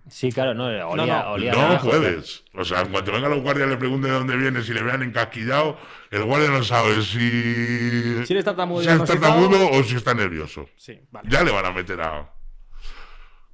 Sí, 0.10 0.32
claro, 0.32 0.54
no, 0.54 0.66
olía, 0.66 1.24
no, 1.24 1.32
olía 1.32 1.52
No 1.54 1.60
naranjo, 1.60 1.89
puedes. 1.89 2.44
O 2.54 2.64
sea, 2.66 2.82
en 2.82 2.91
cuanto 2.91 3.12
venga 3.12 3.30
los 3.30 3.41
guardias 3.41 3.70
le 3.70 3.78
pregunten 3.78 4.12
de 4.12 4.18
dónde 4.18 4.36
viene, 4.36 4.62
si 4.64 4.74
le 4.74 4.84
vean 4.84 5.02
encasquillado, 5.02 5.78
el 6.12 6.24
guardia 6.26 6.50
no 6.50 6.64
sabe 6.64 7.02
si, 7.02 8.26
Si 8.26 8.44
tartamudo 8.44 8.82
si 8.82 8.89
es 8.89 9.04
tartamudo 9.06 9.72
o 9.72 9.84
si 9.84 9.96
está 9.96 10.14
nervioso. 10.14 10.68
Sí, 10.76 11.00
vale. 11.12 11.30
Ya 11.30 11.44
le 11.44 11.52
van 11.52 11.66
a 11.66 11.72
meter 11.72 12.02
a. 12.02 12.34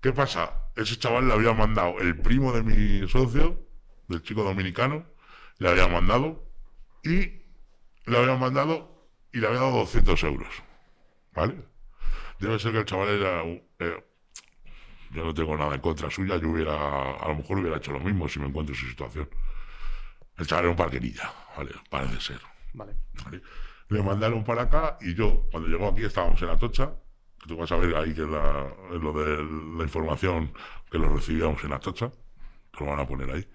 ¿Qué 0.02 0.14
pasa? 0.14 0.72
Ese 0.76 0.97
chaval 0.97 1.28
le 1.28 1.34
había 1.34 1.54
mandado 1.54 2.00
el 2.00 2.18
primo 2.18 2.54
de 2.54 2.64
mi 2.64 3.08
socio, 3.08 3.68
del 4.08 4.22
chico 4.24 4.43
dominicano, 4.43 5.06
le 5.58 5.70
había 5.70 5.88
mandado 5.88 6.50
y 7.04 7.41
le 8.06 8.18
había 8.18 8.36
mandado 8.36 9.10
y 9.34 9.39
le 9.39 9.47
había 9.47 9.60
dado 9.60 9.80
200 9.80 10.24
euros. 10.24 10.64
¿Vale? 11.34 11.56
Debe 12.39 12.58
ser 12.60 12.72
que 12.72 12.80
el 12.80 12.86
chaval 12.86 13.10
era. 13.10 13.43
eh, 13.43 14.06
yo 15.12 15.26
no 15.26 15.34
tengo 15.34 15.58
nada 15.58 15.76
en 15.76 15.82
contra 15.82 16.10
suya, 16.10 16.38
yo 16.38 16.50
hubiera. 16.50 16.74
A 17.18 17.28
lo 17.30 17.36
mejor 17.36 17.60
hubiera 17.60 17.78
hecho 17.78 17.91
lo 17.91 18.00
mismo 18.00 18.30
si 18.30 18.39
me 18.39 18.47
encuentro 18.47 18.74
en 18.74 18.80
su 18.80 18.88
situación. 18.88 19.30
El 20.38 20.47
chaval 20.47 20.66
era 20.66 20.72
un 20.72 20.78
parquerilla, 20.78 21.34
¿vale? 21.58 21.72
Parece 21.89 22.22
ser. 22.22 22.41
Vale. 22.74 22.95
¿vale? 23.26 23.41
Le 23.89 24.04
mandaron 24.04 24.43
para 24.43 24.64
acá 24.64 24.97
y 25.02 25.16
yo, 25.16 25.47
cuando 25.52 25.68
llegó 25.68 25.89
aquí, 25.89 26.06
estábamos 26.06 26.41
en 26.41 26.47
la 26.47 26.58
tocha. 26.58 26.93
Tú 27.48 27.58
vas 27.58 27.72
a 27.72 27.78
ver 27.78 27.96
ahí 27.96 28.14
que 28.14 28.22
la, 28.22 28.68
lo 28.92 29.14
de 29.14 29.38
la 29.78 29.84
información 29.84 30.52
que 30.92 30.98
lo 30.98 31.10
recibíamos 31.10 31.64
en 31.64 31.72
la 31.72 31.80
tocha. 31.80 32.12
Que 32.72 32.84
lo 32.84 32.92
van 32.92 33.00
a 33.00 33.08
poner 33.08 33.30
ahí. 33.32 33.48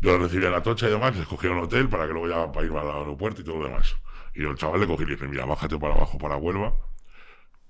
Yo 0.00 0.18
lo 0.18 0.24
recibí 0.24 0.44
en 0.44 0.52
la 0.52 0.62
tocha 0.62 0.88
y 0.88 0.90
demás, 0.90 1.16
les 1.16 1.26
cogí 1.26 1.46
un 1.46 1.58
hotel 1.58 1.88
para 1.88 2.06
que 2.06 2.12
luego 2.12 2.28
ya 2.28 2.52
para 2.52 2.66
ir 2.66 2.72
al 2.72 2.90
aeropuerto 2.90 3.40
y 3.40 3.44
todo 3.44 3.58
lo 3.60 3.64
demás. 3.66 3.96
Y 4.34 4.42
yo, 4.42 4.50
el 4.50 4.56
chaval 4.56 4.80
le 4.80 4.86
cogí 4.86 5.04
y 5.04 5.06
le 5.06 5.12
dije, 5.14 5.28
mira, 5.28 5.44
bájate 5.46 5.78
para 5.78 5.94
abajo 5.94 6.18
para 6.18 6.36
Huelva 6.36 6.74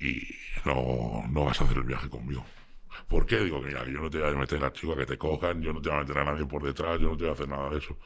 y 0.00 0.20
no, 0.64 1.24
no 1.30 1.44
vas 1.44 1.60
a 1.60 1.64
hacer 1.64 1.78
el 1.78 1.84
viaje 1.84 2.08
conmigo. 2.08 2.44
¿Por 3.08 3.26
qué? 3.26 3.38
Digo, 3.38 3.60
mira, 3.60 3.84
yo 3.84 4.00
no 4.00 4.10
te 4.10 4.18
voy 4.18 4.30
a 4.30 4.36
meter 4.36 4.64
a 4.64 4.72
chico 4.72 4.92
a 4.92 4.96
que 4.96 5.06
te 5.06 5.18
cojan, 5.18 5.62
yo 5.62 5.72
no 5.72 5.80
te 5.80 5.88
voy 5.90 5.98
a 5.98 6.00
meter 6.02 6.18
a 6.18 6.24
nadie 6.24 6.46
por 6.46 6.62
detrás, 6.62 6.98
yo 7.00 7.08
no 7.10 7.16
te 7.16 7.24
voy 7.24 7.30
a 7.30 7.34
hacer 7.34 7.48
nada 7.48 7.70
de 7.70 7.78
eso. 7.78 7.96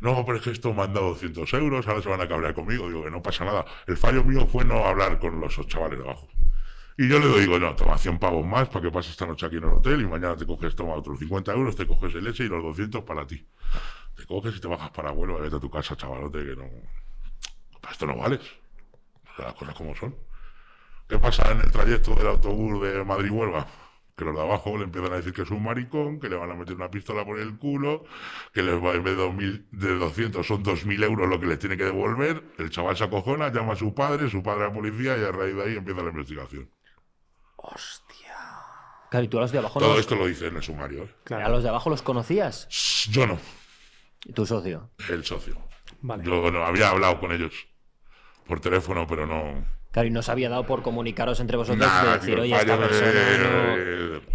No, 0.00 0.24
pero 0.26 0.38
es 0.38 0.44
que 0.44 0.50
esto 0.50 0.74
me 0.74 0.82
han 0.82 0.92
dado 0.92 1.08
200 1.08 1.52
euros, 1.54 1.88
ahora 1.88 2.02
se 2.02 2.08
van 2.08 2.20
a 2.20 2.28
cabrear 2.28 2.54
conmigo. 2.54 2.88
Digo 2.88 3.04
que 3.04 3.10
no 3.10 3.22
pasa 3.22 3.44
nada. 3.44 3.64
El 3.86 3.96
fallo 3.96 4.22
mío 4.24 4.46
fue 4.46 4.64
no 4.64 4.84
hablar 4.84 5.18
con 5.18 5.40
los 5.40 5.54
chavales 5.66 5.98
de 5.98 6.04
abajo. 6.04 6.28
Y 6.98 7.08
yo 7.08 7.18
le 7.18 7.40
digo, 7.40 7.58
no, 7.58 7.76
toma 7.76 7.98
100 7.98 8.18
pavos 8.18 8.46
más 8.46 8.68
para 8.68 8.82
que 8.82 8.90
pases 8.90 9.12
esta 9.12 9.26
noche 9.26 9.44
aquí 9.44 9.56
en 9.56 9.64
el 9.64 9.70
hotel 9.70 10.00
y 10.00 10.06
mañana 10.06 10.34
te 10.34 10.46
coges, 10.46 10.74
toma 10.74 10.94
otros 10.94 11.18
50 11.18 11.52
euros, 11.52 11.76
te 11.76 11.86
coges 11.86 12.14
el 12.14 12.26
ese 12.26 12.44
y 12.44 12.48
los 12.48 12.62
200 12.62 13.02
para 13.04 13.26
ti. 13.26 13.46
Te 14.16 14.24
coges 14.24 14.56
y 14.56 14.60
te 14.60 14.68
bajas 14.68 14.90
para 14.90 15.12
Huelva, 15.12 15.40
vete 15.40 15.56
a 15.56 15.60
tu 15.60 15.70
casa, 15.70 15.94
chavalote, 15.94 16.38
que 16.38 16.56
no... 16.56 16.64
Para 17.80 17.92
esto 17.92 18.06
no 18.06 18.16
vales. 18.16 18.40
Las 19.36 19.52
cosas 19.54 19.74
como 19.74 19.94
son. 19.94 20.16
¿Qué 21.06 21.18
pasa 21.18 21.52
en 21.52 21.60
el 21.60 21.70
trayecto 21.70 22.14
del 22.14 22.28
autobús 22.28 22.82
de 22.82 23.04
Madrid-Huelva? 23.04 23.66
Que 24.16 24.24
los 24.24 24.34
de 24.34 24.40
abajo 24.40 24.78
le 24.78 24.84
empiezan 24.84 25.12
a 25.12 25.16
decir 25.16 25.34
que 25.34 25.42
es 25.42 25.50
un 25.50 25.62
maricón, 25.62 26.18
que 26.18 26.30
le 26.30 26.36
van 26.36 26.50
a 26.50 26.54
meter 26.54 26.74
una 26.74 26.90
pistola 26.90 27.22
por 27.24 27.38
el 27.38 27.58
culo, 27.58 28.04
que 28.52 28.62
les 28.62 28.82
va 28.82 28.92
en 28.92 29.04
vez 29.04 29.14
de, 29.14 29.22
2000 29.22 29.68
de 29.72 29.94
200 29.98 30.46
son 30.46 30.62
2.000 30.64 31.04
euros 31.04 31.28
lo 31.28 31.38
que 31.38 31.46
les 31.46 31.58
tiene 31.58 31.76
que 31.76 31.84
devolver. 31.84 32.42
El 32.56 32.70
chaval 32.70 32.96
se 32.96 33.04
acojona, 33.04 33.52
llama 33.52 33.74
a 33.74 33.76
su 33.76 33.94
padre, 33.94 34.30
su 34.30 34.42
padre 34.42 34.64
a 34.64 34.68
la 34.68 34.72
policía 34.72 35.18
y 35.18 35.22
a 35.24 35.32
raíz 35.32 35.54
de 35.54 35.62
ahí 35.64 35.76
empieza 35.76 36.02
la 36.02 36.08
investigación. 36.10 36.70
Claro, 39.10 39.24
y 39.24 39.28
tú 39.28 39.38
a 39.38 39.42
los 39.42 39.52
de 39.52 39.58
abajo 39.58 39.80
no 39.80 39.86
Todo 39.86 39.94
los- 39.96 40.00
esto 40.00 40.16
lo 40.16 40.26
dice 40.26 40.46
en 40.48 40.56
el 40.56 40.62
sumario. 40.62 41.04
¿eh? 41.04 41.34
¿A 41.34 41.48
los 41.48 41.62
de 41.62 41.68
abajo 41.68 41.90
los 41.90 42.02
conocías? 42.02 42.66
Shh, 42.70 43.10
Yo 43.10 43.26
no, 43.26 43.38
Tu 44.34 44.46
socio. 44.46 44.90
el 45.10 45.24
socio. 45.24 45.56
Vale. 46.00 46.24
Yo 46.24 46.50
no, 46.50 46.64
había 46.64 46.88
hablado 46.90 47.20
con 47.20 47.32
ellos 47.32 47.52
por 48.46 48.60
teléfono, 48.60 49.06
pero 49.06 49.26
no. 49.26 49.75
Claro, 49.96 50.08
y 50.08 50.10
no 50.10 50.20
se 50.20 50.30
había 50.30 50.50
dado 50.50 50.66
por 50.66 50.82
comunicaros 50.82 51.40
entre 51.40 51.56
vosotros 51.56 51.86
Nada, 51.86 52.04
de 52.12 52.18
decir, 52.18 52.34
tío, 52.34 52.42
oye, 52.42 52.54
esta 52.54 52.76
persona 52.76 53.10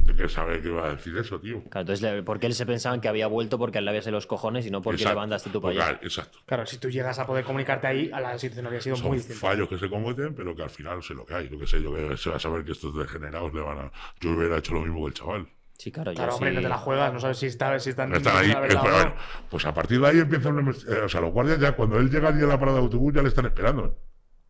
no... 0.08 0.16
que 0.16 0.28
sabe 0.28 0.60
que 0.60 0.70
iba 0.70 0.88
a 0.88 0.96
decir 0.96 1.16
eso, 1.16 1.40
tío. 1.40 1.62
Claro, 1.66 1.82
entonces, 1.82 2.02
le- 2.02 2.24
¿por 2.24 2.40
qué 2.40 2.48
él 2.48 2.56
se 2.56 2.66
pensaban 2.66 3.00
que 3.00 3.08
había 3.08 3.28
vuelto 3.28 3.60
porque 3.60 3.78
él 3.78 3.86
le 3.86 4.02
los 4.12 4.26
cojones 4.26 4.66
y 4.66 4.72
no 4.72 4.82
porque 4.82 4.98
le 4.98 5.04
Exacto. 5.04 5.20
mandaste 5.20 5.50
tú 5.52 5.62
para 5.62 5.74
allá? 5.90 6.00
Exacto. 6.02 6.40
Claro, 6.48 6.66
si 6.66 6.80
tú 6.80 6.90
llegas 6.90 7.20
a 7.20 7.28
poder 7.28 7.46
comunicarte 7.46 7.86
ahí, 7.86 8.10
a 8.12 8.20
la 8.20 8.40
situación 8.40 8.66
habría 8.66 8.82
sido 8.82 8.96
Son 8.96 9.10
muy 9.10 9.18
distinta. 9.20 9.40
fallos 9.40 9.70
que 9.70 9.78
se 9.78 9.88
cometen, 9.88 10.34
pero 10.34 10.56
que 10.56 10.64
al 10.64 10.72
final 10.72 11.04
sé 11.04 11.14
lo 11.14 11.28
que 11.28 11.36
hay. 11.36 11.48
Yo 11.48 11.60
que 11.60 11.68
sé, 11.68 11.80
yo 11.80 11.94
que 11.94 12.18
se 12.18 12.32
va 12.32 12.38
a 12.38 12.40
saber 12.40 12.66
que 12.66 12.72
estos 12.72 12.98
degenerados 12.98 13.54
le 13.54 13.62
van 13.62 13.78
a. 13.78 13.92
Yo 14.20 14.32
hubiera 14.32 14.58
hecho 14.58 14.74
lo 14.74 14.82
mismo 14.82 15.02
que 15.02 15.08
el 15.10 15.14
chaval. 15.14 15.48
Sí, 15.78 15.92
claro, 15.92 16.12
Claro, 16.16 16.32
yo 16.32 16.36
hombre, 16.38 16.50
sí. 16.50 16.56
no 16.56 16.62
te 16.64 16.70
la 16.70 16.78
juegas, 16.80 17.14
no 17.14 17.20
sabes 17.20 17.38
si, 17.38 17.46
está, 17.46 17.78
si 17.80 17.92
están, 17.92 18.12
Están 18.16 18.36
ahí. 18.36 18.52
pero 18.62 18.74
no. 18.74 18.82
bueno, 18.82 19.14
pues 19.48 19.64
a 19.68 19.74
partir 19.76 20.02
de 20.02 20.08
ahí 20.08 20.18
empiezan 20.20 20.58
una 20.58 20.72
eh, 20.72 21.02
o 21.06 21.08
sea, 21.10 21.22
los 21.22 21.32
guardias 21.32 21.60
ya, 21.60 21.74
cuando 21.74 22.00
él 22.00 22.10
llega 22.10 22.30
allí 22.30 22.42
a 22.42 22.48
la 22.48 22.60
parada 22.60 22.80
de 22.80 22.84
autobús, 22.86 23.14
ya 23.14 23.22
le 23.22 23.28
están 23.28 23.46
esperando. 23.46 23.86
¿eh? 23.86 23.92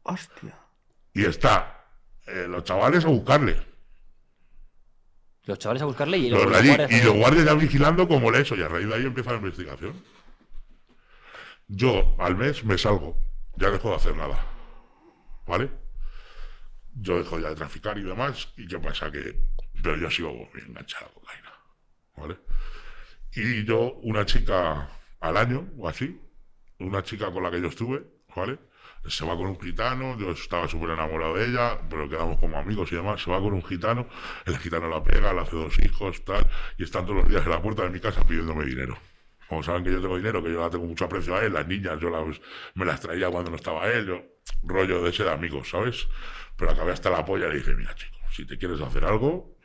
Hostia. 0.03 0.55
Y 1.13 1.25
está 1.25 1.85
eh, 2.27 2.45
los 2.47 2.63
chavales 2.63 3.05
a 3.05 3.09
buscarle. 3.09 3.57
Los 5.43 5.59
chavales 5.59 5.81
a 5.81 5.85
buscarle 5.85 6.17
y 6.17 6.29
Los 6.29 6.45
allí, 6.53 6.71
y 6.89 7.01
los 7.01 7.15
guardias 7.15 7.45
ya 7.45 7.53
vigilando 7.55 8.07
como 8.07 8.31
le 8.31 8.41
eso. 8.41 8.55
Y 8.55 8.61
a 8.61 8.67
raíz 8.67 8.87
de 8.87 8.95
ahí 8.95 9.05
empieza 9.05 9.31
la 9.31 9.37
investigación. 9.37 10.01
Yo 11.67 12.15
al 12.19 12.35
mes 12.37 12.63
me 12.63 12.77
salgo. 12.77 13.17
Ya 13.57 13.69
dejo 13.69 13.89
de 13.89 13.95
hacer 13.95 14.15
nada. 14.15 14.45
¿Vale? 15.47 15.69
Yo 16.93 17.17
dejo 17.17 17.39
ya 17.39 17.49
de 17.49 17.55
traficar 17.55 17.97
y 17.97 18.03
demás. 18.03 18.49
¿Y 18.55 18.67
qué 18.67 18.79
pasa? 18.79 19.11
Que. 19.11 19.35
Pero 19.81 19.97
yo 19.97 20.09
sigo 20.11 20.33
muy 20.33 20.61
enganchado 20.67 21.07
a 21.07 21.13
cocaína. 21.13 21.51
¿Vale? 22.15 22.37
Y 23.33 23.65
yo, 23.65 23.93
una 24.03 24.25
chica 24.25 24.89
al 25.19 25.37
año 25.37 25.69
o 25.77 25.87
así, 25.87 26.19
una 26.79 27.01
chica 27.03 27.31
con 27.31 27.43
la 27.43 27.51
que 27.51 27.61
yo 27.61 27.67
estuve, 27.67 28.03
¿vale? 28.35 28.59
Se 29.07 29.25
va 29.25 29.35
con 29.35 29.47
un 29.47 29.59
gitano, 29.59 30.17
yo 30.17 30.31
estaba 30.31 30.67
súper 30.67 30.91
enamorado 30.91 31.35
de 31.35 31.47
ella, 31.47 31.79
pero 31.89 32.07
quedamos 32.07 32.39
como 32.39 32.57
amigos 32.57 32.91
y 32.91 32.95
demás, 32.95 33.21
se 33.21 33.31
va 33.31 33.39
con 33.39 33.53
un 33.53 33.63
gitano, 33.63 34.07
el 34.45 34.57
gitano 34.57 34.87
la 34.89 35.03
pega, 35.03 35.33
le 35.33 35.41
hace 35.41 35.55
dos 35.55 35.79
hijos, 35.79 36.23
tal, 36.23 36.47
y 36.77 36.83
están 36.83 37.05
todos 37.05 37.19
los 37.23 37.29
días 37.29 37.43
en 37.43 37.51
la 37.51 37.61
puerta 37.61 37.83
de 37.83 37.89
mi 37.89 37.99
casa 37.99 38.25
pidiéndome 38.25 38.65
dinero. 38.65 38.97
Como 39.47 39.63
saben 39.63 39.83
que 39.83 39.91
yo 39.91 40.01
tengo 40.01 40.17
dinero, 40.17 40.41
que 40.41 40.51
yo 40.51 40.61
la 40.61 40.69
tengo 40.69 40.85
mucho 40.85 41.05
aprecio 41.05 41.35
a 41.35 41.43
él, 41.43 41.53
las 41.53 41.67
niñas 41.67 41.99
yo 41.99 42.09
las, 42.09 42.39
me 42.75 42.85
las 42.85 43.01
traía 43.01 43.29
cuando 43.29 43.49
no 43.49 43.57
estaba 43.57 43.91
él, 43.91 44.05
yo, 44.05 44.21
rollo 44.63 45.03
de 45.03 45.09
ese 45.09 45.23
de 45.23 45.31
amigos, 45.31 45.69
¿sabes? 45.69 46.07
Pero 46.55 46.71
acabé 46.71 46.93
hasta 46.93 47.09
la 47.09 47.25
polla 47.25 47.47
y 47.47 47.51
le 47.51 47.57
dije, 47.57 47.73
mira 47.75 47.93
chico, 47.95 48.17
si 48.31 48.45
te 48.45 48.57
quieres 48.57 48.79
hacer 48.81 49.03
algo, 49.03 49.57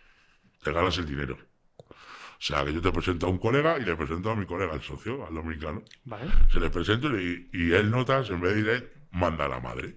te 0.63 0.73
ganas 0.73 0.97
el 0.99 1.07
dinero. 1.07 1.37
O 1.79 2.43
sea, 2.43 2.65
que 2.65 2.73
yo 2.73 2.83
te 2.83 2.93
presento 2.93 3.27
a 3.27 3.31
un 3.31 3.39
colega 3.39 3.79
y 3.79 3.85
le 3.85 3.97
presento 3.97 4.31
a 4.31 4.37
mi 4.37 4.45
colega, 4.45 4.75
el 4.75 4.83
socio, 4.83 5.27
al 5.27 5.35
dominicano. 5.35 5.83
Vale. 6.05 6.31
Se 6.51 6.61
le 6.61 6.69
presento 6.69 7.09
y, 7.19 7.49
y 7.53 7.73
él 7.73 7.91
notas, 7.91 8.29
en 8.31 8.41
vez 8.41 8.55
de 8.55 8.61
ir 8.61 8.69
él, 8.69 8.96
manda 9.17 9.47
a 9.47 9.49
la 9.49 9.61
madre, 9.61 9.97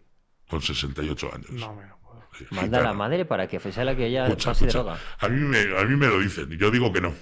con 0.49 0.61
68 0.61 1.31
años. 1.33 1.51
No 1.51 1.75
me 1.75 1.85
lo 1.87 1.97
puedo. 1.99 2.23
Sí, 2.37 2.45
Manda 2.51 2.79
a 2.79 2.83
la 2.83 2.93
madre 2.93 3.25
para 3.25 3.47
que 3.47 3.59
fuese 3.59 3.83
la 3.83 3.95
que 3.95 4.05
ella 4.07 4.25
Escucha, 4.27 4.49
pase 4.51 4.65
escucha. 4.67 4.83
droga. 4.83 4.99
A 5.19 5.29
mí, 5.29 5.39
me, 5.41 5.59
a 5.77 5.83
mí 5.83 5.95
me 5.95 6.07
lo 6.07 6.19
dicen, 6.19 6.51
y 6.51 6.57
yo 6.57 6.71
digo 6.71 6.91
que 6.93 7.01
no. 7.01 7.13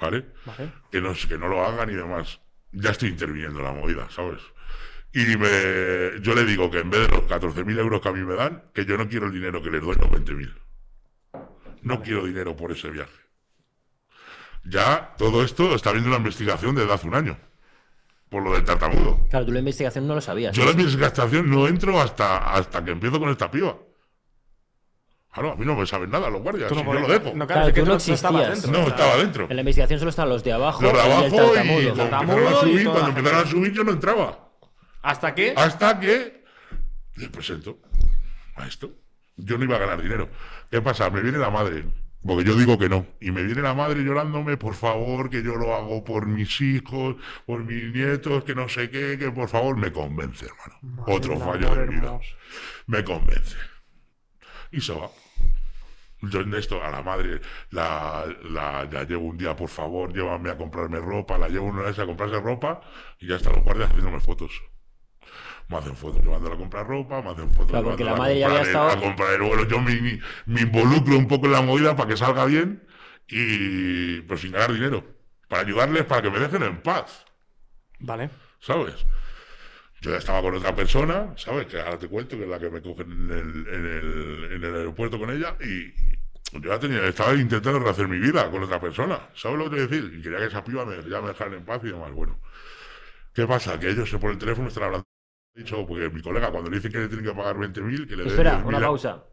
¿Vale? 0.00 0.26
Vale. 0.44 0.72
Que 0.90 1.00
no, 1.00 1.12
que 1.14 1.38
no 1.38 1.48
lo 1.48 1.64
hagan 1.64 1.90
y 1.90 1.94
demás. 1.94 2.40
Ya 2.72 2.90
estoy 2.90 3.10
interviniendo 3.10 3.58
en 3.58 3.64
la 3.64 3.72
movida, 3.72 4.08
¿sabes? 4.10 4.40
Y 5.12 5.36
me, 5.36 6.20
yo 6.22 6.34
le 6.34 6.44
digo 6.44 6.70
que 6.70 6.78
en 6.78 6.90
vez 6.90 7.02
de 7.02 7.08
los 7.08 7.20
14.000 7.28 7.78
euros 7.78 8.00
que 8.00 8.08
a 8.08 8.12
mí 8.12 8.20
me 8.24 8.34
dan, 8.34 8.64
que 8.72 8.84
yo 8.86 8.96
no 8.96 9.08
quiero 9.08 9.26
el 9.26 9.32
dinero 9.32 9.62
que 9.62 9.70
les 9.70 9.82
doy, 9.82 9.94
los 9.96 10.08
20.000. 10.10 10.54
No 11.82 12.02
quiero 12.02 12.24
dinero 12.24 12.56
por 12.56 12.72
ese 12.72 12.90
viaje. 12.90 13.12
Ya 14.64 15.14
todo 15.18 15.42
esto 15.44 15.74
está 15.74 15.90
viendo 15.92 16.08
una 16.08 16.18
investigación 16.18 16.74
desde 16.74 16.92
hace 16.92 17.06
un 17.08 17.14
año. 17.14 17.36
Por 18.32 18.42
lo 18.42 18.52
del 18.54 18.64
tartamudo. 18.64 19.26
Claro, 19.28 19.44
tú 19.46 19.52
la 19.52 19.58
investigación 19.60 20.06
no 20.08 20.14
lo 20.14 20.20
sabías. 20.22 20.56
Yo 20.56 20.64
¿no? 20.64 20.72
la 20.72 20.82
investigación 20.82 21.50
no 21.50 21.68
entro 21.68 22.00
hasta, 22.00 22.54
hasta 22.54 22.82
que 22.82 22.90
empiezo 22.92 23.20
con 23.20 23.28
esta 23.28 23.50
piba. 23.50 23.76
Claro, 25.32 25.52
a 25.52 25.56
mí 25.56 25.64
no 25.66 25.74
me 25.74 25.86
saben 25.86 26.10
nada 26.10 26.28
los 26.30 26.42
guardias. 26.42 26.68
Tú 26.70 26.74
no 26.74 26.80
si 26.80 26.86
yo 26.86 26.92
lo 26.94 27.08
dejo. 27.08 27.24
No, 27.30 27.34
No, 27.36 27.46
claro, 27.46 27.46
Claro, 27.46 27.68
es 27.68 27.74
que 27.74 27.80
tú 27.80 27.84
tú 27.84 27.88
no 27.90 27.92
no 27.92 28.14
estabas 28.14 28.48
existías. 28.48 28.62
dentro. 28.62 28.80
o 28.80 28.84
sea, 28.86 28.94
estaba 28.96 29.16
dentro. 29.22 29.46
En 29.50 29.56
la 29.56 29.60
investigación 29.62 29.98
solo 29.98 30.08
están 30.10 30.28
los 30.30 30.44
de 30.44 30.52
abajo 30.52 30.82
Los 30.82 30.92
de 30.92 30.98
y 30.98 31.00
el 31.02 31.12
abajo 31.12 31.26
y 31.26 31.30
tartamudo. 31.36 31.94
cuando 31.94 32.02
Tartamudo 32.10 32.38
empezaron 32.38 32.54
a 32.54 32.56
y 32.56 32.60
subir, 32.72 32.88
cuando 32.90 33.08
empezaron 33.10 33.40
a 33.46 33.50
subir 33.50 33.72
yo 33.72 33.84
no 33.84 33.92
entraba. 33.92 34.48
¿Hasta 35.02 35.34
qué? 35.34 35.54
Hasta 35.56 36.00
que 36.00 36.44
les 37.16 37.28
presento 37.28 37.78
a 38.56 38.66
esto. 38.66 38.90
Yo 39.36 39.58
no 39.58 39.64
iba 39.64 39.76
a 39.76 39.78
ganar 39.78 40.02
dinero. 40.02 40.28
¿Qué 40.70 40.80
pasa? 40.80 41.08
Me 41.10 41.20
viene 41.20 41.36
la 41.38 41.50
madre, 41.50 41.84
porque 42.24 42.44
yo 42.44 42.54
digo 42.56 42.78
que 42.78 42.88
no. 42.88 43.06
Y 43.20 43.30
me 43.32 43.42
viene 43.42 43.62
la 43.62 43.74
madre 43.74 44.02
llorándome, 44.02 44.56
por 44.56 44.74
favor, 44.74 45.28
que 45.30 45.42
yo 45.42 45.56
lo 45.56 45.74
hago 45.74 46.04
por 46.04 46.26
mis 46.26 46.60
hijos, 46.60 47.16
por 47.46 47.64
mis 47.64 47.92
nietos, 47.92 48.44
que 48.44 48.54
no 48.54 48.68
sé 48.68 48.90
qué, 48.90 49.16
que 49.18 49.30
por 49.30 49.48
favor 49.48 49.76
me 49.76 49.92
convence, 49.92 50.46
hermano. 50.46 50.78
Madre 50.82 51.14
Otro 51.14 51.38
fallo 51.38 51.74
de 51.74 51.86
vida. 51.86 52.06
hermoso. 52.06 52.36
Me 52.86 53.02
convence. 53.04 53.56
Y 54.70 54.80
se 54.80 54.92
va. 54.94 55.10
Yo 56.22 56.40
en 56.40 56.54
esto, 56.54 56.80
a 56.82 56.90
la 56.90 57.02
madre, 57.02 57.40
la, 57.70 58.24
la, 58.44 58.84
la 58.84 59.04
llevo 59.04 59.26
un 59.26 59.36
día, 59.36 59.56
por 59.56 59.68
favor, 59.68 60.12
llévame 60.14 60.50
a 60.50 60.56
comprarme 60.56 61.00
ropa, 61.00 61.36
la 61.36 61.48
llevo 61.48 61.66
una 61.66 61.82
vez 61.82 61.98
a 61.98 62.06
comprarse 62.06 62.38
ropa 62.40 62.80
y 63.18 63.26
ya 63.26 63.36
están 63.36 63.54
los 63.54 63.64
guardias 63.64 63.88
haciéndome 63.90 64.20
fotos. 64.20 64.52
Me 65.68 65.76
hacen 65.78 65.96
fotos 65.96 66.22
llevándola 66.22 66.54
a 66.54 66.58
comprar 66.58 66.86
ropa, 66.86 67.22
me 67.22 67.30
hacen 67.30 67.50
fotos 67.50 67.70
Claro, 67.70 67.84
porque 67.88 68.04
la 68.04 68.14
madre 68.16 68.38
ya 68.38 68.46
a, 68.48 68.50
había 68.50 68.62
estado- 68.62 68.90
a 68.90 69.00
comprar 69.00 69.32
el 69.34 69.42
vuelo. 69.42 69.64
Yo 69.66 69.80
me, 69.80 70.20
me 70.46 70.60
involucro 70.62 71.16
un 71.16 71.28
poco 71.28 71.46
en 71.46 71.52
la 71.52 71.62
movida 71.62 71.96
para 71.96 72.08
que 72.08 72.16
salga 72.16 72.44
bien, 72.44 72.82
y 73.28 74.20
pero 74.22 74.36
sin 74.38 74.52
ganar 74.52 74.72
dinero. 74.72 75.04
Para 75.48 75.62
ayudarles, 75.62 76.04
para 76.04 76.22
que 76.22 76.30
me 76.30 76.38
dejen 76.38 76.62
en 76.62 76.82
paz. 76.82 77.24
Vale. 78.00 78.30
¿sabes? 78.60 79.06
Yo 80.00 80.10
ya 80.10 80.16
estaba 80.18 80.42
con 80.42 80.54
otra 80.54 80.74
persona, 80.74 81.32
¿sabes? 81.36 81.66
Que 81.66 81.78
ahora 81.80 81.98
te 81.98 82.08
cuento, 82.08 82.36
que 82.36 82.42
es 82.42 82.48
la 82.48 82.58
que 82.58 82.70
me 82.70 82.82
cogen 82.82 83.10
en 83.12 83.30
el, 83.30 83.68
en 83.68 83.86
el, 83.86 84.52
en 84.54 84.64
el 84.64 84.74
aeropuerto 84.74 85.18
con 85.18 85.30
ella 85.30 85.56
y 85.60 85.92
yo 86.58 86.70
ya 86.70 86.78
tenía, 86.78 87.06
estaba 87.06 87.34
intentando 87.34 87.78
rehacer 87.78 88.08
mi 88.08 88.18
vida 88.18 88.50
con 88.50 88.62
otra 88.64 88.80
persona, 88.80 89.20
¿sabes 89.34 89.58
lo 89.58 89.64
que 89.64 89.70
te 89.70 89.76
quiero 89.88 89.90
decir? 89.90 90.18
Y 90.18 90.22
quería 90.22 90.38
que 90.38 90.46
esa 90.46 90.64
piba 90.64 90.84
me, 90.84 90.96
ya 91.08 91.20
me 91.20 91.28
dejaran 91.28 91.54
en 91.54 91.64
paz 91.64 91.80
y 91.84 91.88
demás. 91.88 92.12
Bueno, 92.12 92.40
¿qué 93.32 93.46
pasa? 93.46 93.78
Que 93.78 93.90
ellos 93.90 94.10
por 94.20 94.30
el 94.32 94.38
teléfono 94.38 94.68
están 94.68 94.84
hablando. 94.84 95.06
He 95.54 95.60
dicho, 95.60 95.86
porque 95.86 96.08
mi 96.08 96.22
colega, 96.22 96.50
cuando 96.50 96.70
le 96.70 96.76
dicen 96.76 96.90
que 96.90 96.98
le 96.98 97.08
tienen 97.08 97.26
que 97.26 97.34
pagar 97.34 97.56
20.000, 97.56 98.08
que 98.08 98.16
le 98.16 98.26
Espera, 98.26 98.62
10.000 98.62 98.66
una 98.66 98.80
pausa. 98.80 99.24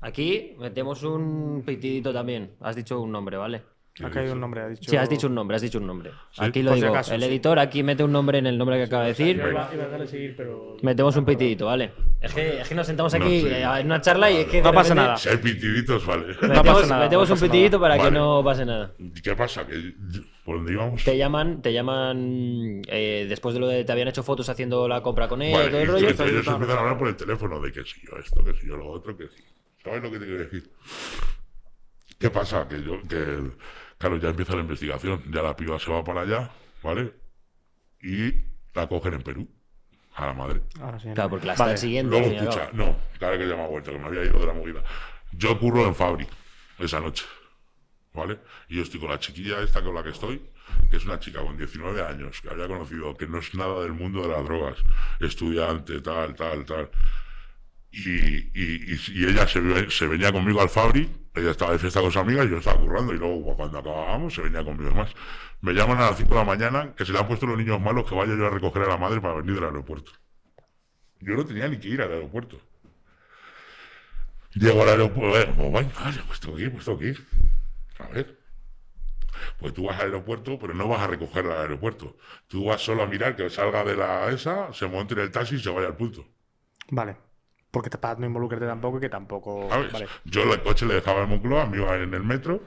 Aquí 0.00 0.56
metemos 0.58 1.04
un 1.04 1.62
pitidito 1.64 2.12
también. 2.12 2.56
Has 2.60 2.74
dicho 2.74 3.00
un 3.00 3.12
nombre, 3.12 3.36
¿vale? 3.36 3.62
Ha 4.02 4.08
caído 4.08 4.32
un 4.32 4.40
nombre, 4.40 4.62
ha 4.62 4.68
dicho. 4.68 4.90
Sí, 4.90 4.96
has 4.96 5.08
dicho 5.10 5.26
un 5.26 5.34
nombre, 5.34 5.54
has 5.56 5.60
dicho 5.62 5.76
un 5.78 5.86
nombre. 5.86 6.12
Aquí 6.38 6.62
lo 6.62 6.72
si 6.72 6.80
digo. 6.80 6.88
acaso, 6.94 7.14
el 7.14 7.20
sí. 7.20 7.26
editor 7.26 7.58
aquí 7.58 7.82
mete 7.82 8.02
un 8.02 8.10
nombre 8.10 8.38
en 8.38 8.46
el 8.46 8.56
nombre 8.56 8.78
que 8.78 8.84
acaba 8.84 9.02
de 9.02 9.10
decir. 9.10 9.36
Iba, 9.36 9.48
iba 9.72 9.84
a 9.84 9.88
darle 9.88 10.06
seguir, 10.06 10.34
pero. 10.34 10.78
Metemos 10.80 11.14
un 11.16 11.26
pitidito, 11.26 11.66
¿vale? 11.66 11.92
Es 12.18 12.32
que, 12.32 12.60
es 12.62 12.68
que 12.68 12.74
nos 12.74 12.86
sentamos 12.86 13.12
No, 13.12 13.22
aquí 13.22 13.42
sí. 13.42 13.46
eh, 13.48 13.62
en 13.62 13.86
una 13.86 14.00
charla 14.00 14.30
y 14.30 14.36
es 14.38 14.46
que. 14.46 14.62
No 14.62 14.72
pasa 14.72 14.94
nada. 14.94 15.18
Si 15.18 15.28
hay 15.28 15.36
pitiditos, 15.36 16.06
vale. 16.06 16.28
Metemos, 16.40 16.64
pasa 16.64 16.86
nada, 16.86 17.04
metemos 17.04 17.28
no 17.28 17.34
un 17.34 17.40
pitidito 17.42 17.78
para 17.78 17.98
que 17.98 18.10
no 18.10 18.42
pase 18.42 18.64
nada. 18.64 18.92
¿Y 18.98 19.20
qué 19.20 19.36
pasa? 19.36 19.66
Que, 19.66 19.92
¿Por 20.42 20.56
dónde 20.56 20.72
íbamos? 20.72 21.04
Te 21.04 21.18
llaman, 21.18 21.60
te 21.60 21.72
llaman 21.74 22.80
eh, 22.88 23.26
después 23.28 23.52
de 23.54 23.60
lo 23.60 23.68
de 23.68 23.84
te 23.84 23.92
habían 23.92 24.08
hecho 24.08 24.22
fotos 24.22 24.48
haciendo 24.48 24.88
la 24.88 25.02
compra 25.02 25.28
con 25.28 25.42
él, 25.42 25.52
Vale, 25.52 25.68
todo 25.68 25.80
el 25.80 25.82
y 25.88 25.90
rollo. 25.90 26.08
ellos 26.08 26.46
empiezan 26.48 26.76
a 26.76 26.80
hablar 26.80 26.98
por 26.98 27.08
el 27.08 27.16
teléfono 27.16 27.60
de 27.60 27.70
que 27.70 27.84
si 27.84 28.00
yo 28.06 28.16
esto, 28.16 28.42
que 28.42 28.54
si 28.54 28.66
yo 28.68 28.76
lo 28.78 28.88
otro, 28.88 29.14
que 29.16 29.28
si. 29.28 29.44
¿Sabes 29.84 30.02
lo 30.02 30.10
que 30.10 30.18
te 30.18 30.24
quiero 30.24 30.40
decir? 30.44 30.70
¿Qué 32.18 32.30
pasa? 32.30 32.66
Que 32.68 32.82
yo, 32.82 33.00
que, 33.08 33.50
claro, 34.02 34.16
ya 34.18 34.30
empieza 34.30 34.54
la 34.56 34.62
investigación, 34.62 35.22
ya 35.30 35.42
la 35.42 35.54
piba 35.56 35.78
se 35.78 35.90
va 35.92 36.02
para 36.02 36.22
allá, 36.22 36.50
¿vale? 36.82 37.12
Y 38.02 38.34
la 38.74 38.88
cogen 38.88 39.14
en 39.14 39.22
Perú, 39.22 39.48
a 40.16 40.26
la 40.26 40.32
madre. 40.32 40.62
Ahora 40.80 40.98
sí. 40.98 41.08
Claro, 41.14 41.30
porque 41.30 41.46
la 41.46 41.54
Vale. 41.54 41.74
están 41.74 41.78
siguiendo. 41.78 42.18
Luego, 42.18 42.34
escucha, 42.34 42.70
no, 42.72 42.96
claro 43.18 43.38
que 43.38 43.48
ya 43.48 43.54
me 43.54 43.62
ha 43.62 43.66
vuelto, 43.68 43.92
que 43.92 43.98
me 43.98 44.06
había 44.06 44.24
ido 44.24 44.40
de 44.40 44.46
la 44.46 44.52
movida. 44.54 44.82
Yo 45.30 45.56
curro 45.58 45.86
en 45.86 45.94
Fabri 45.94 46.26
esa 46.80 46.98
noche, 47.00 47.24
¿vale? 48.12 48.38
Y 48.68 48.76
yo 48.76 48.82
estoy 48.82 48.98
con 48.98 49.10
la 49.10 49.20
chiquilla 49.20 49.60
esta 49.60 49.82
con 49.82 49.94
la 49.94 50.02
que 50.02 50.10
estoy, 50.10 50.42
que 50.90 50.96
es 50.96 51.04
una 51.04 51.20
chica 51.20 51.40
con 51.40 51.56
19 51.56 52.02
años, 52.02 52.40
que 52.40 52.50
había 52.50 52.66
conocido, 52.66 53.16
que 53.16 53.26
no 53.28 53.38
es 53.38 53.54
nada 53.54 53.82
del 53.82 53.92
mundo 53.92 54.22
de 54.22 54.28
las 54.28 54.44
drogas, 54.44 54.78
estudiante, 55.20 56.00
tal, 56.00 56.34
tal, 56.34 56.64
tal. 56.64 56.90
Y, 57.92 58.00
y, 58.10 58.94
y- 58.94 59.00
y 59.14 59.24
ella 59.26 59.46
se, 59.46 59.90
se 59.90 60.06
venía 60.08 60.32
conmigo 60.32 60.60
al 60.60 60.68
Fabri, 60.70 61.08
ella 61.34 61.50
estaba 61.50 61.72
de 61.72 61.78
fiesta 61.78 62.00
con 62.00 62.12
sus 62.12 62.20
amigas 62.20 62.46
y 62.46 62.50
yo 62.50 62.58
estaba 62.58 62.78
currando, 62.78 63.14
y 63.14 63.18
luego 63.18 63.56
cuando 63.56 63.78
acabábamos 63.78 64.34
se 64.34 64.42
venía 64.42 64.62
conmigo 64.62 64.90
más. 64.94 65.12
Me 65.62 65.72
llaman 65.72 65.98
a 65.98 66.10
las 66.10 66.16
5 66.16 66.28
de 66.28 66.36
la 66.36 66.44
mañana 66.44 66.94
que 66.94 67.06
se 67.06 67.12
le 67.12 67.18
han 67.18 67.26
puesto 67.26 67.46
los 67.46 67.56
niños 67.56 67.80
malos 67.80 68.08
que 68.08 68.14
vaya 68.14 68.34
yo 68.36 68.46
a 68.46 68.50
recoger 68.50 68.82
a 68.82 68.88
la 68.88 68.96
madre 68.98 69.20
para 69.20 69.34
venir 69.34 69.54
del 69.54 69.64
aeropuerto. 69.64 70.12
Yo 71.20 71.34
no 71.34 71.44
tenía 71.46 71.68
ni 71.68 71.78
que 71.78 71.88
ir 71.88 72.02
al 72.02 72.12
aeropuerto. 72.12 72.60
Llego 74.54 74.82
al 74.82 74.88
aeropuerto, 74.90 75.38
eh, 75.38 75.54
pues 75.56 75.72
vaya, 75.72 76.24
pues 76.26 76.40
tengo 76.40 76.56
que 76.56 76.62
ir, 76.62 76.72
pues 76.72 76.84
tengo 76.84 76.98
que. 76.98 77.16
A 77.98 78.08
ver. 78.08 78.38
Pues 79.58 79.72
tú 79.72 79.84
vas 79.86 79.98
al 79.98 80.06
aeropuerto, 80.06 80.58
pero 80.58 80.74
no 80.74 80.88
vas 80.88 81.00
a 81.00 81.06
recoger 81.06 81.46
al 81.46 81.62
aeropuerto. 81.62 82.16
Tú 82.48 82.66
vas 82.66 82.82
solo 82.82 83.02
a 83.02 83.06
mirar 83.06 83.36
que 83.36 83.48
salga 83.48 83.84
de 83.84 83.96
la 83.96 84.30
esa, 84.30 84.72
se 84.72 84.86
monte 84.86 85.14
en 85.14 85.20
el 85.20 85.30
taxi 85.30 85.54
y 85.54 85.58
se 85.60 85.70
vaya 85.70 85.86
al 85.86 85.96
punto. 85.96 86.26
Vale. 86.90 87.16
Porque 87.72 87.90
te, 87.90 87.98
para 87.98 88.20
no 88.20 88.26
involucrarte 88.26 88.66
tampoco 88.66 88.98
y 88.98 89.00
que 89.00 89.08
tampoco. 89.08 89.68
Yo 90.24 90.52
el 90.52 90.62
coche 90.62 90.86
le 90.86 90.94
dejaba 90.94 91.22
en 91.22 91.30
Moncloa, 91.30 91.66
me 91.66 91.78
iba 91.78 91.96
en 91.96 92.14
el 92.14 92.22
metro, 92.22 92.62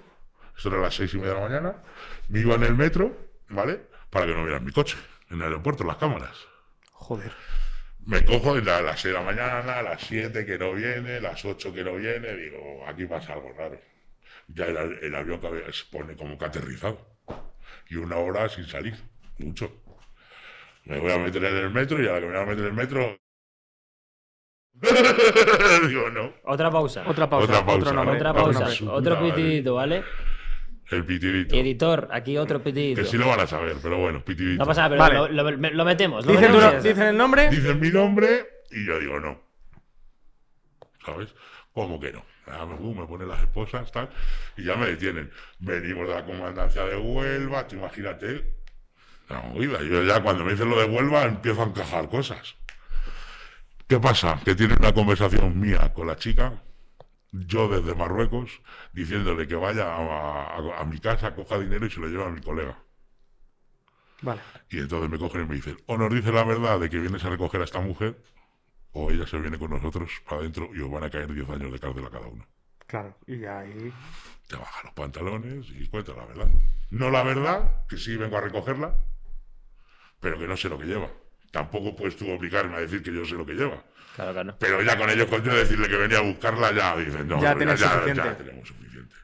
esto 0.57 0.69
era 0.69 0.79
a 0.79 0.81
las 0.81 0.95
seis 0.95 1.13
y 1.13 1.17
media 1.17 1.35
de 1.35 1.39
la 1.39 1.47
mañana, 1.47 1.75
me 2.27 2.39
iba 2.39 2.55
en 2.55 2.63
el 2.63 2.75
metro, 2.75 3.15
¿vale? 3.49 3.79
Para 4.09 4.25
que 4.25 4.33
no 4.33 4.43
vieran 4.43 4.65
mi 4.65 4.71
coche, 4.71 4.97
en 5.29 5.37
el 5.37 5.43
aeropuerto, 5.43 5.85
las 5.85 5.97
cámaras. 5.97 6.35
Joder. 6.91 7.31
Me 8.05 8.23
cojo 8.23 8.53
a 8.53 8.61
las 8.61 9.01
6 9.01 9.13
de 9.13 9.19
la 9.19 9.25
mañana, 9.25 9.79
a 9.79 9.81
las 9.81 10.01
7 10.01 10.45
que 10.45 10.59
no 10.59 10.73
viene, 10.73 11.19
las 11.19 11.43
8 11.43 11.73
que 11.73 11.83
no 11.83 11.95
viene, 11.95 12.35
digo, 12.35 12.85
aquí 12.87 13.05
pasa 13.05 13.33
algo 13.33 13.51
raro. 13.57 13.79
Ya 14.47 14.65
el, 14.65 14.99
el 15.01 15.15
avión 15.15 15.39
se 15.71 15.85
pone 15.91 16.15
como 16.15 16.37
que 16.37 16.45
aterrizado. 16.45 16.99
Y 17.89 17.95
una 17.95 18.17
hora 18.17 18.47
sin 18.47 18.65
salir, 18.65 18.95
mucho. 19.39 19.71
Me 20.85 20.99
voy 20.99 21.11
a 21.11 21.17
meter 21.17 21.43
en 21.43 21.57
el 21.57 21.71
metro 21.71 22.01
y 22.01 22.07
a 22.07 22.13
la 22.13 22.19
que 22.19 22.27
me 22.27 22.33
voy 22.33 22.41
a 22.41 22.45
meter 22.45 22.63
en 22.63 22.69
el 22.69 22.73
metro... 22.73 23.19
digo, 25.87 26.09
no. 26.09 26.33
Otra 26.43 26.69
pausa. 26.69 27.03
Otra 27.07 27.29
pausa. 27.29 27.45
Otra 27.45 27.65
pausa, 27.65 27.79
Otro 27.89 27.93
nombre. 27.93 28.15
Otra 28.17 28.33
pausa. 28.33 28.67
Otro 28.91 29.19
pitidito, 29.21 29.75
¿vale? 29.75 30.03
El 30.91 31.03
pitidito. 31.05 31.55
Editor, 31.55 32.09
aquí 32.11 32.37
otro 32.37 32.61
pitidito. 32.61 33.01
Que 33.01 33.07
sí 33.07 33.17
lo 33.17 33.27
van 33.27 33.39
a 33.39 33.47
saber, 33.47 33.77
pero 33.81 33.97
bueno, 33.97 34.23
pitidito. 34.23 34.59
No 34.59 34.67
pasa 34.67 34.81
nada, 34.87 34.89
pero 35.07 35.21
Vale. 35.21 35.33
lo, 35.33 35.51
lo- 35.51 35.69
lo 35.71 35.85
metemos. 35.85 36.25
Lo 36.25 36.31
Dicen, 36.33 36.47
tu 36.51 36.53
metemos 36.57 36.75
está. 36.75 36.89
dicen 36.89 37.07
el 37.07 37.17
nombre. 37.17 37.49
Dicen 37.49 37.79
mi 37.79 37.89
nombre 37.89 38.45
y 38.71 38.85
yo 38.85 38.99
digo 38.99 39.19
no. 39.19 39.39
¿Sabes? 41.03 41.33
¿Cómo 41.73 41.99
que 41.99 42.11
no? 42.11 42.23
Ah, 42.47 42.65
me, 42.65 42.75
uh, 42.75 42.93
me 42.93 43.05
ponen 43.07 43.27
las 43.27 43.39
esposas, 43.41 43.91
tal, 43.91 44.09
y 44.57 44.63
ya 44.65 44.75
me 44.75 44.85
detienen. 44.87 45.31
Venimos 45.59 46.07
de 46.07 46.13
la 46.13 46.23
comandancia 46.23 46.85
de 46.85 46.95
Huelva, 46.97 47.67
tú 47.67 47.75
imagínate. 47.77 48.53
La 49.29 49.41
movida. 49.41 49.79
Yo 49.81 50.03
ya 50.03 50.21
cuando 50.21 50.43
me 50.45 50.51
dicen 50.51 50.69
lo 50.69 50.79
de 50.79 50.85
Huelva 50.85 51.23
empiezo 51.23 51.63
a 51.63 51.65
encajar 51.65 52.07
cosas. 52.09 52.55
¿Qué 53.87 53.99
pasa? 53.99 54.39
Que 54.43 54.55
tienen 54.55 54.77
una 54.79 54.93
conversación 54.93 55.59
mía 55.59 55.93
con 55.93 56.07
la 56.07 56.15
chica, 56.17 56.63
yo 57.31 57.67
desde 57.67 57.93
Marruecos, 57.95 58.61
diciéndole 58.93 59.47
que 59.47 59.55
vaya 59.55 59.93
a, 59.93 60.55
a- 60.57 60.79
a 60.81 60.85
mi 60.85 60.99
casa, 60.99 61.35
coja 61.35 61.59
dinero 61.59 61.85
y 61.85 61.91
se 61.91 61.99
lo 61.99 62.07
lleva 62.07 62.27
a 62.27 62.31
mi 62.31 62.41
colega. 62.41 62.79
Vale. 64.21 64.41
Y 64.69 64.79
entonces 64.79 65.09
me 65.09 65.19
cogen 65.19 65.41
y 65.41 65.45
me 65.45 65.55
dicen, 65.55 65.77
o 65.85 65.97
nos 65.97 66.11
dice 66.11 66.31
la 66.31 66.43
verdad 66.43 66.79
de 66.79 66.89
que 66.89 66.99
vienes 66.99 67.23
a 67.25 67.29
recoger 67.29 67.61
a 67.61 67.65
esta 67.65 67.79
mujer, 67.79 68.17
o 68.93 69.11
ella 69.11 69.27
se 69.27 69.37
viene 69.37 69.59
con 69.59 69.69
nosotros 69.71 70.09
para 70.27 70.41
adentro 70.41 70.69
y 70.73 70.79
os 70.81 70.89
van 70.89 71.03
a 71.03 71.09
caer 71.09 71.31
10 71.31 71.47
años 71.49 71.71
de 71.71 71.79
cárcel 71.79 72.05
a 72.05 72.09
cada 72.09 72.27
uno. 72.27 72.45
Claro, 72.87 73.17
y 73.27 73.45
ahí. 73.45 73.93
Te 74.47 74.55
baja 74.55 74.83
los 74.83 74.93
pantalones 74.93 75.67
y 75.69 75.87
cuenta 75.89 76.13
la 76.13 76.25
verdad. 76.25 76.47
No 76.91 77.09
la 77.09 77.23
verdad, 77.23 77.85
que 77.87 77.97
sí 77.97 78.15
vengo 78.15 78.37
a 78.37 78.41
recogerla, 78.41 78.95
pero 80.19 80.39
que 80.39 80.47
no 80.47 80.55
sé 80.55 80.69
lo 80.69 80.77
que 80.79 80.85
lleva. 80.85 81.09
Tampoco 81.55 81.95
puedes 81.95 82.17
tú 82.17 82.29
obligarme 82.29 82.75
a 82.75 82.79
decir 82.81 83.01
que 83.01 83.13
yo 83.13 83.23
sé 83.23 83.35
lo 83.35 83.45
que 83.45 83.53
lleva. 83.53 83.81
Claro, 84.13 84.33
claro. 84.33 84.57
Pero 84.59 84.81
ya 84.81 84.97
con 84.97 85.09
ellos, 85.09 85.25
con 85.29 85.41
yo 85.41 85.55
decirle 85.55 85.87
que 85.87 85.95
venía 85.95 86.17
a 86.17 86.21
buscarla, 86.21 86.73
ya 86.73 86.97
dicen, 86.97 87.29
no, 87.29 87.37
Ya 87.41 87.53
ya, 87.53 87.57
tenés 87.57 87.79
ya, 87.79 87.89
suficiente. 87.93 88.23
ya 88.23 88.37
tenemos 88.37 88.67
suficiente. 88.67 89.15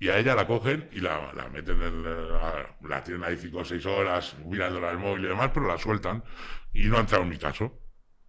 Y 0.00 0.08
a 0.08 0.18
ella 0.18 0.34
la 0.34 0.44
cogen 0.48 0.88
y 0.90 0.98
la, 0.98 1.32
la 1.34 1.48
meten 1.50 1.80
en 1.80 2.02
la, 2.02 2.76
la 2.82 3.04
tienen 3.04 3.22
ahí 3.22 3.36
cinco 3.36 3.58
o 3.58 3.64
seis 3.64 3.86
horas 3.86 4.34
mirándola 4.44 4.90
al 4.90 4.98
móvil 4.98 5.24
y 5.26 5.28
demás, 5.28 5.52
pero 5.54 5.68
la 5.68 5.78
sueltan 5.78 6.24
y 6.72 6.86
no 6.88 6.96
ha 6.96 7.00
entrado 7.00 7.22
en 7.22 7.28
mi 7.30 7.38
caso. 7.38 7.78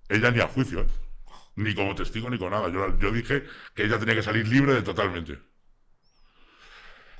Ella 0.08 0.30
ni 0.30 0.40
a 0.42 0.48
juicio, 0.48 0.82
¿eh? 0.82 0.88
ni 1.56 1.74
como 1.74 1.96
testigo 1.96 2.30
ni 2.30 2.38
con 2.38 2.52
nada. 2.52 2.70
Yo, 2.70 3.00
yo 3.00 3.12
dije 3.12 3.46
que 3.74 3.84
ella 3.86 3.98
tenía 3.98 4.14
que 4.14 4.22
salir 4.22 4.48
libre 4.48 4.76
de 4.76 4.84
totalmente. 4.84 5.40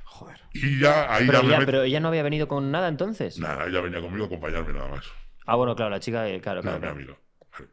Joder. 0.04 0.40
Y 0.54 0.78
ya 0.78 1.12
ahí 1.12 1.26
Pero 1.26 1.42
ya 1.42 1.42
me 1.42 1.48
ella, 1.48 1.60
met- 1.60 1.66
pero 1.66 1.82
ella 1.82 1.98
no 2.00 2.08
había 2.08 2.22
venido 2.22 2.46
con 2.46 2.70
nada 2.70 2.86
entonces. 2.86 3.38
Nada, 3.40 3.66
ella 3.66 3.80
venía 3.80 4.00
conmigo 4.00 4.24
a 4.24 4.26
acompañarme 4.28 4.72
nada 4.72 4.88
más. 4.88 5.04
Ah, 5.46 5.54
bueno, 5.56 5.74
claro, 5.76 5.90
la 5.90 6.00
chica, 6.00 6.28
eh, 6.28 6.40
claro, 6.40 6.60
claro. 6.60 6.76
mi 6.78 6.80
claro. 6.82 6.96
amiga. 6.96 7.16
Vale. 7.52 7.68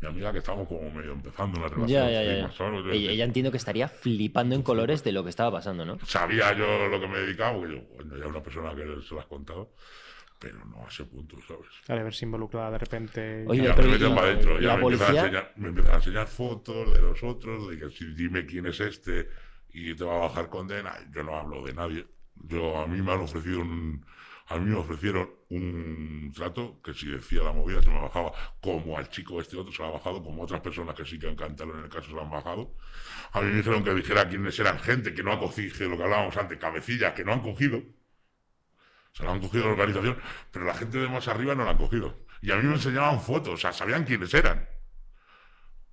Mi 0.00 0.06
amiga 0.08 0.32
que 0.32 0.38
estábamos 0.38 0.68
como 0.68 0.90
medio 0.90 1.12
empezando 1.12 1.58
una 1.58 1.68
relación. 1.68 1.88
Ya, 1.88 2.10
ya, 2.10 2.22
ya. 2.22 2.30
sí, 2.32 2.36
ya. 2.40 2.46
más 2.46 2.60
o 2.60 2.64
menos, 2.70 2.84
yo- 2.86 2.92
Ella, 2.92 3.10
ella 3.12 3.24
entiendo 3.24 3.50
que 3.50 3.56
estaría 3.56 3.88
flipando 3.88 4.54
en 4.54 4.62
colores 4.62 5.02
de 5.04 5.12
lo 5.12 5.24
que 5.24 5.30
estaba 5.30 5.50
pasando, 5.52 5.84
¿no? 5.84 5.98
Sabía 6.06 6.52
yo 6.56 6.88
lo 6.88 7.00
que 7.00 7.08
me 7.08 7.18
dedicaba, 7.18 7.54
porque 7.56 7.74
yo, 7.74 7.82
bueno, 7.94 8.16
ya 8.16 8.26
una 8.26 8.42
persona 8.42 8.74
que 8.74 8.82
se 9.06 9.14
lo 9.14 9.20
has 9.20 9.26
contado, 9.26 9.72
pero 10.38 10.64
no 10.66 10.84
a 10.84 10.88
ese 10.88 11.04
punto, 11.04 11.36
¿sabes? 11.46 11.66
Vale, 11.88 12.04
verse 12.04 12.24
involucrada 12.24 12.70
de 12.70 12.78
repente. 12.78 13.44
Oye, 13.48 13.64
ya 13.64 13.74
pero 13.74 13.88
me 13.88 13.96
¿y- 13.96 13.98
meten 13.98 14.14
para 14.14 14.26
adentro, 14.28 14.60
y 14.60 14.62
ya 14.62 14.68
la 14.68 14.76
me 14.76 14.82
empiezan, 14.82 15.04
a 15.04 15.08
policía? 15.08 15.20
enseñar, 15.26 15.52
me 15.56 15.68
empiezan 15.68 15.92
a 15.92 15.96
enseñar 15.96 16.26
fotos 16.28 16.94
de 16.94 17.02
los 17.02 17.22
otros, 17.24 17.68
de 17.70 17.78
que 17.78 17.90
si 17.90 18.14
dime 18.14 18.46
quién 18.46 18.66
es 18.66 18.78
este 18.80 19.28
y 19.72 19.94
te 19.94 20.04
va 20.04 20.16
a 20.16 20.20
bajar 20.28 20.48
condena. 20.48 20.94
Yo 21.12 21.22
no 21.24 21.36
hablo 21.36 21.64
de 21.66 21.74
nadie. 21.74 22.06
Yo 22.36 22.78
a 22.80 22.86
mí 22.86 23.02
me 23.02 23.12
han 23.12 23.20
ofrecido 23.20 23.60
un, 23.62 24.06
a 24.50 24.56
mí 24.56 24.70
me 24.70 24.76
ofrecieron 24.76 25.30
un 25.50 26.32
trato 26.34 26.80
que 26.82 26.94
si 26.94 27.06
decía 27.06 27.42
la 27.42 27.52
movida 27.52 27.82
se 27.82 27.90
me 27.90 28.00
bajaba, 28.00 28.32
como 28.62 28.96
al 28.96 29.08
chico 29.10 29.40
este 29.40 29.56
otro 29.56 29.72
se 29.72 29.82
lo 29.82 29.88
ha 29.88 29.90
bajado, 29.92 30.22
como 30.22 30.42
otras 30.42 30.60
personas 30.60 30.94
que 30.94 31.04
sí 31.04 31.18
que 31.18 31.28
han 31.28 31.36
cantado 31.36 31.74
en 31.76 31.84
el 31.84 31.90
caso 31.90 32.08
se 32.08 32.14
lo 32.14 32.22
han 32.22 32.30
bajado. 32.30 32.74
A 33.32 33.42
mí 33.42 33.48
me 33.50 33.56
dijeron 33.58 33.84
que 33.84 33.92
dijera 33.94 34.28
quiénes 34.28 34.58
eran 34.58 34.78
gente 34.78 35.14
que 35.14 35.22
no 35.22 35.32
ha 35.32 35.38
cogido, 35.38 35.88
lo 35.90 35.96
que 35.98 36.02
hablábamos 36.02 36.36
antes, 36.36 36.58
cabecillas 36.58 37.12
que 37.12 37.24
no 37.24 37.34
han 37.34 37.40
cogido. 37.40 37.82
Se 39.12 39.22
lo 39.22 39.32
han 39.32 39.40
cogido 39.40 39.66
la 39.66 39.72
organización, 39.72 40.18
pero 40.50 40.64
la 40.64 40.74
gente 40.74 40.98
de 40.98 41.08
más 41.08 41.28
arriba 41.28 41.54
no 41.54 41.64
la 41.64 41.72
han 41.72 41.76
cogido. 41.76 42.16
Y 42.40 42.50
a 42.50 42.56
mí 42.56 42.62
me 42.62 42.74
enseñaban 42.74 43.20
fotos, 43.20 43.54
o 43.54 43.56
sea, 43.56 43.72
sabían 43.72 44.04
quiénes 44.04 44.32
eran. 44.32 44.66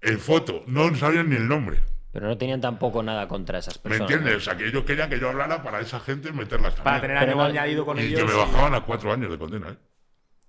En 0.02 0.19
foto, 0.19 0.64
no 0.68 0.94
sabían 0.95 1.30
ni 1.30 1.36
el 1.36 1.48
nombre. 1.48 1.80
Pero 2.15 2.27
no 2.29 2.37
tenían 2.37 2.61
tampoco 2.61 3.03
nada 3.03 3.27
contra 3.27 3.59
esas 3.59 3.75
¿Me 3.83 3.89
personas. 3.89 4.09
entiendes? 4.09 4.37
O 4.37 4.39
sea, 4.39 4.55
que 4.55 4.65
ellos 4.67 4.85
querían 4.85 5.09
que 5.09 5.19
yo 5.19 5.27
hablara 5.27 5.61
para 5.61 5.81
esa 5.81 5.99
gente 5.99 6.31
meterlas 6.31 6.73
también. 6.73 6.83
Para 6.85 7.01
tener 7.01 7.17
Pero 7.19 7.31
algo 7.31 7.43
no- 7.43 7.49
añadido 7.49 7.85
con 7.85 7.99
y 7.99 8.03
ellos. 8.03 8.21
que 8.21 8.25
me 8.25 8.33
bajaban 8.33 8.73
a 8.73 8.79
cuatro 8.85 9.11
años 9.11 9.29
de 9.31 9.37
condena, 9.37 9.69
¿eh? 9.71 9.77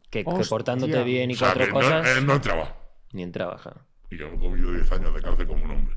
Que, 0.09 0.23
que 0.25 0.45
portándote 0.49 1.03
bien 1.03 1.33
y 1.33 1.35
O 1.35 1.37
sea, 1.37 1.49
cuatro 1.49 1.65
que 1.65 1.69
no, 1.73 1.75
cosas, 1.81 2.17
él 2.17 2.25
no 2.25 2.35
entraba. 2.35 2.77
ni 3.11 3.25
en 3.25 3.33
trabaja. 3.33 3.85
Y 4.11 4.17
yo 4.17 4.29
he 4.29 4.39
comido 4.39 4.71
10 4.71 4.93
años 4.93 5.13
de 5.13 5.21
cárcel 5.21 5.47
como 5.49 5.65
un 5.65 5.71
hombre. 5.73 5.97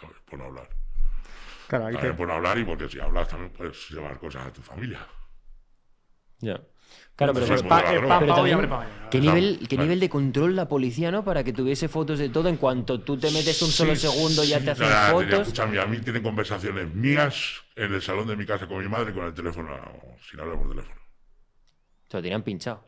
¿Sabes? 0.00 0.16
Por 0.26 0.38
no 0.38 0.44
hablar. 0.44 0.68
Claro, 1.66 1.86
ahí 1.86 1.96
te- 1.96 2.14
por 2.14 2.28
no 2.28 2.34
hablar 2.34 2.56
y 2.58 2.64
porque 2.64 2.88
si 2.88 3.00
hablas 3.00 3.26
también 3.26 3.50
puedes 3.52 3.90
llevar 3.90 4.16
cosas 4.20 4.46
a 4.46 4.52
tu 4.52 4.62
familia. 4.62 5.00
Ya. 6.38 6.60
Claro, 7.16 7.32
pero, 7.32 7.46
Pues 7.46 7.62
pero- 7.62 7.68
pa- 7.68 7.80
eh, 7.82 7.84
Pero 8.00 8.08
pa' 8.08 8.26
también, 8.34 8.56
mañana. 8.68 9.08
¿qué, 9.10 9.20
Claro, 9.20 9.36
nivel, 9.36 9.58
¿qué 9.60 9.66
claro. 9.68 9.82
nivel 9.84 10.00
de 10.00 10.08
control 10.08 10.56
la 10.56 10.66
policía, 10.68 11.12
no? 11.12 11.24
Para 11.24 11.44
que 11.44 11.52
tuviese 11.52 11.88
fotos 11.88 12.18
de 12.18 12.28
todo. 12.28 12.48
En 12.48 12.56
cuanto 12.56 13.00
tú 13.02 13.16
te 13.16 13.30
metes 13.30 13.62
un 13.62 13.70
solo 13.70 13.94
Sí, 13.94 14.08
segundo, 14.08 14.42
ya 14.42 14.58
te 14.60 14.72
hacen 14.72 14.88
fotos. 15.12 15.40
Escúchame, 15.42 15.78
a 15.78 15.86
mí 15.86 15.98
tienen 15.98 16.22
conversaciones 16.24 16.92
mías 16.92 17.62
en 17.76 17.94
el 17.94 18.02
salón 18.02 18.26
de 18.26 18.34
mi 18.36 18.44
casa 18.44 18.66
con 18.66 18.78
mi 18.82 18.88
madre 18.88 19.12
con 19.14 19.24
el 19.26 19.32
teléfono, 19.34 19.70
sin 20.28 20.40
hablar 20.40 20.58
por 20.58 20.70
teléfono. 20.70 21.00
Te 22.08 22.16
lo 22.16 22.22
tenían 22.22 22.42
pinchado. 22.42 22.84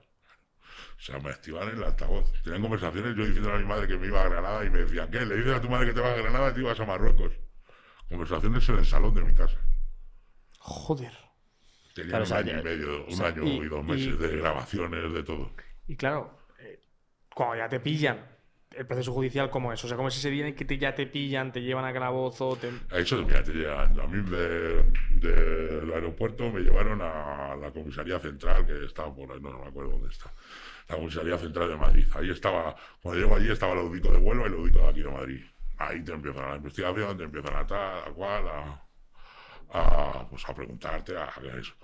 O 0.98 1.01
sea, 1.01 1.20
me 1.20 1.31
activan 1.31 1.69
el 1.69 1.85
altavoz. 1.85 2.32
Tenían 2.43 2.62
conversaciones 2.62 3.15
yo 3.16 3.24
diciendo 3.27 3.53
a 3.53 3.59
mi 3.59 3.65
madre 3.65 3.86
que 3.86 3.97
me 3.97 4.07
iba 4.09 4.23
a 4.24 4.28
Granada 4.28 4.65
y 4.65 4.70
me 4.70 4.78
decían, 4.81 5.09
¿qué? 5.11 5.24
¿Le 5.24 5.36
dices 5.36 5.55
a 5.55 5.61
tu 5.61 5.69
madre 5.69 5.86
que 5.86 5.93
te 5.93 6.01
vas 6.01 6.19
a 6.19 6.23
Granada 6.23 6.51
y 6.51 6.55
te 6.55 6.61
ibas 6.61 6.81
a 6.81 6.85
Marruecos? 6.85 7.32
Conversaciones 8.09 8.69
en 8.70 8.78
el 8.78 8.86
salón 8.86 9.15
de 9.15 9.23
mi 9.23 9.35
casa. 9.35 9.57
Joder. 10.59 11.12
Tenían 11.97 12.10
Claro, 12.10 12.24
o 12.24 12.27
sea, 12.27 12.36
un 12.40 12.43
año 12.48 12.52
ya- 12.52 12.60
y 12.60 12.62
medio, 12.64 13.05
un 13.06 13.10
sea, 13.12 13.27
año 13.28 13.43
y- 13.44 13.56
y, 13.56 13.68
dos 13.68 13.85
y- 13.85 13.90
meses 13.90 14.18
de 14.18 14.36
grabaciones, 14.36 15.12
de 15.14 15.23
todo. 15.23 15.51
Y 15.89 15.97
claro, 15.97 16.39
eh, 16.60 16.78
cuando 17.35 17.56
ya 17.56 17.68
te 17.70 17.81
pillan, 17.81 18.36
el 18.73 18.86
proceso 18.86 19.12
judicial, 19.14 19.48
¿cómo 19.48 19.73
es? 19.73 19.82
O 19.82 19.89
sea, 19.89 19.97
¿cómo 19.97 20.09
es 20.09 20.16
ese 20.18 20.28
día 20.31 20.47
en 20.47 20.55
que 20.55 20.66
te- 20.66 20.77
ya 20.77 20.94
te 20.94 21.06
pillan, 21.06 21.51
te 21.52 21.62
llevan 21.62 21.86
a 21.86 21.94
calabozo? 21.94 22.56
Te... 22.56 22.70
Eso, 23.01 23.16
mira, 23.24 23.43
te 23.43 23.52
llevan, 23.52 23.98
a 23.98 24.06
mí 24.06 24.31
de- 24.31 24.82
del 25.12 25.90
aeropuerto 25.94 26.51
me 26.51 26.60
llevaron 26.60 27.01
a 27.01 27.56
la 27.56 27.70
comisaría 27.70 28.18
central, 28.18 28.66
que 28.66 28.85
estaba 28.85 29.14
por 29.14 29.32
ahí, 29.32 29.40
no, 29.40 29.51
no 29.52 29.60
me 29.60 29.68
acuerdo 29.68 29.93
dónde 29.93 30.09
está. 30.10 30.31
La 30.90 30.97
comisaría 30.97 31.39
central 31.39 31.68
de 31.70 31.77
Madrid. 31.77 32.05
Ahí 32.14 32.28
estaba, 32.31 32.77
cuando 33.01 33.20
llego 33.23 33.36
allí 33.36 33.51
estaba 33.51 33.73
el 33.73 33.78
audico 33.78 34.12
de 34.12 34.18
Huelva 34.18 34.44
y 34.44 34.48
el 34.48 34.55
audico 34.55 34.78
de 34.81 34.89
aquí 34.89 35.01
de 35.02 35.10
Madrid. 35.10 35.40
Ahí 35.78 36.05
te 36.05 36.12
empiezan 36.12 36.51
la 36.51 36.56
investigación, 36.56 37.16
te 37.16 37.24
empiezan 37.24 37.56
a 37.56 37.66
tal, 37.66 37.98
a 38.06 38.10
cual, 38.12 38.48
a, 38.48 38.82
a, 39.73 40.27
pues 40.29 40.49
a 40.49 40.55
preguntarte, 40.55 41.17
a, 41.17 41.25
a 41.25 41.59
eso. 41.59 41.75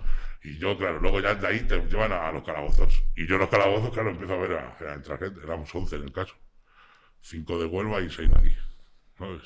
Y 0.43 0.57
yo, 0.57 0.77
claro, 0.77 0.99
luego 0.99 1.21
ya 1.21 1.35
de 1.35 1.47
ahí 1.47 1.59
te 1.61 1.79
llevan 1.87 2.11
a 2.11 2.31
los 2.31 2.43
calabozos. 2.43 3.03
Y 3.15 3.25
yo 3.27 3.35
en 3.35 3.41
los 3.41 3.49
calabozos, 3.49 3.91
claro, 3.91 4.09
empiezo 4.09 4.33
a 4.33 4.37
ver 4.37 4.53
a, 4.53 4.77
a 4.91 4.93
entrar 4.93 5.19
gente. 5.19 5.39
Éramos 5.43 5.73
11 5.73 5.95
en 5.95 6.03
el 6.03 6.11
caso. 6.11 6.35
5 7.21 7.59
de 7.59 7.65
Huelva 7.65 8.01
y 8.01 8.09
6 8.09 8.29
de 8.29 8.37
aquí. 8.37 8.55
¿Sabes? 9.17 9.41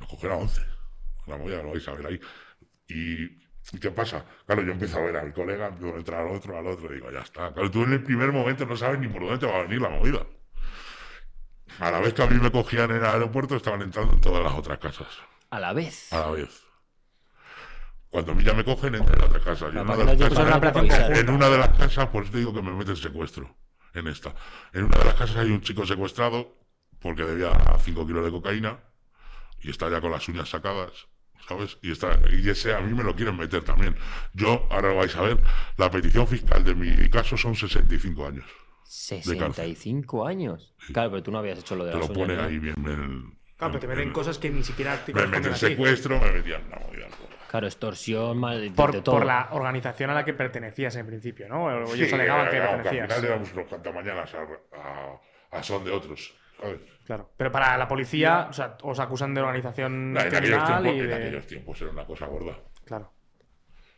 Nos 0.00 0.08
cogieron 0.08 0.38
a 0.38 0.42
11. 0.42 0.62
La 1.26 1.36
movida 1.36 1.62
lo 1.62 1.70
vais 1.70 1.86
a 1.86 1.92
ver 1.92 2.06
ahí. 2.06 2.20
Y, 2.88 3.22
¿y 3.24 3.78
qué 3.80 3.90
pasa? 3.92 4.24
Claro, 4.44 4.62
yo 4.62 4.72
empiezo 4.72 4.98
a 4.98 5.02
ver 5.02 5.16
al 5.16 5.32
colega, 5.32 5.68
empiezo 5.68 5.94
a 5.94 5.98
entrar 5.98 6.26
al 6.26 6.34
otro, 6.34 6.58
al 6.58 6.66
otro, 6.66 6.90
y 6.92 6.96
digo, 6.96 7.10
ya 7.12 7.20
está. 7.20 7.52
Claro, 7.52 7.70
tú 7.70 7.84
en 7.84 7.92
el 7.92 8.02
primer 8.02 8.32
momento 8.32 8.66
no 8.66 8.76
sabes 8.76 8.98
ni 8.98 9.06
por 9.06 9.22
dónde 9.22 9.38
te 9.38 9.46
va 9.46 9.60
a 9.60 9.62
venir 9.62 9.80
la 9.80 9.90
movida. 9.90 10.26
A 11.78 11.90
la 11.90 12.00
vez 12.00 12.12
que 12.12 12.22
a 12.22 12.26
mí 12.26 12.38
me 12.40 12.50
cogían 12.50 12.90
en 12.90 12.96
el 12.96 13.04
aeropuerto, 13.04 13.56
estaban 13.56 13.82
entrando 13.82 14.14
en 14.14 14.20
todas 14.20 14.42
las 14.42 14.52
otras 14.52 14.78
casas. 14.78 15.08
A 15.50 15.60
la 15.60 15.72
vez. 15.72 16.12
A 16.12 16.20
la 16.20 16.30
vez. 16.32 16.64
Cuando 18.12 18.32
a 18.32 18.34
mí 18.34 18.44
ya 18.44 18.52
me 18.52 18.62
cogen, 18.62 18.94
entran 18.94 19.18
en 19.18 19.24
otras 19.24 19.42
casas. 19.42 19.72
Y 19.74 19.78
en 19.78 19.84
una 19.84 19.96
de 19.96 20.04
las 20.04 21.18
en 21.18 21.30
una 21.30 21.48
de 21.48 21.78
casas, 21.78 22.08
por 22.08 22.24
eso 22.24 22.32
te 22.32 22.38
digo 22.40 22.52
que 22.52 22.60
me 22.60 22.70
meten 22.70 22.94
secuestro. 22.94 23.56
En 23.94 24.06
esta. 24.06 24.34
En 24.74 24.84
una 24.84 24.98
de 24.98 25.04
las 25.06 25.14
casas 25.14 25.36
hay 25.36 25.50
un 25.50 25.62
chico 25.62 25.86
secuestrado 25.86 26.58
porque 27.00 27.22
debía 27.24 27.50
5 27.80 28.06
kilos 28.06 28.22
de 28.22 28.30
cocaína 28.30 28.80
y 29.60 29.70
está 29.70 29.88
ya 29.88 30.02
con 30.02 30.10
las 30.10 30.28
uñas 30.28 30.50
sacadas, 30.50 30.92
¿sabes? 31.48 31.78
Y, 31.80 31.90
está, 31.90 32.18
y 32.30 32.46
ese 32.50 32.74
a 32.74 32.80
mí 32.80 32.92
me 32.92 33.02
lo 33.02 33.16
quieren 33.16 33.34
meter 33.36 33.64
también. 33.64 33.96
Yo, 34.34 34.66
ahora 34.70 34.90
lo 34.90 34.96
vais 34.96 35.16
a 35.16 35.22
ver, 35.22 35.38
la 35.78 35.90
petición 35.90 36.26
fiscal 36.26 36.62
de 36.64 36.74
mi 36.74 37.08
caso 37.08 37.38
son 37.38 37.54
65 37.56 38.26
años. 38.26 38.44
65 38.84 40.26
años. 40.26 40.74
Claro, 40.92 41.12
pero 41.12 41.22
tú 41.22 41.30
no 41.30 41.38
habías 41.38 41.58
hecho 41.60 41.76
lo 41.76 41.86
de 41.86 41.92
Te 41.92 41.98
las 41.98 42.08
lo 42.08 42.14
uñas, 42.14 42.26
pone 42.28 42.36
¿no? 42.36 42.42
ahí 42.46 42.58
bien. 42.58 42.74
en- 42.76 43.38
Claro, 43.56 43.72
pero 43.74 43.80
te 43.80 43.86
meten 43.88 44.08
en- 44.08 44.12
cosas 44.12 44.38
que 44.38 44.50
ni 44.50 44.62
siquiera 44.64 45.02
te 45.02 45.14
Me 45.14 45.26
meten 45.26 45.56
secuestro, 45.56 46.20
me 46.20 46.30
metían 46.32 46.62
una 46.66 46.78
movida. 46.78 47.06
Claro, 47.52 47.66
extorsión, 47.66 48.38
mal, 48.38 48.60
de, 48.62 48.70
Por, 48.70 48.92
de 48.92 49.02
todo. 49.02 49.16
por 49.16 49.26
la 49.26 49.48
organización 49.52 50.08
a 50.08 50.14
la 50.14 50.24
que 50.24 50.32
pertenecías 50.32 50.96
en 50.96 51.06
principio, 51.06 51.46
¿no? 51.50 51.64
O 51.66 51.94
ellos 51.94 52.08
Sí, 52.08 52.14
alegaban 52.14 52.46
que 52.48 52.56
claro, 52.56 52.82
pertenecías. 52.82 53.04
al 53.04 53.20
final 53.20 53.24
éramos 53.30 53.52
unos 53.52 54.34
a, 54.72 55.18
a, 55.52 55.58
a 55.58 55.62
son 55.62 55.84
de 55.84 55.90
otros, 55.90 56.34
¿sabes? 56.58 56.80
Claro. 57.04 57.30
Pero 57.36 57.52
para 57.52 57.76
la 57.76 57.86
policía, 57.86 58.46
o 58.48 58.52
sea, 58.54 58.78
os 58.82 58.98
acusan 58.98 59.34
de 59.34 59.42
organización 59.42 60.16
En 60.16 60.18
aquellos, 60.18 60.40
criminal 60.40 60.82
tiempos, 60.82 60.96
y 60.96 61.00
en 61.00 61.08
de... 61.08 61.14
aquellos 61.14 61.46
tiempos 61.46 61.82
era 61.82 61.90
una 61.90 62.06
cosa 62.06 62.26
gorda. 62.26 62.58
Claro. 62.86 63.12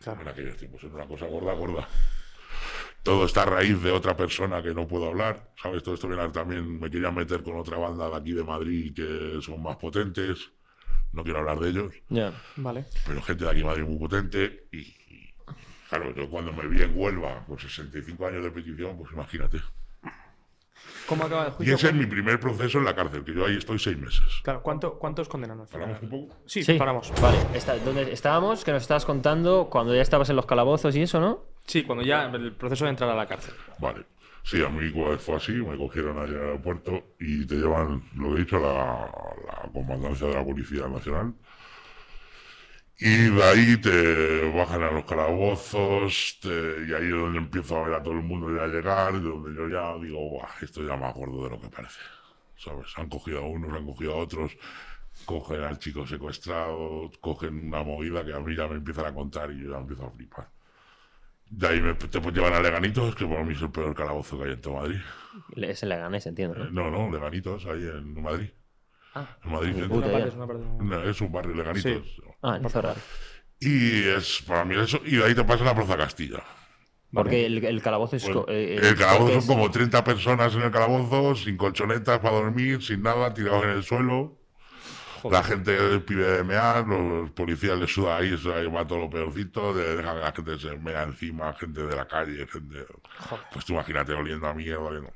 Claro. 0.02 0.20
En 0.22 0.28
aquellos 0.28 0.56
tiempos 0.56 0.82
era 0.82 0.94
una 0.94 1.06
cosa 1.06 1.26
gorda, 1.26 1.52
gorda. 1.52 1.88
Todo 3.04 3.24
está 3.26 3.42
a 3.42 3.46
raíz 3.46 3.80
de 3.82 3.92
otra 3.92 4.16
persona 4.16 4.62
que 4.64 4.74
no 4.74 4.88
puedo 4.88 5.06
hablar, 5.08 5.52
¿sabes? 5.62 5.82
Todo 5.84 5.94
esto 5.94 6.08
viene 6.08 6.24
a- 6.24 6.32
también, 6.32 6.80
me 6.80 6.90
querían 6.90 7.14
meter 7.14 7.42
con 7.44 7.56
otra 7.56 7.76
banda 7.78 8.08
de 8.10 8.16
aquí 8.16 8.32
de 8.32 8.42
Madrid 8.42 8.92
que 8.96 9.40
son 9.42 9.62
más 9.62 9.76
potentes, 9.76 10.50
no 11.14 11.22
quiero 11.24 11.38
hablar 11.40 11.58
de 11.60 11.70
ellos, 11.70 11.94
Ya. 12.08 12.32
Vale. 12.56 12.84
pero 13.06 13.22
gente 13.22 13.44
de 13.44 13.50
aquí 13.50 13.60
de 13.60 13.64
Madrid 13.64 13.84
muy 13.84 13.98
potente 13.98 14.66
y, 14.72 14.78
y, 14.78 15.34
claro, 15.88 16.14
yo 16.14 16.28
cuando 16.28 16.52
me 16.52 16.66
vi 16.66 16.82
en 16.82 16.92
Huelva 16.94 17.44
con 17.46 17.58
65 17.58 18.26
años 18.26 18.44
de 18.44 18.50
petición, 18.50 18.96
pues 18.98 19.12
imagínate. 19.12 19.58
¿Cómo 21.06 21.24
acaba 21.24 21.44
el 21.46 21.52
Y 21.52 21.54
juicio? 21.56 21.74
ese 21.76 21.88
es 21.88 21.94
mi 21.94 22.06
primer 22.06 22.40
proceso 22.40 22.78
en 22.78 22.84
la 22.86 22.94
cárcel, 22.94 23.24
que 23.24 23.34
yo 23.34 23.44
ahí 23.46 23.56
estoy 23.56 23.78
seis 23.78 23.96
meses. 23.98 24.22
Claro, 24.42 24.62
¿cuánto, 24.62 24.98
¿cuántos 24.98 25.28
condenan 25.28 25.60
al 25.60 25.66
final? 25.66 25.82
¿Hablamos 25.94 26.02
un 26.02 26.28
poco? 26.28 26.40
Sí, 26.46 26.62
Sí, 26.62 26.74
paramos. 26.74 27.12
Vale, 27.20 27.38
está, 27.54 27.76
¿dónde 27.78 28.10
estábamos? 28.12 28.64
Que 28.64 28.72
nos 28.72 28.82
estabas 28.82 29.04
contando 29.04 29.68
cuando 29.70 29.94
ya 29.94 30.00
estabas 30.02 30.30
en 30.30 30.36
los 30.36 30.46
calabozos 30.46 30.96
y 30.96 31.02
eso, 31.02 31.20
¿no? 31.20 31.44
Sí, 31.66 31.82
cuando 31.84 32.04
ya 32.04 32.24
el 32.24 32.52
proceso 32.52 32.84
de 32.84 32.90
entrar 32.90 33.10
a 33.10 33.14
la 33.14 33.26
cárcel. 33.26 33.54
Vale. 33.78 34.04
Sí, 34.44 34.62
a 34.62 34.68
mí 34.68 34.90
fue 35.18 35.36
así, 35.36 35.52
me 35.52 35.76
cogieron 35.76 36.18
allá 36.18 36.38
al 36.38 36.44
aeropuerto 36.50 37.14
y 37.18 37.46
te 37.46 37.56
llevan, 37.56 38.02
lo 38.14 38.36
he 38.36 38.40
dicho, 38.40 38.56
a 38.58 38.60
la, 38.60 39.72
comandancia 39.72 40.26
de 40.28 40.34
la 40.34 40.44
Policía 40.44 40.86
Nacional. 40.88 41.34
Y 42.98 43.28
de 43.30 43.42
ahí 43.42 43.76
te 43.80 44.50
bajan 44.56 44.82
a 44.82 44.90
los 44.92 45.04
calabozos, 45.04 46.38
te- 46.40 46.86
y 46.88 46.92
ahí 46.94 47.06
es 47.06 47.10
donde 47.10 47.38
empiezo 47.38 47.76
a 47.76 47.84
ver 47.88 47.94
a 47.94 48.02
todo 48.02 48.14
el 48.14 48.22
mundo 48.22 48.54
ya 48.56 48.66
llegar, 48.68 49.14
y 49.14 49.20
donde 49.20 49.54
yo 49.54 49.68
ya 49.68 49.96
digo, 50.02 50.20
"Buah, 50.30 50.48
esto 50.62 50.82
ya 50.86 50.96
más 50.96 51.12
gordo 51.14 51.44
de 51.44 51.50
lo 51.50 51.60
que 51.60 51.68
parece. 51.68 51.98
¿Sabes? 52.56 52.92
Han 52.96 53.08
cogido 53.08 53.38
a 53.40 53.42
unos, 53.48 53.72
han 53.74 53.84
cogido 53.86 54.14
a 54.14 54.16
otros, 54.18 54.56
cogen 55.26 55.62
al 55.64 55.78
chico 55.78 56.06
secuestrado, 56.06 57.10
cogen 57.20 57.66
una 57.68 57.82
movida 57.84 58.24
que 58.24 58.32
a 58.34 58.40
mí 58.40 58.56
ya 58.56 58.68
me 58.68 58.76
empiezan 58.76 59.06
a 59.06 59.14
contar 59.14 59.50
y 59.52 59.62
yo 59.64 59.72
ya 59.72 59.78
empiezo 59.78 60.06
a 60.06 60.10
flipar. 60.12 60.53
De 61.56 61.68
ahí 61.68 61.80
me, 61.80 61.94
te 61.94 62.20
llevan 62.32 62.52
a 62.54 62.60
Leganitos, 62.60 63.14
que 63.14 63.24
para 63.26 63.44
mí 63.44 63.52
es 63.54 63.62
el 63.62 63.70
peor 63.70 63.94
calabozo 63.94 64.36
que 64.38 64.44
hay 64.46 64.52
en 64.52 64.60
todo 64.60 64.74
Madrid. 64.74 64.98
Es 65.56 65.82
el 65.84 65.88
Leganés, 65.90 66.26
entiendo, 66.26 66.56
Eh, 66.56 66.68
¿no? 66.70 66.90
No, 66.90 66.90
no, 66.90 67.12
Leganitos, 67.12 67.64
ahí 67.66 67.82
en 67.82 68.20
Madrid. 68.20 68.50
Ah, 69.14 69.36
En 69.44 69.52
Madrid 69.52 69.68
ni 69.74 69.80
centro. 69.80 69.96
puta 69.96 70.06
Una 70.08 70.18
idea. 70.18 70.18
parte 70.18 70.28
es 70.28 70.34
una 70.34 70.46
parte. 70.46 70.84
No, 70.84 71.02
es 71.10 71.20
un 71.20 71.32
barrio 71.32 71.54
Leganitos. 71.54 72.20
Ah, 72.42 72.56
en 72.60 72.68
Zorra. 72.68 72.94
Y 73.60 74.02
es 74.08 74.42
para 74.46 74.64
mí 74.64 74.74
eso, 74.76 75.00
y 75.04 75.16
de 75.16 75.24
ahí 75.24 75.34
te 75.34 75.44
pasa 75.44 75.62
a 75.62 75.66
la 75.66 75.74
Plaza 75.74 75.96
Castilla. 75.96 76.42
Porque 77.12 77.46
el, 77.46 77.64
el 77.64 77.80
calabozo 77.80 78.16
es... 78.16 78.24
Pues, 78.24 78.34
co- 78.34 78.46
eh, 78.48 78.76
el 78.82 78.96
calabozo 78.96 79.28
son 79.28 79.38
es- 79.38 79.46
como 79.46 79.70
30 79.70 80.02
personas 80.02 80.52
en 80.56 80.62
el 80.62 80.70
calabozo, 80.72 81.36
sin 81.36 81.56
colchonetas 81.56 82.18
para 82.18 82.34
dormir, 82.34 82.82
sin 82.82 83.02
nada, 83.02 83.32
tirados 83.32 83.62
en 83.64 83.70
el 83.70 83.82
suelo. 83.84 84.40
La 85.30 85.42
gente 85.42 86.00
pide 86.00 86.36
de 86.38 86.44
mear, 86.44 86.86
los 86.86 87.30
policías 87.30 87.78
les 87.78 87.92
suda 87.92 88.16
ahí, 88.18 88.36
se 88.36 88.66
va 88.68 88.86
todo 88.86 88.98
lo 89.00 89.10
peorcito, 89.10 89.72
de- 89.72 89.96
dejan 89.96 90.16
que 90.16 90.20
la 90.22 90.32
gente 90.32 90.58
se 90.58 90.76
mea 90.76 91.02
encima, 91.04 91.52
gente 91.54 91.82
de 91.82 91.96
la 91.96 92.06
calle, 92.06 92.46
gente. 92.46 92.84
Pues 93.52 93.64
tú 93.64 93.72
imagínate 93.72 94.12
oliendo 94.12 94.46
a 94.46 94.54
mierda. 94.54 94.80
oliendo. 94.80 95.12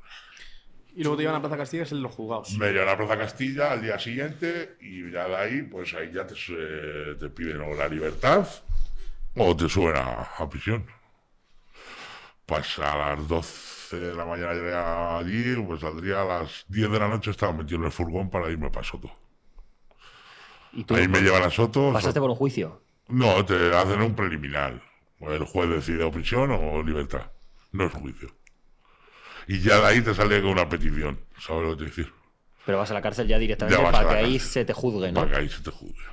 Y 0.95 1.03
luego 1.03 1.15
te 1.17 1.23
llevan 1.23 1.37
a 1.37 1.41
Plaza 1.41 1.57
Castilla, 1.57 1.83
es 1.83 1.91
el 1.91 1.99
de 1.99 2.03
los 2.03 2.15
juzgados. 2.15 2.57
Me 2.57 2.71
llevan 2.71 2.89
a 2.89 2.97
Plaza 2.97 3.17
Castilla 3.17 3.71
al 3.71 3.81
día 3.81 3.99
siguiente 3.99 4.77
y 4.81 5.09
ya 5.11 5.27
de 5.27 5.35
ahí, 5.35 5.61
pues 5.61 5.93
ahí 5.93 6.11
ya 6.11 6.25
te, 6.25 6.35
te 7.19 7.29
piden 7.29 7.61
o 7.61 7.73
la 7.75 7.87
libertad 7.87 8.47
o 9.35 9.55
te 9.55 9.69
suben 9.69 9.95
a, 9.95 10.23
a 10.37 10.49
prisión. 10.49 10.85
Pues 12.45 12.79
a 12.79 12.97
las 13.15 13.27
12 13.27 13.99
de 13.99 14.15
la 14.15 14.25
mañana 14.25 14.53
llegué 14.53 14.73
allí, 14.73 15.63
pues 15.63 15.81
saldría 15.81 16.21
a 16.21 16.25
las 16.25 16.65
10 16.67 16.91
de 16.91 16.99
la 16.99 17.07
noche, 17.07 17.31
estaba 17.31 17.53
metido 17.53 17.77
en 17.79 17.85
el 17.85 17.91
furgón 17.91 18.29
para 18.29 18.49
irme 18.49 18.69
para 18.71 18.83
Soto. 18.83 19.11
Y 20.73 20.83
tú 20.83 20.95
Ahí 20.95 21.07
me 21.07 21.21
llevan 21.21 21.43
a 21.43 21.49
Soto. 21.49 21.91
pasaste 21.93 22.19
por 22.19 22.29
un 22.29 22.35
juicio. 22.35 22.81
No, 23.07 23.43
te 23.45 23.75
hacen 23.75 24.01
un 24.01 24.15
preliminar. 24.15 24.81
El 25.19 25.43
juez 25.45 25.69
decide 25.69 26.03
o 26.03 26.11
prisión 26.11 26.51
o 26.51 26.81
libertad. 26.83 27.31
No 27.71 27.85
es 27.85 27.93
juicio. 27.93 28.29
Y 29.47 29.59
ya 29.59 29.79
de 29.79 29.87
ahí 29.87 30.01
te 30.01 30.13
sale 30.13 30.41
con 30.41 30.51
una 30.51 30.69
petición. 30.69 31.19
¿Sabes 31.39 31.63
lo 31.63 31.71
que 31.71 31.83
te 31.83 31.89
decir? 31.89 32.13
Pero 32.65 32.77
vas 32.77 32.91
a 32.91 32.93
la 32.93 33.01
cárcel 33.01 33.27
ya 33.27 33.39
directamente 33.39 33.81
Ya 33.81 33.91
para 33.91 34.07
que 34.09 34.15
ahí 34.15 34.39
se 34.39 34.63
te 34.63 34.73
juzgue, 34.73 35.11
¿no? 35.11 35.21
Para 35.21 35.31
que 35.31 35.37
ahí 35.37 35.49
se 35.49 35.63
te 35.63 35.71
juzgue. 35.71 36.05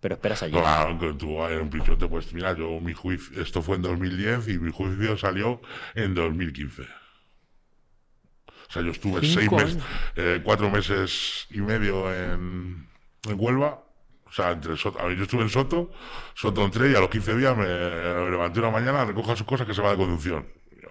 Pero 0.00 0.14
esperas 0.14 0.42
allí. 0.42 0.52
Claro, 0.52 0.98
que 0.98 1.14
tú 1.14 1.42
en 1.46 1.70
prisión 1.70 1.98
te 1.98 2.06
puedes. 2.06 2.32
Mira, 2.34 2.54
yo 2.54 2.78
mi 2.80 2.92
juicio. 2.92 3.40
Esto 3.42 3.62
fue 3.62 3.76
en 3.76 3.82
2010 3.82 4.48
y 4.48 4.58
mi 4.58 4.70
juicio 4.70 5.16
salió 5.16 5.60
en 5.94 6.14
2015. 6.14 6.82
O 6.82 8.72
sea, 8.72 8.82
yo 8.82 8.90
estuve 8.90 9.20
seis 9.26 9.50
meses, 9.50 9.78
eh, 10.16 10.40
cuatro 10.44 10.70
meses 10.70 11.46
y 11.50 11.60
medio 11.60 12.12
en, 12.12 12.88
en 13.28 13.34
Huelva. 13.36 13.85
O 14.28 14.32
sea, 14.32 14.50
entre 14.50 14.76
Soto, 14.76 15.00
a 15.00 15.12
yo 15.12 15.22
estuve 15.22 15.42
en 15.42 15.48
Soto, 15.48 15.90
Soto 16.34 16.64
entré 16.64 16.90
y 16.90 16.94
a 16.94 17.00
los 17.00 17.08
15 17.08 17.36
días 17.36 17.56
me, 17.56 17.64
me 17.64 18.30
levanté 18.30 18.58
una 18.60 18.70
mañana, 18.70 19.04
recojo 19.04 19.34
sus 19.36 19.46
cosas 19.46 19.66
que 19.66 19.74
se 19.74 19.80
va 19.82 19.90
de 19.92 19.96
conducción. 19.96 20.46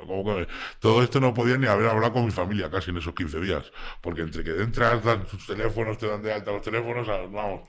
Como 0.07 0.35
que 0.35 0.47
todo 0.79 1.01
esto 1.03 1.19
no 1.19 1.33
podía 1.33 1.57
ni 1.57 1.65
haber 1.67 1.87
hablado 1.89 2.13
con 2.13 2.25
mi 2.25 2.31
familia 2.31 2.69
casi 2.69 2.91
en 2.91 2.97
esos 2.97 3.13
15 3.15 3.39
días. 3.41 3.71
Porque 4.01 4.21
entre 4.21 4.43
que 4.43 4.51
entras, 4.61 5.03
dan 5.03 5.25
tus 5.25 5.45
teléfonos, 5.47 5.97
te 5.97 6.07
dan 6.07 6.21
de 6.21 6.31
alta 6.31 6.51
los 6.51 6.61
teléfonos, 6.61 7.07
vamos. 7.07 7.67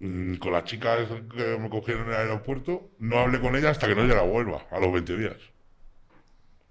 Mm, 0.00 0.34
Con 0.36 0.52
las 0.52 0.64
chicas 0.64 1.08
que 1.34 1.56
me 1.58 1.70
cogieron 1.70 2.04
en 2.04 2.10
el 2.10 2.16
aeropuerto, 2.16 2.90
no 2.98 3.18
hablé 3.20 3.40
con 3.40 3.56
ella 3.56 3.70
hasta 3.70 3.86
que 3.88 3.94
no 3.94 4.02
llegué 4.02 4.18
a 4.18 4.22
Huelva, 4.24 4.66
a 4.70 4.78
los 4.80 4.92
20 4.92 5.16
días. 5.16 5.36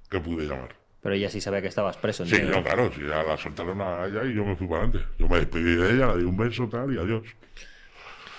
Que 0.10 0.20
pude 0.20 0.46
llamar. 0.46 0.76
Pero 1.02 1.16
ella 1.16 1.30
sí 1.30 1.42
sabía 1.42 1.62
que 1.62 1.68
estabas 1.70 1.98
preso. 1.98 2.26
Sí, 2.26 2.36
entiendo. 2.36 2.58
no, 2.58 2.64
claro, 2.64 2.92
sí, 2.94 3.02
ya 3.02 3.24
la 3.24 3.38
soltaron 3.38 3.82
a 3.82 4.06
ella 4.06 4.24
y 4.26 4.36
yo 4.36 4.46
me 4.46 4.56
fui 4.56 4.68
para 4.68 4.84
adelante. 4.84 5.08
Yo 5.18 5.28
me 5.28 5.38
despedí 5.40 5.76
de 5.76 5.92
ella, 5.94 6.14
le 6.14 6.20
di 6.20 6.26
un 6.26 6.38
beso, 6.38 6.68
tal, 6.70 6.94
y 6.94 7.00
adiós. 7.00 7.24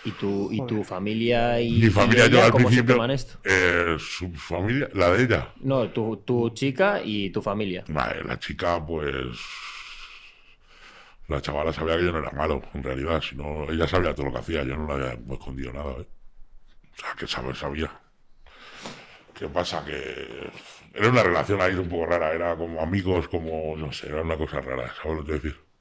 ¿Y 0.05 0.11
tu, 0.13 0.51
y 0.53 0.67
tu 0.67 0.83
familia 0.83 1.61
y, 1.61 1.79
Mi 1.79 1.89
familia, 1.91 2.27
y 2.27 2.31
yo 2.31 2.43
al 2.43 2.51
cómo 2.51 2.69
se 2.71 2.83
principio. 2.83 3.05
esto? 3.13 3.39
eh, 3.45 3.97
su 3.99 4.33
familia, 4.35 4.89
la 4.95 5.11
de 5.11 5.23
ella. 5.25 5.53
No, 5.61 5.89
tu, 5.91 6.17
tu 6.19 6.51
chica 6.51 7.01
y 7.05 7.31
tu 7.31 7.41
familia. 7.41 7.85
Vale, 7.89 8.25
la 8.25 8.39
chica, 8.39 8.85
pues. 8.85 9.15
La 11.29 11.41
chavala 11.41 11.73
sabía 11.73 11.97
que 11.97 12.05
yo 12.05 12.13
no 12.13 12.19
era 12.19 12.33
malo, 12.33 12.63
en 12.75 12.83
realidad. 12.83 13.23
Sino, 13.23 13.71
ella 13.71 13.87
sabía 13.87 14.15
todo 14.15 14.27
lo 14.27 14.33
que 14.33 14.39
hacía, 14.39 14.65
yo 14.65 14.77
no 14.77 14.87
le 14.99 15.07
había 15.07 15.19
escondido 15.35 15.73
nada, 15.73 15.93
¿eh? 15.93 16.07
O 16.95 17.01
sea, 17.01 17.15
que 17.17 17.27
saber, 17.27 17.55
sabía. 17.57 17.91
¿Qué 19.35 19.49
pasa? 19.49 19.85
Que 19.85 20.51
era 20.95 21.09
una 21.09 21.23
relación 21.23 21.61
ahí 21.61 21.75
un 21.75 21.89
poco 21.89 22.07
rara, 22.07 22.33
era 22.33 22.57
como 22.57 22.81
amigos, 22.81 23.29
como, 23.29 23.77
no 23.77 23.93
sé, 23.93 24.09
era 24.09 24.23
una 24.23 24.37
cosa 24.37 24.61
rara, 24.61 24.93
¿sabes 25.01 25.19
lo 25.19 25.25
que 25.25 25.33
te 25.33 25.39
decir? 25.39 25.72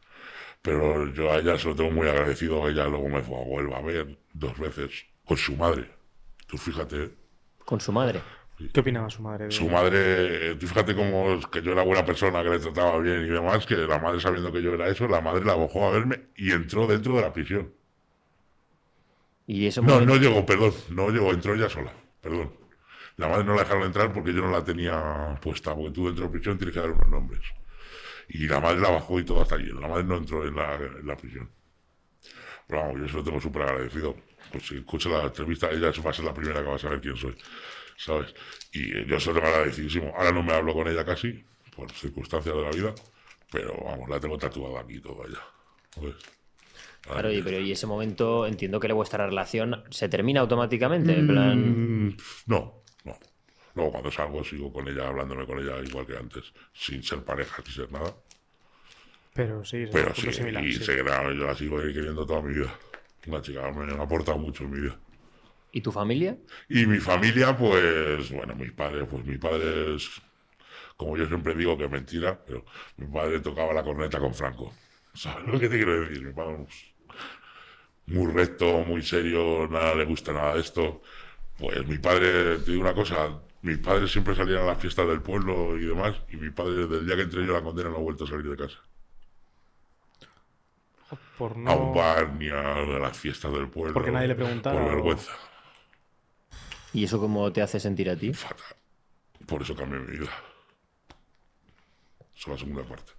Pero 0.62 1.08
yo 1.14 1.32
a 1.32 1.38
ella 1.38 1.58
se 1.58 1.70
lo 1.70 1.76
tengo 1.76 1.92
muy 1.92 2.08
agradecido, 2.08 2.68
ella 2.70 2.86
luego 2.88 3.10
me 3.10 3.22
fue 3.22 3.36
a 3.38 3.42
Huelva 3.42 3.78
a 3.78 3.82
ver 3.82 4.18
dos 4.34 4.58
veces 4.60 5.06
con 5.26 5.38
su 5.38 5.56
madre. 5.56 5.90
Tú 6.48 6.58
fíjate, 6.58 7.04
¿eh? 7.04 7.12
Con 7.66 7.80
su 7.80 7.92
madre. 7.92 8.22
¿Qué 8.72 8.80
opinaba 8.80 9.10
su 9.10 9.24
madre? 9.24 9.46
de- 9.46 9.52
su 9.52 9.68
madre, 9.68 10.54
tú 10.56 10.68
fíjate 10.68 10.96
como 10.96 11.32
es 11.34 11.48
que 11.48 11.64
yo 11.64 11.72
era 11.72 11.82
buena 11.84 12.06
persona, 12.06 12.44
que 12.44 12.50
le 12.50 12.60
trataba 12.60 13.00
bien 13.00 13.26
y 13.26 13.30
demás, 13.30 13.66
que 13.66 13.76
la 13.76 13.98
madre 13.98 14.20
sabiendo 14.20 14.52
que 14.52 14.62
yo 14.62 14.74
era 14.76 14.88
eso, 14.88 15.08
la 15.08 15.20
madre 15.20 15.44
la 15.46 15.56
bajó 15.56 15.88
a 15.88 15.92
verme 15.92 16.28
y 16.36 16.52
entró 16.52 16.86
dentro 16.86 17.16
de 17.16 17.22
la 17.22 17.34
prisión. 17.34 17.74
Y 19.48 19.66
eso 19.66 19.82
No, 19.82 20.00
no 20.02 20.16
llegó, 20.16 20.46
perdón, 20.46 20.74
no 20.92 21.10
llegó, 21.10 21.32
entró 21.32 21.56
ella 21.56 21.70
sola, 21.70 21.92
perdón. 22.22 22.54
La 23.18 23.28
madre 23.28 23.44
no 23.46 23.56
la 23.56 23.64
dejaron 23.64 23.84
entrar 23.84 24.14
porque 24.14 24.32
yo 24.34 24.42
no 24.42 24.52
la 24.52 24.64
tenía 24.64 25.40
puesta, 25.42 25.76
porque 25.76 25.92
tú 25.92 26.06
dentro 26.06 26.26
de 26.26 26.32
prisión 26.32 26.58
tienes 26.58 26.74
que 26.76 26.82
dar 26.82 26.92
unos 26.92 27.08
nombres. 27.10 27.42
Y 28.34 28.48
la 28.48 28.60
madre 28.60 28.80
la 28.80 28.90
bajó 28.92 29.20
y 29.20 29.26
todo 29.26 29.42
hasta 29.42 29.56
allí. 29.56 29.68
La 29.68 29.88
madre 29.88 30.04
no 30.06 30.18
entró 30.18 30.48
en 30.48 30.56
la, 30.56 30.76
en 30.76 31.06
la 31.06 31.18
prisión. 31.18 31.50
Pero 32.68 32.82
vamos, 32.82 33.02
yo 33.02 33.08
se 33.08 33.14
lo 33.16 33.24
tengo 33.24 33.42
súper 33.42 33.64
agradecido. 33.64 34.16
Pues 34.52 34.68
si 34.68 34.78
escucha 34.78 35.10
la 35.10 35.24
entrevista, 35.24 35.70
ella 35.70 35.92
va 36.06 36.12
a 36.12 36.14
ser 36.14 36.26
la 36.26 36.34
primera 36.34 36.62
que 36.62 36.68
va 36.70 36.76
a 36.76 36.80
saber 36.80 37.02
quién 37.02 37.18
soy. 37.18 37.36
¿Sabes? 37.98 38.34
Y 38.72 39.06
yo 39.06 39.20
se 39.20 39.30
lo 39.30 39.36
tengo 39.36 39.48
agradecidísimo. 39.48 40.14
Ahora 40.16 40.32
no 40.32 40.44
me 40.44 40.54
hablo 40.54 40.74
con 40.74 40.88
ella 40.88 41.04
casi, 41.06 41.44
por 41.76 41.92
circunstancias 41.92 42.56
de 42.56 42.62
la 42.62 42.72
vida. 42.72 42.94
Pero 43.52 43.76
vamos, 43.84 44.10
la 44.10 44.20
tengo 44.20 44.38
tatuada 44.38 44.80
aquí 44.82 44.96
ella. 44.96 45.40
¿Sabes? 45.94 46.16
Claro, 47.02 47.32
y, 47.32 47.42
pero 47.42 47.60
y 47.60 47.72
ese 47.72 47.88
momento 47.88 48.46
entiendo 48.46 48.80
que 48.80 48.88
vuestra 48.94 49.26
relación 49.26 49.84
se 49.90 50.08
termina 50.08 50.40
automáticamente. 50.42 51.18
En 51.18 51.28
plan. 51.28 52.08
Mm, 52.08 52.18
No, 52.46 52.56
no. 52.58 52.81
Luego 53.76 53.92
cuando 53.92 54.12
salgo 54.12 54.44
sigo 54.44 54.72
con 54.72 54.88
ella, 54.88 55.08
hablándome 55.08 55.46
con 55.46 55.60
ella 55.60 55.80
igual 55.82 56.06
que 56.06 56.18
antes, 56.18 56.54
sin 56.74 57.04
ser 57.04 57.24
pareja, 57.24 57.62
sin 57.64 57.74
ser 57.74 57.92
nada. 57.92 58.14
Pero 59.34 59.64
sí, 59.64 59.86
Pero 59.92 60.14
sí, 60.14 60.32
similar. 60.34 60.64
y 60.66 60.74
sí. 60.74 60.84
seguirá, 60.84 61.24
yo 61.34 61.46
la 61.46 61.56
sigo 61.56 61.78
queriendo 61.78 62.26
toda 62.26 62.42
mi 62.42 62.54
vida. 62.54 62.74
Una 63.28 63.42
chica 63.42 63.72
me 63.72 63.92
ha 63.94 64.04
aportado 64.04 64.38
mucho 64.38 64.64
en 64.66 64.72
mi 64.72 64.82
vida. 64.82 65.00
¿Y 65.72 65.82
tu 65.82 65.92
familia? 65.92 66.38
Y 66.68 66.86
mi 66.86 67.00
familia, 67.00 67.56
pues, 67.56 68.30
bueno, 68.32 68.56
mis 68.56 68.72
padres, 68.74 69.08
pues 69.10 69.24
mi 69.24 69.38
padre 69.38 69.96
es, 69.96 70.10
como 70.98 71.16
yo 71.16 71.26
siempre 71.28 71.54
digo 71.56 71.78
que 71.78 71.86
es 71.86 71.92
mentira, 71.92 72.38
pero 72.46 72.66
mi 72.98 73.08
padre 73.08 73.40
tocaba 73.40 73.74
la 73.74 73.84
corneta 73.84 74.20
con 74.20 74.34
Franco. 74.34 74.74
¿Sabes 75.14 75.48
lo 75.48 75.60
que 75.60 75.70
te 75.70 75.78
quiero 75.78 76.02
decir? 76.02 76.24
Mi 76.26 76.34
padre 76.34 76.66
es 76.68 76.94
muy 78.08 78.32
recto, 78.34 78.84
muy 78.84 79.02
serio, 79.02 79.68
nada 79.70 79.96
le 79.96 80.06
gusta 80.06 80.34
nada 80.34 80.56
de 80.56 80.62
esto. 80.62 81.02
Pues 81.58 81.88
mi 81.88 81.98
padre, 82.00 82.58
te 82.58 82.72
digo 82.72 82.82
una 82.82 82.94
cosa, 82.94 83.40
mis 83.62 83.78
padres 83.78 84.12
siempre 84.12 84.36
salían 84.36 84.64
a 84.64 84.66
las 84.68 84.78
fiestas 84.80 85.08
del 85.08 85.22
pueblo 85.22 85.78
y 85.78 85.86
demás, 85.86 86.16
y 86.30 86.38
mi 86.38 86.50
padre 86.50 86.74
desde 86.88 86.98
el 86.98 87.06
día 87.06 87.16
que 87.16 87.22
entré 87.24 87.46
yo 87.46 87.52
a 87.56 87.60
la 87.60 87.64
condena 87.64 87.90
no 87.90 87.98
ha 87.98 88.00
vuelto 88.00 88.24
a 88.24 88.28
salir 88.28 88.50
de 88.50 88.58
casa. 88.58 88.78
Por 91.38 91.52
A 91.68 91.76
un 91.76 91.94
bar 91.94 92.34
ni 92.36 92.48
a 92.50 92.76
las 93.00 93.18
fiestas 93.18 93.52
del 93.52 93.68
pueblo. 93.68 93.94
Porque 93.94 94.12
nadie 94.12 94.30
le 94.30 94.36
preguntaba, 94.36 94.80
Por 94.80 94.88
o- 94.90 94.96
vergüenza. 94.96 95.32
¿Y 96.94 97.04
eso 97.04 97.20
cómo 97.20 97.52
te 97.52 97.62
hace 97.62 97.80
sentir 97.80 98.10
a 98.10 98.16
ti? 98.16 98.34
Fatal. 98.34 98.76
Por 99.46 99.62
eso 99.62 99.76
cambié 99.76 100.00
mi 100.00 100.18
vida. 100.18 100.32
Eso 102.36 102.36
es 102.36 102.48
la 102.48 102.58
segunda 102.58 102.84
parte. 102.84 103.12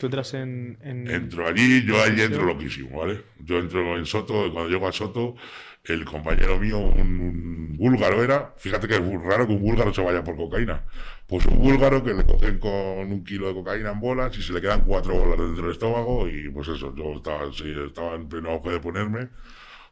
Tú 0.00 0.06
entras 0.06 0.32
en... 0.34 0.78
en- 0.82 1.10
Entro 1.10 1.46
allí, 1.46 1.84
yo 1.84 2.02
allí 2.02 2.22
entro 2.22 2.44
loquísimo, 2.44 3.00
¿vale? 3.00 3.22
Yo 3.38 3.58
entro 3.58 3.98
en 3.98 4.06
Soto, 4.06 4.46
y 4.46 4.50
cuando 4.50 4.70
llego 4.70 4.88
a 4.88 4.92
Soto, 4.92 5.36
el 5.84 6.06
compañero 6.06 6.58
mío, 6.58 6.78
un, 6.78 7.10
un 7.20 7.76
búlgaro 7.76 8.24
era, 8.24 8.54
fíjate 8.56 8.88
que 8.88 8.94
es 8.94 9.00
raro 9.22 9.46
que 9.46 9.52
un 9.52 9.60
búlgaro 9.60 9.92
se 9.92 10.02
vaya 10.02 10.24
por 10.24 10.36
cocaína. 10.36 10.84
Pues 11.26 11.44
un 11.46 11.58
búlgaro 11.58 12.02
que 12.02 12.14
le 12.14 12.24
cogen 12.24 12.58
con 12.58 12.72
un 13.12 13.24
kilo 13.24 13.48
de 13.48 13.54
cocaína 13.54 13.90
en 13.92 14.00
bolas 14.00 14.36
y 14.38 14.42
se 14.42 14.52
le 14.54 14.60
quedan 14.62 14.80
cuatro 14.86 15.14
bolas 15.14 15.38
dentro 15.38 15.64
del 15.64 15.72
estómago 15.72 16.26
y 16.28 16.48
pues 16.48 16.68
eso, 16.68 16.94
yo 16.96 17.12
estaba, 17.16 17.52
sí, 17.52 17.72
estaba 17.86 18.14
en 18.16 18.26
pleno 18.28 18.50
auge 18.50 18.70
de 18.70 18.80
ponerme, 18.80 19.28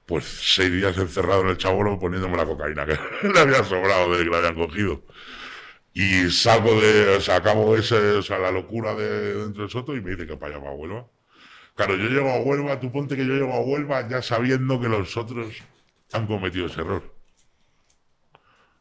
pues 0.07 0.25
seis 0.25 0.73
días 0.73 0.97
encerrado 0.99 1.43
en 1.43 1.49
el 1.51 1.59
chabolo 1.59 1.99
poniéndome 1.99 2.37
la 2.39 2.47
cocaína 2.47 2.87
que 2.87 2.99
le 3.29 3.39
había 3.41 3.63
sobrado 3.65 4.11
desde 4.13 4.25
que 4.25 4.31
la 4.31 4.39
habían 4.39 4.55
cogido. 4.55 5.05
Y 5.93 6.31
salgo 6.31 6.81
de, 6.81 7.17
o 7.17 7.21
sea, 7.21 7.37
acabo 7.37 7.77
ese, 7.77 7.97
o 7.97 8.23
sea, 8.23 8.39
la 8.39 8.51
locura 8.51 8.95
de 8.95 9.35
dentro 9.35 9.63
del 9.63 9.71
Soto 9.71 9.97
y 9.97 10.01
me 10.01 10.13
dice 10.13 10.27
que 10.27 10.37
para 10.37 10.55
allá 10.55 10.65
para 10.65 10.77
Huelva. 10.77 11.07
Claro, 11.75 11.97
yo 11.97 12.09
llego 12.09 12.29
a 12.29 12.41
Huelva, 12.41 12.79
tú 12.81 12.91
ponte 12.93 13.17
que 13.17 13.27
yo 13.27 13.35
llego 13.35 13.53
a 13.53 13.61
Huelva 13.61 14.09
ya 14.09 14.23
sabiendo 14.23 14.81
que 14.81 14.89
los 14.89 15.17
otros 15.17 15.57
han 16.13 16.27
cometido 16.27 16.67
ese 16.67 16.81
error. 16.81 17.15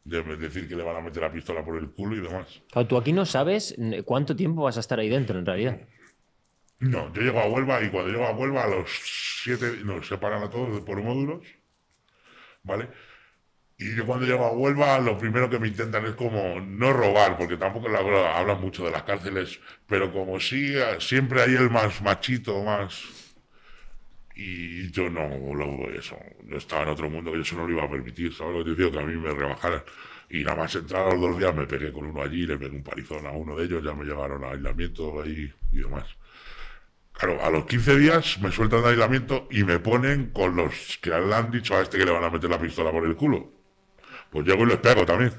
De 0.04 0.22
decir 0.36 0.68
que 0.68 0.74
le 0.74 0.82
van 0.82 0.96
a 0.96 1.00
meter 1.00 1.22
la 1.22 1.30
pistola 1.30 1.64
por 1.64 1.76
el 1.76 1.90
culo 1.90 2.16
y 2.16 2.20
demás. 2.20 2.62
Claro, 2.72 2.88
tú 2.88 2.96
aquí 2.96 3.12
no 3.12 3.26
sabes 3.26 3.76
cuánto 4.04 4.34
tiempo 4.34 4.62
vas 4.62 4.76
a 4.76 4.80
estar 4.80 4.98
ahí 4.98 5.08
dentro, 5.08 5.38
en 5.38 5.46
realidad. 5.46 5.80
No, 6.80 7.12
yo 7.12 7.22
llego 7.22 7.40
a 7.40 7.46
Huelva 7.46 7.82
y 7.82 7.90
cuando 7.90 8.10
llego 8.10 8.26
a 8.26 8.32
Huelva 8.32 8.64
a 8.64 8.68
los 8.68 8.90
siete 9.42 9.78
nos 9.84 10.06
separan 10.06 10.42
a 10.42 10.50
todos 10.50 10.80
por 10.82 11.02
módulos, 11.02 11.44
¿vale? 12.62 12.88
Y 13.78 13.94
yo 13.96 14.04
cuando 14.06 14.26
llego 14.26 14.44
a 14.44 14.52
Huelva 14.52 14.98
lo 14.98 15.16
primero 15.18 15.48
que 15.48 15.58
me 15.58 15.68
intentan 15.68 16.04
es 16.06 16.14
como 16.14 16.60
no 16.60 16.92
robar, 16.92 17.36
porque 17.38 17.56
tampoco 17.56 17.88
la- 17.88 18.02
la- 18.02 18.36
hablan 18.38 18.60
mucho 18.60 18.84
de 18.84 18.90
las 18.90 19.04
cárceles, 19.04 19.60
pero 19.86 20.12
como 20.12 20.38
sí, 20.40 20.74
siempre 21.00 21.42
hay 21.42 21.54
el 21.54 21.70
más 21.70 22.02
machito, 22.02 22.62
más... 22.64 22.92
Y 24.34 24.90
yo 24.92 25.10
no, 25.10 25.24
eso, 25.90 26.16
yo 26.46 26.56
estaba 26.58 26.84
en 26.84 26.88
otro 26.90 27.10
mundo 27.10 27.32
que 27.32 27.38
yo 27.38 27.42
eso 27.42 27.56
no 27.56 27.66
lo 27.66 27.72
iba 27.72 27.84
a 27.84 27.90
permitir, 27.90 28.32
¿sabes 28.32 28.56
lo 28.56 28.64
que 28.64 28.70
te 28.70 28.76
digo? 28.82 28.92
Que 28.92 29.00
a 29.00 29.06
mí 29.06 29.16
me 29.16 29.32
rebajaran. 29.32 29.82
Y 30.30 30.44
nada 30.44 30.56
más 30.58 30.74
entrar 30.76 31.08
a 31.08 31.10
los 31.12 31.20
dos 31.20 31.38
días 31.38 31.54
me 31.54 31.66
pegué 31.66 31.92
con 31.92 32.06
uno 32.06 32.22
allí, 32.22 32.46
le 32.46 32.56
pegué 32.58 32.76
un 32.76 32.82
palizón 32.84 33.26
a 33.26 33.32
uno 33.32 33.56
de 33.56 33.64
ellos, 33.64 33.82
ya 33.82 33.94
me 33.94 34.04
llevaron 34.04 34.44
a 34.44 34.50
aislamiento 34.52 35.22
ahí 35.22 35.52
y 35.72 35.78
demás. 35.78 36.04
Claro, 37.12 37.42
a 37.44 37.50
los 37.50 37.66
15 37.66 37.96
días 37.98 38.38
me 38.40 38.50
sueltan 38.52 38.82
de 38.82 38.90
aislamiento 38.90 39.46
y 39.50 39.64
me 39.64 39.78
ponen 39.80 40.30
con 40.30 40.56
los 40.56 40.98
que 41.02 41.10
le 41.10 41.34
han 41.34 41.50
dicho 41.50 41.76
a 41.76 41.82
este 41.82 41.98
que 41.98 42.04
le 42.06 42.12
van 42.12 42.24
a 42.24 42.30
meter 42.30 42.48
la 42.48 42.60
pistola 42.60 42.90
por 42.92 43.04
el 43.04 43.16
culo. 43.16 43.57
Pues 44.30 44.46
llego 44.46 44.62
y 44.64 44.66
les 44.66 44.78
pego 44.78 45.04
también. 45.04 45.32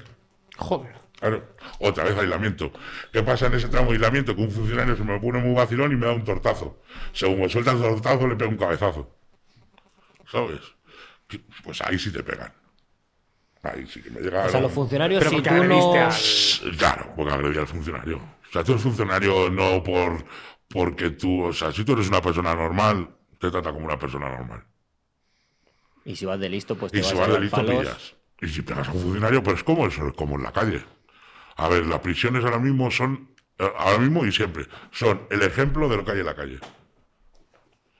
Joder. 0.58 0.94
Claro, 1.18 1.44
otra 1.80 2.04
vez 2.04 2.16
aislamiento. 2.16 2.72
¿Qué 3.12 3.22
pasa 3.22 3.46
en 3.46 3.54
ese 3.54 3.68
tramo 3.68 3.88
de 3.88 3.94
aislamiento? 3.96 4.34
Que 4.34 4.42
un 4.42 4.50
funcionario 4.50 4.96
se 4.96 5.04
me 5.04 5.20
pone 5.20 5.38
muy 5.38 5.54
vacilón 5.54 5.92
y 5.92 5.96
me 5.96 6.06
da 6.06 6.12
un 6.12 6.24
tortazo. 6.24 6.80
Según 7.12 7.40
me 7.40 7.48
suelta 7.48 7.72
el 7.72 7.80
tortazo, 7.80 8.26
le 8.26 8.36
pego 8.36 8.50
un 8.50 8.56
cabezazo. 8.56 9.10
¿Sabes? 10.30 10.60
Pues 11.64 11.80
ahí 11.82 11.98
sí 11.98 12.12
te 12.12 12.22
pegan. 12.22 12.52
Ahí 13.62 13.86
sí 13.86 14.02
que 14.02 14.10
me 14.10 14.20
llega. 14.20 14.46
O 14.46 14.48
sea, 14.48 14.60
los 14.60 14.72
funcionarios, 14.72 15.18
Pero 15.18 15.30
si 15.30 15.42
tú 15.42 15.50
agrediste 15.50 15.98
no... 15.98 16.04
al- 16.06 16.76
Claro, 16.78 17.12
porque 17.14 17.32
agredí 17.34 17.58
al 17.58 17.66
funcionario. 17.66 18.16
O 18.16 18.52
sea, 18.52 18.64
tú 18.64 18.72
eres 18.72 18.82
funcionario 18.82 19.50
no 19.50 19.82
por 19.82 20.24
porque 20.68 21.10
tú, 21.10 21.44
o 21.44 21.52
sea, 21.52 21.72
si 21.72 21.84
tú 21.84 21.92
eres 21.92 22.08
una 22.08 22.22
persona 22.22 22.54
normal, 22.54 23.08
te 23.38 23.50
trata 23.50 23.72
como 23.72 23.84
una 23.86 23.98
persona 23.98 24.28
normal. 24.30 24.64
Y 26.04 26.16
si 26.16 26.26
vas 26.26 26.38
de 26.40 26.48
listo, 26.50 26.76
pues 26.76 26.92
te 26.92 27.00
Y 27.00 27.02
vas 27.02 27.12
si 27.12 27.14
a 27.14 27.20
vas 27.20 27.28
de 27.32 27.40
listo, 27.40 27.56
palos. 27.56 27.86
pillas. 27.86 28.14
Y 28.42 28.48
si 28.48 28.62
pegas 28.62 28.88
a 28.88 28.92
un 28.92 29.00
funcionario, 29.00 29.42
pues 29.42 29.62
como 29.64 29.86
eso, 29.86 30.06
es 30.08 30.14
como 30.14 30.36
en 30.36 30.42
la 30.44 30.52
calle. 30.52 30.82
A 31.56 31.68
ver, 31.68 31.86
las 31.86 32.00
prisiones 32.00 32.44
ahora 32.44 32.58
mismo 32.58 32.90
son, 32.90 33.28
eh, 33.58 33.68
ahora 33.78 33.98
mismo 33.98 34.24
y 34.24 34.32
siempre, 34.32 34.66
son 34.90 35.22
el 35.30 35.42
ejemplo 35.42 35.88
de 35.88 35.96
lo 35.98 36.04
que 36.04 36.12
hay 36.12 36.20
en 36.20 36.26
la 36.26 36.34
calle. 36.34 36.58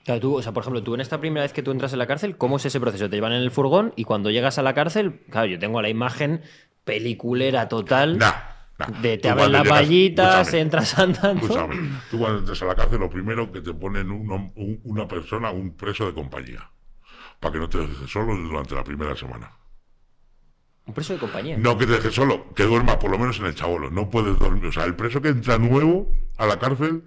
Claro, 0.05 0.21
tú, 0.21 0.37
o 0.39 0.43
sea, 0.43 0.53
por 0.53 0.63
ejemplo, 0.63 0.83
tú 0.83 0.95
en 0.95 1.03
esta 1.03 1.21
primera 1.21 1.43
vez 1.43 1.53
que 1.53 1.63
tú 1.63 1.71
entras 1.71 1.93
en 1.93 1.99
la 1.99 2.07
cárcel, 2.07 2.37
¿cómo 2.39 2.57
es 2.57 2.65
ese 2.65 2.81
proceso? 2.81 3.09
Te 3.11 3.17
llevan 3.17 3.33
en 3.33 3.43
el 3.43 3.51
furgón 3.51 3.93
y 3.97 4.05
cuando 4.05 4.31
llegas 4.31 4.59
a 4.59 4.63
la 4.63 4.73
cárcel, 4.75 5.21
claro, 5.31 5.47
yo 5.47 5.59
tengo 5.59 5.83
la 5.83 5.91
imagen 5.91 6.43
peliculera 6.85 7.69
total 7.69 8.17
Nah, 8.17 8.33
nah. 8.79 8.87
de 9.03 9.19
te 9.19 9.29
abren 9.29 9.53
las 9.53 9.69
vallitas, 9.69 10.55
entras 10.55 10.99
andando. 10.99 11.43
Escúchame, 11.45 11.77
tú 12.11 12.19
cuando 12.19 12.39
entras 12.39 12.63
a 12.63 12.65
la 12.65 12.75
cárcel, 12.75 12.99
lo 13.01 13.11
primero 13.11 13.53
que 13.53 13.61
te 13.61 13.75
ponen 13.75 14.11
uno- 14.11 14.53
un- 14.57 14.81
una 14.85 15.07
persona, 15.07 15.51
un 15.51 15.77
preso 15.77 16.07
de 16.07 16.15
compañía, 16.15 16.71
para 17.39 17.53
que 17.53 17.59
no 17.59 17.69
te 17.69 17.79
dejes 17.79 18.11
solo 18.11 18.35
durante 18.35 18.75
la 18.75 18.83
primera 18.83 19.15
semana. 19.15 19.53
Un 20.87 20.95
preso 20.95 21.13
de 21.13 21.19
compañía. 21.19 21.57
No 21.57 21.79
que 21.79 21.87
te 21.87 21.93
dejes 21.93 22.15
solo, 22.15 22.53
que 22.55 22.65
duermas 22.65 22.97
por 22.97 23.11
lo 23.11 23.19
menos 23.19 23.39
en 23.39 23.47
el 23.47 23.55
chabolo. 23.55 23.91
No 23.91 24.11
puedes 24.11 24.39
dormir. 24.39 24.67
O 24.67 24.73
sea, 24.73 24.85
el 24.85 24.97
preso 24.97 25.23
que 25.23 25.29
entra 25.29 25.59
nuevo 25.59 26.11
a 26.37 26.47
la 26.47 26.59
cárcel 26.59 27.05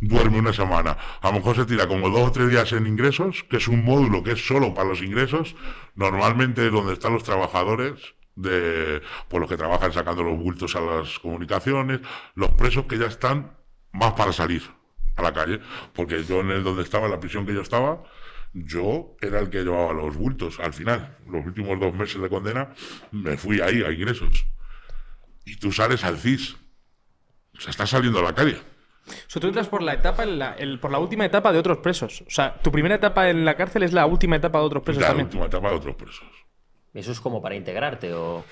duerme 0.00 0.38
una 0.38 0.52
semana. 0.52 0.96
A 1.20 1.28
lo 1.28 1.34
mejor 1.34 1.56
se 1.56 1.66
tira 1.66 1.86
como 1.86 2.08
dos 2.08 2.28
o 2.28 2.32
tres 2.32 2.48
días 2.50 2.72
en 2.72 2.86
ingresos, 2.86 3.44
que 3.50 3.56
es 3.56 3.68
un 3.68 3.84
módulo 3.84 4.22
que 4.22 4.32
es 4.32 4.46
solo 4.46 4.74
para 4.74 4.88
los 4.88 5.02
ingresos. 5.02 5.56
Normalmente 5.94 6.66
es 6.66 6.72
donde 6.72 6.92
están 6.92 7.12
los 7.12 7.24
trabajadores 7.24 8.14
de 8.36 9.02
por 9.28 9.40
los 9.40 9.50
que 9.50 9.56
trabajan 9.56 9.92
sacando 9.92 10.22
los 10.22 10.38
bultos 10.38 10.76
a 10.76 10.80
las 10.80 11.18
comunicaciones, 11.18 12.00
los 12.34 12.50
presos 12.50 12.86
que 12.86 12.98
ya 12.98 13.06
están 13.06 13.56
más 13.92 14.12
para 14.12 14.32
salir 14.32 14.62
a 15.16 15.22
la 15.22 15.32
calle. 15.32 15.60
Porque 15.92 16.22
yo 16.24 16.40
en 16.40 16.50
el 16.50 16.64
donde 16.64 16.82
estaba, 16.82 17.06
en 17.06 17.12
la 17.12 17.20
prisión 17.20 17.44
que 17.44 17.54
yo 17.54 17.62
estaba, 17.62 18.02
yo 18.66 19.16
era 19.20 19.40
el 19.40 19.50
que 19.50 19.62
llevaba 19.62 19.92
los 19.92 20.16
bultos 20.16 20.58
al 20.60 20.72
final. 20.72 21.16
Los 21.26 21.44
últimos 21.46 21.78
dos 21.80 21.94
meses 21.94 22.20
de 22.20 22.28
condena 22.28 22.72
me 23.12 23.36
fui 23.36 23.60
ahí 23.60 23.82
a 23.82 23.90
ingresos. 23.90 24.44
Y 25.44 25.56
tú 25.56 25.72
sales 25.72 26.04
al 26.04 26.18
CIS. 26.18 26.56
O 27.56 27.60
sea, 27.60 27.70
estás 27.70 27.90
saliendo 27.90 28.18
a 28.20 28.22
la 28.22 28.34
calle. 28.34 28.56
O 29.08 29.30
sea, 29.30 29.40
tú 29.40 29.48
entras 29.48 29.68
por 29.68 29.82
la 29.82 29.94
etapa, 29.94 30.22
en 30.24 30.38
la- 30.38 30.52
el- 30.54 30.78
por 30.78 30.90
la 30.92 30.98
última 30.98 31.24
etapa 31.24 31.52
de 31.52 31.58
otros 31.58 31.78
presos. 31.78 32.22
O 32.26 32.30
sea, 32.30 32.54
tu 32.58 32.70
primera 32.70 32.94
etapa 32.96 33.30
en 33.30 33.44
la 33.44 33.56
cárcel 33.56 33.82
es 33.82 33.92
la 33.92 34.04
última 34.06 34.36
etapa 34.36 34.58
de 34.58 34.64
otros 34.66 34.82
presos 34.82 35.00
la 35.00 35.08
también. 35.08 35.26
última 35.26 35.46
etapa 35.46 35.70
de 35.70 35.76
otros 35.76 35.96
presos. 35.96 36.26
Eso 36.94 37.12
es 37.12 37.20
como 37.20 37.40
para 37.40 37.54
integrarte 37.54 38.12
o... 38.14 38.44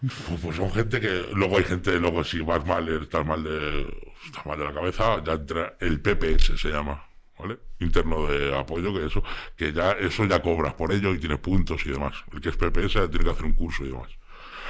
Pues, 0.00 0.40
pues 0.42 0.56
son 0.56 0.72
gente 0.72 0.98
que. 0.98 1.26
Luego 1.34 1.58
hay 1.58 1.64
gente, 1.64 1.98
luego 1.98 2.24
si 2.24 2.40
vas 2.40 2.64
mal, 2.64 2.88
estás 3.02 3.26
mal 3.26 3.44
de, 3.44 3.86
estás 4.24 4.46
mal 4.46 4.58
de 4.58 4.64
la 4.64 4.72
cabeza, 4.72 5.22
ya 5.22 5.32
entra 5.34 5.76
el 5.78 6.00
PPS, 6.00 6.56
se 6.56 6.68
llama. 6.70 7.04
¿Vale? 7.38 7.58
Interno 7.80 8.26
de 8.26 8.56
apoyo, 8.56 8.92
que 8.92 9.06
eso, 9.06 9.22
que 9.56 9.72
ya 9.72 9.92
eso 9.92 10.24
ya 10.26 10.42
cobras 10.42 10.74
por 10.74 10.92
ello 10.92 11.14
y 11.14 11.18
tienes 11.18 11.38
puntos 11.38 11.84
y 11.86 11.90
demás. 11.90 12.14
El 12.32 12.40
que 12.40 12.50
es 12.50 12.56
PPS 12.56 13.10
tiene 13.10 13.24
que 13.24 13.30
hacer 13.30 13.44
un 13.46 13.54
curso 13.54 13.84
y 13.84 13.88
demás. 13.88 14.10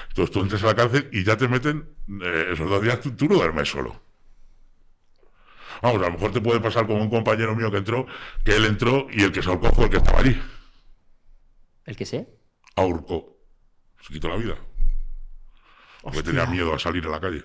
Entonces 0.09 0.33
tú 0.33 0.41
entras 0.41 0.63
a 0.63 0.67
la 0.67 0.75
cárcel 0.75 1.09
y 1.13 1.25
ya 1.25 1.37
te 1.37 1.49
meten, 1.49 1.89
eh, 2.23 2.51
esos 2.53 2.69
dos 2.69 2.83
días 2.83 3.01
tú, 3.01 3.13
tú 3.13 3.27
no 3.27 3.35
duermes 3.35 3.69
solo. 3.69 4.01
Vamos, 5.83 6.03
a 6.03 6.07
lo 6.07 6.13
mejor 6.13 6.33
te 6.33 6.41
puede 6.41 6.61
pasar 6.61 6.87
como 6.87 7.03
un 7.03 7.11
compañero 7.11 7.57
mío 7.57 7.71
que 7.71 7.79
entró, 7.79 8.07
que 8.45 8.55
él 8.55 8.65
entró 8.67 9.07
y 9.11 9.23
el 9.23 9.33
que 9.33 9.43
se 9.43 9.49
ahorcó 9.49 9.71
fue 9.73 9.85
el 9.85 9.91
que 9.91 9.97
estaba 9.97 10.19
allí. 10.19 10.41
¿El 11.87 11.97
que 11.97 12.05
sé? 12.05 12.29
Ahorcó. 12.77 13.39
Se 14.01 14.13
quitó 14.13 14.29
la 14.29 14.37
vida. 14.37 14.57
Porque 16.03 16.23
tenía 16.23 16.47
miedo 16.47 16.75
a 16.75 16.79
salir 16.79 17.07
a 17.07 17.11
la 17.11 17.21
calle. 17.21 17.45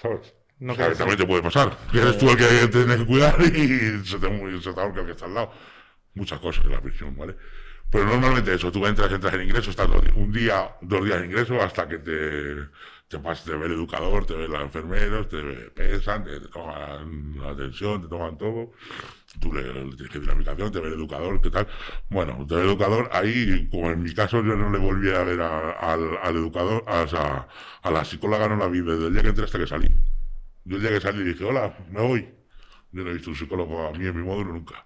¿Sabes? 0.00 0.34
No 0.58 0.72
O 0.72 0.76
sea, 0.76 0.88
que 0.88 0.94
también 0.96 1.18
te 1.18 1.26
puede 1.26 1.42
pasar. 1.42 1.76
Que 1.92 1.98
eres 2.00 2.18
tú 2.18 2.30
el 2.30 2.36
que 2.36 2.68
tienes 2.68 2.96
que 2.96 3.06
cuidar 3.06 3.36
y 3.40 4.04
se 4.04 4.18
te, 4.18 4.60
se 4.62 4.72
te 4.72 4.80
ahorca 4.80 5.00
el 5.00 5.06
que 5.06 5.12
está 5.12 5.26
al 5.26 5.34
lado. 5.34 5.52
Muchas 6.14 6.40
cosas 6.40 6.64
en 6.64 6.72
la 6.72 6.80
prisión, 6.80 7.14
¿vale? 7.16 7.36
Pero 7.90 8.04
normalmente 8.06 8.52
eso, 8.54 8.72
tú 8.72 8.84
entras, 8.86 9.12
entras 9.12 9.34
en 9.34 9.42
ingreso, 9.42 9.70
estás 9.70 9.88
un 10.16 10.32
día, 10.32 10.70
dos 10.80 11.04
días 11.04 11.18
en 11.18 11.26
ingreso 11.26 11.60
hasta 11.62 11.86
que 11.86 11.98
te, 11.98 12.54
te, 13.06 13.18
pas- 13.18 13.44
te 13.44 13.54
ve 13.54 13.66
el 13.66 13.72
educador, 13.72 14.26
te 14.26 14.34
ve 14.34 14.48
los 14.48 14.60
enfermeros, 14.60 15.28
te 15.28 15.40
pesan, 15.70 16.24
te, 16.24 16.40
te 16.40 16.48
toman 16.48 17.38
la 17.38 17.50
atención, 17.50 18.02
te 18.02 18.08
toman 18.08 18.36
todo. 18.38 18.72
Tú 19.40 19.52
le, 19.52 19.62
le 19.62 19.94
tienes 19.94 20.08
que 20.10 20.18
dinamización, 20.18 20.72
te 20.72 20.80
ve 20.80 20.88
el 20.88 20.94
educador, 20.94 21.40
¿qué 21.40 21.50
tal? 21.50 21.68
Bueno, 22.08 22.44
te 22.48 22.54
ve 22.56 22.62
el 22.62 22.68
educador, 22.68 23.08
ahí, 23.12 23.68
como 23.70 23.90
en 23.90 24.02
mi 24.02 24.12
caso, 24.14 24.38
yo 24.38 24.56
no 24.56 24.70
le 24.70 24.78
volví 24.78 25.10
a 25.10 25.22
ver 25.22 25.40
a- 25.42 25.72
al, 25.72 26.18
al 26.22 26.36
educador, 26.36 26.82
a, 26.88 27.06
sea, 27.06 27.46
a 27.82 27.90
la 27.90 28.04
psicóloga 28.04 28.48
no 28.48 28.56
la 28.56 28.66
vi 28.68 28.80
desde 28.80 29.06
el 29.06 29.12
día 29.12 29.22
que 29.22 29.28
entré 29.28 29.44
hasta 29.44 29.58
que 29.58 29.66
salí. 29.66 29.88
Yo 30.66 30.76
el 30.76 30.82
día 30.82 30.90
que 30.90 31.00
salí 31.00 31.22
dije, 31.22 31.44
hola, 31.44 31.76
me 31.90 32.00
voy. 32.00 32.28
Yo 32.90 33.04
no 33.04 33.10
he 33.10 33.14
visto 33.14 33.30
un 33.30 33.36
psicólogo 33.36 33.86
a 33.86 33.92
mí 33.92 34.04
en 34.04 34.16
mi 34.16 34.26
módulo 34.26 34.52
nunca. 34.52 34.84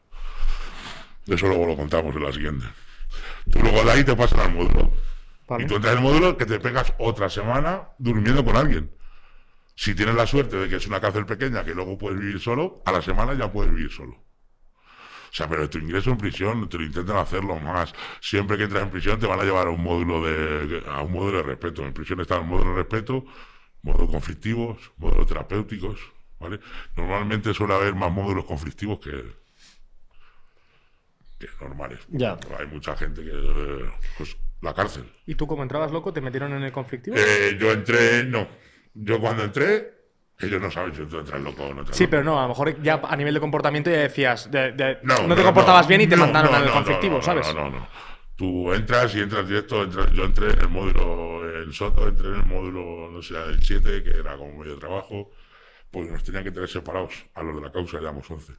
Eso 1.26 1.46
luego 1.46 1.66
lo 1.66 1.76
contamos 1.76 2.14
en 2.14 2.22
la 2.22 2.32
siguiente. 2.32 2.66
Tú 3.50 3.60
luego 3.60 3.82
de 3.84 3.90
ahí 3.90 4.04
te 4.04 4.14
pasas 4.14 4.40
al 4.40 4.52
módulo. 4.52 4.92
Vale. 5.48 5.64
Y 5.64 5.66
tú 5.66 5.76
entras 5.76 5.94
en 5.94 5.98
el 5.98 6.04
módulo 6.04 6.36
que 6.36 6.44
te 6.44 6.60
pegas 6.60 6.92
otra 6.98 7.30
semana 7.30 7.88
durmiendo 7.98 8.44
con 8.44 8.56
alguien. 8.56 8.90
Si 9.74 9.94
tienes 9.94 10.14
la 10.14 10.26
suerte 10.26 10.56
de 10.56 10.68
que 10.68 10.76
es 10.76 10.86
una 10.86 11.00
cárcel 11.00 11.24
pequeña 11.24 11.64
que 11.64 11.74
luego 11.74 11.96
puedes 11.96 12.20
vivir 12.20 12.40
solo, 12.40 12.82
a 12.84 12.92
la 12.92 13.00
semana 13.00 13.32
ya 13.32 13.50
puedes 13.50 13.72
vivir 13.74 13.90
solo. 13.90 14.12
O 14.12 15.32
sea, 15.32 15.48
pero 15.48 15.70
tu 15.70 15.78
ingreso 15.78 16.10
en 16.10 16.18
prisión 16.18 16.68
te 16.68 16.76
lo 16.76 16.84
intentan 16.84 17.16
hacerlo 17.16 17.58
más. 17.58 17.94
Siempre 18.20 18.58
que 18.58 18.64
entras 18.64 18.82
en 18.82 18.90
prisión 18.90 19.18
te 19.18 19.26
van 19.26 19.40
a 19.40 19.44
llevar 19.44 19.68
a 19.68 19.70
un 19.70 19.82
módulo 19.82 20.22
de, 20.22 20.82
a 20.86 21.00
un 21.00 21.12
módulo 21.12 21.38
de 21.38 21.44
respeto. 21.44 21.86
En 21.86 21.94
prisión 21.94 22.20
está 22.20 22.36
el 22.36 22.44
módulo 22.44 22.70
de 22.70 22.76
respeto, 22.76 23.24
módulos 23.82 24.10
conflictivos, 24.10 24.92
módulos 24.98 25.26
terapéuticos, 25.26 25.98
¿vale? 26.38 26.60
Normalmente 26.96 27.54
suele 27.54 27.74
haber 27.74 27.94
más 27.94 28.10
módulos 28.12 28.44
conflictivos 28.44 28.98
que, 29.00 29.10
que 31.38 31.48
normales. 31.60 32.00
Ya. 32.08 32.38
Hay 32.58 32.66
mucha 32.66 32.96
gente 32.96 33.22
que, 33.22 33.32
pues, 34.18 34.36
la 34.60 34.74
cárcel. 34.74 35.04
¿Y 35.26 35.34
tú 35.34 35.46
como 35.46 35.62
entrabas 35.62 35.90
loco 35.90 36.12
te 36.12 36.20
metieron 36.20 36.52
en 36.52 36.62
el 36.62 36.72
conflictivo? 36.72 37.16
Eh, 37.18 37.56
yo 37.58 37.72
entré, 37.72 38.24
no. 38.24 38.46
Yo 38.92 39.18
cuando 39.20 39.44
entré, 39.44 39.94
ellos 40.38 40.60
no 40.60 40.70
saben 40.70 40.94
si 40.94 41.02
tú 41.06 41.18
entras 41.18 41.40
loco 41.40 41.64
o 41.64 41.72
no 41.74 41.80
entras 41.80 41.96
Sí, 41.96 42.04
loco. 42.04 42.10
pero 42.10 42.24
no, 42.24 42.38
a 42.38 42.42
lo 42.42 42.48
mejor 42.48 42.82
ya 42.82 43.00
a 43.02 43.16
nivel 43.16 43.32
de 43.34 43.40
comportamiento 43.40 43.90
ya 43.90 43.98
decías, 43.98 44.50
de- 44.50 44.72
de- 44.72 44.98
no, 45.02 45.26
No, 45.26 45.34
te 45.34 45.42
comportabas 45.42 45.86
bien 45.86 46.02
y 46.02 46.06
te 46.06 46.16
no, 46.16 46.24
mandaron 46.24 46.50
no, 46.50 46.58
al 46.58 46.66
no, 46.66 46.72
conflictivo, 46.72 47.12
no, 47.12 47.18
no, 47.18 47.24
¿sabes? 47.24 47.46
No, 47.54 47.70
no, 47.70 47.78
no. 47.78 47.88
Tú 48.36 48.72
entras 48.72 49.14
y 49.14 49.20
entras 49.20 49.46
directo. 49.48 49.82
entras- 49.84 50.10
yo 50.12 50.24
entré 50.24 50.50
en 50.52 50.60
el 50.60 50.68
módulo, 50.68 51.39
en 51.62 51.72
Soto, 51.72 52.08
entré 52.08 52.28
en 52.28 52.34
el 52.36 52.46
módulo, 52.46 53.10
no 53.10 53.22
sé, 53.22 53.34
el 53.36 53.62
7, 53.62 54.02
que 54.02 54.10
era 54.10 54.36
como 54.36 54.58
medio 54.58 54.74
de 54.74 54.80
trabajo, 54.80 55.30
porque 55.90 56.10
nos 56.10 56.22
tenían 56.24 56.44
que 56.44 56.50
tener 56.50 56.68
separados. 56.68 57.26
A 57.34 57.42
los 57.42 57.56
de 57.56 57.62
la 57.62 57.72
causa 57.72 57.98
éramos 57.98 58.30
11. 58.30 58.52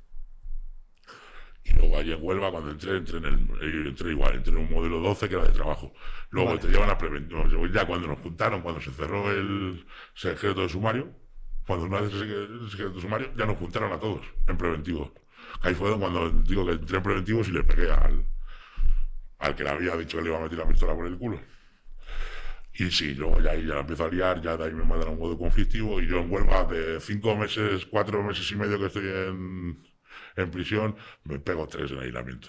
Y 1.64 1.73
luego 1.73 1.98
allí 1.98 2.11
en 2.11 2.19
Huelva, 2.22 2.52
cuando 2.52 2.72
entré, 2.72 2.98
entré, 2.98 3.18
en 3.19 3.26
el, 3.26 3.36
eh, 3.61 3.90
entré 3.90 4.11
igual, 4.11 4.36
entré 4.36 4.52
en 4.52 4.60
un 4.60 4.72
módulo 4.72 4.99
12 4.99 5.30
que 5.30 5.36
era 5.36 5.45
de 5.45 5.53
trabajo. 5.53 5.94
Luego 6.32 6.57
te 6.57 6.68
llevan 6.68 6.90
a 6.90 6.98
preventivo. 6.98 7.45
Ya 7.68 7.86
cuando 7.86 8.07
nos 8.07 8.19
juntaron, 8.19 8.61
cuando 8.61 8.82
se 8.82 8.91
cerró 8.91 9.32
el 9.32 9.86
secreto 10.15 10.61
de 10.61 10.69
sumario, 10.69 11.11
cuando 11.68 11.86
una 11.86 12.02
vez 12.02 12.14
el 12.14 12.69
secreto 12.69 12.95
de 12.95 13.02
sumario, 13.02 13.32
ya 13.38 13.45
nos 13.45 13.57
juntaron 13.57 13.91
a 13.91 13.99
todos 13.99 14.26
en 14.48 14.57
preventivo. 14.57 15.14
Ahí 15.61 15.76
fue 15.76 15.98
cuando 15.99 16.30
digo 16.30 16.65
que 16.65 16.73
entré 16.73 16.98
en 16.98 17.03
preventivo 17.03 17.41
y 17.41 17.52
le 17.52 17.64
pegué 17.64 17.91
al, 17.91 18.26
al 19.40 19.56
que 19.56 19.64
le 19.64 19.69
había 19.69 19.95
dicho 19.98 20.18
que 20.18 20.23
le 20.23 20.30
iba 20.30 20.40
a 20.40 20.41
meter 20.41 20.57
la 20.57 20.68
pistola 20.68 20.95
por 20.95 21.06
el 21.06 21.18
culo. 21.18 21.40
Y 22.73 22.89
sí, 22.89 23.14
luego 23.15 23.39
ya 23.41 23.53
ya 23.56 23.76
la 23.76 23.80
empiezo 23.81 24.06
a 24.06 24.10
liar, 24.10 24.41
ya 24.41 24.56
de 24.57 24.65
ahí 24.65 24.72
me 24.73 24.84
mandan 24.84 25.10
a 25.10 25.11
un 25.11 25.19
modo 25.19 25.38
conflictivo 25.38 26.02
y 26.02 26.07
yo 26.07 26.19
en 26.19 26.31
Huelva 26.31 26.64
de 26.65 26.99
cinco 27.02 27.35
meses, 27.35 27.85
cuatro 27.85 28.23
meses 28.23 28.49
y 28.52 28.56
medio 28.56 28.80
que 28.80 28.85
estoy 28.85 29.07
en, 29.07 29.77
en 30.38 30.52
prisión, 30.52 30.95
me 31.26 31.38
pego 31.39 31.68
tres 31.68 31.91
en 31.91 31.99
aislamiento. 31.99 32.48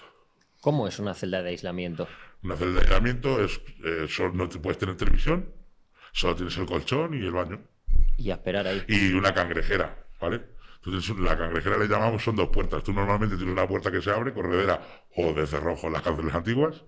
¿Cómo 0.61 0.87
es 0.87 0.97
una 0.99 1.13
celda 1.13 1.41
de 1.43 1.49
aislamiento? 1.49 2.07
Una 2.41 2.55
celda 2.55 2.75
de 2.75 2.79
aislamiento 2.81 3.43
es, 3.43 3.59
eh, 3.83 4.05
solo- 4.07 4.33
no 4.33 4.47
te 4.47 4.59
puedes 4.59 4.77
tener 4.77 4.95
televisión, 4.95 5.49
solo 6.13 6.35
tienes 6.35 6.57
el 6.57 6.65
colchón 6.65 7.13
y 7.13 7.17
el 7.25 7.31
baño. 7.31 7.59
Y 8.17 8.31
a 8.31 8.35
esperar 8.35 8.65
ahí. 8.67 8.81
Y 8.87 9.13
una 9.13 9.33
cangrejera, 9.33 10.05
¿vale? 10.21 10.41
Entonces, 10.85 11.17
la 11.17 11.37
cangrejera 11.37 11.77
le 11.77 11.87
llamamos, 11.87 12.23
son 12.23 12.35
dos 12.35 12.49
puertas. 12.49 12.83
Tú 12.83 12.93
normalmente 12.93 13.35
tienes 13.37 13.53
una 13.53 13.67
puerta 13.67 13.91
que 13.91 14.01
se 14.01 14.09
abre, 14.11 14.33
corredera 14.33 14.81
o 15.15 15.33
de 15.33 15.47
cerrojo 15.47 15.87
en 15.87 15.93
las 15.93 16.01
cárceles 16.01 16.33
antiguas. 16.33 16.83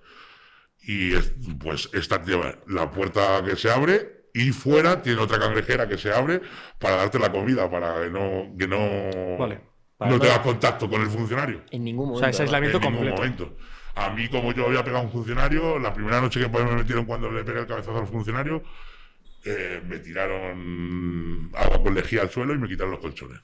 Y 0.87 1.13
es- 1.15 1.33
pues 1.59 1.89
esta 1.93 2.23
lleva 2.23 2.55
la 2.67 2.91
puerta 2.91 3.43
que 3.43 3.55
se 3.55 3.71
abre 3.71 4.25
y 4.33 4.51
fuera 4.51 5.01
tiene 5.01 5.21
otra 5.21 5.39
cangrejera 5.39 5.87
que 5.87 5.97
se 5.97 6.11
abre 6.13 6.41
para 6.79 6.97
darte 6.97 7.17
la 7.19 7.31
comida, 7.31 7.69
para 7.69 8.03
que 8.03 8.09
no, 8.09 8.55
que 8.57 8.67
no, 8.67 9.37
Vale. 9.37 9.61
Para 9.97 10.11
no 10.11 10.19
tengas 10.19 10.39
contacto 10.39 10.89
con 10.89 11.01
el 11.01 11.07
funcionario. 11.07 11.63
En 11.71 11.83
ningún 11.85 12.07
momento. 12.09 12.19
sea, 12.19 12.29
ese 12.29 12.39
¿no? 12.39 12.43
aislamiento 12.43 12.77
en 12.77 12.83
ningún 12.93 13.09
momento. 13.09 13.57
A 13.95 14.09
mí, 14.09 14.27
como 14.27 14.51
yo 14.51 14.65
había 14.67 14.83
pegado 14.83 15.03
a 15.03 15.05
un 15.05 15.11
funcionario, 15.11 15.79
la 15.79 15.93
primera 15.93 16.19
noche 16.19 16.41
que 16.41 16.49
me 16.49 16.75
metieron 16.75 17.05
cuando 17.05 17.31
le 17.31 17.45
pegué 17.45 17.61
el 17.61 17.65
cabezazo 17.65 17.97
al 17.97 18.07
funcionario, 18.07 18.61
eh, 19.45 19.81
me 19.87 19.99
tiraron 19.99 21.49
agua 21.55 21.81
con 21.81 21.95
lejía 21.95 22.23
al 22.23 22.29
suelo 22.29 22.53
y 22.53 22.57
me 22.57 22.67
quitaron 22.67 22.91
los 22.91 22.99
colchones. 22.99 23.39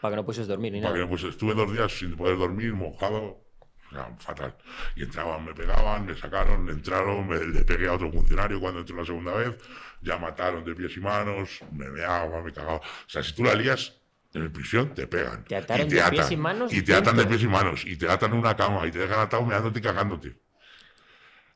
Para 0.00 0.12
que 0.12 0.16
no 0.16 0.24
pudieses 0.26 0.46
dormir 0.46 0.72
ni 0.74 0.82
Para 0.82 0.92
que 0.92 1.00
no, 1.00 1.08
pues 1.08 1.24
estuve 1.24 1.54
dos 1.54 1.72
días 1.72 1.90
sin 1.90 2.16
poder 2.16 2.36
dormir, 2.36 2.74
mojado, 2.74 3.45
sea, 3.94 4.16
fatal. 4.18 4.54
Y 4.96 5.02
entraban, 5.04 5.44
me 5.44 5.54
pegaban, 5.54 6.06
me 6.06 6.14
sacaron, 6.16 6.68
entraron, 6.68 7.26
me, 7.28 7.38
le 7.44 7.64
pegué 7.64 7.88
a 7.88 7.92
otro 7.94 8.10
funcionario 8.10 8.60
cuando 8.60 8.80
entró 8.80 8.96
la 8.96 9.04
segunda 9.04 9.34
vez, 9.34 9.54
ya 10.02 10.16
mataron 10.18 10.64
de 10.64 10.74
pies 10.74 10.96
y 10.96 11.00
manos, 11.00 11.60
me 11.72 11.88
meaba, 11.90 12.42
me 12.42 12.52
cagaba. 12.52 12.76
O 12.78 12.82
sea, 13.08 13.22
si 13.22 13.34
tú 13.34 13.44
la 13.44 13.54
lías 13.54 13.94
en 14.34 14.42
el 14.42 14.50
prisión, 14.52 14.92
te 14.94 15.06
pegan. 15.06 15.44
Te 15.44 15.56
ataron 15.56 15.86
y 15.86 15.90
de 15.90 16.02
pies 16.10 16.30
y 16.30 16.36
manos 16.36 16.72
Y 16.72 16.82
te 16.82 16.94
atan 16.94 17.16
de 17.16 17.26
pies 17.26 17.42
y 17.42 17.48
manos, 17.48 17.84
y 17.86 17.96
te 17.96 18.08
atan 18.08 18.32
en 18.32 18.38
una 18.38 18.56
cama, 18.56 18.86
y 18.86 18.90
te 18.90 18.98
dejan 18.98 19.20
atado 19.20 19.44
meándote 19.46 19.78
y 19.78 19.82
cagándote. 19.82 20.36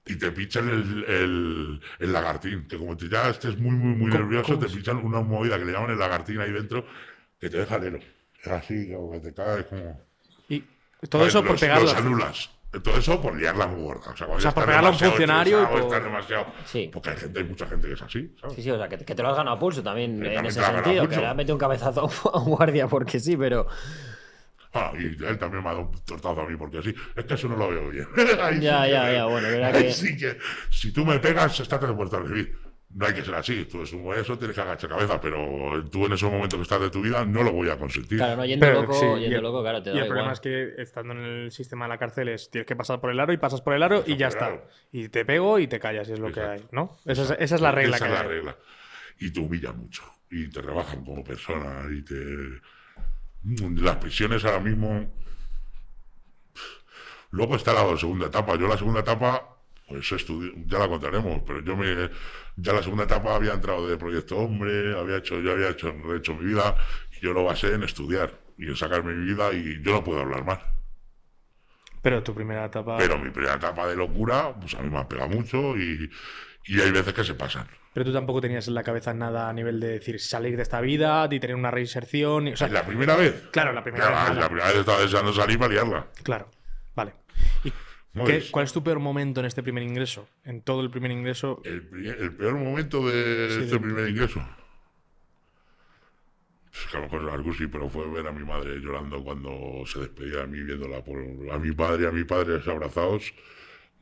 Y 0.07 0.16
te 0.16 0.32
pichan 0.32 0.69
el, 0.69 1.05
el, 1.05 1.81
el 1.98 2.12
lagartín, 2.12 2.66
que 2.66 2.78
como 2.78 2.97
te 2.97 3.09
ya 3.09 3.28
estés 3.28 3.59
muy, 3.59 3.73
muy, 3.73 3.94
muy 3.97 4.11
¿Cómo- 4.11 4.24
nervioso, 4.24 4.59
te 4.59 4.66
pichan 4.66 4.97
una 4.97 5.20
movida 5.20 5.59
que 5.59 5.65
le 5.66 5.73
llaman 5.73 5.90
el 5.90 5.98
lagartín 5.98 6.40
ahí 6.40 6.51
dentro, 6.52 6.86
que 7.39 7.51
te 7.51 7.59
deja 7.59 7.78
lelo. 7.78 7.98
Es 8.43 8.48
así, 8.48 8.90
como 8.93 9.12
que 9.12 9.20
te 9.20 9.35
caes 9.35 9.66
como... 9.66 10.01
Todo 11.09 11.27
eso 11.27 11.43
por 11.45 11.59
pegarlo. 11.59 11.85
Los 11.85 11.95
anulas. 11.97 12.51
Todo 12.85 12.97
eso 12.99 13.21
por 13.21 13.35
liarla 13.37 13.67
muy 13.67 13.83
gorda. 13.83 14.13
O 14.13 14.17
sea, 14.17 14.27
por 14.29 14.37
estás 14.39 14.55
pegarle 14.55 14.89
a 14.89 14.91
un 14.93 14.99
funcionario 14.99 15.63
y 15.63 15.67
por- 15.67 16.03
demasiado... 16.05 16.47
Sí. 16.65 16.89
Porque 16.93 17.11
hay 17.11 17.17
gente, 17.17 17.41
hay 17.41 17.45
mucha 17.47 17.67
gente 17.67 17.89
que 17.89 17.95
es 17.95 18.03
así, 18.03 18.33
¿sabes? 18.41 18.55
Sí, 18.57 18.63
sí, 18.63 18.71
o 18.71 18.77
sea, 18.79 18.89
que, 18.89 18.99
que 18.99 19.15
te 19.17 19.23
lo 19.25 19.31
has 19.31 19.37
ganado 19.37 19.57
a 19.57 19.59
pulso 19.59 19.83
también 19.83 20.13
Sí, 20.21 20.27
en 20.29 20.35
también 20.35 20.47
ese 20.47 20.63
sentido. 20.63 21.09
Que 21.09 21.17
le 21.17 21.27
has 21.27 21.35
metido 21.35 21.57
un 21.57 21.59
cabezazo 21.61 22.09
a 22.33 22.39
un 22.39 22.51
guardia 22.51 22.87
porque 22.87 23.19
sí, 23.19 23.37
pero. 23.37 23.67
Ah, 24.73 24.93
y 24.97 25.07
él 25.25 25.37
también 25.37 25.65
me 25.65 25.69
ha 25.71 25.73
dado 25.73 25.87
un 25.91 26.05
tortazo 26.05 26.43
a 26.43 26.47
mí 26.49 26.57
porque 26.57 26.79
así. 26.79 26.95
Es 27.17 27.25
que 27.25 27.35
eso 27.35 27.49
no 27.49 27.57
lo 27.57 27.71
veo 27.71 27.89
bien. 27.91 28.07
Ya, 28.17 28.51
sí 28.53 28.61
ya, 28.61 29.07
que- 29.07 29.15
ya, 29.15 29.25
bueno, 29.25 29.49
que- 29.73 29.93
sí 29.93 30.17
que 30.17 30.39
si 30.71 30.93
tú 30.93 31.05
me 31.05 31.19
pegas, 31.19 31.59
estás 31.59 31.81
de 31.81 31.93
puerta 31.93 32.19
a 32.19 32.21
recibir. 32.21 32.57
No 32.93 33.07
hay 33.07 33.15
que 33.15 33.23
ser 33.23 33.35
así. 33.37 33.67
Tú 33.67 33.83
es 33.83 33.93
un 33.93 34.12
eso, 34.15 34.37
tienes 34.37 34.57
que 34.57 34.62
agachar 34.62 34.91
cabeza, 34.91 35.21
pero 35.21 35.85
tú 35.91 36.07
en 36.07 36.12
esos 36.15 36.31
momentos 36.31 36.57
que 36.59 36.62
estás 36.62 36.81
de 36.81 36.91
tu 36.91 37.01
vida 37.03 37.25
no 37.25 37.45
lo 37.45 37.53
voy 37.53 37.71
a 37.71 37.79
consentir. 37.79 38.19
Claro, 38.19 38.37
no, 38.37 38.45
yendo 38.45 38.67
Pero, 38.67 38.83
loco, 38.83 38.95
sí, 38.95 39.07
y 39.07 39.21
yendo 39.21 39.37
el- 39.37 39.43
loco, 39.45 39.62
claro, 39.62 39.81
te 39.83 39.91
Y 39.91 39.93
da 39.93 39.99
el 40.01 40.05
igual. 40.07 40.09
problema 40.09 40.33
es 40.33 40.41
que 40.41 40.75
estando 40.83 41.12
en 41.15 41.21
el 41.21 41.53
sistema 41.53 41.85
de 41.85 41.89
la 41.91 41.99
cárcel 41.99 42.29
es 42.31 42.51
tienes 42.51 42.67
que 42.67 42.75
pasar 42.75 43.01
por 43.01 43.11
el 43.12 43.21
aro 43.21 43.33
y 43.33 43.37
pasas 43.37 43.61
por 43.62 43.75
el 43.75 43.83
aro 43.85 44.03
y 44.07 44.17
ya 44.17 44.27
el 44.27 44.33
está. 44.33 44.47
aro. 44.47 44.67
Y 44.91 45.09
te 45.09 45.25
pego 45.25 45.61
y 45.61 45.69
te 45.69 45.79
callas, 45.79 46.09
y 46.09 46.15
es 46.15 46.19
lo 46.19 46.33
que 46.33 46.41
hay. 46.41 46.65
¿no? 46.73 46.97
Esa 47.07 47.23
es, 47.23 47.31
esa 47.39 47.55
es 47.55 47.61
la 47.61 47.71
regla 47.71 47.95
Esa 47.97 48.07
que 48.07 48.12
es 48.12 48.19
la 48.19 48.25
hay. 48.25 48.29
regla. 48.29 48.57
Y 49.21 49.31
te 49.33 49.39
humillan 49.41 49.79
mucho. 49.79 50.03
Y 50.29 50.49
te 50.49 50.61
rebajan 50.61 51.05
como 51.05 51.23
persona. 51.23 51.85
Y 51.93 52.03
te. 52.03 52.15
Las 53.83 53.97
prisiones 53.97 54.45
ahora 54.45 54.61
mismo. 54.61 55.12
Luego 57.31 57.55
está 57.57 57.73
la 57.73 57.97
segunda 57.97 58.27
etapa. 58.27 58.57
Yo 58.59 58.67
la 58.67 58.77
segunda 58.77 59.01
etapa, 59.01 59.57
pues 59.91 60.11
estudié, 60.12 60.53
ya 60.67 60.79
la 60.79 60.89
contaremos, 60.89 61.43
pero 61.47 61.61
yo 61.61 61.77
me. 61.77 62.09
Ya 62.57 62.73
la 62.73 62.83
segunda 62.83 63.05
etapa 63.05 63.35
había 63.35 63.53
entrado 63.55 63.87
de 63.87 63.97
Proyecto 63.99 64.37
Hombre, 64.39 64.99
había 64.99 65.17
hecho, 65.19 65.39
yo 65.41 65.53
había 65.53 65.69
hecho, 65.69 65.93
hecho 66.15 66.35
mi 66.35 66.47
vida, 66.47 66.75
y 67.19 67.21
yo 67.25 67.33
lo 67.35 67.45
basé 67.45 67.75
en 67.75 67.83
estudiar 67.83 68.33
y 68.57 68.67
en 68.69 68.77
sacarme 68.77 69.12
mi 69.15 69.27
vida, 69.35 69.53
y 69.53 69.83
yo 69.83 69.93
no 69.93 70.03
puedo 70.05 70.21
hablar 70.21 70.45
más. 70.45 70.61
Pero 72.03 72.23
tu 72.23 72.35
primera 72.35 72.65
etapa. 72.67 72.97
Pero 72.99 73.19
mi 73.19 73.31
primera 73.31 73.55
etapa 73.57 73.87
de 73.87 73.97
locura, 73.97 74.55
pues 74.59 74.75
a 74.75 74.81
mí 74.83 74.89
me 74.89 74.99
ha 74.99 75.09
pegado 75.09 75.29
mucho 75.29 75.77
y, 75.77 76.11
y 76.67 76.81
hay 76.81 76.91
veces 76.93 77.12
que 77.12 77.25
se 77.25 77.35
pasan. 77.35 77.67
Pero 77.93 78.07
tú 78.07 78.12
tampoco 78.12 78.41
tenías 78.41 78.69
en 78.69 78.75
la 78.75 78.83
cabeza 78.83 79.12
nada 79.12 79.49
a 79.49 79.53
nivel 79.53 79.81
de 79.81 79.89
decir 79.89 80.21
salir 80.21 80.57
de 80.57 80.62
esta 80.62 80.81
vida, 80.81 81.27
de 81.29 81.41
tener 81.41 81.57
una 81.57 81.71
reinserción. 81.71 82.49
y- 82.49 82.53
o 82.53 82.57
sea, 82.57 82.69
la 82.69 82.87
primera 82.87 83.17
vez. 83.17 83.49
claro, 83.51 83.73
la 83.73 83.83
primera 83.83 84.07
Claro, 84.07 84.17
vez. 84.21 84.29
nada. 84.31 84.41
la 84.41 84.47
primera 84.49 84.69
vez 84.69 84.77
estaba 84.79 85.01
deseando 85.01 85.33
salir 85.35 85.59
para 85.59 85.73
liarla. 85.75 86.07
Claro, 86.23 86.51
vale. 86.95 87.15
¿Y 87.65 87.73
qué- 88.27 88.45
cuál 88.51 88.65
es 88.65 88.73
tu 88.73 88.82
peor 88.82 88.99
momento 88.99 89.41
en 89.41 89.47
este 89.47 89.62
primer 89.62 89.82
ingreso? 89.82 90.28
En 90.45 90.62
todo 90.62 90.81
el 90.82 90.91
primer 90.91 91.11
ingreso. 91.11 91.61
El, 91.65 91.89
el 92.07 92.35
peor 92.35 92.55
momento 92.55 93.07
de 93.09 93.49
Sí, 93.51 93.61
este 93.65 93.74
de- 93.74 93.81
primer 93.81 94.09
ingreso. 94.09 94.41
Es 96.73 96.87
que 96.91 96.97
a 96.97 97.01
lo 97.01 97.07
mejor 97.07 97.27
es 97.28 97.35
algo 97.35 97.53
sí, 97.53 97.66
pero 97.66 97.89
fue 97.89 98.09
ver 98.11 98.27
a 98.27 98.32
mi 98.32 98.45
madre 98.45 98.78
llorando 98.78 99.23
cuando 99.24 99.82
se 99.87 99.99
despedía 100.01 100.39
de 100.41 100.47
mí, 100.47 100.62
viéndola 100.62 101.03
por 101.05 101.19
a 101.53 101.59
mi 101.59 101.73
padre 101.73 102.05
y 102.05 102.07
a 102.07 102.12
mi 102.12 102.24
padre 102.24 102.61
abrazados, 102.70 103.35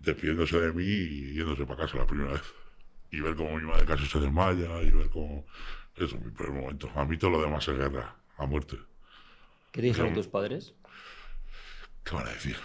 despidiéndose 0.00 0.60
de 0.60 0.72
mí 0.72 0.84
y 0.84 1.32
yéndose 1.34 1.64
para 1.64 1.82
casa 1.82 1.96
la 1.96 2.06
primera 2.06 2.32
vez. 2.32 2.42
Y 3.10 3.20
ver 3.20 3.34
cómo 3.36 3.56
mi 3.56 3.64
madre 3.64 3.86
casi 3.86 4.06
se 4.06 4.20
desmaya 4.20 4.82
y 4.82 4.90
ver 4.90 5.08
cómo. 5.08 5.46
Eso 5.96 6.16
es 6.16 6.24
mi 6.24 6.30
peor 6.30 6.52
momento. 6.52 6.90
A 6.94 7.04
mí 7.06 7.16
todo 7.16 7.30
lo 7.30 7.40
demás 7.42 7.66
es 7.66 7.76
guerra, 7.76 8.14
a 8.36 8.46
muerte. 8.46 8.76
¿Qué 9.72 9.80
dijeron 9.82 10.12
tus 10.12 10.28
padres? 10.28 10.74
¿Qué 12.04 12.14
van 12.14 12.26
a 12.26 12.30
decir? 12.32 12.56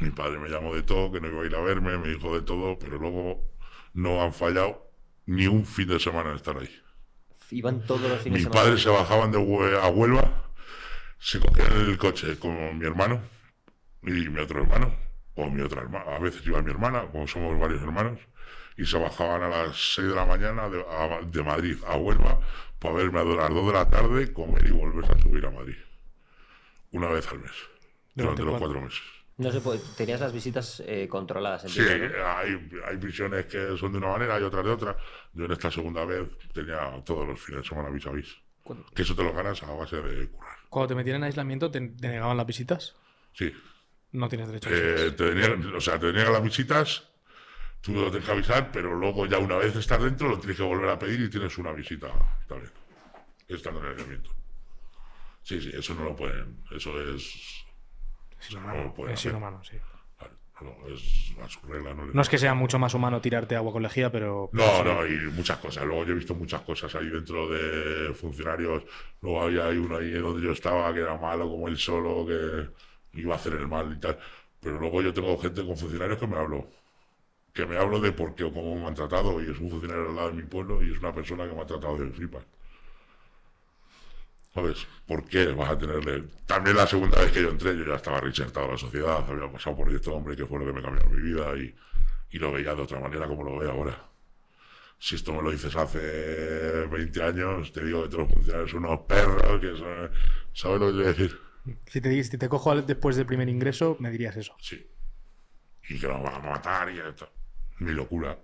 Mi 0.00 0.10
padre 0.10 0.38
me 0.38 0.48
llamó 0.48 0.74
de 0.74 0.82
todo, 0.82 1.10
que 1.10 1.20
no 1.20 1.28
iba 1.28 1.42
a 1.42 1.46
ir 1.46 1.54
a 1.54 1.60
verme, 1.60 1.96
me 1.98 2.08
dijo 2.08 2.34
de 2.34 2.42
todo, 2.44 2.78
pero 2.78 2.98
luego 2.98 3.42
no 3.94 4.22
han 4.22 4.32
fallado 4.32 4.90
ni 5.26 5.46
un 5.46 5.64
fin 5.64 5.88
de 5.88 5.98
semana 5.98 6.30
en 6.30 6.36
estar 6.36 6.56
ahí. 6.58 6.70
Iban 7.50 7.84
todos 7.86 8.02
los 8.02 8.20
fines 8.20 8.38
Mis 8.40 8.44
de 8.44 8.50
semana. 8.50 8.62
padres 8.62 8.82
se 8.82 8.88
bajaban 8.90 9.30
de 9.32 9.38
Hue- 9.38 9.78
a 9.80 9.88
Huelva, 9.88 10.50
se 11.18 11.38
cogían 11.40 11.72
el 11.72 11.96
coche 11.96 12.38
con 12.38 12.78
mi 12.78 12.84
hermano 12.84 13.20
y 14.02 14.10
mi 14.28 14.38
otro 14.40 14.62
hermano, 14.62 14.94
o 15.34 15.48
mi 15.50 15.62
otra 15.62 15.80
hermana, 15.82 16.16
a 16.16 16.18
veces 16.18 16.44
iba 16.46 16.60
mi 16.62 16.70
hermana, 16.70 17.06
como 17.10 17.26
somos 17.26 17.58
varios 17.58 17.82
hermanos, 17.82 18.18
y 18.76 18.84
se 18.84 18.98
bajaban 18.98 19.42
a 19.44 19.48
las 19.48 19.94
6 19.94 20.08
de 20.08 20.14
la 20.14 20.26
mañana 20.26 20.68
de, 20.68 20.80
a- 20.82 21.20
de 21.24 21.42
Madrid 21.42 21.76
a 21.86 21.96
Huelva 21.96 22.38
para 22.78 22.94
verme 22.96 23.20
a 23.20 23.24
las 23.24 23.50
2 23.50 23.66
de 23.66 23.72
la 23.72 23.88
tarde, 23.88 24.32
comer 24.32 24.66
y 24.66 24.70
volver 24.72 25.10
a 25.10 25.18
subir 25.22 25.46
a 25.46 25.50
Madrid. 25.50 25.76
Una 26.92 27.08
vez 27.08 27.26
al 27.28 27.38
mes, 27.40 27.52
¿Durante 28.14 28.42
durante 28.42 28.44
los 28.44 28.58
cuatro 28.58 28.80
meses. 28.82 29.02
No 29.38 29.52
se 29.52 29.60
puede- 29.60 29.80
tenías 29.96 30.20
las 30.20 30.32
visitas 30.32 30.82
eh, 30.86 31.06
controladas, 31.08 31.62
Sí, 31.70 31.80
entiendo, 31.80 32.16
¿no? 32.16 32.26
hay, 32.26 32.70
hay 32.86 32.96
prisiones 32.96 33.44
que 33.46 33.76
son 33.76 33.92
de 33.92 33.98
una 33.98 34.08
manera 34.08 34.40
y 34.40 34.42
otras 34.42 34.64
de 34.64 34.70
otra. 34.70 34.96
Yo 35.34 35.44
en 35.44 35.52
esta 35.52 35.70
segunda 35.70 36.04
vez 36.06 36.26
tenía 36.54 37.02
todos 37.04 37.28
los 37.28 37.38
fines 37.40 37.62
de 37.62 37.68
semana 37.68 37.90
vis 37.90 38.06
a 38.06 38.12
vis. 38.12 38.34
Cuando, 38.62 38.86
Que 38.86 39.02
eso 39.02 39.14
te 39.14 39.22
lo 39.22 39.32
ganas 39.34 39.62
a 39.62 39.70
base 39.72 40.00
de 40.00 40.28
curar. 40.30 40.56
cuando 40.70 40.88
te 40.88 40.94
metían 40.94 41.16
en 41.16 41.24
aislamiento, 41.24 41.70
¿te, 41.70 41.80
te 41.80 42.08
negaban 42.08 42.36
las 42.36 42.46
visitas? 42.46 42.96
Sí. 43.34 43.52
No 44.12 44.26
tienes 44.28 44.48
derecho 44.48 44.70
a 44.70 44.72
Eh, 44.72 44.92
visitas. 44.94 45.16
te 45.16 45.24
deniegan- 45.34 45.74
o 45.76 45.80
sea, 45.80 45.98
te 46.00 46.06
deniegan 46.06 46.32
las 46.32 46.42
visitas, 46.42 47.08
tú 47.82 47.92
lo 47.92 48.08
tienes 48.10 48.24
que 48.24 48.32
avisar, 48.32 48.72
pero 48.72 48.94
luego 48.94 49.26
ya 49.26 49.38
una 49.38 49.56
vez 49.56 49.76
estás 49.76 50.02
dentro 50.02 50.28
lo 50.30 50.38
tienes 50.38 50.56
que 50.56 50.62
volver 50.62 50.88
a 50.88 50.98
pedir 50.98 51.20
y 51.20 51.28
tienes 51.28 51.56
una 51.58 51.72
visita 51.72 52.08
también. 52.48 52.72
Estando 53.48 53.80
en 53.80 53.86
el 53.86 53.92
aislamiento. 53.92 54.30
Sí, 55.42 55.60
sí, 55.60 55.70
eso 55.74 55.94
no 55.94 56.04
lo 56.04 56.16
pueden. 56.16 56.64
Eso 56.72 56.98
es. 57.02 57.65
Es 58.40 58.52
no 58.52 58.58
inhumano, 58.60 58.94
pueden 58.94 59.14
es 59.14 59.24
inhumano, 59.24 59.64
sí. 59.64 59.76
Claro, 60.18 60.34
no, 60.62 60.94
es 60.94 61.34
a 61.42 61.48
su 61.48 61.60
regla. 61.66 61.92
No, 61.94 62.06
le- 62.06 62.14
No 62.14 62.22
es 62.22 62.28
que 62.28 62.38
sea 62.38 62.54
mucho 62.54 62.78
más 62.78 62.94
humano 62.94 63.20
tirarte 63.20 63.56
agua 63.56 63.72
con 63.72 63.82
lejía, 63.82 64.10
pero. 64.10 64.48
pero 64.52 64.64
No, 64.66 64.76
sí. 64.76 64.82
no, 64.84 65.06
y 65.06 65.30
muchas 65.32 65.58
cosas. 65.58 65.84
Luego 65.84 66.04
yo 66.04 66.12
he 66.12 66.16
visto 66.16 66.34
muchas 66.34 66.62
cosas 66.62 66.94
ahí 66.94 67.08
dentro 67.08 67.48
de 67.48 68.14
funcionarios. 68.14 68.84
Luego 69.20 69.42
había 69.42 69.68
uno 69.68 69.96
ahí 69.98 70.10
donde 70.12 70.42
yo 70.46 70.52
estaba 70.52 70.92
que 70.94 71.00
era 71.00 71.16
malo 71.18 71.48
como 71.48 71.68
él 71.68 71.76
solo, 71.76 72.26
que 72.26 73.20
iba 73.20 73.34
a 73.34 73.36
hacer 73.36 73.52
el 73.54 73.68
mal 73.68 73.92
y 73.92 74.00
tal. 74.00 74.18
Pero 74.60 74.78
luego 74.80 75.02
yo 75.02 75.12
tengo 75.12 75.36
gente 75.38 75.64
con 75.64 75.76
funcionarios 75.76 76.18
que 76.18 76.26
me 76.26 76.36
hablo. 76.36 76.68
Que 77.52 77.66
me 77.66 77.76
hablo 77.78 78.00
de 78.00 78.12
por 78.12 78.34
qué 78.34 78.44
o 78.44 78.52
cómo 78.52 78.76
me 78.76 78.86
han 78.86 78.94
tratado. 78.94 79.42
Y 79.42 79.50
es 79.50 79.58
un 79.58 79.70
funcionario 79.70 80.08
al 80.10 80.16
lado 80.16 80.28
de 80.30 80.34
mi 80.36 80.42
pueblo 80.44 80.82
y 80.82 80.92
es 80.92 80.98
una 80.98 81.12
persona 81.14 81.46
que 81.48 81.54
me 81.54 81.62
ha 81.62 81.66
tratado 81.66 81.98
de 81.98 82.10
flipas. 82.10 82.44
¿Sabes? 84.56 84.86
¿Por 85.06 85.26
qué 85.26 85.48
vas 85.52 85.68
a 85.68 85.78
tenerle...? 85.78 86.24
También 86.46 86.78
la 86.78 86.86
segunda 86.86 87.20
vez 87.20 87.30
que 87.30 87.42
yo 87.42 87.50
entré, 87.50 87.76
yo 87.76 87.84
ya 87.84 87.96
estaba 87.96 88.20
reinsertado 88.20 88.66
a 88.66 88.70
la 88.70 88.78
sociedad, 88.78 89.22
había 89.28 89.52
pasado 89.52 89.76
por 89.76 89.92
esto, 89.92 90.14
hombre, 90.14 90.34
que 90.34 90.46
fue 90.46 90.58
lo 90.58 90.64
que 90.64 90.72
me 90.72 90.80
cambió 90.80 91.04
mi 91.10 91.20
vida 91.20 91.54
y, 91.58 91.76
y 92.30 92.38
lo 92.38 92.52
veía 92.52 92.74
de 92.74 92.80
otra 92.80 92.98
manera 92.98 93.26
como 93.28 93.44
lo 93.44 93.58
veo 93.58 93.70
ahora. 93.70 94.02
Si 94.98 95.14
esto 95.14 95.34
me 95.34 95.42
lo 95.42 95.50
dices 95.50 95.76
hace 95.76 96.86
20 96.86 97.22
años, 97.22 97.70
te 97.70 97.84
digo 97.84 98.04
que 98.04 98.08
todos 98.08 98.24
los 98.24 98.32
funcionarios 98.32 98.70
son 98.70 98.86
unos 98.86 99.00
perros, 99.00 99.60
que 99.60 99.76
son... 99.76 100.10
¿Sabes 100.54 100.80
lo 100.80 100.86
que 100.86 100.92
quiero 100.94 101.08
decir? 101.12 101.40
Si 101.88 102.00
te, 102.00 102.24
si 102.24 102.38
te 102.38 102.48
cojo 102.48 102.80
después 102.80 103.16
del 103.16 103.26
primer 103.26 103.50
ingreso, 103.50 103.98
me 104.00 104.10
dirías 104.10 104.38
eso. 104.38 104.54
Sí. 104.58 104.90
Y 105.90 106.00
que 106.00 106.08
nos 106.08 106.22
van 106.22 106.36
a 106.36 106.38
matar 106.38 106.90
y 106.90 106.98
esto. 106.98 107.28
Mi 107.80 107.92
locura, 107.92 108.38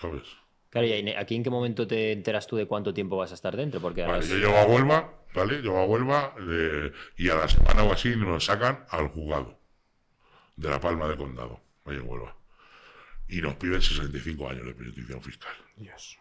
¿sabes? 0.00 0.22
Claro, 0.70 0.86
y 0.86 1.10
aquí 1.10 1.34
en 1.34 1.42
qué 1.42 1.50
momento 1.50 1.86
te 1.86 2.12
enteras 2.12 2.46
tú 2.46 2.56
de 2.56 2.66
cuánto 2.66 2.94
tiempo 2.94 3.16
vas 3.16 3.32
a 3.32 3.34
estar 3.34 3.56
dentro, 3.56 3.80
porque 3.80 4.02
Vale, 4.02 4.26
yo 4.26 4.36
llego 4.36 4.56
a 4.56 4.64
Huelva, 4.64 5.12
¿vale? 5.34 5.60
Llego 5.60 5.78
a 5.78 5.84
Huelva 5.84 6.34
eh, 6.48 6.92
y 7.16 7.28
a 7.28 7.34
la 7.34 7.48
semana 7.48 7.82
o 7.82 7.92
así 7.92 8.14
nos 8.14 8.44
sacan 8.44 8.86
al 8.88 9.08
juzgado 9.08 9.58
de 10.54 10.70
la 10.70 10.80
Palma 10.80 11.08
de 11.08 11.16
Condado, 11.16 11.60
ahí 11.84 11.96
en 11.96 12.08
Huelva. 12.08 12.36
Y 13.28 13.40
nos 13.40 13.56
piden 13.56 13.82
65 13.82 14.48
años 14.48 14.66
de 14.66 14.74
petición 14.74 15.20
fiscal. 15.20 15.52
Dios. 15.76 16.18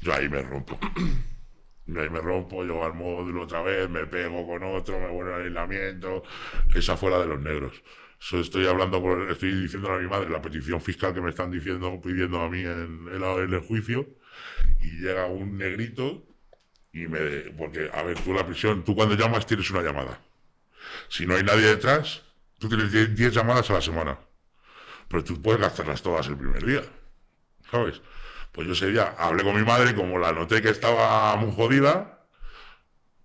Yo 0.00 0.12
ahí 0.12 0.28
me 0.28 0.42
rompo. 0.42 0.78
Yo 1.86 2.00
ahí 2.00 2.08
me 2.08 2.20
rompo, 2.20 2.64
yo 2.64 2.82
al 2.82 2.94
módulo 2.94 3.42
otra 3.42 3.60
vez, 3.60 3.90
me 3.90 4.06
pego 4.06 4.46
con 4.46 4.62
otro, 4.62 4.98
me 4.98 5.08
vuelvo 5.08 5.34
al 5.34 5.42
aislamiento. 5.42 6.22
Esa 6.74 6.96
fue 6.96 7.10
la 7.10 7.18
de 7.18 7.26
los 7.26 7.38
negros. 7.38 7.82
Eso 8.24 8.40
estoy 8.40 8.66
hablando, 8.66 9.02
con- 9.02 9.30
estoy 9.30 9.52
diciendo 9.52 9.92
a 9.92 9.98
mi 9.98 10.08
madre 10.08 10.30
la 10.30 10.40
petición 10.40 10.80
fiscal 10.80 11.12
que 11.12 11.20
me 11.20 11.28
están 11.28 11.50
diciendo, 11.50 12.00
pidiendo 12.00 12.40
a 12.40 12.48
mí 12.48 12.60
en, 12.60 13.10
el 13.12 13.60
juicio. 13.60 14.06
Y 14.80 15.00
llega 15.00 15.26
un 15.26 15.58
negrito 15.58 16.24
y 16.92 17.06
me. 17.06 17.20
Porque, 17.58 17.90
a 17.92 18.02
ver, 18.02 18.18
tú 18.20 18.32
la 18.32 18.46
prisión, 18.46 18.82
tú 18.82 18.94
cuando 18.94 19.14
llamas 19.14 19.46
tienes 19.46 19.70
una 19.70 19.82
llamada. 19.82 20.18
Si 21.08 21.26
no 21.26 21.34
hay 21.36 21.42
nadie 21.42 21.66
detrás, 21.66 22.22
tú 22.58 22.68
tienes 22.68 22.90
10 22.92 23.14
10 23.14 23.34
llamadas 23.34 23.68
a 23.70 23.74
la 23.74 23.80
semana. 23.82 24.18
Pero 25.08 25.22
tú 25.22 25.42
puedes 25.42 25.60
gastarlas 25.60 26.02
todas 26.02 26.26
el 26.28 26.38
primer 26.38 26.64
día. 26.64 26.82
¿Sabes? 27.70 28.00
Pues 28.52 28.66
yo 28.66 28.72
ese 28.72 28.90
día 28.90 29.14
hablé 29.18 29.42
con 29.44 29.54
mi 29.54 29.64
madre, 29.64 29.94
como 29.94 30.18
la 30.18 30.32
noté 30.32 30.62
que 30.62 30.70
estaba 30.70 31.36
muy 31.36 31.52
jodida, 31.54 32.13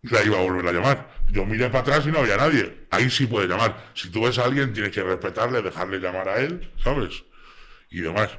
la 0.03 0.23
iba 0.23 0.39
a 0.39 0.41
volver 0.41 0.67
a 0.67 0.71
llamar. 0.71 1.09
Yo 1.30 1.45
miré 1.45 1.67
para 1.69 1.80
atrás 1.80 2.05
y 2.07 2.11
no 2.11 2.19
había 2.19 2.38
nadie. 2.38 2.88
Ahí 2.89 3.09
sí 3.09 3.27
puede 3.27 3.47
llamar. 3.47 3.91
Si 3.93 4.09
tú 4.09 4.23
ves 4.23 4.38
a 4.39 4.45
alguien, 4.45 4.73
tienes 4.73 4.91
que 4.91 5.03
respetarle, 5.03 5.61
dejarle 5.61 5.99
llamar 5.99 6.30
a 6.30 6.39
él, 6.39 6.71
¿sabes? 6.84 7.23
Y 7.89 8.01
demás. 8.01 8.30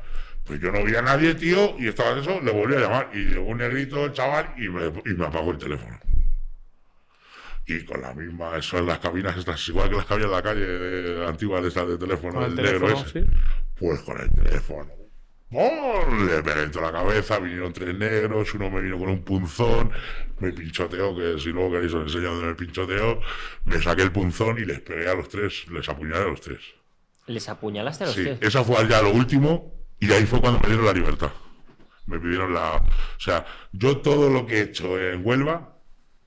Pues 0.45 0.61
yo 0.61 0.73
no 0.73 0.83
vi 0.85 0.97
a 0.97 1.03
nadie, 1.03 1.35
tío, 1.35 1.77
y 1.79 1.89
estaba 1.89 2.19
eso, 2.19 2.41
le 2.41 2.51
volví 2.51 2.75
a 2.75 2.81
llamar. 2.81 3.11
Y 3.13 3.19
llegó 3.27 3.45
un 3.45 3.59
negrito, 3.59 4.05
el 4.07 4.13
chaval, 4.13 4.55
y 4.57 4.69
me, 4.69 4.87
y 4.87 5.15
me 5.15 5.27
apagó 5.27 5.53
el 5.53 5.59
teléfono. 5.59 5.99
Y 7.67 7.85
con 7.85 8.01
la 8.01 8.13
misma, 8.15 8.57
eso 8.57 8.79
en 8.79 8.87
las 8.87 8.99
cabinas 8.99 9.37
estas, 9.37 9.69
igual 9.69 9.91
que 9.91 9.97
las 9.97 10.07
que 10.07 10.15
había 10.15 10.27
en 10.27 10.33
la 10.33 10.43
calle 10.43 10.67
de, 10.67 11.27
antigua 11.27 11.61
de 11.61 11.69
esas 11.69 11.87
de 11.87 11.99
teléfono, 11.99 12.35
Con 12.41 12.45
el 12.45 12.57
negro 12.57 12.81
teléfono, 12.81 13.07
ese. 13.07 13.21
sí. 13.21 13.27
Pues 13.79 14.01
con 14.01 14.21
el 14.21 14.31
teléfono. 14.31 14.91
¡Pum! 15.51 16.27
Le 16.29 16.69
toda 16.69 16.93
la 16.93 16.99
cabeza, 16.99 17.41
vinieron 17.41 17.73
tres 17.73 17.95
negros, 17.97 18.55
uno 18.55 18.71
me 18.71 18.81
vino 18.81 18.99
con 18.99 19.09
un 19.09 19.23
punzón, 19.25 19.91
me 20.39 20.53
pinchoteó, 20.53 21.17
que 21.17 21.41
si 21.41 21.49
luego 21.49 21.73
queréis 21.73 21.93
os 21.93 22.03
enseño 22.07 22.33
dónde 22.33 22.47
me 22.49 22.55
pinchoteó, 22.55 23.21
me 23.65 23.83
saqué 23.83 24.03
el 24.03 24.13
punzón 24.13 24.59
y 24.59 24.65
les 24.65 24.81
pegué 24.81 25.09
a 25.09 25.15
los 25.15 25.29
tres, 25.29 25.67
les 25.69 25.89
apuñalé 25.89 26.23
a 26.23 26.29
los 26.29 26.41
tres. 26.41 26.61
¿Les 27.27 27.49
apuñalaste 27.49 28.05
a 28.05 28.07
los 28.07 28.15
Sí, 28.17 28.23
tres? 28.25 28.39
esa 28.43 28.63
fue 28.63 28.87
ya 28.89 29.03
lo 29.03 29.11
último 29.11 29.75
y 29.99 30.13
ahí 30.13 30.25
fue 30.25 30.41
cuando 30.41 30.61
me 30.61 30.69
dieron 30.69 30.87
la 30.87 30.93
libertad. 30.93 31.31
Me 32.07 32.19
pidieron 32.21 32.55
la... 32.55 32.77
O 32.77 33.21
sea, 33.21 33.45
yo 33.73 33.99
todo 33.99 34.31
lo 34.31 34.47
que 34.47 34.59
he 34.59 34.63
hecho 34.63 34.99
en 35.01 35.25
Huelva, 35.25 35.77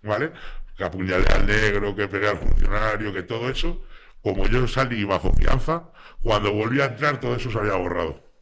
¿vale? 0.01 0.31
Que 0.77 0.83
apuñalé 0.83 1.25
al 1.33 1.45
negro, 1.45 1.95
que 1.95 2.07
pegué 2.09 2.27
al 2.27 2.37
funcionario, 2.37 3.13
que 3.13 3.23
todo 3.23 3.49
eso, 3.49 3.85
como 4.21 4.47
yo 4.47 4.67
salí 4.67 5.03
bajo 5.05 5.33
fianza, 5.33 5.91
cuando 6.21 6.53
volví 6.53 6.81
a 6.81 6.85
entrar 6.85 7.19
todo 7.19 7.35
eso 7.35 7.49
se 7.51 7.57
había 7.57 7.75
borrado. 7.75 8.32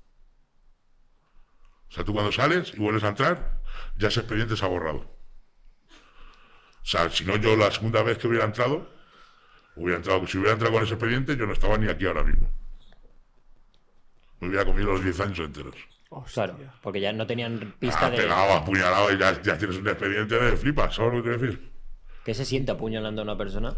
O 1.91 1.93
sea, 1.93 2.03
tú 2.05 2.13
cuando 2.13 2.31
sales 2.31 2.71
y 2.73 2.79
vuelves 2.79 3.03
a 3.03 3.09
entrar, 3.09 3.61
ya 3.97 4.07
ese 4.07 4.21
expediente 4.21 4.55
se 4.55 4.63
ha 4.65 4.69
borrado. 4.69 4.97
O 4.99 6.85
sea, 6.85 7.09
si 7.09 7.25
no 7.25 7.35
yo 7.35 7.55
la 7.55 7.69
segunda 7.69 8.01
vez 8.01 8.17
que 8.17 8.27
hubiera 8.27 8.45
entrado, 8.45 8.89
hubiera 9.75 9.97
entrado, 9.97 10.25
si 10.25 10.37
hubiera 10.37 10.53
entrado 10.53 10.73
con 10.73 10.83
ese 10.83 10.93
expediente, 10.93 11.35
yo 11.35 11.45
no 11.45 11.53
estaba 11.53 11.77
ni 11.77 11.89
aquí 11.89 12.05
ahora 12.05 12.23
mismo. 12.23 12.49
Me 14.39 14.47
hubiera 14.47 14.65
comido 14.65 14.91
los 14.93 15.03
10 15.03 15.19
años 15.19 15.39
enteros. 15.39 15.75
Claro, 16.33 16.57
porque 16.81 16.99
ya 16.99 17.13
no 17.13 17.25
tenían 17.25 17.73
pista 17.79 18.07
Ah, 18.07 18.09
de 18.09 18.17
pegado, 18.17 18.53
apuñalado 18.53 19.13
y 19.13 19.17
ya, 19.17 19.41
ya 19.41 19.57
tienes 19.57 19.77
un 19.77 19.87
expediente 19.87 20.35
de 20.37 20.57
flipas, 20.57 20.95
¿sabes 20.95 21.13
lo 21.13 21.17
que 21.23 21.29
quiero 21.29 21.41
decir? 21.45 21.71
qué 22.25 22.33
se 22.35 22.45
siente 22.45 22.71
apuñalando 22.71 23.21
a 23.21 23.23
una 23.23 23.37
persona. 23.37 23.73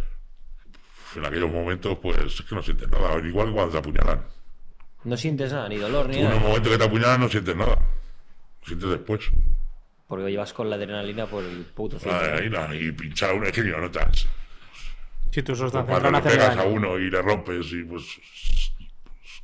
En 1.15 1.25
aquellos 1.25 1.51
momentos, 1.51 1.97
pues 2.01 2.17
es 2.17 2.41
que 2.41 2.55
no 2.55 2.61
sientes 2.63 2.89
nada, 2.89 3.17
igual 3.25 3.47
que 3.47 3.53
cuando 3.53 3.71
te 3.71 3.77
apuñalan. 3.77 4.25
No 5.03 5.15
sientes 5.17 5.51
nada, 5.53 5.69
ni 5.69 5.77
dolor 5.77 6.07
ni 6.07 6.13
Tú 6.15 6.19
en 6.21 6.25
el 6.25 6.33
nada, 6.37 6.47
momento 6.47 6.69
que 6.69 6.77
te 6.77 6.83
apuñalan 6.85 7.21
no 7.21 7.29
sientes 7.29 7.55
nada. 7.55 7.77
Sientes 8.65 8.89
después. 8.89 9.21
porque 10.07 10.29
llevas 10.31 10.53
con 10.53 10.69
la 10.69 10.75
adrenalina 10.75 11.25
por 11.25 11.43
el 11.43 11.65
puto 11.65 11.97
ahí 12.09 12.49
nada, 12.49 12.75
y 12.75 12.91
pinchar 12.91 13.33
uno, 13.33 13.45
es 13.47 13.51
que 13.51 13.61
ni 13.61 13.69
lo 13.69 13.81
notas. 13.81 14.27
Si 15.31 15.41
tú 15.41 15.55
sos 15.55 15.71
tan 15.71 15.85
Cuando 15.87 16.11
le 16.11 16.21
pegas 16.21 16.55
a 16.57 16.63
uno 16.63 16.99
y 16.99 17.09
le 17.09 17.21
rompes 17.21 17.71
y 17.71 17.83
pues 17.83 18.05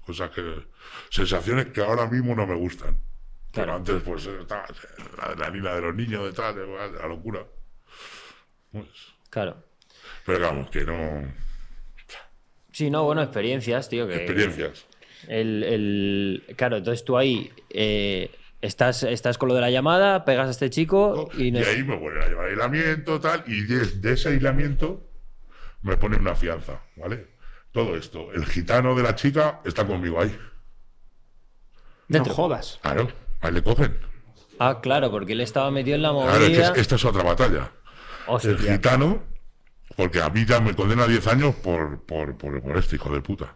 cosas 0.06 0.30
que 0.32 0.44
sensaciones 1.10 1.68
que 1.68 1.82
ahora 1.82 2.06
mismo 2.08 2.36
no 2.36 2.46
me 2.48 2.56
gustan 2.56 2.98
pero 3.52 3.74
antes 3.76 4.02
pues 4.04 4.26
estaba 4.28 4.66
la 5.18 5.24
adrenalina 5.26 5.74
de 5.76 5.82
los 5.82 5.96
niños 5.96 6.24
detrás 6.26 6.56
de 6.56 6.66
la 6.68 7.08
locura 7.08 7.44
Pues, 8.72 8.86
Claro. 9.32 9.64
pero 10.26 10.40
vamos 10.42 10.70
que 10.70 10.84
no 10.84 11.24
Sí, 12.72 12.90
no, 12.92 13.04
bueno, 13.04 13.22
experiencias, 13.24 13.90
tío. 13.90 14.08
Que 14.08 14.16
experiencias 14.18 14.86
El, 15.28 15.64
el- 15.64 16.56
Claro, 16.56 16.78
entonces 16.78 17.04
tú 17.04 17.18
ahí 17.18 17.52
eh, 17.72 18.32
estás, 18.62 19.04
estás 19.04 19.38
con 19.38 19.50
lo 19.50 19.56
de 19.56 19.62
la 19.62 19.70
llamada, 19.72 20.26
pegas 20.26 20.48
a 20.48 20.52
este 20.52 20.70
chico 20.70 21.30
y, 21.38 21.48
y 21.48 21.52
no- 21.52 21.60
ahí 21.60 21.84
me 21.84 21.96
vuelven 21.98 22.24
a 22.24 22.28
llevar 22.28 22.46
aislamiento 22.50 23.20
tal 23.20 23.44
y 23.48 23.64
de, 23.64 23.86
de 23.86 24.14
ese 24.14 24.30
aislamiento 24.30 25.08
me 25.82 25.96
ponen 25.98 26.22
una 26.22 26.36
fianza 26.36 26.82
vale 26.98 27.28
todo 27.72 27.96
esto 27.96 28.32
el 28.34 28.46
gitano 28.46 28.96
de 28.96 29.04
la 29.04 29.16
chica 29.16 29.62
está 29.64 29.86
conmigo 29.86 30.20
ahí 30.22 30.30
No 32.08 32.16
dentro. 32.18 32.34
jodas. 32.34 32.80
claro 32.82 33.08
ahí 33.42 33.52
le 33.54 33.64
cogen 33.64 33.98
Ah, 34.62 34.82
claro, 34.82 35.10
porque 35.10 35.32
él 35.32 35.40
estaba 35.40 35.72
metido 35.72 35.96
en 35.96 36.02
la 36.02 36.12
movida. 36.12 36.32
claro 36.32 36.46
es 36.48 36.52
que 36.58 36.62
es- 36.64 36.78
esta 36.82 36.96
es 36.96 37.06
otra 37.06 37.24
batalla 37.24 37.72
Hostia. 38.28 38.52
El 38.52 38.60
gitano, 38.60 39.24
porque 39.96 40.22
a 40.22 40.30
mí 40.30 40.46
ya 40.46 40.60
me 40.60 40.76
condena 40.76 41.06
a 41.06 41.08
10 41.08 41.26
años 41.28 41.56
por, 41.56 42.06
por, 42.06 42.38
por, 42.38 42.62
por 42.62 42.78
este 42.78 42.98
hijo 42.98 43.12
de 43.12 43.22
puta. 43.22 43.56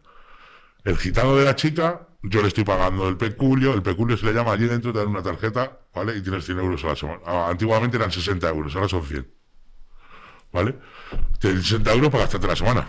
El 0.84 0.98
gitano 0.98 1.36
de 1.36 1.46
la 1.46 1.56
chica, 1.56 2.08
yo 2.24 2.41
le 2.41 2.48
estoy 2.50 2.64
pagando 2.64 3.08
el 3.10 3.18
peculio, 3.18 3.74
el 3.74 3.84
peculio 3.84 4.18
se 4.18 4.26
le 4.26 4.34
llama 4.34 4.54
allí 4.54 4.66
dentro, 4.68 4.94
te 4.94 5.00
dan 5.00 5.10
una 5.10 5.22
tarjeta, 5.24 5.80
¿vale? 5.94 6.16
Y 6.18 6.22
tienes 6.24 6.45
100 6.45 6.60
euros 6.60 6.84
a 6.86 6.88
la 6.88 6.95
semana. 6.95 7.20
Ah, 7.26 7.48
Antiguamente 7.50 7.98
eran 7.98 8.12
60 8.12 8.50
euros, 8.50 8.76
ahora 8.76 8.88
son 8.88 9.04
100. 9.04 9.28
¿Vale? 10.52 10.76
Tienes 11.40 11.64
60 11.68 11.91
euros 11.94 12.10
para 12.12 12.24
gastarte 12.24 12.48
la 12.48 12.56
semana. 12.56 12.88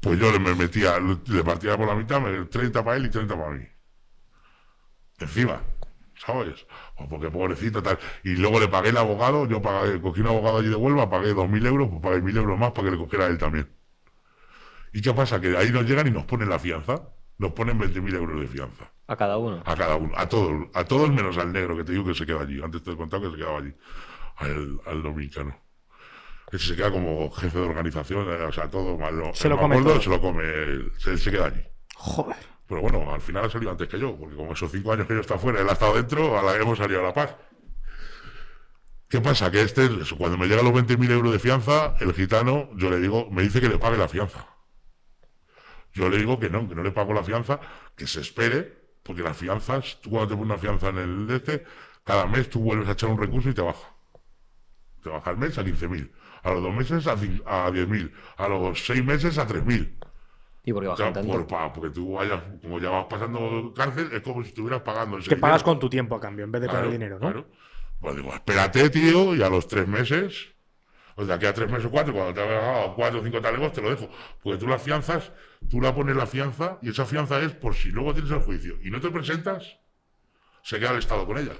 Pues 0.00 0.18
yo 0.20 0.30
le 0.30 0.38
me 0.38 0.54
metía, 0.54 0.98
le 0.98 1.44
partía 1.44 1.76
por 1.76 1.86
la 1.86 1.94
mitad, 1.94 2.20
me- 2.20 2.44
30 2.46 2.84
para 2.84 2.96
él 2.96 3.06
y 3.06 3.10
30 3.10 3.36
para 3.36 3.50
mí. 3.50 3.64
Encima, 5.18 5.62
¿sabes? 6.14 6.66
O 6.96 7.08
porque 7.08 7.30
pobrecito 7.30 7.82
tal. 7.82 7.98
Y 8.24 8.34
luego 8.36 8.60
le 8.60 8.68
pagué 8.68 8.90
el 8.90 8.96
abogado, 8.98 9.46
yo 9.48 9.62
pagué, 9.62 10.00
cogí 10.00 10.20
un 10.20 10.26
abogado 10.28 10.58
allí 10.58 10.68
de 10.68 10.74
Huelva, 10.76 11.08
pagué 11.08 11.32
2.000 11.32 11.64
euros, 11.66 11.88
pues 11.90 12.02
pagué 12.02 12.20
1.000 12.20 12.36
euros 12.36 12.58
más 12.58 12.72
para 12.72 12.86
que 12.86 12.90
le 12.92 12.98
cogiera 12.98 13.24
a 13.26 13.28
él 13.28 13.38
también. 13.38 13.68
¿Y 14.92 15.00
qué 15.02 15.12
pasa? 15.14 15.40
Que 15.40 15.56
ahí 15.56 15.70
nos 15.70 15.84
llegan 15.84 16.06
y 16.06 16.10
nos 16.10 16.24
ponen 16.24 16.48
la 16.48 16.58
fianza. 16.58 17.02
Nos 17.38 17.52
ponen 17.52 17.78
20.000 17.78 18.14
euros 18.14 18.40
de 18.40 18.46
fianza. 18.46 18.90
A 19.08 19.16
cada 19.16 19.36
uno. 19.38 19.62
A 19.64 19.76
cada 19.76 19.96
uno. 19.96 20.12
A 20.16 20.28
todos. 20.28 20.68
A 20.74 20.84
todos 20.84 21.10
menos 21.10 21.36
al 21.38 21.52
negro, 21.52 21.76
que 21.76 21.84
te 21.84 21.92
digo 21.92 22.04
que 22.04 22.14
se 22.14 22.24
queda 22.26 22.40
allí. 22.42 22.60
Antes 22.62 22.82
te 22.82 22.92
he 22.92 22.96
contado 22.96 23.22
que 23.24 23.30
se 23.30 23.36
quedaba 23.36 23.58
allí. 23.58 23.74
Al, 24.36 24.80
al 24.86 25.02
dominicano. 25.02 25.56
Ese 26.50 26.68
se 26.68 26.76
queda 26.76 26.90
como 26.90 27.30
jefe 27.30 27.58
de 27.58 27.64
organización. 27.66 28.26
eh, 28.28 28.44
O 28.44 28.52
sea, 28.52 28.68
todo 28.70 28.96
malo. 28.98 29.30
Se 29.34 29.48
El 29.48 29.54
lo 29.54 29.60
come 29.60 29.76
todo. 29.82 30.00
Se 30.00 30.08
lo 30.10 30.20
come. 30.20 30.44
él, 30.44 30.92
Se, 30.98 31.16
se 31.18 31.30
queda 31.30 31.46
allí. 31.46 31.62
Joder. 31.94 32.36
Pero 32.68 32.80
bueno, 32.80 33.12
al 33.14 33.20
final 33.20 33.44
ha 33.44 33.50
salido 33.50 33.70
antes 33.70 33.86
que 33.88 33.98
yo, 33.98 34.16
porque 34.16 34.34
como 34.34 34.52
esos 34.52 34.70
cinco 34.72 34.92
años 34.92 35.06
que 35.06 35.14
yo 35.14 35.20
estaba 35.20 35.38
fuera, 35.38 35.60
él 35.60 35.68
ha 35.68 35.72
estado 35.74 35.94
dentro, 35.94 36.36
a 36.38 36.42
la 36.42 36.56
hemos 36.56 36.76
salido 36.78 36.98
a 37.00 37.04
la 37.04 37.14
paz. 37.14 37.36
¿Qué 39.08 39.20
pasa? 39.20 39.50
Que 39.52 39.62
este, 39.62 39.88
cuando 40.18 40.36
me 40.36 40.46
llegan 40.48 40.64
los 40.64 40.74
20.000 40.74 41.10
euros 41.12 41.32
de 41.32 41.38
fianza, 41.38 41.94
el 42.00 42.12
gitano, 42.12 42.68
yo 42.74 42.90
le 42.90 42.98
digo, 42.98 43.30
me 43.30 43.42
dice 43.42 43.60
que 43.60 43.68
le 43.68 43.78
pague 43.78 43.96
la 43.96 44.08
fianza. 44.08 44.46
Yo 45.96 46.08
le 46.10 46.18
digo 46.18 46.38
que 46.38 46.50
no, 46.50 46.68
que 46.68 46.74
no 46.74 46.82
le 46.82 46.90
pago 46.92 47.14
la 47.14 47.22
fianza, 47.24 47.58
que 47.96 48.06
se 48.06 48.20
espere, 48.20 48.70
porque 49.02 49.22
las 49.22 49.36
fianzas, 49.36 49.98
tú 50.02 50.10
cuando 50.10 50.28
te 50.28 50.34
pones 50.34 50.50
una 50.50 50.58
fianza 50.58 50.88
en 50.90 50.98
el 50.98 51.26
de 51.26 51.36
este, 51.36 51.64
cada 52.04 52.26
mes 52.26 52.50
tú 52.50 52.60
vuelves 52.60 52.88
a 52.88 52.92
echar 52.92 53.08
un 53.08 53.18
recurso 53.18 53.48
y 53.48 53.54
te 53.54 53.62
baja. 53.62 53.94
Te 55.02 55.08
baja 55.08 55.30
el 55.30 55.38
mes 55.38 55.56
a 55.56 55.62
15.000, 55.64 56.10
a 56.42 56.50
los 56.50 56.62
dos 56.62 56.74
meses 56.74 57.06
a, 57.06 57.12
a 57.12 57.70
10.000, 57.70 58.12
a 58.36 58.48
los 58.48 58.84
seis 58.84 59.02
meses 59.04 59.38
a 59.38 59.46
3.000. 59.46 59.94
¿Y 60.64 60.72
por 60.72 60.82
qué 60.82 60.88
O 60.88 60.96
sea, 60.96 61.06
bajan 61.10 61.22
tanto? 61.22 61.32
por- 61.32 61.46
pa- 61.46 61.72
porque 61.72 61.90
tú 61.90 62.12
vayas, 62.14 62.42
como 62.60 62.78
ya 62.80 62.90
vas 62.90 63.06
pasando 63.08 63.72
cárcel, 63.74 64.10
es 64.12 64.20
como 64.20 64.42
si 64.42 64.48
estuvieras 64.50 64.82
pagando 64.82 65.16
ese 65.18 65.28
Que 65.30 65.36
pagas 65.36 65.62
dinero. 65.62 65.64
con 65.64 65.78
tu 65.78 65.88
tiempo 65.88 66.16
a 66.16 66.20
cambio, 66.20 66.44
en 66.44 66.52
vez 66.52 66.60
de 66.62 66.66
con 66.68 66.74
Claro, 66.74 66.86
el 66.86 66.92
dinero, 66.92 67.14
¿no? 67.14 67.20
claro. 67.20 67.46
Pues 68.00 68.16
digo, 68.16 68.34
espérate, 68.34 68.90
tío, 68.90 69.34
y 69.34 69.42
a 69.42 69.48
los 69.48 69.66
tres 69.68 69.86
meses, 69.88 70.48
o 71.16 71.24
de 71.24 71.32
aquí 71.32 71.46
a 71.46 71.54
tres 71.54 71.70
meses 71.70 71.86
o 71.86 71.90
cuatro, 71.90 72.12
cuando 72.12 72.34
te 72.34 72.40
hagas 72.42 72.60
pagado 72.60 72.94
cuatro 72.94 73.20
o 73.20 73.24
cinco 73.24 73.40
talegos, 73.40 73.72
te 73.72 73.80
lo 73.80 73.90
dejo. 73.90 74.08
Porque 74.42 74.58
tú 74.58 74.66
las 74.66 74.82
fianzas, 74.82 75.32
tú 75.68 75.80
la 75.80 75.94
pones 75.94 76.14
la 76.14 76.26
fianza, 76.26 76.78
y 76.82 76.90
esa 76.90 77.06
fianza 77.06 77.40
es 77.40 77.52
por 77.52 77.74
si 77.74 77.88
luego 77.90 78.12
tienes 78.12 78.30
el 78.30 78.40
juicio 78.40 78.76
y 78.82 78.90
no 78.90 79.00
te 79.00 79.10
presentas, 79.10 79.78
se 80.62 80.78
queda 80.78 80.90
el 80.90 80.98
Estado 80.98 81.26
con 81.26 81.38
ella. 81.38 81.54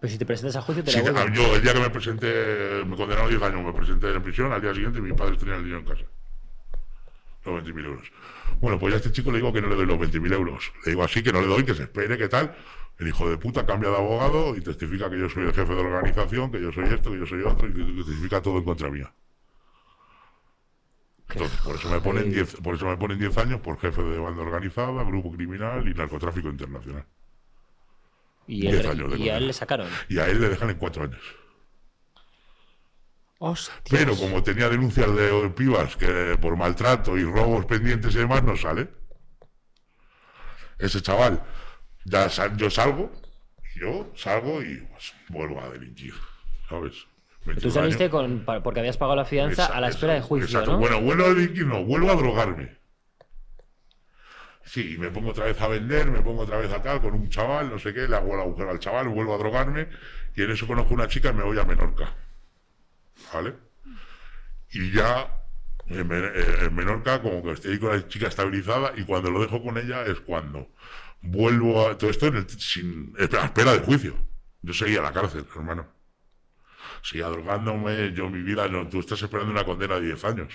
Pero 0.00 0.12
si 0.12 0.18
te 0.18 0.24
presentas 0.24 0.56
a 0.56 0.62
juicio, 0.62 0.84
te 0.84 0.92
Sí, 0.92 1.02
la 1.02 1.32
yo 1.32 1.56
el 1.56 1.62
día 1.62 1.74
que 1.74 1.80
me 1.80 1.90
presenté, 1.90 2.84
me 2.86 2.96
condenaron 2.96 3.26
a 3.26 3.28
10 3.28 3.42
años, 3.42 3.64
me 3.64 3.72
presenté 3.72 4.12
en 4.12 4.22
prisión, 4.22 4.52
al 4.52 4.62
día 4.62 4.72
siguiente 4.72 5.00
mis 5.00 5.12
padres 5.12 5.38
tenían 5.38 5.58
el 5.58 5.64
dinero 5.64 5.80
en 5.80 5.86
casa. 5.86 6.04
Los 7.44 7.64
20.000 7.64 7.84
euros. 7.84 8.12
Bueno, 8.60 8.78
pues 8.78 8.92
ya 8.92 8.96
a 8.96 9.00
este 9.00 9.12
chico 9.12 9.30
le 9.30 9.38
digo 9.38 9.52
que 9.52 9.60
no 9.60 9.68
le 9.68 9.74
doy 9.74 9.86
los 9.86 9.98
20.000 9.98 10.32
euros. 10.32 10.72
Le 10.84 10.92
digo 10.92 11.02
así, 11.02 11.22
que 11.22 11.32
no 11.32 11.40
le 11.40 11.48
doy, 11.48 11.64
que 11.64 11.74
se 11.74 11.84
espere, 11.84 12.16
que 12.16 12.28
tal. 12.28 12.54
El 13.00 13.08
hijo 13.08 13.30
de 13.30 13.38
puta 13.38 13.64
cambia 13.64 13.88
de 13.88 13.96
abogado 13.96 14.54
y 14.54 14.60
testifica 14.60 15.08
que 15.08 15.18
yo 15.18 15.28
soy 15.30 15.44
el 15.44 15.54
jefe 15.54 15.74
de 15.74 15.82
la 15.82 15.88
organización, 15.88 16.52
que 16.52 16.60
yo 16.60 16.70
soy 16.70 16.84
esto, 16.84 17.10
que 17.10 17.18
yo 17.18 17.24
soy 17.26 17.42
otro, 17.42 17.66
y 17.66 17.72
que 17.72 17.82
testifica 18.04 18.42
todo 18.42 18.58
en 18.58 18.64
contra 18.64 18.90
mía. 18.90 19.10
Entonces, 21.30 21.58
por 21.60 21.76
eso 21.76 21.88
me 21.88 22.00
ponen 22.00 22.30
10, 22.30 22.56
por 22.56 22.74
eso 22.74 22.84
me 22.84 22.98
ponen 22.98 23.18
10 23.18 23.38
años 23.38 23.60
por 23.62 23.78
jefe 23.80 24.02
de 24.02 24.18
banda 24.18 24.42
organizada, 24.42 25.02
grupo 25.04 25.32
criminal 25.32 25.88
y 25.88 25.94
narcotráfico 25.94 26.48
internacional. 26.50 27.06
Y, 28.46 28.62
10 28.62 28.80
él- 28.84 28.90
años 28.90 29.12
de 29.12 29.18
y 29.18 29.28
a 29.30 29.36
él 29.38 29.46
le 29.46 29.52
sacaron. 29.54 29.88
Y 30.10 30.18
a 30.18 30.26
él 30.26 30.38
le 30.38 30.50
dejan 30.50 30.68
en 30.68 30.76
4 30.76 31.04
años. 31.04 31.22
Pero 33.88 34.14
como 34.16 34.42
tenía 34.42 34.68
denuncias 34.68 35.14
de 35.16 35.48
pibas 35.56 35.96
que 35.96 36.36
por 36.38 36.54
maltrato 36.58 37.16
y 37.16 37.24
robos 37.24 37.64
pendientes 37.64 38.14
y 38.14 38.18
demás, 38.18 38.42
no 38.42 38.54
sale. 38.58 38.90
Ese 40.78 41.00
chaval, 41.00 41.42
ya 42.04 42.28
sal- 42.28 42.56
yo 42.56 42.70
salgo, 42.70 43.12
yo 43.76 44.10
salgo 44.16 44.62
y 44.62 44.76
pues, 44.76 45.12
vuelvo 45.28 45.60
a 45.60 45.70
delinquir, 45.70 46.14
¿sabes? 46.68 46.94
Tú 47.42 47.46
21 47.46 47.72
saliste 47.74 48.04
años. 48.04 48.12
con, 48.44 48.62
porque 48.62 48.80
habías 48.80 48.96
pagado 48.98 49.16
la 49.16 49.24
fianza 49.24 49.64
Esa- 49.64 49.76
a 49.76 49.80
la 49.80 49.88
espera 49.88 50.12
de 50.14 50.18
esa- 50.18 50.28
juicio, 50.28 50.46
exacto. 50.58 50.72
¿no? 50.72 50.78
Bueno, 50.78 51.00
vuelvo 51.00 51.24
a 51.24 51.28
delinquir, 51.34 51.66
no, 51.66 51.84
vuelvo 51.84 52.10
a 52.10 52.14
drogarme. 52.16 52.78
Sí, 54.64 54.94
y 54.94 54.98
me 54.98 55.10
pongo 55.10 55.30
otra 55.30 55.46
vez 55.46 55.60
a 55.60 55.68
vender, 55.68 56.10
me 56.10 56.20
pongo 56.20 56.42
otra 56.42 56.58
vez 56.58 56.70
a 56.72 56.80
tal, 56.82 57.00
con 57.00 57.14
un 57.14 57.28
chaval, 57.28 57.70
no 57.70 57.78
sé 57.78 57.92
qué, 57.94 58.06
le 58.06 58.14
hago 58.14 58.34
el 58.34 58.40
agujero 58.40 58.70
al 58.70 58.78
chaval, 58.78 59.08
vuelvo 59.08 59.34
a 59.34 59.38
drogarme, 59.38 59.88
y 60.36 60.42
en 60.42 60.50
eso 60.50 60.66
conozco 60.66 60.94
una 60.94 61.08
chica 61.08 61.30
y 61.30 61.34
me 61.34 61.42
voy 61.42 61.58
a 61.58 61.64
Menorca. 61.64 62.14
¿Vale? 63.32 63.54
Y 64.72 64.92
ya 64.92 65.28
en, 65.88 66.06
Men- 66.06 66.30
en 66.60 66.74
Menorca, 66.74 67.20
como 67.20 67.42
que 67.42 67.52
estoy 67.52 67.78
con 67.80 67.90
la 67.98 68.06
chica 68.06 68.28
estabilizada, 68.28 68.92
y 68.96 69.02
cuando 69.04 69.30
lo 69.30 69.40
dejo 69.40 69.60
con 69.62 69.76
ella 69.78 70.04
es 70.04 70.20
cuando 70.20 70.68
vuelvo 71.22 71.86
a. 71.88 71.96
Todo 71.98 72.10
esto 72.10 72.26
en 72.26 72.36
el- 72.36 72.48
sin, 72.50 73.14
a 73.18 73.44
espera 73.44 73.72
de 73.72 73.80
juicio. 73.80 74.14
Yo 74.62 74.72
seguía 74.74 74.98
en 74.98 75.04
la 75.04 75.12
cárcel, 75.12 75.46
hermano. 75.54 75.86
Seguía 77.02 77.28
drogándome, 77.28 78.12
yo 78.12 78.28
mi 78.28 78.42
vida, 78.42 78.68
no, 78.68 78.86
tú 78.88 79.00
estás 79.00 79.20
esperando 79.22 79.52
una 79.52 79.64
condena 79.64 79.94
de 79.96 80.06
10 80.06 80.24
años. 80.24 80.52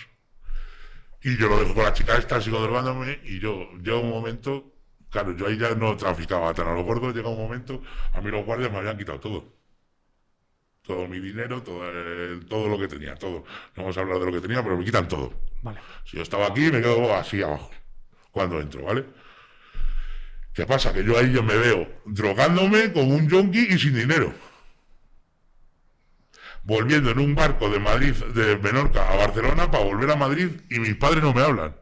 Y 1.23 1.37
yo 1.37 1.47
lo 1.47 1.59
dejo 1.59 1.73
con 1.73 1.83
la 1.83 1.93
chica 1.93 2.15
esta, 2.17 2.39
sigo 2.39 2.59
drogándome, 2.61 3.19
y 3.23 3.39
yo, 3.39 3.67
llega 3.81 3.97
un 3.97 4.09
momento, 4.11 4.73
claro, 5.09 5.35
yo 5.35 5.47
ahí 5.47 5.57
ya 5.57 5.73
no 5.73 5.97
traficaba 5.97 6.53
tan 6.53 6.67
a 6.67 6.75
lo 6.75 6.83
gordo, 6.83 7.11
llega 7.11 7.29
un 7.29 7.37
momento, 7.37 7.81
a 8.13 8.21
mí 8.21 8.29
los 8.29 8.45
guardias 8.45 8.71
me 8.71 8.77
habían 8.77 8.95
quitado 8.97 9.19
todo. 9.19 9.55
Todo 10.83 11.07
mi 11.07 11.19
dinero, 11.19 11.63
todo, 11.63 11.89
el- 11.89 12.45
todo 12.45 12.67
lo 12.67 12.77
que 12.77 12.87
tenía, 12.87 13.15
todo. 13.15 13.43
No 13.75 13.83
vamos 13.83 13.97
a 13.97 14.01
hablar 14.01 14.19
de 14.19 14.25
lo 14.27 14.31
que 14.33 14.41
tenía, 14.41 14.61
pero 14.61 14.77
me 14.77 14.85
quitan 14.85 15.07
todo. 15.07 15.33
Vale. 15.63 15.79
Si 16.05 16.17
yo 16.17 16.21
estaba 16.21 16.45
aquí, 16.45 16.61
me 16.71 16.79
quedo 16.79 17.11
así 17.15 17.41
abajo. 17.41 17.71
Cuando 18.29 18.59
entro, 18.61 18.83
¿vale? 18.83 19.05
¿Qué 20.55 20.65
pasa? 20.65 20.93
Que 20.93 21.03
yo 21.03 21.17
ahí 21.17 21.31
yo 21.33 21.43
me 21.43 21.55
veo 21.57 21.85
drogándome 22.05 22.93
como 22.93 23.13
un 23.15 23.27
yonki 23.29 23.59
y 23.73 23.77
sin 23.77 23.93
dinero. 23.93 24.33
Volviendo 26.63 27.11
en 27.11 27.19
un 27.19 27.35
barco 27.35 27.69
de 27.69 27.79
Madrid, 27.79 28.13
de 28.33 28.57
Menorca 28.57 29.11
a 29.11 29.17
Barcelona 29.17 29.69
para 29.69 29.83
volver 29.83 30.09
a 30.11 30.15
Madrid 30.15 30.49
y 30.69 30.79
mis 30.79 30.95
padres 30.95 31.21
no 31.21 31.33
me 31.33 31.41
hablan. 31.41 31.75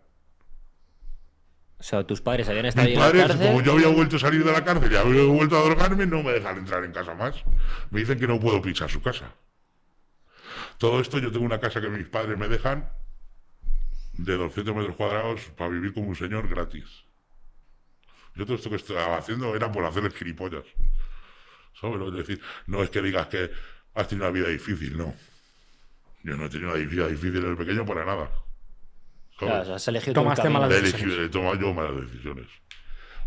O 1.78 1.84
sea, 1.84 2.04
tus 2.06 2.20
padres 2.22 2.50
habían 2.50 2.66
estado 2.66 2.88
Mis 2.88 2.96
en 2.96 3.00
la 3.00 3.06
padres, 3.06 3.28
cárcel. 3.28 3.48
como 3.48 3.62
yo 3.62 3.74
había 3.74 3.88
vuelto 3.90 4.16
a 4.16 4.20
salir 4.20 4.44
de 4.44 4.52
la 4.52 4.64
cárcel 4.64 4.92
y 4.92 4.96
había 4.96 5.24
vuelto 5.26 5.58
a 5.58 5.64
drogarme, 5.64 6.06
no 6.08 6.24
me 6.24 6.32
dejan 6.32 6.58
entrar 6.58 6.84
en 6.84 6.94
casa 6.94 7.14
más. 7.14 7.36
Me 7.92 8.00
dicen 8.00 8.18
que 8.20 8.28
no 8.28 8.40
puedo 8.40 8.62
pisar 8.62 8.90
su 8.90 9.02
casa. 9.02 9.36
Todo 10.80 11.00
esto, 11.00 11.20
yo 11.20 11.32
tengo 11.32 11.46
una 11.46 11.60
casa 11.60 11.80
que 11.80 11.90
mis 11.90 12.08
padres 12.08 12.38
me 12.38 12.48
dejan 12.48 12.90
de 14.14 14.36
200 14.36 14.76
metros 14.76 14.96
cuadrados 14.96 15.42
para 15.58 15.70
vivir 15.70 15.94
como 15.94 16.08
un 16.08 16.16
señor 16.16 16.48
gratis. 16.48 16.86
Yo 18.36 18.46
todo 18.46 18.56
esto 18.56 18.70
que 18.70 18.78
estaba 18.78 19.18
haciendo 19.18 19.56
era 19.56 19.72
por 19.72 19.86
hacerles 19.86 20.14
gilipollas. 20.16 20.64
¿Sabes 21.80 21.98
lo 21.98 22.12
que 22.12 22.18
decir? 22.18 22.42
No 22.68 22.82
es 22.84 22.90
que 22.90 23.02
digas 23.02 23.28
que 23.28 23.52
has 23.94 24.08
tenido 24.08 24.28
una 24.28 24.34
vida 24.34 24.50
difícil, 24.50 24.98
no. 24.98 25.14
Yo 26.24 26.36
no 26.38 26.46
he 26.46 26.50
tenido 26.50 26.70
una 26.74 26.80
vida 26.80 27.08
difícil 27.08 27.38
en 27.38 27.52
el 27.52 27.58
pequeño 27.58 27.86
para 27.86 28.06
nada. 28.06 28.32
¿Sabes? 29.40 29.54
Claro, 29.56 29.76
has 29.76 29.88
elegido 29.88 30.12
el 30.12 30.16
Tomaste 30.16 30.50
malas 30.50 30.70
decisiones. 30.70 31.18
he 31.18 31.30
tomado 31.30 31.56
yo 31.56 31.74
malas 31.74 32.02
decisiones. 32.02 32.48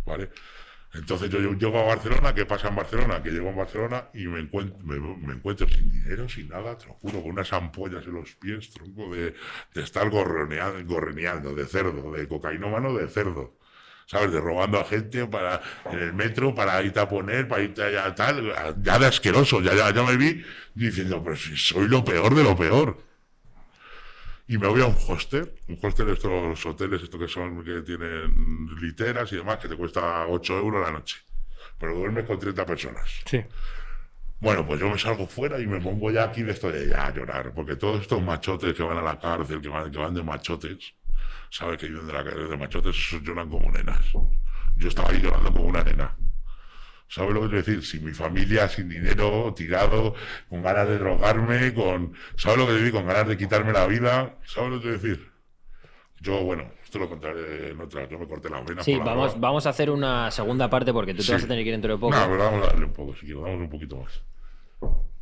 ¿Vale? 0.05 0.31
Entonces 0.95 1.29
yo, 1.29 1.41
yo 1.41 1.53
llego 1.53 1.79
a 1.79 1.85
Barcelona, 1.85 2.33
¿qué 2.33 2.47
pasa 2.47 2.69
en 2.69 2.77
Barcelona? 2.77 3.23
Que 3.23 3.31
llego 3.31 3.51
a 3.51 3.53
Barcelona 3.53 4.09
y 4.15 4.27
me 4.29 4.41
encuentro, 4.41 4.79
me, 4.83 4.99
me 4.99 5.35
encuentro 5.35 5.69
sin 5.69 5.91
dinero, 5.91 6.29
sin 6.29 6.49
nada, 6.49 6.79
te 6.79 6.87
lo 6.87 6.95
juro, 6.95 7.21
con 7.21 7.33
unas 7.33 7.53
ampollas 7.53 8.07
en 8.07 8.15
los 8.15 8.35
pies, 8.37 8.71
tronco, 8.71 9.15
de, 9.15 9.35
de 9.75 9.83
estar 9.83 10.09
gorroneando, 10.09 10.83
gorreneando, 10.87 11.55
de 11.55 11.67
cerdo, 11.67 12.13
de 12.13 12.27
cocainómano 12.27 12.95
de 12.95 13.09
cerdo. 13.09 13.59
¿Sabes? 14.07 14.33
De 14.33 14.41
robando 14.41 14.81
a 14.81 14.85
gente 14.85 15.27
para 15.27 15.61
en 15.91 15.99
el 15.99 16.13
metro 16.15 16.55
para 16.55 16.81
irte 16.83 17.01
a 17.01 17.09
poner, 17.09 17.49
para 17.49 17.63
irte 17.63 17.83
allá 17.83 18.15
tal, 18.15 18.55
ya 18.81 18.99
de 18.99 19.07
asqueroso, 19.07 19.61
ya, 19.61 19.75
ya, 19.75 19.93
ya 19.93 20.03
me 20.05 20.17
vi 20.17 20.43
diciendo, 20.75 21.23
pero 21.23 21.37
si 21.37 21.57
soy 21.57 21.89
lo 21.89 22.05
peor 22.05 22.35
de 22.35 22.45
lo 22.45 22.57
peor 22.57 22.99
y 24.49 24.59
me 24.59 24.69
voy 24.69 24.81
a 24.81 24.87
un 24.87 24.97
hostel, 25.09 25.53
un 25.69 25.79
hostel 25.83 26.11
estos 26.11 26.65
hoteles 26.67 27.03
estos 27.03 27.21
que 27.21 27.27
son 27.27 27.65
que 27.65 27.83
tienen 27.83 28.69
literas 28.81 29.33
y 29.33 29.37
demás 29.37 29.59
que 29.59 29.69
te 29.69 29.77
cuesta 29.77 30.27
8 30.29 30.59
euros 30.59 30.87
la 30.87 30.93
noche, 30.93 31.19
pero 31.79 31.97
duermes 31.97 32.25
con 32.27 32.39
30 32.39 32.65
personas. 32.65 33.23
Sí. 33.25 33.45
Bueno, 34.39 34.67
pues 34.67 34.79
yo 34.79 34.89
me 34.89 34.99
salgo 34.99 35.27
fuera 35.27 35.59
y 35.59 35.67
me 35.67 35.81
pongo 35.81 36.11
ya 36.11 36.25
aquí 36.25 36.43
de 36.43 36.53
esto 36.53 36.71
de 36.71 36.89
ya 36.89 37.07
a 37.07 37.15
llorar, 37.15 37.53
porque 37.55 37.75
todos 37.75 38.03
estos 38.03 38.23
machotes 38.23 38.75
que 38.75 38.83
van 38.83 38.99
a 38.99 39.03
la 39.03 39.19
cárcel, 39.19 39.61
que 39.61 39.69
van, 39.69 39.91
que 39.91 39.99
van 39.99 40.15
de 40.15 40.23
machotes, 40.23 40.95
sabes 41.51 41.79
que 41.79 41.89
viven 41.89 42.07
de 42.07 42.13
la 42.13 42.25
cárcel 42.25 42.49
de 42.49 42.57
machotes, 42.57 42.97
lloran 43.23 43.49
como 43.49 43.71
nenas. 43.71 44.01
Yo 44.77 44.89
estaba 44.89 45.11
ahí 45.11 45.21
llorando 45.21 45.53
como 45.53 45.65
una 45.65 45.83
nena. 45.83 46.15
¿Sabes 47.09 47.33
lo 47.35 47.43
que 47.43 47.49
quiero 47.51 47.63
decir? 47.65 47.85
Sin 47.85 48.05
mi 48.05 48.13
familia, 48.13 48.69
sin 48.69 48.89
dinero, 48.89 49.55
tirado, 49.55 50.15
con 50.49 50.63
ganas 50.63 50.89
de 50.89 50.99
drogarme, 50.99 51.73
con. 51.73 52.13
¿Sabes 52.37 52.59
lo 52.59 52.67
que 52.67 52.73
decir? 52.73 52.93
Con 52.93 53.07
ganas 53.07 53.29
de 53.29 53.37
quitarme 53.37 53.73
la 53.73 53.87
vida. 53.87 54.35
¿Sabes 54.45 54.71
lo 54.71 54.77
que 54.77 54.83
quiero 54.83 54.99
decir? 54.99 55.31
Yo, 56.21 56.43
bueno, 56.43 56.69
esto 56.83 56.99
lo 56.99 57.09
contaré 57.09 57.71
en 57.71 57.81
otra. 57.81 58.09
Yo 58.09 58.19
me 58.19 58.27
corté 58.27 58.51
las 58.51 58.65
venas. 58.65 58.85
Sí, 58.85 58.97
la 58.97 59.05
vamos, 59.05 59.39
vamos 59.39 59.67
a 59.67 59.71
hacer 59.71 59.89
una 59.91 60.31
segunda 60.33 60.69
parte 60.69 60.93
porque 60.93 61.15
tú 61.15 61.23
Sí. 61.23 61.29
te 61.29 61.35
vas 61.35 61.45
a 61.45 61.47
tener 61.49 61.63
que 61.63 61.69
ir 61.69 61.75
dentro 61.75 61.93
de 61.93 61.99
poco. 61.99 62.15
No, 62.17 62.25
pero 62.27 62.39
vamos 62.39 62.65
a 62.65 62.67
darle 62.71 62.87
un 62.87 62.93
poco, 62.93 63.15
si 63.15 63.21
quieres, 63.27 63.43
damos 63.45 63.61
un 63.61 63.71
poquito 63.71 63.97
más. 63.99 64.23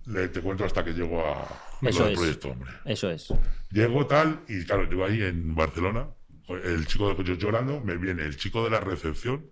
Le, 0.07 0.29
te 0.29 0.41
cuento 0.41 0.65
hasta 0.65 0.85
que 0.85 0.93
llego 0.93 1.25
a, 1.27 1.43
a 1.43 1.49
lo 1.83 1.89
Eso 1.89 2.05
del 2.05 2.13
es. 2.13 2.19
proyecto, 2.19 2.49
hombre. 2.49 2.71
Eso 2.85 3.11
es. 3.11 3.33
Llego 3.71 4.07
tal, 4.07 4.41
y 4.49 4.65
claro, 4.65 4.89
yo 4.89 5.05
ahí 5.05 5.23
en 5.23 5.55
Barcelona, 5.55 6.09
el 6.49 6.87
chico 6.87 7.15
de 7.15 7.25
yo 7.25 7.35
llorando, 7.35 7.81
me 7.81 7.97
viene 7.97 8.23
el 8.25 8.37
chico 8.37 8.65
de 8.65 8.71
la 8.71 8.81
recepción, 8.81 9.47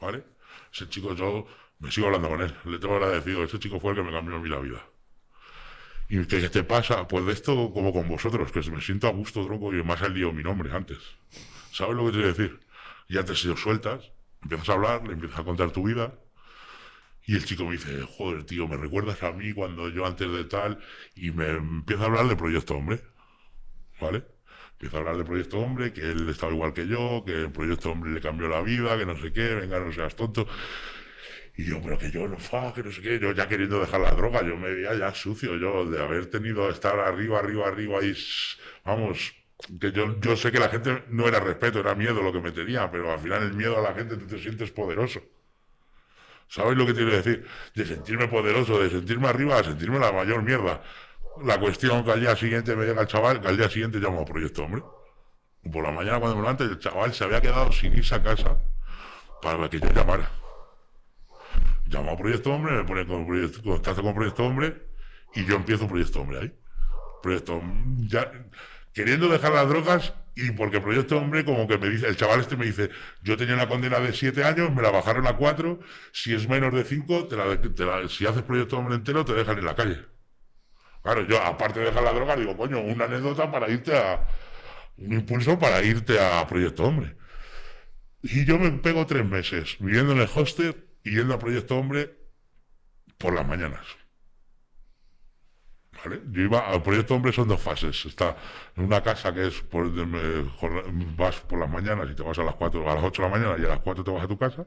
¿vale? 0.00 0.24
Ese 0.72 0.88
chico, 0.88 1.14
yo 1.14 1.46
me 1.80 1.90
sigo 1.90 2.06
hablando 2.06 2.28
con 2.28 2.40
él, 2.40 2.54
le 2.64 2.78
tengo 2.78 2.94
agradecido, 2.94 3.42
ese 3.42 3.58
chico 3.58 3.80
fue 3.80 3.90
el 3.90 3.96
que 3.96 4.02
me 4.04 4.12
cambió 4.12 4.36
a 4.36 4.40
mí 4.40 4.48
la 4.48 4.60
vida. 4.60 4.82
¿Y 6.08 6.24
qué, 6.26 6.48
te 6.48 6.62
pasa? 6.62 7.08
Pues 7.08 7.24
de 7.26 7.32
esto, 7.32 7.72
como 7.72 7.92
con 7.92 8.06
vosotros, 8.06 8.52
que 8.52 8.60
me 8.70 8.80
siento 8.80 9.08
a 9.08 9.10
gusto, 9.10 9.44
tronco, 9.46 9.72
y 9.74 9.82
me 9.82 9.94
ha 9.94 9.96
salido 9.96 10.32
mi 10.32 10.42
nombre 10.42 10.70
antes. 10.72 10.98
¿Sabes 11.72 11.96
lo 11.96 12.04
que 12.04 12.10
te 12.12 12.18
quiero 12.18 12.28
decir? 12.34 12.60
Ya 13.08 13.24
te 13.24 13.34
si 13.34 13.48
lo 13.48 13.56
sueltas, 13.56 14.12
empiezas 14.42 14.68
a 14.68 14.72
hablar, 14.74 15.06
le 15.06 15.14
empiezas 15.14 15.40
a 15.40 15.44
contar 15.44 15.70
tu 15.70 15.84
vida, 15.84 16.14
y 17.26 17.36
el 17.36 17.44
chico 17.44 17.64
me 17.64 17.72
dice, 17.72 18.02
joder, 18.02 18.44
tío, 18.44 18.68
me 18.68 18.76
recuerdas 18.76 19.22
a 19.22 19.32
mí 19.32 19.52
cuando 19.52 19.88
yo 19.88 20.06
antes 20.06 20.30
de 20.32 20.44
tal, 20.44 20.78
y 21.14 21.30
me 21.30 21.48
empieza 21.50 22.04
a 22.04 22.06
hablar 22.06 22.26
de 22.28 22.36
Proyecto 22.36 22.74
Hombre, 22.76 23.00
¿vale? 24.00 24.24
Empieza 24.72 24.96
a 24.96 25.00
hablar 25.00 25.16
de 25.16 25.24
Proyecto 25.24 25.58
Hombre, 25.60 25.92
que 25.92 26.00
él 26.02 26.28
estaba 26.28 26.52
igual 26.52 26.72
que 26.72 26.86
yo, 26.86 27.22
que 27.24 27.32
el 27.32 27.52
Proyecto 27.52 27.90
Hombre 27.92 28.12
le 28.12 28.20
cambió 28.20 28.48
la 28.48 28.62
vida, 28.62 28.98
que 28.98 29.06
no 29.06 29.16
sé 29.16 29.32
qué, 29.32 29.54
venga, 29.54 29.78
no 29.80 29.92
seas 29.92 30.16
tonto. 30.16 30.46
Y 31.56 31.64
yo, 31.64 31.80
pero 31.82 31.98
que 31.98 32.10
yo 32.10 32.26
no 32.28 32.38
fa, 32.38 32.72
que 32.74 32.82
no 32.82 32.90
sé 32.92 33.00
qué, 33.02 33.18
yo 33.18 33.32
ya 33.32 33.48
queriendo 33.48 33.80
dejar 33.80 34.00
la 34.00 34.10
droga, 34.12 34.42
yo 34.42 34.56
me 34.56 34.72
veía 34.74 34.94
ya 34.94 35.14
sucio, 35.14 35.56
yo 35.56 35.84
de 35.90 36.02
haber 36.02 36.26
tenido, 36.26 36.68
estar 36.70 36.98
arriba, 36.98 37.38
arriba, 37.38 37.68
arriba, 37.68 37.98
s- 38.00 38.56
vamos, 38.84 39.34
que 39.80 39.92
yo, 39.92 40.18
yo 40.20 40.36
sé 40.36 40.50
que 40.52 40.58
la 40.58 40.68
gente 40.68 41.04
no 41.08 41.28
era 41.28 41.40
respeto, 41.40 41.80
era 41.80 41.94
miedo 41.94 42.22
lo 42.22 42.32
que 42.32 42.40
me 42.40 42.52
tenía, 42.52 42.90
pero 42.90 43.12
al 43.12 43.20
final 43.20 43.42
el 43.42 43.54
miedo 43.54 43.78
a 43.78 43.82
la 43.82 43.94
gente 43.94 44.16
tú 44.16 44.26
te 44.26 44.38
sientes 44.38 44.70
poderoso. 44.70 45.20
¿Sabes 46.52 46.76
lo 46.76 46.84
que 46.84 46.92
quiero 46.92 47.10
decir? 47.10 47.46
De 47.74 47.86
sentirme 47.86 48.28
poderoso, 48.28 48.78
de 48.78 48.90
sentirme 48.90 49.26
arriba, 49.26 49.56
a 49.56 49.64
sentirme 49.64 49.98
la 49.98 50.12
mayor 50.12 50.42
mierda. 50.42 50.82
La 51.42 51.58
cuestión 51.58 52.04
que 52.04 52.12
al 52.12 52.20
día 52.20 52.36
siguiente 52.36 52.76
me 52.76 52.84
llega 52.84 53.00
el 53.00 53.08
chaval, 53.08 53.40
que 53.40 53.48
al 53.48 53.56
día 53.56 53.70
siguiente 53.70 53.98
llamo 53.98 54.20
a 54.20 54.24
Proyecto 54.26 54.64
Hombre. 54.64 54.82
Por 55.72 55.82
la 55.82 55.90
mañana 55.90 56.20
cuando 56.20 56.36
me 56.36 56.42
levanto, 56.42 56.64
el 56.64 56.78
chaval 56.78 57.14
se 57.14 57.24
había 57.24 57.40
quedado 57.40 57.72
sin 57.72 57.94
irse 57.94 58.14
a 58.16 58.22
casa 58.22 58.58
para 59.40 59.70
que 59.70 59.80
yo 59.80 59.88
llamara. 59.94 60.30
Llamo 61.86 62.12
a 62.12 62.16
Proyecto 62.18 62.52
Hombre, 62.52 62.74
me 62.74 62.84
pone 62.84 63.06
con 63.06 63.26
proyecto, 63.26 63.62
contacto 63.62 64.02
con 64.02 64.14
Proyecto 64.14 64.44
Hombre 64.44 64.88
y 65.34 65.46
yo 65.46 65.56
empiezo 65.56 65.88
Proyecto 65.88 66.20
Hombre 66.20 66.38
ahí. 66.38 66.54
Proyecto 67.22 67.62
ya 68.08 68.30
queriendo 68.92 69.26
dejar 69.26 69.52
las 69.52 69.70
drogas 69.70 70.12
y 70.34 70.50
porque 70.52 70.80
Proyecto 70.80 71.18
Hombre, 71.18 71.44
como 71.44 71.68
que 71.68 71.78
me 71.78 71.88
dice, 71.90 72.08
el 72.08 72.16
chaval 72.16 72.40
este 72.40 72.56
me 72.56 72.66
dice, 72.66 72.90
yo 73.22 73.36
tenía 73.36 73.54
una 73.54 73.68
condena 73.68 74.00
de 74.00 74.12
7 74.12 74.44
años, 74.44 74.72
me 74.74 74.82
la 74.82 74.90
bajaron 74.90 75.26
a 75.26 75.36
4, 75.36 75.80
si 76.12 76.34
es 76.34 76.48
menos 76.48 76.72
de 76.74 76.84
5, 76.84 77.28
te 77.28 77.36
la, 77.36 77.60
te 77.60 77.84
la- 77.84 78.08
si 78.08 78.26
haces 78.26 78.42
Proyecto 78.42 78.78
Hombre 78.78 78.94
entero, 78.96 79.24
te 79.24 79.34
dejan 79.34 79.58
en 79.58 79.64
la 79.66 79.74
calle. 79.74 79.98
Claro, 81.02 81.22
yo 81.26 81.40
aparte 81.42 81.80
de 81.80 81.86
dejar 81.86 82.02
la 82.04 82.12
droga, 82.12 82.36
digo, 82.36 82.56
coño, 82.56 82.80
una 82.80 83.04
anécdota 83.06 83.50
para 83.50 83.68
irte 83.70 83.96
a. 83.96 84.26
Un 84.98 85.12
impulso 85.14 85.58
para 85.58 85.82
irte 85.84 86.20
a 86.20 86.46
Proyecto 86.46 86.84
Hombre. 86.84 87.16
Y 88.22 88.44
yo 88.44 88.58
me 88.58 88.70
pego 88.72 89.06
tres 89.06 89.24
meses 89.24 89.76
viviendo 89.78 90.12
en 90.12 90.18
el 90.20 90.28
hostel 90.34 90.84
y 91.04 91.10
yendo 91.16 91.34
a 91.34 91.38
Proyecto 91.38 91.76
Hombre 91.76 92.16
por 93.18 93.34
las 93.34 93.46
mañanas. 93.46 93.86
¿Vale? 96.04 96.20
Yo 96.30 96.42
iba 96.42 96.68
al 96.68 96.82
Proyecto 96.82 97.14
Hombre 97.14 97.32
son 97.32 97.48
dos 97.48 97.60
fases. 97.60 98.04
Está 98.06 98.36
en 98.76 98.84
una 98.84 99.02
casa 99.02 99.32
que 99.32 99.46
es 99.46 99.60
por, 99.62 99.88
jorna- 100.56 100.82
vas 101.16 101.40
por 101.40 101.58
las 101.60 101.70
mañanas 101.70 102.08
y 102.10 102.14
te 102.14 102.22
vas 102.22 102.38
a 102.38 102.42
las 102.44 102.54
4, 102.56 102.90
a 102.90 102.94
las 102.94 103.04
8 103.04 103.22
de 103.22 103.28
la 103.28 103.34
mañana 103.38 103.56
y 103.60 103.64
a 103.64 103.68
las 103.68 103.80
4 103.80 104.02
te 104.04 104.10
vas 104.10 104.24
a 104.24 104.28
tu 104.28 104.38
casa. 104.38 104.66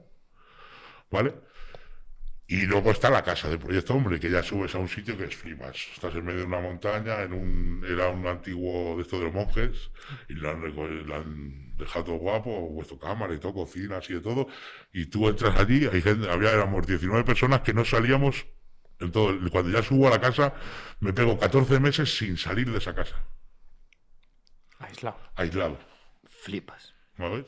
¿Vale? 1.11 1.33
Y 2.47 2.67
luego 2.67 2.91
está 2.91 3.09
la 3.09 3.23
casa 3.23 3.49
de 3.49 3.57
Proyecto 3.57 3.95
Hombre, 3.95 4.19
que 4.19 4.29
ya 4.29 4.43
subes 4.43 4.75
a 4.75 4.77
un 4.77 4.87
sitio 4.87 5.17
que 5.17 5.23
es 5.25 5.35
flipas. 5.35 5.75
Estás 5.93 6.13
en 6.13 6.25
medio 6.25 6.41
de 6.41 6.45
una 6.45 6.59
montaña, 6.61 7.23
en 7.23 7.33
un, 7.33 7.83
era 7.89 8.09
un 8.09 8.27
antiguo 8.27 8.95
de 8.95 9.01
estos 9.01 9.19
de 9.19 9.25
los 9.25 9.33
monjes, 9.33 9.89
y 10.29 10.33
lo 10.33 10.51
han, 10.51 10.61
lo 11.07 11.15
han 11.15 11.75
dejado 11.75 12.05
todo 12.05 12.15
guapo, 12.17 12.71
puesto 12.75 12.99
cámara 12.99 13.33
y 13.33 13.39
todo, 13.39 13.53
cocinas 13.55 14.07
y 14.11 14.13
de 14.13 14.21
todo. 14.21 14.47
Y 14.93 15.07
tú 15.07 15.27
entras 15.27 15.59
allí, 15.59 15.87
hay 15.91 16.01
gente, 16.03 16.29
había, 16.29 16.51
éramos 16.51 16.85
19 16.85 17.23
personas 17.23 17.61
que 17.61 17.73
no 17.73 17.83
salíamos 17.83 18.45
en 18.99 19.11
todo. 19.11 19.29
el- 19.31 19.49
Cuando 19.49 19.71
ya 19.71 19.83
subo 19.83 20.07
a 20.07 20.11
la 20.11 20.21
casa, 20.21 20.53
me 20.99 21.13
pego 21.13 21.37
14 21.37 21.79
meses 21.79 22.17
sin 22.17 22.37
salir 22.37 22.71
de 22.71 22.77
esa 22.77 22.93
casa, 22.95 23.15
Aislado. 24.79 25.17
aislado. 25.35 25.77
Flipas. 26.25 26.93
¿Sabes? 27.17 27.45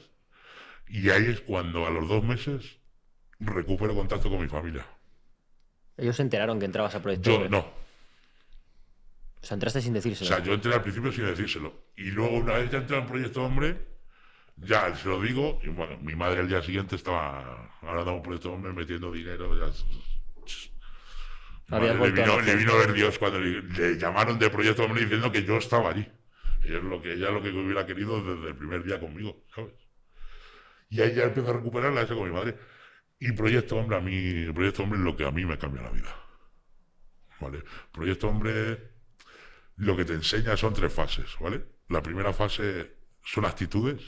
Y 0.88 1.10
ahí 1.10 1.26
es 1.26 1.41
cuando 1.41 1.86
a 1.86 1.90
los 1.90 2.07
dos 2.07 2.24
meses 2.24 2.78
recupero 3.40 3.94
contacto 3.94 4.30
con 4.30 4.41
mi 4.41 4.48
familia. 4.48 4.86
Ellos 5.98 6.15
se 6.15 6.22
enteraron 6.22 6.60
que 6.60 6.65
entrabas 6.65 6.95
a 6.95 7.02
Proyecto 7.02 7.30
Yo 7.44 7.49
no. 7.49 7.60
O 7.60 9.45
sea, 9.45 9.56
entraste 9.56 9.82
sin 9.82 9.91
O 9.91 9.95
decírselo. 9.95 10.28
sea, 10.28 10.44
yo 10.44 10.53
entré 10.53 10.74
al 10.74 10.82
principio 10.82 11.11
sin 11.11 11.26
decírselo. 11.26 11.88
Y 11.95 12.06
luego, 12.11 12.38
una 12.38 12.53
vez 12.53 12.72
ya 12.72 12.80
entré 12.80 12.98
al 12.98 13.06
proyecto 13.06 13.44
Hombre, 13.44 13.88
ya 14.57 14.95
se 14.95 15.07
lo 15.07 15.22
digo. 15.22 15.60
Y 15.64 15.68
bueno, 15.69 15.98
mi 15.99 16.15
madre 16.15 16.40
al 16.41 16.48
día 16.48 16.61
siguiente 16.61 16.95
estaba 16.95 17.69
hablando 17.82 18.14
con 18.14 18.22
proyecto 18.24 18.52
Hombre, 18.52 18.74
metiendo 18.74 19.11
dinero. 19.11 19.56
Ya, 19.57 19.72
Habías 21.69 21.94
le, 21.94 21.99
vuelto 21.99 22.22
vino, 22.22 22.41
le 22.41 22.56
vino 22.56 22.73
a 22.73 22.77
ver 22.77 22.94
Dios 22.94 23.19
cuando 23.19 23.39
le, 23.39 23.61
le 23.61 23.98
llamaron 23.98 24.39
de 24.39 24.49
proyecto 24.49 24.84
Hombre 24.84 25.02
diciendo 25.02 25.31
que 25.31 25.44
yo 25.44 25.57
estaba 25.57 25.89
allí. 25.89 26.07
Ella 26.64 26.77
es 26.77 26.84
lo 26.84 27.02
que 27.02 27.14
ella 27.14 27.27
es 27.27 27.34
lo 27.34 27.41
que 27.41 27.49
hubiera 27.49 27.85
querido 27.85 28.22
desde 28.22 28.49
el 28.49 28.56
primer 28.56 28.84
día 28.84 28.99
conmigo, 28.99 29.44
¿sabes? 29.53 29.73
Y 30.89 31.02
ahí 31.02 31.14
ya 31.14 31.23
empiezo 31.23 31.49
a 31.49 31.53
recuperar 31.53 31.91
la 31.94 32.02
esa 32.02 32.15
con 32.15 32.30
mi 32.30 32.34
madre. 32.34 32.57
Y 33.19 33.31
Proyecto 33.31 33.77
Hombre, 33.77 33.98
a 33.98 33.99
mí, 33.99 34.52
Proyecto 34.53 34.84
Hombre 34.84 34.99
es 34.99 35.06
lo 35.06 35.15
que 35.15 35.26
a 35.26 35.31
mí 35.31 35.44
me 35.45 35.57
cambia 35.57 35.81
la 35.81 35.91
vida. 35.91 36.15
¿Vale? 37.39 37.64
Proyecto 37.91 38.30
Hombre 38.30 38.91
lo 39.77 39.95
que 39.95 40.06
te 40.06 40.14
enseña 40.14 40.57
son 40.57 40.73
tres 40.73 40.91
fases, 40.91 41.35
¿vale? 41.39 41.64
La 41.89 42.02
primera 42.02 42.34
fase 42.34 42.95
son 43.23 43.45
actitudes. 43.45 44.02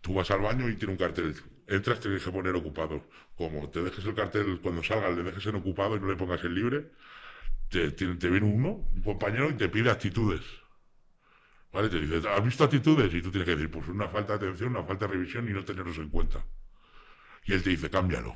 Tú 0.00 0.14
vas 0.14 0.30
al 0.30 0.40
baño 0.40 0.68
y 0.68 0.76
tiene 0.76 0.92
un 0.92 0.98
cartel. 0.98 1.34
Entras, 1.66 2.00
te 2.00 2.08
deje 2.08 2.30
poner 2.32 2.54
ocupado. 2.54 3.04
Como 3.36 3.68
te 3.70 3.82
dejes 3.82 4.04
el 4.06 4.14
cartel 4.14 4.60
cuando 4.62 4.82
salgas, 4.82 5.16
le 5.16 5.22
dejes 5.24 5.46
en 5.46 5.56
ocupado 5.56 5.96
y 5.96 6.00
no 6.00 6.08
le 6.08 6.16
pongas 6.16 6.42
en 6.44 6.54
libre, 6.54 6.90
te 7.70 8.28
viene 8.30 8.46
uno, 8.46 8.70
un 8.94 9.02
compañero, 9.02 9.50
y 9.50 9.54
te 9.54 9.68
pide 9.68 9.90
actitudes. 9.90 10.42
¿Vale? 11.72 11.88
Te 11.90 12.00
dice, 12.00 12.26
¿has 12.28 12.42
visto 12.44 12.64
actitudes? 12.64 13.12
Y 13.12 13.20
tú 13.20 13.30
tienes 13.30 13.44
que 13.46 13.54
decir, 13.56 13.70
pues 13.70 13.86
una 13.88 14.08
falta 14.08 14.38
de 14.38 14.46
atención, 14.46 14.70
una 14.70 14.84
falta 14.84 15.06
de 15.06 15.12
revisión 15.14 15.46
y 15.48 15.52
no 15.52 15.62
tenerlos 15.64 15.98
en 15.98 16.08
cuenta. 16.08 16.42
Y 17.46 17.52
él 17.54 17.62
te 17.62 17.70
dice, 17.70 17.90
cámbialo. 17.90 18.34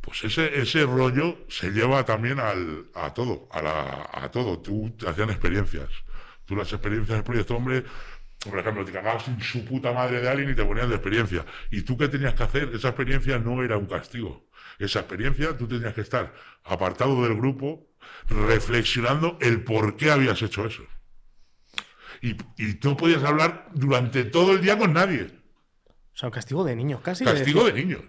Pues 0.00 0.24
ese, 0.24 0.58
ese 0.60 0.84
rollo 0.86 1.38
se 1.48 1.70
lleva 1.70 2.04
también 2.04 2.40
al, 2.40 2.86
a 2.94 3.12
todo, 3.12 3.48
a, 3.52 3.60
la- 3.62 4.08
a 4.12 4.30
todo. 4.30 4.58
Tú 4.60 4.94
te 4.98 5.08
hacían 5.08 5.30
experiencias. 5.30 5.88
Tú 6.46 6.56
las 6.56 6.72
experiencias 6.72 7.16
del 7.18 7.24
proyecto 7.24 7.56
hombre, 7.56 7.84
por 8.48 8.58
ejemplo, 8.58 8.84
te 8.84 8.92
cagabas 8.92 9.28
en 9.28 9.40
su 9.40 9.64
puta 9.64 9.92
madre 9.92 10.20
de 10.20 10.28
alguien 10.28 10.50
y 10.50 10.54
te 10.54 10.64
ponían 10.64 10.88
de 10.88 10.94
experiencia. 10.94 11.44
¿Y 11.70 11.82
tú 11.82 11.98
qué 11.98 12.08
tenías 12.08 12.34
que 12.34 12.42
hacer? 12.42 12.70
Esa 12.74 12.88
experiencia 12.88 13.38
no 13.38 13.62
era 13.62 13.76
un 13.76 13.86
castigo. 13.86 14.48
Esa 14.78 15.00
experiencia 15.00 15.56
tú 15.58 15.68
tenías 15.68 15.92
que 15.92 16.00
estar 16.00 16.32
apartado 16.64 17.22
del 17.22 17.36
grupo, 17.36 17.90
reflexionando 18.28 19.36
el 19.42 19.62
por 19.62 19.96
qué 19.96 20.10
habías 20.10 20.40
hecho 20.40 20.64
eso. 20.66 20.82
Y, 22.22 22.30
y 22.30 22.78
no 22.82 22.96
podías 22.96 23.22
hablar 23.24 23.68
durante 23.74 24.24
todo 24.24 24.52
el 24.52 24.62
día 24.62 24.78
con 24.78 24.94
nadie. 24.94 25.26
O 26.14 26.16
sea, 26.16 26.28
un 26.28 26.32
castigo 26.32 26.64
de 26.64 26.76
niños 26.76 27.02
casi. 27.02 27.24
Castigo 27.24 27.64
de 27.64 27.72
niños. 27.74 28.02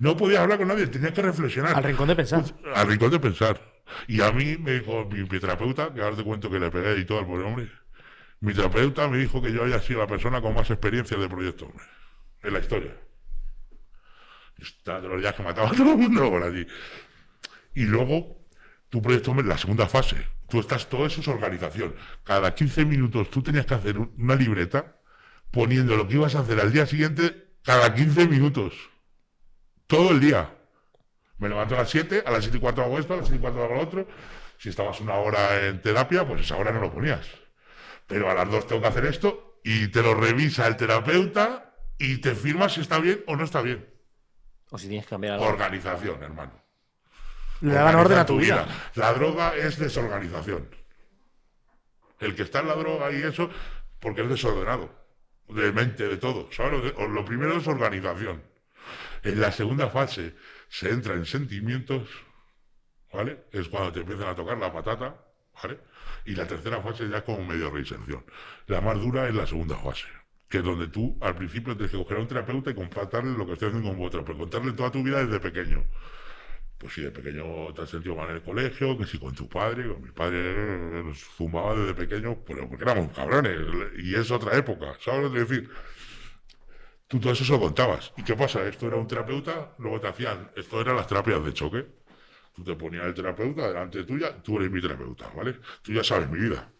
No 0.00 0.16
podías 0.16 0.40
hablar 0.40 0.58
con 0.58 0.66
nadie, 0.66 0.88
tenías 0.88 1.12
que 1.12 1.22
reflexionar. 1.22 1.76
Al 1.76 1.84
rincón 1.84 2.08
de 2.08 2.16
pensar. 2.16 2.44
Al 2.74 2.88
rincón 2.88 3.10
de 3.12 3.20
pensar. 3.20 3.60
Y 4.08 4.20
a 4.20 4.32
mí 4.32 4.56
me 4.56 4.80
dijo 4.80 5.04
mi, 5.04 5.20
mi 5.20 5.38
terapeuta, 5.38 5.94
que 5.94 6.02
ahora 6.02 6.16
te 6.16 6.24
cuento 6.24 6.50
que 6.50 6.58
le 6.58 6.70
pegué 6.70 6.98
y 6.98 7.04
todo 7.04 7.20
al 7.20 7.26
pobre 7.26 7.44
hombre. 7.44 7.81
Mi 8.42 8.52
terapeuta 8.52 9.06
me 9.08 9.18
dijo 9.18 9.40
que 9.40 9.52
yo 9.52 9.62
había 9.62 9.80
sido 9.80 10.00
la 10.00 10.06
persona 10.08 10.40
con 10.42 10.52
más 10.52 10.68
experiencia 10.68 11.16
de 11.16 11.28
proyecto, 11.28 11.66
hombre. 11.66 11.84
En 12.42 12.52
la 12.52 12.58
historia. 12.58 12.96
Está 14.58 15.00
de 15.00 15.08
los 15.08 15.20
días 15.20 15.34
que 15.34 15.42
mataba 15.44 15.68
a 15.68 15.72
todo 15.72 15.92
el 15.92 15.98
mundo 15.98 16.28
por 16.28 16.42
allí. 16.42 16.66
Y 17.74 17.84
luego, 17.84 18.44
tu 18.88 19.00
proyecto, 19.00 19.30
hombre, 19.30 19.46
la 19.46 19.56
segunda 19.58 19.86
fase. 19.88 20.16
Tú 20.48 20.58
estás, 20.58 20.88
todo 20.88 21.06
eso 21.06 21.20
es 21.20 21.28
organización. 21.28 21.94
Cada 22.24 22.52
15 22.54 22.84
minutos 22.84 23.30
tú 23.30 23.42
tenías 23.42 23.64
que 23.64 23.74
hacer 23.74 23.96
un- 23.96 24.12
una 24.18 24.34
libreta 24.34 24.96
poniendo 25.52 25.96
lo 25.96 26.08
que 26.08 26.14
ibas 26.14 26.34
a 26.34 26.40
hacer 26.40 26.60
al 26.60 26.72
día 26.72 26.84
siguiente 26.86 27.54
cada 27.62 27.94
15 27.94 28.26
minutos. 28.26 28.74
Todo 29.86 30.10
el 30.10 30.18
día. 30.20 30.52
Me 31.38 31.48
levanto 31.48 31.74
a 31.76 31.78
las 31.78 31.90
7, 31.90 32.24
a 32.26 32.30
las 32.32 32.42
7 32.42 32.56
y 32.58 32.60
cuarto 32.60 32.82
hago 32.82 32.98
esto, 32.98 33.14
a 33.14 33.18
las 33.18 33.26
7 33.26 33.38
y 33.38 33.40
cuarto 33.40 33.62
hago 33.64 33.74
lo 33.74 33.80
otro. 33.80 34.08
Si 34.58 34.68
estabas 34.68 35.00
una 35.00 35.14
hora 35.14 35.66
en 35.66 35.80
terapia, 35.80 36.26
pues 36.26 36.40
esa 36.42 36.56
hora 36.56 36.72
no 36.72 36.80
lo 36.80 36.92
ponías. 36.92 37.26
Pero 38.06 38.30
a 38.30 38.34
las 38.34 38.50
2 38.50 38.66
tengo 38.66 38.82
que 38.82 38.88
hacer 38.88 39.06
esto 39.06 39.60
y 39.64 39.88
te 39.88 40.02
lo 40.02 40.14
revisa 40.14 40.66
el 40.66 40.76
terapeuta 40.76 41.74
y 41.98 42.18
te 42.18 42.34
firma 42.34 42.68
si 42.68 42.80
está 42.80 42.98
bien 42.98 43.22
o 43.26 43.36
no 43.36 43.44
está 43.44 43.62
bien. 43.62 43.88
O 44.70 44.78
si 44.78 44.88
tienes 44.88 45.06
que 45.06 45.10
cambiar 45.10 45.34
algo. 45.34 45.46
Organización, 45.46 46.22
hermano. 46.22 46.52
Le 47.60 47.74
daban 47.74 47.94
orden 47.94 48.18
a 48.18 48.26
tu 48.26 48.38
vida. 48.38 48.66
La 48.96 49.12
droga 49.12 49.54
es 49.54 49.78
desorganización. 49.78 50.68
El 52.18 52.34
que 52.34 52.42
está 52.42 52.60
en 52.60 52.68
la 52.68 52.74
droga 52.74 53.12
y 53.12 53.22
eso, 53.22 53.50
porque 54.00 54.22
es 54.22 54.28
desordenado. 54.28 54.90
De 55.48 55.70
mente, 55.72 56.08
de 56.08 56.16
todo. 56.16 56.48
¿sabes? 56.50 56.92
Lo 56.96 57.24
primero 57.24 57.56
es 57.56 57.66
organización. 57.66 58.42
En 59.22 59.40
la 59.40 59.52
segunda 59.52 59.88
fase 59.90 60.34
se 60.68 60.90
entra 60.90 61.14
en 61.14 61.24
sentimientos, 61.26 62.08
¿vale? 63.12 63.44
Es 63.52 63.68
cuando 63.68 63.92
te 63.92 64.00
empiezan 64.00 64.28
a 64.28 64.34
tocar 64.34 64.58
la 64.58 64.72
patata, 64.72 65.14
¿vale? 65.62 65.78
Y 66.24 66.34
la 66.34 66.46
tercera 66.46 66.80
fase 66.80 67.08
ya 67.08 67.24
como 67.24 67.44
medio 67.44 67.70
reinserción. 67.70 68.24
La 68.66 68.80
más 68.80 69.00
dura 69.00 69.28
es 69.28 69.34
la 69.34 69.46
segunda 69.46 69.76
fase, 69.76 70.06
que 70.48 70.58
es 70.58 70.64
donde 70.64 70.88
tú 70.88 71.18
al 71.20 71.34
principio 71.34 71.74
tienes 71.74 71.90
que 71.90 71.98
coger 71.98 72.18
a 72.18 72.20
un 72.20 72.28
terapeuta 72.28 72.70
y 72.70 72.74
contarle 72.74 73.36
lo 73.36 73.46
que 73.46 73.54
estoy 73.54 73.68
haciendo 73.68 73.88
con 73.88 73.98
vosotros, 73.98 74.24
pero 74.26 74.38
contarle 74.38 74.72
toda 74.72 74.90
tu 74.90 75.02
vida 75.02 75.24
desde 75.24 75.40
pequeño. 75.40 75.84
Pues 76.78 76.94
si 76.94 77.02
de 77.02 77.10
pequeño 77.12 77.72
te 77.74 77.82
has 77.82 77.90
sentido 77.90 78.16
mal 78.16 78.28
en 78.30 78.36
el 78.36 78.42
colegio, 78.42 78.98
que 78.98 79.06
si 79.06 79.18
con 79.18 79.34
tu 79.34 79.48
padre, 79.48 79.86
con 79.86 80.02
mi 80.02 80.10
padre 80.10 81.02
nos 81.04 81.22
fumaba 81.22 81.74
desde 81.76 81.94
pequeño, 81.94 82.38
pero 82.44 82.68
porque 82.68 82.84
éramos 82.84 83.12
cabrones, 83.16 83.58
y 83.98 84.14
es 84.14 84.30
otra 84.30 84.56
época, 84.56 84.96
¿sabes 85.00 85.22
lo 85.22 85.32
que 85.32 85.38
decir? 85.40 85.70
Tú 87.06 87.20
todo 87.20 87.32
eso 87.34 87.52
lo 87.52 87.60
contabas. 87.60 88.12
¿Y 88.16 88.24
qué 88.24 88.34
pasa? 88.34 88.66
Esto 88.66 88.86
era 88.86 88.96
un 88.96 89.06
terapeuta, 89.06 89.74
luego 89.78 90.00
te 90.00 90.08
hacían, 90.08 90.50
esto 90.56 90.80
eran 90.80 90.96
las 90.96 91.06
terapias 91.06 91.44
de 91.44 91.52
choque. 91.52 91.86
Tú 92.54 92.64
te 92.64 92.74
ponías 92.74 93.06
el 93.06 93.14
terapeuta 93.14 93.68
delante 93.68 94.04
tuya, 94.04 94.42
tú 94.42 94.58
eres 94.58 94.70
mi 94.70 94.80
terapeuta, 94.80 95.30
¿vale? 95.34 95.58
Tú 95.82 95.92
ya 95.92 96.04
sabes 96.04 96.28
mi 96.28 96.38
vida. 96.38 96.70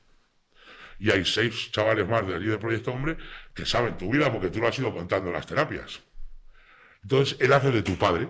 Y 0.99 1.11
hay 1.11 1.25
seis 1.25 1.73
chavales 1.73 2.07
más 2.07 2.27
de 2.27 2.35
allí 2.35 2.47
de 2.47 2.59
Proyecto 2.59 2.93
Hombre 2.93 3.17
que 3.55 3.67
saben 3.67 3.97
tu 3.97 4.13
vida 4.13 4.31
porque 4.31 4.51
tú 4.51 4.61
lo 4.61 4.69
has 4.69 4.79
ido 4.79 4.93
contando 4.95 5.33
las 5.33 5.47
terapias. 5.47 6.03
Entonces, 7.03 7.37
él 7.41 7.53
hace 7.53 7.71
de 7.71 7.83
tu 7.83 7.97
padre. 7.97 8.29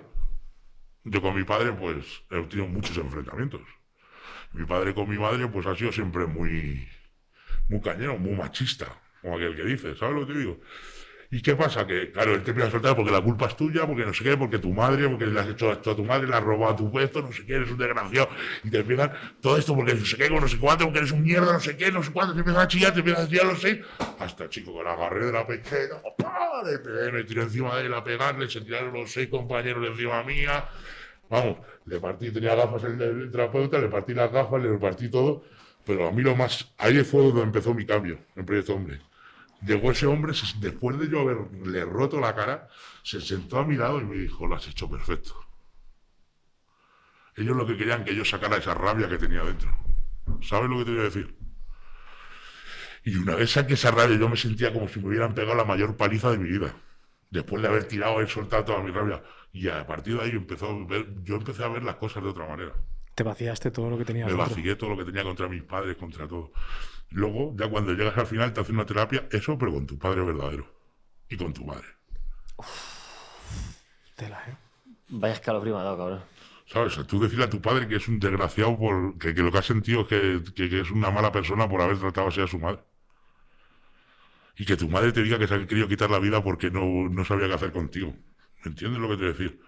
Yo 1.04 1.20
con 1.20 1.34
mi 1.34 1.44
padre, 1.44 1.72
pues, 1.72 2.22
he 2.30 2.40
tenido 2.44 2.68
muchos 2.68 2.96
enfrentamientos. 2.96 3.60
Mi 4.52 4.64
padre 4.64 4.94
con 4.94 5.08
mi 5.08 5.18
madre, 5.18 5.48
pues, 5.48 5.66
ha 5.66 5.76
sido 5.76 5.92
siempre 5.92 6.26
muy, 6.26 6.88
muy 7.68 7.80
cañero, 7.80 8.16
muy 8.18 8.34
machista, 8.34 8.86
como 9.20 9.36
aquel 9.36 9.56
que 9.56 9.64
dice, 9.64 9.96
¿sabes 9.96 10.14
lo 10.14 10.26
que 10.26 10.32
te 10.32 10.38
digo? 10.38 10.60
¿Y 11.32 11.40
qué 11.40 11.56
pasa? 11.56 11.86
Que, 11.86 12.10
claro, 12.10 12.34
él 12.34 12.42
te 12.42 12.50
empieza 12.50 12.68
a 12.68 12.72
soltar 12.72 12.94
porque 12.94 13.10
la 13.10 13.22
culpa 13.22 13.46
es 13.46 13.56
tuya, 13.56 13.86
porque 13.86 14.04
no 14.04 14.12
sé 14.12 14.22
qué, 14.22 14.36
porque 14.36 14.58
tu 14.58 14.70
madre, 14.70 15.08
porque 15.08 15.24
le 15.24 15.40
has 15.40 15.48
hecho 15.48 15.72
esto 15.72 15.92
a 15.92 15.96
tu 15.96 16.04
madre, 16.04 16.28
le 16.28 16.36
has 16.36 16.42
robado 16.42 16.74
a 16.74 16.76
tu 16.76 16.90
puesto, 16.90 17.22
no 17.22 17.32
sé 17.32 17.46
qué, 17.46 17.54
eres 17.54 17.70
un 17.70 17.78
desgraciado. 17.78 18.28
Y 18.62 18.68
te 18.68 18.80
empiezan 18.80 19.12
todo 19.40 19.56
esto 19.56 19.74
porque 19.74 19.94
no 19.94 20.04
sé 20.04 20.18
qué, 20.18 20.28
no 20.28 20.46
sé 20.46 20.58
cuánto, 20.58 20.84
porque 20.84 20.98
eres 20.98 21.10
un 21.10 21.22
mierda, 21.22 21.54
no 21.54 21.58
sé 21.60 21.74
qué, 21.74 21.90
no 21.90 22.02
sé 22.02 22.12
cuánto, 22.12 22.34
te 22.34 22.40
empiezan 22.40 22.62
a 22.62 22.68
chillar, 22.68 22.92
te 22.92 22.98
empiezan 22.98 23.24
a 23.24 23.28
chillar 23.30 23.46
los 23.46 23.62
seis. 23.62 23.78
Hasta 24.18 24.44
el 24.44 24.50
chico 24.50 24.76
que 24.76 24.84
la 24.84 24.92
agarré 24.92 25.24
de 25.24 25.32
la 25.32 25.46
pechera, 25.46 26.02
¡pah! 26.18 26.62
le 26.66 26.78
pegué, 26.80 27.10
me 27.10 27.24
tiré 27.24 27.44
encima 27.44 27.78
de 27.78 27.86
él 27.86 27.94
a 27.94 28.04
pegarle, 28.04 28.50
se 28.50 28.60
tiraron 28.60 28.92
los 28.92 29.10
seis 29.10 29.28
compañeros 29.30 29.88
encima 29.88 30.22
mía. 30.24 30.68
Vamos, 31.30 31.56
le 31.86 31.98
partí, 31.98 32.30
tenía 32.30 32.54
gafas 32.54 32.84
el, 32.84 33.00
el 33.00 33.30
terapeuta, 33.30 33.78
le 33.78 33.88
partí 33.88 34.12
las 34.12 34.30
gafas, 34.30 34.62
le 34.62 34.76
partí 34.76 35.08
todo. 35.08 35.44
Pero 35.86 36.08
a 36.08 36.12
mí 36.12 36.20
lo 36.20 36.36
más. 36.36 36.74
Ahí 36.76 37.02
fue 37.04 37.22
donde 37.22 37.40
empezó 37.40 37.72
mi 37.72 37.86
cambio 37.86 38.18
en 38.36 38.44
Proyecto 38.44 38.74
Hombre. 38.74 39.00
Llegó 39.64 39.92
ese 39.92 40.06
hombre, 40.06 40.32
después 40.58 40.98
de 40.98 41.08
yo 41.08 41.20
haberle 41.20 41.84
roto 41.84 42.20
la 42.20 42.34
cara, 42.34 42.68
se 43.02 43.20
sentó 43.20 43.58
a 43.58 43.64
mi 43.64 43.76
lado 43.76 44.00
y 44.00 44.04
me 44.04 44.16
dijo: 44.16 44.46
Lo 44.46 44.56
has 44.56 44.66
hecho 44.66 44.90
perfecto. 44.90 45.34
Ellos 47.36 47.56
lo 47.56 47.66
que 47.66 47.76
querían 47.76 48.04
que 48.04 48.14
yo 48.14 48.24
sacara 48.24 48.56
esa 48.56 48.74
rabia 48.74 49.08
que 49.08 49.18
tenía 49.18 49.42
dentro. 49.42 49.70
¿Sabes 50.42 50.68
lo 50.68 50.78
que 50.78 50.84
te 50.84 50.90
voy 50.90 51.00
a 51.00 51.04
decir? 51.04 51.36
Y 53.04 53.16
una 53.16 53.34
vez 53.34 53.50
saqué 53.50 53.74
esa 53.74 53.90
rabia, 53.90 54.16
yo 54.16 54.28
me 54.28 54.36
sentía 54.36 54.72
como 54.72 54.88
si 54.88 55.00
me 55.00 55.08
hubieran 55.08 55.34
pegado 55.34 55.56
la 55.56 55.64
mayor 55.64 55.96
paliza 55.96 56.30
de 56.30 56.38
mi 56.38 56.48
vida. 56.48 56.74
Después 57.30 57.62
de 57.62 57.68
haber 57.68 57.84
tirado, 57.84 58.14
haber 58.14 58.28
soltado 58.28 58.64
toda 58.64 58.82
mi 58.82 58.90
rabia. 58.90 59.22
Y 59.52 59.68
a 59.68 59.86
partir 59.86 60.16
de 60.16 60.22
ahí 60.22 60.30
empezó 60.30 60.68
a 60.68 60.86
ver, 60.86 61.22
yo 61.22 61.36
empecé 61.36 61.64
a 61.64 61.68
ver 61.68 61.82
las 61.82 61.96
cosas 61.96 62.22
de 62.22 62.28
otra 62.28 62.46
manera. 62.46 62.74
Te 63.14 63.22
vaciaste 63.22 63.70
todo 63.70 63.90
lo 63.90 63.98
que 63.98 64.04
tenías. 64.04 64.26
Me 64.26 64.34
dentro. 64.34 64.54
vacié 64.54 64.76
todo 64.76 64.90
lo 64.90 64.96
que 64.98 65.04
tenía 65.04 65.22
contra 65.22 65.48
mis 65.48 65.62
padres, 65.62 65.96
contra 65.96 66.28
todo. 66.28 66.52
Luego, 67.12 67.54
ya 67.56 67.68
cuando 67.68 67.92
llegas 67.92 68.16
al 68.18 68.26
final, 68.26 68.52
te 68.52 68.60
haces 68.60 68.72
una 68.72 68.86
terapia, 68.86 69.26
eso, 69.30 69.58
pero 69.58 69.72
con 69.72 69.86
tu 69.86 69.98
padre 69.98 70.22
verdadero. 70.22 70.66
Y 71.28 71.36
con 71.36 71.52
tu 71.52 71.64
madre. 71.64 71.86
Tela, 74.16 74.42
¿eh? 74.48 74.56
Vaya 75.08 75.34
escalofrío 75.34 75.74
me 75.74 75.80
ha 75.80 75.84
dado, 75.84 75.96
cabrón. 75.98 76.20
¿Sabes? 76.66 77.06
Tú 77.06 77.20
decirle 77.20 77.44
a 77.44 77.50
tu 77.50 77.60
padre 77.60 77.86
que 77.88 77.96
es 77.96 78.08
un 78.08 78.18
desgraciado, 78.18 78.78
por, 78.78 79.18
que, 79.18 79.34
que 79.34 79.42
lo 79.42 79.50
que 79.52 79.58
ha 79.58 79.62
sentido 79.62 80.02
es 80.02 80.06
que, 80.08 80.42
que- 80.54 80.68
que 80.70 80.80
es 80.80 80.90
una 80.90 81.10
mala 81.10 81.30
persona 81.32 81.68
por 81.68 81.80
haber 81.82 81.98
tratado 81.98 82.28
así 82.28 82.40
a 82.40 82.46
su 82.46 82.58
madre. 82.58 82.80
Y 84.56 84.64
que 84.64 84.76
tu 84.76 84.88
madre 84.88 85.12
te 85.12 85.22
diga 85.22 85.38
que 85.38 85.46
se 85.48 85.54
ha 85.54 85.66
querido 85.66 85.88
quitar 85.88 86.10
la 86.10 86.18
vida 86.18 86.42
porque 86.42 86.70
no, 86.70 86.84
no 87.08 87.24
sabía 87.24 87.48
qué 87.48 87.54
hacer 87.54 87.72
contigo. 87.72 88.14
¿Entiendes 88.64 89.00
lo 89.00 89.08
que 89.08 89.14
te 89.16 89.20
voy 89.22 89.28
a 89.30 89.32
decir? 89.32 89.60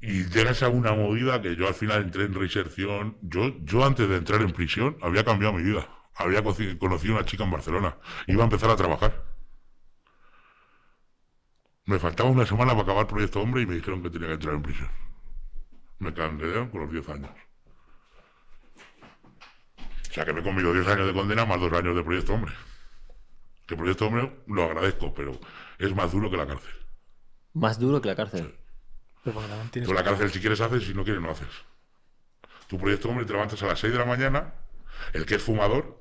Y 0.00 0.24
llegas 0.24 0.62
a 0.62 0.68
una 0.68 0.92
movida 0.92 1.40
que 1.40 1.56
yo 1.56 1.68
al 1.68 1.74
final 1.74 2.02
entré 2.02 2.24
en 2.24 2.34
reinserción. 2.34 3.16
Yo, 3.22 3.54
yo 3.64 3.84
antes 3.84 4.08
de 4.08 4.16
entrar 4.16 4.40
en 4.42 4.52
prisión 4.52 4.96
había 5.02 5.24
cambiado 5.24 5.54
mi 5.54 5.62
vida. 5.62 5.88
Había 6.16 6.42
conocido 6.42 7.14
a 7.14 7.18
una 7.18 7.26
chica 7.26 7.44
en 7.44 7.50
Barcelona. 7.50 7.96
Iba 8.26 8.42
a 8.42 8.44
empezar 8.44 8.70
a 8.70 8.76
trabajar. 8.76 9.24
Me 11.84 11.98
faltaba 11.98 12.30
una 12.30 12.44
semana 12.44 12.72
para 12.72 12.82
acabar 12.82 13.06
Proyecto 13.06 13.40
Hombre 13.40 13.62
y 13.62 13.66
me 13.66 13.74
dijeron 13.74 14.02
que 14.02 14.10
tenía 14.10 14.28
que 14.28 14.34
entrar 14.34 14.54
en 14.54 14.62
prisión. 14.62 14.90
Me 15.98 16.12
candidaron 16.12 16.68
con 16.70 16.80
los 16.80 16.90
10 16.90 17.08
años. 17.10 17.30
O 19.78 20.12
sea 20.12 20.24
que 20.24 20.32
me 20.32 20.40
he 20.40 20.42
comido 20.42 20.72
10 20.72 20.86
años 20.88 21.06
de 21.06 21.12
condena 21.12 21.44
más 21.44 21.60
2 21.60 21.72
años 21.74 21.94
de 21.94 22.02
Proyecto 22.02 22.34
Hombre. 22.34 22.52
Que 23.66 23.76
Proyecto 23.76 24.06
Hombre 24.06 24.42
lo 24.46 24.64
agradezco, 24.64 25.14
pero 25.14 25.38
es 25.78 25.94
más 25.94 26.10
duro 26.10 26.30
que 26.30 26.36
la 26.36 26.46
cárcel. 26.46 26.74
Más 27.52 27.78
duro 27.78 28.00
que 28.00 28.08
la 28.08 28.16
cárcel. 28.16 28.58
Pero 29.22 29.40
tienes 29.70 29.88
Tú 29.88 29.94
la 29.94 30.02
cárcel 30.02 30.30
si 30.30 30.40
quieres 30.40 30.60
haces, 30.60 30.84
si 30.84 30.94
no 30.94 31.04
quieres 31.04 31.22
no 31.22 31.30
haces. 31.30 31.48
Tu 32.66 32.78
Proyecto 32.78 33.10
Hombre 33.10 33.26
te 33.26 33.32
levantas 33.32 33.62
a 33.62 33.66
las 33.66 33.78
6 33.78 33.92
de 33.92 33.98
la 33.98 34.06
mañana, 34.06 34.54
el 35.12 35.24
que 35.24 35.36
es 35.36 35.42
fumador, 35.42 35.95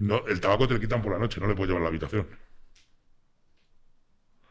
no, 0.00 0.26
el 0.26 0.40
tabaco 0.40 0.66
te 0.66 0.74
lo 0.74 0.80
quitan 0.80 1.02
por 1.02 1.12
la 1.12 1.18
noche, 1.18 1.40
no 1.40 1.46
le 1.46 1.54
puedes 1.54 1.68
llevar 1.68 1.82
a 1.82 1.84
la 1.84 1.88
habitación. 1.90 2.26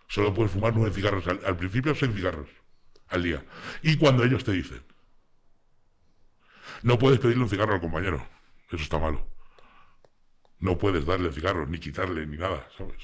Solo 0.08 0.32
puedes 0.32 0.52
fumar 0.52 0.76
nueve 0.76 0.94
cigarros 0.94 1.28
al, 1.28 1.58
principio, 1.58 1.96
seis 1.96 2.14
cigarros 2.14 2.50
al 3.08 3.24
día. 3.24 3.44
Y 3.82 3.98
cuando 3.98 4.24
ellos 4.24 4.44
te 4.44 4.52
dicen, 4.52 4.84
no 6.84 7.00
puedes 7.00 7.20
pedirle 7.20 7.44
un 7.44 7.50
cigarro 7.50 7.74
al 7.74 7.82
compañero, 7.82 8.24
eso 8.68 8.84
está 8.84 9.00
malo. 9.00 9.26
No 10.60 10.78
puedes 10.78 11.06
darle 11.06 11.32
cigarros, 11.32 11.68
ni 11.68 11.80
quitarle, 11.80 12.28
ni 12.28 12.38
nada, 12.38 12.68
¿sabes? 12.78 13.02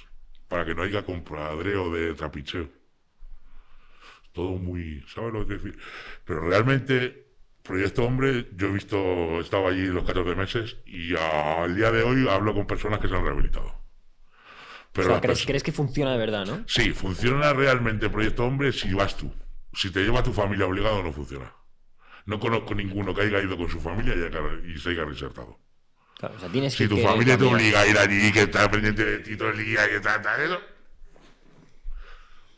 Para 0.47 0.65
que 0.65 0.75
no 0.75 0.83
haya 0.83 1.03
compradreo 1.03 1.91
de 1.91 2.13
trapicheo. 2.13 2.69
Todo 4.33 4.51
muy, 4.57 5.03
¿sabes 5.07 5.33
lo 5.33 5.47
que 5.47 5.53
decir? 5.55 5.79
Pero 6.25 6.41
realmente, 6.41 7.24
Proyecto 7.65 8.03
Hombre, 8.03 8.47
yo 8.55 8.67
he 8.67 8.71
visto, 8.71 8.97
he 9.37 9.39
estado 9.39 9.67
allí 9.67 9.87
los 9.87 10.03
14 10.03 10.35
meses 10.35 10.77
y 10.85 11.15
al 11.15 11.75
día 11.75 11.91
de 11.91 12.03
hoy 12.03 12.27
hablo 12.29 12.53
con 12.53 12.67
personas 12.67 12.99
que 12.99 13.07
se 13.07 13.15
han 13.15 13.23
rehabilitado. 13.23 13.73
Pero 14.93 15.07
o 15.07 15.19
sea, 15.19 15.45
¿crees, 15.45 15.63
que 15.63 15.71
funciona 15.71 16.11
de 16.11 16.19
verdad, 16.19 16.45
no? 16.45 16.63
Sí, 16.67 16.91
funciona 16.91 17.53
realmente 17.53 18.09
Proyecto 18.09 18.45
Hombre 18.45 18.71
si 18.71 18.93
vas 18.93 19.17
tú. 19.17 19.33
Si 19.73 19.89
te 19.89 20.03
lleva 20.03 20.21
tu 20.21 20.31
familia 20.31 20.67
obligado, 20.67 21.01
no 21.01 21.11
funciona. 21.11 21.51
No 22.27 22.39
conozco 22.39 22.75
ninguno 22.75 23.15
que 23.15 23.23
haya 23.23 23.41
ido 23.41 23.57
con 23.57 23.67
su 23.67 23.81
familia 23.81 24.13
y, 24.13 24.77
se 24.77 24.89
haya 24.91 25.03
reinsertado. 25.03 25.59
Claro, 26.19 26.35
o 26.35 26.39
sea, 26.39 26.49
tienes 26.49 26.73
Si 26.73 26.87
que 26.87 26.95
tu 26.95 27.01
familia 27.01 27.35
te 27.35 27.45
obliga 27.45 27.81
a 27.81 27.87
ir 27.87 27.97
allí, 27.97 28.31
que 28.31 28.43
está 28.43 28.69
pendiente 28.69 29.03
de 29.03 29.19
ti 29.19 29.35
todo 29.35 29.49
el 29.49 29.57
día, 29.57 29.89
que 29.89 29.99
tal, 30.01 30.21
tal, 30.21 30.39
eso. 30.39 30.61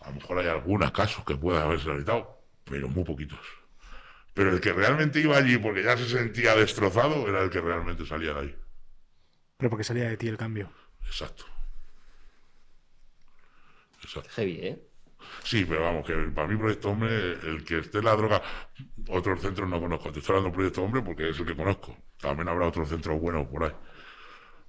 A 0.02 0.10
lo 0.10 0.16
mejor 0.16 0.40
hay 0.40 0.48
algunos 0.48 0.92
casos 0.92 1.24
que 1.24 1.36
pueda 1.36 1.64
haberse 1.64 1.90
evitado, 1.90 2.44
pero 2.66 2.90
muy 2.90 3.06
poquitos. 3.06 3.40
Pero 4.38 4.52
el 4.52 4.62
que 4.62 4.72
realmente 4.72 5.20
iba 5.20 5.36
allí 5.36 5.58
porque 5.58 5.82
ya 5.82 5.98
se 5.98 6.08
sentía 6.08 6.56
destrozado 6.56 7.28
era 7.28 7.42
el 7.42 7.50
que 7.50 7.60
realmente 7.60 8.06
salía 8.06 8.36
de 8.36 8.40
ahí. 8.40 8.56
Pero 9.58 9.72
porque 9.72 9.84
salía 9.84 10.08
de 10.10 10.16
ti 10.16 10.28
el 10.28 10.38
cambio. 10.38 10.72
Exacto. 11.08 11.46
Exacto. 14.04 14.30
Heavy, 14.36 14.60
¿eh? 14.62 14.80
Sí, 15.44 15.66
pero 15.68 15.82
vamos, 15.82 16.06
que 16.06 16.14
para 16.36 16.48
mí 16.48 16.56
Proyecto 16.56 16.92
Hombre, 16.92 17.32
el 17.32 17.64
que 17.66 17.80
esté 17.80 17.98
en 17.98 18.06
la 18.06 18.16
droga, 18.16 18.44
otros 19.08 19.42
centros 19.42 19.68
no 19.68 19.80
conozco. 19.80 20.12
Te 20.12 20.20
estoy 20.20 20.36
hablando 20.36 20.52
de 20.52 20.56
Proyecto 20.56 20.84
Hombre 20.84 21.02
porque 21.02 21.30
es 21.30 21.40
el 21.40 21.46
que 21.48 21.56
conozco. 21.56 21.98
También 22.22 22.48
habrá 22.48 22.68
otros 22.68 22.90
centros 22.90 23.20
buenos 23.20 23.48
por 23.48 23.64
ahí. 23.64 23.74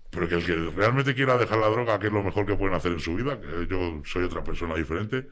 Pero 0.09 0.27
que 0.31 0.35
el 0.37 0.47
que 0.47 0.55
realmente 0.75 1.15
quiera 1.15 1.37
dejar 1.37 1.59
la 1.59 1.69
droga, 1.69 1.99
que 1.99 2.07
es 2.07 2.13
lo 2.15 2.23
mejor 2.23 2.47
que 2.47 2.55
pueden 2.55 2.75
hacer 2.75 2.93
en 2.93 3.01
su 3.01 3.17
vida, 3.17 3.39
que 3.39 3.67
yo 3.69 4.01
soy 4.07 4.25
otra 4.25 4.43
persona 4.43 4.75
diferente, 4.77 5.29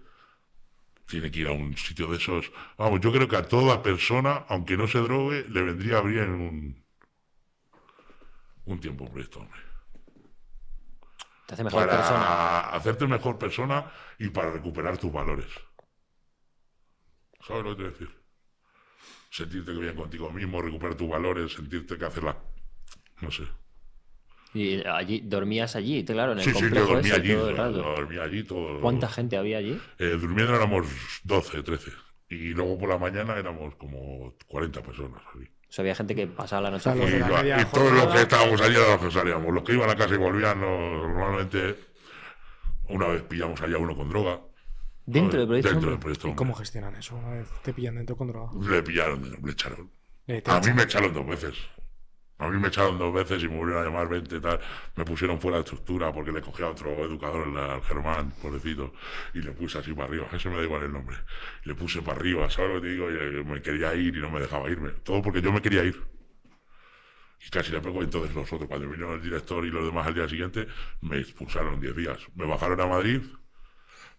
tiene 1.07 1.31
que 1.31 1.41
ir 1.41 1.49
a 1.49 1.53
un 1.53 1.77
sitio 1.77 2.09
de 2.09 2.17
esos. 2.17 2.51
Vamos, 2.77 3.01
yo 3.01 3.13
creo 3.13 3.29
que 3.29 3.37
a 3.37 3.47
toda 3.47 3.83
persona, 3.83 4.45
aunque 4.49 4.77
no 4.77 4.89
se 4.89 4.99
drogue, 4.99 5.47
le 5.49 5.63
vendría 5.63 6.01
bien 6.01 6.31
un, 6.31 6.85
un 8.67 8.81
tiempo 8.81 9.11
Proyecto 9.11 9.41
Hombre 9.41 9.61
Te 11.47 11.55
hace 11.55 11.65
mejor 11.65 11.87
para 11.87 11.97
persona. 11.97 12.61
hacerte 12.71 13.07
mejor 13.07 13.39
persona 13.39 13.93
y 14.19 14.29
para 14.31 14.51
recuperar 14.51 14.99
tus 14.99 15.13
valores. 15.13 15.47
¿Sabes 17.47 17.65
lo 17.65 17.77
que 17.77 17.83
te 17.83 17.89
a 17.89 17.91
decir? 17.93 18.27
Sentirte 19.31 19.73
que 19.73 19.79
bien 19.79 19.95
contigo 19.95 20.31
mismo, 20.33 20.61
recuperar 20.61 20.97
tus 20.97 21.09
valores, 21.09 21.53
sentirte 21.53 21.97
que 21.97 22.05
hacer 22.05 22.25
la... 22.25 22.37
No 23.21 23.31
sé. 23.31 23.45
Y 24.57 24.83
allí, 24.87 25.21
dormías 25.25 25.77
allí, 25.77 26.05
claro, 26.05 26.33
en 26.33 26.39
el 26.39 26.45
Sí, 26.45 26.51
sí, 26.51 26.55
yo 26.55 26.61
complejo 26.61 26.87
dormía 26.95 27.13
ese 27.13 27.21
allí, 27.21 27.33
todo 27.35 27.51
el 27.51 27.57
rato. 27.57 27.73
dormía 27.83 28.23
allí 28.23 28.43
todo. 28.45 28.81
¿Cuánta 28.81 29.09
gente 29.09 29.37
había 29.37 29.59
allí? 29.59 29.79
Eh, 29.99 30.17
durmiendo 30.21 30.55
éramos 30.57 30.87
12, 31.25 31.63
13. 31.63 31.91
Y 32.31 32.49
luego 32.55 32.79
por 32.79 32.89
la 32.89 32.99
mañana 32.99 33.37
éramos 33.37 33.75
como 33.77 34.35
40 34.49 34.83
personas. 34.83 35.21
allí. 35.35 35.45
O 35.69 35.73
sea, 35.77 35.83
había 35.83 35.95
gente 35.95 36.15
que 36.15 36.27
pasaba 36.27 36.63
la 36.63 36.71
noche 36.71 36.91
Y, 36.95 37.19
la 37.19 37.29
lo- 37.29 37.37
media 37.37 37.61
y 37.61 37.65
todos 37.67 37.93
los 37.93 38.07
que 38.07 38.23
estábamos 38.23 38.61
allí 38.63 38.77
eran 38.77 38.91
los 38.93 39.01
que 39.01 39.11
salíamos. 39.11 39.53
Los 39.55 39.63
que 39.65 39.73
iban 39.75 39.91
a 39.91 39.97
casa 39.97 40.15
y 40.15 40.17
volvían, 40.19 40.61
no- 40.61 41.07
normalmente 41.09 41.77
una 42.89 43.09
vez 43.09 43.23
pillamos 43.23 43.61
allá 43.61 43.77
uno 43.79 43.95
con 43.97 44.09
droga. 44.09 44.41
Dentro 45.05 45.39
del 45.39 45.47
proyecto. 45.49 45.71
Dentro 45.71 45.91
del 45.91 45.99
proyecto. 46.01 46.29
¿Y 46.29 46.35
cómo 46.35 46.55
gestionan 46.55 46.95
eso? 46.97 47.15
Una 47.17 47.31
vez 47.31 47.49
te 47.63 47.73
pillan 47.73 47.97
dentro 47.97 48.17
con 48.17 48.29
droga. 48.29 48.51
Le 48.69 48.83
pillaron, 48.83 49.23
le 49.45 49.53
echaron. 49.53 49.91
Eh, 50.29 50.43
A 50.47 50.61
mí 50.61 50.73
me 50.73 50.83
echaron 50.85 51.13
dos 51.13 51.27
veces. 51.27 51.55
A 52.39 52.49
mí 52.49 52.59
me 52.59 52.69
echaron 52.69 52.99
dos 52.99 53.15
veces 53.15 53.43
y 53.43 53.49
me 53.49 53.57
volvieron 53.57 53.83
a 53.83 53.87
llamar 53.87 54.09
20 54.09 54.37
y 54.37 54.41
tal. 54.41 54.61
Me 54.95 55.05
pusieron 55.07 55.41
fuera 55.41 55.57
de 55.57 55.63
estructura 55.63 56.13
porque 56.13 56.31
le 56.33 56.43
cogí 56.43 56.63
a 56.63 56.69
otro 56.69 56.91
educador, 57.05 57.49
el- 57.49 57.83
Germán, 57.83 58.31
pobrecito, 58.43 58.93
y 59.33 59.41
le 59.41 59.53
puse 59.53 59.79
así 59.79 59.93
para 59.95 60.09
arriba. 60.09 60.27
Ese 60.33 60.51
me 60.51 60.57
da 60.57 60.63
igual 60.65 60.83
el 60.83 60.93
nombre. 60.93 61.17
Le 61.65 61.75
puse 61.75 62.03
para 62.03 62.19
arriba, 62.19 62.51
¿sabes 62.51 62.75
lo 62.75 62.81
que 62.83 62.89
te 62.89 62.93
digo? 62.93 63.11
Y, 63.11 63.15
eh, 63.15 63.43
me 63.45 63.63
quería 63.63 63.95
ir 63.95 64.17
y 64.17 64.21
no 64.21 64.31
me 64.31 64.41
dejaba 64.41 64.69
irme. 64.71 64.91
Todo 65.03 65.23
porque 65.23 65.41
yo 65.41 65.51
me 65.51 65.63
quería 65.63 65.83
ir. 65.85 65.99
Y 67.47 67.51
casi 67.51 67.71
le 67.73 67.81
pegó 67.81 68.03
entonces 68.03 68.35
los 68.35 68.53
otros. 68.53 68.69
Cuando 68.69 68.89
vino 68.89 69.15
el 69.15 69.23
director 69.23 69.65
y 69.65 69.71
los 69.71 69.85
demás 69.85 70.07
al 70.07 70.15
día 70.15 70.29
siguiente, 70.29 70.67
me 71.03 71.19
expulsaron 71.19 71.81
10 71.81 71.95
días. 71.97 72.19
Me 72.35 72.45
bajaron 72.47 72.81
a 72.81 72.87
Madrid, 72.87 73.21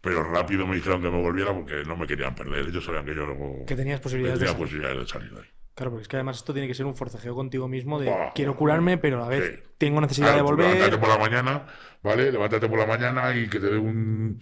pero 0.02 0.24
rápido 0.24 0.66
me 0.66 0.76
dijeron 0.76 1.02
que 1.02 1.10
me 1.10 1.22
volviera 1.22 1.54
porque 1.54 1.84
no 1.86 1.98
me 1.98 2.08
querían 2.08 2.34
perder. 2.36 2.68
Ellos 2.68 2.84
sabían 2.86 3.06
que 3.06 3.14
yo 3.16 3.28
no 3.28 3.66
Que 3.66 3.76
tenías 3.76 4.00
posibilidades 4.00 4.40
de 4.40 4.46
tenía 4.46 4.54
salir. 4.54 4.66
posibilidades 4.66 5.00
de 5.00 5.08
salir 5.08 5.32
de 5.34 5.42
ahí. 5.42 5.48
Claro, 5.78 5.92
porque 5.92 6.02
es 6.02 6.08
que 6.08 6.16
además 6.16 6.38
esto 6.38 6.54
tiene 6.54 6.68
que 6.68 6.74
ser 6.74 6.88
un 6.88 6.96
forcejeo 6.96 7.36
contigo 7.36 7.68
mismo 7.68 8.00
de 8.00 8.12
quiero 8.34 8.56
curarme, 8.56 8.98
pero 8.98 9.18
a 9.18 9.22
la 9.22 9.28
vez 9.28 9.44
Sí. 9.64 9.64
tengo 9.78 10.02
necesidad 10.02 10.30
Claro, 10.34 10.38
de 10.38 10.42
volver. 10.52 10.74
Levántate 10.74 10.98
por 10.98 11.08
la 11.10 11.18
mañana, 11.20 11.68
¿vale? 12.02 12.32
Levántate 12.32 12.68
por 12.68 12.80
la 12.80 12.86
mañana 12.88 13.36
y 13.36 13.48
que 13.48 13.60
te 13.60 13.68
dé 13.68 13.78
un, 13.78 14.42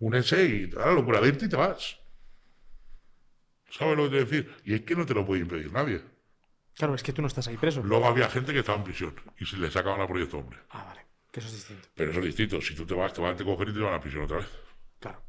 un 0.00 0.14
y 0.14 0.66
la 0.66 0.92
locura 0.92 1.22
de 1.22 1.28
irte 1.28 1.46
y 1.46 1.48
te 1.48 1.56
vas. 1.56 1.98
¿Sabes 3.70 3.96
lo 3.96 4.04
que 4.04 4.10
te 4.10 4.24
decir? 4.26 4.54
Y 4.66 4.74
es 4.74 4.82
que 4.82 4.94
no 4.94 5.06
te 5.06 5.14
lo 5.14 5.24
puede 5.24 5.40
impedir 5.40 5.72
nadie. 5.72 6.02
Claro, 6.74 6.94
es 6.94 7.02
que 7.02 7.14
tú 7.14 7.22
no 7.22 7.28
estás 7.28 7.48
ahí 7.48 7.56
preso. 7.56 7.82
Luego 7.82 8.04
había 8.06 8.28
gente 8.28 8.52
que 8.52 8.58
estaba 8.58 8.76
en 8.76 8.84
prisión 8.84 9.14
y 9.38 9.46
se 9.46 9.56
le 9.56 9.70
sacaban 9.70 10.02
a 10.02 10.06
proyecto 10.06 10.36
hombre. 10.36 10.58
Ah, 10.68 10.84
vale. 10.88 11.00
Que 11.32 11.40
eso 11.40 11.48
es 11.48 11.54
distinto. 11.54 11.88
Pero 11.94 12.10
eso 12.10 12.20
es 12.20 12.26
distinto. 12.26 12.60
Si 12.60 12.74
tú 12.74 12.84
te 12.84 12.92
vas, 12.92 13.14
te 13.14 13.22
van 13.22 13.34
a 13.34 13.44
coger 13.44 13.70
y 13.70 13.72
te 13.72 13.80
van 13.80 13.94
a 13.94 14.00
prisión 14.00 14.24
otra 14.24 14.36
vez. 14.38 14.48
Claro. 15.00 15.22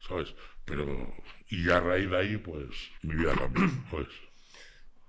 ¿Sabes? 0.00 0.34
Pero. 0.64 1.14
Y 1.48 1.70
a 1.70 1.78
raíz 1.78 2.10
de 2.10 2.18
ahí, 2.18 2.36
pues, 2.38 2.90
mi 3.02 3.14
vida 3.14 3.34
cambió. 3.36 3.62
Pues. 3.90 4.08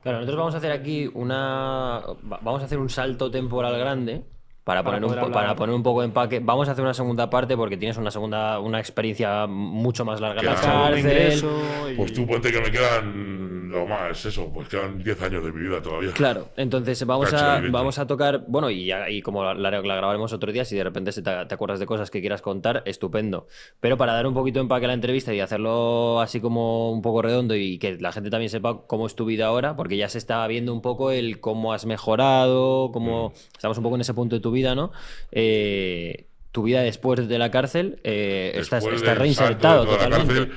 Claro, 0.02 0.20
nosotros 0.20 0.38
vamos 0.40 0.56
a 0.56 0.58
hacer 0.60 0.72
aquí 0.72 1.10
una. 1.14 2.02
va- 2.32 2.40
Vamos 2.42 2.62
a 2.62 2.66
hacer 2.66 2.80
un 2.80 2.90
salto 2.90 3.30
temporal 3.30 3.78
grande 3.78 4.24
para 4.64 4.84
Para 4.84 5.00
poner, 5.00 5.24
un, 5.26 5.32
para 5.32 5.56
poner 5.56 5.76
un 5.76 5.84
poco 5.84 6.02
de 6.02 6.08
empaque. 6.08 6.40
Vamos 6.40 6.70
a 6.70 6.74
hacer 6.74 6.84
una 6.84 6.94
segunda 6.94 7.30
parte 7.30 7.58
porque 7.58 7.76
tienes 7.76 7.98
una 7.98 8.12
segunda, 8.12 8.60
una 8.60 8.80
experiencia 8.80 9.48
mucho 9.48 10.06
más 10.06 10.22
larga 10.22 10.40
en 10.42 10.46
la 10.46 10.56
Claro. 10.56 10.96
cárcel. 10.96 11.50
Pues 11.98 12.14
tú 12.14 12.26
ponte 12.28 12.52
que 12.52 12.62
me 12.62 12.72
quedan 12.72 13.39
lo 13.70 13.86
más, 13.86 14.26
eso, 14.26 14.52
pues 14.54 14.68
quedan 14.68 15.04
10 15.04 15.22
años 15.22 15.44
de 15.46 15.52
mi 15.52 15.62
vida 15.68 15.82
todavía. 15.82 16.12
Claro, 16.14 16.50
entonces 16.58 17.06
vamos 17.06 17.30
a, 17.34 17.60
vamos 17.72 18.00
a 18.00 18.08
tocar, 18.08 18.44
bueno, 18.48 18.70
y, 18.70 18.86
ya- 18.86 19.10
y 19.10 19.22
como 19.22 19.44
la, 19.44 19.54
la 19.54 19.80
grabaremos 19.82 20.34
otro 20.34 20.52
día, 20.52 20.66
si 20.66 20.76
de 20.76 20.84
repente 20.84 21.12
se 21.12 21.22
te, 21.22 21.32
te 21.46 21.54
acuerdas 21.54 21.80
de 21.80 21.86
cosas 21.86 22.10
que 22.10 22.20
quieras 22.20 22.41
contar, 22.41 22.82
estupendo. 22.86 23.48
Pero 23.80 23.96
para 23.98 24.14
dar 24.14 24.26
un 24.26 24.34
poquito 24.34 24.60
de 24.60 24.64
empaque 24.64 24.86
a 24.86 24.88
la 24.88 24.94
entrevista 24.96 25.34
y 25.34 25.40
hacerlo 25.40 26.20
así 26.20 26.41
como 26.41 26.91
un 26.91 27.02
poco 27.02 27.22
redondo 27.22 27.56
y 27.56 27.78
que 27.78 27.98
la 28.00 28.12
gente 28.12 28.30
también 28.30 28.50
sepa 28.50 28.82
cómo 28.88 29.06
es 29.06 29.16
tu 29.16 29.26
vida 29.26 29.46
ahora, 29.46 29.76
porque 29.76 29.98
ya 29.98 30.10
se 30.10 30.18
está 30.18 30.46
viendo 30.48 30.74
un 30.74 30.82
poco 30.82 31.12
el 31.12 31.40
cómo 31.40 31.72
has 31.74 31.86
mejorado, 31.86 32.91
cómo 32.91 33.34
estamos 33.54 33.78
un 33.78 33.84
poco 33.84 33.96
en 33.96 34.02
ese 34.02 34.14
punto 34.14 34.36
de 34.36 34.41
tu 34.41 34.52
vida, 34.52 34.74
¿no? 34.76 34.91
Eh, 35.32 36.26
tu 36.52 36.64
vida 36.64 36.82
después 36.82 37.28
de 37.28 37.38
la 37.38 37.52
cárcel, 37.52 38.00
eh, 38.04 38.54
estás, 38.56 38.84
reinsertado 38.84 39.86
la 39.86 39.91
totalmente. 39.91 40.52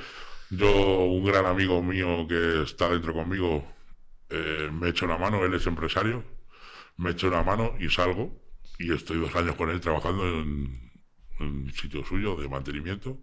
Yo, 0.53 1.05
un 1.05 1.25
gran 1.25 1.47
amigo 1.47 1.83
mío 1.83 2.27
que 2.29 2.63
está 2.63 2.91
dentro 2.91 3.15
conmigo, 3.15 3.67
eh, 4.29 4.71
me 4.71 4.91
echa 4.91 5.07
una 5.07 5.17
mano, 5.17 5.43
él 5.45 5.55
es 5.55 5.67
empresario, 5.67 6.25
me 6.99 7.11
echa 7.13 7.29
una 7.29 7.43
mano 7.43 7.75
y 7.81 7.89
salgo. 7.89 8.39
Y 8.79 8.93
estoy 8.93 9.19
dos 9.19 9.35
años 9.37 9.57
con 9.57 9.71
él 9.71 9.81
trabajando 9.81 10.25
en, 10.27 10.93
un 11.41 11.73
sitio 11.73 12.05
suyo 12.05 12.37
de 12.37 12.49
mantenimiento. 12.49 13.19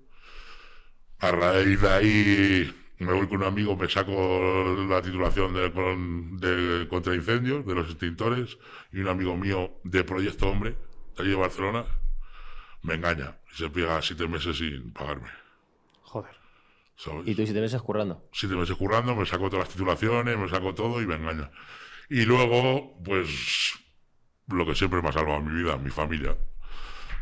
A 1.20 1.32
raíz 1.32 1.82
de 1.82 1.90
ahí 1.90 2.76
me 2.98 3.14
voy 3.14 3.28
con 3.28 3.38
un 3.38 3.44
amigo, 3.48 3.76
me 3.76 3.88
saco 3.90 4.76
la 4.90 5.02
titulación 5.02 5.54
de, 5.54 5.70
de 5.70 6.88
contra 6.88 7.14
de 7.14 7.76
los 7.76 7.90
extintores, 7.90 8.58
y 8.92 9.00
un 9.02 9.08
amigo 9.08 9.38
mío 9.38 9.80
de 9.84 10.04
Proyecto 10.04 10.48
Hombre, 10.50 10.72
de 11.16 11.24
allí 11.24 11.30
de 11.30 11.36
Barcelona, 11.36 11.86
me 12.82 12.96
engaña 12.96 13.38
y 13.54 13.56
se 13.56 13.70
pega 13.70 14.02
siete 14.02 14.28
meses 14.28 14.58
sin 14.58 14.92
pagarme. 14.94 15.30
¿Sabes? 17.00 17.28
Y 17.28 17.36
tú 17.36 17.46
si 17.48 17.54
te 17.54 17.62
ves 17.62 17.76
currando. 17.82 18.30
siete 18.34 18.56
meses 18.56 18.76
currando, 18.76 19.16
me 19.16 19.26
saco 19.26 19.50
todas 19.50 19.66
las 19.66 19.74
titulaciones, 19.74 20.38
me 20.38 20.50
saco 20.50 20.74
todo 20.74 21.02
y 21.02 21.08
me 21.08 21.16
engaña. 21.16 21.50
Y 22.10 22.26
luego, 22.26 23.02
pues, 23.04 23.74
lo 24.48 24.66
que 24.66 24.76
siempre 24.76 25.02
me 25.02 25.10
ha 25.10 25.12
salvado 25.14 25.42
mi 25.42 25.64
vida, 25.64 25.78
mi 25.78 25.90
familia. 25.90 26.36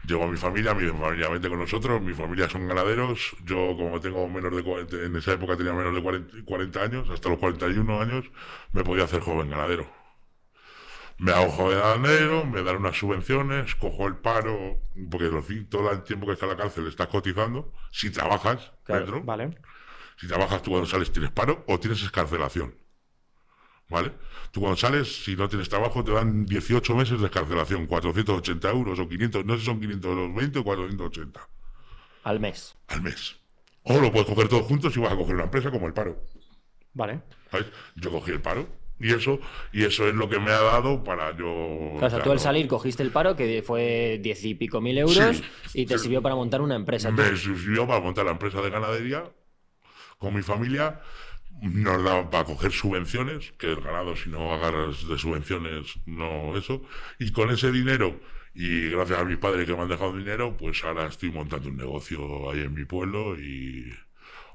Llego 0.08 0.24
a 0.24 0.28
mi 0.28 0.38
familia, 0.38 0.74
mi 0.74 0.88
familia 0.88 1.30
vente 1.30 1.50
con 1.50 1.60
nosotros, 1.60 2.02
mi 2.02 2.14
familia 2.14 2.50
son 2.50 2.68
ganaderos, 2.68 3.36
yo 3.44 3.76
como 3.76 4.00
tengo 4.00 4.28
menos 4.30 4.56
de 4.56 4.64
40, 4.64 4.96
en 5.06 5.16
esa 5.18 5.34
época 5.34 5.58
tenía 5.58 5.74
menos 5.74 5.94
de 5.94 6.02
40, 6.02 6.46
40 6.46 6.82
años, 6.82 7.10
hasta 7.10 7.30
los 7.30 7.40
41 7.40 8.02
años, 8.02 8.26
me 8.72 8.84
podía 8.84 9.04
hacer 9.04 9.20
joven 9.20 9.50
ganadero. 9.50 9.86
Me 11.20 11.32
hago 11.32 11.50
joven 11.52 11.80
ganadero, 11.80 12.46
me 12.46 12.62
dan 12.62 12.76
unas 12.78 12.96
subvenciones, 12.98 13.74
cojo 13.76 14.08
el 14.08 14.18
paro, 14.18 14.80
porque 15.10 15.26
los, 15.30 15.46
todo 15.70 15.92
el 15.92 16.04
tiempo 16.04 16.28
que 16.28 16.34
está 16.34 16.46
en 16.46 16.52
la 16.52 16.58
cárcel 16.58 16.88
estás 16.88 17.08
cotizando, 17.08 17.74
si 17.92 18.12
trabajas 18.12 18.72
Claro, 18.84 19.02
dentro, 19.02 19.24
Vale. 19.24 19.58
si 20.18 20.28
trabajas 20.28 20.62
tú 20.62 20.72
cuando 20.72 20.88
sales 20.88 21.12
tienes 21.12 21.32
paro 21.32 21.64
o 21.68 21.80
tienes 21.80 22.04
escarcelación. 22.04 22.76
¿Vale? 23.90 24.12
Tú 24.52 24.60
cuando 24.60 24.76
sales, 24.78 25.24
si 25.24 25.36
no 25.36 25.48
tienes 25.50 25.70
trabajo, 25.70 26.04
te 26.04 26.12
dan 26.12 26.46
18 26.46 26.94
meses 26.96 27.20
de 27.20 27.26
escarcelación, 27.26 27.88
480 27.88 28.70
euros 28.70 29.00
o 29.00 29.08
500, 29.08 29.46
no 29.46 29.54
sé 29.54 29.60
si 29.62 29.66
son 29.66 29.80
520 29.80 30.60
o 30.60 30.64
480 30.64 31.50
Al 32.26 32.40
mes. 32.40 32.76
al 32.90 33.02
mes. 33.02 33.38
O 33.84 34.00
lo 34.00 34.12
puedes 34.12 34.28
coger 34.28 34.50
todos 34.50 34.66
juntos 34.68 34.96
y 34.96 35.00
vas 35.00 35.14
a 35.14 35.16
coger 35.16 35.36
una 35.36 35.46
empresa 35.46 35.72
como 35.72 35.88
el 35.88 35.94
paro. 35.94 36.22
Vale. 36.94 37.22
¿sabes? 37.50 37.68
Yo 37.96 38.12
cogí 38.12 38.32
el 38.32 38.42
paro 38.42 38.68
y 39.00 39.14
eso, 39.14 39.40
y 39.72 39.84
eso 39.84 40.08
es 40.08 40.16
lo 40.16 40.28
que 40.30 40.40
me 40.40 40.52
ha 40.52 40.60
dado 40.62 41.04
para 41.04 41.32
yo. 41.38 41.94
Claro, 42.00 42.08
o 42.08 42.10
sea, 42.10 42.24
tú 42.24 42.32
al 42.32 42.40
salir 42.40 42.68
cogiste 42.68 43.04
el 43.04 43.12
paro, 43.12 43.36
que 43.36 43.62
fue 43.62 44.20
diez 44.22 44.44
y 44.46 44.56
pico 44.56 44.82
mil 44.82 44.98
euros, 44.98 45.38
Sí, 45.68 45.82
y 45.82 45.86
te 45.86 45.98
sí. 45.98 46.04
sirvió 46.06 46.22
para 46.22 46.36
montar 46.36 46.62
una 46.62 46.76
empresa. 46.76 47.10
tú. 47.10 47.22
Me 47.22 47.36
sirvió 47.38 47.86
para 47.88 48.00
montar 48.00 48.26
la 48.26 48.32
empresa 48.32 48.62
de 48.62 48.70
ganadería 48.70 49.24
con 50.18 50.34
mi 50.36 50.42
familia. 50.42 51.02
Nos 51.62 52.04
daban 52.04 52.30
para 52.30 52.44
coger 52.44 52.72
subvenciones, 52.72 53.52
que 53.58 53.72
el 53.72 53.82
ganado, 53.82 54.16
si 54.16 54.30
no 54.30 54.54
agarras 54.54 55.08
de 55.08 55.18
subvenciones, 55.18 55.98
no 56.06 56.56
eso. 56.56 56.84
Y 57.18 57.32
con 57.32 57.50
ese 57.50 57.72
dinero, 57.72 58.20
y 58.54 58.90
gracias 58.92 59.20
a 59.20 59.26
mis 59.26 59.38
padres 59.38 59.66
que 59.66 59.74
me 59.74 59.82
han 59.82 59.88
dejado 59.90 60.16
dinero, 60.16 60.56
pues 60.56 60.84
ahora 60.84 61.08
estoy 61.08 61.32
montando 61.32 61.70
un 61.70 61.78
negocio 61.78 62.52
ahí 62.52 62.60
en 62.62 62.76
mi 62.76 62.86
pueblo 62.86 63.40
y 63.40 63.92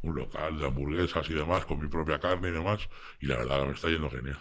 un 0.02 0.14
local 0.16 0.58
de 0.58 0.66
hamburguesas 0.66 1.28
y 1.30 1.34
demás, 1.34 1.64
con 1.64 1.80
mi 1.80 1.88
propia 1.88 2.18
carne 2.18 2.48
y 2.48 2.52
demás. 2.52 2.88
Y 3.20 3.26
la 3.26 3.36
verdad 3.38 3.60
que 3.60 3.66
me 3.66 3.72
está 3.72 3.88
yendo 3.88 4.10
genial. 4.10 4.38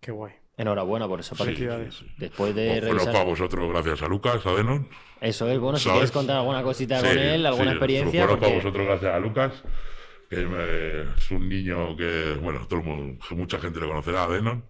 Qué 0.00 0.10
guay. 0.12 0.32
Enhorabuena 0.56 1.08
por 1.08 1.20
eso. 1.20 1.34
Paco. 1.34 1.44
Sí, 1.44 1.50
Felicidades. 1.56 1.94
sí, 1.94 2.04
sí. 2.06 2.14
Después 2.18 2.54
de 2.54 2.68
Bueno, 2.68 2.86
revisar... 2.88 3.12
para 3.12 3.24
vosotros, 3.24 3.70
gracias 3.70 4.02
a 4.02 4.08
Lucas, 4.08 4.44
a 4.46 4.52
Denon. 4.54 4.88
Eso 5.20 5.48
es, 5.50 5.58
bueno, 5.58 5.78
si 5.78 5.84
¿Sabes? 5.84 5.96
quieres 5.98 6.10
contar 6.12 6.36
alguna 6.36 6.62
cosita 6.62 7.00
Sí, 7.00 7.06
con 7.08 7.18
él, 7.18 7.46
alguna 7.46 7.64
sí, 7.70 7.76
experiencia. 7.76 8.26
Bueno, 8.26 8.38
para 8.40 8.52
porque- 8.52 8.64
vosotros, 8.66 8.86
gracias 8.86 9.14
a 9.14 9.18
Lucas, 9.18 9.52
que 10.28 10.36
me- 10.46 11.02
es 11.16 11.30
un 11.30 11.48
niño 11.48 11.96
que, 11.96 12.36
bueno, 12.42 12.66
todo 12.68 12.80
el 12.80 12.86
mundo, 12.86 13.24
mucha 13.30 13.58
gente 13.58 13.80
le 13.80 13.86
conocerá, 13.88 14.24
a 14.24 14.28
Denon. 14.28 14.64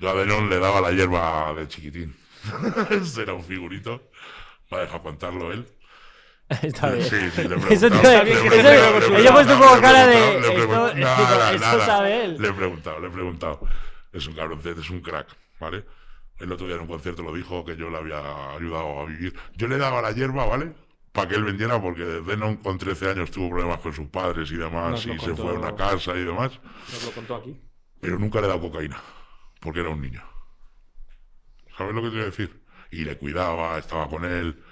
Yo 0.00 0.10
a 0.10 0.14
Denon 0.14 0.48
le 0.50 0.58
daba 0.58 0.80
la 0.80 0.90
hierba 0.92 1.54
de 1.54 1.68
chiquitín. 1.68 2.14
Ese 2.90 3.22
era 3.22 3.34
un 3.34 3.42
figurito. 3.44 4.10
Me 4.70 4.78
ha 4.78 4.80
dejado 4.80 5.02
contarlo 5.02 5.52
él. 5.52 5.66
Está 6.62 6.90
bien. 6.90 7.06
Sí, 7.08 7.16
sí, 7.34 7.48
le 7.48 7.54
he 7.54 7.72
Eso 7.74 7.88
te 7.90 7.98
preguntado, 7.98 8.00
iba 8.00 8.20
a 8.20 8.24
le 8.24 8.30
he 8.30 8.34
decir, 9.22 9.32
puesto 9.32 9.58
como 9.58 9.80
cara 9.80 10.06
de, 10.06 10.38
esto- 10.38 10.94
Nada, 10.96 11.52
nada. 11.58 11.86
sabe 11.86 12.24
él. 12.24 12.36
Le 12.40 12.48
he 12.48 12.52
preguntado, 12.52 13.00
le 13.00 13.06
he 13.06 13.10
preguntado. 13.10 13.60
Es 14.12 14.26
un 14.26 14.34
cabroncete, 14.34 14.80
es 14.80 14.90
un 14.90 15.00
crack, 15.00 15.28
¿vale? 15.60 15.84
El 16.38 16.50
otro 16.52 16.66
día 16.66 16.76
en 16.76 16.82
un 16.82 16.88
concierto 16.88 17.22
lo 17.22 17.32
dijo 17.32 17.64
que 17.64 17.76
yo 17.76 17.88
le 17.90 17.98
había 17.98 18.18
ayudado 18.56 19.00
a 19.00 19.04
vivir. 19.06 19.34
Yo 19.56 19.68
le 19.68 19.78
daba 19.78 20.02
la 20.02 20.10
hierba, 20.12 20.44
¿vale? 20.46 20.72
Para 21.12 21.28
que 21.28 21.34
él 21.36 21.44
vendiera, 21.44 21.80
porque 21.80 22.02
Denon 22.02 22.56
con 22.56 22.78
13 22.78 23.10
años 23.10 23.30
tuvo 23.30 23.50
problemas 23.50 23.78
con 23.80 23.92
sus 23.92 24.08
padres 24.08 24.50
y 24.50 24.56
demás, 24.56 25.00
y 25.06 25.10
se 25.10 25.16
contó- 25.16 25.42
fue 25.44 25.50
a 25.52 25.58
una 25.58 25.76
casa 25.76 26.16
y 26.16 26.24
demás, 26.24 26.52
Nos 26.92 27.04
lo 27.04 27.10
contó 27.12 27.34
aquí. 27.36 27.60
pero 28.00 28.18
nunca 28.18 28.40
le 28.40 28.46
he 28.46 28.48
dado 28.48 28.60
cocaína, 28.60 28.96
porque 29.60 29.80
era 29.80 29.90
un 29.90 30.00
niño. 30.00 30.22
¿Sabes 31.76 31.94
lo 31.94 32.02
que 32.02 32.08
te 32.08 32.14
voy 32.14 32.22
a 32.22 32.26
decir? 32.26 32.60
Y 32.90 33.04
le 33.04 33.16
cuidaba, 33.16 33.78
estaba 33.78 34.08
con 34.08 34.24
él, 34.24 34.62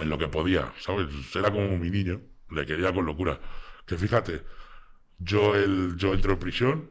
en 0.00 0.08
lo 0.08 0.18
que 0.18 0.28
podía, 0.28 0.72
¿sabes? 0.80 1.08
Era 1.34 1.50
como 1.50 1.76
mi 1.78 1.90
niño, 1.90 2.20
le 2.50 2.66
quería 2.66 2.92
con 2.92 3.06
locura. 3.06 3.38
Que 3.86 3.96
fíjate, 3.96 4.42
yo, 5.18 5.54
él, 5.54 5.94
yo 5.96 6.14
entro 6.14 6.32
en 6.32 6.38
prisión 6.38 6.90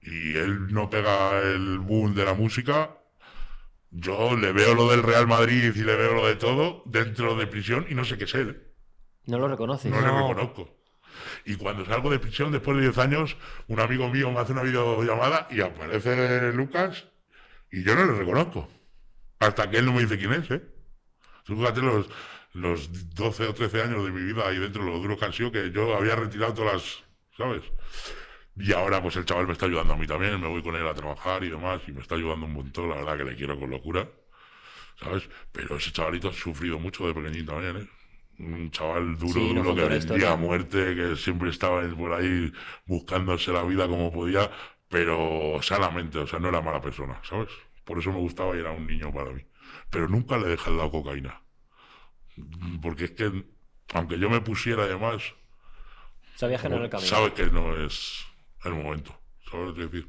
y 0.00 0.36
él 0.36 0.72
no 0.72 0.88
pega 0.88 1.40
el 1.40 1.78
boom 1.78 2.14
de 2.14 2.24
la 2.24 2.34
música. 2.34 2.94
Yo 3.90 4.36
le 4.36 4.52
veo 4.52 4.74
lo 4.74 4.90
del 4.90 5.02
Real 5.02 5.26
Madrid 5.26 5.72
y 5.74 5.80
le 5.82 5.96
veo 5.96 6.14
lo 6.14 6.26
de 6.26 6.36
todo 6.36 6.82
dentro 6.86 7.36
de 7.36 7.46
prisión 7.46 7.86
y 7.88 7.94
no 7.94 8.04
sé 8.04 8.18
qué 8.18 8.24
es 8.24 8.34
él. 8.34 8.62
No 9.26 9.38
lo 9.38 9.48
reconoces. 9.48 9.90
No, 9.90 10.00
le 10.00 10.06
No. 10.06 10.28
reconozco. 10.28 10.76
Y 11.44 11.56
cuando 11.56 11.84
salgo 11.84 12.10
de 12.10 12.18
prisión, 12.18 12.52
después 12.52 12.76
de 12.76 12.82
10 12.84 12.98
años, 12.98 13.36
un 13.66 13.80
amigo 13.80 14.08
mío 14.08 14.30
me 14.30 14.38
hace 14.40 14.52
una 14.52 14.62
videollamada 14.62 15.48
y 15.50 15.60
aparece 15.60 16.52
Lucas 16.52 17.06
y 17.72 17.82
yo 17.82 17.94
no 17.94 18.04
le 18.06 18.12
reconozco. 18.18 18.68
Hasta 19.40 19.68
que 19.70 19.78
él 19.78 19.86
no 19.86 19.92
me 19.92 20.02
dice 20.02 20.18
quién 20.18 20.32
es, 20.32 20.50
¿eh? 20.50 20.62
Tú 21.44 21.56
fíjate 21.56 21.80
los, 21.80 22.08
los 22.60 23.14
12 23.14 23.48
o 23.48 23.54
13 23.54 23.82
años 23.82 24.04
de 24.04 24.10
mi 24.10 24.22
vida 24.22 24.46
ahí 24.46 24.58
dentro, 24.58 24.82
lo 24.84 24.98
duro 24.98 25.16
que 25.16 25.24
han 25.24 25.32
sido, 25.32 25.52
que 25.52 25.70
yo 25.70 25.96
había 25.96 26.16
retirado 26.16 26.54
todas 26.54 26.72
las, 26.74 27.04
¿sabes? 27.36 27.62
Y 28.56 28.72
ahora 28.72 29.00
pues 29.00 29.16
el 29.16 29.24
chaval 29.24 29.46
me 29.46 29.52
está 29.52 29.66
ayudando 29.66 29.94
a 29.94 29.96
mí 29.96 30.06
también, 30.06 30.40
me 30.40 30.48
voy 30.48 30.62
con 30.62 30.74
él 30.74 30.86
a 30.86 30.94
trabajar 30.94 31.44
y 31.44 31.50
demás, 31.50 31.80
y 31.86 31.92
me 31.92 32.00
está 32.00 32.16
ayudando 32.16 32.46
un 32.46 32.54
montón, 32.54 32.88
la 32.88 32.96
verdad 32.96 33.18
que 33.18 33.24
le 33.24 33.36
quiero 33.36 33.58
con 33.58 33.70
locura, 33.70 34.08
¿sabes? 35.00 35.28
Pero 35.52 35.76
ese 35.76 35.92
chavalito 35.92 36.28
ha 36.28 36.32
sufrido 36.32 36.78
mucho 36.78 37.06
de 37.06 37.14
pequeñito 37.14 37.52
también, 37.52 37.76
¿eh? 37.76 37.88
Un 38.40 38.70
chaval 38.70 39.18
duro, 39.18 39.32
Sí, 39.32 39.54
duro, 39.54 39.74
que 39.74 39.80
la 39.80 39.88
vendía 39.88 40.32
a 40.32 40.36
muerte, 40.36 40.94
que 40.94 41.16
siempre 41.16 41.50
estaba 41.50 41.82
por 41.90 42.12
ahí 42.12 42.52
buscándose 42.86 43.52
la 43.52 43.64
vida 43.64 43.88
como 43.88 44.12
podía, 44.12 44.50
pero 44.88 45.58
sanamente, 45.60 46.18
o 46.18 46.26
sea, 46.26 46.38
no 46.38 46.48
era 46.48 46.60
mala 46.60 46.80
persona, 46.80 47.20
¿sabes? 47.24 47.50
Por 47.84 47.98
eso 47.98 48.12
me 48.12 48.18
gustaba 48.18 48.54
y 48.56 48.60
era 48.60 48.70
un 48.70 48.86
niño 48.86 49.12
para 49.12 49.30
mí. 49.30 49.42
Pero 49.90 50.08
nunca 50.08 50.36
le 50.38 50.46
he 50.46 50.50
dejado 50.50 50.90
cocaína. 50.90 51.42
Porque 52.82 53.04
es 53.04 53.10
que, 53.12 53.44
aunque 53.94 54.18
yo 54.18 54.28
me 54.30 54.40
pusiera 54.40 54.84
además, 54.84 55.22
Sabías 56.36 56.62
que 56.62 56.68
no 56.68 56.76
era 56.76 56.84
el 56.84 56.90
camino. 56.90 57.08
sabes 57.08 57.32
que 57.32 57.46
no 57.46 57.76
es 57.84 58.24
el 58.64 58.74
momento. 58.74 59.18
¿Sabes 59.50 59.68
lo 59.68 59.74
que 59.74 59.86
decir? 59.86 60.08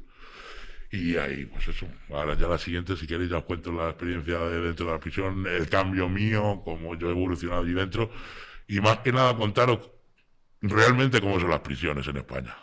Y 0.92 1.16
ahí, 1.16 1.44
pues 1.46 1.68
eso. 1.68 1.86
Ahora 2.10 2.34
ya 2.36 2.48
la 2.48 2.58
siguiente, 2.58 2.96
si 2.96 3.06
queréis, 3.06 3.30
ya 3.30 3.38
os 3.38 3.44
cuento 3.44 3.72
la 3.72 3.90
experiencia 3.90 4.38
de 4.38 4.60
dentro 4.60 4.86
de 4.86 4.92
la 4.92 4.98
prisión, 5.00 5.46
el 5.46 5.68
cambio 5.68 6.08
mío, 6.08 6.62
cómo 6.64 6.96
yo 6.96 7.08
he 7.08 7.12
evolucionado 7.12 7.62
allí 7.62 7.72
dentro. 7.72 8.10
Y 8.68 8.80
más 8.80 8.98
que 8.98 9.12
nada 9.12 9.36
contaros 9.36 9.90
realmente 10.62 11.20
cómo 11.20 11.40
son 11.40 11.50
las 11.50 11.60
prisiones 11.60 12.06
en 12.08 12.16
España. 12.18 12.56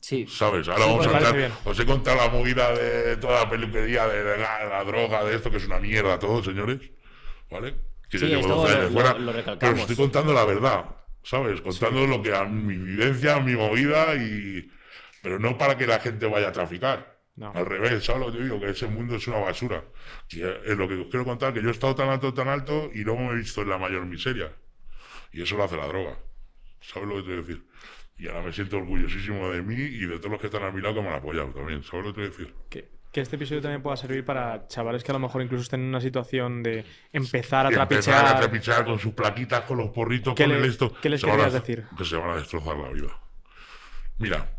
Sí. 0.00 0.26
¿Sabes? 0.28 0.68
Ahora 0.68 0.84
Sí, 0.84 0.90
vamos 0.90 1.06
a 1.06 1.18
entrar. 1.18 1.52
Os 1.64 1.78
he 1.78 1.84
contado 1.86 2.16
la 2.16 2.28
movida 2.30 2.72
de 2.72 3.16
toda 3.18 3.44
la 3.44 3.50
peluquería, 3.50 4.06
de 4.08 4.38
la, 4.38 4.64
la 4.64 4.84
droga, 4.84 5.24
de 5.24 5.36
esto, 5.36 5.50
que 5.50 5.58
es 5.58 5.66
una 5.66 5.78
mierda 5.78 6.18
todo, 6.18 6.42
señores. 6.42 6.80
¿Vale? 7.50 7.74
Que 8.10 8.18
Sí, 8.18 8.24
yo 8.24 8.28
llevo 8.28 8.40
esto 8.40 8.54
12 8.56 8.72
lo- 8.72 8.78
años 8.80 8.92
lo- 8.92 9.00
fuera. 9.00 9.18
lo 9.18 9.58
pero 9.58 9.76
estoy 9.76 9.96
contando 9.96 10.32
la 10.34 10.44
verdad, 10.44 10.84
¿sabes? 11.22 11.60
Contando 11.60 12.06
lo 12.06 12.20
que 12.22 12.34
a 12.34 12.44
mi 12.44 12.76
vivencia, 12.76 13.38
mi 13.40 13.54
movida 13.54 14.14
y. 14.16 14.68
Pero 15.22 15.38
no 15.38 15.56
para 15.56 15.76
que 15.78 15.86
la 15.86 16.00
gente 16.00 16.26
vaya 16.26 16.48
a 16.48 16.52
traficar. 16.52 17.18
No. 17.36 17.52
Al 17.54 17.64
revés, 17.64 18.04
¿sabes 18.04 18.20
lo 18.26 18.32
que 18.32 18.38
te 18.38 18.44
digo? 18.44 18.60
Que 18.60 18.70
ese 18.70 18.86
mundo 18.86 19.16
es 19.16 19.26
una 19.28 19.38
basura. 19.38 19.84
Que 20.28 20.60
es 20.66 20.76
lo 20.76 20.88
que 20.88 20.94
os 20.94 21.06
quiero 21.08 21.24
contar, 21.24 21.54
que 21.54 21.62
yo 21.62 21.68
he 21.68 21.72
estado 21.72 21.94
tan 21.94 22.08
alto, 22.10 22.34
tan 22.34 22.48
alto 22.48 22.90
y 22.92 22.98
luego 23.04 23.20
me 23.20 23.32
he 23.32 23.36
visto 23.36 23.62
en 23.62 23.68
la 23.70 23.78
mayor 23.78 24.04
miseria. 24.06 24.52
Y 25.32 25.42
eso 25.42 25.56
lo 25.56 25.64
hace 25.64 25.76
la 25.76 25.86
droga. 25.86 26.18
¿Sabes 26.80 27.08
lo 27.08 27.14
que 27.16 27.20
te 27.20 27.26
quiero 27.26 27.42
decir? 27.42 27.66
Y 28.18 28.28
ahora 28.28 28.42
me 28.42 28.52
siento 28.52 28.76
orgullosísimo 28.78 29.50
de 29.50 29.62
mí 29.62 29.74
y 29.76 30.00
de 30.06 30.18
todos 30.18 30.32
los 30.32 30.40
que 30.40 30.46
están 30.48 30.64
a 30.64 30.70
mi 30.70 30.80
lado 30.82 30.96
que 30.96 31.02
me 31.02 31.08
han 31.08 31.14
apoyado 31.14 31.48
también. 31.50 31.82
¿Sabes 31.84 32.06
lo 32.06 32.12
que 32.12 32.20
te 32.20 32.20
voy 32.20 32.26
a 32.26 32.30
decir? 32.38 32.54
Que 33.12 33.20
este 33.20 33.36
episodio 33.36 33.60
también 33.60 33.82
pueda 33.82 33.96
servir 33.96 34.24
para 34.24 34.66
chavales 34.68 35.02
que 35.02 35.10
a 35.10 35.14
lo 35.14 35.18
mejor 35.18 35.42
incluso 35.42 35.62
estén 35.62 35.80
en 35.80 35.86
una 35.88 36.00
situación 36.00 36.62
de 36.62 36.84
empezar 37.12 37.66
a 37.66 37.70
Y 37.70 37.74
empezar 37.74 38.14
a 38.14 38.18
trapichear. 38.28 38.40
trapichear 38.40 38.84
con 38.84 38.98
sus 38.98 39.12
plaquitas, 39.14 39.62
con 39.62 39.78
los 39.78 39.90
porritos, 39.90 40.34
¿Qué 40.34 40.44
con 40.44 40.52
le- 40.52 40.58
el 40.58 40.64
esto. 40.66 40.92
qué 41.02 41.08
les 41.10 41.22
van 41.24 41.40
a- 41.40 41.50
decir? 41.50 41.84
Que 41.98 42.04
se 42.04 42.16
van 42.16 42.30
a 42.30 42.36
destrozar 42.36 42.76
la 42.76 42.88
vida. 42.90 43.08
Mira, 44.18 44.56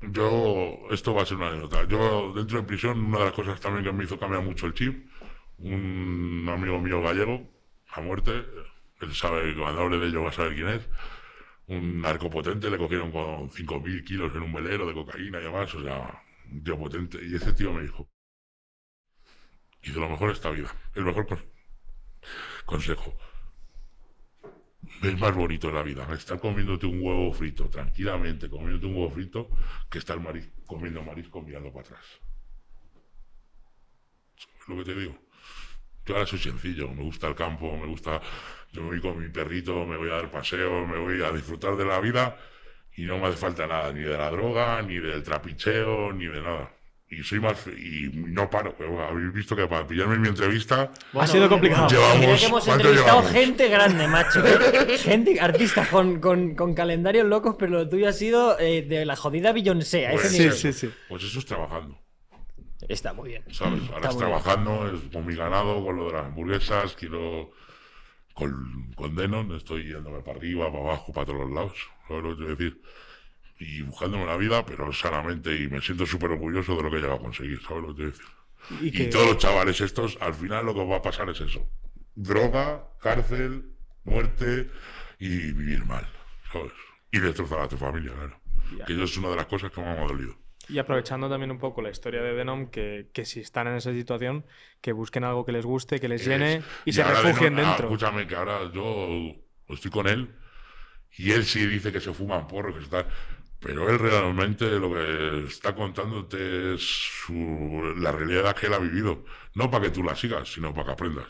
yo, 0.00 0.78
esto 0.90 1.14
va 1.14 1.22
a 1.22 1.26
ser 1.26 1.36
una 1.36 1.48
anécdota. 1.48 1.84
Yo, 1.86 2.32
dentro 2.34 2.58
de 2.60 2.64
prisión, 2.66 2.98
una 3.04 3.18
de 3.18 3.24
las 3.26 3.32
cosas 3.34 3.60
también 3.60 3.84
que 3.84 3.92
me 3.92 4.04
hizo 4.04 4.18
cambiar 4.18 4.42
mucho 4.42 4.66
el 4.66 4.74
chip, 4.74 5.08
un 5.58 6.46
amigo 6.50 6.78
mío 6.80 7.00
gallego, 7.00 7.48
a 7.90 8.00
muerte, 8.00 8.44
él 9.00 9.14
sabe, 9.14 9.54
cuando 9.56 9.82
hable 9.82 9.98
de 9.98 10.08
ello 10.08 10.22
va 10.24 10.30
a 10.30 10.32
saber 10.32 10.54
quién 10.54 10.68
es, 10.68 10.88
un 11.68 12.00
narco 12.00 12.28
potente, 12.28 12.68
le 12.70 12.76
cogieron 12.76 13.10
con 13.12 13.50
5.000 13.50 14.04
kilos 14.04 14.34
en 14.34 14.42
un 14.42 14.52
velero 14.52 14.86
de 14.86 14.94
cocaína 14.94 15.38
y 15.40 15.44
demás, 15.44 15.72
o 15.74 15.82
sea, 15.82 16.22
tío 16.62 16.78
potente. 16.78 17.18
Y 17.24 17.34
ese 17.34 17.52
tío 17.52 17.72
me 17.72 17.82
dijo, 17.82 18.08
hizo 19.82 20.00
lo 20.00 20.08
mejor 20.08 20.30
esta 20.32 20.50
vida, 20.50 20.74
el 20.96 21.04
mejor 21.04 21.26
con- 21.28 21.44
consejo. 22.66 23.14
Es 25.02 25.16
más 25.20 25.32
bonito 25.36 25.68
en 25.68 25.74
la 25.76 25.84
vida 25.84 26.04
estar 26.14 26.40
comiéndote 26.40 26.86
un 26.86 27.00
huevo 27.00 27.32
frito 27.32 27.68
tranquilamente, 27.68 28.48
comiéndote 28.50 28.86
un 28.86 28.96
huevo 28.96 29.10
frito, 29.10 29.48
que 29.88 29.98
estar 29.98 30.18
maris- 30.18 30.50
comiendo 30.66 31.00
marisco 31.04 31.40
mirando 31.40 31.70
para 31.72 31.86
atrás. 31.86 32.04
¿Sabes 34.36 34.68
lo 34.68 34.76
que 34.78 34.84
te 34.84 35.00
digo? 35.00 35.18
Yo 36.06 36.14
ahora 36.14 36.26
soy 36.26 36.38
sencillo, 36.40 36.88
me 36.90 37.02
gusta 37.02 37.28
el 37.28 37.34
campo, 37.34 37.76
me 37.76 37.86
gusta, 37.86 38.20
yo 38.72 38.82
me 38.82 38.88
voy 38.90 39.00
con 39.00 39.18
mi 39.20 39.28
perrito, 39.30 39.86
me 39.86 39.96
voy 39.96 40.10
a 40.10 40.14
dar 40.14 40.30
paseo, 40.30 40.86
me 40.86 40.98
voy 40.98 41.22
a 41.22 41.32
disfrutar 41.32 41.76
de 41.76 41.84
la 41.86 42.00
vida 42.00 42.36
y 42.96 43.02
no 43.02 43.18
me 43.18 43.28
hace 43.28 43.36
falta 43.36 43.66
nada, 43.66 43.92
ni 43.92 44.00
de 44.00 44.16
la 44.16 44.30
droga, 44.30 44.80
ni 44.82 44.98
del 44.98 45.22
trapicheo, 45.22 46.12
ni 46.12 46.26
de 46.26 46.40
nada. 46.40 46.70
Y 47.10 47.22
soy 47.22 47.38
más, 47.38 47.58
fe- 47.60 47.70
y 47.78 48.10
no 48.12 48.48
paro, 48.50 48.74
pero 48.76 49.00
habéis 49.06 49.32
visto 49.32 49.54
que 49.54 49.66
para 49.68 49.86
pillarme 49.86 50.14
en 50.14 50.22
mi 50.22 50.28
entrevista, 50.28 50.90
ha 51.12 51.26
sido 51.26 51.48
complicado. 51.48 51.86
Llevamos- 51.88 52.40
que 52.40 52.46
hemos 52.46 52.64
¿cuánto 52.64 52.88
entrevistado 52.88 53.20
llevamos? 53.20 53.30
gente 53.32 53.68
grande, 53.68 54.08
macho. 54.08 54.42
¿eh? 54.44 54.98
gente, 54.98 55.40
artistas 55.40 55.88
con, 55.88 56.18
con, 56.20 56.54
con 56.56 56.74
calendarios 56.74 57.26
locos, 57.26 57.56
pero 57.58 57.72
lo 57.72 57.88
tuyo 57.88 58.08
ha 58.08 58.12
sido 58.12 58.58
eh, 58.58 58.82
de 58.82 59.04
la 59.04 59.14
jodida 59.16 59.52
Beyoncé. 59.52 60.06
A 60.06 60.12
ese 60.12 60.20
Pues, 60.22 60.32
Sí, 60.32 60.38
nivel. 60.38 60.54
sí, 60.54 60.72
sí. 60.72 60.90
pues 61.08 61.22
eso 61.22 61.38
es 61.38 61.46
trabajando. 61.46 61.98
Está 62.88 63.12
muy 63.12 63.28
bien. 63.30 63.44
¿sabes? 63.52 63.80
Ahora 63.92 63.96
Está 63.96 64.08
es 64.08 64.16
bien. 64.16 64.18
trabajando, 64.18 64.86
es 64.92 65.00
con 65.12 65.26
mi 65.26 65.34
ganado, 65.36 65.84
con 65.84 65.96
lo 65.96 66.06
de 66.06 66.12
las 66.14 66.24
hamburguesas, 66.26 66.94
quiero. 66.94 67.50
Con, 68.34 68.92
con 68.96 69.14
Denon, 69.14 69.52
estoy 69.54 69.84
yéndome 69.84 70.20
para 70.20 70.38
arriba, 70.38 70.66
para 70.70 70.82
abajo, 70.84 71.12
para 71.12 71.26
todos 71.26 71.40
los 71.40 71.50
lados, 71.52 71.72
¿sabes 72.08 72.24
lo 72.24 72.36
que 72.36 72.44
a 72.44 72.48
decir? 72.48 72.82
Y 73.60 73.82
buscándome 73.82 74.26
la 74.26 74.36
vida, 74.36 74.66
pero 74.66 74.92
sanamente, 74.92 75.54
y 75.56 75.68
me 75.68 75.80
siento 75.80 76.04
súper 76.04 76.32
orgulloso 76.32 76.76
de 76.76 76.82
lo 76.82 76.90
que 76.90 76.96
he 76.96 77.00
llegado 77.00 77.18
a 77.20 77.22
conseguir, 77.22 77.60
¿sabes 77.62 77.82
lo 77.84 77.94
que 77.94 78.02
a 78.02 78.06
decir? 78.06 78.24
Y 78.82 78.88
Y, 78.88 78.90
que- 78.92 79.04
todos 79.06 79.26
los 79.26 79.38
chavales 79.38 79.80
estos, 79.80 80.18
al 80.20 80.34
final 80.34 80.66
lo 80.66 80.74
que 80.74 80.84
va 80.84 80.96
a 80.96 81.02
pasar 81.02 81.28
es 81.30 81.40
eso. 81.40 81.68
Droga, 82.16 82.84
cárcel, 83.00 83.70
muerte 84.04 84.68
y 85.20 85.28
vivir 85.52 85.84
mal, 85.84 86.06
¿sabes? 86.52 86.72
Y 87.12 87.18
destrozar 87.20 87.60
a 87.60 87.68
tu 87.68 87.76
familia, 87.76 88.12
claro. 88.12 88.40
Ya. 88.78 88.84
Que 88.86 88.94
eso 88.94 89.04
es 89.04 89.16
una 89.16 89.28
de 89.30 89.36
las 89.36 89.46
cosas 89.46 89.70
que 89.70 89.80
más 89.80 89.96
me 89.96 90.02
ha 90.04 90.06
dolido. 90.08 90.34
Y 90.68 90.78
aprovechando 90.78 91.28
también 91.28 91.50
un 91.50 91.58
poco 91.58 91.82
la 91.82 91.90
historia 91.90 92.22
de 92.22 92.32
Venom, 92.32 92.68
que, 92.70 93.08
que 93.12 93.24
si 93.24 93.40
están 93.40 93.66
en 93.66 93.74
esa 93.76 93.92
situación, 93.92 94.46
que 94.80 94.92
busquen 94.92 95.24
algo 95.24 95.44
que 95.44 95.52
les 95.52 95.64
guste, 95.66 96.00
que 96.00 96.08
les 96.08 96.24
llene 96.26 96.62
y, 96.84 96.92
se 96.92 97.02
ahora 97.02 97.18
de 97.20 97.22
refugien 97.24 97.54
no- 97.54 97.62
ah, 97.62 97.66
dentro. 97.68 97.86
escúchame, 97.88 98.26
que 98.26 98.34
ahora 98.34 98.70
yo 98.72 99.34
estoy 99.68 99.90
con 99.90 100.08
él 100.08 100.30
y 101.16 101.30
él 101.32 101.44
sí 101.44 101.66
dice 101.66 101.92
que 101.92 102.00
se 102.00 102.12
fuman 102.12 102.46
porros, 102.48 102.76
que 102.76 102.84
está. 102.84 103.06
Pero 103.60 103.88
él 103.88 103.98
realmente 103.98 104.66
lo 104.78 104.92
que 104.92 105.44
está 105.48 105.74
contándote 105.74 106.74
es 106.74 106.82
su- 106.82 107.94
la 107.98 108.12
realidad 108.12 108.54
que 108.54 108.66
él 108.66 108.74
ha 108.74 108.78
vivido. 108.78 109.24
No 109.54 109.70
para 109.70 109.84
que 109.84 109.90
tú 109.90 110.02
la 110.02 110.14
sigas, 110.14 110.52
sino 110.52 110.72
para 110.74 110.86
que 110.86 110.92
aprendas. 110.92 111.28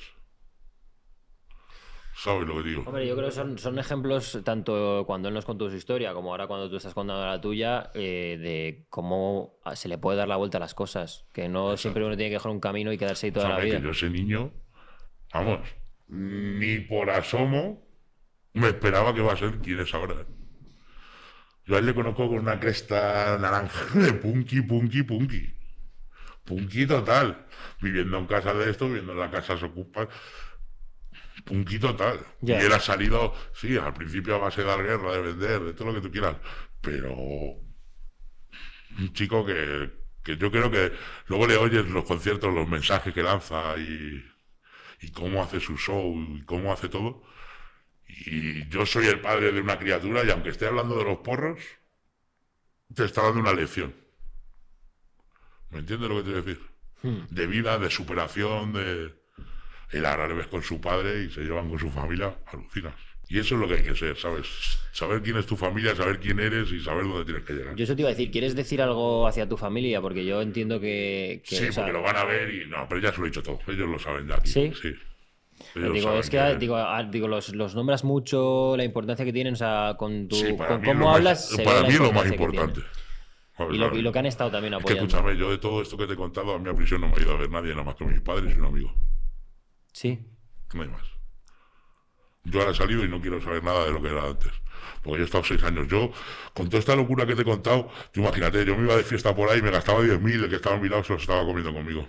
¿Sabes 2.17 2.47
lo 2.47 2.63
que 2.63 2.69
digo? 2.69 2.83
Hombre, 2.87 3.07
yo 3.07 3.17
creo 3.17 3.29
que 3.29 3.35
son, 3.35 3.59
son 3.59 3.79
ejemplos, 3.79 4.39
tanto 4.45 5.05
cuando 5.07 5.29
él 5.29 5.35
nos 5.35 5.45
contó 5.45 5.69
su 5.69 5.77
historia, 5.77 6.15
como 6.15 6.31
ahora 6.31 6.47
cuando 6.47 6.71
tú 6.71 6.77
estás 6.77 6.95
contando 6.95 7.27
la 7.27 7.41
tuya, 7.41 7.91
eh, 7.95 8.39
de 8.41 8.87
cómo 8.89 9.59
se 9.75 9.89
le 9.89 9.99
puede 9.99 10.19
dar 10.19 10.29
la 10.29 10.37
vuelta 10.37 10.59
a 10.59 10.61
las 10.61 10.75
cosas. 10.75 11.27
Que 11.33 11.49
no 11.49 11.77
siempre 11.77 12.05
uno 12.05 12.17
tiene 12.17 12.31
que 12.31 12.37
dejar 12.37 12.53
un 12.53 12.61
camino 12.61 12.93
y 12.93 12.99
quedarse 12.99 13.27
ahí 13.27 13.33
toda 13.33 13.49
la 13.49 13.59
vida. 13.59 13.79
que 13.79 13.83
yo 13.83 13.91
ese 13.91 14.11
niño, 14.11 14.53
vamos, 15.33 15.61
ni 16.09 16.79
por 16.81 17.11
asomo 17.11 17.85
me 18.53 18.69
esperaba 18.69 19.13
que 19.13 19.21
iba 19.21 19.33
a 19.33 19.37
ser 19.37 19.59
quien 19.59 19.81
es 19.81 19.93
ahora. 19.93 20.27
Yo 21.67 21.77
a 21.77 21.79
él 21.79 21.87
le 21.87 21.95
conozco 21.95 22.29
con 22.29 22.39
una 22.39 22.61
cresta 22.61 23.37
naranja 23.39 23.99
de 23.99 24.13
punky, 24.13 24.63
punky, 24.63 25.03
punky. 25.03 25.55
Punky 26.45 26.87
total. 26.87 27.47
Viviendo 27.81 28.19
en 28.19 28.27
casa 28.27 28.53
de 28.55 28.71
esto, 28.71 28.87
viviendo 28.87 29.13
en 29.13 29.19
la 29.19 29.31
casa 29.31 29.59
se 29.59 29.65
ocupa. 29.65 30.09
Punky 31.45 31.79
total. 31.79 32.21
Ya. 32.41 32.61
Y 32.63 32.67
él 32.67 32.73
ha 32.73 32.81
salido, 32.81 33.35
sí, 33.55 33.77
al 33.77 33.93
principio 33.93 34.37
a 34.37 34.39
base 34.39 34.63
de 34.63 34.67
dar 34.69 34.83
guerra, 34.83 35.13
de 35.13 35.23
vender, 35.23 35.61
de 35.61 35.73
todo 35.73 35.89
lo 35.89 35.95
que 35.95 36.01
tú 36.01 36.11
quieras. 36.11 36.37
Pero 36.81 37.13
un 37.15 39.13
chico 39.13 39.45
que, 39.45 39.91
que 40.23 40.37
yo 40.37 40.51
creo 40.51 40.71
que 40.71 40.93
luego 41.27 41.47
le 41.47 41.57
oyes 41.57 41.87
los 41.87 42.05
conciertos, 42.05 42.55
los 42.55 42.69
mensajes 42.69 43.13
que 43.13 43.23
lanza 43.23 43.77
y, 43.77 44.25
y 45.01 45.11
cómo 45.11 45.43
hace 45.43 45.61
su 45.61 45.77
show 45.77 46.15
y 46.37 46.43
cómo 46.45 46.73
hace 46.73 46.89
todo. 46.89 47.23
Y 48.07 48.69
yo 48.69 48.87
soy 48.87 49.07
el 49.07 49.21
padre 49.21 49.53
de 49.53 49.61
una 49.61 49.79
criatura 49.79 50.25
y 50.25 50.31
aunque 50.31 50.51
esté 50.51 50.67
hablando 50.67 50.97
de 50.97 51.05
los 51.05 51.19
porros, 51.19 51.61
te 52.95 53.05
está 53.05 53.23
dando 53.23 53.41
una 53.41 53.53
lección. 53.53 53.95
¿Me 55.71 55.81
entiendes 55.81 56.09
lo 56.09 56.17
que 56.17 56.23
te 56.23 56.31
voy 56.31 56.39
a 56.39 56.43
decir? 56.43 56.63
De 57.31 57.47
vida, 57.47 57.79
de 57.79 57.91
superación, 57.91 58.73
de... 58.73 59.24
El 59.93 60.03
ves 60.03 60.47
con 60.49 60.63
su 60.63 60.81
padre 60.81 61.25
y 61.25 61.31
se 61.31 61.43
llevan 61.43 61.69
con 61.69 61.79
su 61.79 61.91
familia, 61.91 62.35
alucinas. 62.47 62.95
Y 63.29 63.39
eso 63.39 63.55
es 63.55 63.61
lo 63.61 63.69
que 63.69 63.75
hay 63.75 63.83
que 63.83 63.95
ser, 63.95 64.17
¿sabes? 64.17 64.47
Saber 64.93 65.23
quién 65.23 65.37
es 65.39 65.47
tu 65.47 65.57
familia, 65.57 65.95
saber 65.95 66.21
quién 66.21 66.39
eres 66.41 66.71
y 66.73 66.81
saber 66.81 67.05
dónde 67.05 67.25
tienes 67.25 67.43
que 67.45 67.55
llegar. 67.55 67.75
Yo 67.75 67.85
eso 67.85 67.95
te 67.97 68.03
iba 68.03 68.09
a 68.11 68.13
decir, 68.13 68.31
¿quieres 68.31 68.55
decir 68.55 68.83
algo 68.83 69.27
hacia 69.27 69.49
tu 69.49 69.57
familia? 69.57 70.01
Porque 70.01 70.25
yo 70.25 70.43
entiendo 70.43 70.79
que... 70.79 71.43
que, 71.49 71.57
sí, 71.57 71.67
porque 71.75 71.93
lo 71.93 72.03
van 72.03 72.17
a 72.17 72.25
ver 72.25 72.53
y 72.53 72.67
no, 72.69 72.87
pero 72.89 73.01
ya 73.01 73.13
se 73.13 73.19
lo 73.19 73.27
he 73.27 73.31
dicho 73.31 73.43
todo. 73.43 73.59
Ellos 73.67 73.89
lo 73.89 73.99
saben 73.99 74.29
ya. 74.29 74.39
tío. 74.39 74.53
¿Sí? 74.53 74.73
Sí. 74.81 74.95
Ellos 75.77 75.95
digo, 75.95 76.13
es 76.19 76.29
que, 76.29 76.57
digo, 76.57 76.77
ah, 76.77 77.03
digo 77.05 77.27
los, 77.27 77.55
los 77.55 77.75
nombras 77.75 78.05
mucho, 78.05 78.77
la 78.77 78.85
importancia 78.85 79.25
que 79.25 79.33
tienen, 79.33 79.55
o 79.55 79.57
sea, 79.57 79.95
con, 79.97 80.29
tu, 80.29 80.37
Sí, 80.37 80.57
con 80.57 80.83
cómo 80.83 81.07
más- 81.07 81.17
hablas, 81.17 81.57
ve 81.57 81.65
para 81.65 81.83
mí 81.83 81.89
es 81.89 82.01
lo 82.01 82.13
más 82.13 82.25
que 82.25 82.29
importante. 82.31 82.81
Joder, 83.57 83.75
Y 83.75 83.79
lo, 83.79 83.97
y 83.97 84.03
lo 84.03 84.13
que 84.13 84.19
han 84.19 84.27
estado 84.27 84.51
también 84.51 84.75
Es 84.75 84.79
que 84.79 84.93
apoyando. 84.93 85.07
escúchame, 85.07 85.37
yo 85.39 85.51
de 85.51 85.59
todo 85.59 85.81
esto 85.81 85.97
que 85.97 86.07
te 86.07 86.13
he 86.15 86.17
contado, 86.17 86.55
a 86.55 86.57
a 86.57 86.75
prisión 86.75 87.01
no 87.01 87.09
me 87.09 87.15
ha 87.17 87.21
ido 87.21 87.33
a 87.33 87.39
ver 87.39 87.51
nadie, 87.51 87.71
nada 87.71 87.85
más 87.85 87.95
que 87.95 88.05
mis 88.05 88.21
padres 88.21 88.55
y 88.55 88.59
un 88.59 88.67
amigo. 88.67 88.93
Sí. 89.95 90.19
No 90.75 90.83
hay 90.83 90.89
más. 90.89 91.07
Yo 92.43 92.61
ahora 92.61 92.73
he 92.73 92.75
salido 92.75 93.05
y 93.05 93.09
no 93.09 93.21
quiero 93.21 93.41
saber 93.41 93.63
nada 93.63 93.87
de 93.87 93.93
lo 93.93 94.03
que 94.03 94.09
era 94.09 94.25
antes. 94.25 94.53
Porque 95.03 95.19
yo 95.19 95.23
he 95.23 95.27
estado 95.27 95.45
seis 95.45 95.63
años. 95.63 95.87
Yo, 95.89 96.13
con 96.53 96.69
toda 96.69 96.81
esta 96.81 96.97
locura 96.97 97.25
que 97.25 97.35
te 97.35 97.43
he 97.43 97.45
contado, 97.45 97.89
tú 98.13 98.21
imagínate, 98.21 98.67
yo 98.67 98.77
me 98.77 98.85
iba 98.85 98.97
de 98.97 99.05
fiesta 99.05 99.35
por 99.35 99.49
ahí 99.49 99.61
y 99.61 99.63
me 99.63 99.71
gastaba 99.71 100.01
10.000, 100.01 100.45
el 100.45 100.51
que 100.51 100.57
estaba 100.57 100.77
a 100.77 100.81
mi 100.81 100.89
lado 100.89 101.05
se 101.05 101.13
los 101.13 101.23
estaba 101.23 101.45
comiendo 101.45 101.73
conmigo. 101.73 102.09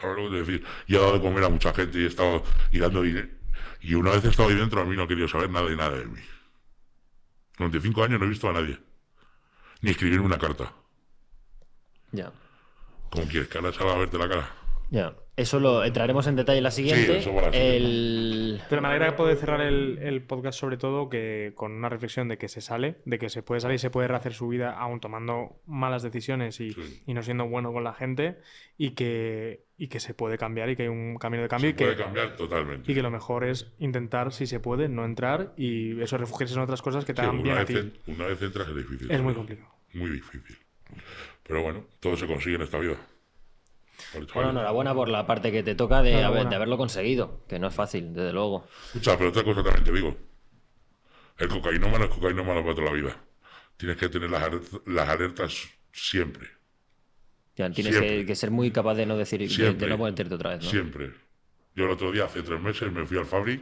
¿Sabes 0.00 0.16
lo 0.16 0.30
que 0.30 0.30
te 0.30 0.36
decir? 0.44 0.66
Y 0.86 0.94
he 0.94 0.98
dado 0.98 1.14
de 1.14 1.20
comer 1.20 1.44
a 1.44 1.48
mucha 1.48 1.74
gente 1.74 1.98
y 1.98 2.04
he 2.04 2.06
estado 2.06 2.44
y 2.70 2.78
dando 2.78 3.02
dinero. 3.02 3.28
Y 3.80 3.94
una 3.94 4.12
vez 4.12 4.24
he 4.24 4.28
estado 4.28 4.48
ahí 4.48 4.54
dentro, 4.54 4.80
a 4.80 4.84
mí 4.84 4.96
no 4.96 5.02
he 5.02 5.08
querido 5.08 5.26
saber 5.26 5.50
nada 5.50 5.70
y 5.70 5.76
nada 5.76 5.98
de 5.98 6.06
mí. 6.06 6.20
95 7.58 8.04
años 8.04 8.20
no 8.20 8.26
he 8.26 8.28
visto 8.28 8.48
a 8.48 8.52
nadie. 8.52 8.78
Ni 9.80 9.90
escribir 9.90 10.20
una 10.20 10.38
carta. 10.38 10.72
Ya. 12.12 12.32
¿Cómo 13.10 13.26
quieres 13.26 13.48
que 13.48 13.58
ahora 13.58 13.72
salga 13.72 13.94
a 13.94 13.98
verte 13.98 14.16
la 14.16 14.28
cara? 14.28 14.61
Ya. 14.92 15.14
Eso 15.34 15.58
lo 15.58 15.82
entraremos 15.84 16.26
en 16.26 16.36
detalle 16.36 16.58
en 16.58 16.64
la 16.64 16.70
siguiente. 16.70 17.22
siguiente. 17.22 17.76
el... 17.76 18.60
Pero 18.68 18.82
me 18.82 18.88
alegra 18.88 19.16
poder 19.16 19.38
cerrar 19.38 19.62
el, 19.62 19.98
el 20.02 20.22
podcast 20.22 20.60
sobre 20.60 20.76
todo 20.76 21.08
que 21.08 21.52
con 21.56 21.72
una 21.72 21.88
reflexión 21.88 22.28
de 22.28 22.36
que 22.36 22.48
se 22.48 22.60
sale, 22.60 22.96
de 23.06 23.18
que 23.18 23.30
se 23.30 23.42
puede 23.42 23.62
salir 23.62 23.76
y 23.76 23.78
se 23.78 23.88
puede 23.88 24.08
rehacer 24.08 24.34
su 24.34 24.48
vida 24.48 24.72
aún 24.78 25.00
tomando 25.00 25.62
malas 25.66 26.02
decisiones 26.02 26.60
y, 26.60 26.72
Sí. 26.72 27.02
y 27.06 27.14
no 27.14 27.22
siendo 27.22 27.48
bueno 27.48 27.72
con 27.72 27.82
la 27.84 27.94
gente 27.94 28.36
y 28.76 28.90
que, 28.90 29.64
y 29.78 29.88
que 29.88 29.98
se 30.00 30.12
puede 30.12 30.36
cambiar 30.36 30.68
y 30.68 30.76
que 30.76 30.82
hay 30.82 30.88
un 30.88 31.16
camino 31.16 31.42
de 31.42 31.48
cambio 31.48 31.70
Se 31.70 31.72
y 31.72 31.76
que, 31.76 31.84
puede 31.86 31.96
cambiar 31.96 32.36
totalmente. 32.36 32.92
y 32.92 32.94
que 32.94 33.00
lo 33.02 33.10
mejor 33.10 33.44
es 33.44 33.72
intentar, 33.78 34.30
si 34.34 34.46
se 34.46 34.60
puede, 34.60 34.90
no 34.90 35.06
entrar 35.06 35.54
y 35.56 35.98
eso 36.02 36.18
refugiarse 36.18 36.54
en 36.54 36.60
otras 36.60 36.82
cosas 36.82 37.06
que 37.06 37.14
te 37.14 37.22
Sí, 37.22 37.26
hagan 37.26 37.42
bien 37.42 37.54
una, 37.54 37.62
a 37.62 37.64
vez, 37.64 37.74
ti. 37.74 37.76
en- 38.10 38.14
una 38.14 38.26
vez 38.26 38.42
entras 38.42 38.68
es 38.68 38.76
difícil. 38.76 39.10
Es 39.10 39.22
muy 39.22 39.32
complicado. 39.32 39.70
Muy 39.94 40.10
difícil. 40.10 40.58
Pero 41.44 41.62
bueno, 41.62 41.86
todo 42.00 42.14
se 42.18 42.26
consigue 42.26 42.56
en 42.56 42.62
esta 42.62 42.78
vida. 42.78 42.96
Bueno, 44.34 44.50
enhorabuena 44.50 44.94
por 44.94 45.08
la 45.08 45.26
parte 45.26 45.50
que 45.52 45.62
te 45.62 45.74
toca 45.74 46.02
de, 46.02 46.10
haber- 46.10 46.20
Enhorabuena. 46.20 46.50
de 46.50 46.56
haberlo 46.56 46.76
conseguido, 46.76 47.40
que 47.48 47.58
no 47.58 47.68
es 47.68 47.74
fácil, 47.74 48.12
desde 48.14 48.32
luego. 48.32 48.66
Escucha, 48.86 49.16
pero 49.16 49.30
otra 49.30 49.44
cosa 49.44 49.62
también 49.62 49.84
te 49.84 49.92
digo. 49.92 50.16
El 51.38 51.48
cocainómano 51.48 52.04
es 52.04 52.10
cocainómano 52.10 52.62
para 52.62 52.74
toda 52.74 52.86
la 52.88 52.92
vida. 52.92 53.16
Tienes 53.76 53.96
que 53.96 54.08
tener 54.08 54.30
las, 54.30 54.42
alertas, 54.42 54.80
las 54.86 55.08
alertas 55.08 55.68
siempre. 55.92 56.48
Ya, 57.56 57.70
tienes 57.70 57.94
Siempre. 57.94 58.20
que, 58.20 58.26
que 58.26 58.34
ser 58.34 58.50
muy 58.50 58.70
capaz 58.70 58.94
de 58.94 59.04
no 59.06 59.16
decir, 59.16 59.40
de, 59.40 59.48
Siempre. 59.48 59.86
de 59.86 59.96
no 59.96 60.02
meterte 60.02 60.34
otra 60.34 60.50
vez, 60.50 60.62
¿no? 60.64 60.70
Siempre. 60.70 61.12
Yo 61.74 61.84
el 61.84 61.90
otro 61.90 62.10
día, 62.12 62.24
hace 62.24 62.42
tres 62.42 62.60
meses, 62.60 62.90
me 62.92 63.04
fui 63.04 63.18
al 63.18 63.26
Fabric, 63.26 63.60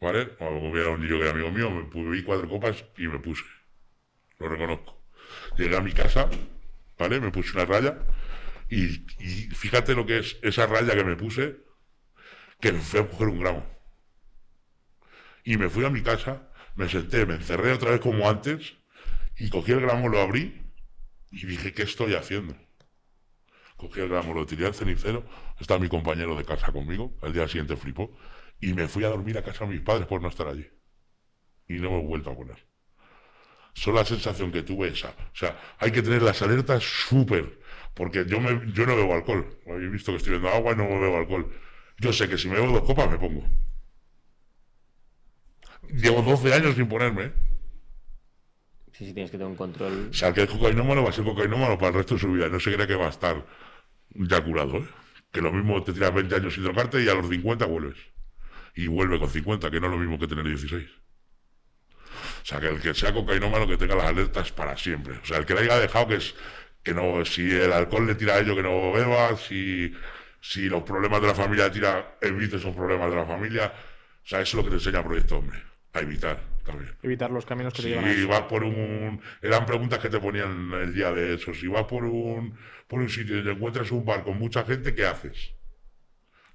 ¿vale? 0.00 0.30
Como 0.36 0.70
hubiera 0.70 0.90
un 0.90 1.00
niño 1.00 1.16
que 1.18 1.22
era 1.22 1.30
amigo 1.32 1.50
mío, 1.50 1.70
me 1.70 2.02
bebí 2.04 2.22
cuatro 2.22 2.48
copas 2.48 2.84
y 2.96 3.08
me 3.08 3.18
puse. 3.18 3.44
Lo 4.38 4.48
reconozco. 4.48 4.96
Llegué 5.58 5.76
a 5.76 5.80
mi 5.80 5.92
casa, 5.92 6.28
¿vale? 6.98 7.20
Me 7.20 7.30
puse 7.30 7.52
una 7.54 7.66
raya 7.66 7.98
y, 8.72 9.04
fíjate 9.54 9.94
lo 9.94 10.06
que 10.06 10.18
es 10.18 10.38
esa 10.40 10.66
raya 10.66 10.94
que 10.94 11.04
me 11.04 11.14
puse, 11.14 11.58
que 12.58 12.72
fui 12.72 13.00
a 13.00 13.06
coger 13.06 13.28
un 13.28 13.40
gramo. 13.40 13.66
Y 15.44 15.58
me 15.58 15.68
fui 15.68 15.84
a 15.84 15.90
mi 15.90 16.02
casa, 16.02 16.50
me 16.74 16.88
senté, 16.88 17.26
me 17.26 17.34
encerré 17.34 17.72
otra 17.72 17.90
vez 17.90 18.00
como 18.00 18.28
antes 18.30 18.74
y 19.36 19.50
cogí 19.50 19.72
el 19.72 19.80
gramo, 19.80 20.08
lo 20.08 20.22
abrí 20.22 20.62
y 21.30 21.44
dije, 21.44 21.74
¿qué 21.74 21.82
estoy 21.82 22.14
haciendo? 22.14 22.56
Cogí 23.76 24.00
el 24.00 24.08
gramo, 24.08 24.32
lo 24.32 24.46
tiré 24.46 24.64
al 24.64 24.74
cenicero, 24.74 25.26
está 25.60 25.78
mi 25.78 25.90
compañero 25.90 26.34
de 26.34 26.44
casa 26.44 26.72
conmigo, 26.72 27.14
al 27.20 27.34
día 27.34 27.46
siguiente 27.48 27.76
flipó, 27.76 28.16
y 28.58 28.72
me 28.72 28.88
fui 28.88 29.04
a 29.04 29.08
dormir 29.08 29.36
a 29.36 29.44
casa 29.44 29.66
de 29.66 29.72
mis 29.72 29.80
padres 29.82 30.06
por 30.06 30.22
no 30.22 30.28
estar 30.28 30.46
allí. 30.46 30.66
Y 31.68 31.74
no 31.74 31.90
me 31.90 32.00
he 32.00 32.06
vuelto 32.06 32.30
a 32.30 32.36
poner. 32.36 32.66
Solo 33.74 33.98
la 33.98 34.04
sensación 34.04 34.50
que 34.50 34.62
tuve 34.62 34.88
esa. 34.88 35.08
O 35.10 35.34
sea, 35.34 35.58
hay 35.78 35.90
que 35.90 36.00
tener 36.00 36.22
las 36.22 36.40
alertas 36.40 36.82
súper, 36.82 37.61
porque 37.94 38.24
yo, 38.26 38.40
me, 38.40 38.72
yo 38.72 38.86
no 38.86 38.96
bebo 38.96 39.14
alcohol. 39.14 39.46
Habéis 39.66 39.92
visto 39.92 40.12
que 40.12 40.18
estoy 40.18 40.32
bebiendo 40.32 40.56
agua 40.56 40.72
y 40.72 40.76
no 40.76 40.88
bebo 41.00 41.18
alcohol. 41.18 41.52
Yo 41.98 42.12
sé 42.12 42.28
que 42.28 42.38
si 42.38 42.48
me 42.48 42.54
bebo 42.54 42.72
dos 42.72 42.84
copas 42.84 43.10
me 43.10 43.18
pongo. 43.18 43.44
Llevo 45.90 46.22
12 46.22 46.54
años 46.54 46.74
sin 46.74 46.88
ponerme, 46.88 47.24
¿eh? 47.24 47.32
Sí, 48.92 49.06
sí, 49.06 49.14
tienes 49.14 49.30
que 49.30 49.36
tener 49.36 49.50
un 49.50 49.56
control. 49.56 50.08
O 50.10 50.12
sea, 50.12 50.28
el 50.28 50.34
que 50.34 50.42
es 50.42 50.50
cocainómano 50.50 51.02
va 51.02 51.10
a 51.10 51.12
ser 51.12 51.24
cocainómano 51.24 51.76
para 51.76 51.88
el 51.88 51.94
resto 51.94 52.14
de 52.14 52.20
su 52.20 52.32
vida. 52.32 52.48
No 52.48 52.60
se 52.60 52.72
cree 52.72 52.86
que 52.86 52.94
va 52.94 53.06
a 53.06 53.10
estar 53.10 53.44
ya 54.10 54.42
curado, 54.42 54.78
¿eh? 54.78 54.88
Que 55.30 55.40
lo 55.40 55.52
mismo 55.52 55.82
te 55.82 55.92
tiras 55.92 56.14
20 56.14 56.34
años 56.34 56.54
sin 56.54 56.62
drogarte 56.62 57.02
y 57.02 57.08
a 57.08 57.14
los 57.14 57.28
50 57.28 57.66
vuelves. 57.66 57.98
Y 58.74 58.86
vuelve 58.86 59.18
con 59.18 59.28
50, 59.28 59.70
que 59.70 59.80
no 59.80 59.86
es 59.86 59.92
lo 59.92 59.98
mismo 59.98 60.18
que 60.18 60.28
tener 60.28 60.44
16. 60.46 60.88
O 62.42 62.44
sea, 62.44 62.60
que 62.60 62.68
el 62.68 62.80
que 62.80 62.94
sea 62.94 63.12
cocainómano 63.12 63.66
que 63.66 63.76
tenga 63.76 63.94
las 63.94 64.06
alertas 64.06 64.52
para 64.52 64.76
siempre. 64.76 65.18
O 65.22 65.24
sea, 65.24 65.38
el 65.38 65.46
que 65.46 65.54
le 65.54 65.60
haya 65.60 65.78
dejado 65.78 66.08
que 66.08 66.16
es 66.16 66.34
que 66.82 66.94
no, 66.94 67.24
si 67.24 67.50
el 67.50 67.72
alcohol 67.72 68.06
le 68.06 68.14
tira 68.14 68.34
a 68.34 68.40
ello, 68.40 68.56
que 68.56 68.62
no 68.62 68.92
beba, 68.92 69.36
si, 69.36 69.94
si 70.40 70.68
los 70.68 70.82
problemas 70.82 71.20
de 71.20 71.28
la 71.28 71.34
familia 71.34 71.70
tira, 71.70 72.16
evite 72.20 72.56
esos 72.56 72.74
problemas 72.74 73.10
de 73.10 73.16
la 73.16 73.24
familia. 73.26 73.72
O 74.24 74.26
sea, 74.28 74.40
eso 74.40 74.50
es 74.50 74.54
lo 74.54 74.64
que 74.64 74.70
te 74.70 74.76
enseña 74.76 75.02
Proyecto 75.04 75.38
Hombre, 75.38 75.62
a 75.92 76.00
evitar 76.00 76.40
también. 76.64 76.94
Evitar 77.02 77.30
los 77.30 77.44
caminos 77.44 77.72
que 77.74 77.82
te 77.82 77.88
Si 77.88 77.88
llevan 77.90 78.04
a 78.06 78.12
eso. 78.12 78.28
vas 78.28 78.42
por 78.42 78.64
un. 78.64 79.20
Eran 79.40 79.66
preguntas 79.66 79.98
que 79.98 80.08
te 80.10 80.18
ponían 80.20 80.72
el 80.74 80.94
día 80.94 81.12
de 81.12 81.34
eso. 81.34 81.52
Si 81.54 81.66
vas 81.66 81.84
por 81.84 82.04
un, 82.04 82.56
por 82.86 83.00
un 83.00 83.08
sitio 83.08 83.38
y 83.38 83.44
te 83.44 83.50
encuentras 83.50 83.90
un 83.90 84.04
bar 84.04 84.22
con 84.24 84.38
mucha 84.38 84.64
gente, 84.64 84.94
¿qué 84.94 85.06
haces? 85.06 85.54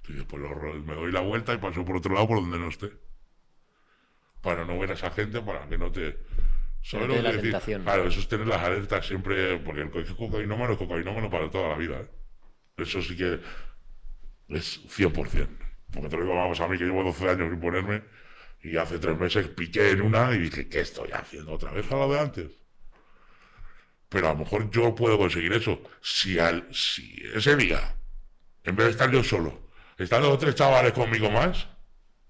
Dices, 0.06 0.24
pues 0.26 0.42
lo- 0.42 0.74
me 0.82 0.94
doy 0.94 1.12
la 1.12 1.20
vuelta 1.20 1.52
y 1.52 1.58
paso 1.58 1.84
por 1.84 1.96
otro 1.96 2.14
lado 2.14 2.26
por 2.28 2.40
donde 2.40 2.58
no 2.58 2.68
esté. 2.68 2.90
Para 4.40 4.64
no 4.64 4.78
ver 4.78 4.90
a 4.90 4.94
esa 4.94 5.10
gente, 5.10 5.40
para 5.40 5.68
que 5.68 5.76
no 5.78 5.90
te. 5.90 6.16
¿Sabes 6.82 7.08
lo 7.08 7.14
que 7.14 7.22
la 7.22 7.32
decir? 7.32 7.42
tentación. 7.42 7.82
Claro, 7.82 8.06
eso 8.06 8.20
es 8.20 8.28
tener 8.28 8.46
las 8.46 8.62
alertas 8.62 9.06
siempre. 9.06 9.58
Porque 9.58 9.80
el 9.82 9.90
cocainómano 10.16 10.72
es 10.72 10.78
cocainómano 10.78 11.30
para 11.30 11.50
toda 11.50 11.68
la 11.68 11.76
vida. 11.76 12.00
¿eh? 12.00 12.08
Eso 12.78 13.02
sí 13.02 13.16
que 13.16 13.40
es 14.48 14.80
100%. 14.88 15.48
Porque 15.92 16.08
te 16.08 16.16
lo 16.16 16.22
digo, 16.22 16.34
vamos, 16.34 16.60
a 16.60 16.68
mí 16.68 16.78
que 16.78 16.84
llevo 16.84 17.02
12 17.02 17.28
años 17.28 17.50
sin 17.50 17.60
ponerme 17.60 18.02
y 18.62 18.76
hace 18.76 18.98
tres 18.98 19.18
meses 19.18 19.48
piqué 19.48 19.90
en 19.90 20.02
una 20.02 20.34
y 20.34 20.38
dije, 20.38 20.68
¿qué 20.68 20.80
estoy 20.80 21.10
haciendo 21.12 21.52
otra 21.52 21.70
vez 21.72 21.90
a 21.92 21.96
lo 21.96 22.12
de 22.12 22.20
antes? 22.20 22.50
Pero 24.08 24.28
a 24.28 24.32
lo 24.32 24.38
mejor 24.40 24.70
yo 24.70 24.94
puedo 24.94 25.18
conseguir 25.18 25.52
eso. 25.52 25.80
Si, 26.00 26.38
al, 26.38 26.66
si 26.72 27.22
ese 27.34 27.56
día, 27.56 27.94
en 28.64 28.76
vez 28.76 28.86
de 28.86 28.90
estar 28.92 29.10
yo 29.10 29.22
solo, 29.22 29.70
están 29.98 30.22
los 30.22 30.38
tres 30.38 30.54
chavales 30.54 30.92
conmigo 30.92 31.30
más, 31.30 31.68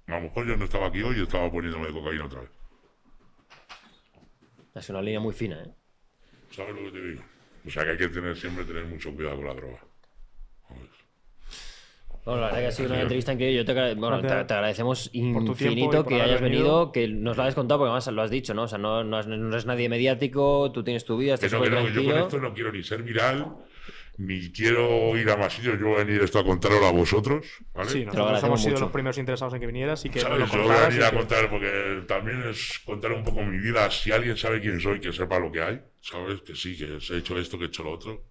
a 0.06 0.14
lo 0.16 0.22
mejor 0.22 0.46
yo 0.46 0.56
no 0.56 0.64
estaba 0.64 0.86
aquí 0.88 1.02
hoy 1.02 1.18
y 1.18 1.22
estaba 1.22 1.50
poniéndome 1.50 1.86
de 1.88 1.92
cocaína 1.92 2.24
otra 2.26 2.40
vez. 2.40 2.50
Es 4.78 4.88
una 4.90 5.02
línea 5.02 5.20
muy 5.20 5.32
fina, 5.34 5.62
¿eh? 5.62 5.70
¿Sabes 6.50 6.74
lo 6.74 6.82
que 6.84 6.98
te 6.98 7.06
digo? 7.08 7.22
O 7.66 7.70
sea 7.70 7.84
que 7.84 7.90
hay 7.90 7.96
que 7.98 8.08
tener 8.08 8.36
siempre 8.36 8.64
tener 8.64 8.84
mucho 8.86 9.14
cuidado 9.14 9.36
con 9.36 9.46
la 9.46 9.54
droga. 9.54 9.84
Bueno, 12.24 12.40
la 12.42 12.46
verdad 12.48 12.60
que 12.60 12.66
ha 12.66 12.72
sido 12.72 12.88
una 12.90 13.00
entrevista 13.00 13.32
increíble. 13.32 13.56
Yo 13.58 13.64
te, 13.64 13.94
bueno, 13.94 14.20
te, 14.20 14.28
te 14.28 14.54
agradecemos 14.54 15.08
infinito 15.14 16.04
que 16.04 16.20
hayas 16.20 16.40
venido, 16.42 16.90
venido. 16.90 16.92
que 16.92 17.08
nos 17.08 17.36
lo 17.36 17.42
hayas 17.42 17.54
contado, 17.54 17.78
porque 17.80 17.88
además 17.88 18.06
lo 18.08 18.22
has 18.22 18.30
dicho, 18.30 18.52
¿no? 18.52 18.64
O 18.64 18.68
sea, 18.68 18.76
no, 18.78 19.02
no, 19.02 19.22
no 19.22 19.48
eres 19.48 19.64
nadie 19.64 19.88
mediático, 19.88 20.70
tú 20.72 20.84
tienes 20.84 21.04
tu 21.06 21.16
vida, 21.16 21.38
Que 21.38 21.46
estás 21.46 21.52
no, 21.52 21.60
que 21.60 21.66
súper 21.68 21.80
no, 21.82 21.86
que 21.86 21.92
yo 21.94 22.00
con 22.02 22.04
tranquilo. 22.12 22.26
esto 22.26 22.38
no 22.40 22.54
quiero 22.54 22.72
ni 22.72 22.82
ser 22.82 23.02
viral, 23.02 23.56
ni 24.18 24.50
quiero 24.52 25.16
ir 25.16 25.30
a 25.30 25.36
más 25.36 25.52
sitios. 25.54 25.78
Yo 25.78 25.86
voy 25.86 26.00
a 26.00 26.04
venir 26.04 26.20
esto 26.22 26.38
a 26.40 26.44
contarlo 26.44 26.84
a 26.86 26.90
vosotros. 26.92 27.46
¿vale? 27.72 27.88
Sí, 27.90 28.04
nosotros 28.04 28.42
hemos 28.44 28.60
sido 28.60 28.72
mucho. 28.72 28.84
los 28.84 28.92
primeros 28.92 29.18
interesados 29.18 29.54
en 29.54 29.60
que 29.60 29.66
vinieras 29.66 30.04
y 30.04 30.10
que 30.10 30.20
¿Sabes? 30.20 30.40
lo 30.40 30.46
Yo 30.46 30.62
voy 30.64 30.76
a 30.76 30.88
venir 30.88 31.04
a 31.04 31.10
que- 31.10 31.16
contar 31.16 31.48
porque 31.50 32.02
también 32.06 32.42
es 32.48 32.80
contar 32.84 33.12
un 33.12 33.24
poco 33.24 33.42
mi 33.42 33.58
vida. 33.58 33.90
Si 33.90 34.12
alguien 34.12 34.36
sabe 34.36 34.60
quién 34.60 34.80
soy, 34.80 35.00
que 35.00 35.12
sepa 35.12 35.38
lo 35.38 35.50
que 35.52 35.62
hay, 35.62 35.80
¿sabes? 36.00 36.40
Que 36.42 36.54
sí, 36.54 36.76
que 36.76 36.98
he 37.14 37.16
hecho 37.18 37.38
esto, 37.38 37.58
que 37.58 37.64
he 37.64 37.68
hecho 37.68 37.82
lo 37.84 37.92
otro, 37.92 38.24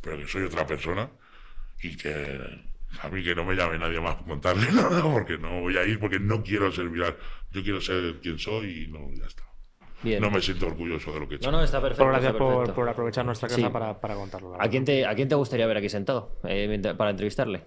pero 0.00 0.18
que 0.18 0.26
soy 0.26 0.42
otra 0.42 0.66
persona 0.66 1.08
y 1.82 1.96
que 1.96 2.12
a 3.02 3.08
mí 3.08 3.22
que 3.24 3.34
no 3.34 3.44
me 3.44 3.54
llame 3.54 3.78
nadie 3.78 4.00
más 4.00 4.14
para 4.16 4.26
contarle 4.26 4.66
nada 4.72 5.02
porque 5.02 5.38
no 5.38 5.60
voy 5.60 5.76
a 5.76 5.84
ir 5.84 5.98
porque 6.00 6.18
no 6.18 6.42
quiero 6.42 6.70
ser 6.72 6.88
viral. 6.88 7.16
Yo 7.52 7.62
quiero 7.62 7.80
ser 7.80 8.20
quien 8.20 8.38
soy 8.38 8.84
y 8.84 8.86
no, 8.88 9.10
ya 9.12 9.26
está. 9.26 9.44
Bien. 10.04 10.20
No 10.20 10.30
me 10.30 10.40
siento 10.40 10.66
orgulloso 10.66 11.12
de 11.12 11.20
lo 11.20 11.26
que 11.28 11.34
he 11.34 11.36
hecho. 11.38 11.50
No, 11.50 11.56
no, 11.58 11.64
está 11.64 11.80
perfecto. 11.80 12.02
Pero 12.04 12.10
gracias 12.10 12.32
está 12.32 12.38
por, 12.44 12.54
perfecto. 12.56 12.74
por 12.74 12.88
aprovechar 12.88 13.24
nuestra 13.24 13.48
casa 13.48 13.60
Sí. 13.60 13.68
para, 13.72 13.98
para 14.00 14.14
contarlo. 14.14 14.54
¿A 14.60 14.68
quién, 14.68 14.84
te, 14.84 15.06
¿A 15.06 15.14
quién 15.14 15.28
te 15.28 15.34
gustaría 15.34 15.66
ver 15.66 15.78
aquí 15.78 15.88
sentado 15.88 16.38
eh, 16.44 16.94
para 16.96 17.10
entrevistarle? 17.10 17.66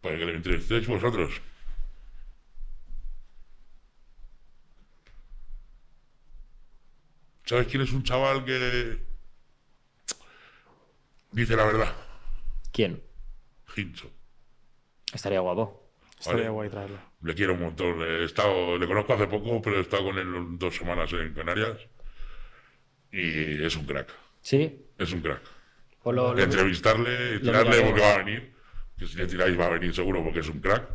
Para 0.00 0.16
que 0.18 0.24
le 0.24 0.34
entrevistéis 0.36 0.86
vosotros. 0.88 1.40
¿Sabes 7.44 7.66
quién 7.66 7.82
es 7.82 7.92
un 7.92 8.02
chaval 8.02 8.44
que 8.44 8.98
dice 11.32 11.56
la 11.56 11.64
verdad? 11.64 11.92
¿Quién? 12.72 13.02
Hincho. 13.76 14.10
Estaría 15.12 15.40
guapo. 15.40 15.90
Estaría 16.18 16.42
Vale. 16.44 16.48
guay 16.50 16.70
traerlo. 16.70 16.98
Le 17.24 17.34
quiero 17.34 17.54
un 17.54 17.60
montón. 17.60 18.00
He 18.02 18.24
estado, 18.24 18.78
le 18.78 18.86
conozco 18.86 19.14
hace 19.14 19.26
poco, 19.26 19.60
pero 19.62 19.78
he 19.78 19.80
estado 19.80 20.04
con 20.04 20.18
él 20.18 20.58
dos 20.58 20.76
semanas 20.76 21.12
en 21.12 21.32
Canarias. 21.34 21.78
Y 23.12 23.62
es 23.64 23.76
un 23.76 23.86
crack. 23.86 24.08
¿Sí? 24.40 24.86
Es 24.98 25.12
un 25.12 25.20
crack. 25.20 25.40
Pues 26.02 26.14
lo- 26.16 26.34
lo- 26.34 26.42
Entrevistarle, 26.42 27.38
tirarle 27.40 27.80
porque 27.82 28.00
va 28.00 28.14
a 28.14 28.18
venir. 28.18 28.52
Que 28.98 29.06
si 29.06 29.16
le 29.16 29.26
tiráis 29.26 29.58
va 29.58 29.66
a 29.66 29.70
venir 29.70 29.94
seguro 29.94 30.22
porque 30.22 30.40
es 30.40 30.48
un 30.48 30.60
crack. 30.60 30.86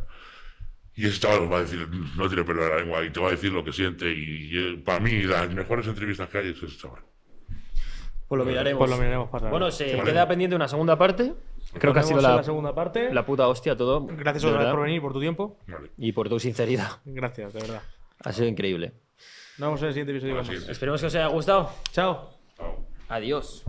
Y 0.94 1.06
ese 1.06 1.20
chaval 1.20 1.40
os 1.44 1.52
va 1.52 1.58
a 1.58 1.62
decir, 1.62 1.88
no 2.16 2.28
tiene 2.28 2.44
pelo 2.44 2.62
en 2.64 2.70
la 2.70 2.76
lengua, 2.78 3.04
y 3.04 3.10
te 3.10 3.20
va 3.20 3.28
a 3.28 3.30
decir 3.32 3.52
lo 3.52 3.64
que 3.64 3.72
siente. 3.72 4.10
Y, 4.12 4.50
eh, 4.58 4.82
para 4.84 5.00
mí, 5.00 5.22
las 5.22 5.52
mejores 5.52 5.86
entrevistas 5.86 6.28
que 6.28 6.38
hay 6.38 6.48
es 6.50 6.62
ese 6.62 6.76
chaval. 6.76 7.02
Pues 8.30 8.38
lo 8.38 8.44
miraremos. 8.44 8.78
Pues 8.78 8.90
lo 8.90 8.96
miraremos 8.96 9.28
para. 9.28 9.50
Bueno, 9.50 9.72
se 9.72 9.96
Vale. 9.96 10.12
queda 10.12 10.28
pendiente 10.28 10.54
una 10.54 10.68
segunda 10.68 10.96
parte. 10.96 11.34
Creo 11.72 11.92
que 11.92 11.98
ha 11.98 12.02
sido 12.04 12.20
la, 12.20 12.44
segunda 12.44 12.72
parte. 12.72 13.12
la 13.12 13.26
puta 13.26 13.48
hostia 13.48 13.76
todo. 13.76 14.06
Gracias 14.06 14.44
otra 14.44 14.60
vez 14.60 14.70
por 14.70 14.82
venir 14.82 14.98
y 14.98 15.00
por 15.00 15.12
tu 15.12 15.18
tiempo. 15.18 15.56
Vale. 15.66 15.90
Y 15.98 16.12
por 16.12 16.28
tu 16.28 16.38
sinceridad. 16.38 17.00
Gracias, 17.04 17.52
de 17.52 17.60
verdad. 17.60 17.82
Ha 18.22 18.32
sido 18.32 18.46
increíble. 18.46 18.92
Nos 19.58 19.66
vemos 19.66 19.82
en 19.82 19.88
el 19.88 19.94
siguiente 19.94 20.12
episodio. 20.12 20.40
Es. 20.42 20.68
Esperemos 20.68 21.00
que 21.00 21.08
os 21.08 21.14
haya 21.16 21.26
gustado. 21.26 21.70
Chao. 21.90 22.30
Chao. 22.56 22.86
Adiós. 23.08 23.64